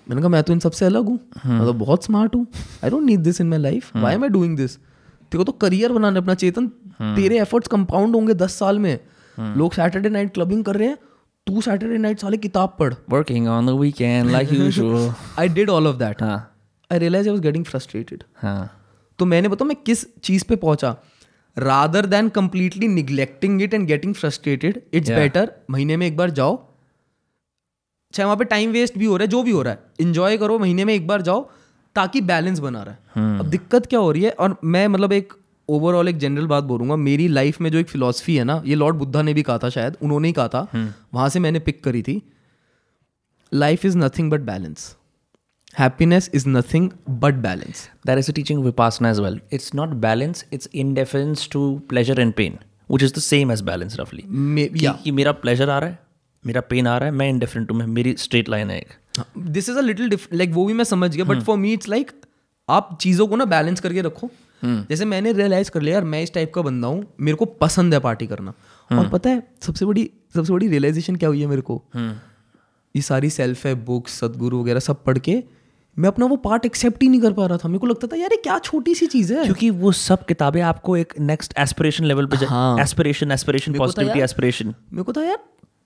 मैंने 0.10 0.22
कहा 0.22 0.30
मैं 0.30 0.44
तो 0.44 0.54
इन 0.54 0.60
सबसे 0.60 0.86
अलग 0.86 1.06
हूँ। 1.06 1.20
मैं 1.46 1.66
तो 1.66 1.74
बहुत 1.74 2.04
स्मार्ट 2.04 2.36
हूँ। 2.36 2.48
I 2.84 2.90
don't 2.90 3.04
need 3.04 3.20
this 3.20 3.42
in 3.42 3.48
my 3.48 3.60
life 3.60 3.96
why 3.98 4.14
am 4.14 4.24
I 4.24 4.30
doing 4.30 4.58
this 4.58 4.78
तेरे 4.78 5.38
को 5.38 5.44
तो 5.44 5.52
करियर 5.52 5.92
बनाने 5.92 6.20
अपना 6.20 6.34
चेतन। 6.34 6.68
तेरे 7.02 7.40
एफर्ट्स 7.42 7.68
कंपाउंड 7.68 8.16
होंगे 8.16 8.34
दस 8.34 8.60
साल 8.60 8.80
में। 8.80 9.00
लोग 9.40 9.74
सैटरडे 9.74 10.10
नाइट 10.10 10.34
क्लबिंग 10.34 10.64
कर 10.66 10.76
रहे 10.76 10.88
हैं। 10.88 10.98
तू 11.48 11.62
सैटरडे 11.62 11.98
नाइट 11.98 12.20
साले 12.20 12.38
किताब 12.38 12.76
पढ़। 12.80 12.94
Working 12.94 13.48
on 13.48 13.66
the 13.66 13.76
weekend 13.84 14.32
like 14.32 14.52
usual. 14.68 15.14
I 15.40 15.50
did 15.50 15.70
all 15.70 15.88
of 15.88 15.96
that 15.96 16.22
हाँ। 16.22 16.51
I 16.92 17.00
realise 17.00 17.28
I 17.28 17.32
was 17.32 17.42
getting 17.42 17.66
frustrated 17.66 18.24
हाँ। 18.38 18.72
तो 19.20 19.26
मैंने 19.26 19.48
बताऊँ 19.48 19.68
मैं 19.68 19.78
किस 19.86 20.06
चीज़ 20.20 20.44
पे 20.46 20.56
पहुँचा? 20.56 20.96
Rather 21.58 22.06
than 22.06 22.30
completely 22.30 22.88
neglecting 22.88 23.62
it 23.62 23.74
and 23.74 23.88
getting 23.88 24.14
frustrated 24.14 24.82
it's 24.94 25.10
better 25.10 25.52
महीने 25.70 25.98
में 25.98 26.06
एक 26.08 26.18
बार 26.18 26.30
जाओ। 26.30 26.56
चाहे 28.14 28.26
वहाँ 28.26 28.38
पे 28.38 28.46
टाइम 28.46 28.72
वेस्ट 28.72 28.98
भी 28.98 29.06
हो 29.06 29.18
रहा 29.18 29.24
है 29.24 29.30
जो 29.30 29.44
भी 29.44 29.52
हो 29.52 29.62
रहा 29.62 29.74
है 29.74 29.84
इंजॉय 30.00 30.38
करो 30.38 30.58
महीने 30.60 30.86
में 30.86 30.94
एक 30.94 31.08
बार 31.08 31.22
जाओ 31.22 31.42
ताकि 31.96 32.22
बैलेंस 32.22 32.60
बना 32.60 32.84
रहा। 32.84 33.22
है 33.22 33.40
अब 33.40 33.46
दिक्कत 33.46 33.86
क्या 33.86 34.00
हो 34.00 34.12
रही 34.12 34.24
है? 34.24 34.32
और 34.32 34.56
मैं 34.64 34.88
मतलब 34.88 35.14
एक 35.14 35.34
ओवरऑल 35.70 36.08
एक 36.08 36.18
जनरल 36.18 36.48
बात 36.48 36.64
बोलूँगा 36.64 36.96
मेरी 36.96 37.28
लाइफ 37.28 37.60
में 37.62 37.70
जो 37.72 37.78
एक 37.78 37.90
फिलॉसफी 37.90 38.36
है 38.36 38.44
ना 38.44 38.62
ये 38.66 38.76
लॉर्ड 38.76 38.96
बुद्धा 38.96 39.22
ने 39.22 39.34
भी 39.34 39.44
कहा 39.44 39.58
था 39.58 39.70
शायद 39.70 39.98
उन्होंने 40.02 40.28
ही 40.28 40.34
कहा 40.34 40.48
था। 40.48 40.68
वहाँ 41.14 41.30
से 41.30 41.40
मैंने 41.40 41.60
पिक 41.60 41.84
करी 41.84 42.02
थी। 42.02 42.22
Life 43.52 43.86
is 43.86 43.98
nothing 43.98 44.32
but 44.32 44.42
balance 44.42 44.96
happiness 45.80 46.30
is 46.34 46.48
nothing 46.50 46.90
but 47.10 47.34
balance 47.34 47.90
That 48.08 48.20
is 48.22 48.30
a 48.30 48.34
teaching 48.38 48.60
of 48.60 48.66
Vipassana 48.66 49.10
as 49.12 49.20
well. 49.24 49.36
It's 49.56 49.74
not 49.80 49.92
balance, 50.02 50.44
it's 50.56 50.70
indifference 50.84 51.48
to 51.56 51.62
pleasure 51.90 52.16
and 52.24 52.36
pain, 52.36 52.58
which 52.90 53.04
is 53.08 53.12
the 53.12 53.24
same 53.26 53.52
as 53.56 53.62
balance 53.62 54.00
roughly. 54.00 54.24
कि, 54.24 54.86
या 54.86 54.92
कि 55.04 55.12
मेरा 55.12 55.32
pleasure 55.32 55.70
आ 55.70 55.80
रहा 55.80 55.90
है 55.90 56.00
मेरा 56.46 56.62
pen 56.62 56.88
आ 56.88 56.98
रहा 56.98 57.10
है 57.10 57.16
मैं 57.16 57.30
इंडिफरेंट 57.30 57.72
हूँ 57.72 57.78
मैं 57.78 57.88
मेरी 57.88 58.16
स्ट्रेट 58.18 58.50
लाइन 58.50 58.70
है 58.70 58.78
एक 58.80 58.94
this 59.38 59.70
is 59.70 59.78
a 59.78 59.82
little 59.82 60.18
like 60.34 60.52
वो 60.54 60.66
भी 60.66 60.74
मैं 60.74 60.84
समझ 60.84 61.16
गया 61.16 61.26
but 61.26 61.42
for 61.42 61.58
me 61.58 61.74
it's 61.74 61.90
like 61.90 62.12
आप 62.70 62.98
चीज़ों 63.02 63.28
को 63.28 63.36
ना 63.36 63.46
बैलेंस 63.46 63.80
करके 63.80 64.02
रखो। 64.02 64.30
जैसे 64.64 65.06
मैंने 65.06 65.32
रियलाइज़ 65.34 65.72
कर 65.72 65.82
लिया 65.82 65.94
यार 65.94 66.04
मैं 66.04 66.24
इस 66.24 66.34
टाइप 66.34 66.54
का 66.54 66.62
बंदा 66.62 66.88
हूँ 66.88 67.06
मेरे 67.20 67.38
को 67.38 67.46
पसंद 67.46 67.94
है 67.94 68.00
पार्टी 68.00 68.28
करना। 68.28 68.54
और 68.92 69.10
पता 69.10 69.30
है 69.30 69.44
सबसे 69.62 69.86
बड़ी 69.86 70.10
सबसे 70.36 70.54
बड़ी 70.54 70.68
रियलाइजेशन 70.68 71.16
क्या 71.16 71.30
हुई 71.30 71.42
है 71.42 71.48
मेरे 71.48 71.62
को? 71.62 71.82
ये 72.96 73.02
सारी 73.02 73.30
सेल्फ 73.30 73.66
है 73.66 73.74
बुक्स 73.86 74.20
सदगुरु 74.20 74.62
वगैरह 74.62 74.80
सब 74.80 75.04
पढ़ 75.04 75.18
के 75.18 75.44
मैं 76.02 76.08
अपना 76.08 76.26
वो 76.26 76.36
पार्ट 76.44 76.66
एक्सेप्ट 76.66 77.04
ही 77.04 77.10
नहीं 77.10 77.22
कर 77.22 77.34
पा 77.34 77.46
रहा 77.46 77.58
था। 77.58 77.70
मेरे 77.70 77.80
को 77.80 77.88
लगता 77.88 78.08
था 78.08 78.16
यार 78.16 78.32
ये 78.32 78.38
क्या 78.44 78.58
छोटी 78.60 78.96
सी 78.96 79.08
चीज़ 79.08 79.34
है? 79.34 79.44
क्योंकि 79.44 79.70
वो 79.72 79.92
सब 79.94 80.26
किताबें 80.26 80.62
आपको 80.64 80.98
एक 80.98 81.14
नेक्स्ट 81.22 81.54
एस्पिरेशन 81.60 82.06
लेवल 82.06 82.26
पे। 82.26 82.38
एस्पिरेशन 82.82 83.32
एस्पिरेशन 83.32 83.74
तो 83.74 83.80
पॉजिटिविटी 83.80 84.20
एस्पिरेशन 84.20 84.74
मेरे 84.94 85.04
को 85.04 85.14
था 85.14 85.24
यार 85.24 85.40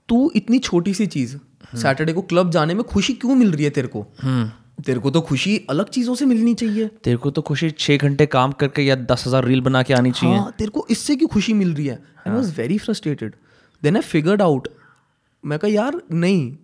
तू 0.10 0.20
इतनी 0.36 0.60
छोटी 0.60 0.94
सी 0.94 1.08
चीज़ 1.08 1.36
सैटरडे 1.78 2.14
को 2.14 2.22
क्लब 2.24 2.50
जाने 2.52 2.74
में 2.74 2.84
खुशी 2.86 3.14
क्यों 3.16 3.36
मिल 3.36 3.52
रही 3.52 3.64
है 3.64 3.70
तेरे 3.70 3.88
को? 3.88 4.06
तेरे 4.86 5.00
को 5.00 5.12
तो 5.12 5.22
खुशी 5.22 5.58
अलग 5.70 5.90
चीज़ों 5.90 6.16
से 6.16 6.26
मिलनी 6.26 6.54
चाहिए। 6.54 6.88
तेरे 7.04 7.18
को 7.18 7.32
तो 7.32 7.42
खुशी 7.42 7.70
छः 7.72 7.98
घंटे 7.98 8.26
काम 8.28 8.52
करके 8.54 8.82
या 8.82 8.96
दस 9.12 9.24
हज़ार 9.28 9.46
रील 9.46 9.62
बना 9.62 9.82
के 9.84 9.94
आनी 9.94 10.12
चाहिए। 10.12 10.38
हाँ 10.38 10.54
तेरे 10.60 10.72
को 10.72 10.86
इससे 10.90 11.16
क्यों 11.16 11.30
खुशी 11.30 11.54
मिल 11.54 11.74
रही 11.74 11.86
है? 11.88 12.00
I 12.28 12.34
was 12.34 12.54
very 12.58 12.78
frustrated 12.78 13.36
then 13.84 13.96
I 13.96 14.02
figured 14.04 14.42
out 14.42 14.68
मैं 15.44 15.60
कहा 15.60 15.72
यार 15.72 16.02
नहीं. 16.14 16.56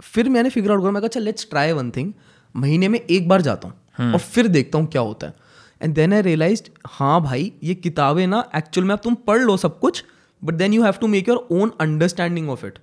फिर 0.00 0.28
मैंने 0.28 0.50
फिगर 0.50 0.70
आउट 0.70 0.80
करा 0.80 0.90
मैं 0.90 1.02
कहा 1.02 1.08
चल 1.08 1.22
लेट्स 1.22 1.46
ट्राई 1.50 1.72
वन 1.72 1.90
थिंग 1.90 2.12
महीने 2.56 2.88
में 2.88 2.98
एक 3.00 3.28
बार 3.28 3.42
जाता 3.42 3.68
हूँ 3.68 4.12
और 4.12 4.18
फिर 4.18 4.48
देखता 4.48 4.78
हूँ 4.78 4.86
क्या 4.86 5.02
होता 5.02 5.26
है। 5.26 5.34
एंड 5.80 5.94
देन 5.94 6.12
आई 6.12 6.22
रियलाइज़ 6.22 6.62
हाँ 6.88 7.20
भाई 7.22 7.52
ये 7.62 7.74
किताबें 7.76 8.26
ना 8.26 8.44
एक्चुअल 8.56 8.86
में 8.86 8.94
अब 8.94 9.00
तुम 9.04 9.14
पढ़ 9.26 9.40
लो 9.40 9.56
सब 9.56 9.78
कुछ 9.78 10.04
but 10.42 10.54
then 10.54 10.72
you 10.72 10.82
have 10.84 10.94
to 11.00 11.06
make 11.06 11.28
your 11.28 11.46
own 11.52 11.72
understanding 11.80 12.50
of 12.50 12.66
it 12.66 12.78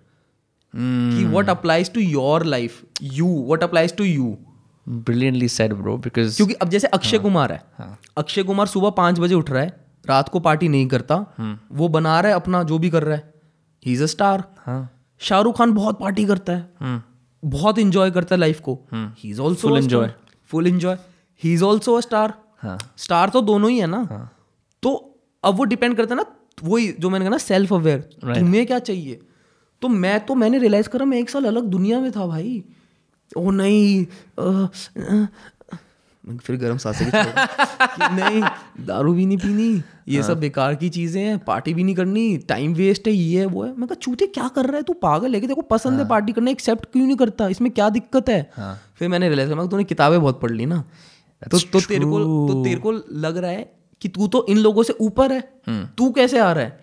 कि 0.74 1.26
what 1.34 1.50
applies 1.50 1.94
to 1.94 2.02
your 2.02 2.46
life 2.46 2.82
you 3.04 3.28
what 3.50 3.64
applies 3.64 3.96
to 3.98 4.04
you 4.04 4.36
brilliantly 4.88 5.48
said 5.50 5.74
bro 5.74 5.98
because 5.98 6.36
क्योंकि 6.38 6.54
अब 6.54 6.70
जैसे 6.70 6.88
अक्षय 6.90 7.18
कुमार 7.20 7.52
है। 7.52 7.62
अक्षय 8.18 8.44
कुमार 8.44 8.68
सुबह 8.68 8.90
पाँच 8.90 9.20
बजे 9.20 9.36
उठ 9.36 9.50
रहा 9.50 9.62
है 9.62 9.82
रात 10.06 10.30
को 10.30 10.40
पार्टी 10.40 10.68
नहीं 10.68 10.88
करता 10.88 11.16
वो 11.72 11.88
बना 11.88 12.20
रहा 12.20 12.32
है 12.32 12.36
अपना 12.36 12.64
जो 12.64 12.78
भी 12.80 12.90
कर 12.90 13.04
रहा 13.04 13.16
है। 13.16 13.32
ही 13.84 13.94
इज़ 13.94 14.04
अ 14.04 14.06
स्टार 14.06 14.44
हाँ। 14.58 14.90
शाहरुख 15.22 15.58
खान 15.58 15.74
बहुत 15.74 16.00
पार्टी 16.00 16.26
करता 16.26 16.54
है। 16.54 17.02
बहुत 17.44 17.80
इंजॉय 17.80 18.12
करता 18.12 18.36
है 18.36 18.40
लाइफ 18.40 18.60
को। 18.60 18.80
He 18.94 19.30
is 19.30 19.42
also 19.42 19.68
Full 19.68 19.82
enjoy. 19.82 20.08
Full 20.50 20.68
enjoy 20.68 20.98
he 21.42 21.54
is 21.54 21.64
also 21.64 21.94
a 21.94 22.00
star 22.00 22.34
हाँ। 22.62 22.78
स्टार 22.98 23.30
तो 23.30 23.42
दोनों 23.42 23.70
ही 23.72 23.78
है 23.80 23.88
ना। 23.88 24.30
तो 24.84 24.94
अब 25.44 25.56
वो 25.56 25.64
डिपेंड 25.64 25.96
करता 25.98 26.16
है 26.16 26.22
ना 26.22 26.26
वही 26.64 26.92
जो 27.00 27.10
मैंने 27.10 27.26
कहा 27.26 27.32
ना 27.32 27.38
सेल्फ 27.38 27.74
अवेयर 27.74 28.00
तुम्हें 28.24 28.66
क्या 28.66 28.80
चाहिए? 28.80 29.20
तो 29.82 29.88
मैं 29.88 30.20
तो 30.26 30.36
मैंने 30.36 30.58
रियलाइज़ 30.60 30.90
करा 30.90 31.06
मैं 31.06 31.20
एक 31.20 31.30
साल 31.30 31.46
अलग 31.46 31.64
दुनिया 31.68 32.00
में 32.00 32.12
था 32.12 32.26
भाई। 32.28 32.64
ओ 33.38 33.52
नहीं 33.52 34.06
फिर 36.40 36.56
गर्म 36.58 36.78
साँसें 36.78 37.06
नहीं 37.06 38.42
दारू 38.86 39.14
भी 39.14 39.26
नहीं 39.26 39.38
पीनी 39.38 39.82
ये 40.10 40.20
हाँ। 40.20 40.28
सब 40.28 40.40
बेकार 40.40 40.76
की 40.76 40.90
चीज़ें 40.90 41.22
हैं 41.22 41.38
पार्टी 41.40 41.74
भी 41.74 41.84
नहीं 41.84 41.96
करनी 41.96 42.38
टाइम 42.50 42.74
वेस्ट 42.74 43.08
है 43.08 43.14
ये 43.14 43.40
है 43.40 43.46
वो 43.46 43.64
है। 43.64 43.70
मैं 43.70 43.88
कहा 43.88 43.96
चूते 43.96 44.28
क्या 44.28 44.48
कर 44.48 44.66
रहा 44.66 44.78
है 44.78 44.84
तू? 44.84 44.94
पागल 44.94 45.34
है 45.34 45.42
कि 45.42 45.48
को 45.48 45.62
पसंद 45.62 46.00
है 46.00 46.08
पार्टी 46.08 46.34
करना 46.34 46.52
एक्सेप्ट 46.52 46.86
क्यों 46.92 47.06
नहीं 47.06 47.18
करता? 47.18 47.48
इसमें 47.48 47.72
क्या 47.72 47.90
दिक्कत 47.90 48.30
है? 48.30 48.50
हाँ। 48.56 48.80
फिर 48.96 49.10
मैंने 49.10 49.30
रियलाइज़ 49.30 49.50
करा 49.50 49.58
मैं 49.58 49.70
तूने 49.70 49.84
किताबें 49.84 50.20
बहुत 50.22 50.42
पढ़ 50.42 50.52
ली 50.52 50.66
ना। 50.66 50.84
तो 51.42 51.60
तो 51.60 51.80
तेरे 51.80 52.06
को 52.06 52.20
तो 52.20 52.64
तेरे 52.64 52.80
को 52.80 52.92
लग 52.92 53.38
रहा 53.38 53.52
है 53.52 53.72
कि 54.02 54.10
तू 54.10 54.28
तो 54.28 54.46
इन 54.50 54.58
लोगों 54.58 54.84
से 54.84 54.94
ऊपर 55.02 55.32
है। 55.32 55.42
तू 55.98 56.10
कैसे 56.12 56.40
आ 56.40 56.52
रहा 56.52 56.64
है? 56.64 56.80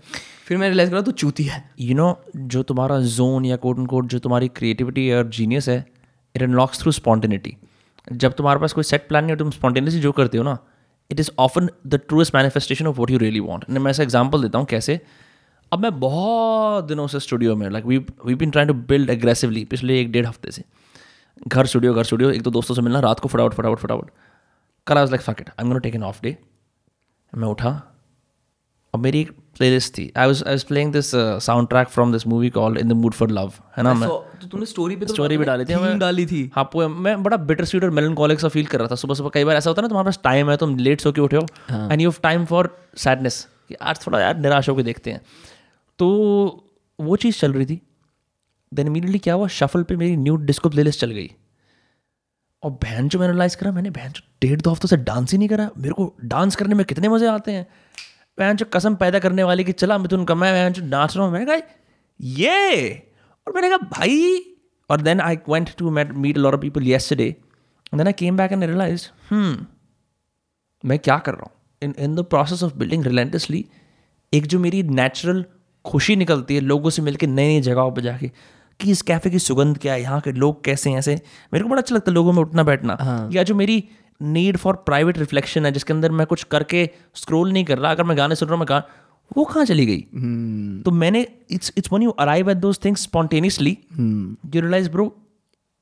फिर 0.46 0.58
मैंने 0.58 0.68
रियलाइज़ 0.68 0.90
करा 0.90 1.00
तू 1.00 1.12
चूती 1.12 1.44
है। 1.44 1.62
यू 1.80 1.94
नो 1.94 2.14
जो 2.36 2.62
तुम्हारा 2.62 3.00
जोन 3.00 3.44
या 3.44 3.56
कोट 3.56 3.78
एंड 3.78 3.88
कोट 3.88 4.06
जो 4.06 4.18
तुम्हारी 4.18 4.48
क्रिएटिविटी 4.48 5.10
और 5.12 5.28
जीनियस 5.30 5.68
है 5.68 5.84
इट 6.34 6.42
अनलॉक्स 6.42 6.80
थ्रू 6.80 6.92
स्पॉन्टेनिटी 6.92 7.56
जब 8.10 8.32
तुम्हारे 8.32 8.60
पास 8.60 8.72
कोई 8.72 8.84
सेट 8.84 9.08
प्लान 9.08 9.24
नहीं 9.24 9.32
हो, 9.32 9.38
तुम 9.38 9.50
स्पॉन्टेनियसली 9.50 10.00
जो 10.00 10.12
करते 10.12 10.38
हो 10.38 10.44
ना 10.44 10.58
it 11.10 11.20
is 11.20 11.30
often 11.38 11.68
the 11.86 12.00
truest 12.08 12.34
manifestation 12.34 12.86
of 12.86 12.96
what 12.96 13.10
you 13.10 13.18
really 13.18 13.40
want 13.40 13.70
मैं 13.70 13.90
ऐसा 13.90 14.02
एग्ज़ाम्पल 14.02 14.42
देता 14.42 14.58
हूँ 14.58 14.66
कैसे। 14.66 15.00
अब 15.72 15.78
मैं 15.78 15.98
बहुत 16.00 16.84
दिनों 16.84 17.06
से 17.06 17.20
स्टूडियो 17.20 17.54
में 17.56 17.68
like 17.70 17.84
we 17.86 17.98
we 18.26 18.34
been 18.34 18.50
trying 18.50 18.70
to 18.70 18.74
build 18.86 19.10
aggressively 19.10 19.64
पिछले 19.66 20.00
एक 20.00 20.10
डेढ़ 20.12 20.26
हफ़्ते 20.26 20.50
से। 20.50 20.64
घर 21.48 21.66
स्टूडियो 21.66 21.94
घर 21.94 22.04
स्टूडियो 22.04 22.30
एक 22.30 22.42
दो 22.42 22.50
दोस्तों 22.50 22.74
से 22.74 22.82
मिलना, 22.82 23.00
रात 23.00 23.20
को 23.20 23.28
फटाफट 23.28 23.54
फटाफट 23.54 23.78
फटाफट। 23.78 24.10
कल 24.86 24.96
I 24.96 25.02
was 25.02 25.10
like 25.10 25.22
fuck 25.22 25.40
it 25.40 25.48
I 25.48 25.62
am 25.62 25.68
gonna 25.68 25.78
take 25.80 25.94
an 25.94 26.02
off 26.04 26.20
day 26.22 26.36
मैं 27.32 27.48
उठा, 27.48 27.70
और 28.94 29.00
मेरी 29.00 29.20
एक 29.20 29.30
प्लेलिस्ट 29.60 29.92
थी 29.94 30.04
I 30.16 30.26
was 30.26 30.42
I 30.46 30.52
was 30.52 30.62
playing 30.64 30.92
this 30.92 31.10
soundtrack 31.68 31.88
from 31.88 32.12
this 32.12 32.26
movie 32.26 32.50
called 32.50 32.78
in 32.78 32.88
the 32.88 32.92
mood 32.96 33.14
for 33.14 33.30
love 33.30 33.52
है 33.76 33.82
ना 33.84 33.92
मैं 33.94 34.08
तो 34.08 34.46
तूने 34.48 34.66
स्टोरी 34.66 34.96
पे 34.96 35.06
तो 35.06 35.14
स्टोरी 35.14 35.36
भी 35.38 35.44
डाली 35.44 35.64
थी 35.64 35.74
मैं 35.76 35.98
डाली 35.98 36.26
थी। 36.26 36.40
हाँ 36.54 36.64
पोए 36.72 36.86
मैं 36.88 37.22
बड़ा 37.22 37.36
बिटर 37.48 37.64
स्वीट 37.64 37.84
और 37.84 37.90
मेलनकॉलिक 37.90 38.40
सा 38.40 38.48
फील 38.48 38.66
कर 38.66 38.78
रहा 38.78 38.88
था। 38.88 38.94
सुबह 38.96 39.14
सुबह 39.14 39.30
कई 39.34 39.44
बार 39.44 39.56
ऐसा 39.56 39.70
होता 39.70 39.80
है 39.80 39.84
ना 39.84 39.88
तुम्हारे 39.88 40.06
पास 40.06 40.20
टाइम 40.24 40.50
है 40.50 40.56
तुम 40.56 40.76
लेट 40.78 41.00
सो 41.00 41.12
के 41.12 41.20
उठे 41.20 41.36
हो 41.36 41.46
and 41.70 42.00
you 42.00 42.10
have 42.10 42.20
time 42.22 42.44
for 42.44 42.70
sadness 42.98 43.46
कि 43.68 43.74
आज 43.74 44.06
थोड़ा 44.06 44.20
यार 44.20 44.38
निराश 44.38 44.68
होकर 44.68 44.82
देखते 44.82 45.10
हैं। 45.10 45.20
तो 45.98 46.06
वो 46.98 47.16
चीज़ 47.16 47.38
चल 47.38 47.52
रही 47.52 47.66
थी। 47.66 47.80
देन 48.72 48.86
इमीडिएटली 48.86 49.18
क्या 49.18 49.34
हुआ? 49.34 49.46
शफल 49.48 49.82
पे 49.82 49.96
मेरी 49.96 50.16
न्यू 50.16 50.36
डिस्को 50.38 50.68
प्लेलिस्ट 50.68 51.00
चल 51.00 51.10
गई। 51.10 51.30
और 52.62 52.70
बहन 52.72 53.08
जो 53.08 53.18
मैंने 53.18 53.32
रियलाइज़ 53.32 53.56
करा 53.56 53.72
मैंने 53.72 53.90
बहन 53.90 54.12
जो 54.12 54.22
डेढ़ 54.42 54.60
दो 54.60 54.70
हफ्तों 54.70 54.88
से 54.88 54.96
डांस 54.96 55.32
ही 55.32 55.38
नहीं 55.38 55.48
करा। 55.48 55.68
मेरे 55.78 55.94
को 55.94 56.12
डांस 56.24 56.56
करने 56.56 56.74
में 56.74 56.84
कितने 56.86 57.08
मज़े 57.08 57.26
आते 57.28 57.52
हैं। 57.52 57.66
बहन 58.40 58.56
जो 58.56 58.66
कसम 58.74 58.94
पैदा 58.94 59.18
करने 59.18 59.42
वाली 59.44 59.64
कि 59.64 59.72
चला 59.72 59.98
मिथुन 59.98 60.24
का 60.24 60.34
मैं 60.34 60.72
जो 60.72 60.84
नाच 60.86 61.16
रहा 61.16 61.24
हूँ। 61.24 61.32
मैंने 61.32 61.46
कहा 61.46 61.60
ये! 62.20 62.90
और 63.46 63.54
मैंने 63.54 63.68
कहा 63.68 63.88
भाई! 63.92 64.38
और 64.90 65.00
then 65.00 65.20
I 65.20 65.36
went 65.48 65.70
to 65.78 65.90
met 65.90 66.12
meet 66.24 66.38
lot 66.38 66.54
of 66.54 66.60
people 66.60 66.86
yesterday 66.86 67.34
then 67.94 68.06
I 68.06 68.12
came 68.12 68.36
back 68.36 68.52
and 68.52 68.64
realise 68.64 69.06
मैं 70.84 70.98
क्या 70.98 71.16
कर 71.18 71.32
रहा 71.32 71.42
हूँ? 71.42 71.52
In 71.82 71.94
in 71.98 72.14
the 72.14 72.22
process 72.24 72.62
of 72.62 72.74
building 72.74 73.04
relentlessly 73.04 73.64
एक 74.32 74.46
जो 74.46 74.58
मेरी 74.58 74.82
नेचुरल 74.82 75.44
खुशी 75.84 76.16
निकलती 76.16 76.54
है 76.54 76.60
लोगों 76.60 76.90
से 76.90 77.02
मिलकर 77.02 77.26
नई 77.26 77.46
नई 77.46 77.60
जगहों 77.60 77.90
पर 77.92 78.00
जाके 78.00 78.30
कि 78.80 78.90
इस 78.90 79.02
कैफ़े 79.02 79.30
की 79.30 79.38
सुगंध 79.38 79.78
क्या 79.78 79.92
है 79.92 80.02
यहाँ 80.02 80.20
के 80.20 80.32
लोग 80.32 80.62
कैसे 80.64 80.90
हैं 80.90 80.98
ऐसे 80.98 81.14
मेरे 81.52 81.62
को 81.62 81.68
बड़ा 81.68 81.80
अच्छा 81.80 81.94
लगता 81.94 82.10
है 82.10 82.14
लोगों 82.14 82.32
में 82.32 82.40
उठना 82.42 82.62
बैठना 82.62 82.96
हाँ. 83.00 83.30
या 83.32 83.42
जो 83.42 83.54
मेरी 83.54 83.82
नीड 84.22 84.56
फॉर 84.56 84.74
प्राइवेट 84.74 85.18
रिफ्लेक्शन 85.18 85.66
है 85.66 85.72
जिसके 85.72 85.92
अंदर 85.92 86.10
मैं 86.10 86.26
कुछ 86.26 86.44
करके 86.44 86.90
स्क्रोल 87.14 87.52
नहीं 87.52 87.64
कर 87.64 87.78
रहा। 87.78 87.90
अगर 87.90 88.05
मैं 88.05 88.18
गाने 88.18 88.34
सुन 88.34 88.48
रहा 88.48 88.55
हूँ 88.55 88.60
मैं 88.60 88.66
कहा 88.66 88.82
वो 89.36 89.44
कहाँ 89.44 89.64
चली 89.64 89.86
गई? 89.86 89.98
hmm. 89.98 90.84
तो 90.84 90.90
मैंने 90.90 91.26
it's 91.51 91.72
it's 91.78 91.92
when 91.92 92.02
you 92.02 92.10
arrive 92.10 92.51
at 92.51 92.56
those 92.56 92.78
things 92.84 93.02
spontaneously 93.02 93.78
you 94.55 94.60
realise 94.60 94.90
bro 94.90 95.16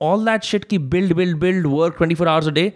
all 0.03 0.25
that 0.25 0.43
shit 0.43 0.65
की 0.65 0.79
build 0.79 1.13
build 1.13 1.39
build 1.39 1.67
work 1.67 1.95
twenty 1.97 2.15
four 2.15 2.29
hours 2.29 2.47
a 2.47 2.51
day 2.51 2.69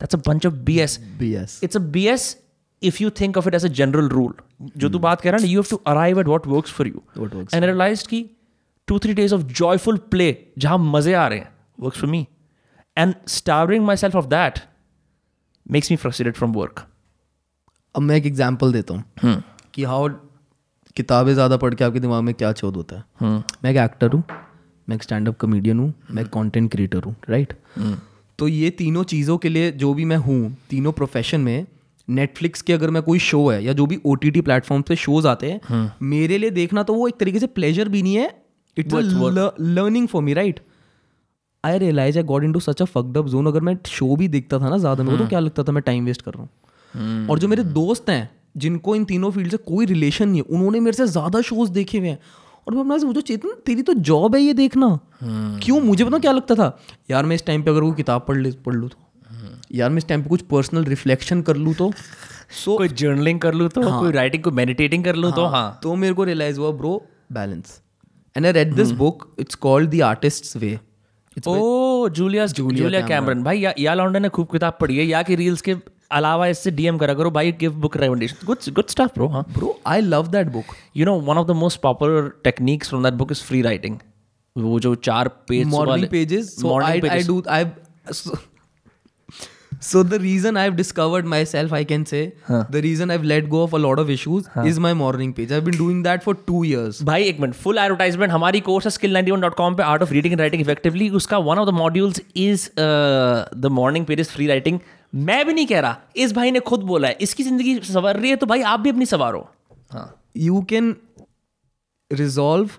that's 0.00 0.14
a 0.14 0.18
bunch 0.18 0.46
of 0.46 0.54
B 0.54 0.78
S 0.78 0.98
B 1.18 1.34
S 1.34 1.60
it's 1.64 1.76
a 1.76 1.80
B 1.80 2.06
S 2.06 2.42
if 2.82 3.02
you 3.02 3.10
think 3.10 3.36
of 3.36 3.48
it 3.48 3.54
as 3.54 3.64
a 3.64 3.68
general 3.68 4.08
rule 4.08 4.34
जो 4.76 4.88
तू 4.88 4.98
बात 4.98 5.20
कर 5.20 5.32
रहा 5.32 5.42
है 5.42 5.48
you 5.48 5.60
have 5.60 5.70
to 5.70 5.76
arrive 5.76 6.20
at 6.20 6.26
what 6.26 6.46
work 6.46 6.66
for 6.66 6.88
you 6.88 7.02
and 7.54 7.64
realise 7.64 8.08
की 8.08 8.30
two 8.86 8.98
three 8.98 9.14
days 9.14 9.34
of 9.34 9.42
joyful 9.42 9.96
play 9.96 10.36
जहाँ 10.58 10.78
मज़े 10.78 11.14
आ 11.14 11.28
रहे 11.28 11.38
हैं 11.38 11.48
work 11.80 11.94
for 11.94 12.10
me 12.10 12.26
and 12.98 13.14
starring 13.28 13.84
myself 13.96 14.16
of 14.16 14.26
that 14.26 14.58
makes 15.70 15.90
me 15.90 15.96
frustrated 15.96 16.36
from 16.36 16.52
work 16.52 16.86
अब 17.94 18.02
मैं 18.02 18.16
एक 18.16 18.26
एग्ज़ाम्पल 18.26 18.72
देता 18.72 18.94
हूँ 18.94 19.42
कि 19.74 19.84
हाउ 19.84 20.08
किताबें 20.96 21.32
ज़्यादा 21.34 21.56
पढ़ 21.56 21.74
के 21.74 21.84
आपके 21.84 22.00
दिमाग 22.00 22.22
में 22.22 22.34
क्या 22.34 22.52
चौध 22.52 22.76
होता 22.76 22.96
है। 22.96 23.28
मैं 23.64 23.70
एक 23.70 23.76
एक्टर 23.76 24.12
हूँ 24.12 24.22
मैं 24.88 24.96
एक 24.96 25.02
स्टैंड 25.02 25.28
अप 25.28 25.36
कमेडियन 25.36 25.78
हूँ 25.78 25.94
मैं 26.10 26.22
एक 26.22 26.28
कॉन्टेंट 26.28 26.70
क्रिएटर 26.72 26.98
हूँ 26.98 27.14
राइट 27.30 27.52
तो 28.38 28.48
ये 28.48 28.70
तीनों 28.70 29.04
चीज़ों 29.04 29.38
के 29.38 29.48
लिए 29.48 29.70
जो 29.72 29.94
भी 29.94 30.04
मैं 30.04 30.16
हूँ 30.16 30.56
तीनों 30.70 30.92
प्रोफेशन 30.92 31.40
में 31.40 31.66
नेटफ्लिक्स 32.08 32.62
के 32.62 32.72
अगर 32.72 32.90
मैं 32.90 33.02
कोई 33.02 33.18
शो 33.18 33.48
है 33.48 33.64
या 33.64 33.72
जो 33.72 33.86
भी 33.86 34.00
ओ 34.06 34.14
टी 34.14 34.30
टी 34.30 34.40
प्लेटफॉर्म 34.40 34.82
पे 34.82 34.96
शोज़ 34.96 35.26
आते 35.26 35.50
हैं 35.50 35.92
मेरे 36.02 36.38
लिए 36.38 36.50
देखना 36.50 36.82
तो 36.82 36.94
वो 36.94 37.08
एक 37.08 37.14
तरीके 37.20 37.38
से 37.38 37.46
प्लेजर 37.46 37.88
भी 37.88 38.02
नहीं 38.02 38.14
है 38.14 38.42
it's 38.76 38.94
learning 39.60 40.08
for 40.08 40.22
me 40.22 40.34
right 40.34 40.60
I 41.64 41.78
realise 41.78 42.18
I 42.18 42.24
got 42.24 42.44
into 42.52 42.60
such 42.60 42.82
a 42.82 42.84
fucked up 42.86 43.26
zone 43.28 43.46
अगर 43.46 43.60
मैं 43.60 43.76
शो 43.88 44.14
भी 44.16 44.28
देखता 44.28 44.58
था 44.58 44.68
ना 44.70 44.78
ज़्यादा 44.78 45.04
मेरे 45.04 45.16
को 45.16 45.22
तो 45.24 45.28
क्या 45.28 45.40
लगता 45.40 45.62
था 45.62 45.72
मैं 45.72 45.82
टाइम 45.82 46.04
वेस्ट 46.06 46.22
कर 46.22 46.32
रहा 46.32 46.42
हूँ? 46.42 47.28
और 47.30 47.38
जो 47.38 47.48
मेरे 47.48 47.64
दोस्त 47.64 48.10
हैं 48.10 48.28
जिनको 48.56 48.94
इन 48.96 49.04
तीनों 49.04 49.30
फ़ील्ड 49.30 49.50
से 49.50 49.56
कोई 49.64 49.86
रिलेशन 49.86 50.28
नहीं 50.28 50.40
है 50.40 50.46
उन्होंने 50.48 50.80
मेरे 50.80 50.96
से 50.96 51.06
ज़्यादा 51.06 51.40
शोज़ 51.42 51.70
देखे 51.72 51.98
हुए 51.98 52.08
हैं। 52.08 52.18
और 52.66 52.74
मैं 52.74 52.80
अपना 52.80 52.98
सोचो 52.98 53.20
चेतन 53.22 53.54
तेरी 53.66 53.82
तो 53.82 53.94
जॉब 54.06 54.34
है 54.34 54.40
ये 54.42 54.54
देखना। 54.54 54.88
क्यों? 55.22 55.80
मुझे 55.80 56.04
पता 56.04 56.18
क्या 56.18 56.32
लगता 56.32 56.54
था? 56.54 56.78
यार 57.10 57.26
मैं 57.26 57.36
इस 57.36 57.44
टाइम 57.46 57.62
पे 57.62 57.70
अगर 57.70 57.80
कोई 57.80 57.92
किताब 57.94 58.24
पढ़ 58.28 58.36
ले 58.38 58.50
पढ़ 58.66 58.74
लूँ 58.74 58.88
तो। 58.88 58.96
यार 59.74 59.90
मैं 59.90 59.98
इस 59.98 60.08
टाइम 60.08 60.22
पे 60.22 60.28
कुछ 60.28 60.42
पर्सनल 60.50 60.84
रिफ्लेक्शन 60.84 61.42
कर 61.42 61.56
लूँ 61.56 61.74
तो। 61.74 61.90
सो 62.54 62.76
कोई 62.78 62.88
जर्नलिंग 62.90 63.40
कर 63.40 63.54
लूँ 63.54 63.68
तो 63.68 63.82
कोई 63.90 64.12
राइटिंग 64.12 64.42
कोई 64.42 64.52
मेडिटेटिंग 64.54 65.04
कर 65.04 65.16
लूँ 65.16 65.32
तो 65.32 65.46
हाँ। 65.46 65.78
तो 65.82 65.94
मेरे 65.96 66.14
को 66.14 66.24
रियलाइज़ 66.24 66.58
हुआ 66.60 66.70
bro 66.72 66.92
balance 67.32 67.80
and 68.36 68.46
I 68.46 68.52
read 68.52 68.74
this 68.74 68.90
book 69.00 69.26
it's 69.40 69.54
called 69.64 69.90
the 69.90 70.00
artist's 70.02 70.56
way 70.56 70.78
oh 71.46 72.08
Julia 72.08 72.46
Julia 72.46 73.00
Cameron 73.06 73.42
भाई 73.42 73.58
या, 73.58 73.72
या 73.78 73.94
लॉन्डन 73.94 74.22
ने 74.22 74.28
खूब 74.28 74.48
किताब 74.52 74.78
पढ़ी 74.80 74.96
है। 74.98 75.04
या 75.04 75.22
कि 75.22 75.36
रील्स 75.36 75.60
के 75.60 75.74
अलावा 76.10 76.46
इससे 76.46 76.70
डीएम 76.70 76.98
करा 76.98 77.14
करो 77.14 77.30
भाई 77.30 77.52
give 77.52 77.72
book 77.80 77.96
recommendation 77.96 78.46
good 78.46 78.58
good 78.70 78.88
stuff 78.88 79.10
bro 79.14 79.28
हाँ। 79.28 79.44
Bro 79.54 79.78
I 79.86 80.00
love 80.00 80.28
that 80.28 80.46
book 80.46 80.74
you 80.96 81.06
know 81.06 81.14
one 81.20 81.38
of 81.38 81.46
the 81.46 81.50
most 81.50 81.80
popular 81.80 82.30
techniques 82.44 82.88
from 82.88 83.02
that 83.04 83.14
book 83.14 83.32
is 83.32 83.42
free 83.42 83.62
writing 83.62 83.98
वो 84.56 84.80
जो 84.80 84.94
चार 84.94 85.28
page 85.28 85.66
morning 85.66 86.08
pages 86.08 86.56
I 86.64 87.00
I 87.00 87.22
do 87.22 87.42
i 87.46 87.64
so, 89.80 90.02
the 90.02 90.18
reason 90.18 90.56
i've 90.56 90.76
discovered 90.76 91.24
myself 91.24 91.72
i 91.72 91.82
can 91.84 92.04
say 92.06 92.32
huh. 92.46 92.64
the 92.70 92.82
reason 92.82 93.10
i've 93.10 93.24
let 93.24 93.48
go 93.48 93.62
of 93.62 93.72
a 93.72 93.78
lot 93.78 93.98
of 93.98 94.10
issues 94.10 94.46
huh. 94.54 94.64
is 94.64 94.80
my 94.80 94.92
morning 94.92 95.32
page 95.32 95.52
i've 95.52 95.64
been 95.64 95.78
doing 95.80 96.02
that 96.02 96.24
for 96.24 96.34
two 96.50 96.62
years 96.64 97.02
भाई 97.04 97.24
एक 97.24 97.40
minute 97.40 97.54
full 97.54 97.78
advertisement 97.78 98.32
हमारी 98.32 98.60
course 98.68 98.86
है 98.86 98.90
skill 98.90 99.16
91.com 99.16 99.76
पे 99.76 99.82
art 99.82 100.02
of 100.02 100.12
reading 100.12 100.32
and 100.32 100.40
writing 100.40 100.62
effectively 100.62 101.08
उसका 101.20 101.38
one 101.48 101.58
of 101.58 101.68
the 101.70 101.74
modules 101.74 102.20
is 102.36 102.68
the 103.56 103.68
morning 103.80 104.06
page 104.06 104.20
is 104.20 104.28
free 104.32 104.46
writing 104.46 104.78
मैं 105.26 105.44
भी 105.46 105.54
नहीं 105.54 105.66
कह 105.66 105.80
रहा 105.80 105.98
इस 106.16 106.32
भाई 106.34 106.50
ने 106.50 106.60
खुद 106.70 106.80
बोला 106.92 107.08
है 107.08 107.16
इसकी 107.20 107.42
ज़िंदगी 107.42 107.78
संवर 107.84 108.16
रही 108.16 108.30
है 108.30 108.36
तो 108.36 108.46
भाई 108.46 108.62
आप 108.72 108.80
भी 108.80 108.90
अपनी 108.90 109.06
सवारो 109.06 109.48
हाँ 109.92 110.14
you 110.46 110.62
can 110.70 110.96
resolve 112.10 112.78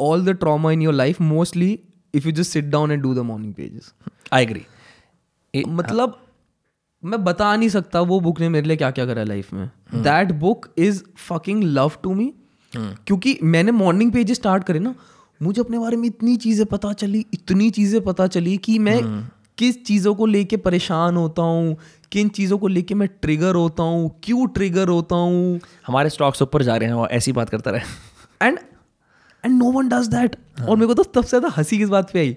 all 0.00 0.20
the 0.20 0.34
trauma 0.42 0.68
in 0.68 0.80
your 0.80 0.92
life 0.92 1.20
mostly 1.20 1.70
if 2.14 2.26
you 2.26 2.32
just 2.32 2.52
sit 2.52 2.70
down 2.70 2.90
and 2.90 3.02
do 3.02 3.14
the 3.14 3.24
morning 3.30 3.54
pages 3.60 3.92
I 4.32 4.42
agree 4.42 4.64
मतलब 5.68 6.18
मैं 7.02 7.22
बता 7.24 7.54
नहीं 7.56 7.68
सकता 7.68 8.00
वो 8.02 8.18
बुक 8.20 8.40
ने 8.40 8.48
मेरे 8.48 8.68
लिए 8.68 8.76
क्या 8.76 8.90
क्या 8.90 9.06
करा 9.06 9.22
लाइफ 9.24 9.52
में। 9.52 9.70
That 9.94 10.32
book 10.40 10.68
is 10.78 11.02
fucking 11.18 11.62
love 11.64 11.92
to 12.02 12.14
me 12.14 12.32
क्योंकि 12.72 13.38
मैंने 13.44 13.72
मॉर्निंग 13.72 14.12
पेजेस 14.12 14.36
स्टार्ट 14.36 14.64
करे 14.64 14.78
ना 14.78 14.94
मुझे 15.40 15.60
अपने 15.60 15.78
बारे 15.78 15.96
में 15.96 16.06
इतनी 16.08 16.36
चीज़ें 16.36 16.66
पता 16.66 16.92
चली 16.92 17.24
इतनी 17.34 17.70
चीज़ें 17.70 18.00
पता 18.04 18.26
चली 18.26 18.56
कि 18.58 18.78
मैं 18.78 19.00
किस 19.58 19.82
चीज़ों 19.84 20.14
को 20.14 20.26
लेके 20.26 20.56
परेशान 20.58 21.16
होता 21.16 21.42
हूँ 21.42 21.76
किन 22.12 22.28
चीज़ों 22.28 22.58
को 22.58 22.68
लेके 22.68 22.94
मैं 22.94 23.08
ट्रिगर 23.22 23.54
होता 23.54 23.82
हूँ 23.82 24.10
क्यों 24.24 24.46
ट्रिगर 24.48 24.88
होता 24.88 25.16
हूँ। 25.16 25.60
हमारे 25.86 26.10
स्टॉक्स 26.10 26.42
ऊपर 26.42 26.62
जा 26.62 26.76
रहे 26.76 26.88
हैं 26.88 26.96
और 26.96 27.08
ऐसी 27.12 27.32
बात 27.32 27.50
करता 27.50 27.70
रहे। 27.70 28.46
And 28.46 28.58
and 29.44 29.58
no 29.58 29.70
one 29.72 29.88
does 29.88 30.08
that 30.08 30.36
और 30.60 30.76
मेरे 30.76 30.86
को 30.86 30.94
तो 30.94 31.02
सबसे 31.02 31.28
ज़्यादा 31.28 31.48
हँसी 31.56 31.78
किस 31.78 31.88
बात 31.88 32.10
पे 32.12 32.18
आई। 32.18 32.36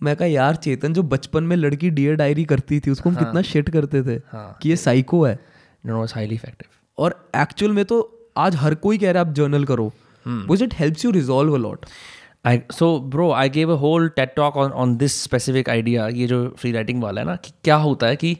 मैं 0.00 0.14
कहा 0.16 0.26
यार 0.28 0.56
चेतन 0.56 0.92
जो 0.94 1.02
बचपन 1.04 1.44
में 1.44 1.56
लड़की 1.56 1.90
डियर 1.90 2.14
डायरी 2.16 2.44
करती 2.44 2.78
थी 2.80 2.90
उसको 2.90 3.10
हम 3.10 3.16
कितना 3.16 3.42
शेट 3.44 3.70
करते 3.70 4.02
थे 4.02 4.18
कि 4.34 4.68
ये 4.68 4.76
साइको 4.76 5.24
है। 5.24 5.38
और 6.98 7.14
एक्चुअल 7.36 7.72
में 7.72 7.84
तो 7.84 7.98
आज 8.36 8.56
हर 8.56 8.74
कोई 8.76 8.98
कह 8.98 9.10
रहा 9.10 9.22
है 9.22 9.28
आप 9.28 9.34
जर्नल 9.34 9.64
करो। 9.64 9.86
Because 10.26 10.64
it 10.64 10.74
helps 10.78 11.04
you 11.04 11.10
resolve 11.10 11.54
a 11.54 11.58
lot 11.58 11.86
I 12.46 12.60
so 12.72 12.98
bro 13.10 13.30
I 13.32 13.48
gave 13.48 13.72
a 13.72 13.76
whole 13.78 14.08
TED 14.16 14.34
talk 14.36 14.56
on 14.56 14.70
on 14.72 14.96
this 14.96 15.22
specific 15.22 15.68
idea 15.70 16.08
ये 16.08 16.26
जो 16.26 16.46
फ्री 16.58 16.72
राइटिंग 16.72 17.02
वाला 17.02 17.20
है 17.20 17.26
ना 17.26 17.36
कि 17.36 17.52
क्या 17.64 17.76
होता 17.76 18.06
है 18.06 18.16
कि 18.16 18.36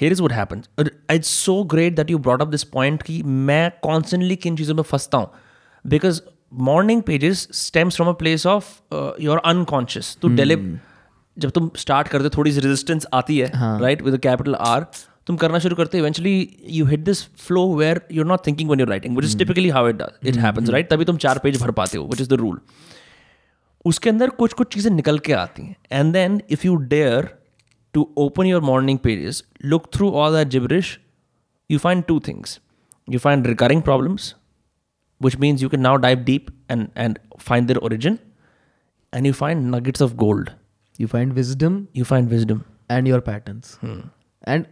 here 0.00 0.12
is 0.12 0.22
would 0.22 0.32
happen 0.32 0.62
it's 0.80 1.28
so 1.44 1.62
great 1.64 1.96
that 1.96 2.10
you 2.10 2.18
brought 2.18 2.42
up 2.42 2.48
this 2.48 2.64
point 2.70 3.02
कि 3.02 3.22
मैं 3.22 3.70
कॉन्सेंटली 3.82 4.36
किन 4.36 4.56
चीज़ों 4.56 4.74
में 4.74 4.82
फंसता 4.82 5.18
हूँ। 5.18 5.30
Because 5.84 6.20
morning 6.62 7.02
pages 7.02 7.48
stems 7.54 7.96
from 7.96 8.08
a 8.08 8.12
place 8.18 8.46
of 8.46 8.72
your 9.22 9.38
unconscious 9.44 10.16
to 10.22 10.28
डेलिप 10.36 10.78
जब 11.36 11.50
तुम 11.50 11.70
स्टार्ट 11.76 12.08
करते 12.08 12.24
हो 12.24 12.30
थोड़ी 12.36 12.52
सी 12.52 12.60
रेजिस्टेंस 12.60 13.06
आती 13.14 13.38
है 13.38 13.50
राइट 13.80 14.02
विद 14.02 14.18
कैपिटल 14.22 14.54
आर 14.54 14.86
तुम 15.26 15.36
करना 15.36 15.58
शुरू 15.58 15.76
करते 15.76 15.98
हो 15.98 16.04
eventually 16.04 16.34
you 16.70 16.86
hit 16.86 17.04
this 17.04 17.24
flow 17.46 17.66
where 17.76 18.00
you 18.12 18.22
are 18.22 18.28
not 18.28 18.46
thinking 18.46 18.70
on 18.70 18.80
your 18.80 18.88
writing 18.88 19.16
which 19.16 19.24
is 19.24 19.38
typically 19.38 19.68
how 19.76 19.88
it 19.88 20.02
it 20.26 20.36
happens 20.36 20.70
right 20.70 20.90
तभी 20.90 21.04
तुम 21.04 21.16
चार 21.26 21.38
पेज 21.44 21.60
भर 21.62 21.70
पाते 21.80 21.98
हो 21.98 22.04
विच 22.06 22.20
इज़ 22.20 22.28
द 22.28 22.40
रूल 22.42 22.60
उसके 23.84 24.10
अंदर 24.10 24.30
कुछ 24.42 24.52
कुछ 24.52 24.72
चीज़ें 24.74 24.90
निकल 24.92 25.18
के 25.18 25.32
आती 25.32 25.62
हैं 25.62 25.76
and 25.92 26.12
then 26.12 26.40
if 26.50 26.66
you 26.66 26.76
dare 26.92 27.28
to 27.94 28.08
open 28.18 28.46
your 28.46 28.62
morning 28.62 28.98
pages 28.98 29.42
look 29.64 29.88
through 29.94 30.10
all 30.12 30.36
that 30.36 30.48
gibberish 30.48 30.98
you 31.70 31.78
find 31.78 32.04
two 32.04 32.20
things 32.28 32.58
you 33.08 33.18
find 33.18 33.46
recurring 33.46 33.82
problems 33.84 34.34
which 35.20 35.38
means 35.38 35.62
you 35.62 35.68
can 35.68 35.82
now 35.82 35.96
dive 35.96 36.24
deep 36.24 36.50
and 36.68 36.90
and 36.96 37.18
find 37.40 37.68
their 37.68 37.80
origin 37.80 38.18
and 39.12 39.26
you 39.26 39.32
find 39.34 39.70
nuggets 39.70 40.00
of 40.00 40.16
gold. 40.16 40.50
You 41.00 41.06
find 41.06 41.32
wisdom 41.32 41.84
you 41.96 42.04
find 42.04 42.32
wisdom. 42.32 42.60
And 42.90 43.08
your 43.08 43.20
patterns 43.20 43.78
and 44.48 44.66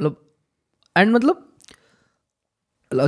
मतलब 0.00 0.16
and 0.96 1.14
मतलब 1.14 1.46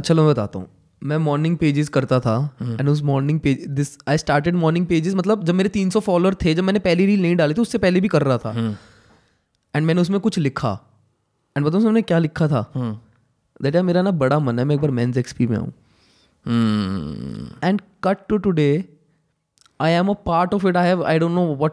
चलो 0.01 0.23
मैं 0.23 0.31
बताता 0.31 0.59
हूँ। 0.59 0.69
मैं 1.03 1.17
morning 1.19 1.57
pages 1.59 1.89
करता 1.89 2.19
था 2.21 2.35
and 2.63 2.89
उस 2.89 3.03
morning 3.03 3.39
page 3.41 3.67
this 3.69 3.97
I 4.09 4.19
started 4.19 4.55
morning 4.55 4.87
pages 4.87 5.15
मतलब 5.15 5.45
जब 5.45 5.55
मेरे 5.55 5.69
300 5.69 6.01
फॉलोअर 6.01 6.35
थे 6.35 6.55
जब 6.55 6.65
मैंने 6.65 6.79
पहली 6.79 7.07
रील 7.07 7.23
नहीं 7.23 7.37
डाली 7.37 7.55
थी 7.55 7.61
उससे 7.61 7.79
पहले 7.79 8.01
भी 8.01 8.09
कर 8.09 8.23
रहा 8.23 8.39
था। 8.39 8.53
एंड 9.75 9.87
मैंने 9.87 10.01
उसमें 10.01 10.19
कुछ 10.21 10.39
लिखा। 10.39 10.73
एंड 11.57 11.67
बताऊँ 11.67 11.83
मैंने 11.85 12.03
क्या 12.03 12.19
लिखा 12.19 12.49
था? 12.49 12.63
दैट 13.63 13.77
है 13.77 13.83
मेरा 13.83 14.03
ना 14.03 14.11
बड़ा 14.21 14.39
मन 14.39 14.59
है 14.59 14.65
मैं 14.65 14.75
एक 14.75 14.81
बार 14.81 14.91
मेंस 14.91 15.17
एक्सपी 15.17 15.47
में 15.47 15.57
आऊँ। 15.57 15.73
And 17.65 17.81
cut 18.05 18.27
to 18.29 18.37
today 18.37 18.69
I 19.81 19.93
am 19.93 20.09
a 20.09 20.15
part 20.27 20.55
of 20.55 20.67
it 20.69 20.77
I 20.77 20.89
have 20.89 21.05
I 21.05 21.19
don't 21.19 21.33
know 21.33 21.55
what 21.55 21.73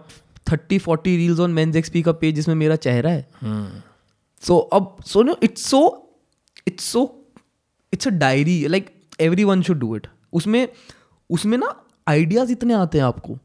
thirty 0.52 0.78
forty 0.78 1.18
reels 1.18 1.40
on 1.40 1.52
men's 1.52 1.76
XP 1.76 2.02
का 2.02 2.12
पेज 2.12 2.36
जिसमें 2.36 2.56
मेरा 2.56 2.76
चेहरा 2.76 3.10
है 3.10 3.30
सो 3.44 4.54
hmm. 4.54 4.64
so, 4.64 4.70
अब 4.74 4.98
so 5.06 5.24
no 5.24 5.36
it's 5.44 5.66
so 5.66 6.12
it's 6.68 6.84
so 6.84 7.26
it's 7.94 8.08
a 8.08 8.12
diary 8.12 8.68
like 8.68 8.90
everyone 9.44 9.62
should 9.62 9.80
do 9.80 9.96
it 9.96 10.08
उसमें 10.34 10.70
उसमें 11.30 11.58
ना 11.58 11.86
ideas 12.08 12.52
इतने 12.52 12.74
आते 12.74 12.98
हैं 12.98 13.06
आपको 13.06 13.38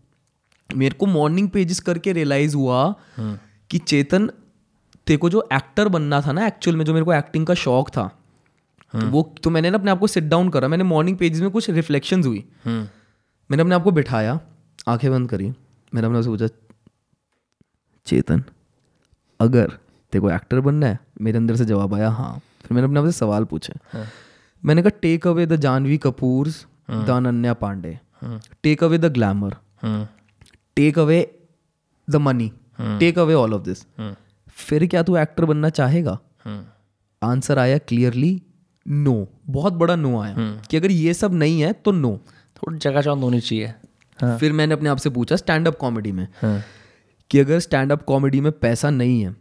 मेरे 0.77 0.95
को 0.95 1.07
मॉर्निंग 1.07 1.49
पेजेस 1.49 1.81
करके 1.81 2.13
रियलाइज़ 2.13 2.57
हुआ 2.57 2.95
hmm. 3.21 3.37
कि 3.71 3.79
चेतन 3.79 4.27
तेरे 5.07 5.17
को 5.17 5.31
जो 5.31 5.49
एक्टर 5.53 5.89
बनना 5.89 6.21
था 6.21 6.33
ना 6.33 6.47
एक्चुअल 6.47 6.77
में 6.77 6.85
जो 6.85 6.93
मेरे 6.95 7.05
को 7.05 7.15
एक्टिंग 7.15 7.47
का 7.47 7.55
शौक 7.55 7.89
था 7.89 8.11
hmm. 8.95 9.05
वो 9.05 9.35
तो 9.43 9.51
मैंने 9.51 9.71
ना 9.71 9.79
अपने 9.79 9.91
आप 9.91 9.99
को 9.99 10.07
सिट 10.07 10.25
डाउन 10.25 10.49
करा 10.49 10.69
मैंने 10.69 10.85
मॉर्निंग 10.85 11.17
पेजेस 11.17 11.41
में 11.41 11.51
कुछ 11.51 11.71
रिफ्लेक्शंस 11.71 12.27
हुई 12.27 12.41
hmm. 12.41 12.85
मैंने 13.51 13.61
अपने 13.61 13.75
आप 13.75 13.83
को 13.83 13.91
बिठाया 13.91 14.41
आँखें 14.89 15.11
बंद 15.11 15.31
करी 15.31 15.49
मैंने 15.95 16.07
अपने 16.07 16.19
आप 16.19 16.25
से 16.25 16.31
पूछा 16.31 16.49
चेतन 18.07 18.43
अगर 19.41 19.69
तेरे 20.13 20.21
को 20.21 20.31
एक्टर 20.31 20.61
बनना 20.61 20.87
है 20.87 20.99
मेरे 21.21 21.39
अंदर 21.39 21.57
से 21.57 21.65
जवाब 21.65 21.95
आया 21.95 22.09
हाँ। 22.11 22.33
फिर 22.63 22.73
मैंने 22.73 22.87
अपने 22.87 23.01
आप 23.01 23.07
से 23.07 23.13
सवाल 23.13 23.45
पूछे। 23.45 23.73
मैंने 24.63 24.83
कहा 24.83 24.99
take 25.03 25.27
away 25.27 25.47
the 25.47 25.57
Janhvi 25.61 25.97
Kapoor 25.99 26.49
the 26.91 27.11
Ananya 27.11 27.55
Panday 27.63 27.99
take 28.63 28.85
away 28.85 28.99
the 28.99 29.13
glamour 29.13 29.57
take 30.77 30.99
away 30.99 31.21
the 32.09 32.17
money 32.17 32.51
take 32.81 33.19
away 33.19 33.35
all 33.35 33.55
of 33.55 33.63
this 33.63 33.85
फिर 34.57 34.87
क्या 34.87 35.03
तू 35.03 35.17
एक्टर 35.17 35.45
बनना 35.45 35.69
चाहेगा? 35.71 36.19
आंसर 37.23 37.59
आया 37.59 37.79
क्लियरली 37.81 38.41
नो 38.87 39.17
बहुत 39.51 39.73
बड़ा 39.73 39.97
नो 39.97 40.19
आया। 40.21 40.35
कि 40.71 40.77
अगर 40.77 40.91
ये 40.91 41.15
सब 41.15 41.35
नहीं 41.35 41.61
है 41.61 41.73
तो 41.75 41.93
नो 41.93 42.17
थोड़ी 42.57 42.79
जगह 42.79 43.03
चौंध 43.03 43.23
होनी 43.23 43.41
चाहिए। 43.41 43.73
हाँ। 44.19 44.37
फिर 44.39 44.53
मैंने 44.53 44.75
अपने 44.75 44.89
आप 44.89 44.97
से 44.97 45.11
पूछा 45.11 45.37
स्टैंड 45.37 45.69
अप 45.69 45.77
कॉमेडी 45.79 46.13
में। 46.13 46.27
हाँ। 46.43 46.59
कि 47.31 47.39
अगर 47.39 47.61
स्टैंड 47.61 47.93
अप 47.93 48.03
कॉमेडी 48.03 48.41
में 48.41 48.53
पैसा 48.53 48.91
नहीं 48.91 49.23
है 49.23 49.37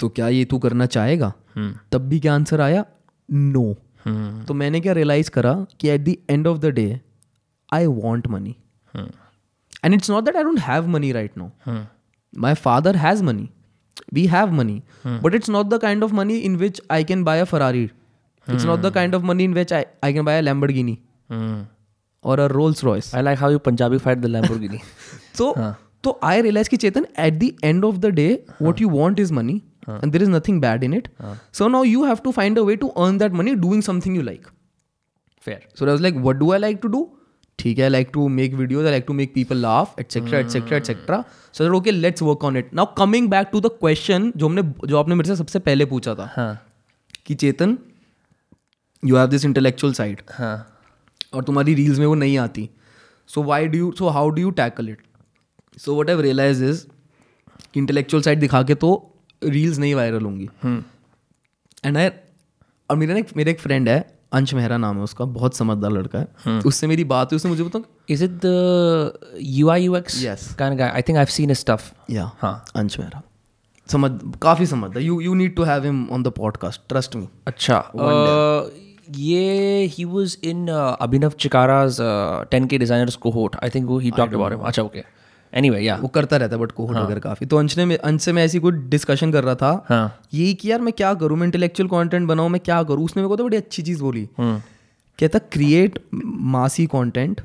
तो 0.00 0.08
क्या 0.08 0.28
ये 0.28 0.44
तू 0.44 0.58
करना 0.58 0.86
चाहेगा? 0.86 1.32
hmm. 1.58 1.72
तब 1.92 1.98
भी 1.98 2.20
क्या 2.20 2.34
आंसर 2.34 2.60
आया? 2.60 2.84
No 3.30 3.60
no. 3.60 3.76
तो 4.48 4.54
मैंने 4.54 4.80
क्या 4.80 4.92
रियलाइज़ 4.92 5.30
करा 5.30 5.66
कि 5.80 5.88
at 5.88 6.00
the 6.00 6.16
end 6.30 6.46
of 6.46 6.58
the 6.58 6.66
day 6.66 7.00
I 7.72 7.86
want 7.86 8.26
money 8.26 8.56
and 9.84 9.94
it's 9.94 10.10
not 10.10 10.24
that 10.24 10.36
I 10.36 10.42
don't 10.42 10.58
have 10.58 10.88
money 10.88 11.12
right 11.12 11.38
no 11.38 11.50
my 12.38 12.54
father 12.54 12.96
has 12.96 13.22
money 13.24 13.50
we 14.12 14.26
have 14.26 14.52
money 14.52 14.82
but 15.06 15.34
it's 15.34 15.50
not 15.50 15.66
the 15.66 15.78
kind 15.78 16.04
of 16.04 16.12
money 16.12 16.38
in 16.38 16.56
which 16.56 16.82
I 16.90 17.04
can 17.04 17.24
buy 17.24 17.40
a 17.40 17.44
Ferrari 17.44 17.90
it's 18.50 18.64
not 18.64 18.80
the 18.80 18.90
kind 18.90 19.14
of 19.14 19.22
money 19.22 19.44
in 19.44 19.54
which 19.54 19.72
I 19.72 20.12
can 20.12 20.24
buy 20.24 20.38
a 20.38 20.40
Lamborghini 20.70 20.98
और 22.24 22.40
a 22.40 22.46
Rolls 22.46 22.84
Royce 22.84 23.14
I 23.14 23.22
like 23.22 23.38
how 23.38 23.50
you 23.50 23.58
Punjabi 23.58 23.98
fight 23.98 24.18
the 24.18 24.26
Lamborghini 24.58 24.78
so 25.38 25.74
तो 26.04 26.18
I 26.22 26.42
realise 26.42 26.68
कि 26.70 26.76
Chetan 26.76 27.06
at 27.18 27.34
the 27.34 27.52
end 27.64 27.84
of 27.84 27.96
the 27.96 28.06
day 28.06 28.28
what 28.62 28.80
you 28.80 28.88
want 28.90 29.20
is 29.20 29.32
money 29.32 29.60
and 29.96 30.12
there 30.14 30.22
is 30.22 30.30
nothing 30.30 30.56
bad 30.62 30.82
in 30.86 30.94
it. 30.96 31.06
so 31.58 31.66
now 31.66 31.78
you 31.82 32.00
have 32.04 32.18
to 32.24 32.32
find 32.32 32.58
a 32.58 32.64
way 32.64 32.74
to 32.80 32.88
earn 33.04 33.20
that 33.20 33.36
money 33.36 33.52
doing 33.60 33.84
something 33.84 34.18
you 34.18 34.24
like. 34.24 34.50
Fair 35.46 35.62
i 35.80 35.92
was 35.92 36.02
like 36.06 36.18
what 36.26 36.38
do 36.40 36.50
i 36.56 36.58
like 36.64 36.82
to 36.82 36.90
do? 36.96 37.06
ठीक 37.58 37.78
है 37.78 37.84
I 37.84 37.90
like 37.90 38.10
to 38.12 38.26
make 38.28 38.52
videos 38.54 38.86
I 38.86 38.90
like 38.90 39.04
to 39.06 39.12
make 39.12 39.32
people 39.34 39.56
laugh 39.56 39.94
etcetera 40.00 40.38
etcetera 40.38 40.76
etcetera 40.76 41.24
so 41.54 41.64
that 41.64 41.72
okay 41.74 41.90
let's 41.90 42.22
work 42.22 42.44
on 42.44 42.56
it 42.56 42.74
now 42.74 42.86
coming 42.98 43.28
back 43.30 43.48
to 43.52 43.60
the 43.60 43.70
question 43.80 44.32
जो 44.36 44.48
हमने 44.48 44.62
जो 44.88 44.98
आपने 44.98 45.14
मेरे 45.14 45.28
से 45.28 45.36
सबसे 45.36 45.58
पहले 45.58 45.84
पूछा 45.84 46.14
था 46.14 46.30
हाँ। 46.36 46.52
कि 47.26 47.34
Chetan 47.34 47.76
you 49.04 49.16
have 49.16 49.26
this 49.26 49.44
intellectual 49.44 49.92
side 49.92 50.22
हाँ। 50.32 50.56
और 51.34 51.44
तुम्हारी 51.44 51.74
रील्स 51.74 51.98
में 51.98 52.06
वो 52.06 52.14
नहीं 52.14 52.38
आती. 52.38 52.68
So 53.26 53.42
why 53.42 53.66
do 53.66 53.78
you 53.78 53.92
so 53.98 54.08
how 54.08 54.30
do 54.30 54.42
you 54.42 54.50
tackle 54.50 54.88
it 54.88 55.02
so 55.84 56.00
what 56.00 56.10
I've 56.10 56.20
realise 56.20 56.64
is 56.64 56.86
intellectual 57.76 58.22
side 58.22 58.40
दिखा 58.40 58.62
के 58.62 58.74
तो 58.74 58.90
रील्स 59.44 59.78
नहीं 59.78 59.94
वायरल 59.94 60.24
होंगी 60.24 60.48
एंड 61.84 61.96
आई 61.96 62.08
और 62.90 62.96
मेरा 62.96 63.14
ना 63.14 63.22
मेरा 63.36 63.50
एक 63.50 63.60
फ्रेंड 63.60 63.88
है 63.88 63.98
अंश 64.32 64.54
मेहरा 64.54 64.76
नाम 64.76 64.96
है 64.96 65.02
उसका 65.02 65.24
बहुत 65.24 65.56
समझदार 65.56 65.90
लड़का 65.90 66.18
है 66.18 66.26
hmm. 66.46 66.66
उससे 66.66 66.86
मेरी 66.86 67.04
बात 67.04 67.32
हुई 67.32 67.36
उसने 67.36 67.50
मुझे 67.50 67.64
बताया 67.64 67.84
Is 68.10 68.22
it 68.22 68.40
the 68.40 69.12
UI 69.60 69.78
UX 69.88 70.18
Yes. 70.22 70.44
kind 70.54 70.72
of 70.72 70.78
guy? 70.78 70.90
I 70.98 71.02
think 71.02 71.18
I've 71.18 71.32
seen 71.38 71.78
या 72.10 72.30
हाँ 72.42 72.64
अंश 72.76 72.98
मेहरा 72.98 73.22
समझ 73.90 74.10
काफ़ी 74.42 74.66
समझदार 74.66 75.02
you 75.02 75.20
you 75.20 75.34
need 75.34 75.54
to 75.56 75.62
have 75.62 75.84
him 75.84 76.08
on 76.12 76.22
the 76.22 76.28
podcast 76.28 76.80
trust 76.88 77.16
me 77.16 77.28
अच्छा 77.46 77.78
ये 79.16 79.90
he 79.96 80.04
was 80.14 80.34
in 80.48 80.66
uh, 80.68 80.96
Abhinav 81.06 81.36
Chikara's 81.42 81.98
uh, 82.06 82.44
10k 82.54 82.80
designers 82.80 83.16
cohort. 83.16 83.54
I 83.62 83.70
think 83.70 83.92
he 84.02 84.10
talked 84.10 84.34
about 84.34 84.52
him. 84.52 84.60
अच्छा 84.60 84.82
okay. 84.82 85.04
Anyway 85.52 85.80
या 85.80 85.96
वो 85.96 86.08
करता 86.08 86.36
रहता 86.36 86.56
है 86.56 86.62
बट 86.62 86.72
कोहन 86.72 86.96
वगैरह 86.96 87.20
काफ़ी। 87.20 87.46
तो 87.46 87.56
अंश 87.56 87.76
ने 87.78 87.96
अंश 87.96 88.22
से 88.22 88.32
मैं 88.32 88.44
ऐसी 88.44 88.58
कोई 88.58 88.72
डिस्कशन 88.88 89.32
कर 89.32 89.44
रहा 89.44 89.54
था। 89.54 90.20
यही 90.34 90.54
कि 90.54 90.70
यार 90.70 90.80
मैं 90.80 90.92
क्या 90.92 91.12
करूँ? 91.14 91.38
मैं 91.38 91.46
इंटेलेक्चुअल 91.46 91.88
कंटेंट 91.88 92.28
बनाऊँ 92.28 92.48
मैं 92.50 92.60
क्या 92.60 92.82
करूँ? 92.82 93.04
उसने 93.04 93.22
मेरे 93.22 93.28
को 93.28 93.36
तो 93.36 93.44
बड़ी 93.44 93.56
अच्छी 93.56 93.82
चीज़ 93.82 94.02
बोली। 94.02 94.28
कहता 94.38 95.38
create 95.52 95.98
massy 96.14 96.86
content 96.86 97.40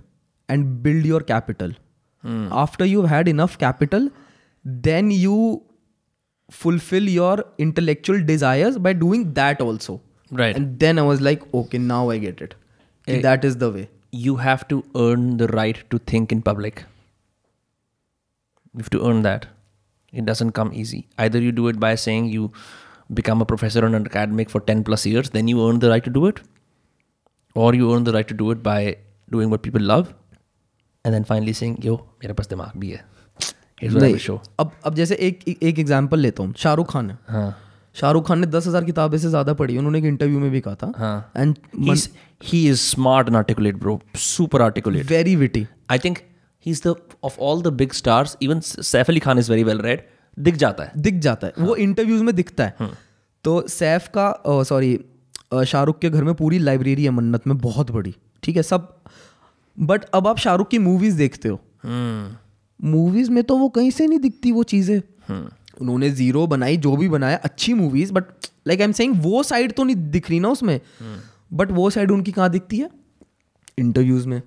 and 0.50 0.66
build 0.84 1.06
your 1.06 1.24
capital 1.24 1.76
after 2.54 2.86
you 2.86 3.02
had 3.06 3.28
enough 3.28 3.56
capital 3.56 4.10
then 4.66 5.12
you 5.12 5.62
fulfil 6.52 7.10
your 7.10 7.46
intellectual 7.60 8.22
desires 8.22 8.78
by 8.78 8.94
doing 8.94 9.26
that 9.34 9.62
also 9.62 10.00
right 10.32 10.56
and 10.56 10.68
then 10.78 11.00
I 11.00 11.06
was 11.06 11.22
like 11.22 11.44
okay 11.56 11.78
now 11.78 12.12
I 12.12 12.20
get 12.20 12.42
it 12.42 12.54
that 13.08 13.46
is 13.46 13.58
the 13.58 13.64
way 13.74 13.88
you 14.14 14.36
have 14.36 14.60
to 14.70 14.80
earn 14.96 15.36
the 15.38 15.48
right 15.52 15.84
to 15.90 15.98
think 16.14 16.34
in 16.34 16.42
public 16.42 16.80
You 18.76 18.84
have 18.86 18.90
to 18.90 19.04
earn 19.08 19.22
that. 19.24 19.46
It 20.14 20.26
doesn't 20.26 20.52
come 20.52 20.74
easy. 20.74 21.08
Either 21.18 21.40
you 21.40 21.52
do 21.52 21.68
it 21.68 21.80
by 21.80 21.96
saying 21.96 22.26
you 22.26 22.52
become 23.14 23.42
a 23.42 23.46
professor 23.46 23.86
on 23.86 23.96
an 23.96 24.06
academic 24.06 24.50
for 24.50 24.62
10 24.62 24.84
plus 24.84 25.06
years, 25.06 25.30
then 25.30 25.48
you 25.48 25.68
earn 25.68 25.80
the 25.80 25.90
right 25.90 26.04
to 26.04 26.10
do 26.10 26.26
it. 26.28 26.42
Or 27.56 27.74
you 27.76 27.94
earn 27.96 28.04
the 28.04 28.14
right 28.14 28.28
to 28.28 28.34
do 28.34 28.52
it 28.52 28.64
by 28.64 28.98
doing 29.30 29.50
what 29.50 29.64
people 29.64 29.82
love. 29.82 30.14
And 31.06 31.14
then 31.14 31.24
finally 31.24 31.54
saying, 31.54 31.82
yo, 31.84 31.98
मेरे 32.24 32.34
पास 32.34 32.48
दिमाग 32.50 32.80
भी 32.80 32.90
है. 32.90 33.04
नहीं, 33.84 34.18
show. 34.26 34.38
अब 34.60 34.72
अब 34.86 34.96
जैसे 34.96 35.16
एक 35.28 35.48
एक 35.48 35.80
एग्जांपल 35.80 36.20
लेता 36.20 36.44
हूँ 36.44 36.54
शाहरुख 36.58 36.92
खान 36.92 37.10
है 37.10 37.18
हाँ 37.30 37.56
शाहरुख 37.96 38.28
खान 38.28 38.40
ने 38.40 38.48
दस 38.48 38.68
हज़ार 38.68 38.84
किताबें 38.84 39.18
से 39.18 39.30
ज़्यादा 39.30 39.54
पढ़ी 39.54 39.78
उन्होंने 39.78 39.98
एक 40.00 40.06
इंटरव्यू 40.06 40.40
में 40.40 40.50
भी 40.52 40.62
कहा 40.68 40.76
था 40.84 40.92
हाँ 40.98 41.32
and 41.38 41.58
he 42.52 42.62
is 42.70 42.82
smart 42.82 43.32
and 43.32 43.38
articulate, 43.42 43.80
bro. 43.80 44.00
Super 44.28 44.62
articulate. 44.68 45.06
Very 45.10 45.36
witty 45.36 45.68
I 45.90 45.98
think 46.64 46.70
is 46.70 46.82
the 46.88 46.96
of 47.24 47.40
all 47.40 47.62
the 47.62 47.68
big 47.68 47.92
stars 47.92 48.38
even 48.42 48.60
Saif 48.60 49.10
Ali 49.10 49.20
Khan 49.20 49.40
is 49.40 49.52
very 49.52 49.64
well 49.64 49.80
read 49.80 50.04
दिख 50.38 50.56
जाता 50.56 50.84
है। 50.84 50.92
दिख 50.98 51.14
जाता 51.14 51.48
है। 51.48 51.54
हाँ. 51.58 51.68
वो 51.68 51.76
इंटरव्यूज़ 51.76 52.24
में 52.24 52.36
दिखता 52.36 52.66
है। 52.66 52.90
तो 53.44 53.68
सैफ 53.68 54.08
का 54.18 54.64
सॉरी 54.64 55.00
शाहरुख 55.68 56.00
के 56.00 56.10
घर 56.10 56.24
में 56.24 56.34
पूरी 56.36 56.60
लाइब्रेरी 56.60 57.04
है 57.04 57.10
मन्नत 57.10 57.48
में 57.48 57.58
बहुत 57.58 57.92
बड़ी। 57.92 58.16
ठीक 58.44 58.56
है 58.56 58.64
सब 58.64 58.98
बट 59.78 60.04
अब 60.04 60.28
आप 60.28 60.38
शाहरुख 60.38 60.70
की 60.70 60.78
मूवीज़ 60.78 61.18
देखते 61.18 61.50
हो। 61.50 61.60
मूवीज़ 62.80 63.32
में 63.32 63.44
तो 63.44 63.58
वो 63.58 63.70
कहीं 63.70 63.92
से 63.92 64.08
नहीं 64.08 64.20
दिखती 64.20 64.52
वो 64.52 64.64
चीज़ें। 64.64 65.02
उन्होंने 65.82 66.10
ज़ीरो 66.10 66.48
बनाई 66.48 66.78
जो 66.78 66.96
भी 66.96 67.10
बनाया 67.10 67.38
अच्छी 67.38 67.74
movies 67.74 68.14
but 68.14 68.24
like 68.68 68.80
I 68.80 68.86
am 68.86 68.92
saying 68.92 69.16
वो 69.22 69.44
साइड 69.44 69.74
तो 69.74 69.84
नहीं 69.84 69.96
दिख 69.96 70.30
रही 70.30 70.40
ना 70.40 70.50
उसमें। 70.50 70.80
बट 71.54 71.72
वो 71.72 71.90
साइड 71.90 72.12
उनकी 72.12 72.32
कहाँ 72.32 72.50
दिखती 72.50 72.78
है? 72.78 72.90
इंटरव्यूज़ 73.78 74.28
में। 74.28 74.42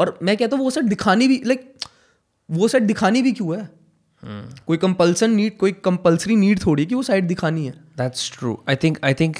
और 0.00 0.18
मैं 0.22 0.36
कहता 0.36 0.56
हूँ 0.56 0.64
वो 0.64 0.70
सेट 0.70 0.84
दिखानी 0.84 1.28
भी 1.28 1.42
लाइक 1.46 1.72
वो 2.48 2.68
सेट 2.68 2.82
दिखानी 2.82 3.22
भी 3.22 3.32
क्यों 3.32 3.56
है? 3.58 3.68
कोई 4.66 4.76
कंपल्सन 4.76 5.30
नीड 5.30 5.56
कोई 5.56 5.72
कंपल्सरी 5.84 6.36
नीड 6.36 6.64
थोड़ी 6.66 6.86
कि 6.86 6.94
वो 6.94 7.02
साइड 7.02 7.26
दिखानी 7.26 7.66
है। 7.66 7.72
That's 7.98 8.30
true 8.38 8.58
I 8.68 8.76
think 8.76 8.98
I 9.04 9.14
think 9.14 9.36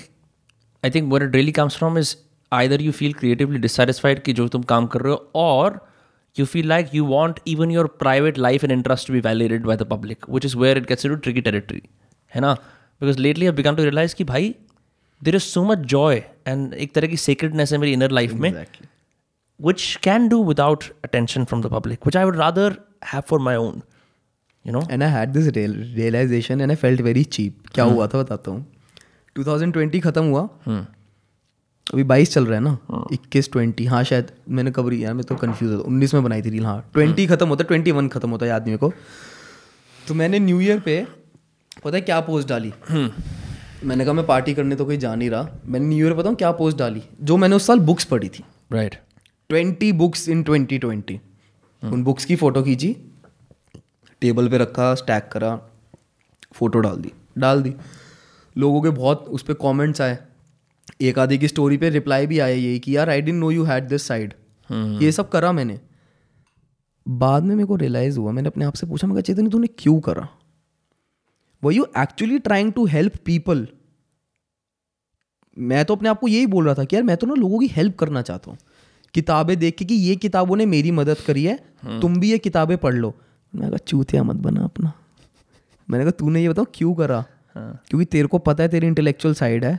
I 0.85 0.90
think 0.90 1.12
what 1.12 1.23
daily 1.23 1.36
really 1.36 1.52
comes 1.52 1.77
from 1.77 1.98
is 1.98 2.15
either 2.52 2.82
you 2.82 2.93
feel 2.93 3.12
creatively 3.12 3.59
dissatisfied 3.59 4.23
कि 4.23 4.32
जो 4.32 4.47
तुम 4.48 4.62
काम 4.62 4.86
कर 4.86 5.01
रहे 5.01 5.12
हो 5.12 5.31
और 5.35 5.78
you 6.39 6.47
feel 6.47 6.69
like 6.69 6.94
you 6.94 7.05
want 7.05 7.40
even 7.47 7.70
your 7.70 7.86
private 7.98 8.39
life 8.39 8.65
and 8.65 8.73
interest 8.73 9.11
be 9.11 9.20
validated 9.20 9.65
by 9.65 9.77
the 9.77 9.82
public 9.82 10.31
which 10.31 10.44
is 10.44 10.56
where 10.56 10.78
it 10.78 10.89
gets 10.89 11.06
to 11.06 11.15
tricky 11.15 11.40
territory 11.40 11.82
है 12.35 12.40
ना? 12.40 12.55
Because 13.01 13.19
lately 13.19 13.47
I 13.47 13.52
become 13.52 13.77
to 13.77 13.82
realize 13.82 14.15
कि 14.15 14.24
भाई 14.24 14.55
there 15.23 15.36
is 15.36 15.43
so 15.43 15.65
much 15.65 15.78
joy 15.78 16.23
and 16.47 16.74
एक 16.74 16.94
तरह 16.94 17.06
की 17.06 17.16
secretness 17.16 17.73
है 17.73 17.78
मेरी 17.78 17.93
inner 17.93 18.11
life 18.11 18.32
में. 18.32 18.66
Which 19.61 19.85
can 20.01 20.29
do 20.29 20.39
without 20.51 20.87
attention 21.03 21.45
from 21.51 21.61
the 21.63 21.71
public, 21.71 22.07
which 22.07 22.17
I 22.17 22.25
would 22.25 22.39
rather 22.39 22.69
have 23.13 23.27
for 23.27 23.39
my 23.49 23.55
own. 23.57 23.83
You 24.65 24.73
know? 24.75 24.83
And 24.91 25.03
I 25.03 25.11
had 25.11 25.33
this 25.33 25.49
realization 25.57 26.61
and 26.61 26.71
I 26.71 26.77
felt 26.77 27.01
very 27.01 27.25
cheap 27.37 27.67
क्या 27.75 27.85
हुआ 27.85 28.07
था 28.07 28.23
बताता 28.23 28.51
हूँ। 28.51 28.67
2020 29.37 30.01
खत्म 30.01 30.25
हुआ। 30.25 30.43
अभी 31.87 32.05
22 32.05 32.33
चल 32.35 32.47
रहा 32.47 32.59
है 32.59 32.65
ना? 32.65 32.79
21 33.13 33.49
20 33.57 33.89
हाँ 33.89 34.03
शायद 34.05 34.31
मैंने 34.49 34.71
कब 34.77 34.93
यार 34.93 35.15
मैं 35.15 35.25
तो 35.25 35.37
कंफ्यूज 35.37 35.73
होता 35.73 35.85
उन्नीस 35.89 36.15
में 36.15 36.23
बनाई 36.25 36.43
थी 36.43 36.51
रील 36.51 36.65
हाँ। 36.67 36.79
20 36.97 37.29
खत्म 37.29 37.49
होता 37.49 37.65
है 37.65 37.81
21 37.81 38.09
खत्म 38.13 38.31
होता 38.31 38.47
है 38.47 38.51
याद 38.51 38.67
मेरे 38.67 38.79
को। 38.79 38.93
तो 40.09 40.15
मैंने 40.15 40.39
न्यू 40.39 40.61
ईयर 40.61 40.81
पे 40.81 41.07
पता 41.85 41.97
है 41.97 42.01
क्या 42.01 42.21
पोस्ट 42.21 42.49
डाली? 42.49 42.73
मैंने 43.85 44.05
कहा 44.05 44.13
मैं 44.13 44.27
पार्टी 44.27 44.55
करने 44.55 44.77
तो 44.77 44.85
कोई 44.85 44.97
जा 44.97 45.15
नहीं 45.15 45.31
रहा। 45.31 45.49
मैंने 45.67 45.87
न्यू 45.87 46.07
ईयर 46.07 46.17
पता 46.17 46.29
हूँ 46.29 46.37
क्या 46.37 46.53
पोस्ट 46.59 46.79
डाली? 46.79 47.03
जो 47.21 47.37
मैंने 47.37 47.57
उस 47.57 47.67
साल 47.67 47.79
बुक्स 47.91 48.05
पढ़ी 48.05 48.29
थी। 48.29 48.45
Right. 48.73 48.95
Twenty 49.55 49.91
books 49.93 50.29
in 50.29 50.43
twenty 50.43 50.79
twenty. 50.79 51.15
उन 51.83 52.03
बुक्स 52.05 52.25
की 52.25 52.37
फ़ोटो 52.37 52.63
खींची 52.63 52.89
टेबल 54.23 54.49
पे 54.49 54.59
रखा 54.59 54.95
स्टैक 54.95 55.29
करा 55.33 55.55
फ़ोटो 56.55 56.79
डाल 56.79 56.97
दी 56.97 57.13
डाल 57.39 57.63
दी। 57.63 57.73
लोगों 58.57 58.81
के 58.83 58.91
बहुत 58.91 59.25
उस 59.29 59.43
पर 59.43 59.55
कॉमेंट्स 59.57 60.01
आए। 60.01 60.19
एक 61.03 61.19
आधी 61.19 61.39
की 61.39 61.49
स्टोरी 61.49 61.77
पे 61.77 61.91
रिप्लाई 61.91 62.27
भी 62.27 62.39
आया 62.39 62.55
यही 62.55 62.79
कि 62.79 62.97
यार 62.97 63.11
I 63.11 63.21
didn't 63.21 63.39
know 63.41 63.51
you 63.51 63.65
had 63.65 63.89
this 63.89 64.07
side 64.09 64.35
ये 65.03 65.13
सब 65.13 65.29
करा 65.29 65.53
मैंने। 65.53 65.79
बाद 67.07 67.43
में 67.43 67.55
मेरे 67.55 67.67
को 67.67 67.77
रियलाइज़ 67.77 68.19
हुआ 68.19 68.33
मैंने 68.33 68.49
अपने 68.49 68.65
आप 68.65 68.75
से 68.75 68.87
पूछा 68.87 69.07
मैं 69.07 69.15
कहा 69.15 69.23
चेतन 69.23 69.51
तूने 69.51 69.67
क्यों 69.79 69.99
करा? 70.01 70.29
वो 71.63 71.71
you 71.71 71.87
actually 71.99 72.39
trying 72.41 72.73
to 72.73 72.87
help 72.87 73.17
people 73.25 73.67
मैं 75.57 75.85
तो 75.85 75.95
अपने 75.97 76.09
आप 76.09 76.21
को 76.21 76.29
यही 76.29 76.47
बोल 76.49 76.65
रहा 76.65 76.75
था 76.75 76.85
कि 76.85 76.97
यार 76.97 77.03
मैं 77.05 77.17
तो 77.17 77.27
ना 77.27 77.35
लोगों 77.37 77.59
की 77.59 77.67
हेल्प 77.73 77.99
करना 77.99 78.23
चाहता 78.23 78.51
हूँ। 78.51 78.59
किताबें 79.15 79.57
देख 79.59 79.77
के 79.77 79.85
कि 79.85 79.95
ये 79.95 80.16
किताबों 80.16 80.57
ने 80.57 80.66
मेरी 80.66 80.91
मदद 80.91 81.16
करी 81.27 81.45
है 81.45 81.59
तुम 82.01 82.20
भी 82.20 82.31
ये 82.31 82.39
किताबें 82.39 82.77
पढ़ 82.78 82.95
लो। 82.95 83.15
मैंने 83.55 83.69
कहा 83.69 83.85
चूतिया 83.86 84.23
मत 84.23 84.36
बना 84.36 84.65
अपना। 84.65 84.93
मैंने 85.89 86.05
कहा 86.05 86.11
तूने 86.11 86.43
ये 86.43 86.49
बताओ 86.49 86.66
क्यों 86.74 86.95
करा? 86.95 87.24
क्योंकि 87.57 88.05
तेरे 88.05 88.28
को 88.28 88.39
पता 88.39 88.62
है 88.62 88.69
तेरी 88.69 88.86
इंटेलेक्चुअल 88.86 89.35
साइड 89.35 89.65
है 89.65 89.78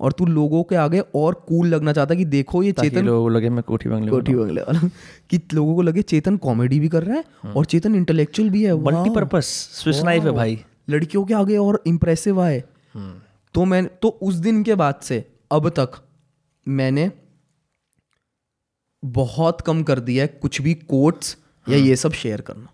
और 0.00 0.12
तू 0.12 0.26
लोगों 0.26 0.62
के 0.62 0.76
आगे 0.76 1.00
और 1.14 1.34
कूल 1.48 1.66
लगना 1.66 1.92
चाहता 1.92 2.14
है 2.14 2.18
कि 2.18 2.24
देखो 2.24 2.62
ये 2.62 2.72
चेतन 2.72 3.04
लोगों 3.06 3.32
लगे 3.32 3.50
मैं 3.50 3.62
कोठी 3.62 3.88
बंगले 3.88 4.10
कोठी 4.10 4.34
बंगले 4.34 4.62
वाला 4.62 4.88
कि 5.30 5.40
लोगों 5.54 5.74
को 5.76 5.82
लगे 5.82 6.02
चेतन 6.04 6.36
कॉमेडी 6.36 6.80
भी 6.80 6.88
कर 6.88 7.02
रहा 7.02 7.16
है 7.16 7.52
और 7.52 7.64
चेतन 7.64 7.94
इंटेलेक्चुअल 7.94 8.50
भी 8.50 8.64
है। 8.64 8.74
मल्टीपर्पज 8.82 9.42
स्विस 9.42 10.02
नाइफ 10.02 10.24
है 10.24 10.32
भाई। 10.32 10.58
लड़कियों 10.90 11.24
के 11.24 11.34
आगे 11.34 11.56
और 11.56 11.82
इम्प्रेसिव 11.86 12.40
आए। 12.40 12.62
तो 13.54 13.64
मैं 13.64 13.86
तो 14.02 14.08
उस 14.22 14.34
दिन 14.34 14.62
के 14.62 14.74
बाद 14.74 15.00
से 15.02 15.24
अब 15.52 15.68
तक 15.68 16.02
मैंने 16.66 17.10
बहुत 19.12 19.60
कम 19.66 19.82
कर 19.82 20.00
दिया 20.00 20.24
है 20.24 20.28
कुछ 20.42 20.60
भी 20.62 20.74
कोट्स 20.90 21.36
या 21.66 21.78
ये 21.78 21.96
सब 21.96 22.12
शेयर 22.14 22.40
करना। 22.40 22.68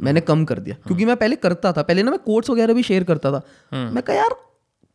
मैंने 0.00 0.20
कम 0.20 0.44
कर 0.44 0.58
दिया 0.58 0.76
क्योंकि 0.86 1.04
मैं 1.04 1.16
पहले 1.16 1.36
करता 1.36 1.72
था 1.72 1.82
पहले 1.82 2.02
ना 2.02 2.10
मैं 2.10 2.18
कोट्स 2.24 2.50
वगैरह 2.50 2.74
भी 2.74 2.82
शेयर 2.82 3.04
करता 3.04 3.32
था। 3.32 3.42
मैं 3.72 4.02
कहा 4.02 4.16
यार 4.16 4.34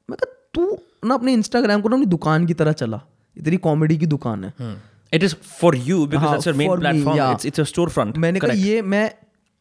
मैं 0.09 0.17
कहा 0.17 0.33
तू 0.53 0.77
ना 1.05 1.13
अपने 1.13 1.33
इंस्टाग्राम 1.33 1.81
को 1.81 1.89
ना 1.89 1.95
अपनी 1.95 2.05
दुकान 2.07 2.45
की 2.45 2.53
तरह 2.53 2.71
चला 2.81 3.01
इतनी 3.37 3.57
कॉमेडी 3.57 3.97
की 3.97 4.05
दुकान 4.05 4.43
है। 4.45 4.51
इट 5.13 5.23
इज़ 5.23 5.35
फॉर 5.59 5.75
यू 5.77 6.05
हाँ. 6.07 6.37
It's 6.37 7.45
it's 7.45 7.59
a 7.59 7.65
storefront. 7.69 8.17
मैंने 8.17 8.39
कहा 8.39 8.53
ये 8.53 8.81
मैं 8.81 9.11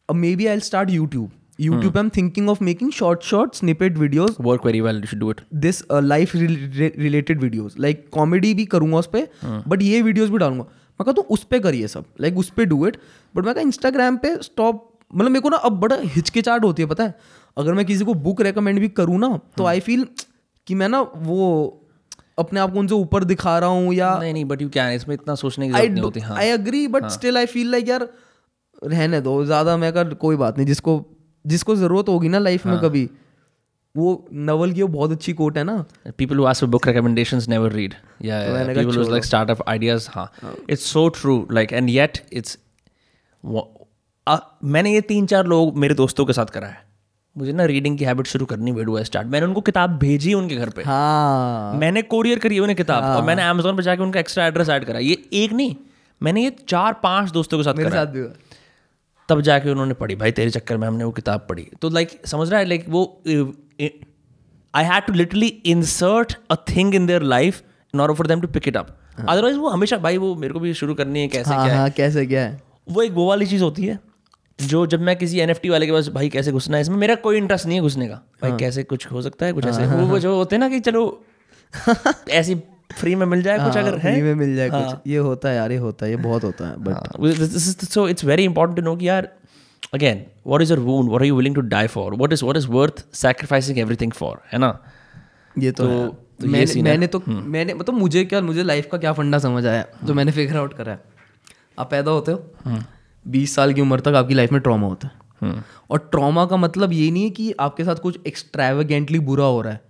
maybe 0.35 0.45
I 0.47 0.59
start 0.59 0.89
YouTube 0.89 1.31
YouTube 1.59 1.93
पे 1.93 1.99
I 1.99 2.03
am 2.03 2.09
thinking 2.15 2.49
of 2.49 2.63
making 2.63 2.91
short 2.91 3.23
short 3.23 3.55
snippet 3.55 3.97
videos 3.97 4.35
work 4.41 4.67
very 4.67 4.81
well. 4.85 5.01
You 5.03 5.09
should 5.11 5.21
do 5.23 5.31
it. 5.33 5.41
This 5.53 5.83
life 5.93 6.35
related 6.35 7.41
videos 7.41 7.75
like 7.79 8.05
comedy 8.13 8.53
भी 8.53 8.65
करूँगा 8.65 8.97
उस 8.97 9.09
पर 9.15 9.63
but 9.67 9.81
ये 9.81 10.01
वीडियोस 10.01 10.29
भी 10.29 10.37
डालूँगा। 10.37 10.65
मैं 10.99 11.05
कहा 11.05 11.11
तो 11.11 11.21
उस 11.21 11.43
पर 11.43 11.59
करिए 11.59 11.87
सब 11.87 12.05
लाइक 12.21 12.37
उस 12.37 12.49
पर 12.49 12.65
डू 12.65 12.87
इट 12.87 12.97
बट 13.35 13.45
मैं 13.45 13.53
कहा 13.53 13.61
इंस्टाग्राम 13.61 14.17
पे 14.17 14.35
स्टॉप 14.41 14.87
मतलब 15.15 15.31
मेरे 15.31 15.41
को 15.41 15.49
ना 15.49 15.57
अब 15.57 15.79
बड़ा 15.79 15.95
हिचकिचाहट 15.95 16.63
होती 16.63 16.81
है 16.81 16.87
पता 16.89 17.03
है? 17.03 17.15
अगर 17.57 17.73
मैं 17.73 17.85
किसी 17.85 18.05
को 18.05 18.13
बुक 18.13 18.41
रेकमेंड 18.41 18.79
भी 18.79 18.87
करूँ 18.89 19.19
ना 19.19 19.39
तो 19.57 19.65
आई 19.65 19.79
फील 19.79 20.07
कि 20.67 20.75
मैं 20.75 20.89
ना 20.89 21.01
वो 21.01 21.47
अपने 22.39 22.59
आप 22.59 22.73
को 22.73 22.79
उनसे 22.79 22.95
ऊपर 22.95 23.23
दिखा 23.23 23.57
रहा 23.59 23.69
हूँ 23.69 23.93
या 23.93 24.17
नहीं 24.19 24.33
नहीं 24.33 24.45
बट 24.45 24.61
यू 24.61 24.69
कैन 24.69 24.93
इसमें 24.93 25.15
इतना 25.15 25.35
सोचने 25.35 25.67
की 25.67 25.73
आई 25.73 25.81
ज़रूरत 25.81 25.93
नहीं 25.93 26.03
होती 26.03 26.19
हाँ। 26.19 26.37
I 26.37 26.47
agree 26.47 26.87
but 26.87 27.07
still 27.07 27.37
I 27.37 27.45
feel 27.45 27.71
like 27.71 27.89
यार 27.89 28.07
रहने 28.83 29.21
दो 29.21 29.43
ज़्यादा 29.45 29.77
मैं 29.77 29.91
कर 29.93 30.13
कोई 30.13 30.35
बात 30.35 30.57
नहीं 30.57 30.67
जिसको 30.67 31.03
जिसको 31.45 31.75
ज़रूरत 31.75 32.09
होगी 32.09 32.29
ना 32.29 32.39
लाइफ 32.39 32.65
हाँ। 32.67 32.73
में 32.73 32.81
कभी 32.83 33.09
वो 33.97 34.27
नवल 34.33 34.71
की 34.71 34.81
वो 34.81 34.87
बहुत 34.87 35.11
अच्छी 35.11 35.33
कोट 35.33 35.57
है 35.57 35.63
ना। 35.63 35.85
For 36.07 36.33
book 36.45 36.79
recommendations 36.79 37.39
never 37.39 37.67
read. 37.67 37.89
Yeah, 37.89 38.23
yeah. 38.23 38.27
मैंने 38.27 38.75
कहा 38.75 38.83
people 38.83 39.05
who 39.05 39.13
like 39.13 39.33
startup 39.33 39.65
ideas 39.69 40.09
हाँ। 40.09 40.31
true 40.95 41.39
like 41.51 41.73
and 41.73 41.87
yet 41.89 42.39
it's 42.39 42.57
वो- 43.45 43.81
आ, 44.27 44.37
मैंने 44.63 44.93
ये 44.93 45.01
तीन 45.01 45.25
चार 45.25 45.45
लोग 45.45 45.77
मेरे 45.77 45.93
दोस्तों 45.93 46.25
के 46.25 46.33
साथ 46.33 46.45
करा 46.45 46.67
है। 46.67 46.81
मुझे 47.37 47.51
ना 47.51 47.65
रीडिंग 47.65 47.97
की 47.97 48.05
हैबिट 48.05 48.27
शुरू 48.27 48.45
करनी 48.45 48.71
वेड 48.71 48.89
हुआ 48.89 49.03
स्टार्ट 49.03 49.27
मैंने 49.27 49.45
उनको 49.45 49.61
किताब 49.61 49.97
भेजी 49.97 50.33
उनके 50.33 50.55
घर 50.55 50.69
पे। 50.69 50.83
हाँ। 50.83 51.73
मैंने 51.73 52.01
कोरियर 52.01 52.39
करी 52.39 52.55
है 52.55 52.61
उन्हें 52.61 52.77
किताब 52.77 53.03
और 53.03 53.23
मैंने 53.23 53.43
अमेजोन 53.43 53.77
पे 53.77 53.83
जाके 53.83 54.03
उनका 54.03 54.19
एक्स्ट्रा 54.19 54.47
एड्रेस 54.47 54.69
ऐड 54.69 54.85
करा। 54.85 54.99
ये 54.99 55.25
एक 55.33 55.53
नहीं 55.53 55.75
मैंने 56.23 56.43
ये 56.43 56.55
चार 56.67 56.93
पाँच 56.93 57.31
दोस्तों 57.31 57.57
के 57.57 57.63
साथ 57.63 57.73
मेरे 57.73 57.89
करा 57.89 57.99
है। 57.99 58.05
साथ 58.05 58.13
भी 58.13 58.19
हुआ। 58.19 58.29
तब 59.31 59.41
जाके 59.41 59.69
उन्होंने 59.69 59.93
पढ़ी 59.93 60.15
भाई 60.15 60.31
तेरे 60.31 60.49
चक्कर 60.51 60.77
में 60.77 60.87
हमने 60.87 61.03
वो 61.03 61.11
किताब 61.11 61.45
पढ़ी। 61.49 61.67
तो 61.81 61.89
लाइक 61.89 62.19
समझ 62.25 62.49
रहा 62.49 62.59
है 62.59 62.65
लाइक 62.65 62.85
वो 62.89 63.01
I 64.73 64.83
had 64.85 65.03
to 65.03 65.13
literally 65.13 65.47
insert 65.47 66.37
a 66.51 66.55
thing 66.69 66.95
in 66.95 67.05
their 67.05 67.21
life 67.21 67.61
in 67.93 68.01
order 68.01 68.13
for 68.15 68.27
them 68.27 68.41
to 68.41 68.47
pick 68.47 68.67
it 68.67 68.77
up 68.77 68.97
otherwise 69.29 69.57
वो 69.57 69.69
हमेशा 69.69 69.97
भाई 69.97 70.17
वो 70.17 70.33
मेरे 70.35 70.53
को 70.53 70.59
भी 70.59 70.73
शुरू 70.73 70.93
करनी 70.95 71.19
है 71.19 71.27
कैसे 71.27 71.49
हाँ 71.49 71.63
क्या 71.65 71.73
है? 71.73 71.79
हाँ 71.79 71.89
कैसे 71.89 72.25
क्या 72.25 72.43
है? 72.45 72.61
वो 72.91 73.01
एक 73.01 73.11
वो 73.11 73.27
वाली 73.29 73.45
चीज़ 73.45 73.63
होती 73.63 73.85
है 73.85 73.99
जो 74.59 74.85
जब 74.87 75.01
मैं 75.01 75.15
किसी 75.15 75.39
एनएफटी 75.39 75.69
वाले 75.69 75.85
के 75.85 75.91
पास 75.91 76.07
भाई 76.07 76.29
कैसे 76.29 76.51
घुसना 76.51 76.77
है? 76.77 76.81
इसमें 76.81 76.97
मेरा 76.97 77.15
कोई 77.25 77.37
इंटरेस्ट 77.37 77.65
नहीं 77.65 77.77
है 77.77 77.81
घुसने 77.81 78.07
का। 78.07 78.15
भाई 78.41 78.51
कैसे 78.59 78.83
कुछ 78.83 79.11
हो 79.11 79.21
सकता 79.21 79.45
है 79.45 79.53
कुछ 79.53 79.65
ऐसे। 79.65 79.85
वो 79.85 80.05
वो 80.07 80.19
जो 80.19 80.35
होते 80.35 80.55
हैं 80.55 80.59
ना 80.59 80.69
कि 80.69 80.79
चलो 80.79 81.03
ऐसी 82.29 82.55
फ्री 82.91 83.15
में 83.15 83.25
मिल 83.25 83.41
जाए 83.41 83.57
कुछ 83.57 83.77
अगर 83.77 83.97
है? 83.97 84.13
फ्री 84.13 84.21
में 84.21 84.35
मिल 84.35 84.55
जाए 84.55 84.69
कुछ। 84.69 85.07
ये 85.07 85.17
होता 85.17 85.49
है 85.49 85.55
यार 85.55 85.71
ये 85.71 85.77
होता 85.77 86.05
है 86.05 86.11
ये 86.11 86.17
बहुत 86.17 86.43
होता 86.43 86.67
है 86.67 86.75
but 86.77 86.95
so 87.93 88.07
it's 88.07 88.25
very 88.25 88.47
important 88.47 88.79
to 88.79 88.85
know 88.87 88.97
कि 88.99 89.07
यार 89.07 89.29
again 89.95 90.19
what 90.47 90.65
is 90.65 90.73
your 90.73 90.79
wound? 90.87 91.11
What 91.13 91.21
are 91.21 91.29
you 91.29 91.37
willing 91.37 91.55
to 91.55 91.63
die 91.69 91.87
for? 91.93 92.07
What 92.21 92.35
is 92.35 92.43
what 92.47 92.59
is 92.61 92.67
worth 92.75 93.03
sacrificing 93.21 93.81
everything 93.85 94.15
for? 94.21 94.33
है 94.53 94.59
ना? 94.59 94.77
ये 95.55 95.71
तो, 95.71 95.87
है। 95.87 96.07
तो 96.09 96.47
मैंने 96.47 96.65
scene 96.65 96.77
है। 96.77 96.83
मैंने 96.83 97.07
तो 97.07 97.21
मैंने 97.27 97.73
मतलब 97.73 97.95
मुझे 97.95 98.25
क्या 98.25 98.41
मुझे 98.41 98.63
लाइफ 98.63 98.87
का 98.91 98.97
क्या 98.97 99.13
फंडा 99.13 99.39
समझ 99.39 99.65
आया 99.65 99.85
जो 100.03 100.13
मैंने 100.13 100.31
फिगर 100.31 100.57
आउट 100.57 100.73
करा 100.73 100.91
है। 100.91 100.99
आप 101.79 101.91
पैदा 101.91 102.11
होते 102.11 102.31
हो 102.31 102.77
बीस 103.25 103.55
साल 103.55 103.73
की 103.73 103.81
उम्र 103.81 103.99
तक 103.99 104.13
आपकी 104.15 104.33
लाइफ 104.33 104.51
में 104.51 104.61
ट्रॉमा 104.61 104.87
होता 104.87 105.07
है। 105.07 105.53
और 105.91 106.07
ट्रॉमा 106.11 106.45
का 106.45 106.57
मतलब 106.57 106.93
ये 106.93 107.11
नहीं 107.11 107.23
है 107.23 107.29
कि 107.29 107.53
आपके 107.59 107.83
साथ 107.83 107.95
कुछ 107.95 108.19
एक्सट्रावेगेंटली 108.27 109.19
बुरा 109.19 109.45
हो 109.45 109.61
रहा 109.61 109.73
है। 109.73 109.81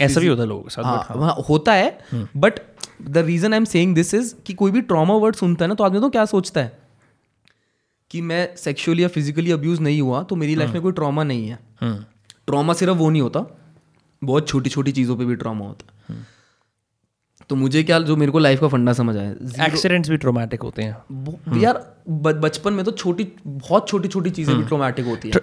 ऐसा 0.00 0.20
भी 0.20 0.26
होता 0.26 0.42
है 0.42 0.48
लोगों 0.48 0.62
के 0.62 0.70
साथ 0.70 0.84
हाँ, 0.84 1.06
हाँ। 1.08 1.34
होता 1.48 1.72
है 1.72 1.98
but 2.36 2.52
the 3.02 3.18
reason 3.18 3.52
I 3.52 3.56
am 3.56 3.64
saying 3.64 3.94
this 3.94 4.14
is 4.14 4.34
कि 4.46 4.54
कोई 4.54 4.70
भी 4.70 4.80
ट्रॉमा 4.80 5.14
वर्ड 5.14 5.36
सुनता 5.36 5.64
है 5.64 5.68
ना 5.68 5.74
तो 5.74 5.84
आदमी 5.84 6.00
तो 6.00 6.10
क्या 6.10 6.24
सोचता 6.24 6.60
है? 6.60 6.78
कि 8.10 8.20
मैं 8.20 8.56
सेक्सुअली 8.56 9.02
या 9.02 9.08
फिजिकली 9.08 9.50
अब्यूज 9.50 9.80
नहीं 9.80 10.00
हुआ 10.00 10.22
तो 10.22 10.36
मेरी 10.36 10.54
लाइफ 10.54 10.70
में 10.70 10.82
कोई 10.82 10.92
ट्रॉमा 10.92 11.24
नहीं 11.24 11.48
है। 11.48 11.58
ट्रॉमा 12.46 12.72
सिर्फ़ 12.72 12.94
वो 12.94 13.10
नहीं 13.10 13.22
होता 13.22 13.58
बहुत 14.24 14.48
छोटी 14.48 14.70
छोटी 14.70 14.92
चीज़ों 14.92 15.16
पर 15.16 15.24
भी 15.24 15.36
ट्रामा 15.36 15.66
होता। 15.66 16.14
है। 16.14 16.26
तो 17.48 17.56
मुझे 17.56 17.82
क्या 17.82 17.98
जो 18.00 18.16
मेरे 18.16 18.32
को 18.32 18.38
लाइफ 18.38 18.60
का 18.60 18.68
फंडा 18.68 18.92
समझ 18.92 19.16
आया 19.16 19.64
एक्सीडेंट्स 19.66 20.10
भी 20.10 20.16
ट्रोमैटिक 20.16 20.62
होते 20.62 20.82
हैं। 20.82 21.60
यार 21.60 21.82
बचपन 22.08 22.72
में 22.72 22.84
तो 22.84 22.90
छोटी 22.92 23.26
बहुत 23.46 23.88
छोटी 23.88 24.08
छोटी 24.08 24.30
चीज़ें 24.30 24.56
भी 24.56 24.62
ट्रोमैटिक 24.64 25.06
होती 25.06 25.30
है। 25.30 25.34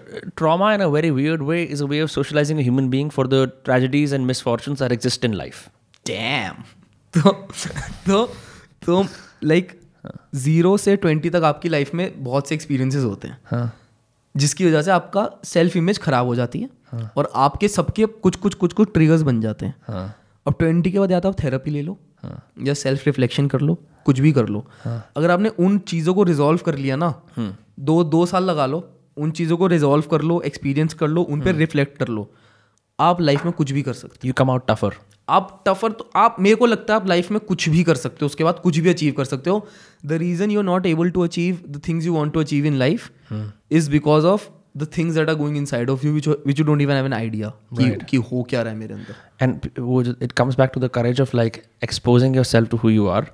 In 0.71 0.81
a 0.81 0.89
very 0.91 1.11
weird 1.11 1.41
way 1.41 1.59
is 1.75 1.81
a 1.81 1.89
way 1.91 1.99
of 1.99 2.11
socializing 2.11 2.59
a 2.59 2.65
human 2.69 2.89
being 2.89 3.09
for 3.09 3.25
the 3.27 3.41
tragedies 3.65 4.15
and 4.17 4.31
misfortunes 4.31 4.83
that 4.83 4.97
exist 4.97 5.27
in 5.29 5.37
life. 5.41 5.59
Damn 6.05 6.63
तो 7.13 7.31
तो 8.07 8.25
तो 8.85 9.05
लाइक 9.43 9.79
ज़ीरो 10.35 10.75
से 10.77 10.95
ट्वेंटी 10.95 11.29
तक 11.29 11.43
आपकी 11.43 11.69
लाइफ 11.69 11.93
में 11.95 12.23
बहुत 12.23 12.47
से 12.49 12.55
एक्सपीरियंसेस 12.55 13.03
होते 13.03 13.27
हैं। 13.27 13.37
हाँ। 13.45 13.71
जिसकी 14.35 14.65
वजह 14.65 14.81
से 14.81 14.91
आपका 14.91 15.29
सेल्फ 15.45 15.75
इमेज 15.77 15.97
खराब 15.99 16.25
हो 16.25 16.35
जाती 16.35 16.59
है 16.59 16.69
और 17.17 17.31
आपके 17.35 17.67
सबके 17.67 18.05
कुछ 18.05 18.35
कुछ 18.35 18.53
कुछ 18.55 18.73
कुछ 18.73 18.93
ट्रिगर्स 18.93 19.21
बन 19.21 19.41
जाते 19.41 19.65
हैं। 19.65 19.75
हाँ। 19.87 20.15
अब 20.47 20.55
ट्वेंटी 20.59 20.91
के 20.91 20.99
बाद 20.99 21.11
या 21.11 21.19
तो 21.19 21.29
आप 21.29 21.43
थेरेपी 21.43 21.71
ले 21.71 21.81
लो 21.81 21.99
हाँ. 22.23 22.51
या 22.63 22.73
सेल्फ 22.73 23.05
रिफ्लेक्शन 23.05 23.47
कर 23.47 23.61
लो 23.61 23.75
कुछ 24.05 24.19
भी 24.19 24.31
कर 24.31 24.47
लो। 24.47 24.65
हाँ. 24.85 25.11
अगर 25.17 25.31
आपने 25.31 25.49
उन 25.49 25.77
चीज़ों 25.77 26.13
को 26.13 26.23
रिजॉल्व 26.23 26.59
कर 26.65 26.75
लिया 26.75 26.95
ना 26.95 27.13
दो 27.79 28.03
दो 28.03 28.25
साल 28.25 28.43
लगा 28.43 28.65
लो 28.65 28.89
उन 29.17 29.31
चीज़ों 29.31 29.57
को 29.57 29.67
रिजॉल्व 29.67 30.03
कर 30.11 30.21
लो 30.21 30.41
एक्सपीरियंस 30.41 30.93
कर 30.93 31.07
लो 31.07 31.21
उन 31.21 31.41
पर 31.41 31.55
रिफ्लेक्ट 31.55 31.97
कर 31.97 32.07
लो। 32.07 32.31
आप 32.99 33.21
लाइफ 33.21 33.45
में 33.45 33.53
कुछ 33.53 33.71
भी 33.71 33.81
कर 33.81 33.93
सकते 33.93 34.29
come 34.29 34.49
out 34.49 34.61
tougher 34.69 34.93
हो 34.93 35.03
आप 35.29 35.63
टफर 35.67 35.91
तो 35.91 36.09
आप 36.15 36.35
मेरे 36.39 36.55
को 36.55 36.65
लगता 36.65 36.93
है 36.93 36.99
आप 36.99 37.07
लाइफ 37.07 37.31
में 37.31 37.39
कुछ 37.39 37.69
भी 37.69 37.83
कर 37.83 37.95
सकते 37.95 38.17
हो 38.21 38.25
उसके 38.25 38.43
बाद 38.43 38.59
कुछ 38.59 38.77
भी 38.77 38.89
अचीव 38.89 39.13
कर 39.13 39.25
सकते 39.25 39.49
हो। 39.49 39.67
The 40.05 40.11
reason 40.11 40.51
you 40.51 40.59
are 40.59 40.65
not 40.65 40.85
able 40.85 41.09
to 41.09 41.21
achieve 41.21 41.63
the 41.69 41.81
things 41.87 42.05
you 42.05 42.13
want 42.13 42.33
to 42.33 42.39
achieve 42.39 42.65
in 42.65 42.73
life 42.73 43.11
is 43.71 43.91
because 43.91 44.25
of 44.25 44.49
the 44.77 44.87
things 44.97 45.15
that 45.15 45.29
are 45.29 45.35
going 45.35 45.57
inside 45.57 45.89
of 45.89 46.05
you 46.05 46.13
which 46.13 46.27
you 46.27 46.65
don't 46.65 46.81
even 46.81 46.93
have 46.93 47.05
an 47.05 47.13
idea 47.13 47.53
कि 48.05 48.17
हो 48.17 48.43
क्या 48.43 48.61
रहा 48.61 48.73
है 48.73 48.79
मेरे 48.79 48.93
अंदर 48.93 49.15
and 49.45 49.65
p- 49.65 49.79
वो 49.79 50.03
जो- 50.03 50.15
it 50.15 50.29
comes 50.41 50.55
back 50.55 50.69
to 50.73 50.81
the 50.83 50.89
courage 50.97 51.25
of 51.25 51.31
like 51.35 51.55
exposing 51.89 52.35
yourself 52.39 52.73
to 52.73 52.79
who 52.79 52.99
you 52.99 53.07
are. 53.15 53.25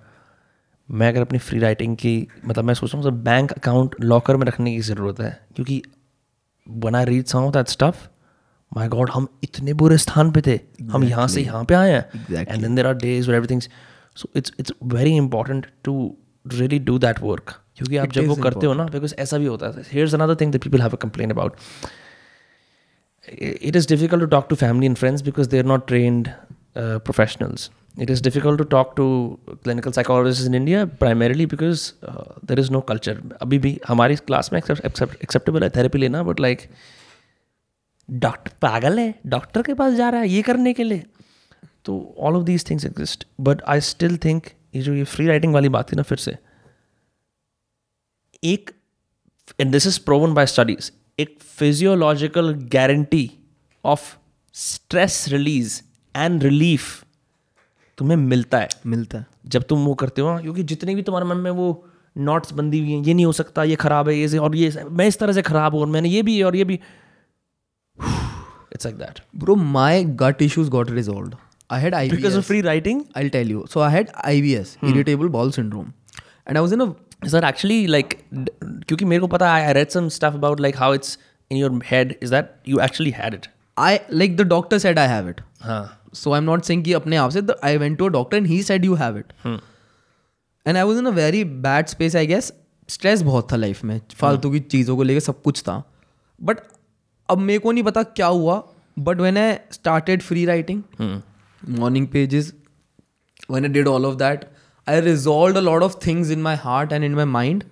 मैं 0.92 1.10
अगर 1.10 1.22
अपनी 1.22 1.40
फ्री 1.40 1.60
राइटिंग 1.60 1.98
की 1.98 2.28
मतलब 2.46 2.64
मैं 2.64 2.74
सोच 2.74 2.96
रहा 2.96 3.04
हूँ 3.04 3.24
बैंक 3.24 3.52
अकाउंट 3.52 3.96
लॉकर 4.02 4.38
में 4.38 4.48
रखने 4.48 4.76
की 4.76 4.82
ज़रूरत 4.82 5.20
है 5.20 5.48
क्योंकि 5.56 5.84
when 6.70 6.96
I 6.96 7.06
read 7.06 7.26
of 7.36 7.54
that 7.54 7.68
stuff 7.68 8.08
my 8.78 8.88
God 8.88 9.10
हम 9.10 9.28
इतने 9.44 9.74
बुरे 9.74 9.98
स्थान 9.98 10.32
पे 10.32 10.42
थे। 10.42 10.58
exactly. 10.58 10.92
हम 10.92 11.04
यहाँ 11.04 11.28
से 11.28 11.42
यहाँ 11.42 11.66
पे 11.66 11.74
आए 11.74 11.92
हैं। 11.92 12.36
And 12.36 12.62
then 12.62 12.76
there 12.76 12.88
are 12.88 12.94
days 12.94 13.32
everything 13.32 13.62
so 14.16 14.30
it's 14.36 14.52
it's 14.60 14.74
very 14.84 15.12
important 15.12 15.68
to 15.84 16.18
really 16.48 16.80
do 16.80 17.00
that 17.00 17.20
work 17.22 17.62
क्योंकि 17.78 17.98
आप 17.98 18.12
जब 18.12 18.28
वो 18.28 18.36
करते 18.36 18.66
हो 18.66 18.74
ना 18.74 18.84
बिकॉज़ 18.86 19.14
ऐसा 19.20 19.38
भी 19.38 19.46
होता 19.46 19.68
है। 19.68 20.36
Thing 20.36 20.54
people 20.54 20.82
have 20.82 20.92
a 20.92 21.02
complain 21.02 21.32
about 21.32 21.56
it 23.30 23.76
is 23.76 23.88
difficult 23.88 24.22
to 24.22 24.28
talk 24.28 24.48
to 24.50 24.56
family 24.56 24.86
and 24.86 24.96
friends 24.98 25.22
because 25.22 25.50
they 25.50 25.60
are 25.60 25.66
not 25.66 25.88
trained 25.88 26.30
professionals 26.78 27.70
it 28.02 28.10
is 28.10 28.24
difficult 28.24 28.58
to 28.58 28.64
talk 28.64 28.94
to 28.98 29.06
clinical 29.50 29.92
psychologist 29.92 30.46
in 30.48 30.56
India 30.56 30.86
primarily 31.00 31.46
because 31.46 31.92
there 32.46 32.60
is 32.60 32.72
no 32.72 32.82
culture 32.82 33.22
अभी 33.42 33.60
भी 33.60 33.80
हमारी 33.88 34.16
class 34.16 34.50
में 34.54 34.60
acceptable 34.60 35.64
है 35.64 35.70
therapy 35.70 35.98
लेना 35.98 36.24
but 36.24 36.40
like 36.40 36.62
doctor 38.10 38.52
पागल 38.62 39.00
है 39.00 39.14
doctor 39.28 39.62
के 39.62 39.74
पास 39.74 39.94
जा 39.94 40.10
रहा 40.10 40.22
है 40.22 40.30
ये 40.30 40.42
करने 40.42 40.74
के 40.74 40.84
लिए। 40.84 41.04
तो 41.86 42.16
all 42.20 42.36
of 42.36 42.44
these 42.44 42.70
things 42.70 42.86
exist 42.86 43.28
but 43.42 43.62
I 43.68 43.82
still 43.82 44.18
think 44.18 44.44
ये 44.76 44.82
जो 44.82 44.94
ये 44.94 45.04
फ्री 45.04 45.28
राइटिंग 45.28 45.54
वाली 45.54 45.70
बात 45.70 45.92
थी 45.92 45.96
ना 45.96 46.02
फिर 46.02 46.18
से 46.18 46.36
एक 48.44 48.70
and 49.60 49.72
this 49.72 49.88
is 49.88 50.00
proven 50.06 50.34
by 50.34 50.46
studies 50.46 50.92
एक 51.20 51.38
physiological 51.58 52.54
guarantee 52.74 53.30
of 53.84 54.16
stress 54.56 55.26
release 55.30 55.82
and 56.16 56.44
relief 56.44 57.04
तुम्हें 57.98 58.18
मिलता 58.18 58.58
है। 58.58 58.70
मिलता 58.86 59.18
है। 59.18 59.26
जब 59.46 59.64
तुम 59.64 59.86
वो 59.86 59.94
करते 59.94 60.22
हो 60.22 60.38
क्योंकि 60.40 60.64
जितने 60.64 60.96
भी 60.96 61.02
तुम्हारे 61.02 61.28
मन 61.28 61.38
में 61.38 61.52
वो 61.52 61.86
नॉट्स 62.18 62.54
बंदी 62.54 62.80
हुई 62.80 62.92
हैं 62.92 63.04
ये 63.04 63.14
नहीं 63.14 63.26
हो 63.26 63.32
सकता 63.32 63.64
ये 63.64 63.76
खराब 63.76 64.10
है 64.10 64.16
ये 64.16 64.28
से, 64.28 64.38
और 64.38 64.56
ये 64.56 64.84
मैं 64.90 65.08
इस 65.08 65.20
तरह 65.20 65.34
से 65.34 65.42
खराब 65.42 65.74
हूँ 65.74 65.82
और 65.82 65.88
मैंने 65.88 66.10
ये 66.10 66.22
भी 66.22 66.42
और 66.42 66.56
ये 66.56 66.64
भी। 66.64 66.80
It's 68.74 68.86
like 68.86 68.98
that 68.98 69.20
bro 69.36 69.56
my 69.56 70.04
gut 70.22 70.42
issues 70.42 70.70
got 70.70 70.92
resolve 70.92 71.38
I 71.72 71.82
had 71.82 71.96
I 71.96 72.10
free 72.10 72.62
writing 72.62 73.04
I 73.18 73.30
tell 73.30 73.52
you 73.52 73.66
so 73.74 73.80
I 73.80 73.94
had 73.94 74.10
I 74.26 74.40
irritable 74.40 75.28
bowel 75.30 75.52
syndrome 75.52 75.92
and 76.48 76.58
I 76.58 76.62
was 76.62 76.74
in 76.74 76.80
a 76.80 76.92
sir 77.26 77.44
actually 77.44 77.88
like 77.88 78.24
क्योंकि 78.64 79.06
मेरे 79.06 79.22
को 79.22 79.28
पता 79.28 79.54
I 79.54 79.74
read 79.74 79.90
some 79.90 80.10
stuff 80.10 80.34
about 80.34 80.60
like 80.60 80.78
how 80.78 80.94
it's 80.94 81.20
in 81.52 81.58
your 81.58 81.82
head 81.86 82.20
is 82.24 82.32
that 82.32 82.56
you 82.68 82.80
actually 82.80 83.12
had 83.12 83.34
it 83.34 83.48
I 83.78 83.98
like 84.12 84.38
the 84.38 84.42
doctor 84.42 84.78
said 84.78 85.00
I 85.00 85.08
have 85.08 85.30
it 85.30 85.42
हाँ 85.62 86.02
so 86.14 86.34
I 86.34 86.38
am 86.38 86.44
not 86.44 86.64
सिंग 86.64 86.94
अपने 86.94 87.16
आप 87.16 87.30
से 87.30 87.42
I 87.64 87.78
went 87.78 87.98
to 87.98 88.06
a 88.06 88.10
doctor 88.10 88.38
and 88.38 88.48
he 88.48 88.64
said 88.64 88.86
you 88.86 88.94
have 88.94 89.18
it 89.18 89.34
and 90.68 90.78
I 90.78 90.84
was 90.84 90.98
in 90.98 91.06
a 91.06 91.10
very 91.10 91.44
bad 91.44 91.88
space 91.88 92.16
I 92.16 92.28
guess 92.28 92.54
stress 92.90 93.22
बहुत 93.22 93.52
था 93.52 93.56
life 93.56 93.84
में 93.84 94.02
फालतू 94.14 94.52
की 94.52 94.60
चीज़ों 94.60 94.98
को 94.98 95.04
लेकर 95.04 95.20
सब 95.20 95.42
कुछ 95.42 95.62
था। 95.62 95.84
बट 96.44 96.58
अब 97.30 97.38
मेरे 97.38 97.60
को 97.60 97.72
नहीं 97.72 97.84
पता 97.84 98.04
क्या 98.04 98.28
हुआ 98.28 98.68
but 99.00 99.18
when 99.18 99.38
I 99.38 99.56
started 99.72 100.22
free 100.22 100.46
writing 100.46 100.84
morning 101.70 102.08
pages 102.08 102.54
when 103.52 103.64
I 103.64 103.70
did 103.70 103.88
all 103.88 104.06
of 104.06 104.16
that 104.16 104.46
I 104.87 104.99
resolved 104.99 105.57
a 105.57 105.61
lot 105.61 105.83
of 105.83 105.95
things 106.07 106.31
in 106.31 106.43
my 106.43 106.55
heart 106.57 106.93
and 106.93 107.05
in 107.05 107.15
my 107.15 107.25
mind. 107.25 107.65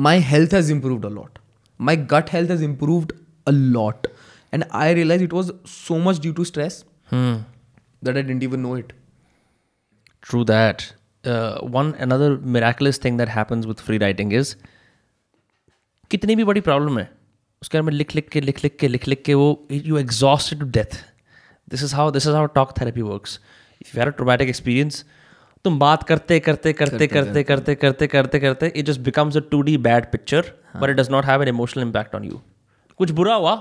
My 0.00 0.18
health 0.18 0.52
has 0.52 0.70
improved 0.70 1.04
a 1.04 1.10
lot. 1.10 1.38
My 1.80 1.96
gut 1.96 2.28
health 2.28 2.48
has 2.48 2.62
improved 2.62 3.12
a 3.46 3.52
lot. 3.52 4.06
And 4.52 4.64
I 4.70 4.90
realized 4.92 5.22
it 5.22 5.32
was 5.32 5.50
so 5.64 5.98
much 5.98 6.20
due 6.20 6.32
to 6.34 6.44
stress 6.44 6.84
that 7.10 8.16
I 8.16 8.22
didn't 8.22 8.42
even 8.42 8.62
know 8.62 8.74
it. 8.74 8.92
True 10.22 10.44
that. 10.44 10.92
Uh, 11.24 11.58
one 11.60 11.94
another 11.98 12.38
miraculous 12.38 12.98
thing 12.98 13.16
that 13.18 13.28
happens 13.28 13.66
with 13.66 13.80
free 13.80 13.98
writing 13.98 14.32
is 14.32 14.56
कितनी 16.10 16.36
भी 16.36 16.44
बड़ी 16.44 16.60
problem 16.60 16.98
है 16.98 17.08
उसके 17.62 17.78
बारे 17.78 17.84
में 17.86 17.92
लिख 17.92 18.14
लिख 18.14 18.28
के 18.32 18.40
लिख 18.40 18.62
लिख 18.64 18.76
के 18.80 18.88
लिख 18.88 19.08
लिख 19.08 19.22
के 19.26 19.34
वो 19.34 19.46
you 19.72 19.96
exhausted 19.98 20.60
to 20.60 20.66
death 20.76 20.94
this 21.70 21.82
is 21.84 21.94
how 21.94 22.10
this 22.16 22.26
is 22.26 22.34
how 22.34 22.46
talk 22.58 22.74
therapy 22.80 23.02
works 23.02 23.38
if 23.81 23.97
you 23.97 24.05
a 24.05 24.09
traumatic 24.11 24.49
experience 24.49 25.03
तुम 25.65 25.79
बात 25.79 26.03
करते 26.03 26.39
करते 26.39 26.73
करते 26.73 27.07
करते 27.07 27.43
करते 27.43 27.75
करते। 27.75 28.07
करते 28.07 28.39
करते 28.39 28.71
it 28.75 28.85
just 28.85 29.01
becomes 29.01 29.37
a 29.37 29.39
two 29.51 29.61
D 29.61 29.77
bad 29.89 30.11
picture 30.11 30.51
but 30.75 30.89
it 30.89 30.95
does 30.95 31.09
not 31.11 31.25
have 31.25 31.41
an 31.41 31.47
emotional 31.49 31.83
impact 31.83 32.15
on 32.15 32.23
you 32.23 32.41
कुछ 32.99 33.11
बुरा 33.19 33.35
हुआ 33.35 33.55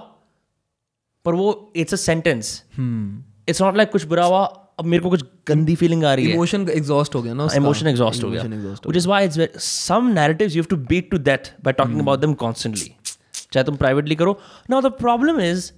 पर 1.24 1.34
वो 1.34 1.72
it's 1.76 1.94
a 1.94 1.96
sentence 1.98 2.62
it's 2.78 3.62
not 3.62 3.76
like 3.76 3.90
कुछ 3.90 4.04
बुरा 4.06 4.24
हुआ 4.24 4.44
अब 4.78 4.86
मेरे 4.86 5.02
को 5.02 5.10
कुछ 5.10 5.24
गंदी 5.48 5.74
फीलिंग 5.76 6.04
आ 6.04 6.12
रही 6.14 6.26
है। 6.26 6.34
इमोशन 6.34 6.68
एग्जॉस्ट 6.70 7.14
हो 7.14 7.22
गया 7.22 7.32
ना 7.34 7.42
हाँ, 7.42 7.56
इमोशन 7.56 7.86
एग्जॉस्ट 7.86 8.22
हो 8.24 8.30
गया। 8.30 9.46
Some 9.58 10.06
narratives 10.14 10.56
you 10.56 10.62
to 10.70 10.76
beat 10.88 11.10
to 11.10 11.18
that 11.20 11.48
by 11.64 11.72
talking 11.72 12.00
about 12.00 12.20
them 12.20 12.34
constantly 12.42 12.92
चाहे 13.52 13.64
तुम 13.64 13.76
प्राइवेटली 13.76 14.14
करो। 14.16 14.38
Now 14.70 14.80
the 14.80 14.92
problem 15.00 15.40
is 15.40 15.70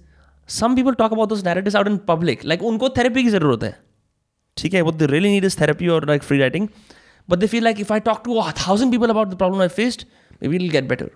some 0.49 0.75
people 0.75 0.93
talk 0.93 1.13
about 1.13 1.29
this 1.29 1.43
narratives 1.45 1.75
out 1.75 1.87
in 1.87 1.97
public 2.07 2.45
like 2.45 2.63
उनको 2.63 2.89
थेरेपी 2.97 3.23
की 3.23 3.29
ज़रूरत 3.29 3.63
है। 3.63 3.75
ठीक 4.57 4.73
है 4.73 4.81
what 4.83 4.99
they 5.01 5.09
really 5.11 5.31
need 5.35 5.49
is 5.49 5.55
therapy 5.61 5.89
or 5.95 6.01
like 6.11 6.23
free 6.29 6.41
writing. 6.41 6.69
But 7.29 7.39
they 7.41 7.47
feel 7.47 7.63
like 7.63 7.79
if 7.79 7.91
I 7.91 7.99
talk 8.05 8.23
to 8.23 8.39
a 8.39 8.51
thousand 8.51 8.91
people 8.91 9.11
about 9.15 9.29
the 9.33 9.37
problem 9.43 9.61
I 9.65 9.69
faced 9.75 10.05
maybe 10.41 10.55
it'll 10.55 10.73
get 10.77 10.89
better. 10.93 11.09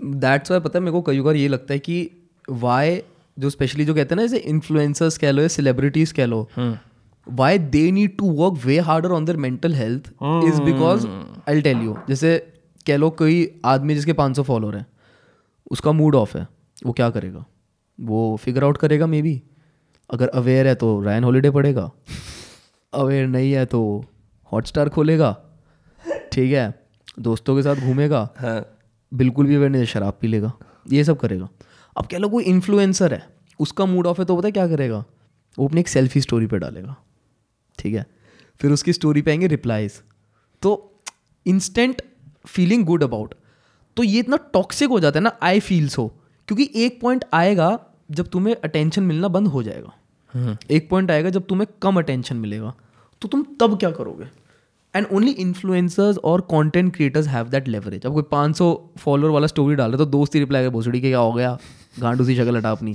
That's 0.00 0.50
why 0.50 0.60
पता 0.60 0.78
है 0.78 0.84
मेरे 0.84 0.92
को 0.92 1.02
कई 1.02 1.20
बार 1.20 1.36
ये 1.36 1.48
लगता 1.48 1.74
है 1.74 1.78
कि 1.78 1.96
why 2.50 3.02
जो 3.38 3.50
स्पेशली 3.50 3.84
जो 3.84 3.94
कहते 3.94 4.14
हैं 4.14 4.16
ना 4.16 4.26
जैसे 4.26 4.38
इन्फ्लुएंसर्स 4.50 5.18
कह 5.18 5.30
लो 5.30 5.42
या 5.42 5.48
सेलिब्रिटीज 5.48 6.12
कह 6.12 6.26
लो 6.26 6.48
why 7.26 7.58
they 7.74 7.90
need 7.90 8.16
to 8.18 8.30
work 8.40 8.64
way 8.64 8.78
harder 8.88 9.12
on 9.12 9.24
their 9.24 9.38
mental 9.38 9.74
health 9.74 10.08
is 10.22 10.60
because 10.62 11.06
I 11.48 11.60
tell 11.60 11.82
you 11.82 11.96
जैसे 12.08 12.38
कह 12.86 12.96
लो 12.96 13.10
कोई 13.10 13.60
आदमी 13.64 13.94
जिसके 13.94 14.12
500 14.20 14.42
फॉलोअर 14.42 14.76
हैं 14.76 14.86
उसका 15.70 15.92
मूड 15.92 16.14
ऑफ़ 16.14 16.36
है 16.38 16.46
वो 16.86 16.92
क्या 16.92 17.10
करेगा? 17.10 17.44
वो 18.00 18.36
फिगर 18.44 18.64
आउट 18.64 18.76
करेगा 18.76 19.06
मे 19.06 19.22
बी 19.22 19.40
अगर 20.12 20.28
अवेयर 20.28 20.66
है 20.66 20.74
तो 20.74 21.00
रैन 21.00 21.24
हॉलीडे 21.24 21.50
पड़ेगा। 21.50 21.90
अवेयर 22.92 23.26
नहीं 23.26 23.52
है 23.52 23.64
तो 23.66 24.04
हॉटस्टार 24.52 24.88
खोलेगा। 24.88 25.36
ठीक 26.32 26.52
है? 26.52 26.86
दोस्तों 27.18 27.56
के 27.56 27.62
साथ 27.62 27.76
घूमेगा। 27.76 28.28
हाँ। 28.38 28.78
बिल्कुल 29.12 29.46
भी 29.46 29.54
अवेयर 29.54 29.70
नहीं 29.70 29.80
है, 29.80 29.86
शराब 29.86 30.18
पी 30.20 30.28
लेगा। 30.28 30.52
ये 30.92 31.04
सब 31.04 31.18
करेगा। 31.18 31.48
अब 31.96 32.06
कह 32.06 32.18
लो 32.18 32.28
कोई 32.28 32.44
इन्फ्लुएंसर 32.44 33.14
है 33.14 33.22
उसका 33.60 33.86
मूड 33.86 34.06
ऑफ़ 34.06 34.18
है 34.20 34.24
तो 34.24 34.36
पता 34.36 34.48
है 34.48 34.52
क्या 34.52 34.66
करेगा? 34.68 35.04
वो 35.58 35.66
अपनी 35.68 35.80
एक 35.80 35.88
सेल्फी 35.88 36.20
स्टोरी 36.20 36.46
पे 36.46 36.58
डालेगा। 36.58 36.96
ठीक 37.78 37.94
है? 37.94 38.06
फिर 38.60 38.72
उसकी 38.72 38.92
स्टोरी 38.92 39.22
पे 39.22 39.30
आएँगे 39.30 39.46
रिप्लाईज 39.46 40.00
तो 40.62 41.02
इंस्टेंट 41.46 42.02
फीलिंग 42.46 42.84
गुड 42.84 43.02
अबाउट 43.02 43.34
तो 43.96 44.02
ये 44.02 44.20
इतना 44.20 44.36
टॉक्सिक 44.52 44.88
हो 44.88 45.00
जाता 45.00 45.18
है 45.18 45.22
ना 45.22 45.36
आई 45.42 45.60
फील 45.60 45.88
सो 45.88 46.06
क्योंकि 46.48 46.70
एक 46.74 47.00
पॉइंट 47.00 47.24
आएगा 47.32 47.78
जब 48.10 48.28
तुम्हें 48.28 48.54
अटेंशन 48.64 49.02
मिलना 49.02 49.28
बंद 49.28 49.48
हो 49.48 49.62
जाएगा। 49.62 49.92
एक 50.70 50.88
पॉइंट 50.90 51.10
आएगा 51.10 51.30
जब 51.30 51.46
तुम्हें 51.46 51.66
कम 51.82 51.98
अटेंशन 51.98 52.36
मिलेगा। 52.36 52.72
तो 53.22 53.28
तुम 53.28 53.44
तब 53.60 53.78
क्या 53.78 53.90
करोगे? 53.90 54.26
एंड 54.94 55.06
ओनली 55.12 55.30
इन्फ्लुएंसर्स 55.30 56.18
और 56.18 56.40
content 56.50 56.94
creators 56.94 57.26
have 57.28 57.48
that 57.48 57.68
leverage 57.68 58.06
अब 58.06 58.12
कोई 58.14 58.22
500 58.32 58.74
फॉलोअर 58.98 59.32
वाला 59.32 59.46
स्टोरी 59.46 59.74
डाल 59.76 59.90
रहे 59.90 59.98
है 59.98 60.04
तो 60.04 60.10
दोस्त 60.10 60.34
ही 60.34 60.40
रिप्लाई 60.40 60.62
कर 60.62 60.70
भोसड़ी 60.70 61.00
के 61.00 61.08
क्या 61.08 61.18
हो 61.18 61.32
गया? 61.32 61.56
गांडू 62.00 62.24
सी 62.24 62.36
शक्ल 62.36 62.56
हटा 62.56 62.70
अपनी. 62.70 62.94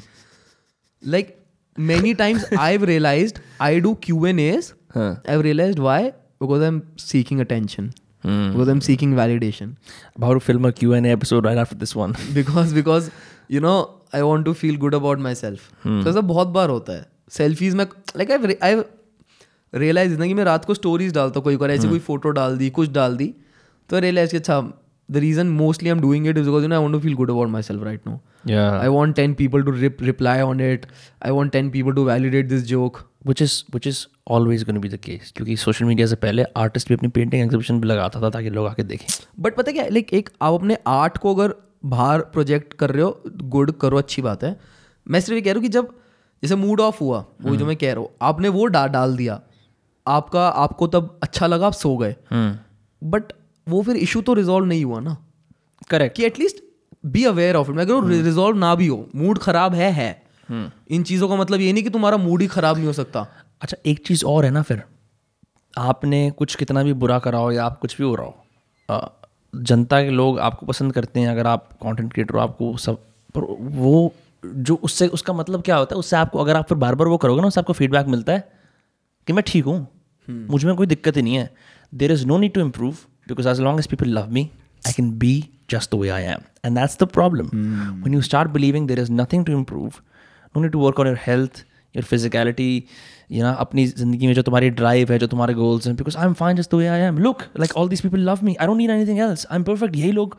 Like 1.04 1.36
many 1.78 2.14
times 2.14 2.46
I 2.54 2.72
have 2.72 2.84
realized 2.84 3.40
I 3.62 3.80
do 3.80 3.94
Q 4.04 4.26
and 4.26 4.40
A 4.40 4.74
I 4.98 5.42
realize 5.42 5.80
why 5.80 6.10
because 6.42 6.62
I 6.62 6.68
am 6.68 6.82
seeking 7.00 7.40
attention 7.40 7.92
I 8.26 8.70
am 8.70 8.80
seeking 8.80 9.16
validation 9.16 9.76
about 10.20 10.38
to 10.38 10.46
film 10.46 10.66
a 10.68 10.72
Q&A 10.78 11.12
episode 11.16 11.48
right 11.48 11.60
after 11.64 11.78
this 11.82 11.94
one. 11.98 12.16
Because 12.34 12.74
because 12.76 13.10
you 13.52 13.62
know 13.62 13.76
I 14.16 14.22
want 14.22 14.46
to 14.46 14.54
feel 14.54 14.78
good 14.78 14.96
about 14.96 15.20
myself 15.36 15.70
तो 15.84 16.10
ऐसा 16.10 16.22
बहुत 16.22 16.48
बार 16.48 16.70
होता 16.70 16.94
है। 16.94 17.06
Selfies 17.32 17.76
में 17.76 17.86
like 18.18 18.32
I 18.32 18.56
I 18.64 18.82
realise 19.74 20.18
ना 20.20 20.28
कि 20.28 20.34
मैं 20.34 20.44
रात 20.44 20.66
को 20.66 20.74
स्टोरीज 20.74 21.14
डालता 21.14 21.40
हूँ 21.40 21.44
कोई 21.44 21.58
बार 21.58 21.72
ऐसी 21.72 21.90
कोई 21.90 22.00
फ़ोटो 22.00 22.30
डाल 22.30 22.58
दी 22.58 22.70
कुछ 22.70 22.92
डाल 22.92 23.18
दी 23.18 23.34
तो 23.90 24.00
रियलाइज़ 24.00 24.32
कि 24.32 24.38
अच्छा 24.38 24.62
the 25.12 25.18
reason 25.18 25.48
mostly 25.48 25.90
I 25.90 25.96
am 25.96 26.02
doing 26.02 26.28
it 26.28 26.38
is 26.38 26.46
because 26.46 26.66
you 26.66 26.72
I 26.72 26.78
want 26.78 26.94
to 26.94 27.00
feel 27.00 27.14
good 27.14 27.32
about 27.32 27.50
myself 27.62 27.84
right 27.84 28.08
no 28.08 28.20
I 28.80 28.88
want 28.88 29.16
ten 29.16 29.34
people 29.34 29.64
to 29.64 29.72
reply 30.06 30.42
on 30.42 30.62
it 30.62 30.86
I 31.26 31.32
want 31.32 31.52
ten 31.52 31.70
people 31.70 31.94
to 31.94 32.06
validate 32.06 32.50
this 32.50 32.64
joke 32.64 33.00
which 33.28 33.42
is 33.42 33.54
is 33.88 33.98
always 34.34 34.62
going 34.66 34.78
to 34.78 34.82
be 34.84 34.90
the 34.92 35.00
case 35.06 35.32
क्योंकि 35.36 35.56
social 35.58 35.86
media 35.86 36.08
से 36.08 36.16
पहले 36.16 36.44
artist 36.58 36.88
भी 36.90 36.96
अपनी 36.96 37.10
painting 37.10 37.42
exhibition 37.44 37.80
भी 37.82 37.88
लगाता 37.88 38.22
था 38.22 38.30
ताकि 38.30 38.50
लोग 38.50 38.68
आके 38.68 38.84
देखें। 38.84 39.06
बट 39.40 39.56
पता 39.56 39.72
क्या 39.72 39.88
लाइक 39.88 40.14
एक 40.14 40.30
आप 40.42 40.54
अपने 40.54 40.78
आर्ट 40.88 41.18
को 41.18 41.34
अगर 41.36 41.54
बाहर 41.86 42.22
प्रोजेक्ट 42.34 42.74
कर 42.74 42.92
रहे 42.92 43.04
हो 43.04 43.24
गुड 43.56 43.72
करो 43.72 43.98
अच्छी 43.98 44.22
बात 44.22 44.44
है। 44.44 44.56
मैं 45.08 45.20
सिर्फ़ 45.20 45.36
ये 45.36 45.42
कह 45.42 45.52
रहा 45.52 45.56
हूँ 45.56 45.62
कि 45.62 45.70
जब 45.70 45.94
जैसे 46.44 46.56
मूड 46.56 46.82
ऑफ़ 46.82 46.98
हुआ 47.02 47.26
वो 47.42 47.56
जो 47.56 47.66
मैं 47.66 47.76
कह 47.76 47.94
रहा 47.94 48.02
हूँ 48.02 48.10
आपने 48.22 48.50
वो 48.50 48.66
डा 48.68 48.86
डाल 48.88 49.16
दिया। 49.18 49.40
आपका 50.06 50.48
आपको 50.50 50.88
तब 50.88 51.18
अच्छा 51.24 51.48
लगा 51.48 51.68
आप 51.68 51.74
सो 51.74 51.96
गए। 51.98 52.16
बट 53.02 53.34
वो 53.68 53.82
फिर 53.82 53.96
इशू 53.98 54.22
तो 54.22 54.34
रिजॉल्व 54.34 54.66
नहीं 54.66 54.84
हुआ 54.86 55.00
ना। 55.00 55.18
करेक्ट 55.90 56.16
कि 56.16 56.26
at least 56.26 56.64
be 57.04 57.24
aware 57.26 57.56
of 57.56 57.70
it 57.70 57.76
मैं 57.76 57.86
कह 57.88 57.94
रहा 57.94 58.02
हूँ 58.02 58.24
रिजॉल्व 58.24 58.58
ना 58.58 58.74
भी 58.76 58.88
हो 58.88 59.06
मूड 59.16 59.40
खराब 59.40 59.74
है 59.74 59.92
है। 59.92 60.12
इन 60.50 61.04
चीज़ों 61.04 61.30
का 61.30 61.36
मतलब 61.36 61.62
ये 61.62 61.74
नहीं 61.74 61.84
कि 61.84 61.90
तुम्हारा 61.90 62.18
मूड 62.18 62.42
ही 62.42 62.48
खराब 62.48 62.78
नहीं 62.78 62.88
हो 62.88 62.94
सकता। 62.94 63.26
अच्छा 63.62 63.78
एक 63.86 64.06
चीज़ 64.08 64.26
और 64.26 64.46
है 64.46 64.52
ना 64.52 64.62
फिर। 64.62 64.84
आपने 65.74 66.30
कुछ 66.32 66.56
कितना 66.56 66.84
भी 66.84 66.94
बुरा 66.96 67.20
करा 67.20 67.40
हो 67.40 67.52
या 67.52 67.66
आप 67.66 67.80
कुछ 67.80 67.98
भी 67.98 68.04
हो 68.04 68.16
रहा 68.16 68.26
हो 68.26 68.44
जनता 69.54 70.02
के 70.04 70.10
लोग 70.10 70.40
आपको 70.40 70.66
पसंद 70.66 70.94
करते 70.94 71.20
हैं 71.20 71.28
अगर 71.28 71.48
आप 71.48 71.70
कंटेंट 71.84 72.12
क्रिएटर 72.14 72.36
हो 72.36 72.40
आपको 72.40 72.76
सब 72.78 72.96
पर 73.36 73.42
वो 73.80 74.14
जो 74.56 74.76
उससे 74.84 75.08
उसका 75.08 75.34
मतलब 75.34 75.62
क्या 75.62 75.76
होता 75.76 75.96
है 75.96 76.00
उससे 76.00 76.16
आपको 76.16 76.40
अगर 76.40 76.56
आप 76.56 76.68
फिर 76.70 76.78
बार 76.78 76.96
बार 76.96 77.08
वो 77.08 77.18
करोगे 77.18 77.42
ना 77.42 77.48
उससे 77.48 77.60
आपको 77.60 77.74
फीडबैक 77.74 78.08
मिलता 78.08 78.34
है 78.34 78.48
कि 79.28 79.34
मैं 79.34 79.44
ठीक 79.48 79.66
हूँ। 79.66 79.88
मुझमें 80.30 80.76
कोई 80.76 80.88
दिक्कत 80.88 81.18
ही 81.18 81.22
नहीं 81.22 81.36
है। 81.36 81.54
There 81.96 82.12
is 82.12 82.26
no 82.26 82.38
need 82.38 82.54
to 82.54 82.62
improve 82.62 82.94
because 83.28 83.50
as 83.50 83.60
long 83.60 83.80
as 83.80 83.88
people 83.88 84.10
love 84.10 84.32
me 84.32 84.50
I 84.88 84.94
can 84.94 85.12
be 85.18 85.50
just 85.70 85.96
the 85.96 86.00
way 86.00 86.10
I 86.10 86.24
am 86.24 86.42
and 86.66 86.78
that's 86.78 86.98
the 87.00 87.04
problem 87.04 87.50
when 88.04 88.18
you 88.18 88.24
start 88.30 88.54
believing 88.54 88.90
there 88.92 89.04
is 89.06 89.12
nothing 89.22 89.46
to 89.46 89.58
improve 89.62 90.02
no 90.56 90.64
need 90.64 90.76
to 90.76 90.84
work 90.86 91.02
on 91.04 91.12
your 91.12 91.20
health 91.28 91.64
your 91.98 92.06
physicality 92.12 92.72
you 93.32 93.44
know 93.46 93.56
अपनी 93.60 93.86
ज़िंदगी 93.86 94.28
में 94.28 94.34
जो 94.34 94.42
तुम्हारी 94.42 94.70
drive 94.70 95.12
है 95.12 95.20
जो 95.20 95.28
तुम्हारे 95.28 95.54
goals 95.54 95.88
हैं 95.88 95.96
because 95.96 96.18
I 96.18 96.26
am 96.26 96.34
fine 96.34 96.58
just 96.58 96.72
the 96.72 96.76
way 96.76 96.88
I 96.88 97.00
am 97.00 97.18
look 97.18 97.42
like 97.60 97.78
all 97.78 97.90
this 97.90 98.02
people 98.02 98.30
love 98.30 98.40
me 98.44 98.56
I 98.56 98.68
don't 98.68 98.78
need 98.78 98.90
anything 98.90 99.20
else 99.20 99.48
I 99.52 99.58
am 99.58 99.64
perfect 99.64 99.96
यही 99.96 100.12
लोग। 100.12 100.38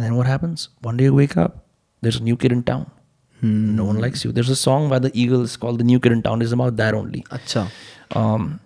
Then 0.00 0.14
what 0.16 0.26
happens? 0.26 0.62
One 0.86 1.00
day 1.00 1.06
you 1.08 1.16
wake 1.16 1.34
up 1.40 1.56
there's 2.02 2.18
a 2.20 2.26
new 2.28 2.36
kid 2.44 2.52
in 2.58 2.62
town 3.42 3.80
no 3.80 3.84
one 3.84 4.00
likes 4.04 4.24
you. 4.24 4.32
There's 4.32 4.50
a 4.50 4.56
song 4.56 4.88
by 4.90 4.98
the 4.98 5.10
eagles 5.14 5.56
called 5.56 5.78
the 5.78 5.86
new 5.86 6.00
kid 6.00 6.16
in 6.16 6.22
town. 6.22 6.42
It's 6.42 6.52
about 6.52 6.76
that 6.76 6.94
only. 6.94 7.22
अच्छा 7.32 7.68
um, 8.16 8.60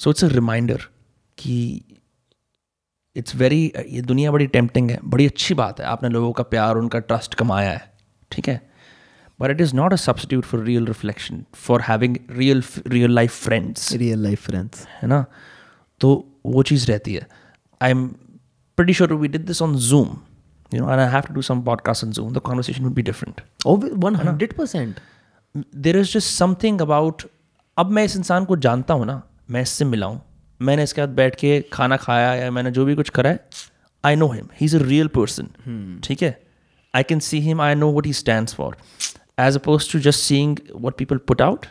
so 0.00 0.10
it's 0.10 0.22
a 0.22 0.28
reminder 0.28 0.78
कि 1.38 1.82
it's 3.16 3.36
very 3.36 3.72
ये 3.88 4.00
दुनिया 4.00 4.30
बड़ी 4.30 4.46
tempting 4.46 4.90
है। 4.90 4.98
बड़ी 5.04 5.26
अच्छी 5.26 5.54
बात 5.54 5.80
है। 5.80 5.86
आपने 5.86 6.08
लोगों 6.08 6.32
का 6.32 6.42
प्यार 6.42 6.76
उनका 6.76 6.98
ट्रस्ट 6.98 7.34
कमाया 7.34 7.70
है। 7.70 7.92
ठीक 8.30 8.48
है? 8.48 8.70
But 9.40 9.50
it 9.50 9.60
is 9.60 9.74
not 9.76 9.92
a 9.92 9.96
substitute 9.96 10.44
for 10.44 10.62
real 10.64 10.86
reflection 10.86 11.44
for 11.54 11.80
having 11.80 12.16
real 12.30 12.62
real 12.86 13.10
life 13.10 13.44
friends 13.44 13.92
real 13.92 14.18
life 14.18 14.42
friends 14.42 14.86
है 14.86 15.08
ना? 15.08 15.24
तो 16.00 16.40
वो 16.46 16.62
चीज़ 16.62 16.86
रहती 16.86 17.14
है। 17.14 17.28
I 17.82 17.90
am 17.90 18.14
pretty 18.80 19.00
sure 19.00 19.12
we 19.12 19.28
did 19.28 19.46
this 19.46 19.62
on 19.62 19.76
Zoom, 19.76 20.06
you 20.71 20.79
know, 20.79 20.89
and 20.89 21.01
I 21.01 21.07
have 21.07 21.27
to 21.27 21.33
do 21.33 21.41
some 21.41 21.63
podcasts 21.63 22.03
on 22.03 22.13
Zoom. 22.13 22.33
The 22.33 22.41
conversation 22.41 22.83
would 22.83 22.95
be 22.95 23.03
different. 23.03 23.41
One 23.65 24.15
hundred 24.15 24.53
percent 24.53 24.99
there 25.55 25.97
is 25.97 26.13
just 26.13 26.27
something 26.27 26.81
about 26.81 27.23
अब 27.77 27.89
मैं 27.91 28.03
इस 28.05 28.15
इंसान 28.15 28.45
को 28.45 28.55
जानता 28.65 28.93
हूँ 28.93 29.05
ना 29.05 29.21
मैं 29.51 29.61
इससे 29.61 29.85
मिला 29.85 30.05
हूँ 30.05 30.21
मैंने 30.61 30.83
इसके 30.83 31.01
बाद 31.01 31.09
बैठ 31.15 31.35
के 31.35 31.59
खाना 31.73 31.97
खाया 31.97 32.33
या 32.35 32.49
मैंने 32.51 32.71
जो 32.71 32.85
भी 32.85 32.95
कुछ 32.95 33.09
करा 33.17 33.29
है 33.29 33.39
I 34.03 34.15
know 34.15 34.27
him 34.31 34.47
he 34.59 34.65
is 34.65 34.75
a 34.77 34.79
real 34.81 35.07
person 35.17 35.99
ठीक 36.03 36.23
है 36.23 36.37
I 36.93 37.03
can 37.03 37.19
see 37.19 37.39
him 37.41 37.61
I 37.61 37.75
know 37.75 37.91
what 37.93 38.05
he 38.05 38.13
stand 38.13 38.49
for 38.57 38.77
as 39.39 39.55
opposed 39.57 39.91
to 39.91 39.99
just 39.99 40.19
seeing 40.19 40.57
what 40.85 40.97
people 40.97 41.17
put 41.27 41.41
out 41.41 41.65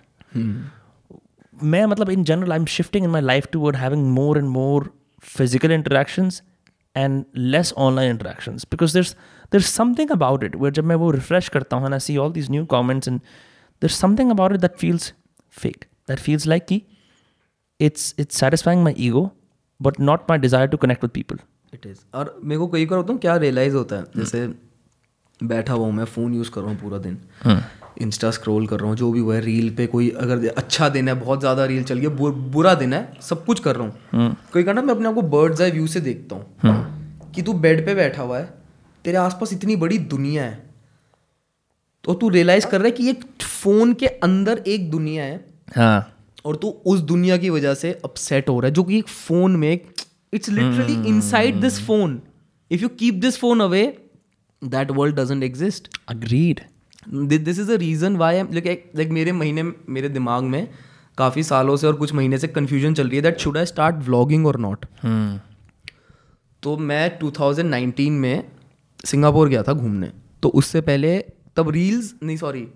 मैं 1.54 1.84
मतलब 1.86 2.10
in 2.10 2.24
general 2.30 2.52
I'm 2.54 2.66
shifting 2.70 3.04
in 3.04 3.10
my 3.10 3.20
life 3.26 3.46
toward 3.50 3.76
having 3.82 4.02
more 4.16 4.32
and 4.38 4.50
more 4.56 4.80
physical 5.36 5.74
interactions 5.76 6.40
and 6.95 7.23
less 7.35 7.73
online 7.77 8.09
interaction 8.09 8.57
because 8.71 8.93
there 8.93 9.03
there 9.51 9.61
something 9.61 10.11
about 10.11 10.43
it 10.43 10.55
जब 10.69 10.83
मैं 10.83 10.95
वो 10.95 11.11
refresh 11.11 11.49
करता 11.49 11.77
हूँ 11.77 11.91
I 11.93 11.99
see 11.99 12.17
all 12.17 12.31
these 12.31 12.49
new 12.51 12.65
comments 12.65 13.07
in 13.07 13.17
there 13.81 13.89
something 13.89 14.31
about 14.31 14.53
it 14.53 14.59
that 14.59 14.75
feels 14.77 15.13
fake 15.51 15.85
that 16.07 16.19
feels 16.19 16.47
like 16.47 16.65
की 16.65 16.81
it's 17.79 18.15
it's 18.19 18.39
satisfying 18.39 18.83
my 18.83 18.95
ego 18.99 19.29
but 19.81 19.99
not 19.99 20.29
my 20.29 20.37
desire 20.37 20.67
to 20.67 20.77
connect 20.77 21.03
with 21.03 21.11
people 21.11 21.39
it 21.73 21.85
is 21.85 21.99
और 22.13 22.39
मेरे 22.43 22.59
को 22.59 22.67
कई 22.67 22.85
बार 22.85 22.97
होता 22.97 23.13
हूँ 23.13 23.19
क्या 23.21 23.35
realise 23.37 23.75
होता 23.75 23.95
है? 23.95 24.05
जैसे 24.17 24.47
बैठा 25.39 25.73
हुआ 25.73 25.89
मैं 25.91 26.05
फ़ोन 26.05 26.33
यूज़ 26.33 26.51
कर 26.51 26.61
रहा 26.61 26.69
हूँ 26.69 26.79
पूरा 26.79 26.97
दिन। 26.97 27.17
इंस्टा 28.01 28.31
स्क्रॉल 28.31 28.67
कर 28.67 28.79
रहा 28.79 28.89
हूँ 28.89 28.95
जो 28.97 29.11
भी 29.11 29.19
हुआ 29.19 29.35
है 29.35 29.41
रील 29.41 29.69
पे 29.75 29.87
कोई 29.87 30.09
अगर 30.09 30.47
अच्छा 30.47 30.89
दिन 30.89 31.07
है 31.07 31.13
बहुत 31.13 31.39
ज़्यादा 31.39 31.65
रील 31.65 31.83
चल 31.83 31.99
गया 31.99 32.09
बु, 32.09 32.31
बुरा 32.31 32.73
दिन 32.73 32.93
है 32.93 33.17
सब 33.21 33.45
कुछ 33.45 33.59
कर 33.59 33.75
रहा 33.75 33.87
हूँ। 33.87 34.35
कोई 34.53 34.63
कहना 34.63 34.81
मैं 34.81 34.93
अपने 34.95 35.07
आप 35.07 35.15
को 35.15 35.21
बर्ड्स 35.21 35.61
आई 35.61 35.71
व्यू 35.71 35.87
से 35.87 35.99
देखता 36.01 36.35
हूँ 36.35 37.31
कि 37.35 37.41
तू 37.41 37.53
बेड 37.53 37.85
पे 37.85 37.95
बैठा 37.95 38.23
हुआ 38.23 38.39
है 38.39 38.53
तेरे 39.05 39.17
आसपास 39.17 39.53
इतनी 39.53 39.75
बड़ी 39.75 39.97
दुनिया 39.97 40.43
है 40.43 40.71
तो 42.03 42.13
तू 42.13 42.29
रियलाइज़ 42.29 42.67
कर 42.67 42.77
रहा 42.77 42.85
है 42.85 42.91
कि 42.91 43.09
एक 43.09 43.23
फ़ोन 43.43 43.93
के 43.93 44.07
अंदर 44.07 44.63
एक 44.67 44.89
दुनिया 44.91 45.23
है 45.23 45.45
हाँ। 45.75 46.17
और 46.45 46.55
तू 46.55 46.69
उस 46.85 46.99
दुनिया 46.99 47.37
की 47.37 47.49
वजह 47.49 47.73
से 47.73 47.91
अपसेट 48.05 48.49
हो 48.49 48.59
रहा 48.59 48.67
है 48.67 48.73
जो 48.73 48.83
कि 48.83 48.97
एक 48.97 49.07
फ़ोन 49.07 49.55
में 49.55 49.79
it's 50.33 50.49
literally 50.49 51.09
inside 51.09 51.61
this 51.61 51.79
phone 51.85 52.21
if 52.71 52.81
you 52.81 52.89
keep 52.89 53.13
this 53.13 53.37
phone 53.37 53.59
away 53.59 53.85
that 54.63 54.91
world 54.91 55.15
doesn't 55.15 55.43
exist 55.43 55.87
agreed. 56.11 56.61
This 57.07 57.59
is 57.59 57.71
a 57.71 57.75
reason 57.77 58.15
why 58.15 58.35
am 58.35 58.47
like 58.53 59.09
मेरे 59.11 59.31
महीने 59.31 59.63
मेरे 59.89 60.09
दिमाग 60.09 60.43
में 60.45 60.67
काफ़ी 61.17 61.43
सालों 61.43 61.75
से 61.77 61.87
और 61.87 61.95
कुछ 61.95 62.13
महीने 62.13 62.37
से 62.37 62.47
कन्फ्यूज़न 62.47 62.93
चल 62.93 63.07
रही 63.07 63.17
है 63.17 63.21
that 63.23 63.39
should 63.39 63.57
I 63.57 63.65
start 63.65 63.95
vlogging 64.03 64.47
और 64.47 64.59
नॉट. 64.59 64.85
तो 66.63 66.77
मैं 66.79 67.19
2019 67.19 68.09
में 68.11 68.43
सिंगापुर 69.05 69.49
गया 69.49 69.63
था 69.63 69.73
घूमने। 69.73 70.11
तो 70.43 70.49
उससे 70.49 70.81
पहले 70.81 71.17
तब 71.55 71.69
रील्स 71.69 72.13
नहीं 72.23 72.37
सॉरी 72.37 72.67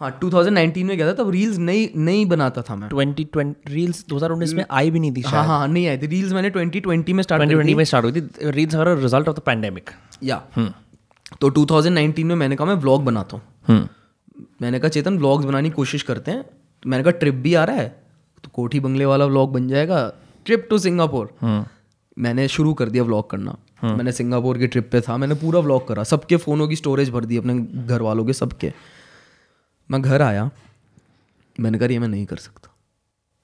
हाँ 0.00 0.10
2019 0.20 0.82
में 0.84 0.96
गया 0.96 1.06
था 1.06 1.12
तब 1.14 1.30
रील्स 1.30 1.58
नहीं 1.58 1.88
नहीं 1.96 2.24
बनाता 2.26 2.62
था 2.62 2.74
मैं। 2.76 2.88
2020 2.90 3.54
रील्स 3.68 4.04
2019 4.10 4.54
में 4.54 4.64
आई 4.70 4.90
भी 4.90 5.00
नहीं 5.00 5.12
थी 5.12 5.20
हाँ 5.22 5.44
हाँ 5.46 5.66
नहीं 5.68 5.86
आई 5.86 5.98
थी। 5.98 6.06
रील्स 6.06 6.32
मैंने 6.32 6.50
2020 6.50 7.12
में 7.12 7.22
स्टार्ट 7.22 7.42
2020 7.42 7.74
में 7.76 7.84
स्टार्ट 7.84 8.04
हुई 8.04 8.12
थी। 8.12 8.50
Reels 8.50 8.74
are 8.74 8.96
result 8.98 9.28
of 9.28 9.36
the 9.36 9.40
pandemic 9.46 9.90
या 10.22 10.42
तो 11.40 11.50
2019 11.50 12.24
में 12.24 12.34
मैंने 12.34 12.56
कहा 12.56 12.66
मैं 12.66 12.74
व्लॉग 12.76 13.04
बनाता 13.04 13.36
हूँ. 13.36 13.88
मैंने 14.62 14.78
कहा 14.80 14.88
चेतन 14.88 15.18
व्लॉग्स 15.18 15.44
बनाने 15.44 15.68
की 15.68 15.74
कोशिश 15.74 16.02
करते 16.02 16.30
हैं। 16.30 16.42
तो 16.42 16.90
मैंने 16.90 17.04
कहा 17.04 17.18
ट्रिप 17.18 17.34
भी 17.36 17.54
आ 17.54 17.64
रहा 17.64 17.76
है 17.76 17.88
तो 18.44 18.50
कोठी 18.54 18.80
बंगले 18.80 19.04
वाला 19.04 19.26
व्लॉग 19.26 19.52
बन 19.52 19.68
जाएगा। 19.68 20.06
ट्रिप 20.46 20.66
टू 20.70 20.78
सिंगापुर 20.78 21.34
मैंने 22.16 22.46
शुरू 22.48 22.72
कर 22.74 22.88
दिया 22.88 23.02
व्लॉग 23.04 23.30
करना। 23.30 23.56
मैंने 23.82 24.12
सिंगापुर 24.12 24.58
की 24.58 24.66
ट्रिप 24.66 24.88
पे 24.92 25.00
था 25.00 25.16
मैंने 25.16 25.34
पूरा 25.34 25.60
व्लॉग 25.60 25.86
करा। 25.88 26.04
सबके 26.04 26.36
फ़ोनों 26.36 26.68
की 26.68 26.76
स्टोरेज 26.76 27.10
भर 27.10 27.24
दी 27.24 27.36
अपने 27.36 27.58
घर 27.86 28.02
वालों 28.02 28.24
के 28.24 28.32
सबके। 28.32 28.72
मैं 29.90 30.00
घर 30.02 30.22
आया 30.22 30.50
मैंने 31.56 31.78
कहा 31.78 31.88
ये 31.88 31.98
मैं 31.98 32.08
नहीं 32.08 32.26
कर 32.26 32.36
सकता। 32.36 32.70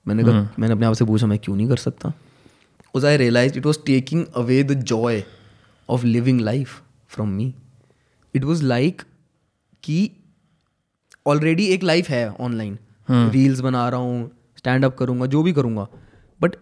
मैंने 0.07 0.25
कहा 0.25 0.49
मैंने 0.59 0.75
अपने 0.75 0.87
आप 0.87 0.95
से 0.95 1.05
पूछा 1.05 1.27
मैं 1.27 1.39
क्यों 1.39 1.57
नहीं 1.57 1.69
कर 1.69 1.77
सकता? 1.77 2.13
उस 2.95 3.05
I 3.05 3.17
realize 3.17 3.59
it 3.59 3.67
was 3.67 3.79
taking 3.87 4.25
away 4.37 4.63
the 4.63 4.73
joy 4.85 5.23
of 5.89 6.05
living 6.05 6.41
life 6.41 6.81
from 7.09 7.29
me 7.29 7.55
it 8.37 8.45
was 8.45 8.65
like 8.65 9.03
कि 9.83 10.11
ऑलरेडी 11.27 11.67
एक 11.67 11.83
लाइफ 11.83 12.09
है 12.09 12.29
ऑनलाइन 12.31 12.79
रील्स 13.09 13.61
बना 13.61 13.89
रहा 13.89 14.01
हूँ 14.01 14.31
स्टैंड 14.59 14.85
अप 14.85 14.97
करूँगा 14.97 15.27
जो 15.27 15.43
भी 15.43 15.53
करूँगा. 15.53 15.87
बट 16.41 16.57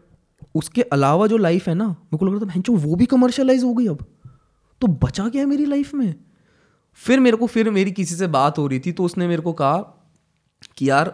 उसके 0.54 0.82
अलावा 0.82 1.26
जो 1.26 1.36
लाइफ 1.36 1.68
है 1.68 1.74
ना 1.74 1.86
मेरे 1.88 2.18
को 2.18 2.26
लग 2.26 2.32
रहा 2.32 2.40
था 2.40 2.46
भैंचो 2.46 2.72
वो 2.72 2.94
भी 2.94 3.06
कमर्शलाइज 3.06 3.64
हो 3.64 3.74
गई 3.74 3.86
अब. 3.86 4.04
तो 4.80 4.86
बचा 4.86 5.28
क्या 5.28 5.42
है 5.42 5.48
मेरी 5.48 5.66
लाइफ 5.66 5.94
में? 5.94 6.14
फिर 6.98 7.20
मेरे 7.20 7.36
को 7.36 7.46
फिर 7.46 7.70
मेरी 7.70 7.92
किसी 7.92 8.14
से 8.14 8.26
बात 8.26 8.58
हो 8.58 8.66
रही 8.66 8.78
थी 8.78 8.92
तो 8.92 9.04
उसने 9.04 9.28
मेरे 9.28 9.42
को 9.42 9.52
कहा 9.52 9.76
कि 10.76 10.90
यार 10.90 11.08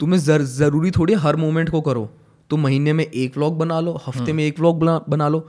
तुम्हें 0.00 0.20
जर, 0.20 0.42
ज़रूरी 0.42 0.90
थोड़ी 0.90 1.14
हर 1.14 1.36
मोमेंट 1.36 1.70
को 1.70 1.80
करो. 1.80 2.10
तुम 2.50 2.60
महीने 2.60 2.92
में 2.92 3.04
एक 3.04 3.36
व्लॉग 3.36 3.58
बना 3.58 3.80
लो 3.80 3.92
हफ़्ते 4.06 4.32
में 4.32 4.44
एक 4.44 4.58
व्लॉग 4.58 4.80
बना, 4.80 4.98
बना 5.08 5.28
लो. 5.28 5.48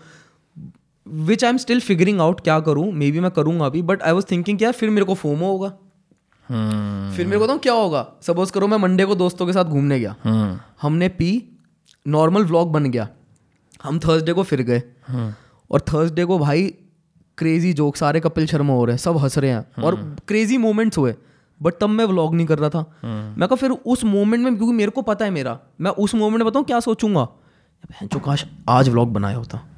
Which 1.07 1.43
I 1.43 1.49
am 1.49 1.57
still 1.57 1.79
figuring 1.79 2.21
out 2.21 2.41
क्या 2.41 2.59
करूँ 2.59 2.91
मे 2.91 3.11
बी 3.11 3.19
मैं 3.19 3.31
करूँगा 3.31 3.65
अभी 3.65 3.81
बट 3.81 4.03
आई 4.03 4.11
वॉज़ 4.11 4.25
थिंकिंग 4.31 4.61
यार 4.61 4.71
फिर 4.71 4.89
मेरे 4.89 5.05
को 5.05 5.13
फोमो 5.13 5.47
होगा। 5.47 5.67
hmm. 5.67 7.17
फिर 7.17 7.25
मेरे 7.25 7.39
को 7.39 7.45
बताऊँ 7.45 7.59
क्या 7.59 7.73
होगा? 7.73 8.13
सपोज़ 8.21 8.51
करो 8.51 8.67
मैं 8.67 8.77
मंडे 8.77 9.05
को 9.05 9.15
दोस्तों 9.15 9.45
के 9.45 9.53
साथ 9.53 9.65
घूमने 9.65 9.99
गया। 9.99 10.15
hmm. 10.27 10.57
हमने 10.81 11.09
पी 11.09 11.59
नॉर्मल 12.07 12.45
व्लॉग 12.45 12.71
बन 12.71 12.85
गया। 12.85 13.07
हम 13.83 13.99
थर्सडे 13.99 14.33
को 14.33 14.43
फिर 14.43 14.61
गए। 14.61 14.79
hmm. 14.79 15.31
और 15.71 15.81
थर्सडे 15.81 16.25
को 16.25 16.39
भाई 16.39 16.73
क्रेजी 17.37 17.73
जोक 17.73 17.95
सारे 17.95 18.19
कपिल 18.19 18.45
शर्मा 18.45 18.73
हो 18.73 18.85
रहे 18.85 18.93
हैं 18.93 18.97
सब 18.97 19.17
हंस 19.17 19.37
रहे 19.37 19.51
हैं 19.51 19.83
और 19.83 20.15
क्रेजी 20.27 20.57
मोमेंट्स 20.57 20.97
हुए। 20.97 21.15
बट 21.61 21.73
तब 21.81 21.89
मैं 21.89 22.05
व्लॉग 22.05 22.35
नहीं 22.35 22.47
कर 22.47 22.59
रहा 22.59 22.69
था। 22.69 22.79
मैं 23.05 23.47
कहा 23.47 23.55
फिर 23.55 23.71
उस 23.71 24.03
मोमेंट 24.03 24.43
में 24.43 24.55
क्योंकि 24.57 24.73
मेरे 24.73 24.91
को 24.91 25.01
पता 25.01 25.25
है 25.25 25.31
मेरा 25.31 25.59
मैं 25.81 25.91
उस 25.91 26.15
मोमेंट 26.15 26.43
में 26.43 26.47
बताऊँ 26.47 26.65
क्या 26.65 26.79
सोचूँगा? 26.79 27.27
जो 28.03 28.19
काश 28.19 28.45
आज 28.69 28.89
व्लॉग 28.89 29.13
बनाया 29.13 29.37
होता। 29.37 29.69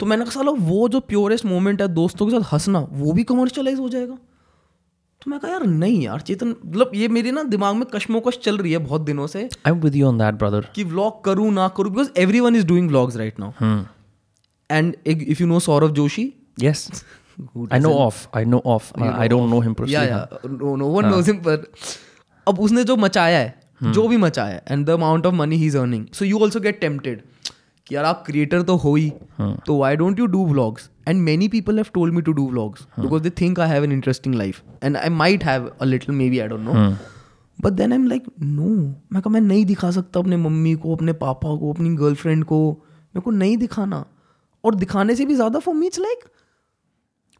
तो 0.00 0.06
मैंने 0.06 0.24
कहा 0.24 0.32
साला 0.32 0.52
वो 0.60 0.88
जो 0.88 1.00
प्योरेस्ट 1.08 1.44
मोमेंट 1.46 1.82
है 1.82 1.88
दोस्तों 1.94 2.26
के 2.26 2.32
साथ 2.32 2.52
हंसना 2.52 2.86
वो 2.92 3.12
भी 3.12 3.24
कमर्शलाइज 3.24 3.78
हो 3.80 3.88
जाएगा। 3.88 4.14
तो 5.22 5.30
मैं 5.30 5.40
कहा 5.40 5.50
यार 5.50 5.66
नहीं 5.66 6.00
यार 6.02 6.20
चेतन 6.20 6.48
मतलब 6.48 6.90
ये 6.94 7.08
मेरे 7.08 7.30
ना 7.30 7.42
दिमाग 7.42 7.74
में 7.76 7.84
कश्मोकश 7.94 8.38
चल 8.42 8.58
रही 8.58 8.72
है 8.72 8.78
बहुत 8.78 9.00
दिनों 9.00 9.26
से। 9.26 9.42
I 9.42 9.72
am 9.72 9.80
with 9.80 9.96
you 9.96 10.06
on 10.06 10.18
that 10.18 10.34
brother 10.34 10.68
कि 10.74 10.84
व्लॉग 10.84 11.24
करूँ 11.24 11.52
ना 11.52 11.68
करूँ 11.76 11.92
because 11.92 12.10
everyone 12.40 12.56
is 12.56 12.66
doing 12.66 12.88
vlogs 12.88 13.16
right 13.16 13.40
now 13.40 13.82
and 14.70 14.96
if 15.06 15.42
you 15.42 15.48
know 15.48 15.60
Saurabh 15.60 15.94
Joshi 15.94 16.32
yes. 16.62 16.88
I 17.70 17.78
know 17.78 17.98
of 17.98 18.28
i 18.32 18.44
know 18.44 18.60
of. 18.64 18.92
I, 18.96 19.06
I 19.24 19.28
don't 19.28 19.50
know 19.50 19.60
him 19.60 19.74
या 19.80 19.84
personally 19.84 20.08
या 20.08 20.28
no 20.46 20.74
no 20.76 20.88
one 20.88 21.06
knows 21.06 21.30
him 21.30 21.38
पर 21.38 21.64
अब 22.46 22.60
उसने 22.60 22.84
जो 22.84 22.96
मचाया 22.96 23.38
है 23.38 23.92
जो 23.92 24.06
भी 24.08 24.16
मचाया 24.16 24.54
है 24.54 24.62
and 24.70 24.86
the 24.86 24.90
amount 24.90 25.26
of 25.26 25.34
money 25.34 25.56
he 25.56 25.66
is 25.66 25.78
earning 25.78 26.06
so 26.12 26.24
you 26.24 26.38
also 26.38 26.60
get 26.60 26.80
tempted 26.80 27.22
कि 27.86 27.94
यार 27.94 28.04
आप 28.04 28.22
क्रिएटर 28.26 28.62
तो 28.62 28.76
हो 28.76 28.94
ही। 28.94 29.10
तो 29.66 29.76
why 29.78 29.96
don't 29.96 30.18
you 30.18 30.26
do 30.26 30.44
vlogs 30.46 30.88
and 31.08 31.20
many 31.22 31.48
people 31.48 31.76
have 31.76 31.86
told 31.94 32.14
me 32.14 32.22
to 32.22 32.32
do 32.32 32.48
vlogs 32.50 32.86
because 33.00 33.22
they 33.22 33.30
think 33.40 33.60
I 33.60 33.68
have 33.68 33.84
an 33.84 33.92
interesting 33.92 34.34
life 34.34 34.62
and 34.84 34.96
I 34.96 35.08
might 35.08 35.44
have 35.44 35.70
a 35.80 35.84
little 35.84 36.14
maybe 36.30 36.38
I 36.38 36.48
don't 36.48 36.60
know 36.60 36.72
but 37.58 37.72
then 37.72 37.92
I 37.92 37.98
am 37.98 38.06
like 38.06 38.24
no 38.40 38.68
मैं 39.12 39.20
कहा 39.22 39.30
मैं 39.30 39.40
नहीं 39.40 39.64
दिखा 39.66 39.90
सकता 39.90 40.20
अपने 40.20 40.36
mummy 40.36 40.74
को 40.74 40.94
अपने 40.96 41.12
पापा 41.12 41.56
को 41.56 41.72
अपनी 41.72 41.94
गर्लफ्रेंड 41.96 42.44
को। 42.44 42.60
मेरे 42.70 43.20
को 43.20 43.30
नहीं 43.30 43.56
दिखाना। 43.56 44.04
और 44.64 44.74
दिखाने 44.74 45.14
से 45.14 45.24
भी 45.26 45.34
ज़्यादा 45.34 45.58
फॉर 45.58 45.74
मी 45.74 45.86
इट्स 45.86 45.98
लाइक 45.98 46.24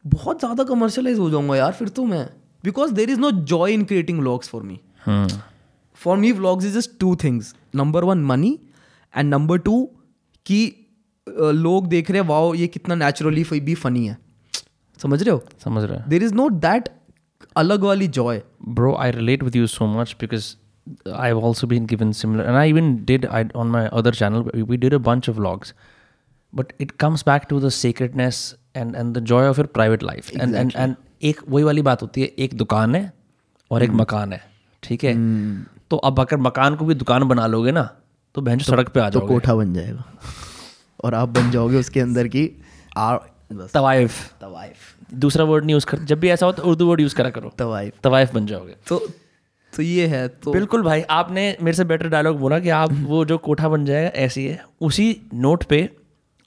बहुत 0.05 0.39
ज़्यादा 0.39 0.63
कमर्शलाइज 0.63 1.19
हो 1.19 1.29
जाऊँगा 1.29 1.55
यार 1.55 1.71
फिर 1.71 1.89
तो 1.89 2.05
मैं। 2.05 2.25
Because 2.63 2.93
there 2.93 3.09
is 3.09 3.19
no 3.19 3.31
joy 3.31 3.73
in 3.73 3.83
creating 3.83 4.19
vlogs 4.19 4.49
for 4.49 4.63
me. 4.63 4.79
For 5.99 6.17
me 6.17 6.31
vlogs 6.31 6.65
is 6.65 6.77
just 6.77 6.91
two 6.99 7.15
things 7.15 7.53
number 7.75 8.03
one 8.03 8.23
money 8.25 8.57
and 9.13 9.29
number 9.29 9.57
two 9.57 9.77
कि 10.45 10.85
लोग 11.39 11.87
देख 11.87 12.11
रहे 12.11 12.21
हैं 12.21 12.27
वाओ 12.27 12.53
ये 12.53 12.67
कितना 12.67 12.95
नेचुरली 12.95 13.43
फ़ी 13.43 13.59
भी 13.59 13.75
फनी 13.75 14.07
है। 14.07 14.17
समझ 14.97 15.23
रहे 15.23 15.35
हो? 15.35 15.43
समझ 15.63 15.83
रहे 15.83 15.99
देर 16.09 16.23
इज़ 16.23 16.33
नॉट 16.33 16.51
दैट 16.51 16.89
अलग 17.57 17.81
वाली 17.81 18.07
joy 18.07 18.43
bro 18.69 18.95
I 18.95 19.11
relate 19.11 19.43
with 19.43 19.55
you 19.55 19.67
so 19.67 19.85
much 19.85 20.15
because 20.21 20.55
I 21.11 21.29
have 21.29 21.55
been 21.65 21.85
given 21.85 22.11
similar 22.11 22.43
and 22.43 22.55
I 22.55 22.69
even 22.69 23.05
did 23.05 23.25
I 23.25 23.45
on 23.55 23.67
my 23.67 23.89
other 23.93 24.15
channel 24.15 24.61
we 24.61 24.77
did 24.77 24.93
a 24.93 24.97
bunch 24.97 25.29
of 25.29 25.35
vlogs 25.35 25.75
but 26.55 26.65
it 26.79 26.91
comes 26.91 27.23
back 27.25 27.41
to 27.49 27.59
the 27.59 27.69
secretness 27.69 28.55
and 28.75 28.95
and 28.95 29.17
the 29.17 29.19
joy 29.19 29.47
of 29.47 29.57
your 29.57 29.67
private 29.67 30.03
life 30.03 30.31
and 30.37 30.55
and 30.55 30.71
and 30.75 30.95
एक 31.23 31.41
वही 31.49 31.63
वाली 31.63 31.81
बात 31.81 32.01
होती 32.01 32.21
है 32.21 32.27
एक 32.27 32.53
दुकान 32.53 32.95
है 32.95 33.13
और 33.71 33.83
एक 33.83 33.89
hmm. 33.89 33.99
मकान 33.99 34.33
है 34.33 34.43
ठीक 34.83 35.03
है? 35.03 35.13
Hmm. 35.13 35.83
तो 35.89 35.97
अब 35.97 36.19
अगर 36.19 36.37
मकान 36.37 36.75
को 36.75 36.85
भी 36.85 36.95
दुकान 36.95 37.23
बना 37.23 37.47
लोगे 37.47 37.71
ना 37.71 37.95
तो 38.35 38.41
बहन 38.41 38.59
सड़क 38.59 38.89
पे 38.89 38.99
आ 38.99 39.09
तो 39.09 39.19
कोठा 39.19 39.55
बन 39.55 39.73
जाएगा। 39.73 40.03
और 41.03 41.13
आप 41.13 41.29
बन 41.29 41.51
जाओगे 41.51 41.77
उसके 41.77 41.99
अंदर 41.99 42.27
की 42.27 42.63
आ 42.97 43.17
बस। 43.53 43.71
तवाइफ। 43.73 44.33
तवाइफ। 44.41 44.73
दूसरा 45.13 45.43
वर्ड 45.43 45.65
नहीं 45.65 45.75
यूज़ 45.75 45.85
कर 45.85 45.99
जब 45.99 46.19
भी 46.19 46.29
ऐसा 46.29 46.45
हो 46.45 46.51
तो 46.51 46.63
उर्दू 46.63 46.87
वर्ड 46.87 47.01
यूज़ 47.01 47.15
करा 47.15 47.29
करो। 47.29 47.53
तवाइफ। 47.57 47.93
तवाइफ 48.03 48.33
बन 48.33 48.45
जाओगे। 48.45 48.75
तो 48.87 49.07
तो 49.75 49.81
ये 49.81 50.07
है 50.07 50.27
तो 50.27 50.51
बिल्कुल 50.51 50.83
भाई 50.83 51.01
आपने 51.01 51.57
मेरे 51.61 51.77
से 51.77 51.83
बेटर 51.83 52.07
डायलॉग 52.07 52.39
बोला 52.39 52.59
कि 52.59 52.69
आप 52.69 52.89
वो 53.01 53.25
जो 53.25 53.37
कोठा 53.37 53.69
बन 53.69 53.85
जाएगा 53.85 54.09
ऐसी 54.09 54.45
है। 54.45 54.65
उसी 54.81 55.21
नोट 55.33 55.63
पे 55.63 55.89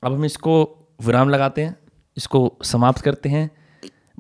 अब 0.04 0.12
हम 0.12 0.24
इसको 0.24 0.78
विराम 1.04 1.30
लगाते 1.30 1.62
हैं 1.62 1.76
इसको 2.16 2.58
समाप्त 2.62 3.00
करते 3.00 3.28
हैं। 3.28 3.50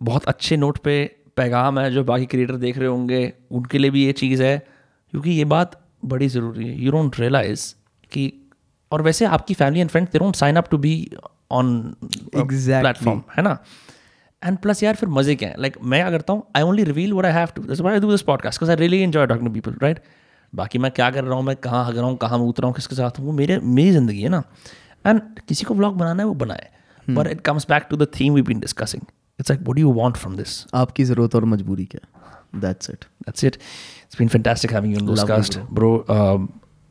बहुत 0.00 0.24
अच्छे 0.24 0.56
नोट 0.56 0.78
पे 0.78 1.16
पैगाम 1.36 1.78
है 1.78 1.90
जो 1.90 2.04
बाकी 2.04 2.26
क्रिएटर 2.26 2.56
देख 2.56 2.78
रहे 2.78 2.88
होंगे 2.88 3.32
उनके 3.50 3.78
लिए 3.78 3.90
भी 3.90 4.04
ये 4.06 4.12
चीज़ 4.12 4.42
है। 4.42 4.58
क्योंकि 5.10 5.30
ये 5.30 5.44
बात 5.44 5.80
बड़ी 6.02 6.28
ज़रूरी 6.28 6.68
है। 6.68 6.78
यू 6.80 6.92
डोंट 6.92 7.20
रियलाइज़ 7.20 7.72
कि 8.12 8.32
और 8.92 9.02
वैसे 9.02 9.24
आपकी 9.26 9.54
family 9.54 9.80
and 9.80 9.90
friends 9.90 10.12
they 10.12 10.18
don't 10.18 10.36
sign 10.36 10.56
up 10.56 10.68
to 10.70 10.78
be 10.78 10.94
on 11.52 11.94
Exactly. 12.36 12.80
Platform 12.80 13.22
है 13.36 13.42
ना? 13.42 13.56
एंड 14.42 14.58
प्लस 14.58 14.82
यार 14.82 14.94
फिर 14.94 15.08
मज़े 15.08 15.34
क्या 15.34 15.48
है? 15.48 15.54
लाइक 15.58 15.74
like, 15.74 15.84
मैं 15.84 16.00
क्या 16.00 16.10
करता 16.10 16.32
हूँ 16.32 16.42
I 16.56 16.62
only 16.62 16.84
reveal 16.84 17.12
what 17.12 17.26
I 17.26 17.32
have 17.32 17.48
to 17.56 17.62
why 17.62 17.94
I 17.94 18.00
do 18.00 18.10
this 18.10 18.22
podcast 18.22 18.60
because 18.60 18.70
I 18.70 18.76
really 18.76 19.02
enjoy 19.02 19.26
talking 19.26 19.46
to 19.46 19.52
people 19.54 19.76
right 19.82 20.00
बाकी 20.52 20.78
मैं 20.78 20.90
क्या 20.90 21.10
कर 21.10 21.24
रहा 21.24 21.34
हूँ 21.34 21.44
मैं 21.44 21.56
कहाँ 21.56 21.84
हग 21.86 21.96
रहा 21.96 22.06
हूँ 22.06 22.16
कहाँ 22.16 22.38
मैं 22.38 22.46
उतर 22.46 22.62
रहा 22.62 22.68
हूँ 22.68 22.74
किसके 22.74 22.96
साथ 22.96 23.18
हूँ 23.18 23.26
वो 23.26 23.32
मेरे 23.32 23.58
मेरी 23.58 23.90
ज़िंदगी 23.90 24.22
है 24.22 24.28
ना? 24.28 24.42
एंड 25.06 25.20
किसी 25.48 25.64
को 25.64 25.74
ब्लॉग 25.74 25.96
बनाना 25.96 26.22
है 26.22 26.28
वो 26.28 26.34
बनाए। 26.34 26.68
But 27.08 27.26
it 27.26 27.40
comes 27.40 27.66
back 27.68 27.86
to 27.90 27.96
the 27.96 28.06
theme 28.20 28.34
we 28.34 28.42
been 28.42 28.60
discussing 28.60 29.02
it's 29.40 29.50
like 29.50 29.62
what 29.62 29.78
you 29.78 29.92
want 29.92 30.16
from 30.16 30.36
this 30.36 30.64
आपकी 30.74 31.04
ज़रूरत 31.04 31.34
और 31.34 31.44
मजबूरी 31.44 31.84
क्या? 31.84 32.06
That's 32.65 32.89
it 32.89 33.05
That's 33.27 33.43
it. 33.49 33.57
It's 34.05 34.17
been 34.21 34.29
fantastic 34.31 34.71
having 34.75 34.91
you 34.93 34.97
on 35.01 35.05
Lovely, 35.09 35.25
Ghostcast, 35.29 35.55
bro. 35.77 35.91
Um, 36.15 36.47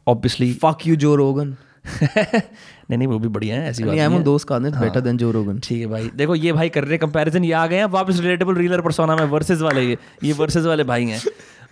obviously, 0.07 0.49
fuck 0.63 0.87
you 0.87 0.97
Joe 1.05 1.15
Rogan 1.17 1.55
नहीं 1.87 2.97
नहीं 2.99 3.07
वो 3.09 3.19
भी 3.19 3.29
बढ़िया 3.37 3.57
है 3.61 3.69
ऐसी 3.71 3.85
बात 3.85 3.93
आई 3.93 3.99
एम 3.99 4.03
नहीं 4.11 4.15
ऑन 4.15 4.21
है। 4.21 4.25
दोस्त 4.25 4.49
का 4.49 4.59
बेटर 4.59 5.01
देन 5.01 5.17
जो 5.19 5.31
रोगन 5.37 5.59
ठीक 5.65 5.81
है 5.81 5.87
भाई 5.93 6.11
देखो 6.17 6.35
ये 6.35 6.53
भाई 6.53 6.69
कर 6.77 6.85
रहे 6.85 6.99
कंपैरिजन 7.05 7.45
ये 7.45 7.53
आ 7.53 7.67
गए 7.73 7.77
हैं 7.77 7.85
वापस 7.97 8.21
रिलेटेबल 8.21 8.55
रीलर 8.55 8.81
परसोना 8.89 9.17
में 9.17 9.25
वर्सेस 9.35 9.61
वाले 9.61 9.83
ये 9.89 9.97
ये 10.25 10.33
वर्सेस 10.41 10.65
वाले 10.65 10.85
भाई 10.93 11.05
हैं 11.11 11.21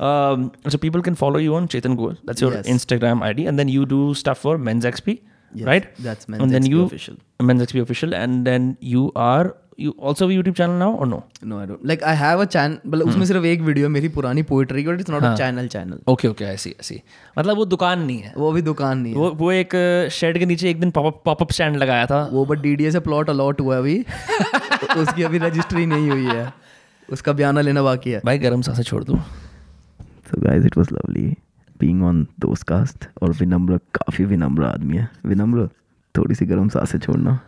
um, 0.08 0.44
so 0.74 0.78
people 0.84 1.02
can 1.08 1.18
follow 1.22 1.40
you 1.46 1.56
on 1.60 1.68
Chetan 1.74 1.96
Goel. 2.02 2.14
That's 2.28 2.44
your 2.46 2.52
Yes. 2.54 2.68
Instagram 2.74 3.24
ID, 3.30 3.46
and 3.52 3.62
then 3.62 3.72
you 3.76 3.86
do 3.90 3.98
stuff 4.20 4.38
for 4.46 4.54
Men's 4.68 4.86
XP, 4.90 5.16
Yes, 5.62 5.66
right? 5.70 5.88
that's 6.06 6.30
Men's 6.34 6.44
and 6.46 6.56
then 6.56 6.68
XP 6.68 6.76
you 6.76 6.84
official. 6.86 7.18
Men's 7.50 7.64
XP 7.66 7.82
official, 7.82 8.14
and 8.20 8.48
then 8.50 8.70
you 8.94 9.02
are 9.24 9.42
you 9.79 9.91
also 10.09 10.25
have 10.25 10.31
a 10.31 10.35
YouTube 10.37 10.55
channel 10.55 10.77
now 10.81 10.89
or 11.03 11.05
no? 11.05 11.21
No 11.43 11.59
I 11.59 11.65
don't 11.65 11.79
like 11.85 12.03
I 12.03 12.15
have 12.15 12.41
a 12.41 12.45
channel 12.45 12.77
मतलब 12.87 13.07
उसमें 13.07 13.25
सिर्फ़ 13.25 13.45
एक 13.45 13.61
video 13.61 13.85
है 13.85 13.91
मेरी 13.91 14.07
पुरानी 14.07 14.43
poetry 14.43 14.83
की 14.83 14.89
but 14.89 14.99
it's 14.99 15.09
not 15.09 15.23
a 15.23 15.35
channel 15.35 15.67
channel 15.67 15.99
Okay, 16.07 16.29
okay, 16.29 16.47
I 16.53 16.55
see, 16.55 16.73
I 16.81 16.85
see. 16.91 16.99
मतलब 17.39 17.57
वो 17.57 17.65
दुकान 17.65 17.99
नहीं 17.99 18.19
है। 18.19 18.33
वो 18.37 18.51
भी 18.51 18.61
दुकान 18.61 18.97
नहीं 18.97 19.13
है। 19.13 19.19
वो 19.19 19.29
वो 19.31 19.51
एक 19.51 19.69
शेड 20.11 20.39
के 20.39 20.45
नीचे 20.45 20.69
एक 20.69 20.79
दिन 20.79 20.91
पॉपअप 20.91 21.21
पॉपअप 21.25 21.51
स्टैंड 21.51 21.75
लगाया 21.77 22.05
था। 22.05 22.29
वो 22.31 22.45
बट 22.45 22.59
डीडीए 22.59 22.91
से 22.91 22.99
प्लॉट 22.99 23.29
अलॉट 23.29 23.61
हुआ 23.61 23.77
अभी। 23.77 23.99
उसकी 24.97 25.23
अभी 25.23 25.37
रजिस्ट्री 25.37 25.85
नहीं 25.85 26.09
हुई 26.09 26.25
है। 26.25 26.53
उसका 27.11 27.33
बयाना 27.33 27.61
लेना 27.61 27.83
बाकी 27.83 28.11
है। 28.11 28.21
भाई 28.25 28.37
गर्म 28.37 28.61
साँसें 28.61 28.83
छोड़ 28.83 29.03
दूँ। 29.03 29.19
So 30.29 30.41
guys, 30.41 30.65
it 30.65 30.77
was 30.81 30.91
lovely 30.91 31.25
being 31.83 31.99
on 32.11 32.23
Dostcast 32.45 33.07
और 33.21 33.31
विनम्र 33.31 33.77
काफ़ी 33.77 34.25
विनम्र 34.25 34.63
आदमी 34.63 34.97
है। 34.97 35.09
विनम्र 35.25 35.67
थोड़ी 36.17 36.35
सी 36.35 36.45
गर्म 36.45 36.69
साँसें 36.69 36.99
छोड़ना। 36.99 37.39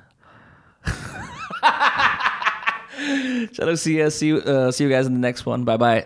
Shout 3.53 3.69
out 3.69 3.79
CS. 3.79 4.15
See 4.15 4.27
you, 4.27 4.37
uh, 4.37 4.71
see 4.71 4.83
you 4.83 4.89
guys 4.89 5.07
in 5.07 5.13
the 5.13 5.19
next 5.19 5.45
one. 5.45 5.63
Bye 5.63 5.77
bye. 5.77 6.05